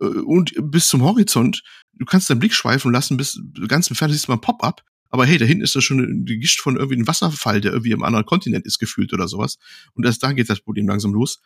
und 0.00 0.52
bis 0.58 0.88
zum 0.88 1.02
Horizont. 1.02 1.62
Du 1.92 2.04
kannst 2.06 2.30
deinen 2.30 2.38
Blick 2.38 2.54
schweifen 2.54 2.92
lassen, 2.92 3.16
bis 3.16 3.40
ganz 3.68 3.88
entfernt 3.88 4.12
siehst 4.12 4.28
du 4.28 4.32
mal 4.32 4.36
ein 4.36 4.40
Pop-up 4.40 4.82
aber 5.10 5.26
hey, 5.26 5.38
da 5.38 5.44
hinten 5.44 5.64
ist 5.64 5.74
das 5.74 5.84
schon 5.84 5.98
eine 5.98 6.38
Gischt 6.38 6.60
von 6.60 6.76
irgendwie 6.76 6.94
einem 6.94 7.08
Wasserfall, 7.08 7.60
der 7.60 7.72
irgendwie 7.72 7.90
im 7.90 8.04
anderen 8.04 8.24
Kontinent 8.24 8.64
ist 8.64 8.78
gefühlt 8.78 9.12
oder 9.12 9.28
sowas. 9.28 9.58
Und 9.94 10.06
erst 10.06 10.22
da 10.22 10.32
geht 10.32 10.48
das 10.48 10.60
Problem 10.60 10.88
langsam 10.88 11.12
los. 11.12 11.40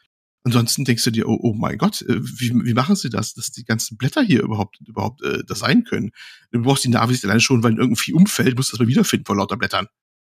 Ansonsten 0.47 0.85
denkst 0.85 1.05
du 1.05 1.11
dir, 1.11 1.27
oh, 1.27 1.39
oh 1.41 1.55
mein 1.55 1.79
Gott, 1.79 2.03
äh, 2.03 2.21
wie, 2.21 2.53
wie 2.55 2.75
machen 2.75 2.97
sie 2.97 3.09
das, 3.09 3.33
dass 3.33 3.51
die 3.51 3.65
ganzen 3.65 3.97
Blätter 3.97 4.23
hier 4.23 4.43
überhaupt 4.43 4.79
überhaupt 4.87 5.23
äh, 5.23 5.43
das 5.47 5.61
sein 5.61 5.85
können? 5.85 6.11
Du 6.51 6.61
brauchst 6.61 6.85
die 6.85 6.91
Navi 6.91 7.19
alleine 7.23 7.41
schon, 7.41 7.63
weil 7.63 7.79
irgendwie 7.79 8.13
umfällt, 8.13 8.55
musst 8.57 8.71
du 8.71 8.77
das 8.77 8.81
mal 8.81 8.89
wiederfinden 8.89 9.25
vor 9.25 9.37
lauter 9.37 9.57
Blättern. 9.57 9.87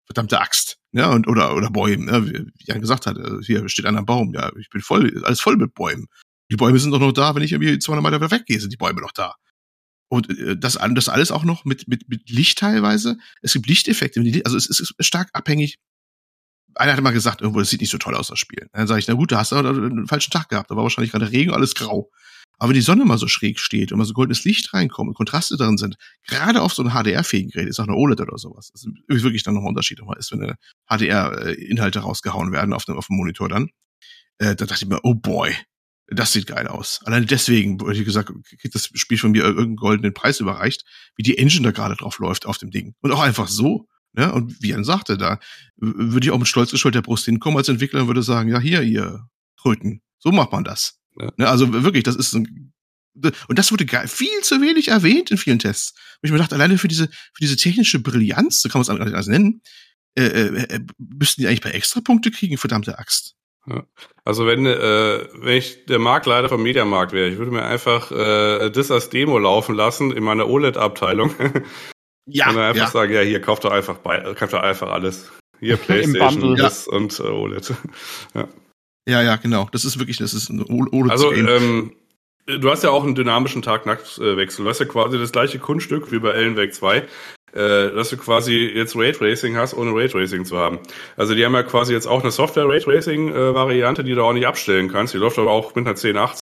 Verdammte 0.06 0.40
Axt. 0.40 0.78
Ja, 0.92 1.10
und, 1.10 1.26
oder, 1.26 1.56
oder 1.56 1.70
Bäumen, 1.70 2.06
ja, 2.06 2.24
wie, 2.24 2.32
wie 2.32 2.64
Jan 2.66 2.80
gesagt 2.80 3.06
hat, 3.06 3.18
äh, 3.18 3.42
hier 3.42 3.68
steht 3.68 3.86
einer 3.86 4.04
Baum, 4.04 4.32
ja, 4.34 4.52
ich 4.56 4.70
bin 4.70 4.82
voll, 4.82 5.24
alles 5.24 5.40
voll 5.40 5.56
mit 5.56 5.74
Bäumen. 5.74 6.06
Die 6.54 6.56
Bäume 6.56 6.78
sind 6.78 6.92
doch 6.92 7.00
noch 7.00 7.10
da, 7.10 7.34
wenn 7.34 7.42
ich 7.42 7.50
irgendwie 7.50 7.80
200 7.80 8.12
Meter 8.12 8.30
weggehe, 8.30 8.60
sind 8.60 8.72
die 8.72 8.76
Bäume 8.76 9.00
noch 9.00 9.10
da. 9.10 9.34
Und 10.08 10.30
äh, 10.30 10.56
das, 10.56 10.78
das 10.78 11.08
alles 11.08 11.32
auch 11.32 11.42
noch 11.42 11.64
mit, 11.64 11.88
mit, 11.88 12.08
mit 12.08 12.30
Licht 12.30 12.58
teilweise. 12.58 13.18
Es 13.42 13.54
gibt 13.54 13.66
Lichteffekte. 13.66 14.20
Also 14.44 14.56
es 14.56 14.68
ist 14.68 14.94
stark 15.00 15.30
abhängig. 15.32 15.80
Einer 16.76 16.92
hat 16.92 17.02
mal 17.02 17.10
gesagt, 17.10 17.40
irgendwo, 17.40 17.58
das 17.58 17.70
sieht 17.70 17.80
nicht 17.80 17.90
so 17.90 17.98
toll 17.98 18.14
aus, 18.14 18.28
das 18.28 18.38
Spiel. 18.38 18.68
Dann 18.72 18.86
sage 18.86 19.00
ich, 19.00 19.08
na 19.08 19.14
gut, 19.14 19.32
da 19.32 19.38
hast 19.38 19.50
du 19.50 19.56
einen 19.56 20.06
falschen 20.06 20.30
Tag 20.30 20.48
gehabt. 20.48 20.70
Da 20.70 20.76
war 20.76 20.84
wahrscheinlich 20.84 21.10
gerade 21.10 21.32
Regen, 21.32 21.50
alles 21.50 21.74
grau. 21.74 22.08
Aber 22.58 22.68
wenn 22.68 22.76
die 22.76 22.82
Sonne 22.82 23.04
mal 23.04 23.18
so 23.18 23.26
schräg 23.26 23.58
steht 23.58 23.90
und 23.90 23.98
mal 23.98 24.04
so 24.04 24.14
goldenes 24.14 24.44
Licht 24.44 24.72
reinkommt 24.74 25.08
und 25.08 25.14
Kontraste 25.14 25.56
drin 25.56 25.76
sind, 25.76 25.96
gerade 26.28 26.62
auf 26.62 26.72
so 26.72 26.84
einem 26.84 26.92
HDR-fähigen 26.92 27.50
Gerät, 27.50 27.66
ist 27.66 27.80
auch 27.80 27.88
eine 27.88 27.96
OLED 27.96 28.20
oder 28.20 28.38
sowas, 28.38 28.70
das 28.72 28.84
ist 28.84 29.24
wirklich 29.24 29.42
dann 29.42 29.54
noch 29.54 29.62
ein 29.62 29.66
Unterschied 29.66 29.98
nochmal 29.98 30.18
ist, 30.18 30.30
wenn 30.30 30.54
HDR-Inhalte 30.88 31.98
rausgehauen 31.98 32.52
werden 32.52 32.72
auf 32.72 32.84
dem, 32.84 32.96
auf 32.96 33.08
dem 33.08 33.16
Monitor 33.16 33.48
dann. 33.48 33.70
Äh, 34.38 34.54
da 34.54 34.66
dachte 34.66 34.84
ich 34.84 34.88
mir, 34.88 35.00
oh 35.02 35.14
boy, 35.14 35.52
das 36.08 36.32
sieht 36.32 36.46
geil 36.46 36.66
aus. 36.66 37.00
Allein 37.04 37.26
deswegen, 37.26 37.78
ich 37.90 38.04
gesagt, 38.04 38.30
kriegt 38.60 38.74
das 38.74 38.90
Spiel 38.94 39.18
von 39.18 39.30
mir 39.32 39.42
irgendeinen 39.42 39.76
goldenen 39.76 40.14
Preis 40.14 40.40
überreicht, 40.40 40.84
wie 41.16 41.22
die 41.22 41.38
Engine 41.38 41.64
da 41.64 41.70
gerade 41.70 41.96
drauf 41.96 42.18
läuft 42.18 42.46
auf 42.46 42.58
dem 42.58 42.70
Ding. 42.70 42.94
Und 43.00 43.12
auch 43.12 43.22
einfach 43.22 43.48
so. 43.48 43.88
Ne? 44.12 44.32
Und 44.32 44.62
wie 44.62 44.70
er 44.70 44.84
sagte, 44.84 45.16
da 45.16 45.40
würde 45.76 46.26
ich 46.26 46.30
auch 46.30 46.38
mit 46.38 46.46
stolz 46.46 46.70
geschulter 46.70 47.02
Brust 47.02 47.24
hinkommen 47.24 47.58
als 47.58 47.68
Entwickler 47.68 48.02
und 48.02 48.06
würde 48.06 48.22
sagen, 48.22 48.50
ja, 48.50 48.60
hier, 48.60 48.82
ihr 48.82 49.26
Kröten, 49.60 50.02
so 50.18 50.30
macht 50.30 50.52
man 50.52 50.62
das. 50.62 51.00
Ja. 51.18 51.32
Ne? 51.36 51.48
Also 51.48 51.72
wirklich, 51.72 52.04
das 52.04 52.16
ist 52.16 52.34
ein 52.34 52.72
und 53.46 53.58
das 53.58 53.70
wurde 53.70 53.86
viel 54.08 54.40
zu 54.42 54.60
wenig 54.60 54.88
erwähnt 54.88 55.30
in 55.30 55.38
vielen 55.38 55.60
Tests. 55.60 55.92
Und 56.20 56.26
ich 56.26 56.32
mir 56.32 56.38
dachte, 56.38 56.56
alleine 56.56 56.78
für 56.78 56.88
diese, 56.88 57.06
für 57.06 57.40
diese 57.40 57.56
technische 57.56 58.00
Brillanz, 58.00 58.60
so 58.60 58.68
kann 58.68 58.80
man 58.80 58.82
es 58.82 58.88
anders 58.88 59.28
nennen, 59.28 59.62
äh, 60.16 60.24
äh, 60.24 60.62
äh, 60.64 60.80
müssten 60.98 61.40
die 61.40 61.46
eigentlich 61.46 61.60
bei 61.60 61.70
Extrapunkte 61.70 62.30
kriegen, 62.30 62.58
verdammte 62.58 62.98
Axt. 62.98 63.36
Ja. 63.66 63.84
Also 64.24 64.46
wenn, 64.46 64.66
äh, 64.66 65.26
wenn 65.34 65.56
ich 65.56 65.86
der 65.86 65.98
Marktleiter 65.98 66.48
vom 66.48 66.62
Mediamarkt 66.62 67.12
wäre, 67.12 67.28
ich 67.28 67.38
würde 67.38 67.50
mir 67.50 67.64
einfach 67.64 68.10
äh, 68.10 68.70
das 68.70 68.90
als 68.90 69.08
Demo 69.08 69.38
laufen 69.38 69.74
lassen 69.74 70.12
in 70.12 70.24
meiner 70.24 70.48
OLED-Abteilung. 70.48 71.34
Ja. 72.26 72.48
Und 72.48 72.56
dann 72.56 72.64
einfach 72.64 72.84
ja. 72.84 72.90
sagen, 72.90 73.12
ja, 73.12 73.20
hier 73.20 73.40
kauft 73.40 73.64
doch 73.64 73.70
einfach 73.70 73.98
bei, 73.98 74.18
kauft 74.34 74.54
doch 74.54 74.62
einfach 74.62 74.90
alles. 74.90 75.30
Hier 75.60 75.76
PlayStation 75.76 76.56
das 76.56 76.86
ja. 76.86 76.96
und 76.96 77.20
äh, 77.20 77.22
OLED. 77.24 77.74
ja. 78.34 78.48
ja, 79.06 79.22
ja, 79.22 79.36
genau. 79.36 79.68
Das 79.72 79.84
ist 79.84 79.98
wirklich, 79.98 80.16
das 80.16 80.32
ist 80.32 80.48
ein 80.48 80.62
OLED. 80.62 81.10
Also 81.10 81.32
ähm, 81.32 81.94
du 82.46 82.70
hast 82.70 82.84
ja 82.84 82.90
auch 82.90 83.04
einen 83.04 83.14
dynamischen 83.14 83.62
Tag-Nacht-Wechsel. 83.62 84.64
Du 84.64 84.70
hast 84.70 84.80
ja 84.80 84.86
quasi 84.86 85.18
das 85.18 85.32
gleiche 85.32 85.58
Kunststück 85.58 86.12
wie 86.12 86.18
bei 86.18 86.30
Ellen 86.30 86.56
Wake 86.56 86.74
2 86.74 87.06
äh, 87.54 87.92
dass 87.94 88.10
du 88.10 88.16
quasi 88.16 88.70
jetzt 88.74 88.96
Raytracing 88.96 89.56
hast, 89.56 89.74
ohne 89.74 89.94
Raytracing 89.94 90.44
zu 90.44 90.58
haben. 90.58 90.80
Also 91.16 91.34
die 91.34 91.44
haben 91.44 91.54
ja 91.54 91.62
quasi 91.62 91.92
jetzt 91.92 92.06
auch 92.06 92.22
eine 92.22 92.32
Software-Raytracing-Variante, 92.32 94.04
die 94.04 94.14
du 94.14 94.24
auch 94.24 94.32
nicht 94.32 94.46
abstellen 94.46 94.90
kannst. 94.90 95.14
Die 95.14 95.18
läuft 95.18 95.38
aber 95.38 95.52
auch 95.52 95.74
mit 95.74 95.86
einer 95.86 95.96
1080 95.96 96.40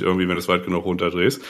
irgendwie, 0.00 0.28
wenn 0.28 0.36
du 0.36 0.40
es 0.40 0.48
weit 0.48 0.64
genug 0.64 0.84
runterdrehst. 0.84 1.42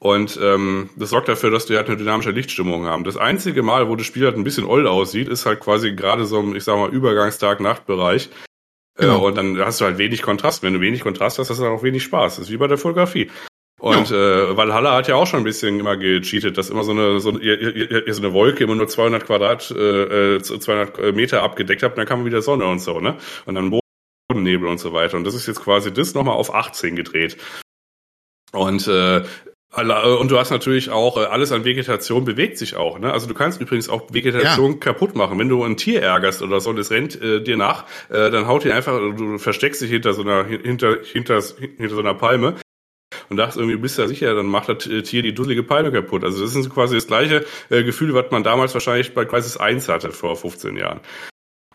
Und 0.00 0.38
ähm, 0.42 0.90
das 0.96 1.10
sorgt 1.10 1.28
dafür, 1.28 1.50
dass 1.50 1.66
die 1.66 1.76
halt 1.76 1.88
eine 1.88 1.96
dynamische 1.96 2.30
Lichtstimmung 2.30 2.86
haben. 2.86 3.04
Das 3.04 3.18
einzige 3.18 3.62
Mal, 3.62 3.88
wo 3.88 3.96
das 3.96 4.06
Spiel 4.06 4.24
halt 4.24 4.36
ein 4.36 4.44
bisschen 4.44 4.64
old 4.64 4.86
aussieht, 4.86 5.28
ist 5.28 5.44
halt 5.44 5.60
quasi 5.60 5.92
gerade 5.92 6.24
so 6.24 6.40
im, 6.40 6.56
ich 6.56 6.64
sag 6.64 6.76
mal, 6.76 6.88
Übergangstag-Nacht-Bereich. 6.90 8.30
Äh, 9.00 9.06
genau. 9.06 9.22
Äh, 9.22 9.28
und 9.28 9.36
dann 9.36 9.58
hast 9.58 9.80
du 9.80 9.84
halt 9.84 9.98
wenig 9.98 10.22
Kontrast. 10.22 10.62
Wenn 10.62 10.74
du 10.74 10.80
wenig 10.80 11.02
Kontrast 11.02 11.38
hast, 11.38 11.50
hast 11.50 11.60
du 11.60 11.66
auch 11.66 11.82
wenig 11.82 12.02
Spaß. 12.02 12.36
Das 12.36 12.46
ist 12.46 12.52
wie 12.52 12.56
bei 12.56 12.66
der 12.66 12.78
Fotografie. 12.78 13.30
Und 13.80 14.10
ja. 14.10 14.50
äh, 14.50 14.56
Valhalla 14.56 14.94
hat 14.94 15.08
ja 15.08 15.14
auch 15.14 15.26
schon 15.26 15.40
ein 15.40 15.44
bisschen 15.44 15.80
immer 15.80 15.96
gecheatet, 15.96 16.58
dass 16.58 16.68
immer 16.68 16.84
so 16.84 16.90
eine 16.90 17.18
so, 17.18 17.38
ihr 17.38 18.12
so 18.12 18.22
eine 18.22 18.34
Wolke 18.34 18.62
immer 18.64 18.74
nur 18.74 18.88
200 18.88 19.24
Quadrat, 19.24 19.70
äh, 19.70 20.40
200 20.42 20.98
äh, 20.98 21.12
Meter 21.12 21.42
abgedeckt 21.42 21.82
habt, 21.82 21.94
und 21.94 21.98
dann 21.98 22.06
kam 22.06 22.26
wieder 22.26 22.42
Sonne 22.42 22.66
und 22.66 22.80
so, 22.80 23.00
ne? 23.00 23.16
Und 23.46 23.54
dann 23.54 23.80
Bodennebel 24.28 24.68
und 24.68 24.78
so 24.78 24.92
weiter. 24.92 25.16
Und 25.16 25.24
das 25.24 25.34
ist 25.34 25.46
jetzt 25.46 25.62
quasi 25.62 25.90
das 25.92 26.12
nochmal 26.12 26.34
auf 26.34 26.54
18 26.54 26.94
gedreht. 26.94 27.38
Und 28.52 28.86
äh, 28.86 29.22
Und 29.72 30.30
du 30.30 30.38
hast 30.38 30.50
natürlich 30.50 30.90
auch, 30.90 31.16
äh, 31.16 31.26
alles 31.26 31.52
an 31.52 31.64
Vegetation 31.64 32.24
bewegt 32.24 32.58
sich 32.58 32.74
auch. 32.74 32.98
Ne? 32.98 33.12
Also 33.12 33.28
du 33.28 33.34
kannst 33.34 33.60
übrigens 33.60 33.88
auch 33.88 34.12
Vegetation 34.12 34.80
kaputt 34.80 35.14
machen. 35.14 35.38
Wenn 35.38 35.48
du 35.48 35.62
ein 35.62 35.76
Tier 35.76 36.02
ärgerst 36.02 36.42
oder 36.42 36.60
so, 36.60 36.70
und 36.70 36.78
es 36.78 36.90
rennt 36.90 37.20
äh, 37.22 37.40
dir 37.40 37.56
nach, 37.56 37.84
äh, 38.08 38.30
dann 38.30 38.48
haut 38.48 38.64
dir 38.64 38.74
einfach, 38.74 38.98
du 38.98 39.38
versteckst 39.38 39.80
dich 39.80 39.90
hinter 39.90 40.12
so 40.12 40.22
einer, 40.22 40.44
hinter, 40.44 40.96
hinter, 41.04 41.40
hinter 41.76 41.94
so 41.94 42.00
einer 42.00 42.14
Palme 42.14 42.56
und 43.28 43.36
dachtest 43.36 43.58
irgendwie, 43.58 43.76
du 43.76 43.82
bist 43.82 43.96
ja 43.96 44.08
sicher, 44.08 44.34
dann 44.34 44.46
macht 44.46 44.68
das 44.68 44.86
äh, 44.88 45.02
Tier 45.02 45.22
die 45.22 45.34
dusselige 45.34 45.62
Palme 45.62 45.92
kaputt. 45.92 46.24
Also 46.24 46.42
das 46.42 46.56
ist 46.56 46.68
quasi 46.70 46.96
das 46.96 47.06
gleiche 47.06 47.46
äh, 47.68 47.84
Gefühl, 47.84 48.12
was 48.12 48.30
man 48.32 48.42
damals 48.42 48.74
wahrscheinlich 48.74 49.14
bei 49.14 49.24
Crisis 49.24 49.56
1 49.56 49.88
hatte, 49.88 50.10
vor 50.10 50.34
15 50.36 50.76
Jahren. 50.76 51.00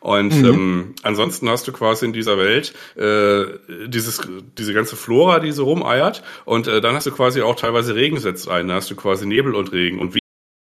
Und 0.05 0.35
Mhm. 0.35 0.45
ähm, 0.45 0.95
ansonsten 1.01 1.49
hast 1.49 1.67
du 1.67 1.71
quasi 1.71 2.05
in 2.05 2.13
dieser 2.13 2.37
Welt 2.37 2.75
äh, 2.95 3.45
dieses, 3.87 4.21
diese 4.55 4.71
ganze 4.75 4.95
Flora, 4.95 5.39
die 5.39 5.51
so 5.51 5.63
rumeiert. 5.63 6.21
Und 6.45 6.67
äh, 6.67 6.79
dann 6.79 6.93
hast 6.93 7.07
du 7.07 7.11
quasi 7.11 7.41
auch 7.41 7.55
teilweise 7.55 7.95
Regen 7.95 8.19
setzt 8.19 8.47
ein. 8.47 8.67
Da 8.67 8.75
hast 8.75 8.91
du 8.91 8.95
quasi 8.95 9.25
Nebel 9.25 9.55
und 9.55 9.71
Regen 9.71 9.97
und 9.97 10.15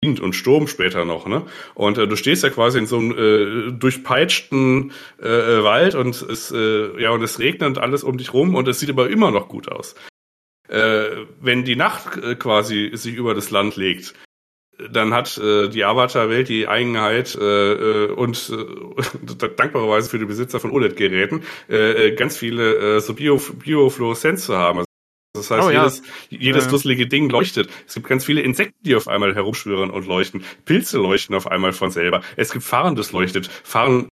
Wind 0.03 0.19
und 0.19 0.33
Sturm 0.33 0.67
später 0.67 1.05
noch. 1.05 1.25
Ne? 1.25 1.45
Und 1.73 1.97
äh, 1.97 2.05
du 2.05 2.17
stehst 2.17 2.43
ja 2.43 2.49
quasi 2.49 2.79
in 2.79 2.85
so 2.85 2.97
einem 2.97 3.11
äh, 3.17 3.71
durchpeitschten 3.71 4.91
äh, 5.21 5.27
äh, 5.27 5.63
Wald 5.63 5.95
und 5.95 6.21
es, 6.21 6.51
äh, 6.51 7.01
ja, 7.01 7.11
und 7.11 7.23
es 7.23 7.39
regnet 7.39 7.77
alles 7.77 8.03
um 8.03 8.17
dich 8.17 8.33
rum 8.33 8.55
und 8.55 8.67
es 8.67 8.81
sieht 8.81 8.89
aber 8.89 9.09
immer 9.09 9.31
noch 9.31 9.47
gut 9.47 9.71
aus. 9.71 9.95
Äh, 10.67 11.05
wenn 11.39 11.63
die 11.63 11.77
Nacht 11.77 12.17
äh, 12.17 12.35
quasi 12.35 12.91
sich 12.93 13.15
über 13.15 13.33
das 13.33 13.51
Land 13.51 13.77
legt, 13.77 14.15
dann 14.91 15.13
hat 15.13 15.37
äh, 15.37 15.67
die 15.69 15.83
Avatar-Welt 15.83 16.49
die 16.49 16.67
Eigenheit 16.67 17.35
äh, 17.35 17.73
äh, 17.73 18.11
und 18.11 18.51
äh, 18.51 19.47
dankbarerweise 19.57 20.09
für 20.09 20.19
die 20.19 20.25
Besitzer 20.25 20.59
von 20.59 20.71
OLED-Geräten 20.71 21.43
äh, 21.69 22.07
äh, 22.07 22.15
ganz 22.15 22.37
viele 22.37 22.97
äh, 22.97 22.99
so 22.99 23.13
Bio 23.13 23.37
Biofluoreszenz 23.37 24.45
zu 24.45 24.57
haben. 24.57 24.83
Das 25.35 25.51
heißt, 25.51 25.67
Oh, 25.67 25.69
ja. 25.69 25.83
jedes, 25.83 26.01
jedes 26.29 26.65
Ja. 26.65 26.71
dusselige 26.71 27.07
Ding 27.07 27.29
leuchtet. 27.29 27.69
Es 27.87 27.93
gibt 27.93 28.07
ganz 28.07 28.25
viele 28.25 28.41
Insekten, 28.41 28.75
die 28.83 28.95
auf 28.95 29.07
einmal 29.07 29.35
herumschwirren 29.35 29.91
und 29.91 30.07
leuchten. 30.07 30.43
Pilze 30.65 30.97
leuchten 30.97 31.35
auf 31.35 31.47
einmal 31.47 31.71
von 31.71 31.91
selber. 31.91 32.21
Es 32.35 32.51
gibt 32.51 32.65
Farn, 32.65 32.95
das 32.95 33.11
leuchtet. 33.11 33.47
Farn 33.63 34.08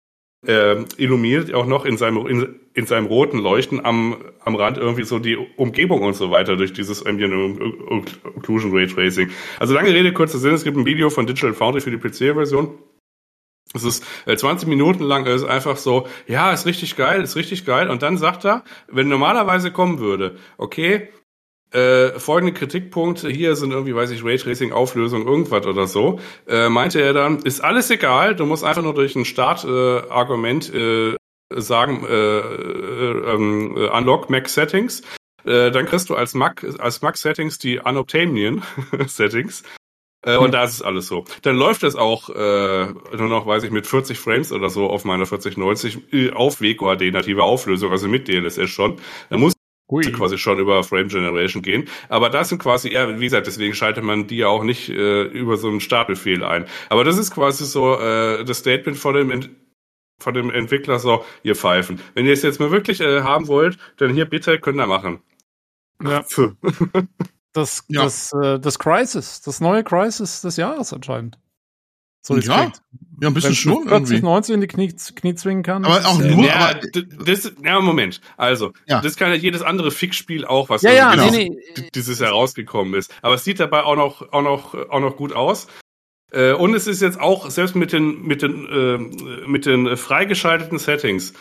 äh, 0.45 0.83
illuminiert 0.97 1.53
auch 1.53 1.65
noch 1.65 1.85
in 1.85 1.97
seinem, 1.97 2.25
in, 2.27 2.59
in 2.73 2.85
seinem 2.85 3.05
roten 3.05 3.37
Leuchten 3.39 3.83
am, 3.83 4.17
am 4.43 4.55
Rand 4.55 4.77
irgendwie 4.77 5.03
so 5.03 5.19
die 5.19 5.37
Umgebung 5.57 6.01
und 6.01 6.15
so 6.15 6.31
weiter 6.31 6.55
durch 6.55 6.73
dieses 6.73 7.05
Ambient 7.05 7.33
Occlusion 8.35 8.71
Ray 8.71 8.87
Tracing. 8.87 9.29
Also 9.59 9.73
lange 9.73 9.93
Rede, 9.93 10.13
kurzer 10.13 10.37
Sinn, 10.37 10.53
es 10.53 10.63
gibt 10.63 10.77
ein 10.77 10.85
Video 10.85 11.09
von 11.09 11.27
Digital 11.27 11.53
Foundry 11.53 11.81
für 11.81 11.91
die 11.91 11.97
PC-Version. 11.97 12.77
Es 13.73 13.83
ist 13.83 14.05
äh, 14.25 14.35
20 14.35 14.67
Minuten 14.67 15.03
lang, 15.03 15.25
ist 15.25 15.43
einfach 15.43 15.77
so, 15.77 16.07
ja, 16.27 16.51
ist 16.53 16.65
richtig 16.65 16.95
geil, 16.95 17.21
ist 17.21 17.35
richtig 17.35 17.65
geil. 17.65 17.89
Und 17.89 18.03
dann 18.03 18.17
sagt 18.17 18.45
er, 18.45 18.63
wenn 18.87 19.07
normalerweise 19.07 19.71
kommen 19.71 19.99
würde, 19.99 20.35
okay, 20.57 21.09
äh, 21.73 22.19
folgende 22.19 22.53
Kritikpunkte, 22.53 23.29
hier 23.29 23.55
sind 23.55 23.71
irgendwie, 23.71 23.95
weiß 23.95 24.11
ich, 24.11 24.23
Raytracing, 24.23 24.71
Auflösung, 24.71 25.25
irgendwas 25.25 25.65
oder 25.65 25.87
so, 25.87 26.19
äh, 26.47 26.69
meinte 26.69 27.01
er 27.01 27.13
dann, 27.13 27.39
ist 27.39 27.63
alles 27.63 27.89
egal, 27.89 28.35
du 28.35 28.45
musst 28.45 28.63
einfach 28.63 28.83
nur 28.83 28.93
durch 28.93 29.15
ein 29.15 29.25
Startargument 29.25 30.73
äh, 30.73 30.77
Argument, 30.77 31.17
sagen, 31.55 32.05
äh, 32.07 32.39
äh, 32.39 33.33
ähm, 33.33 33.77
äh, 33.77 33.89
Unlock 33.89 34.29
Mac 34.29 34.49
Settings, 34.49 35.01
dann 35.45 35.85
kriegst 35.85 36.09
du 36.09 36.15
als 36.15 36.33
Mac, 36.35 36.65
als 36.79 37.01
Mac 37.01 37.17
Settings 37.17 37.57
die 37.57 37.77
Unobtainium 37.77 38.63
Settings. 39.07 39.63
Äh, 40.25 40.37
Und 40.37 40.53
da 40.53 40.63
ist 40.63 40.75
es 40.75 40.81
alles 40.81 41.07
so. 41.07 41.25
Dann 41.41 41.57
läuft 41.57 41.83
es 41.83 41.95
auch 41.95 42.29
äh, 42.29 42.87
nur 43.17 43.27
noch, 43.27 43.45
weiß 43.45 43.63
ich, 43.63 43.71
mit 43.71 43.85
40 43.85 44.17
Frames 44.17 44.53
oder 44.53 44.69
so 44.69 44.89
auf 44.89 45.03
meiner 45.03 45.25
4090 45.25 46.13
äh, 46.13 46.31
auf 46.31 46.61
WQHD 46.61 47.11
native 47.11 47.43
Auflösung, 47.43 47.91
also 47.91 48.07
mit 48.07 48.29
DLSS 48.29 48.69
schon. 48.69 48.99
Dann 49.29 49.41
muss 49.41 49.52
Hui. 49.93 50.11
quasi 50.11 50.37
schon 50.37 50.59
über 50.59 50.83
Frame 50.83 51.07
Generation 51.07 51.61
gehen. 51.61 51.87
Aber 52.09 52.29
das 52.29 52.49
sind 52.49 52.59
quasi, 52.59 52.91
ja, 52.91 53.19
wie 53.19 53.23
gesagt, 53.25 53.47
deswegen 53.47 53.73
schaltet 53.73 54.03
man 54.03 54.27
die 54.27 54.37
ja 54.37 54.47
auch 54.47 54.63
nicht 54.63 54.89
äh, 54.89 55.23
über 55.23 55.57
so 55.57 55.67
einen 55.69 55.79
Startbefehl 55.79 56.43
ein. 56.43 56.65
Aber 56.89 57.03
das 57.03 57.17
ist 57.17 57.31
quasi 57.31 57.65
so 57.65 57.99
äh, 57.99 58.43
das 58.45 58.59
Statement 58.59 58.97
von 58.97 59.13
dem 59.15 59.31
Ent 59.31 59.49
von 60.19 60.33
dem 60.33 60.51
Entwickler 60.51 60.99
so, 60.99 61.25
ihr 61.43 61.55
Pfeifen. 61.55 61.99
Wenn 62.13 62.25
ihr 62.25 62.33
es 62.33 62.43
jetzt 62.43 62.59
mal 62.59 62.71
wirklich 62.71 63.01
äh, 63.01 63.21
haben 63.23 63.47
wollt, 63.47 63.77
dann 63.97 64.13
hier 64.13 64.25
bitte 64.25 64.57
könnt 64.59 64.79
ihr 64.79 64.87
machen. 64.87 65.21
Ja. 66.01 66.23
Das, 67.53 67.83
Ja. 67.87 68.03
das, 68.03 68.31
äh, 68.33 68.59
das 68.59 68.79
Crisis, 68.79 69.41
das 69.41 69.61
neue 69.61 69.83
Crisis 69.83 70.41
des 70.41 70.57
Jahres 70.57 70.91
anscheinend. 70.93 71.37
So 72.25 72.37
Ja, 72.37 72.41
klingt. 72.59 72.81
Ja, 73.21 73.27
ein 73.29 73.33
bisschen 73.33 73.49
Wenn 73.51 73.55
schon 73.55 73.73
40, 73.87 73.91
irgendwie. 73.91 74.21
90 74.21 74.53
in 74.55 74.61
die 74.61 74.67
Knie, 74.67 74.93
Knie 75.15 75.35
zwingen 75.35 75.63
kann. 75.63 75.85
Aber 75.85 75.95
das 75.95 76.05
auch 76.05 76.19
ist, 76.19 76.25
nur- 76.35 76.45
ja, 76.45 76.71
aber- 76.71 77.25
das, 77.25 77.51
ja, 77.63 77.79
Moment. 77.79 78.21
Also, 78.37 78.73
Ja. 78.87 79.01
das 79.01 79.15
kann 79.17 79.29
ja 79.29 79.35
jedes 79.35 79.61
andere 79.61 79.91
Fixspiel 79.91 80.45
auch, 80.45 80.69
was 80.69 80.81
Ja, 80.81 80.91
ja, 80.93 81.13
dieses, 81.15 81.31
nee, 81.31 81.49
nee. 81.77 81.89
dieses 81.93 82.19
herausgekommen 82.19 82.93
ist. 82.95 83.13
Aber 83.21 83.35
es 83.35 83.43
sieht 83.43 83.59
dabei 83.59 83.83
auch 83.83 83.95
noch, 83.95 84.31
auch 84.33 84.41
noch, 84.41 84.73
auch 84.89 84.99
noch 84.99 85.15
gut 85.15 85.33
aus. 85.33 85.67
Äh, 86.31 86.53
und 86.53 86.73
es 86.73 86.87
ist 86.87 87.01
jetzt 87.01 87.19
auch, 87.19 87.49
selbst 87.49 87.75
mit 87.75 87.93
den, 87.93 88.23
mit 88.23 88.41
den, 88.41 88.65
äh, 88.67 89.47
mit 89.47 89.65
den 89.65 89.95
freigeschalteten 89.95 90.79
Settings, 90.79 91.33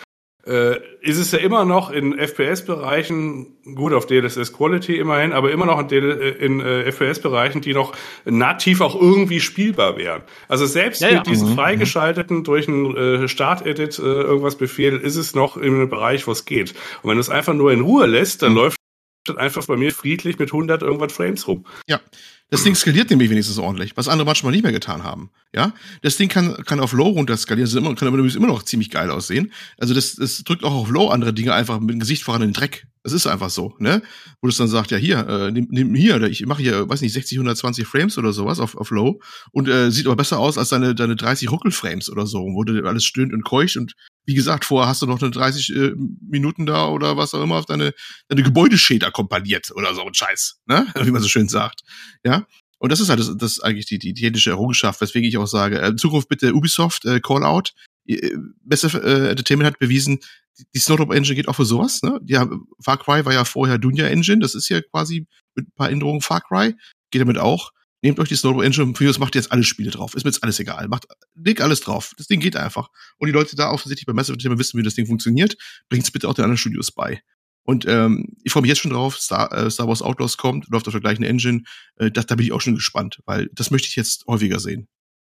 äh, 0.46 0.76
ist 1.00 1.18
es 1.18 1.30
ja 1.32 1.38
immer 1.38 1.64
noch 1.64 1.90
in 1.90 2.18
FPS-Bereichen, 2.18 3.56
gut 3.74 3.92
auf 3.92 4.06
DLSS 4.06 4.52
Quality 4.52 4.98
immerhin, 4.98 5.32
aber 5.32 5.52
immer 5.52 5.66
noch 5.66 5.78
in, 5.80 5.88
DL, 5.88 6.20
äh, 6.20 6.30
in 6.44 6.60
äh, 6.60 6.90
FPS-Bereichen, 6.90 7.60
die 7.60 7.74
noch 7.74 7.94
nativ 8.24 8.80
auch 8.80 9.00
irgendwie 9.00 9.40
spielbar 9.40 9.96
wären. 9.96 10.22
Also 10.48 10.66
selbst 10.66 11.00
Ja, 11.00 11.08
ja. 11.10 11.14
mit 11.18 11.26
diesen 11.26 11.48
Mhm, 11.48 11.54
freigeschalteten 11.54 12.44
durch 12.44 12.68
einen 12.68 12.96
äh, 12.96 13.28
Start-Edit 13.28 13.98
äh, 13.98 14.02
irgendwas 14.02 14.56
Befehl 14.56 14.96
ist 14.96 15.16
es 15.16 15.34
noch 15.34 15.56
im 15.56 15.88
Bereich, 15.88 16.26
wo 16.26 16.32
es 16.32 16.44
geht. 16.44 16.72
Und 17.02 17.10
wenn 17.10 17.16
du 17.16 17.20
es 17.20 17.30
einfach 17.30 17.54
nur 17.54 17.72
in 17.72 17.80
Ruhe 17.82 18.06
lässt, 18.06 18.42
dann 18.42 18.54
läuft 18.54 18.76
es 19.28 19.36
einfach 19.36 19.64
bei 19.66 19.76
mir 19.76 19.92
friedlich 19.92 20.38
mit 20.38 20.52
100 20.52 20.82
irgendwas 20.82 21.12
Frames 21.12 21.46
rum. 21.46 21.64
Ja. 21.86 22.00
Das 22.52 22.64
Ding 22.64 22.74
skaliert 22.74 23.08
nämlich 23.08 23.30
wenigstens 23.30 23.56
ordentlich, 23.56 23.96
was 23.96 24.08
andere 24.08 24.26
manchmal 24.26 24.52
nicht 24.52 24.62
mehr 24.62 24.72
getan 24.72 25.04
haben. 25.04 25.30
Ja, 25.54 25.72
das 26.02 26.18
Ding 26.18 26.28
kann, 26.28 26.54
kann 26.66 26.80
auf 26.80 26.92
Low 26.92 27.08
runter 27.08 27.34
skalieren, 27.34 27.66
ist 27.66 27.74
immer, 27.74 27.94
kann 27.94 28.06
aber 28.08 28.18
immer 28.18 28.46
noch 28.46 28.62
ziemlich 28.62 28.90
geil 28.90 29.10
aussehen. 29.10 29.54
Also 29.78 29.94
das, 29.94 30.16
das 30.16 30.44
drückt 30.44 30.62
auch 30.62 30.74
auf 30.74 30.90
Low 30.90 31.08
andere 31.08 31.32
Dinge 31.32 31.54
einfach 31.54 31.80
mit 31.80 31.88
dem 31.88 32.00
Gesicht 32.00 32.24
voran 32.24 32.42
in 32.42 32.48
den 32.48 32.52
Dreck. 32.52 32.86
Das 33.04 33.14
ist 33.14 33.26
einfach 33.26 33.48
so, 33.48 33.74
ne? 33.78 34.02
Wo 34.42 34.48
es 34.48 34.58
dann 34.58 34.68
sagt, 34.68 34.90
ja 34.90 34.98
hier, 34.98 35.26
äh, 35.26 35.50
nimm, 35.50 35.68
nimm 35.70 35.94
hier, 35.94 36.16
oder 36.16 36.28
ich 36.28 36.44
mache 36.44 36.60
hier, 36.60 36.86
weiß 36.86 37.00
nicht, 37.00 37.14
60, 37.14 37.38
120 37.38 37.86
Frames 37.86 38.18
oder 38.18 38.34
sowas 38.34 38.60
auf, 38.60 38.76
auf 38.76 38.90
Low 38.90 39.20
und 39.52 39.66
äh, 39.68 39.90
sieht 39.90 40.04
aber 40.04 40.16
besser 40.16 40.38
aus 40.38 40.58
als 40.58 40.68
deine, 40.68 40.94
deine 40.94 41.16
30 41.16 41.50
Ruckelframes 41.50 42.10
oder 42.10 42.26
so, 42.26 42.40
wo 42.40 42.64
du 42.64 42.86
alles 42.86 43.04
stöhnt 43.04 43.32
und 43.32 43.44
keucht 43.44 43.78
und 43.78 43.94
wie 44.24 44.34
gesagt, 44.34 44.64
vorher 44.64 44.88
hast 44.88 45.02
du 45.02 45.06
noch 45.06 45.20
eine 45.20 45.30
30 45.30 45.74
äh, 45.74 45.92
Minuten 46.20 46.66
da 46.66 46.86
oder 46.88 47.16
was 47.16 47.34
auch 47.34 47.42
immer 47.42 47.56
auf 47.56 47.66
deine, 47.66 47.92
deine 48.28 48.42
Gebäudeschäder 48.42 49.10
kompiliert 49.10 49.70
oder 49.74 49.94
so 49.94 50.02
ein 50.02 50.14
Scheiß, 50.14 50.60
ne? 50.66 50.86
Wie 51.02 51.10
man 51.10 51.22
so 51.22 51.28
schön 51.28 51.48
sagt. 51.48 51.80
Ja. 52.24 52.41
Und 52.82 52.90
das 52.90 52.98
ist 52.98 53.10
halt 53.10 53.20
das, 53.20 53.30
das 53.36 53.52
ist 53.52 53.60
eigentlich 53.60 53.86
die, 53.86 54.00
die 54.00 54.12
technische 54.12 54.50
Errungenschaft, 54.50 55.00
weswegen 55.00 55.28
ich 55.28 55.38
auch 55.38 55.46
sage, 55.46 55.80
äh, 55.80 55.90
in 55.90 55.98
Zukunft 55.98 56.28
bitte 56.28 56.52
Ubisoft, 56.52 57.04
äh, 57.04 57.20
Callout. 57.20 57.70
Äh, 58.08 58.32
Besser 58.64 58.92
äh, 59.04 59.30
Entertainment 59.30 59.68
hat 59.68 59.78
bewiesen, 59.78 60.18
die, 60.58 60.64
die 60.74 60.80
Snowdrop 60.80 61.12
Engine 61.12 61.36
geht 61.36 61.46
auch 61.46 61.54
für 61.54 61.64
sowas, 61.64 62.02
ne? 62.02 62.18
Ja, 62.26 62.50
Far 62.82 62.98
Cry 62.98 63.24
war 63.24 63.32
ja 63.32 63.44
vorher 63.44 63.78
Dunja 63.78 64.08
Engine, 64.08 64.40
das 64.40 64.56
ist 64.56 64.68
ja 64.68 64.82
quasi 64.82 65.28
mit 65.54 65.68
ein 65.68 65.72
paar 65.76 65.90
Änderungen 65.90 66.22
Far 66.22 66.40
Cry, 66.40 66.74
geht 67.12 67.22
damit 67.22 67.38
auch. 67.38 67.70
Nehmt 68.02 68.18
euch 68.18 68.28
die 68.28 68.34
Snowdrop 68.34 68.64
Engine, 68.64 68.96
für 68.96 69.04
das 69.04 69.20
macht 69.20 69.36
jetzt 69.36 69.52
alle 69.52 69.62
Spiele 69.62 69.92
drauf. 69.92 70.16
Ist 70.16 70.24
mir 70.24 70.30
jetzt 70.30 70.42
alles 70.42 70.58
egal. 70.58 70.88
Macht, 70.88 71.06
legt 71.36 71.60
alles 71.60 71.82
drauf. 71.82 72.14
Das 72.16 72.26
Ding 72.26 72.40
geht 72.40 72.56
einfach. 72.56 72.88
Und 73.18 73.28
die 73.28 73.32
Leute 73.32 73.54
da 73.54 73.70
offensichtlich 73.70 74.06
bei 74.06 74.12
Massive 74.12 74.32
Entertainment 74.32 74.58
wissen, 74.58 74.76
wie 74.76 74.82
das 74.82 74.96
Ding 74.96 75.06
funktioniert. 75.06 75.56
Bringt's 75.88 76.10
bitte 76.10 76.28
auch 76.28 76.34
den 76.34 76.42
anderen 76.42 76.58
Studios 76.58 76.90
bei. 76.90 77.22
Und 77.64 77.86
ähm, 77.86 78.36
ich 78.42 78.52
freue 78.52 78.62
mich 78.62 78.70
jetzt 78.70 78.80
schon 78.80 78.92
drauf. 78.92 79.18
Star, 79.18 79.52
äh, 79.52 79.70
Star 79.70 79.86
Wars 79.86 80.02
Outlaws 80.02 80.36
kommt, 80.36 80.68
läuft 80.68 80.86
auf 80.88 80.92
der 80.92 81.00
gleichen 81.00 81.22
Engine. 81.22 81.62
Äh, 81.96 82.10
das, 82.10 82.26
da 82.26 82.34
bin 82.34 82.46
ich 82.46 82.52
auch 82.52 82.60
schon 82.60 82.74
gespannt, 82.74 83.20
weil 83.24 83.48
das 83.52 83.70
möchte 83.70 83.88
ich 83.88 83.96
jetzt 83.96 84.24
häufiger 84.26 84.58
sehen. 84.58 84.88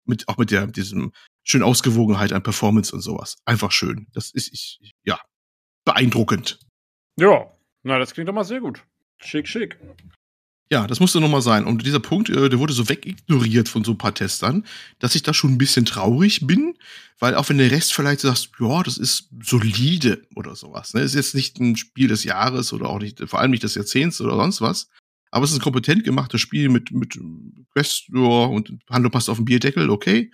Mit, 0.05 0.27
auch 0.27 0.37
mit 0.37 0.51
der, 0.51 0.67
diesem 0.67 1.11
schönen 1.43 1.63
Ausgewogenheit 1.63 2.33
an 2.33 2.43
Performance 2.43 2.93
und 2.93 3.01
sowas. 3.01 3.37
Einfach 3.45 3.71
schön. 3.71 4.07
Das 4.13 4.31
ist, 4.31 4.51
ich, 4.51 4.91
ja, 5.03 5.19
beeindruckend. 5.85 6.59
Ja, 7.17 7.51
na, 7.83 7.99
das 7.99 8.13
klingt 8.13 8.27
doch 8.27 8.33
mal 8.33 8.43
sehr 8.43 8.59
gut. 8.59 8.83
Schick, 9.17 9.47
schick. 9.47 9.77
Ja, 10.73 10.87
das 10.87 10.99
musste 10.99 11.21
nochmal 11.21 11.43
sein. 11.43 11.65
Und 11.65 11.85
dieser 11.85 11.99
Punkt, 11.99 12.31
äh, 12.31 12.49
der 12.49 12.57
wurde 12.57 12.73
so 12.73 12.89
wegignoriert 12.89 13.69
von 13.69 13.83
so 13.83 13.91
ein 13.91 13.97
paar 13.99 14.15
Testern, 14.15 14.65
dass 14.97 15.13
ich 15.13 15.21
da 15.21 15.31
schon 15.31 15.51
ein 15.51 15.59
bisschen 15.59 15.85
traurig 15.85 16.47
bin, 16.47 16.73
weil 17.19 17.35
auch 17.35 17.47
wenn 17.49 17.59
der 17.59 17.69
Rest 17.69 17.93
vielleicht 17.93 18.21
sagt, 18.21 18.49
ja, 18.59 18.81
das 18.81 18.97
ist 18.97 19.29
solide 19.43 20.25
oder 20.35 20.55
sowas. 20.55 20.95
Ne? 20.95 21.01
Ist 21.01 21.13
jetzt 21.13 21.35
nicht 21.35 21.59
ein 21.59 21.75
Spiel 21.75 22.07
des 22.07 22.23
Jahres 22.23 22.73
oder 22.73 22.89
auch 22.89 22.97
nicht, 22.97 23.19
vor 23.29 23.39
allem 23.39 23.51
nicht 23.51 23.61
des 23.61 23.75
Jahrzehnts 23.75 24.19
oder 24.19 24.35
sonst 24.35 24.61
was. 24.61 24.89
Aber 25.29 25.45
es 25.45 25.51
ist 25.51 25.57
ein 25.57 25.61
kompetent 25.61 26.05
gemachtes 26.05 26.41
Spiel 26.41 26.69
mit, 26.69 26.89
mit 26.89 27.19
Quest 27.73 28.09
und 28.09 28.73
Handlung 28.89 29.11
passt 29.11 29.29
auf 29.29 29.37
den 29.37 29.45
Bierdeckel, 29.45 29.91
okay. 29.91 30.31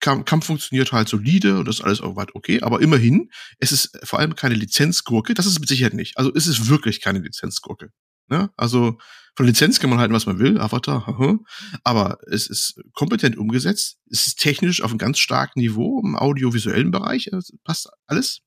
Kampf, 0.00 0.46
funktioniert 0.46 0.92
halt 0.92 1.10
solide 1.10 1.58
und 1.58 1.68
das 1.68 1.80
ist 1.80 1.84
alles 1.84 2.00
auch 2.00 2.16
weit 2.16 2.34
okay, 2.34 2.62
aber 2.62 2.80
immerhin, 2.80 3.30
es 3.58 3.70
ist 3.70 3.98
vor 4.02 4.18
allem 4.18 4.34
keine 4.34 4.54
Lizenzgurke, 4.54 5.34
das 5.34 5.44
ist 5.44 5.60
mit 5.60 5.68
Sicherheit 5.68 5.92
nicht. 5.92 6.16
Also 6.16 6.32
es 6.34 6.46
ist 6.46 6.70
wirklich 6.70 7.02
keine 7.02 7.18
Lizenzgurke. 7.18 7.90
Ne? 8.32 8.50
Also 8.56 8.98
von 9.36 9.44
Lizenz 9.44 9.78
kann 9.78 9.90
man 9.90 9.98
halten, 9.98 10.14
was 10.14 10.24
man 10.24 10.38
will, 10.38 10.58
Avatar, 10.58 11.06
haha. 11.06 11.38
aber 11.84 12.16
es 12.30 12.46
ist 12.46 12.80
kompetent 12.94 13.36
umgesetzt. 13.36 13.98
Es 14.10 14.26
ist 14.26 14.40
technisch 14.40 14.80
auf 14.82 14.90
einem 14.90 14.96
ganz 14.96 15.18
starken 15.18 15.60
Niveau 15.60 16.00
im 16.02 16.16
audiovisuellen 16.16 16.90
Bereich, 16.90 17.30
passt 17.62 17.90
alles. 18.06 18.40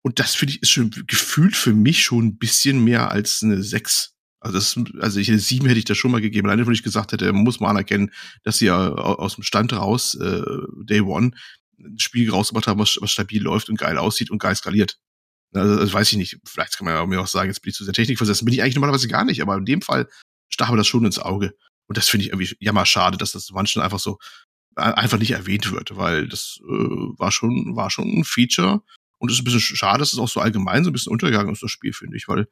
Und 0.00 0.18
das 0.18 0.34
finde 0.34 0.54
ich 0.54 0.62
ist 0.62 0.70
schon 0.70 0.90
gefühlt 1.06 1.56
für 1.56 1.74
mich 1.74 2.04
schon 2.04 2.24
ein 2.24 2.38
bisschen 2.38 2.82
mehr 2.82 3.10
als 3.10 3.42
eine 3.42 3.62
6 3.62 4.14
Also, 4.40 4.56
das, 4.56 4.78
also 5.02 5.20
ich, 5.20 5.28
sieben 5.44 5.66
hätte 5.66 5.78
ich 5.78 5.84
da 5.84 5.94
schon 5.94 6.10
mal 6.10 6.22
gegeben. 6.22 6.48
Alleine, 6.48 6.66
wenn 6.66 6.72
ich 6.72 6.82
gesagt 6.82 7.12
hätte, 7.12 7.30
man 7.34 7.44
muss 7.44 7.60
mal 7.60 7.68
anerkennen, 7.68 8.12
dass 8.44 8.56
sie 8.56 8.66
ja 8.66 8.92
aus 8.92 9.34
dem 9.34 9.44
Stand 9.44 9.74
raus, 9.74 10.14
äh, 10.14 10.42
Day 10.84 11.02
One, 11.02 11.32
ein 11.78 11.98
Spiel 11.98 12.30
rausgebracht 12.30 12.66
haben, 12.66 12.80
was, 12.80 12.96
was 13.02 13.10
stabil 13.10 13.42
läuft 13.42 13.68
und 13.68 13.78
geil 13.78 13.98
aussieht 13.98 14.30
und 14.30 14.38
geil 14.38 14.56
skaliert. 14.56 14.98
Also, 15.56 15.76
das 15.76 15.92
weiß 15.92 16.12
ich 16.12 16.18
nicht. 16.18 16.38
Vielleicht 16.44 16.76
kann 16.76 16.84
man 16.84 16.94
ja 16.94 17.06
mir 17.06 17.20
auch 17.20 17.26
sagen, 17.26 17.48
jetzt 17.48 17.60
bin 17.60 17.70
ich 17.70 17.76
zu 17.76 17.84
sehr 17.84 17.94
Technik 17.94 18.18
versessen. 18.18 18.44
Bin 18.44 18.54
ich 18.54 18.62
eigentlich 18.62 18.74
normalerweise 18.74 19.08
gar 19.08 19.24
nicht, 19.24 19.42
aber 19.42 19.56
in 19.56 19.64
dem 19.64 19.82
Fall 19.82 20.08
stach 20.48 20.70
mir 20.70 20.76
das 20.76 20.86
schon 20.86 21.04
ins 21.04 21.18
Auge. 21.18 21.54
Und 21.88 21.96
das 21.96 22.08
finde 22.08 22.24
ich 22.24 22.32
irgendwie 22.32 22.56
jammer 22.60 22.86
schade, 22.86 23.16
dass 23.16 23.32
das 23.32 23.50
manchen 23.50 23.82
einfach 23.82 23.98
so 23.98 24.18
äh, 24.76 24.82
einfach 24.82 25.18
nicht 25.18 25.30
erwähnt 25.32 25.70
wird, 25.70 25.96
weil 25.96 26.28
das 26.28 26.60
äh, 26.62 26.72
war 26.72 27.32
schon 27.32 27.76
war 27.76 27.90
schon 27.90 28.08
ein 28.08 28.24
Feature 28.24 28.82
und 29.18 29.30
es 29.30 29.36
ist 29.36 29.42
ein 29.42 29.44
bisschen 29.44 29.76
schade, 29.76 30.00
dass 30.00 30.12
es 30.12 30.18
auch 30.18 30.28
so 30.28 30.40
allgemein 30.40 30.84
so 30.84 30.90
ein 30.90 30.92
bisschen 30.92 31.12
untergegangen 31.12 31.52
ist 31.52 31.62
das 31.62 31.70
Spiel 31.70 31.92
finde 31.92 32.16
ich, 32.16 32.28
weil 32.28 32.48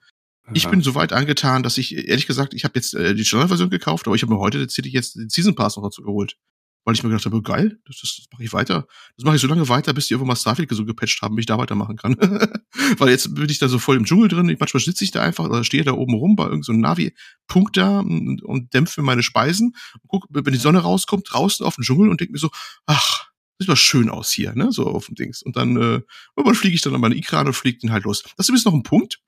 ich 0.53 0.69
bin 0.69 0.83
so 0.83 0.95
weit 0.95 1.15
angetan, 1.15 1.63
dass 1.63 1.79
ich 1.79 1.97
ehrlich 1.97 2.27
gesagt, 2.27 2.53
ich 2.53 2.65
habe 2.65 2.75
jetzt 2.75 2.95
äh, 2.95 3.15
die 3.15 3.25
Standardversion 3.25 3.71
gekauft, 3.71 4.07
aber 4.07 4.15
ich 4.15 4.23
habe 4.23 4.33
mir 4.33 4.39
heute 4.39 4.61
tatsächlich 4.61 4.93
jetzt 4.93 5.17
den 5.17 5.31
Season 5.31 5.55
Pass 5.55 5.77
noch 5.77 5.85
dazu 5.85 6.03
geholt 6.03 6.37
weil 6.85 6.95
ich 6.95 7.03
mir 7.03 7.09
gedacht 7.09 7.25
habe, 7.25 7.43
geil, 7.43 7.81
das, 7.87 8.01
das, 8.01 8.17
das 8.17 8.27
mache 8.31 8.45
ich 8.45 8.53
weiter. 8.53 8.87
Das 9.17 9.25
mache 9.25 9.37
ich 9.37 9.43
so 9.43 9.49
lange 9.49 9.69
weiter, 9.69 9.95
bis 9.95 10.07
die 10.07 10.15
irgendwann 10.15 10.35
mal 10.35 10.37
Starfield 10.37 10.71
so 10.71 10.85
gepatcht 10.85 11.23
haben, 11.23 11.35
bis 11.35 11.45
ich 11.45 11.47
da 11.47 11.57
weitermachen 11.57 11.97
kann. 11.97 12.15
weil 12.99 13.09
jetzt 13.09 13.35
bin 13.35 13.49
ich 13.49 13.59
da 13.59 13.69
so 13.69 13.79
voll 13.79 13.97
im 13.97 14.05
Dschungel 14.05 14.29
drin. 14.29 14.55
Manchmal 14.59 14.83
sitze 14.83 15.05
ich 15.05 15.11
da 15.11 15.23
einfach 15.23 15.47
oder 15.47 15.65
stehe 15.65 15.85
da 15.85 15.93
oben 15.93 16.15
rum 16.15 16.37
bei 16.37 16.45
irgendeinem 16.45 16.63
so 16.63 16.73
Navi-Punkt 16.73 17.77
da 17.77 18.01
und, 18.01 18.43
und 18.43 18.75
dämpfe 18.75 19.03
meine 19.03 19.23
Speisen. 19.23 19.75
Und 20.03 20.09
guck, 20.09 20.27
wenn 20.29 20.53
die 20.53 20.59
Sonne 20.59 20.81
rauskommt, 20.81 21.27
draußen 21.31 21.65
auf 21.65 21.77
den 21.77 21.85
Dschungel 21.85 22.11
und 22.11 22.21
denke 22.21 22.33
mir 22.33 22.39
so, 22.39 22.51
ach, 22.87 23.31
sieht 23.59 23.69
mal 23.69 23.77
schön 23.77 24.11
aus 24.11 24.31
hier, 24.31 24.55
ne, 24.55 24.71
so 24.71 24.87
auf 24.87 25.07
dem 25.07 25.15
Dings. 25.15 25.43
Und 25.43 25.57
dann, 25.57 25.77
äh, 25.77 26.01
irgendwann 26.37 26.55
fliege 26.55 26.75
ich 26.75 26.83
dann 26.83 26.95
an 26.95 27.01
meine 27.01 27.15
Ikran 27.15 27.47
und 27.47 27.55
fliege 27.55 27.79
den 27.79 27.93
halt 27.93 28.05
los. 28.05 28.23
Das 28.23 28.33
ist 28.47 28.49
übrigens 28.49 28.65
noch 28.67 28.75
ein 28.75 28.83
Punkt. 28.83 29.21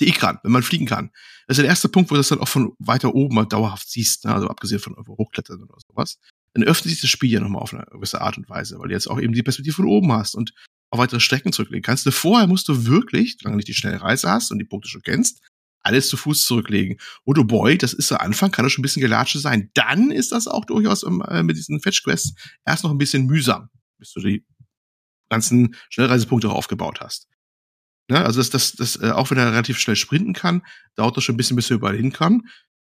Die 0.00 0.08
Ikran, 0.08 0.38
wenn 0.42 0.52
man 0.52 0.62
fliegen 0.62 0.86
kann. 0.86 1.10
Das 1.46 1.58
ist 1.58 1.62
der 1.62 1.68
erste 1.68 1.88
Punkt, 1.88 2.10
wo 2.10 2.14
du 2.14 2.20
das 2.20 2.28
dann 2.28 2.40
auch 2.40 2.48
von 2.48 2.72
weiter 2.78 3.14
oben 3.14 3.34
mal 3.34 3.44
dauerhaft 3.44 3.90
siehst, 3.90 4.24
ne? 4.24 4.34
also 4.34 4.48
abgesehen 4.48 4.80
von 4.80 4.96
Hochklettern 4.96 5.62
oder 5.62 5.76
sowas 5.86 6.18
dann 6.54 6.64
öffnet 6.64 6.92
sich 6.92 7.00
das 7.00 7.10
Spiel 7.10 7.30
ja 7.30 7.40
nochmal 7.40 7.62
auf 7.62 7.72
eine 7.72 7.84
gewisse 7.90 8.20
Art 8.20 8.36
und 8.36 8.48
Weise, 8.48 8.78
weil 8.78 8.88
du 8.88 8.94
jetzt 8.94 9.08
auch 9.08 9.20
eben 9.20 9.32
die 9.32 9.42
Perspektive 9.42 9.76
von 9.76 9.86
oben 9.86 10.12
hast 10.12 10.34
und 10.34 10.52
auf 10.90 10.98
weitere 10.98 11.20
Strecken 11.20 11.52
zurücklegen 11.52 11.82
kannst. 11.82 12.08
Vorher 12.12 12.46
musst 12.46 12.68
du 12.68 12.86
wirklich, 12.86 13.38
solange 13.38 13.54
du 13.54 13.58
nicht 13.58 13.68
die 13.68 13.74
schnelle 13.74 14.02
Reise 14.02 14.30
hast 14.30 14.50
und 14.50 14.58
die 14.58 14.64
Punkte 14.64 14.88
schon 14.88 15.02
kennst, 15.02 15.40
alles 15.82 16.08
zu 16.08 16.16
Fuß 16.16 16.44
zurücklegen. 16.44 16.98
Und 17.24 17.38
oh 17.38 17.44
boy, 17.44 17.78
das 17.78 17.92
ist 17.92 18.12
am 18.12 18.18
Anfang, 18.18 18.50
kann 18.50 18.64
das 18.64 18.72
schon 18.72 18.82
ein 18.82 18.84
bisschen 18.84 19.02
gelatsche 19.02 19.38
sein. 19.38 19.70
Dann 19.74 20.10
ist 20.10 20.32
das 20.32 20.46
auch 20.46 20.64
durchaus 20.64 21.02
äh, 21.02 21.42
mit 21.42 21.56
diesen 21.56 21.80
Fetch-Quests 21.80 22.34
erst 22.64 22.84
noch 22.84 22.90
ein 22.90 22.98
bisschen 22.98 23.26
mühsam, 23.26 23.70
bis 23.98 24.12
du 24.12 24.20
die 24.20 24.44
ganzen 25.28 25.74
Schnellreisepunkte 25.88 26.48
auch 26.50 26.54
aufgebaut 26.54 27.00
hast. 27.00 27.26
Ja, 28.10 28.24
also 28.24 28.40
das, 28.40 28.50
das, 28.50 28.72
das, 28.72 28.96
äh, 28.96 29.10
auch 29.10 29.30
wenn 29.30 29.38
er 29.38 29.50
relativ 29.52 29.78
schnell 29.78 29.96
sprinten 29.96 30.34
kann, 30.34 30.62
dauert 30.96 31.16
das 31.16 31.24
schon 31.24 31.34
ein 31.34 31.38
bisschen, 31.38 31.56
bis 31.56 31.70
er 31.70 31.76
überall 31.76 31.96
hin 31.96 32.12
kann. 32.12 32.42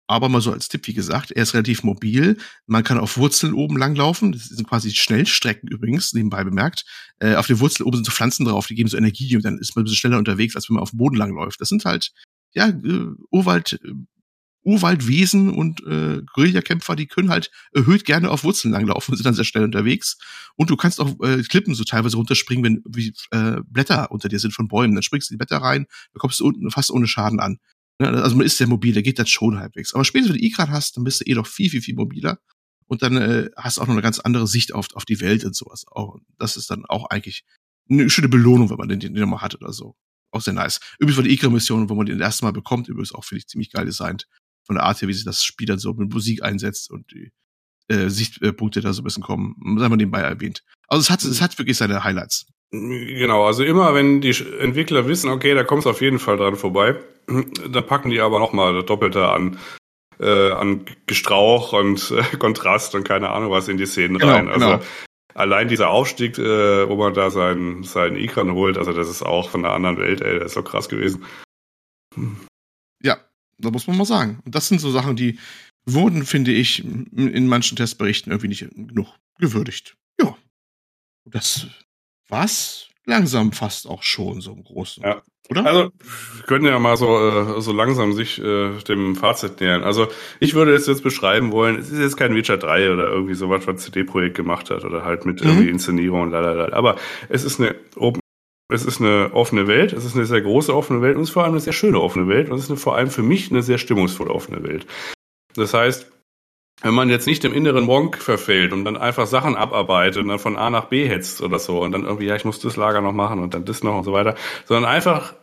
Aber 0.07 0.29
mal 0.29 0.43
so 0.43 0.53
als 0.53 0.69
Tipp, 0.69 0.87
wie 0.87 0.93
gesagt, 0.93 1.31
er 1.31 1.43
ist 1.43 1.55
relativ 1.55 1.83
mobil. 1.83 2.37
Man 2.67 2.85
kann 2.85 2.99
auf 2.99 3.17
Wurzeln 3.17 3.55
oben 3.55 3.79
langlaufen. 3.79 4.33
Das 4.33 4.45
sind 4.45 4.69
quasi 4.69 4.91
Schnellstrecken 4.91 5.69
übrigens, 5.69 6.13
nebenbei 6.13 6.45
bemerkt. 6.45 6.85
Äh, 7.21 7.37
auf 7.37 7.47
den 7.47 7.59
Wurzeln 7.61 7.87
oben 7.87 7.97
sind 7.97 8.05
so 8.05 8.13
Pflanzen 8.13 8.45
drauf, 8.45 8.67
die 8.67 8.75
geben 8.75 8.91
so 8.91 8.99
Energie 8.99 9.35
und 9.35 9.45
dann 9.45 9.59
ist 9.59 9.75
man 9.75 9.83
ein 9.83 9.85
bisschen 9.85 9.99
schneller 9.99 10.19
unterwegs, 10.19 10.57
als 10.57 10.69
wenn 10.69 10.75
man 10.75 10.83
auf 10.83 10.91
dem 10.91 10.99
Boden 10.99 11.17
langläuft. 11.17 11.61
Das 11.61 11.71
sind 11.71 11.87
halt, 11.87 12.13
ja, 12.53 12.69
äh, 12.69 13.07
Urwald, 13.31 13.81
äh, 13.83 13.93
Urwaldwesen 14.65 15.51
und 15.51 15.83
äh, 15.87 16.23
Guerillakämpfer, 16.35 16.97
die 16.97 17.07
können 17.07 17.31
halt 17.31 17.51
erhöht 17.73 18.05
gerne 18.05 18.31
auf 18.31 18.45
Wurzeln 18.45 18.73
langlaufen 18.73 19.13
und 19.13 19.17
sind 19.17 19.27
dann 19.27 19.35
sehr 19.35 19.45
schnell 19.45 19.65
unterwegs. 19.65 20.19
Und 20.57 20.71
du 20.71 20.77
kannst 20.77 21.01
auch 21.01 21.19
äh, 21.23 21.43
Klippen 21.43 21.75
so 21.75 21.85
teilweise 21.85 22.17
runterspringen, 22.17 22.65
wenn 22.65 22.83
wie, 22.87 23.15
äh, 23.31 23.61
Blätter 23.67 24.11
unter 24.11 24.29
dir 24.29 24.39
sind 24.39 24.53
von 24.55 24.69
Bäumen. 24.69 24.95
Dann 24.95 25.03
springst 25.03 25.31
du 25.31 25.35
die 25.35 25.39
Blätter 25.39 25.59
rein, 25.59 25.87
dann 26.13 26.19
kommst 26.19 26.41
du 26.41 26.47
unten 26.47 26.71
fast 26.71 26.91
ohne 26.91 27.07
Schaden 27.07 27.41
an. 27.41 27.59
Ja, 28.01 28.11
also 28.11 28.37
man 28.37 28.47
ist 28.47 28.59
sehr 28.59 28.67
mobil, 28.67 28.93
da 28.93 29.03
geht 29.03 29.19
das 29.19 29.31
schon 29.31 29.59
halbwegs. 29.59 29.95
Aber 29.95 30.05
spätestens, 30.05 30.35
wenn 30.35 30.41
du 30.41 30.47
E-Grad 30.47 30.69
hast, 30.71 30.97
dann 30.97 31.05
bist 31.05 31.21
du 31.21 31.31
eh 31.31 31.35
doch 31.35 31.47
viel, 31.47 31.71
viel, 31.71 31.81
viel 31.81 31.95
mobiler. 31.95 32.41
Und 32.87 33.03
dann 33.03 33.17
äh, 33.17 33.51
hast 33.57 33.77
du 33.77 33.83
auch 33.83 33.87
noch 33.87 33.95
eine 33.95 34.03
ganz 34.03 34.19
andere 34.19 34.47
Sicht 34.47 34.75
auf, 34.75 34.89
auf 34.95 35.05
die 35.05 35.21
Welt 35.21 35.45
und 35.45 35.55
sowas. 35.55 35.85
Auch, 35.91 36.19
das 36.39 36.57
ist 36.57 36.71
dann 36.71 36.85
auch 36.87 37.07
eigentlich 37.07 37.45
eine 37.89 38.11
schöne 38.11 38.29
Belohnung, 38.29 38.71
wenn 38.71 38.77
man 38.77 38.89
den, 38.89 39.01
den 39.01 39.13
nochmal 39.13 39.43
hat 39.43 39.55
oder 39.55 39.73
so. 39.73 39.97
Auch 40.33 40.41
sehr 40.41 40.55
nice. 40.55 40.81
Übrigens 40.99 41.17
war 41.17 41.25
die 41.25 41.33
E-Grad-Mission, 41.33 41.89
wo 41.89 41.95
man 41.95 42.07
den 42.07 42.21
erste 42.21 42.45
Mal 42.45 42.53
bekommt, 42.53 42.89
übrigens 42.89 43.15
auch, 43.15 43.25
finde 43.25 43.41
ich, 43.41 43.47
ziemlich 43.47 43.71
geil 43.71 43.87
designt. 43.87 44.27
Von 44.67 44.77
der 44.77 44.85
Art 44.85 45.01
her, 45.01 45.09
wie 45.09 45.13
sich 45.13 45.25
das 45.25 45.45
Spiel 45.45 45.67
dann 45.67 45.79
so 45.79 45.93
mit 45.95 46.13
Musik 46.13 46.43
einsetzt 46.43 46.91
und 46.91 47.11
die 47.13 47.33
äh, 47.89 48.09
Sichtpunkte 48.09 48.81
da 48.81 48.93
so 48.93 49.03
ein 49.03 49.05
bisschen 49.05 49.23
kommen. 49.23 49.55
Sei 49.79 49.89
mal 49.89 49.97
nebenbei 49.97 50.21
erwähnt. 50.21 50.65
Also 50.89 51.03
es 51.03 51.11
hat, 51.11 51.23
es 51.23 51.41
hat 51.41 51.57
wirklich 51.59 51.77
seine 51.77 52.03
Highlights. 52.03 52.47
Genau, 52.71 53.45
also 53.45 53.63
immer 53.63 53.95
wenn 53.95 54.21
die 54.21 54.35
Entwickler 54.59 55.07
wissen, 55.07 55.31
okay, 55.31 55.55
da 55.55 55.63
kommt 55.63 55.83
es 55.83 55.87
auf 55.87 56.01
jeden 56.01 56.19
Fall 56.19 56.37
dran 56.37 56.57
vorbei, 56.57 56.99
da 57.27 57.81
packen 57.81 58.11
die 58.11 58.21
aber 58.21 58.39
nochmal 58.39 58.75
das 58.75 58.87
Doppelte 58.87 59.29
an, 59.29 59.59
äh, 60.21 60.51
an 60.51 60.85
Gestrauch 61.07 61.73
und 61.73 62.11
äh, 62.11 62.37
Kontrast 62.37 62.95
und 62.95 63.05
keine 63.05 63.31
Ahnung 63.31 63.51
was 63.51 63.69
in 63.69 63.77
die 63.77 63.87
Szenen 63.87 64.19
genau, 64.19 64.33
rein. 64.33 64.49
Also 64.49 64.67
genau. 64.67 64.83
allein 65.35 65.69
dieser 65.69 65.91
Aufstieg, 65.91 66.39
äh, 66.39 66.89
wo 66.89 66.97
man 66.97 67.15
da 67.15 67.31
seinen, 67.31 67.83
seinen 67.85 68.17
Ikran 68.17 68.53
holt, 68.53 68.79
also 68.79 68.93
das 68.93 69.09
ist 69.09 69.23
auch 69.23 69.51
von 69.51 69.65
einer 69.65 69.75
anderen 69.75 69.99
Welt, 69.99 70.21
ey, 70.21 70.39
das 70.39 70.47
ist 70.47 70.55
so 70.55 70.63
krass 70.63 70.89
gewesen. 70.89 71.25
Ja, 73.03 73.19
da 73.59 73.71
muss 73.71 73.87
man 73.87 73.97
mal 73.97 74.05
sagen. 74.05 74.41
Und 74.45 74.55
das 74.55 74.69
sind 74.69 74.81
so 74.81 74.91
Sachen, 74.91 75.17
die 75.17 75.39
wurden, 75.87 76.25
finde 76.25 76.53
ich, 76.53 76.85
in 76.85 77.47
manchen 77.47 77.77
Testberichten 77.77 78.33
irgendwie 78.33 78.49
nicht 78.49 78.69
genug 78.75 79.09
gewürdigt. 79.39 79.97
Ja. 80.21 80.37
Das 81.25 81.67
was 82.29 82.89
langsam 83.07 83.53
fast 83.53 83.89
auch 83.89 84.03
schon 84.03 84.41
so 84.41 84.53
im 84.53 84.65
Großen. 84.65 85.03
Ja. 85.03 85.23
Oder? 85.51 85.67
Also, 85.67 85.81
wir 86.37 86.47
können 86.47 86.65
ja 86.65 86.79
mal 86.79 86.97
so, 86.97 87.19
äh, 87.19 87.61
so 87.61 87.73
langsam 87.73 88.15
sich 88.15 88.41
äh, 88.41 88.79
dem 88.89 89.15
Fazit 89.15 89.61
nähern. 89.61 89.83
Also, 89.83 90.09
ich 90.41 90.55
würde 90.55 90.75
es 90.75 90.87
jetzt 90.87 91.03
beschreiben 91.03 91.53
wollen, 91.53 91.79
es 91.79 91.91
ist 91.91 91.99
jetzt 91.99 92.17
kein 92.17 92.35
Witcher 92.35 92.57
3 92.57 92.93
oder 92.93 93.09
irgendwie 93.09 93.35
sowas, 93.35 93.67
was 93.67 93.83
CD-Projekt 93.83 94.37
gemacht 94.37 94.71
hat 94.71 94.85
oder 94.85 95.05
halt 95.05 95.27
mit 95.27 95.43
mhm. 95.43 95.51
irgendwie 95.51 95.69
Inszenierung 95.69 96.23
und 96.23 96.31
lalala. 96.31 96.73
Aber 96.73 96.97
es 97.29 97.45
ist 97.45 97.61
eine 97.61 97.75
Open 97.97 98.21
es 98.73 98.87
ist 98.87 99.01
eine 99.01 99.31
offene 99.35 99.67
Welt, 99.67 99.93
es 99.93 100.07
ist 100.07 100.17
eine 100.17 100.25
sehr 100.25 100.41
große 100.41 100.75
offene 100.75 101.03
Welt 101.03 101.17
und 101.17 101.23
es 101.23 101.29
ist 101.29 101.35
vor 101.35 101.45
allem 101.45 101.53
eine 101.53 101.61
sehr 101.61 101.75
schöne 101.75 102.01
offene 102.01 102.29
Welt 102.29 102.49
und 102.49 102.57
es 102.57 102.65
ist 102.65 102.71
eine, 102.71 102.79
vor 102.79 102.97
allem 102.97 103.11
für 103.11 103.23
mich 103.23 103.51
eine 103.51 103.63
sehr 103.63 103.77
stimmungsvolle 103.77 104.31
offene 104.31 104.63
Welt. 104.63 104.87
Das 105.55 105.75
heißt, 105.75 106.11
wenn 106.83 106.95
man 106.95 107.09
jetzt 107.09 107.27
nicht 107.27 107.45
im 107.45 107.55
inneren 107.55 107.85
Monk 107.85 108.19
verfällt 108.19 108.73
und 108.73 108.85
dann 108.85 108.97
einfach 108.97 109.27
Sachen 109.27 109.57
abarbeitet 109.57 110.23
und 110.23 110.29
dann 110.29 110.39
von 110.39 110.57
A 110.57 110.71
nach 110.71 110.87
B 110.87 111.09
hetzt 111.09 111.41
oder 111.41 111.59
so 111.59 111.81
und 111.81 111.93
dann 111.93 112.05
irgendwie, 112.05 112.27
ja, 112.27 112.37
ich 112.37 112.45
muss 112.45 112.61
das 112.61 112.77
Lager 112.77 113.01
noch 113.01 113.13
machen 113.13 113.41
und 113.41 113.55
dann 113.55 113.65
das 113.65 113.83
noch 113.83 113.97
und 113.97 114.05
so 114.05 114.13
weiter, 114.13 114.35
sondern 114.65 114.91
einfach, 114.91 115.35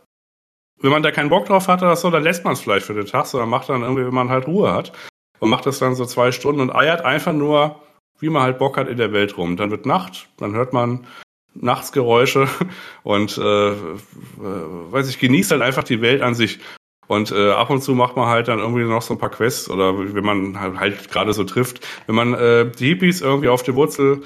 wenn 0.82 0.92
man 0.92 1.04
da 1.04 1.12
keinen 1.12 1.30
Bock 1.30 1.46
drauf 1.46 1.68
hat 1.68 1.82
oder 1.82 1.96
so, 1.96 2.10
dann 2.10 2.24
lässt 2.24 2.44
man 2.44 2.54
es 2.54 2.62
vielleicht 2.62 2.86
für 2.86 2.94
den 2.94 3.06
Tag, 3.06 3.26
sondern 3.26 3.50
macht 3.50 3.70
dann 3.70 3.82
irgendwie, 3.82 4.06
wenn 4.06 4.14
man 4.14 4.30
halt 4.30 4.48
Ruhe 4.48 4.72
hat 4.72 4.92
und 5.40 5.50
macht 5.50 5.66
das 5.66 5.80
dann 5.80 5.96
so 5.96 6.06
zwei 6.06 6.32
Stunden 6.32 6.62
und 6.62 6.76
eiert 6.76 7.02
einfach 7.02 7.34
nur, 7.34 7.82
wie 8.20 8.30
man 8.30 8.44
halt 8.44 8.60
Bock 8.60 8.78
hat 8.78 8.88
in 8.88 8.98
der 8.98 9.14
Welt 9.14 9.38
rum. 9.38 9.58
Dann 9.58 9.72
wird 9.72 9.86
Nacht, 9.86 10.30
dann 10.38 10.54
hört 10.54 10.74
man 10.74 11.08
Nachtsgeräusche 11.54 12.48
und 13.04 13.38
äh, 13.38 13.42
weiß 13.42 15.10
ich, 15.10 15.20
genießt 15.20 15.52
halt 15.52 15.62
einfach 15.62 15.84
die 15.84 16.02
Welt 16.02 16.22
an 16.22 16.36
sich. 16.36 16.60
Und 17.12 17.34
äh, 17.34 17.52
ab 17.52 17.70
und 17.70 17.82
zu 17.82 17.94
macht 17.94 18.16
man 18.16 18.30
halt 18.30 18.48
dann 18.48 18.60
irgendwie 18.60 18.86
noch 18.86 19.02
so 19.02 19.14
ein 19.14 19.18
paar 19.18 19.32
Quests 19.32 19.70
oder 19.70 20.16
wenn 20.16 20.24
man 20.24 20.58
halt, 20.58 20.80
halt 20.80 21.12
gerade 21.12 21.34
so 21.34 21.44
trifft, 21.44 21.86
wenn 22.08 22.16
man 22.16 22.34
äh, 22.34 22.72
die 22.72 22.88
Hippies 22.88 23.20
irgendwie 23.20 23.50
auf 23.50 23.64
der 23.64 23.76
Wurzel 23.76 24.22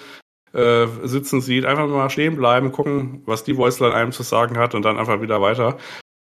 äh, 0.53 0.86
sitzen 1.02 1.41
sieht, 1.41 1.66
einfach 1.66 1.88
mal 1.88 2.12
stehen 2.12 2.36
bleiben, 2.36 2.72
gucken, 2.72 3.24
was 3.26 3.44
die 3.44 3.57
Voiceline 3.57 3.95
einem 3.95 4.12
zu 4.12 4.22
sagen 4.22 4.60
hat 4.60 4.76
und 4.76 4.86
dann 4.86 4.99
einfach 4.99 5.20
wieder 5.20 5.41
weiter. 5.41 5.80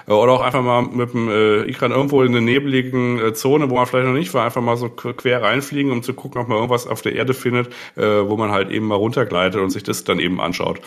Äh, 0.06 0.12
oder 0.12 0.32
auch 0.32 0.42
einfach 0.42 0.60
mal 0.60 0.82
mit 0.82 1.14
dem 1.14 1.30
äh, 1.30 1.62
Ikran 1.62 1.92
irgendwo 1.92 2.20
in 2.20 2.36
eine 2.36 2.42
nebeligen 2.42 3.18
äh, 3.18 3.32
Zone, 3.32 3.70
wo 3.70 3.76
man 3.76 3.86
vielleicht 3.86 4.08
noch 4.08 4.12
nicht 4.12 4.34
war, 4.34 4.44
einfach 4.44 4.60
mal 4.60 4.76
so 4.76 4.90
quer 4.90 5.40
reinfliegen, 5.40 5.90
um 5.90 6.02
zu 6.02 6.12
gucken, 6.12 6.42
ob 6.42 6.48
man 6.48 6.58
irgendwas 6.58 6.86
auf 6.86 7.00
der 7.00 7.14
Erde 7.14 7.32
findet, 7.32 7.68
äh, 7.96 8.02
wo 8.02 8.36
man 8.36 8.50
halt 8.50 8.70
eben 8.70 8.86
mal 8.86 8.96
runtergleitet 8.96 9.62
und 9.62 9.70
sich 9.70 9.82
das 9.82 10.04
dann 10.04 10.20
eben 10.20 10.42
anschaut. 10.42 10.82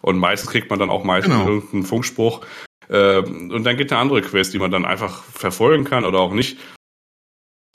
Und 0.00 0.18
meistens 0.18 0.50
kriegt 0.50 0.70
man 0.70 0.80
dann 0.80 0.90
auch 0.90 1.04
meistens 1.04 1.34
genau. 1.34 1.48
irgendeinen 1.48 1.84
Funkspruch, 1.84 2.40
und 2.88 3.64
dann 3.64 3.76
geht 3.76 3.92
eine 3.92 4.00
andere 4.00 4.22
Quest, 4.22 4.54
die 4.54 4.58
man 4.58 4.70
dann 4.70 4.84
einfach 4.84 5.22
verfolgen 5.24 5.84
kann 5.84 6.04
oder 6.04 6.20
auch 6.20 6.32
nicht. 6.32 6.58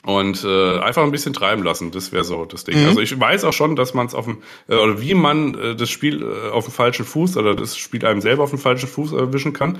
Und 0.04 0.44
äh, 0.44 0.78
einfach 0.80 1.02
ein 1.02 1.12
bisschen 1.12 1.32
treiben 1.32 1.62
lassen, 1.62 1.90
das 1.90 2.12
wäre 2.12 2.24
so 2.24 2.44
das 2.44 2.64
Ding. 2.64 2.78
Mhm. 2.78 2.88
Also 2.88 3.00
ich 3.00 3.18
weiß 3.18 3.44
auch 3.44 3.54
schon, 3.54 3.74
dass 3.74 3.94
man 3.94 4.06
es 4.06 4.14
auf 4.14 4.26
dem, 4.26 4.42
äh, 4.68 4.74
oder 4.74 5.00
wie 5.00 5.14
man 5.14 5.54
äh, 5.54 5.76
das 5.76 5.88
Spiel 5.88 6.22
äh, 6.22 6.50
auf 6.50 6.66
dem 6.66 6.74
falschen 6.74 7.06
Fuß 7.06 7.38
oder 7.38 7.54
das 7.54 7.78
Spiel 7.78 8.04
einem 8.04 8.20
selber 8.20 8.42
auf 8.42 8.50
dem 8.50 8.58
falschen 8.58 8.88
Fuß 8.88 9.12
erwischen 9.12 9.54
kann. 9.54 9.78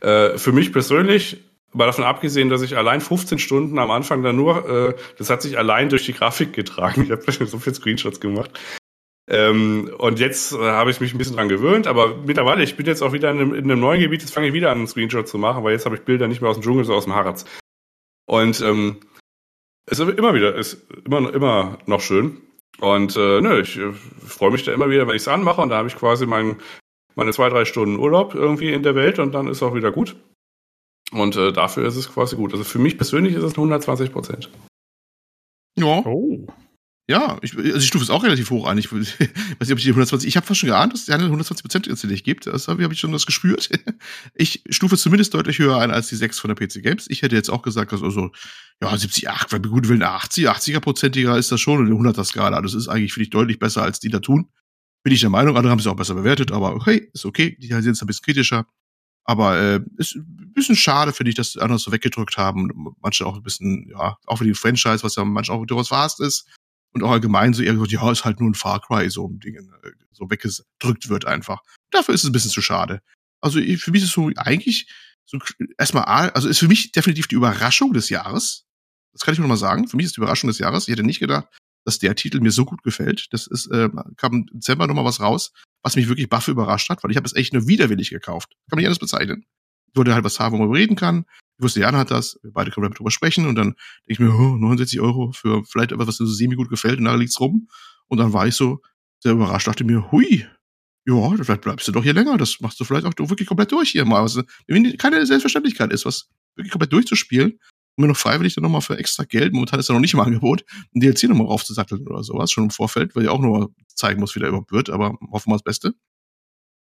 Äh, 0.00 0.36
für 0.36 0.50
mich 0.50 0.72
persönlich, 0.72 1.44
mal 1.72 1.86
davon 1.86 2.02
abgesehen, 2.02 2.48
dass 2.48 2.62
ich 2.62 2.76
allein 2.76 3.00
15 3.00 3.38
Stunden 3.38 3.78
am 3.78 3.92
Anfang 3.92 4.24
dann 4.24 4.34
nur, 4.34 4.68
äh, 4.68 4.94
das 5.16 5.30
hat 5.30 5.42
sich 5.42 5.58
allein 5.58 5.90
durch 5.90 6.06
die 6.06 6.12
Grafik 6.12 6.52
getragen. 6.52 7.04
Ich 7.04 7.10
habe 7.12 7.22
so 7.46 7.58
viele 7.58 7.76
Screenshots 7.76 8.18
gemacht. 8.18 8.50
Ähm, 9.28 9.90
und 9.98 10.20
jetzt 10.20 10.52
äh, 10.52 10.58
habe 10.58 10.90
ich 10.90 11.00
mich 11.00 11.12
ein 11.12 11.18
bisschen 11.18 11.36
dran 11.36 11.48
gewöhnt, 11.48 11.86
aber 11.86 12.16
mittlerweile, 12.16 12.62
ich 12.62 12.76
bin 12.76 12.86
jetzt 12.86 13.02
auch 13.02 13.12
wieder 13.12 13.30
in 13.30 13.38
einem, 13.38 13.54
in 13.54 13.64
einem 13.64 13.80
neuen 13.80 14.00
Gebiet, 14.00 14.22
jetzt 14.22 14.32
fange 14.32 14.48
ich 14.48 14.52
wieder 14.52 14.70
an, 14.70 14.78
einen 14.78 14.86
Screenshot 14.86 15.26
zu 15.26 15.36
machen, 15.36 15.64
weil 15.64 15.72
jetzt 15.72 15.84
habe 15.84 15.96
ich 15.96 16.02
Bilder 16.02 16.28
nicht 16.28 16.40
mehr 16.40 16.50
aus 16.50 16.56
dem 16.56 16.62
Dschungel, 16.62 16.84
sondern 16.84 16.98
aus 16.98 17.04
dem 17.04 17.14
Harz. 17.14 17.44
Und 18.26 18.60
ähm, 18.60 19.00
es 19.86 19.98
ist 19.98 20.08
immer 20.08 20.34
wieder, 20.34 20.54
ist 20.54 20.86
immer, 21.04 21.32
immer 21.32 21.78
noch 21.86 22.00
schön. 22.00 22.40
Und 22.78 23.16
äh, 23.16 23.40
nö, 23.40 23.60
ich 23.60 23.78
äh, 23.78 23.92
freue 23.92 24.50
mich 24.50 24.64
da 24.64 24.72
immer 24.72 24.90
wieder, 24.90 25.08
wenn 25.08 25.16
ich 25.16 25.22
es 25.22 25.28
anmache 25.28 25.60
und 25.60 25.70
da 25.70 25.78
habe 25.78 25.88
ich 25.88 25.96
quasi 25.96 26.26
mein, 26.26 26.56
meine 27.14 27.32
zwei, 27.32 27.48
drei 27.48 27.64
Stunden 27.64 27.98
Urlaub 27.98 28.34
irgendwie 28.34 28.72
in 28.72 28.82
der 28.82 28.94
Welt 28.94 29.18
und 29.18 29.32
dann 29.32 29.48
ist 29.48 29.62
auch 29.62 29.74
wieder 29.74 29.90
gut. 29.90 30.16
Und 31.10 31.36
äh, 31.36 31.52
dafür 31.52 31.86
ist 31.86 31.96
es 31.96 32.12
quasi 32.12 32.36
gut. 32.36 32.52
Also 32.52 32.64
für 32.64 32.78
mich 32.78 32.96
persönlich 32.96 33.34
ist 33.34 33.44
es 33.44 33.52
120 33.52 34.12
Prozent. 34.12 34.50
Ja. 35.76 36.02
Oh. 36.04 36.46
Ja, 37.08 37.38
ich, 37.40 37.56
also 37.56 37.78
die 37.78 37.86
Stufe 37.86 38.02
ist 38.02 38.10
auch 38.10 38.24
relativ 38.24 38.50
hoch 38.50 38.66
eigentlich. 38.66 38.86
Ich 38.92 39.00
weiß 39.60 39.68
nicht, 39.68 39.72
ob 39.72 39.78
ich 39.78 39.84
die 39.84 39.90
120, 39.90 40.28
ich 40.28 40.36
habe 40.36 40.44
fast 40.44 40.60
schon 40.60 40.68
geahnt, 40.68 40.92
dass 40.92 41.02
es 41.02 41.10
eine 41.10 41.24
120 41.24 41.62
Prozent 41.62 41.86
tatsächlich 41.86 42.24
gibt. 42.24 42.46
Das 42.46 42.66
habe 42.66 42.82
hab 42.82 42.92
ich 42.92 42.98
schon 42.98 43.12
das 43.12 43.26
gespürt. 43.26 43.70
Ich 44.34 44.62
stufe 44.70 44.96
zumindest 44.96 45.32
deutlich 45.32 45.58
höher 45.58 45.78
ein 45.78 45.90
als 45.90 46.08
die 46.08 46.16
6 46.16 46.38
von 46.40 46.52
der 46.52 46.56
PC 46.56 46.82
Games. 46.82 47.06
Ich 47.08 47.22
hätte 47.22 47.36
jetzt 47.36 47.48
auch 47.48 47.62
gesagt, 47.62 47.92
dass 47.92 48.02
also, 48.02 48.32
ja, 48.82 48.96
70, 48.96 49.28
8, 49.28 49.50
bei 49.50 49.58
gut 49.58 49.88
Willen 49.88 50.02
80, 50.02 50.50
80er 50.50 50.80
Prozentiger 50.80 51.38
ist 51.38 51.52
das 51.52 51.60
schon 51.60 51.78
und 51.78 51.86
die 51.86 51.92
100er 51.92 52.24
Skala. 52.24 52.60
Das 52.60 52.74
ist 52.74 52.88
eigentlich, 52.88 53.12
finde 53.12 53.24
ich, 53.24 53.30
deutlich 53.30 53.58
besser 53.58 53.82
als 53.82 54.00
die 54.00 54.08
da 54.08 54.18
tun. 54.18 54.48
Bin 55.04 55.12
ich 55.12 55.20
der 55.20 55.30
Meinung, 55.30 55.56
andere 55.56 55.70
haben 55.70 55.78
es 55.78 55.86
auch 55.86 55.96
besser 55.96 56.14
bewertet, 56.14 56.50
aber 56.50 56.74
okay, 56.74 57.08
ist 57.14 57.24
okay. 57.24 57.56
Die 57.60 57.68
sind 57.68 57.84
jetzt 57.84 58.02
ein 58.02 58.06
bisschen 58.06 58.24
kritischer. 58.24 58.66
Aber 59.24 59.58
äh, 59.58 59.80
ist 59.96 60.16
ein 60.16 60.52
bisschen 60.54 60.76
schade, 60.76 61.12
finde 61.12 61.30
ich, 61.30 61.36
dass 61.36 61.52
die 61.52 61.60
anderen 61.60 61.78
so 61.78 61.92
weggedrückt 61.92 62.36
haben. 62.36 62.94
Manche 63.00 63.26
auch 63.26 63.36
ein 63.36 63.42
bisschen, 63.42 63.88
ja, 63.90 64.16
auch 64.26 64.36
für 64.38 64.44
die 64.44 64.54
Franchise, 64.54 65.02
was 65.02 65.16
ja 65.16 65.24
manchmal 65.24 65.58
auch 65.58 65.66
durchaus 65.66 65.88
fast 65.88 66.20
ist. 66.20 66.46
Und 66.96 67.02
auch 67.02 67.10
allgemein 67.10 67.52
so 67.52 67.62
eher 67.62 67.74
gesagt, 67.74 67.92
ja, 67.92 68.10
ist 68.10 68.24
halt 68.24 68.40
nur 68.40 68.48
ein 68.48 68.54
Far 68.54 68.80
Cry, 68.80 69.10
so 69.10 69.28
ein 69.28 69.38
Ding, 69.38 69.54
äh, 69.54 69.90
so 70.12 70.30
weggedrückt 70.30 71.10
wird 71.10 71.26
einfach. 71.26 71.60
Dafür 71.90 72.14
ist 72.14 72.24
es 72.24 72.30
ein 72.30 72.32
bisschen 72.32 72.50
zu 72.50 72.62
schade. 72.62 73.02
Also 73.42 73.60
für 73.60 73.90
mich 73.90 74.02
ist 74.02 74.08
es 74.08 74.12
so 74.12 74.30
eigentlich 74.36 74.90
so 75.26 75.38
erstmal, 75.76 76.30
also 76.30 76.48
ist 76.48 76.58
für 76.58 76.68
mich 76.68 76.92
definitiv 76.92 77.26
die 77.28 77.34
Überraschung 77.34 77.92
des 77.92 78.08
Jahres. 78.08 78.64
Das 79.12 79.20
kann 79.20 79.34
ich 79.34 79.38
nur 79.38 79.46
mal 79.46 79.58
sagen. 79.58 79.88
Für 79.88 79.98
mich 79.98 80.06
ist 80.06 80.16
die 80.16 80.20
Überraschung 80.20 80.48
des 80.48 80.58
Jahres. 80.58 80.88
Ich 80.88 80.92
hätte 80.92 81.02
nicht 81.02 81.20
gedacht, 81.20 81.48
dass 81.84 81.98
der 81.98 82.14
Titel 82.14 82.40
mir 82.40 82.50
so 82.50 82.64
gut 82.64 82.82
gefällt. 82.82 83.26
Das 83.32 83.46
ist, 83.46 83.66
äh, 83.66 83.90
kam 84.16 84.32
im 84.32 84.46
Dezember 84.54 84.86
nochmal 84.86 85.04
was 85.04 85.20
raus, 85.20 85.52
was 85.82 85.96
mich 85.96 86.08
wirklich 86.08 86.30
baff 86.30 86.48
überrascht 86.48 86.88
hat, 86.88 87.04
weil 87.04 87.10
ich 87.10 87.18
habe 87.18 87.26
es 87.26 87.34
echt 87.34 87.52
nur 87.52 87.68
widerwillig 87.68 88.08
gekauft. 88.08 88.48
Kann 88.70 88.76
man 88.76 88.78
nicht 88.78 88.86
anders 88.86 89.00
bezeichnen. 89.00 89.44
Ich 89.96 89.98
wollte 89.98 90.12
halt 90.12 90.24
was 90.24 90.38
haben, 90.38 90.58
wo 90.58 90.62
man 90.62 90.76
reden 90.76 90.94
kann. 90.94 91.24
Ich 91.56 91.64
wusste, 91.64 91.80
Jan 91.80 91.96
hat 91.96 92.10
das, 92.10 92.38
wir 92.42 92.52
beide 92.52 92.70
können 92.70 92.92
drüber 92.92 93.10
sprechen 93.10 93.46
und 93.46 93.54
dann 93.54 93.68
denke 93.68 93.78
ich 94.08 94.18
mir, 94.18 94.28
oh, 94.28 94.58
69 94.58 95.00
Euro 95.00 95.32
für 95.32 95.64
vielleicht 95.64 95.90
etwas, 95.92 96.06
was 96.06 96.20
mir 96.20 96.26
so 96.26 96.34
semi 96.34 96.54
gut 96.54 96.68
gefällt 96.68 96.98
und 96.98 97.06
da 97.06 97.14
liegt's 97.14 97.40
rum. 97.40 97.66
Und 98.06 98.18
dann 98.18 98.34
war 98.34 98.46
ich 98.46 98.54
so 98.54 98.82
sehr 99.20 99.32
überrascht, 99.32 99.68
dachte 99.68 99.84
mir, 99.84 100.12
hui, 100.12 100.46
ja, 101.06 101.30
vielleicht 101.42 101.62
bleibst 101.62 101.88
du 101.88 101.92
doch 101.92 102.02
hier 102.02 102.12
länger, 102.12 102.36
das 102.36 102.60
machst 102.60 102.78
du 102.78 102.84
vielleicht 102.84 103.06
auch 103.06 103.14
wirklich 103.16 103.48
komplett 103.48 103.72
durch 103.72 103.88
hier 103.88 104.04
mal, 104.04 104.22
was 104.22 104.38
keine 104.98 105.24
Selbstverständlichkeit 105.24 105.90
ist, 105.94 106.04
was 106.04 106.28
wirklich 106.56 106.72
komplett 106.72 106.92
durchzuspielen 106.92 107.52
und 107.52 108.02
mir 108.02 108.08
noch 108.08 108.18
freiwillig 108.18 108.54
dann 108.54 108.64
nochmal 108.64 108.82
für 108.82 108.98
extra 108.98 109.24
Geld, 109.24 109.54
momentan 109.54 109.80
ist 109.80 109.88
er 109.88 109.94
noch 109.94 110.00
nicht 110.00 110.12
im 110.12 110.20
Angebot, 110.20 110.66
ein 110.94 111.00
DLC 111.00 111.22
nochmal 111.22 111.46
raufzusatteln 111.46 112.06
oder 112.06 112.22
sowas, 112.22 112.52
schon 112.52 112.64
im 112.64 112.70
Vorfeld, 112.70 113.16
weil 113.16 113.22
ich 113.22 113.30
auch 113.30 113.40
nochmal 113.40 113.68
zeigen 113.94 114.20
muss, 114.20 114.34
wie 114.34 114.40
der 114.40 114.50
überhaupt 114.50 114.72
wird, 114.72 114.90
aber 114.90 115.16
hoffen 115.30 115.50
wir 115.50 115.54
das 115.54 115.62
Beste. 115.62 115.94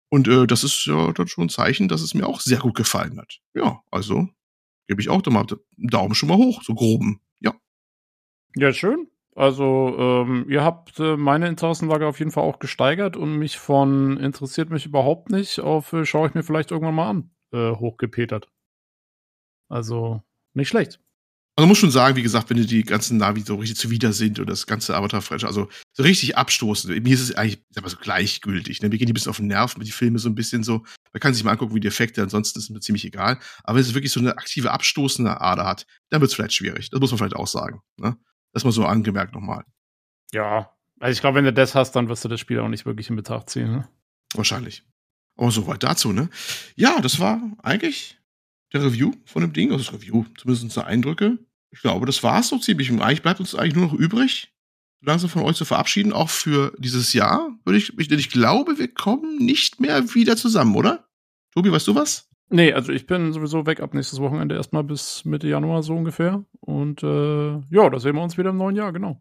Und 0.08 0.28
äh, 0.28 0.46
das 0.46 0.64
ist 0.64 0.86
ja 0.86 1.12
dann 1.12 1.28
schon 1.28 1.46
ein 1.46 1.50
Zeichen, 1.50 1.88
dass 1.88 2.00
es 2.00 2.14
mir 2.14 2.26
auch 2.26 2.40
sehr 2.40 2.58
gut 2.58 2.76
gefallen 2.76 3.18
hat. 3.18 3.40
Ja, 3.54 3.82
also 3.90 4.28
gebe 4.86 5.00
ich 5.00 5.08
auch 5.08 5.22
da 5.22 5.30
mal 5.30 5.46
einen 5.48 5.88
Daumen 5.88 6.14
schon 6.14 6.28
mal 6.28 6.38
hoch, 6.38 6.62
so 6.62 6.74
groben. 6.74 7.20
Ja. 7.40 7.54
Ja, 8.54 8.72
schön. 8.72 9.08
Also, 9.34 9.94
ähm, 9.98 10.46
ihr 10.48 10.64
habt 10.64 10.98
äh, 10.98 11.16
meine 11.18 11.48
Interessenlage 11.48 12.06
auf 12.06 12.20
jeden 12.20 12.30
Fall 12.30 12.44
auch 12.44 12.58
gesteigert 12.58 13.16
und 13.16 13.36
mich 13.36 13.58
von 13.58 14.16
interessiert 14.16 14.70
mich 14.70 14.86
überhaupt 14.86 15.30
nicht 15.30 15.60
auf 15.60 15.92
äh, 15.92 16.06
schaue 16.06 16.28
ich 16.28 16.34
mir 16.34 16.42
vielleicht 16.42 16.70
irgendwann 16.70 16.94
mal 16.94 17.10
an, 17.10 17.30
äh, 17.52 17.72
hochgepetert. 17.72 18.48
Also, 19.68 20.22
nicht 20.54 20.68
schlecht. 20.68 21.00
Also 21.58 21.66
muss 21.66 21.78
schon 21.78 21.90
sagen, 21.90 22.16
wie 22.16 22.22
gesagt, 22.22 22.50
wenn 22.50 22.58
dir 22.58 22.66
die 22.66 22.82
ganzen 22.82 23.16
Navi 23.16 23.40
so 23.40 23.54
richtig 23.54 23.78
zuwider 23.78 24.12
sind 24.12 24.38
und 24.38 24.48
das 24.48 24.66
ganze 24.66 24.94
Avatar-Franchise, 24.94 25.46
also 25.46 25.70
so 25.94 26.02
richtig 26.02 26.36
abstoßen. 26.36 27.02
Mir 27.02 27.14
ist 27.14 27.22
es 27.22 27.34
eigentlich, 27.34 27.64
sag 27.70 27.82
mal 27.82 27.88
so 27.88 27.96
gleichgültig. 27.96 28.82
Ne? 28.82 28.90
Mir 28.90 28.98
gehen 28.98 29.06
die 29.06 29.12
ein 29.12 29.14
bisschen 29.14 29.30
auf 29.30 29.38
den 29.38 29.46
Nerv 29.46 29.74
mit 29.78 29.86
die 29.86 29.92
Filme 29.92 30.18
so 30.18 30.28
ein 30.28 30.34
bisschen 30.34 30.62
so. 30.62 30.84
Man 31.14 31.20
kann 31.20 31.32
sich 31.32 31.44
mal 31.44 31.52
angucken, 31.52 31.74
wie 31.74 31.80
die 31.80 31.88
Effekte, 31.88 32.22
ansonsten 32.22 32.58
ist 32.58 32.66
es 32.66 32.70
mir 32.70 32.80
ziemlich 32.80 33.06
egal. 33.06 33.38
Aber 33.64 33.76
wenn 33.76 33.82
es 33.82 33.94
wirklich 33.94 34.12
so 34.12 34.20
eine 34.20 34.36
aktive 34.36 34.70
abstoßende 34.70 35.40
Ader 35.40 35.64
hat, 35.64 35.86
dann 36.10 36.20
wird 36.20 36.30
es 36.30 36.34
vielleicht 36.34 36.52
schwierig. 36.52 36.90
Das 36.90 37.00
muss 37.00 37.10
man 37.10 37.18
vielleicht 37.18 37.36
auch 37.36 37.46
sagen. 37.46 37.80
Ne? 37.96 38.18
Das 38.52 38.64
mal 38.64 38.70
so 38.70 38.84
angemerkt 38.84 39.34
nochmal. 39.34 39.64
Ja, 40.32 40.70
also 41.00 41.12
ich 41.12 41.22
glaube, 41.22 41.36
wenn 41.38 41.46
du 41.46 41.54
das 41.54 41.74
hast, 41.74 41.92
dann 41.92 42.10
wirst 42.10 42.22
du 42.22 42.28
das 42.28 42.38
Spiel 42.38 42.60
auch 42.60 42.68
nicht 42.68 42.84
wirklich 42.84 43.08
in 43.08 43.16
Betracht 43.16 43.48
ziehen. 43.48 43.70
Ne? 43.70 43.88
Wahrscheinlich. 44.34 44.84
Aber 45.38 45.50
soweit 45.50 45.82
dazu, 45.82 46.12
ne? 46.12 46.28
Ja, 46.74 47.00
das 47.00 47.18
war 47.18 47.40
eigentlich 47.62 48.18
der 48.78 48.85
Review 48.85 49.12
von 49.24 49.43
dem 49.43 49.53
Ding, 49.53 49.73
also 49.73 49.85
das 49.85 49.93
Review, 49.93 50.24
zumindest 50.36 50.70
so 50.70 50.82
Eindrücke. 50.82 51.39
Ich 51.70 51.81
glaube, 51.81 52.07
das 52.07 52.23
war 52.23 52.40
es 52.40 52.48
so 52.48 52.59
ziemlich. 52.59 52.90
Und 52.90 53.01
eigentlich 53.01 53.23
bleibt 53.23 53.40
uns 53.40 53.55
eigentlich 53.55 53.74
nur 53.74 53.86
noch 53.86 53.94
übrig, 53.94 54.53
langsam 55.03 55.31
von 55.31 55.43
euch 55.43 55.57
zu 55.57 55.65
verabschieden, 55.65 56.12
auch 56.12 56.31
für 56.31 56.73
dieses 56.78 57.12
Jahr. 57.12 57.51
Würde 57.65 57.78
ich, 57.78 57.98
ich, 57.98 58.11
ich 58.11 58.31
glaube, 58.31 58.78
wir 58.78 58.89
kommen 58.89 59.39
nicht 59.39 59.81
mehr 59.81 60.15
wieder 60.15 60.36
zusammen, 60.36 60.74
oder? 60.77 61.07
Tobi, 61.55 61.73
weißt 61.73 61.89
du 61.89 61.94
was? 61.94 62.28
Nee, 62.48 62.73
also 62.73 62.93
ich 62.93 63.07
bin 63.07 63.32
sowieso 63.32 63.66
weg 63.66 63.81
ab 63.81 63.93
nächstes 63.93 64.20
Wochenende 64.20 64.55
erstmal 64.55 64.85
bis 64.85 65.24
Mitte 65.24 65.48
Januar 65.48 65.82
so 65.82 65.94
ungefähr. 65.94 66.44
Und 66.61 67.03
äh, 67.03 67.53
ja, 67.70 67.90
da 67.90 67.98
sehen 67.98 68.15
wir 68.15 68.23
uns 68.23 68.39
wieder 68.39 68.51
im 68.51 68.57
neuen 68.57 68.77
Jahr, 68.77 68.93
genau. 68.93 69.20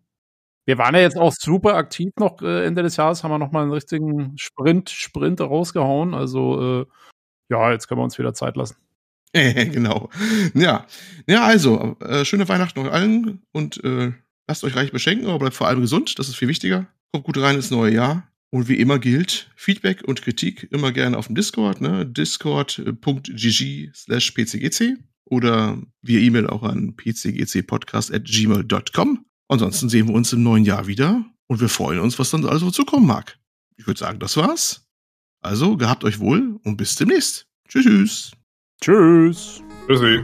Wir 0.66 0.78
waren 0.78 0.96
ja 0.96 1.02
jetzt 1.02 1.18
auch 1.18 1.32
super 1.32 1.76
aktiv 1.76 2.12
noch 2.18 2.42
äh, 2.42 2.66
Ende 2.66 2.84
des 2.84 2.98
Jahres, 2.98 3.24
haben 3.24 3.32
wir 3.32 3.38
nochmal 3.40 3.64
einen 3.64 3.72
richtigen 3.72 4.38
Sprint, 4.38 4.90
Sprint 4.90 5.42
rausgehauen. 5.42 6.14
Also 6.14 6.82
äh, 6.82 6.86
ja, 7.50 7.72
jetzt 7.72 7.88
können 7.88 8.00
wir 8.00 8.04
uns 8.04 8.18
wieder 8.18 8.34
Zeit 8.34 8.58
lassen. 8.58 8.76
genau. 9.72 10.10
Ja. 10.54 10.86
Ja, 11.28 11.46
also, 11.46 11.98
äh, 12.00 12.24
schöne 12.24 12.48
Weihnachten 12.48 12.80
euch 12.80 12.90
allen 12.92 13.42
und 13.52 13.84
äh, 13.84 14.14
lasst 14.48 14.64
euch 14.64 14.76
reich 14.76 14.92
beschenken, 14.92 15.26
aber 15.28 15.40
bleibt 15.40 15.56
vor 15.56 15.68
allem 15.68 15.82
gesund, 15.82 16.20
das 16.20 16.30
ist 16.30 16.36
viel 16.36 16.48
wichtiger. 16.48 16.86
Kommt 17.12 17.26
gut 17.26 17.40
rein 17.40 17.56
ins 17.56 17.72
neue 17.72 17.92
Jahr. 17.94 18.30
Und 18.52 18.68
wie 18.70 18.76
immer 18.76 19.00
gilt, 19.00 19.50
Feedback 19.56 20.04
und 20.04 20.22
Kritik 20.22 20.68
immer 20.72 20.92
gerne 20.94 21.18
auf 21.18 21.26
dem 21.28 21.36
Discord, 21.36 21.82
ne? 21.82 22.06
discord.gg 22.06 23.92
slash 23.94 24.32
pcgc 24.32 24.96
oder 25.26 25.82
via 26.02 26.22
E-Mail 26.22 26.48
auch 26.48 26.64
an 26.64 26.96
pcgcpodcast.gmail.com. 26.96 29.26
Ansonsten 29.50 29.90
sehen 29.90 30.08
wir 30.08 30.16
uns 30.16 30.32
im 30.32 30.44
neuen 30.44 30.64
Jahr 30.64 30.88
wieder 30.88 31.26
und 31.48 31.60
wir 31.60 31.68
freuen 31.68 32.00
uns, 32.00 32.18
was 32.18 32.30
dann 32.30 32.46
alles 32.46 32.62
so 32.62 32.72
zukommen 32.72 33.08
mag. 33.08 33.38
Ich 33.76 33.88
würde 33.88 34.00
sagen, 34.00 34.20
das 34.20 34.38
war's. 34.38 34.88
Also, 35.42 35.76
gehabt 35.76 36.06
euch 36.06 36.20
wohl 36.20 36.58
und 36.64 36.78
bis 36.78 36.96
demnächst. 36.96 37.48
Tschüss. 37.68 37.84
tschüss. 37.84 38.32
Tschüss. 38.82 39.64
Tschüssi. 39.88 40.24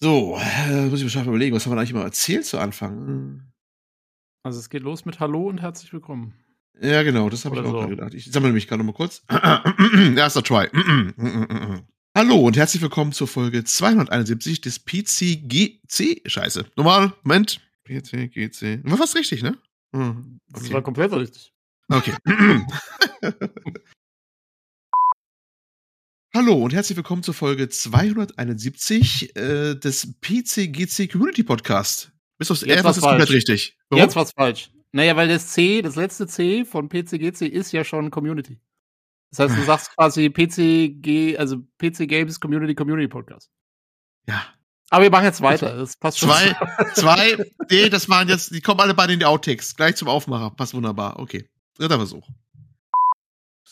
So, 0.00 0.36
äh, 0.38 0.88
muss 0.90 0.98
ich 0.98 1.04
mir 1.04 1.10
schon 1.10 1.22
mal 1.22 1.28
überlegen, 1.28 1.56
was 1.56 1.64
haben 1.64 1.72
wir 1.72 1.78
eigentlich 1.78 1.94
mal 1.94 2.04
erzählt 2.04 2.44
zu 2.44 2.58
Anfang? 2.58 3.53
Also 4.46 4.58
es 4.58 4.68
geht 4.68 4.82
los 4.82 5.06
mit 5.06 5.20
Hallo 5.20 5.48
und 5.48 5.62
herzlich 5.62 5.90
willkommen. 5.94 6.34
Ja, 6.78 7.02
genau, 7.02 7.30
das 7.30 7.46
habe 7.46 7.56
ich 7.56 7.62
auch 7.62 7.82
so. 7.82 7.88
gedacht. 7.88 8.12
Ich 8.12 8.30
sammle 8.30 8.52
mich 8.52 8.68
gerade 8.68 8.80
noch 8.84 8.92
mal 8.92 8.96
kurz. 8.96 9.22
Erster 10.16 10.42
Try. 10.42 10.68
Hallo 12.14 12.36
und 12.46 12.54
herzlich 12.54 12.82
willkommen 12.82 13.12
zur 13.12 13.26
Folge 13.26 13.64
271 13.64 14.60
des 14.60 14.80
PCGC. 14.80 16.20
Scheiße. 16.26 16.66
Normal, 16.76 17.14
Moment. 17.22 17.62
PCGC. 17.84 18.80
War 18.84 18.98
fast 18.98 19.16
richtig, 19.16 19.42
ne? 19.42 19.56
Hm, 19.94 20.40
Das 20.50 20.64
Okay. 20.64 20.74
war 20.74 20.82
komplett 20.82 21.12
richtig. 21.12 21.54
Okay. 21.88 22.12
Hallo 26.34 26.54
und 26.64 26.74
herzlich 26.74 26.96
willkommen 26.96 27.22
zur 27.22 27.32
Folge 27.32 27.70
271 27.70 29.36
äh, 29.36 29.74
des 29.74 30.12
PCGC 30.20 31.08
Community 31.10 31.44
Podcast. 31.44 32.10
Bis 32.44 32.50
aufs 32.50 32.60
Jetzt 32.60 32.84
war's 32.84 32.84
was 32.84 32.96
ist 32.98 33.02
komplett 33.02 33.28
falsch. 33.28 33.36
richtig. 33.36 33.78
Jetzt 33.90 34.16
war's 34.16 34.32
falsch. 34.32 34.70
Naja, 34.92 35.16
weil 35.16 35.28
das 35.28 35.48
C, 35.48 35.80
das 35.80 35.96
letzte 35.96 36.26
C 36.26 36.64
von 36.64 36.88
PCGC 36.90 37.46
ist 37.46 37.72
ja 37.72 37.84
schon 37.84 38.10
Community. 38.10 38.60
Das 39.30 39.38
heißt, 39.50 39.58
du 39.58 39.64
sagst 39.64 39.96
quasi 39.96 40.28
PCG, 40.28 41.38
also 41.38 41.56
PC 41.78 42.06
Games 42.06 42.38
Community 42.38 42.74
Community 42.74 43.08
Podcast. 43.08 43.50
Ja. 44.28 44.44
Aber 44.90 45.02
wir 45.04 45.10
machen 45.10 45.24
jetzt 45.24 45.40
weiter. 45.40 45.74
Das 45.76 45.96
passt 45.96 46.18
schon. 46.18 46.28
Zwei, 46.28 46.54
zwei, 46.94 47.44
nee, 47.70 47.88
das 47.88 48.08
waren 48.08 48.28
jetzt, 48.28 48.54
die 48.54 48.60
kommen 48.60 48.80
alle 48.80 48.94
beide 48.94 49.14
in 49.14 49.18
die 49.18 49.24
Outtakes. 49.24 49.74
Gleich 49.74 49.96
zum 49.96 50.08
Aufmacher. 50.08 50.50
Passt 50.50 50.74
wunderbar. 50.74 51.18
Okay. 51.18 51.48
Dritter 51.76 51.96
Versuch. 51.96 52.28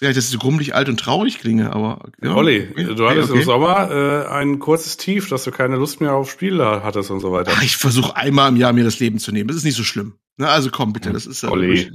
Ja, 0.02 0.08
das 0.08 0.18
ist 0.18 0.30
so 0.32 0.38
grummelig 0.38 0.74
alt 0.74 0.88
und 0.88 0.98
traurig 0.98 1.38
klinge, 1.38 1.72
aber. 1.72 2.10
Ja. 2.20 2.34
Olli, 2.34 2.66
Okay, 2.72 2.92
du 2.92 3.08
hattest 3.08 3.30
okay. 3.30 3.38
im 3.38 3.44
Sommer 3.44 3.88
äh, 3.92 4.26
ein 4.26 4.58
kurzes 4.58 4.96
Tief, 4.96 5.28
dass 5.28 5.44
du 5.44 5.52
keine 5.52 5.76
Lust 5.76 6.00
mehr 6.00 6.14
auf 6.14 6.28
Spiele 6.28 6.82
hattest 6.82 7.12
und 7.12 7.20
so 7.20 7.30
weiter. 7.30 7.52
Ach, 7.54 7.62
ich 7.62 7.76
versuche 7.76 8.16
einmal 8.16 8.48
im 8.48 8.56
Jahr 8.56 8.72
mir 8.72 8.82
das 8.82 8.98
Leben 8.98 9.20
zu 9.20 9.30
nehmen. 9.30 9.46
Das 9.46 9.56
ist 9.56 9.62
nicht 9.62 9.76
so 9.76 9.84
schlimm. 9.84 10.14
Na, 10.38 10.48
also 10.48 10.70
komm, 10.72 10.92
bitte, 10.92 11.12
das 11.12 11.26
ist 11.26 11.44
ja 11.44 11.50
Olli. 11.50 11.88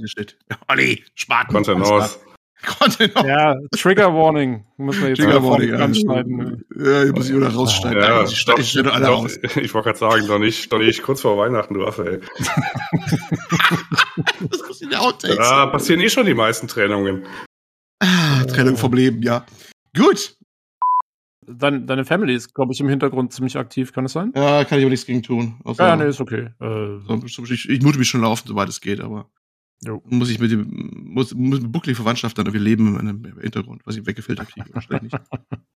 Ja, 0.48 0.56
Olli, 0.68 1.04
Spaten. 1.14 1.52
Kontenance. 1.52 2.18
Content 2.64 3.14
Ja, 3.14 3.56
Trigger 3.76 4.14
Warning. 4.14 4.64
Muss 4.78 4.98
man 4.98 5.10
jetzt 5.10 5.18
Trigger 5.18 5.42
wieder 5.42 5.44
Warning, 5.44 5.70
ja. 5.70 5.76
anschneiden. 5.76 6.64
Ja, 6.76 7.04
die 7.04 7.12
muss 7.12 7.28
ich 7.28 7.36
wieder 7.36 7.52
rausschneiden. 7.52 8.02
Ja, 8.02 8.24
ich 8.24 8.38
schneide 8.38 8.60
ich 8.62 8.70
schneide 8.70 8.92
alle 8.94 9.06
doch, 9.06 9.24
raus. 9.24 9.38
ich 9.56 9.74
wollte 9.74 9.88
gerade 9.90 9.98
sagen, 9.98 10.26
doch 10.26 10.38
nicht, 10.38 10.72
doch 10.72 10.78
nicht 10.78 11.02
kurz 11.02 11.20
vor 11.20 11.36
Weihnachten, 11.36 11.74
du 11.74 11.86
Affe, 11.86 12.10
ey. 12.10 12.20
Das 14.50 14.62
muss 14.66 14.80
in 14.80 14.90
der 14.90 15.02
Outtakes. 15.02 15.36
Da 15.36 15.66
passieren 15.66 16.00
eh 16.00 16.08
schon 16.08 16.26
die 16.26 16.34
meisten 16.34 16.68
Trennungen. 16.68 17.26
Trennung 18.48 18.76
vom 18.76 18.92
Leben, 18.92 19.22
ja. 19.22 19.46
Gut. 19.96 20.36
Dein, 21.46 21.86
deine 21.86 22.04
Family 22.04 22.34
ist, 22.34 22.54
glaube 22.54 22.72
ich, 22.72 22.80
im 22.80 22.88
Hintergrund 22.88 23.32
ziemlich 23.32 23.56
aktiv, 23.56 23.92
kann 23.92 24.04
es 24.04 24.12
sein? 24.12 24.32
Ja, 24.36 24.64
kann 24.64 24.78
ich 24.78 24.84
aber 24.84 24.90
nichts 24.90 25.06
gegen 25.06 25.22
tun. 25.22 25.60
Außer, 25.64 25.86
Ja, 25.88 25.96
nee, 25.96 26.06
ist 26.06 26.20
okay. 26.20 26.50
Äh, 26.60 26.98
so, 27.06 27.44
ich, 27.44 27.68
ich 27.68 27.82
mute 27.82 27.98
mich 27.98 28.08
schon 28.08 28.20
laufen, 28.20 28.46
soweit 28.48 28.68
es 28.68 28.80
geht, 28.82 29.00
aber 29.00 29.30
Jo. 29.82 30.02
muss 30.04 30.28
ich 30.28 30.38
mit 30.40 30.50
dem, 30.50 30.68
muss, 31.14 31.34
muss 31.34 31.60
mit 31.60 31.72
Buckley 31.72 31.94
Verwandtschaft 31.94 32.36
dann 32.36 32.46
irgendwie 32.46 32.64
leben 32.64 32.98
einem 32.98 33.24
Hintergrund, 33.40 33.80
was 33.86 33.96
ich 33.96 34.06
weggefiltert 34.06 34.48
kriege. 34.50 34.68
Wahrscheinlich 34.74 35.12
nicht. 35.12 35.24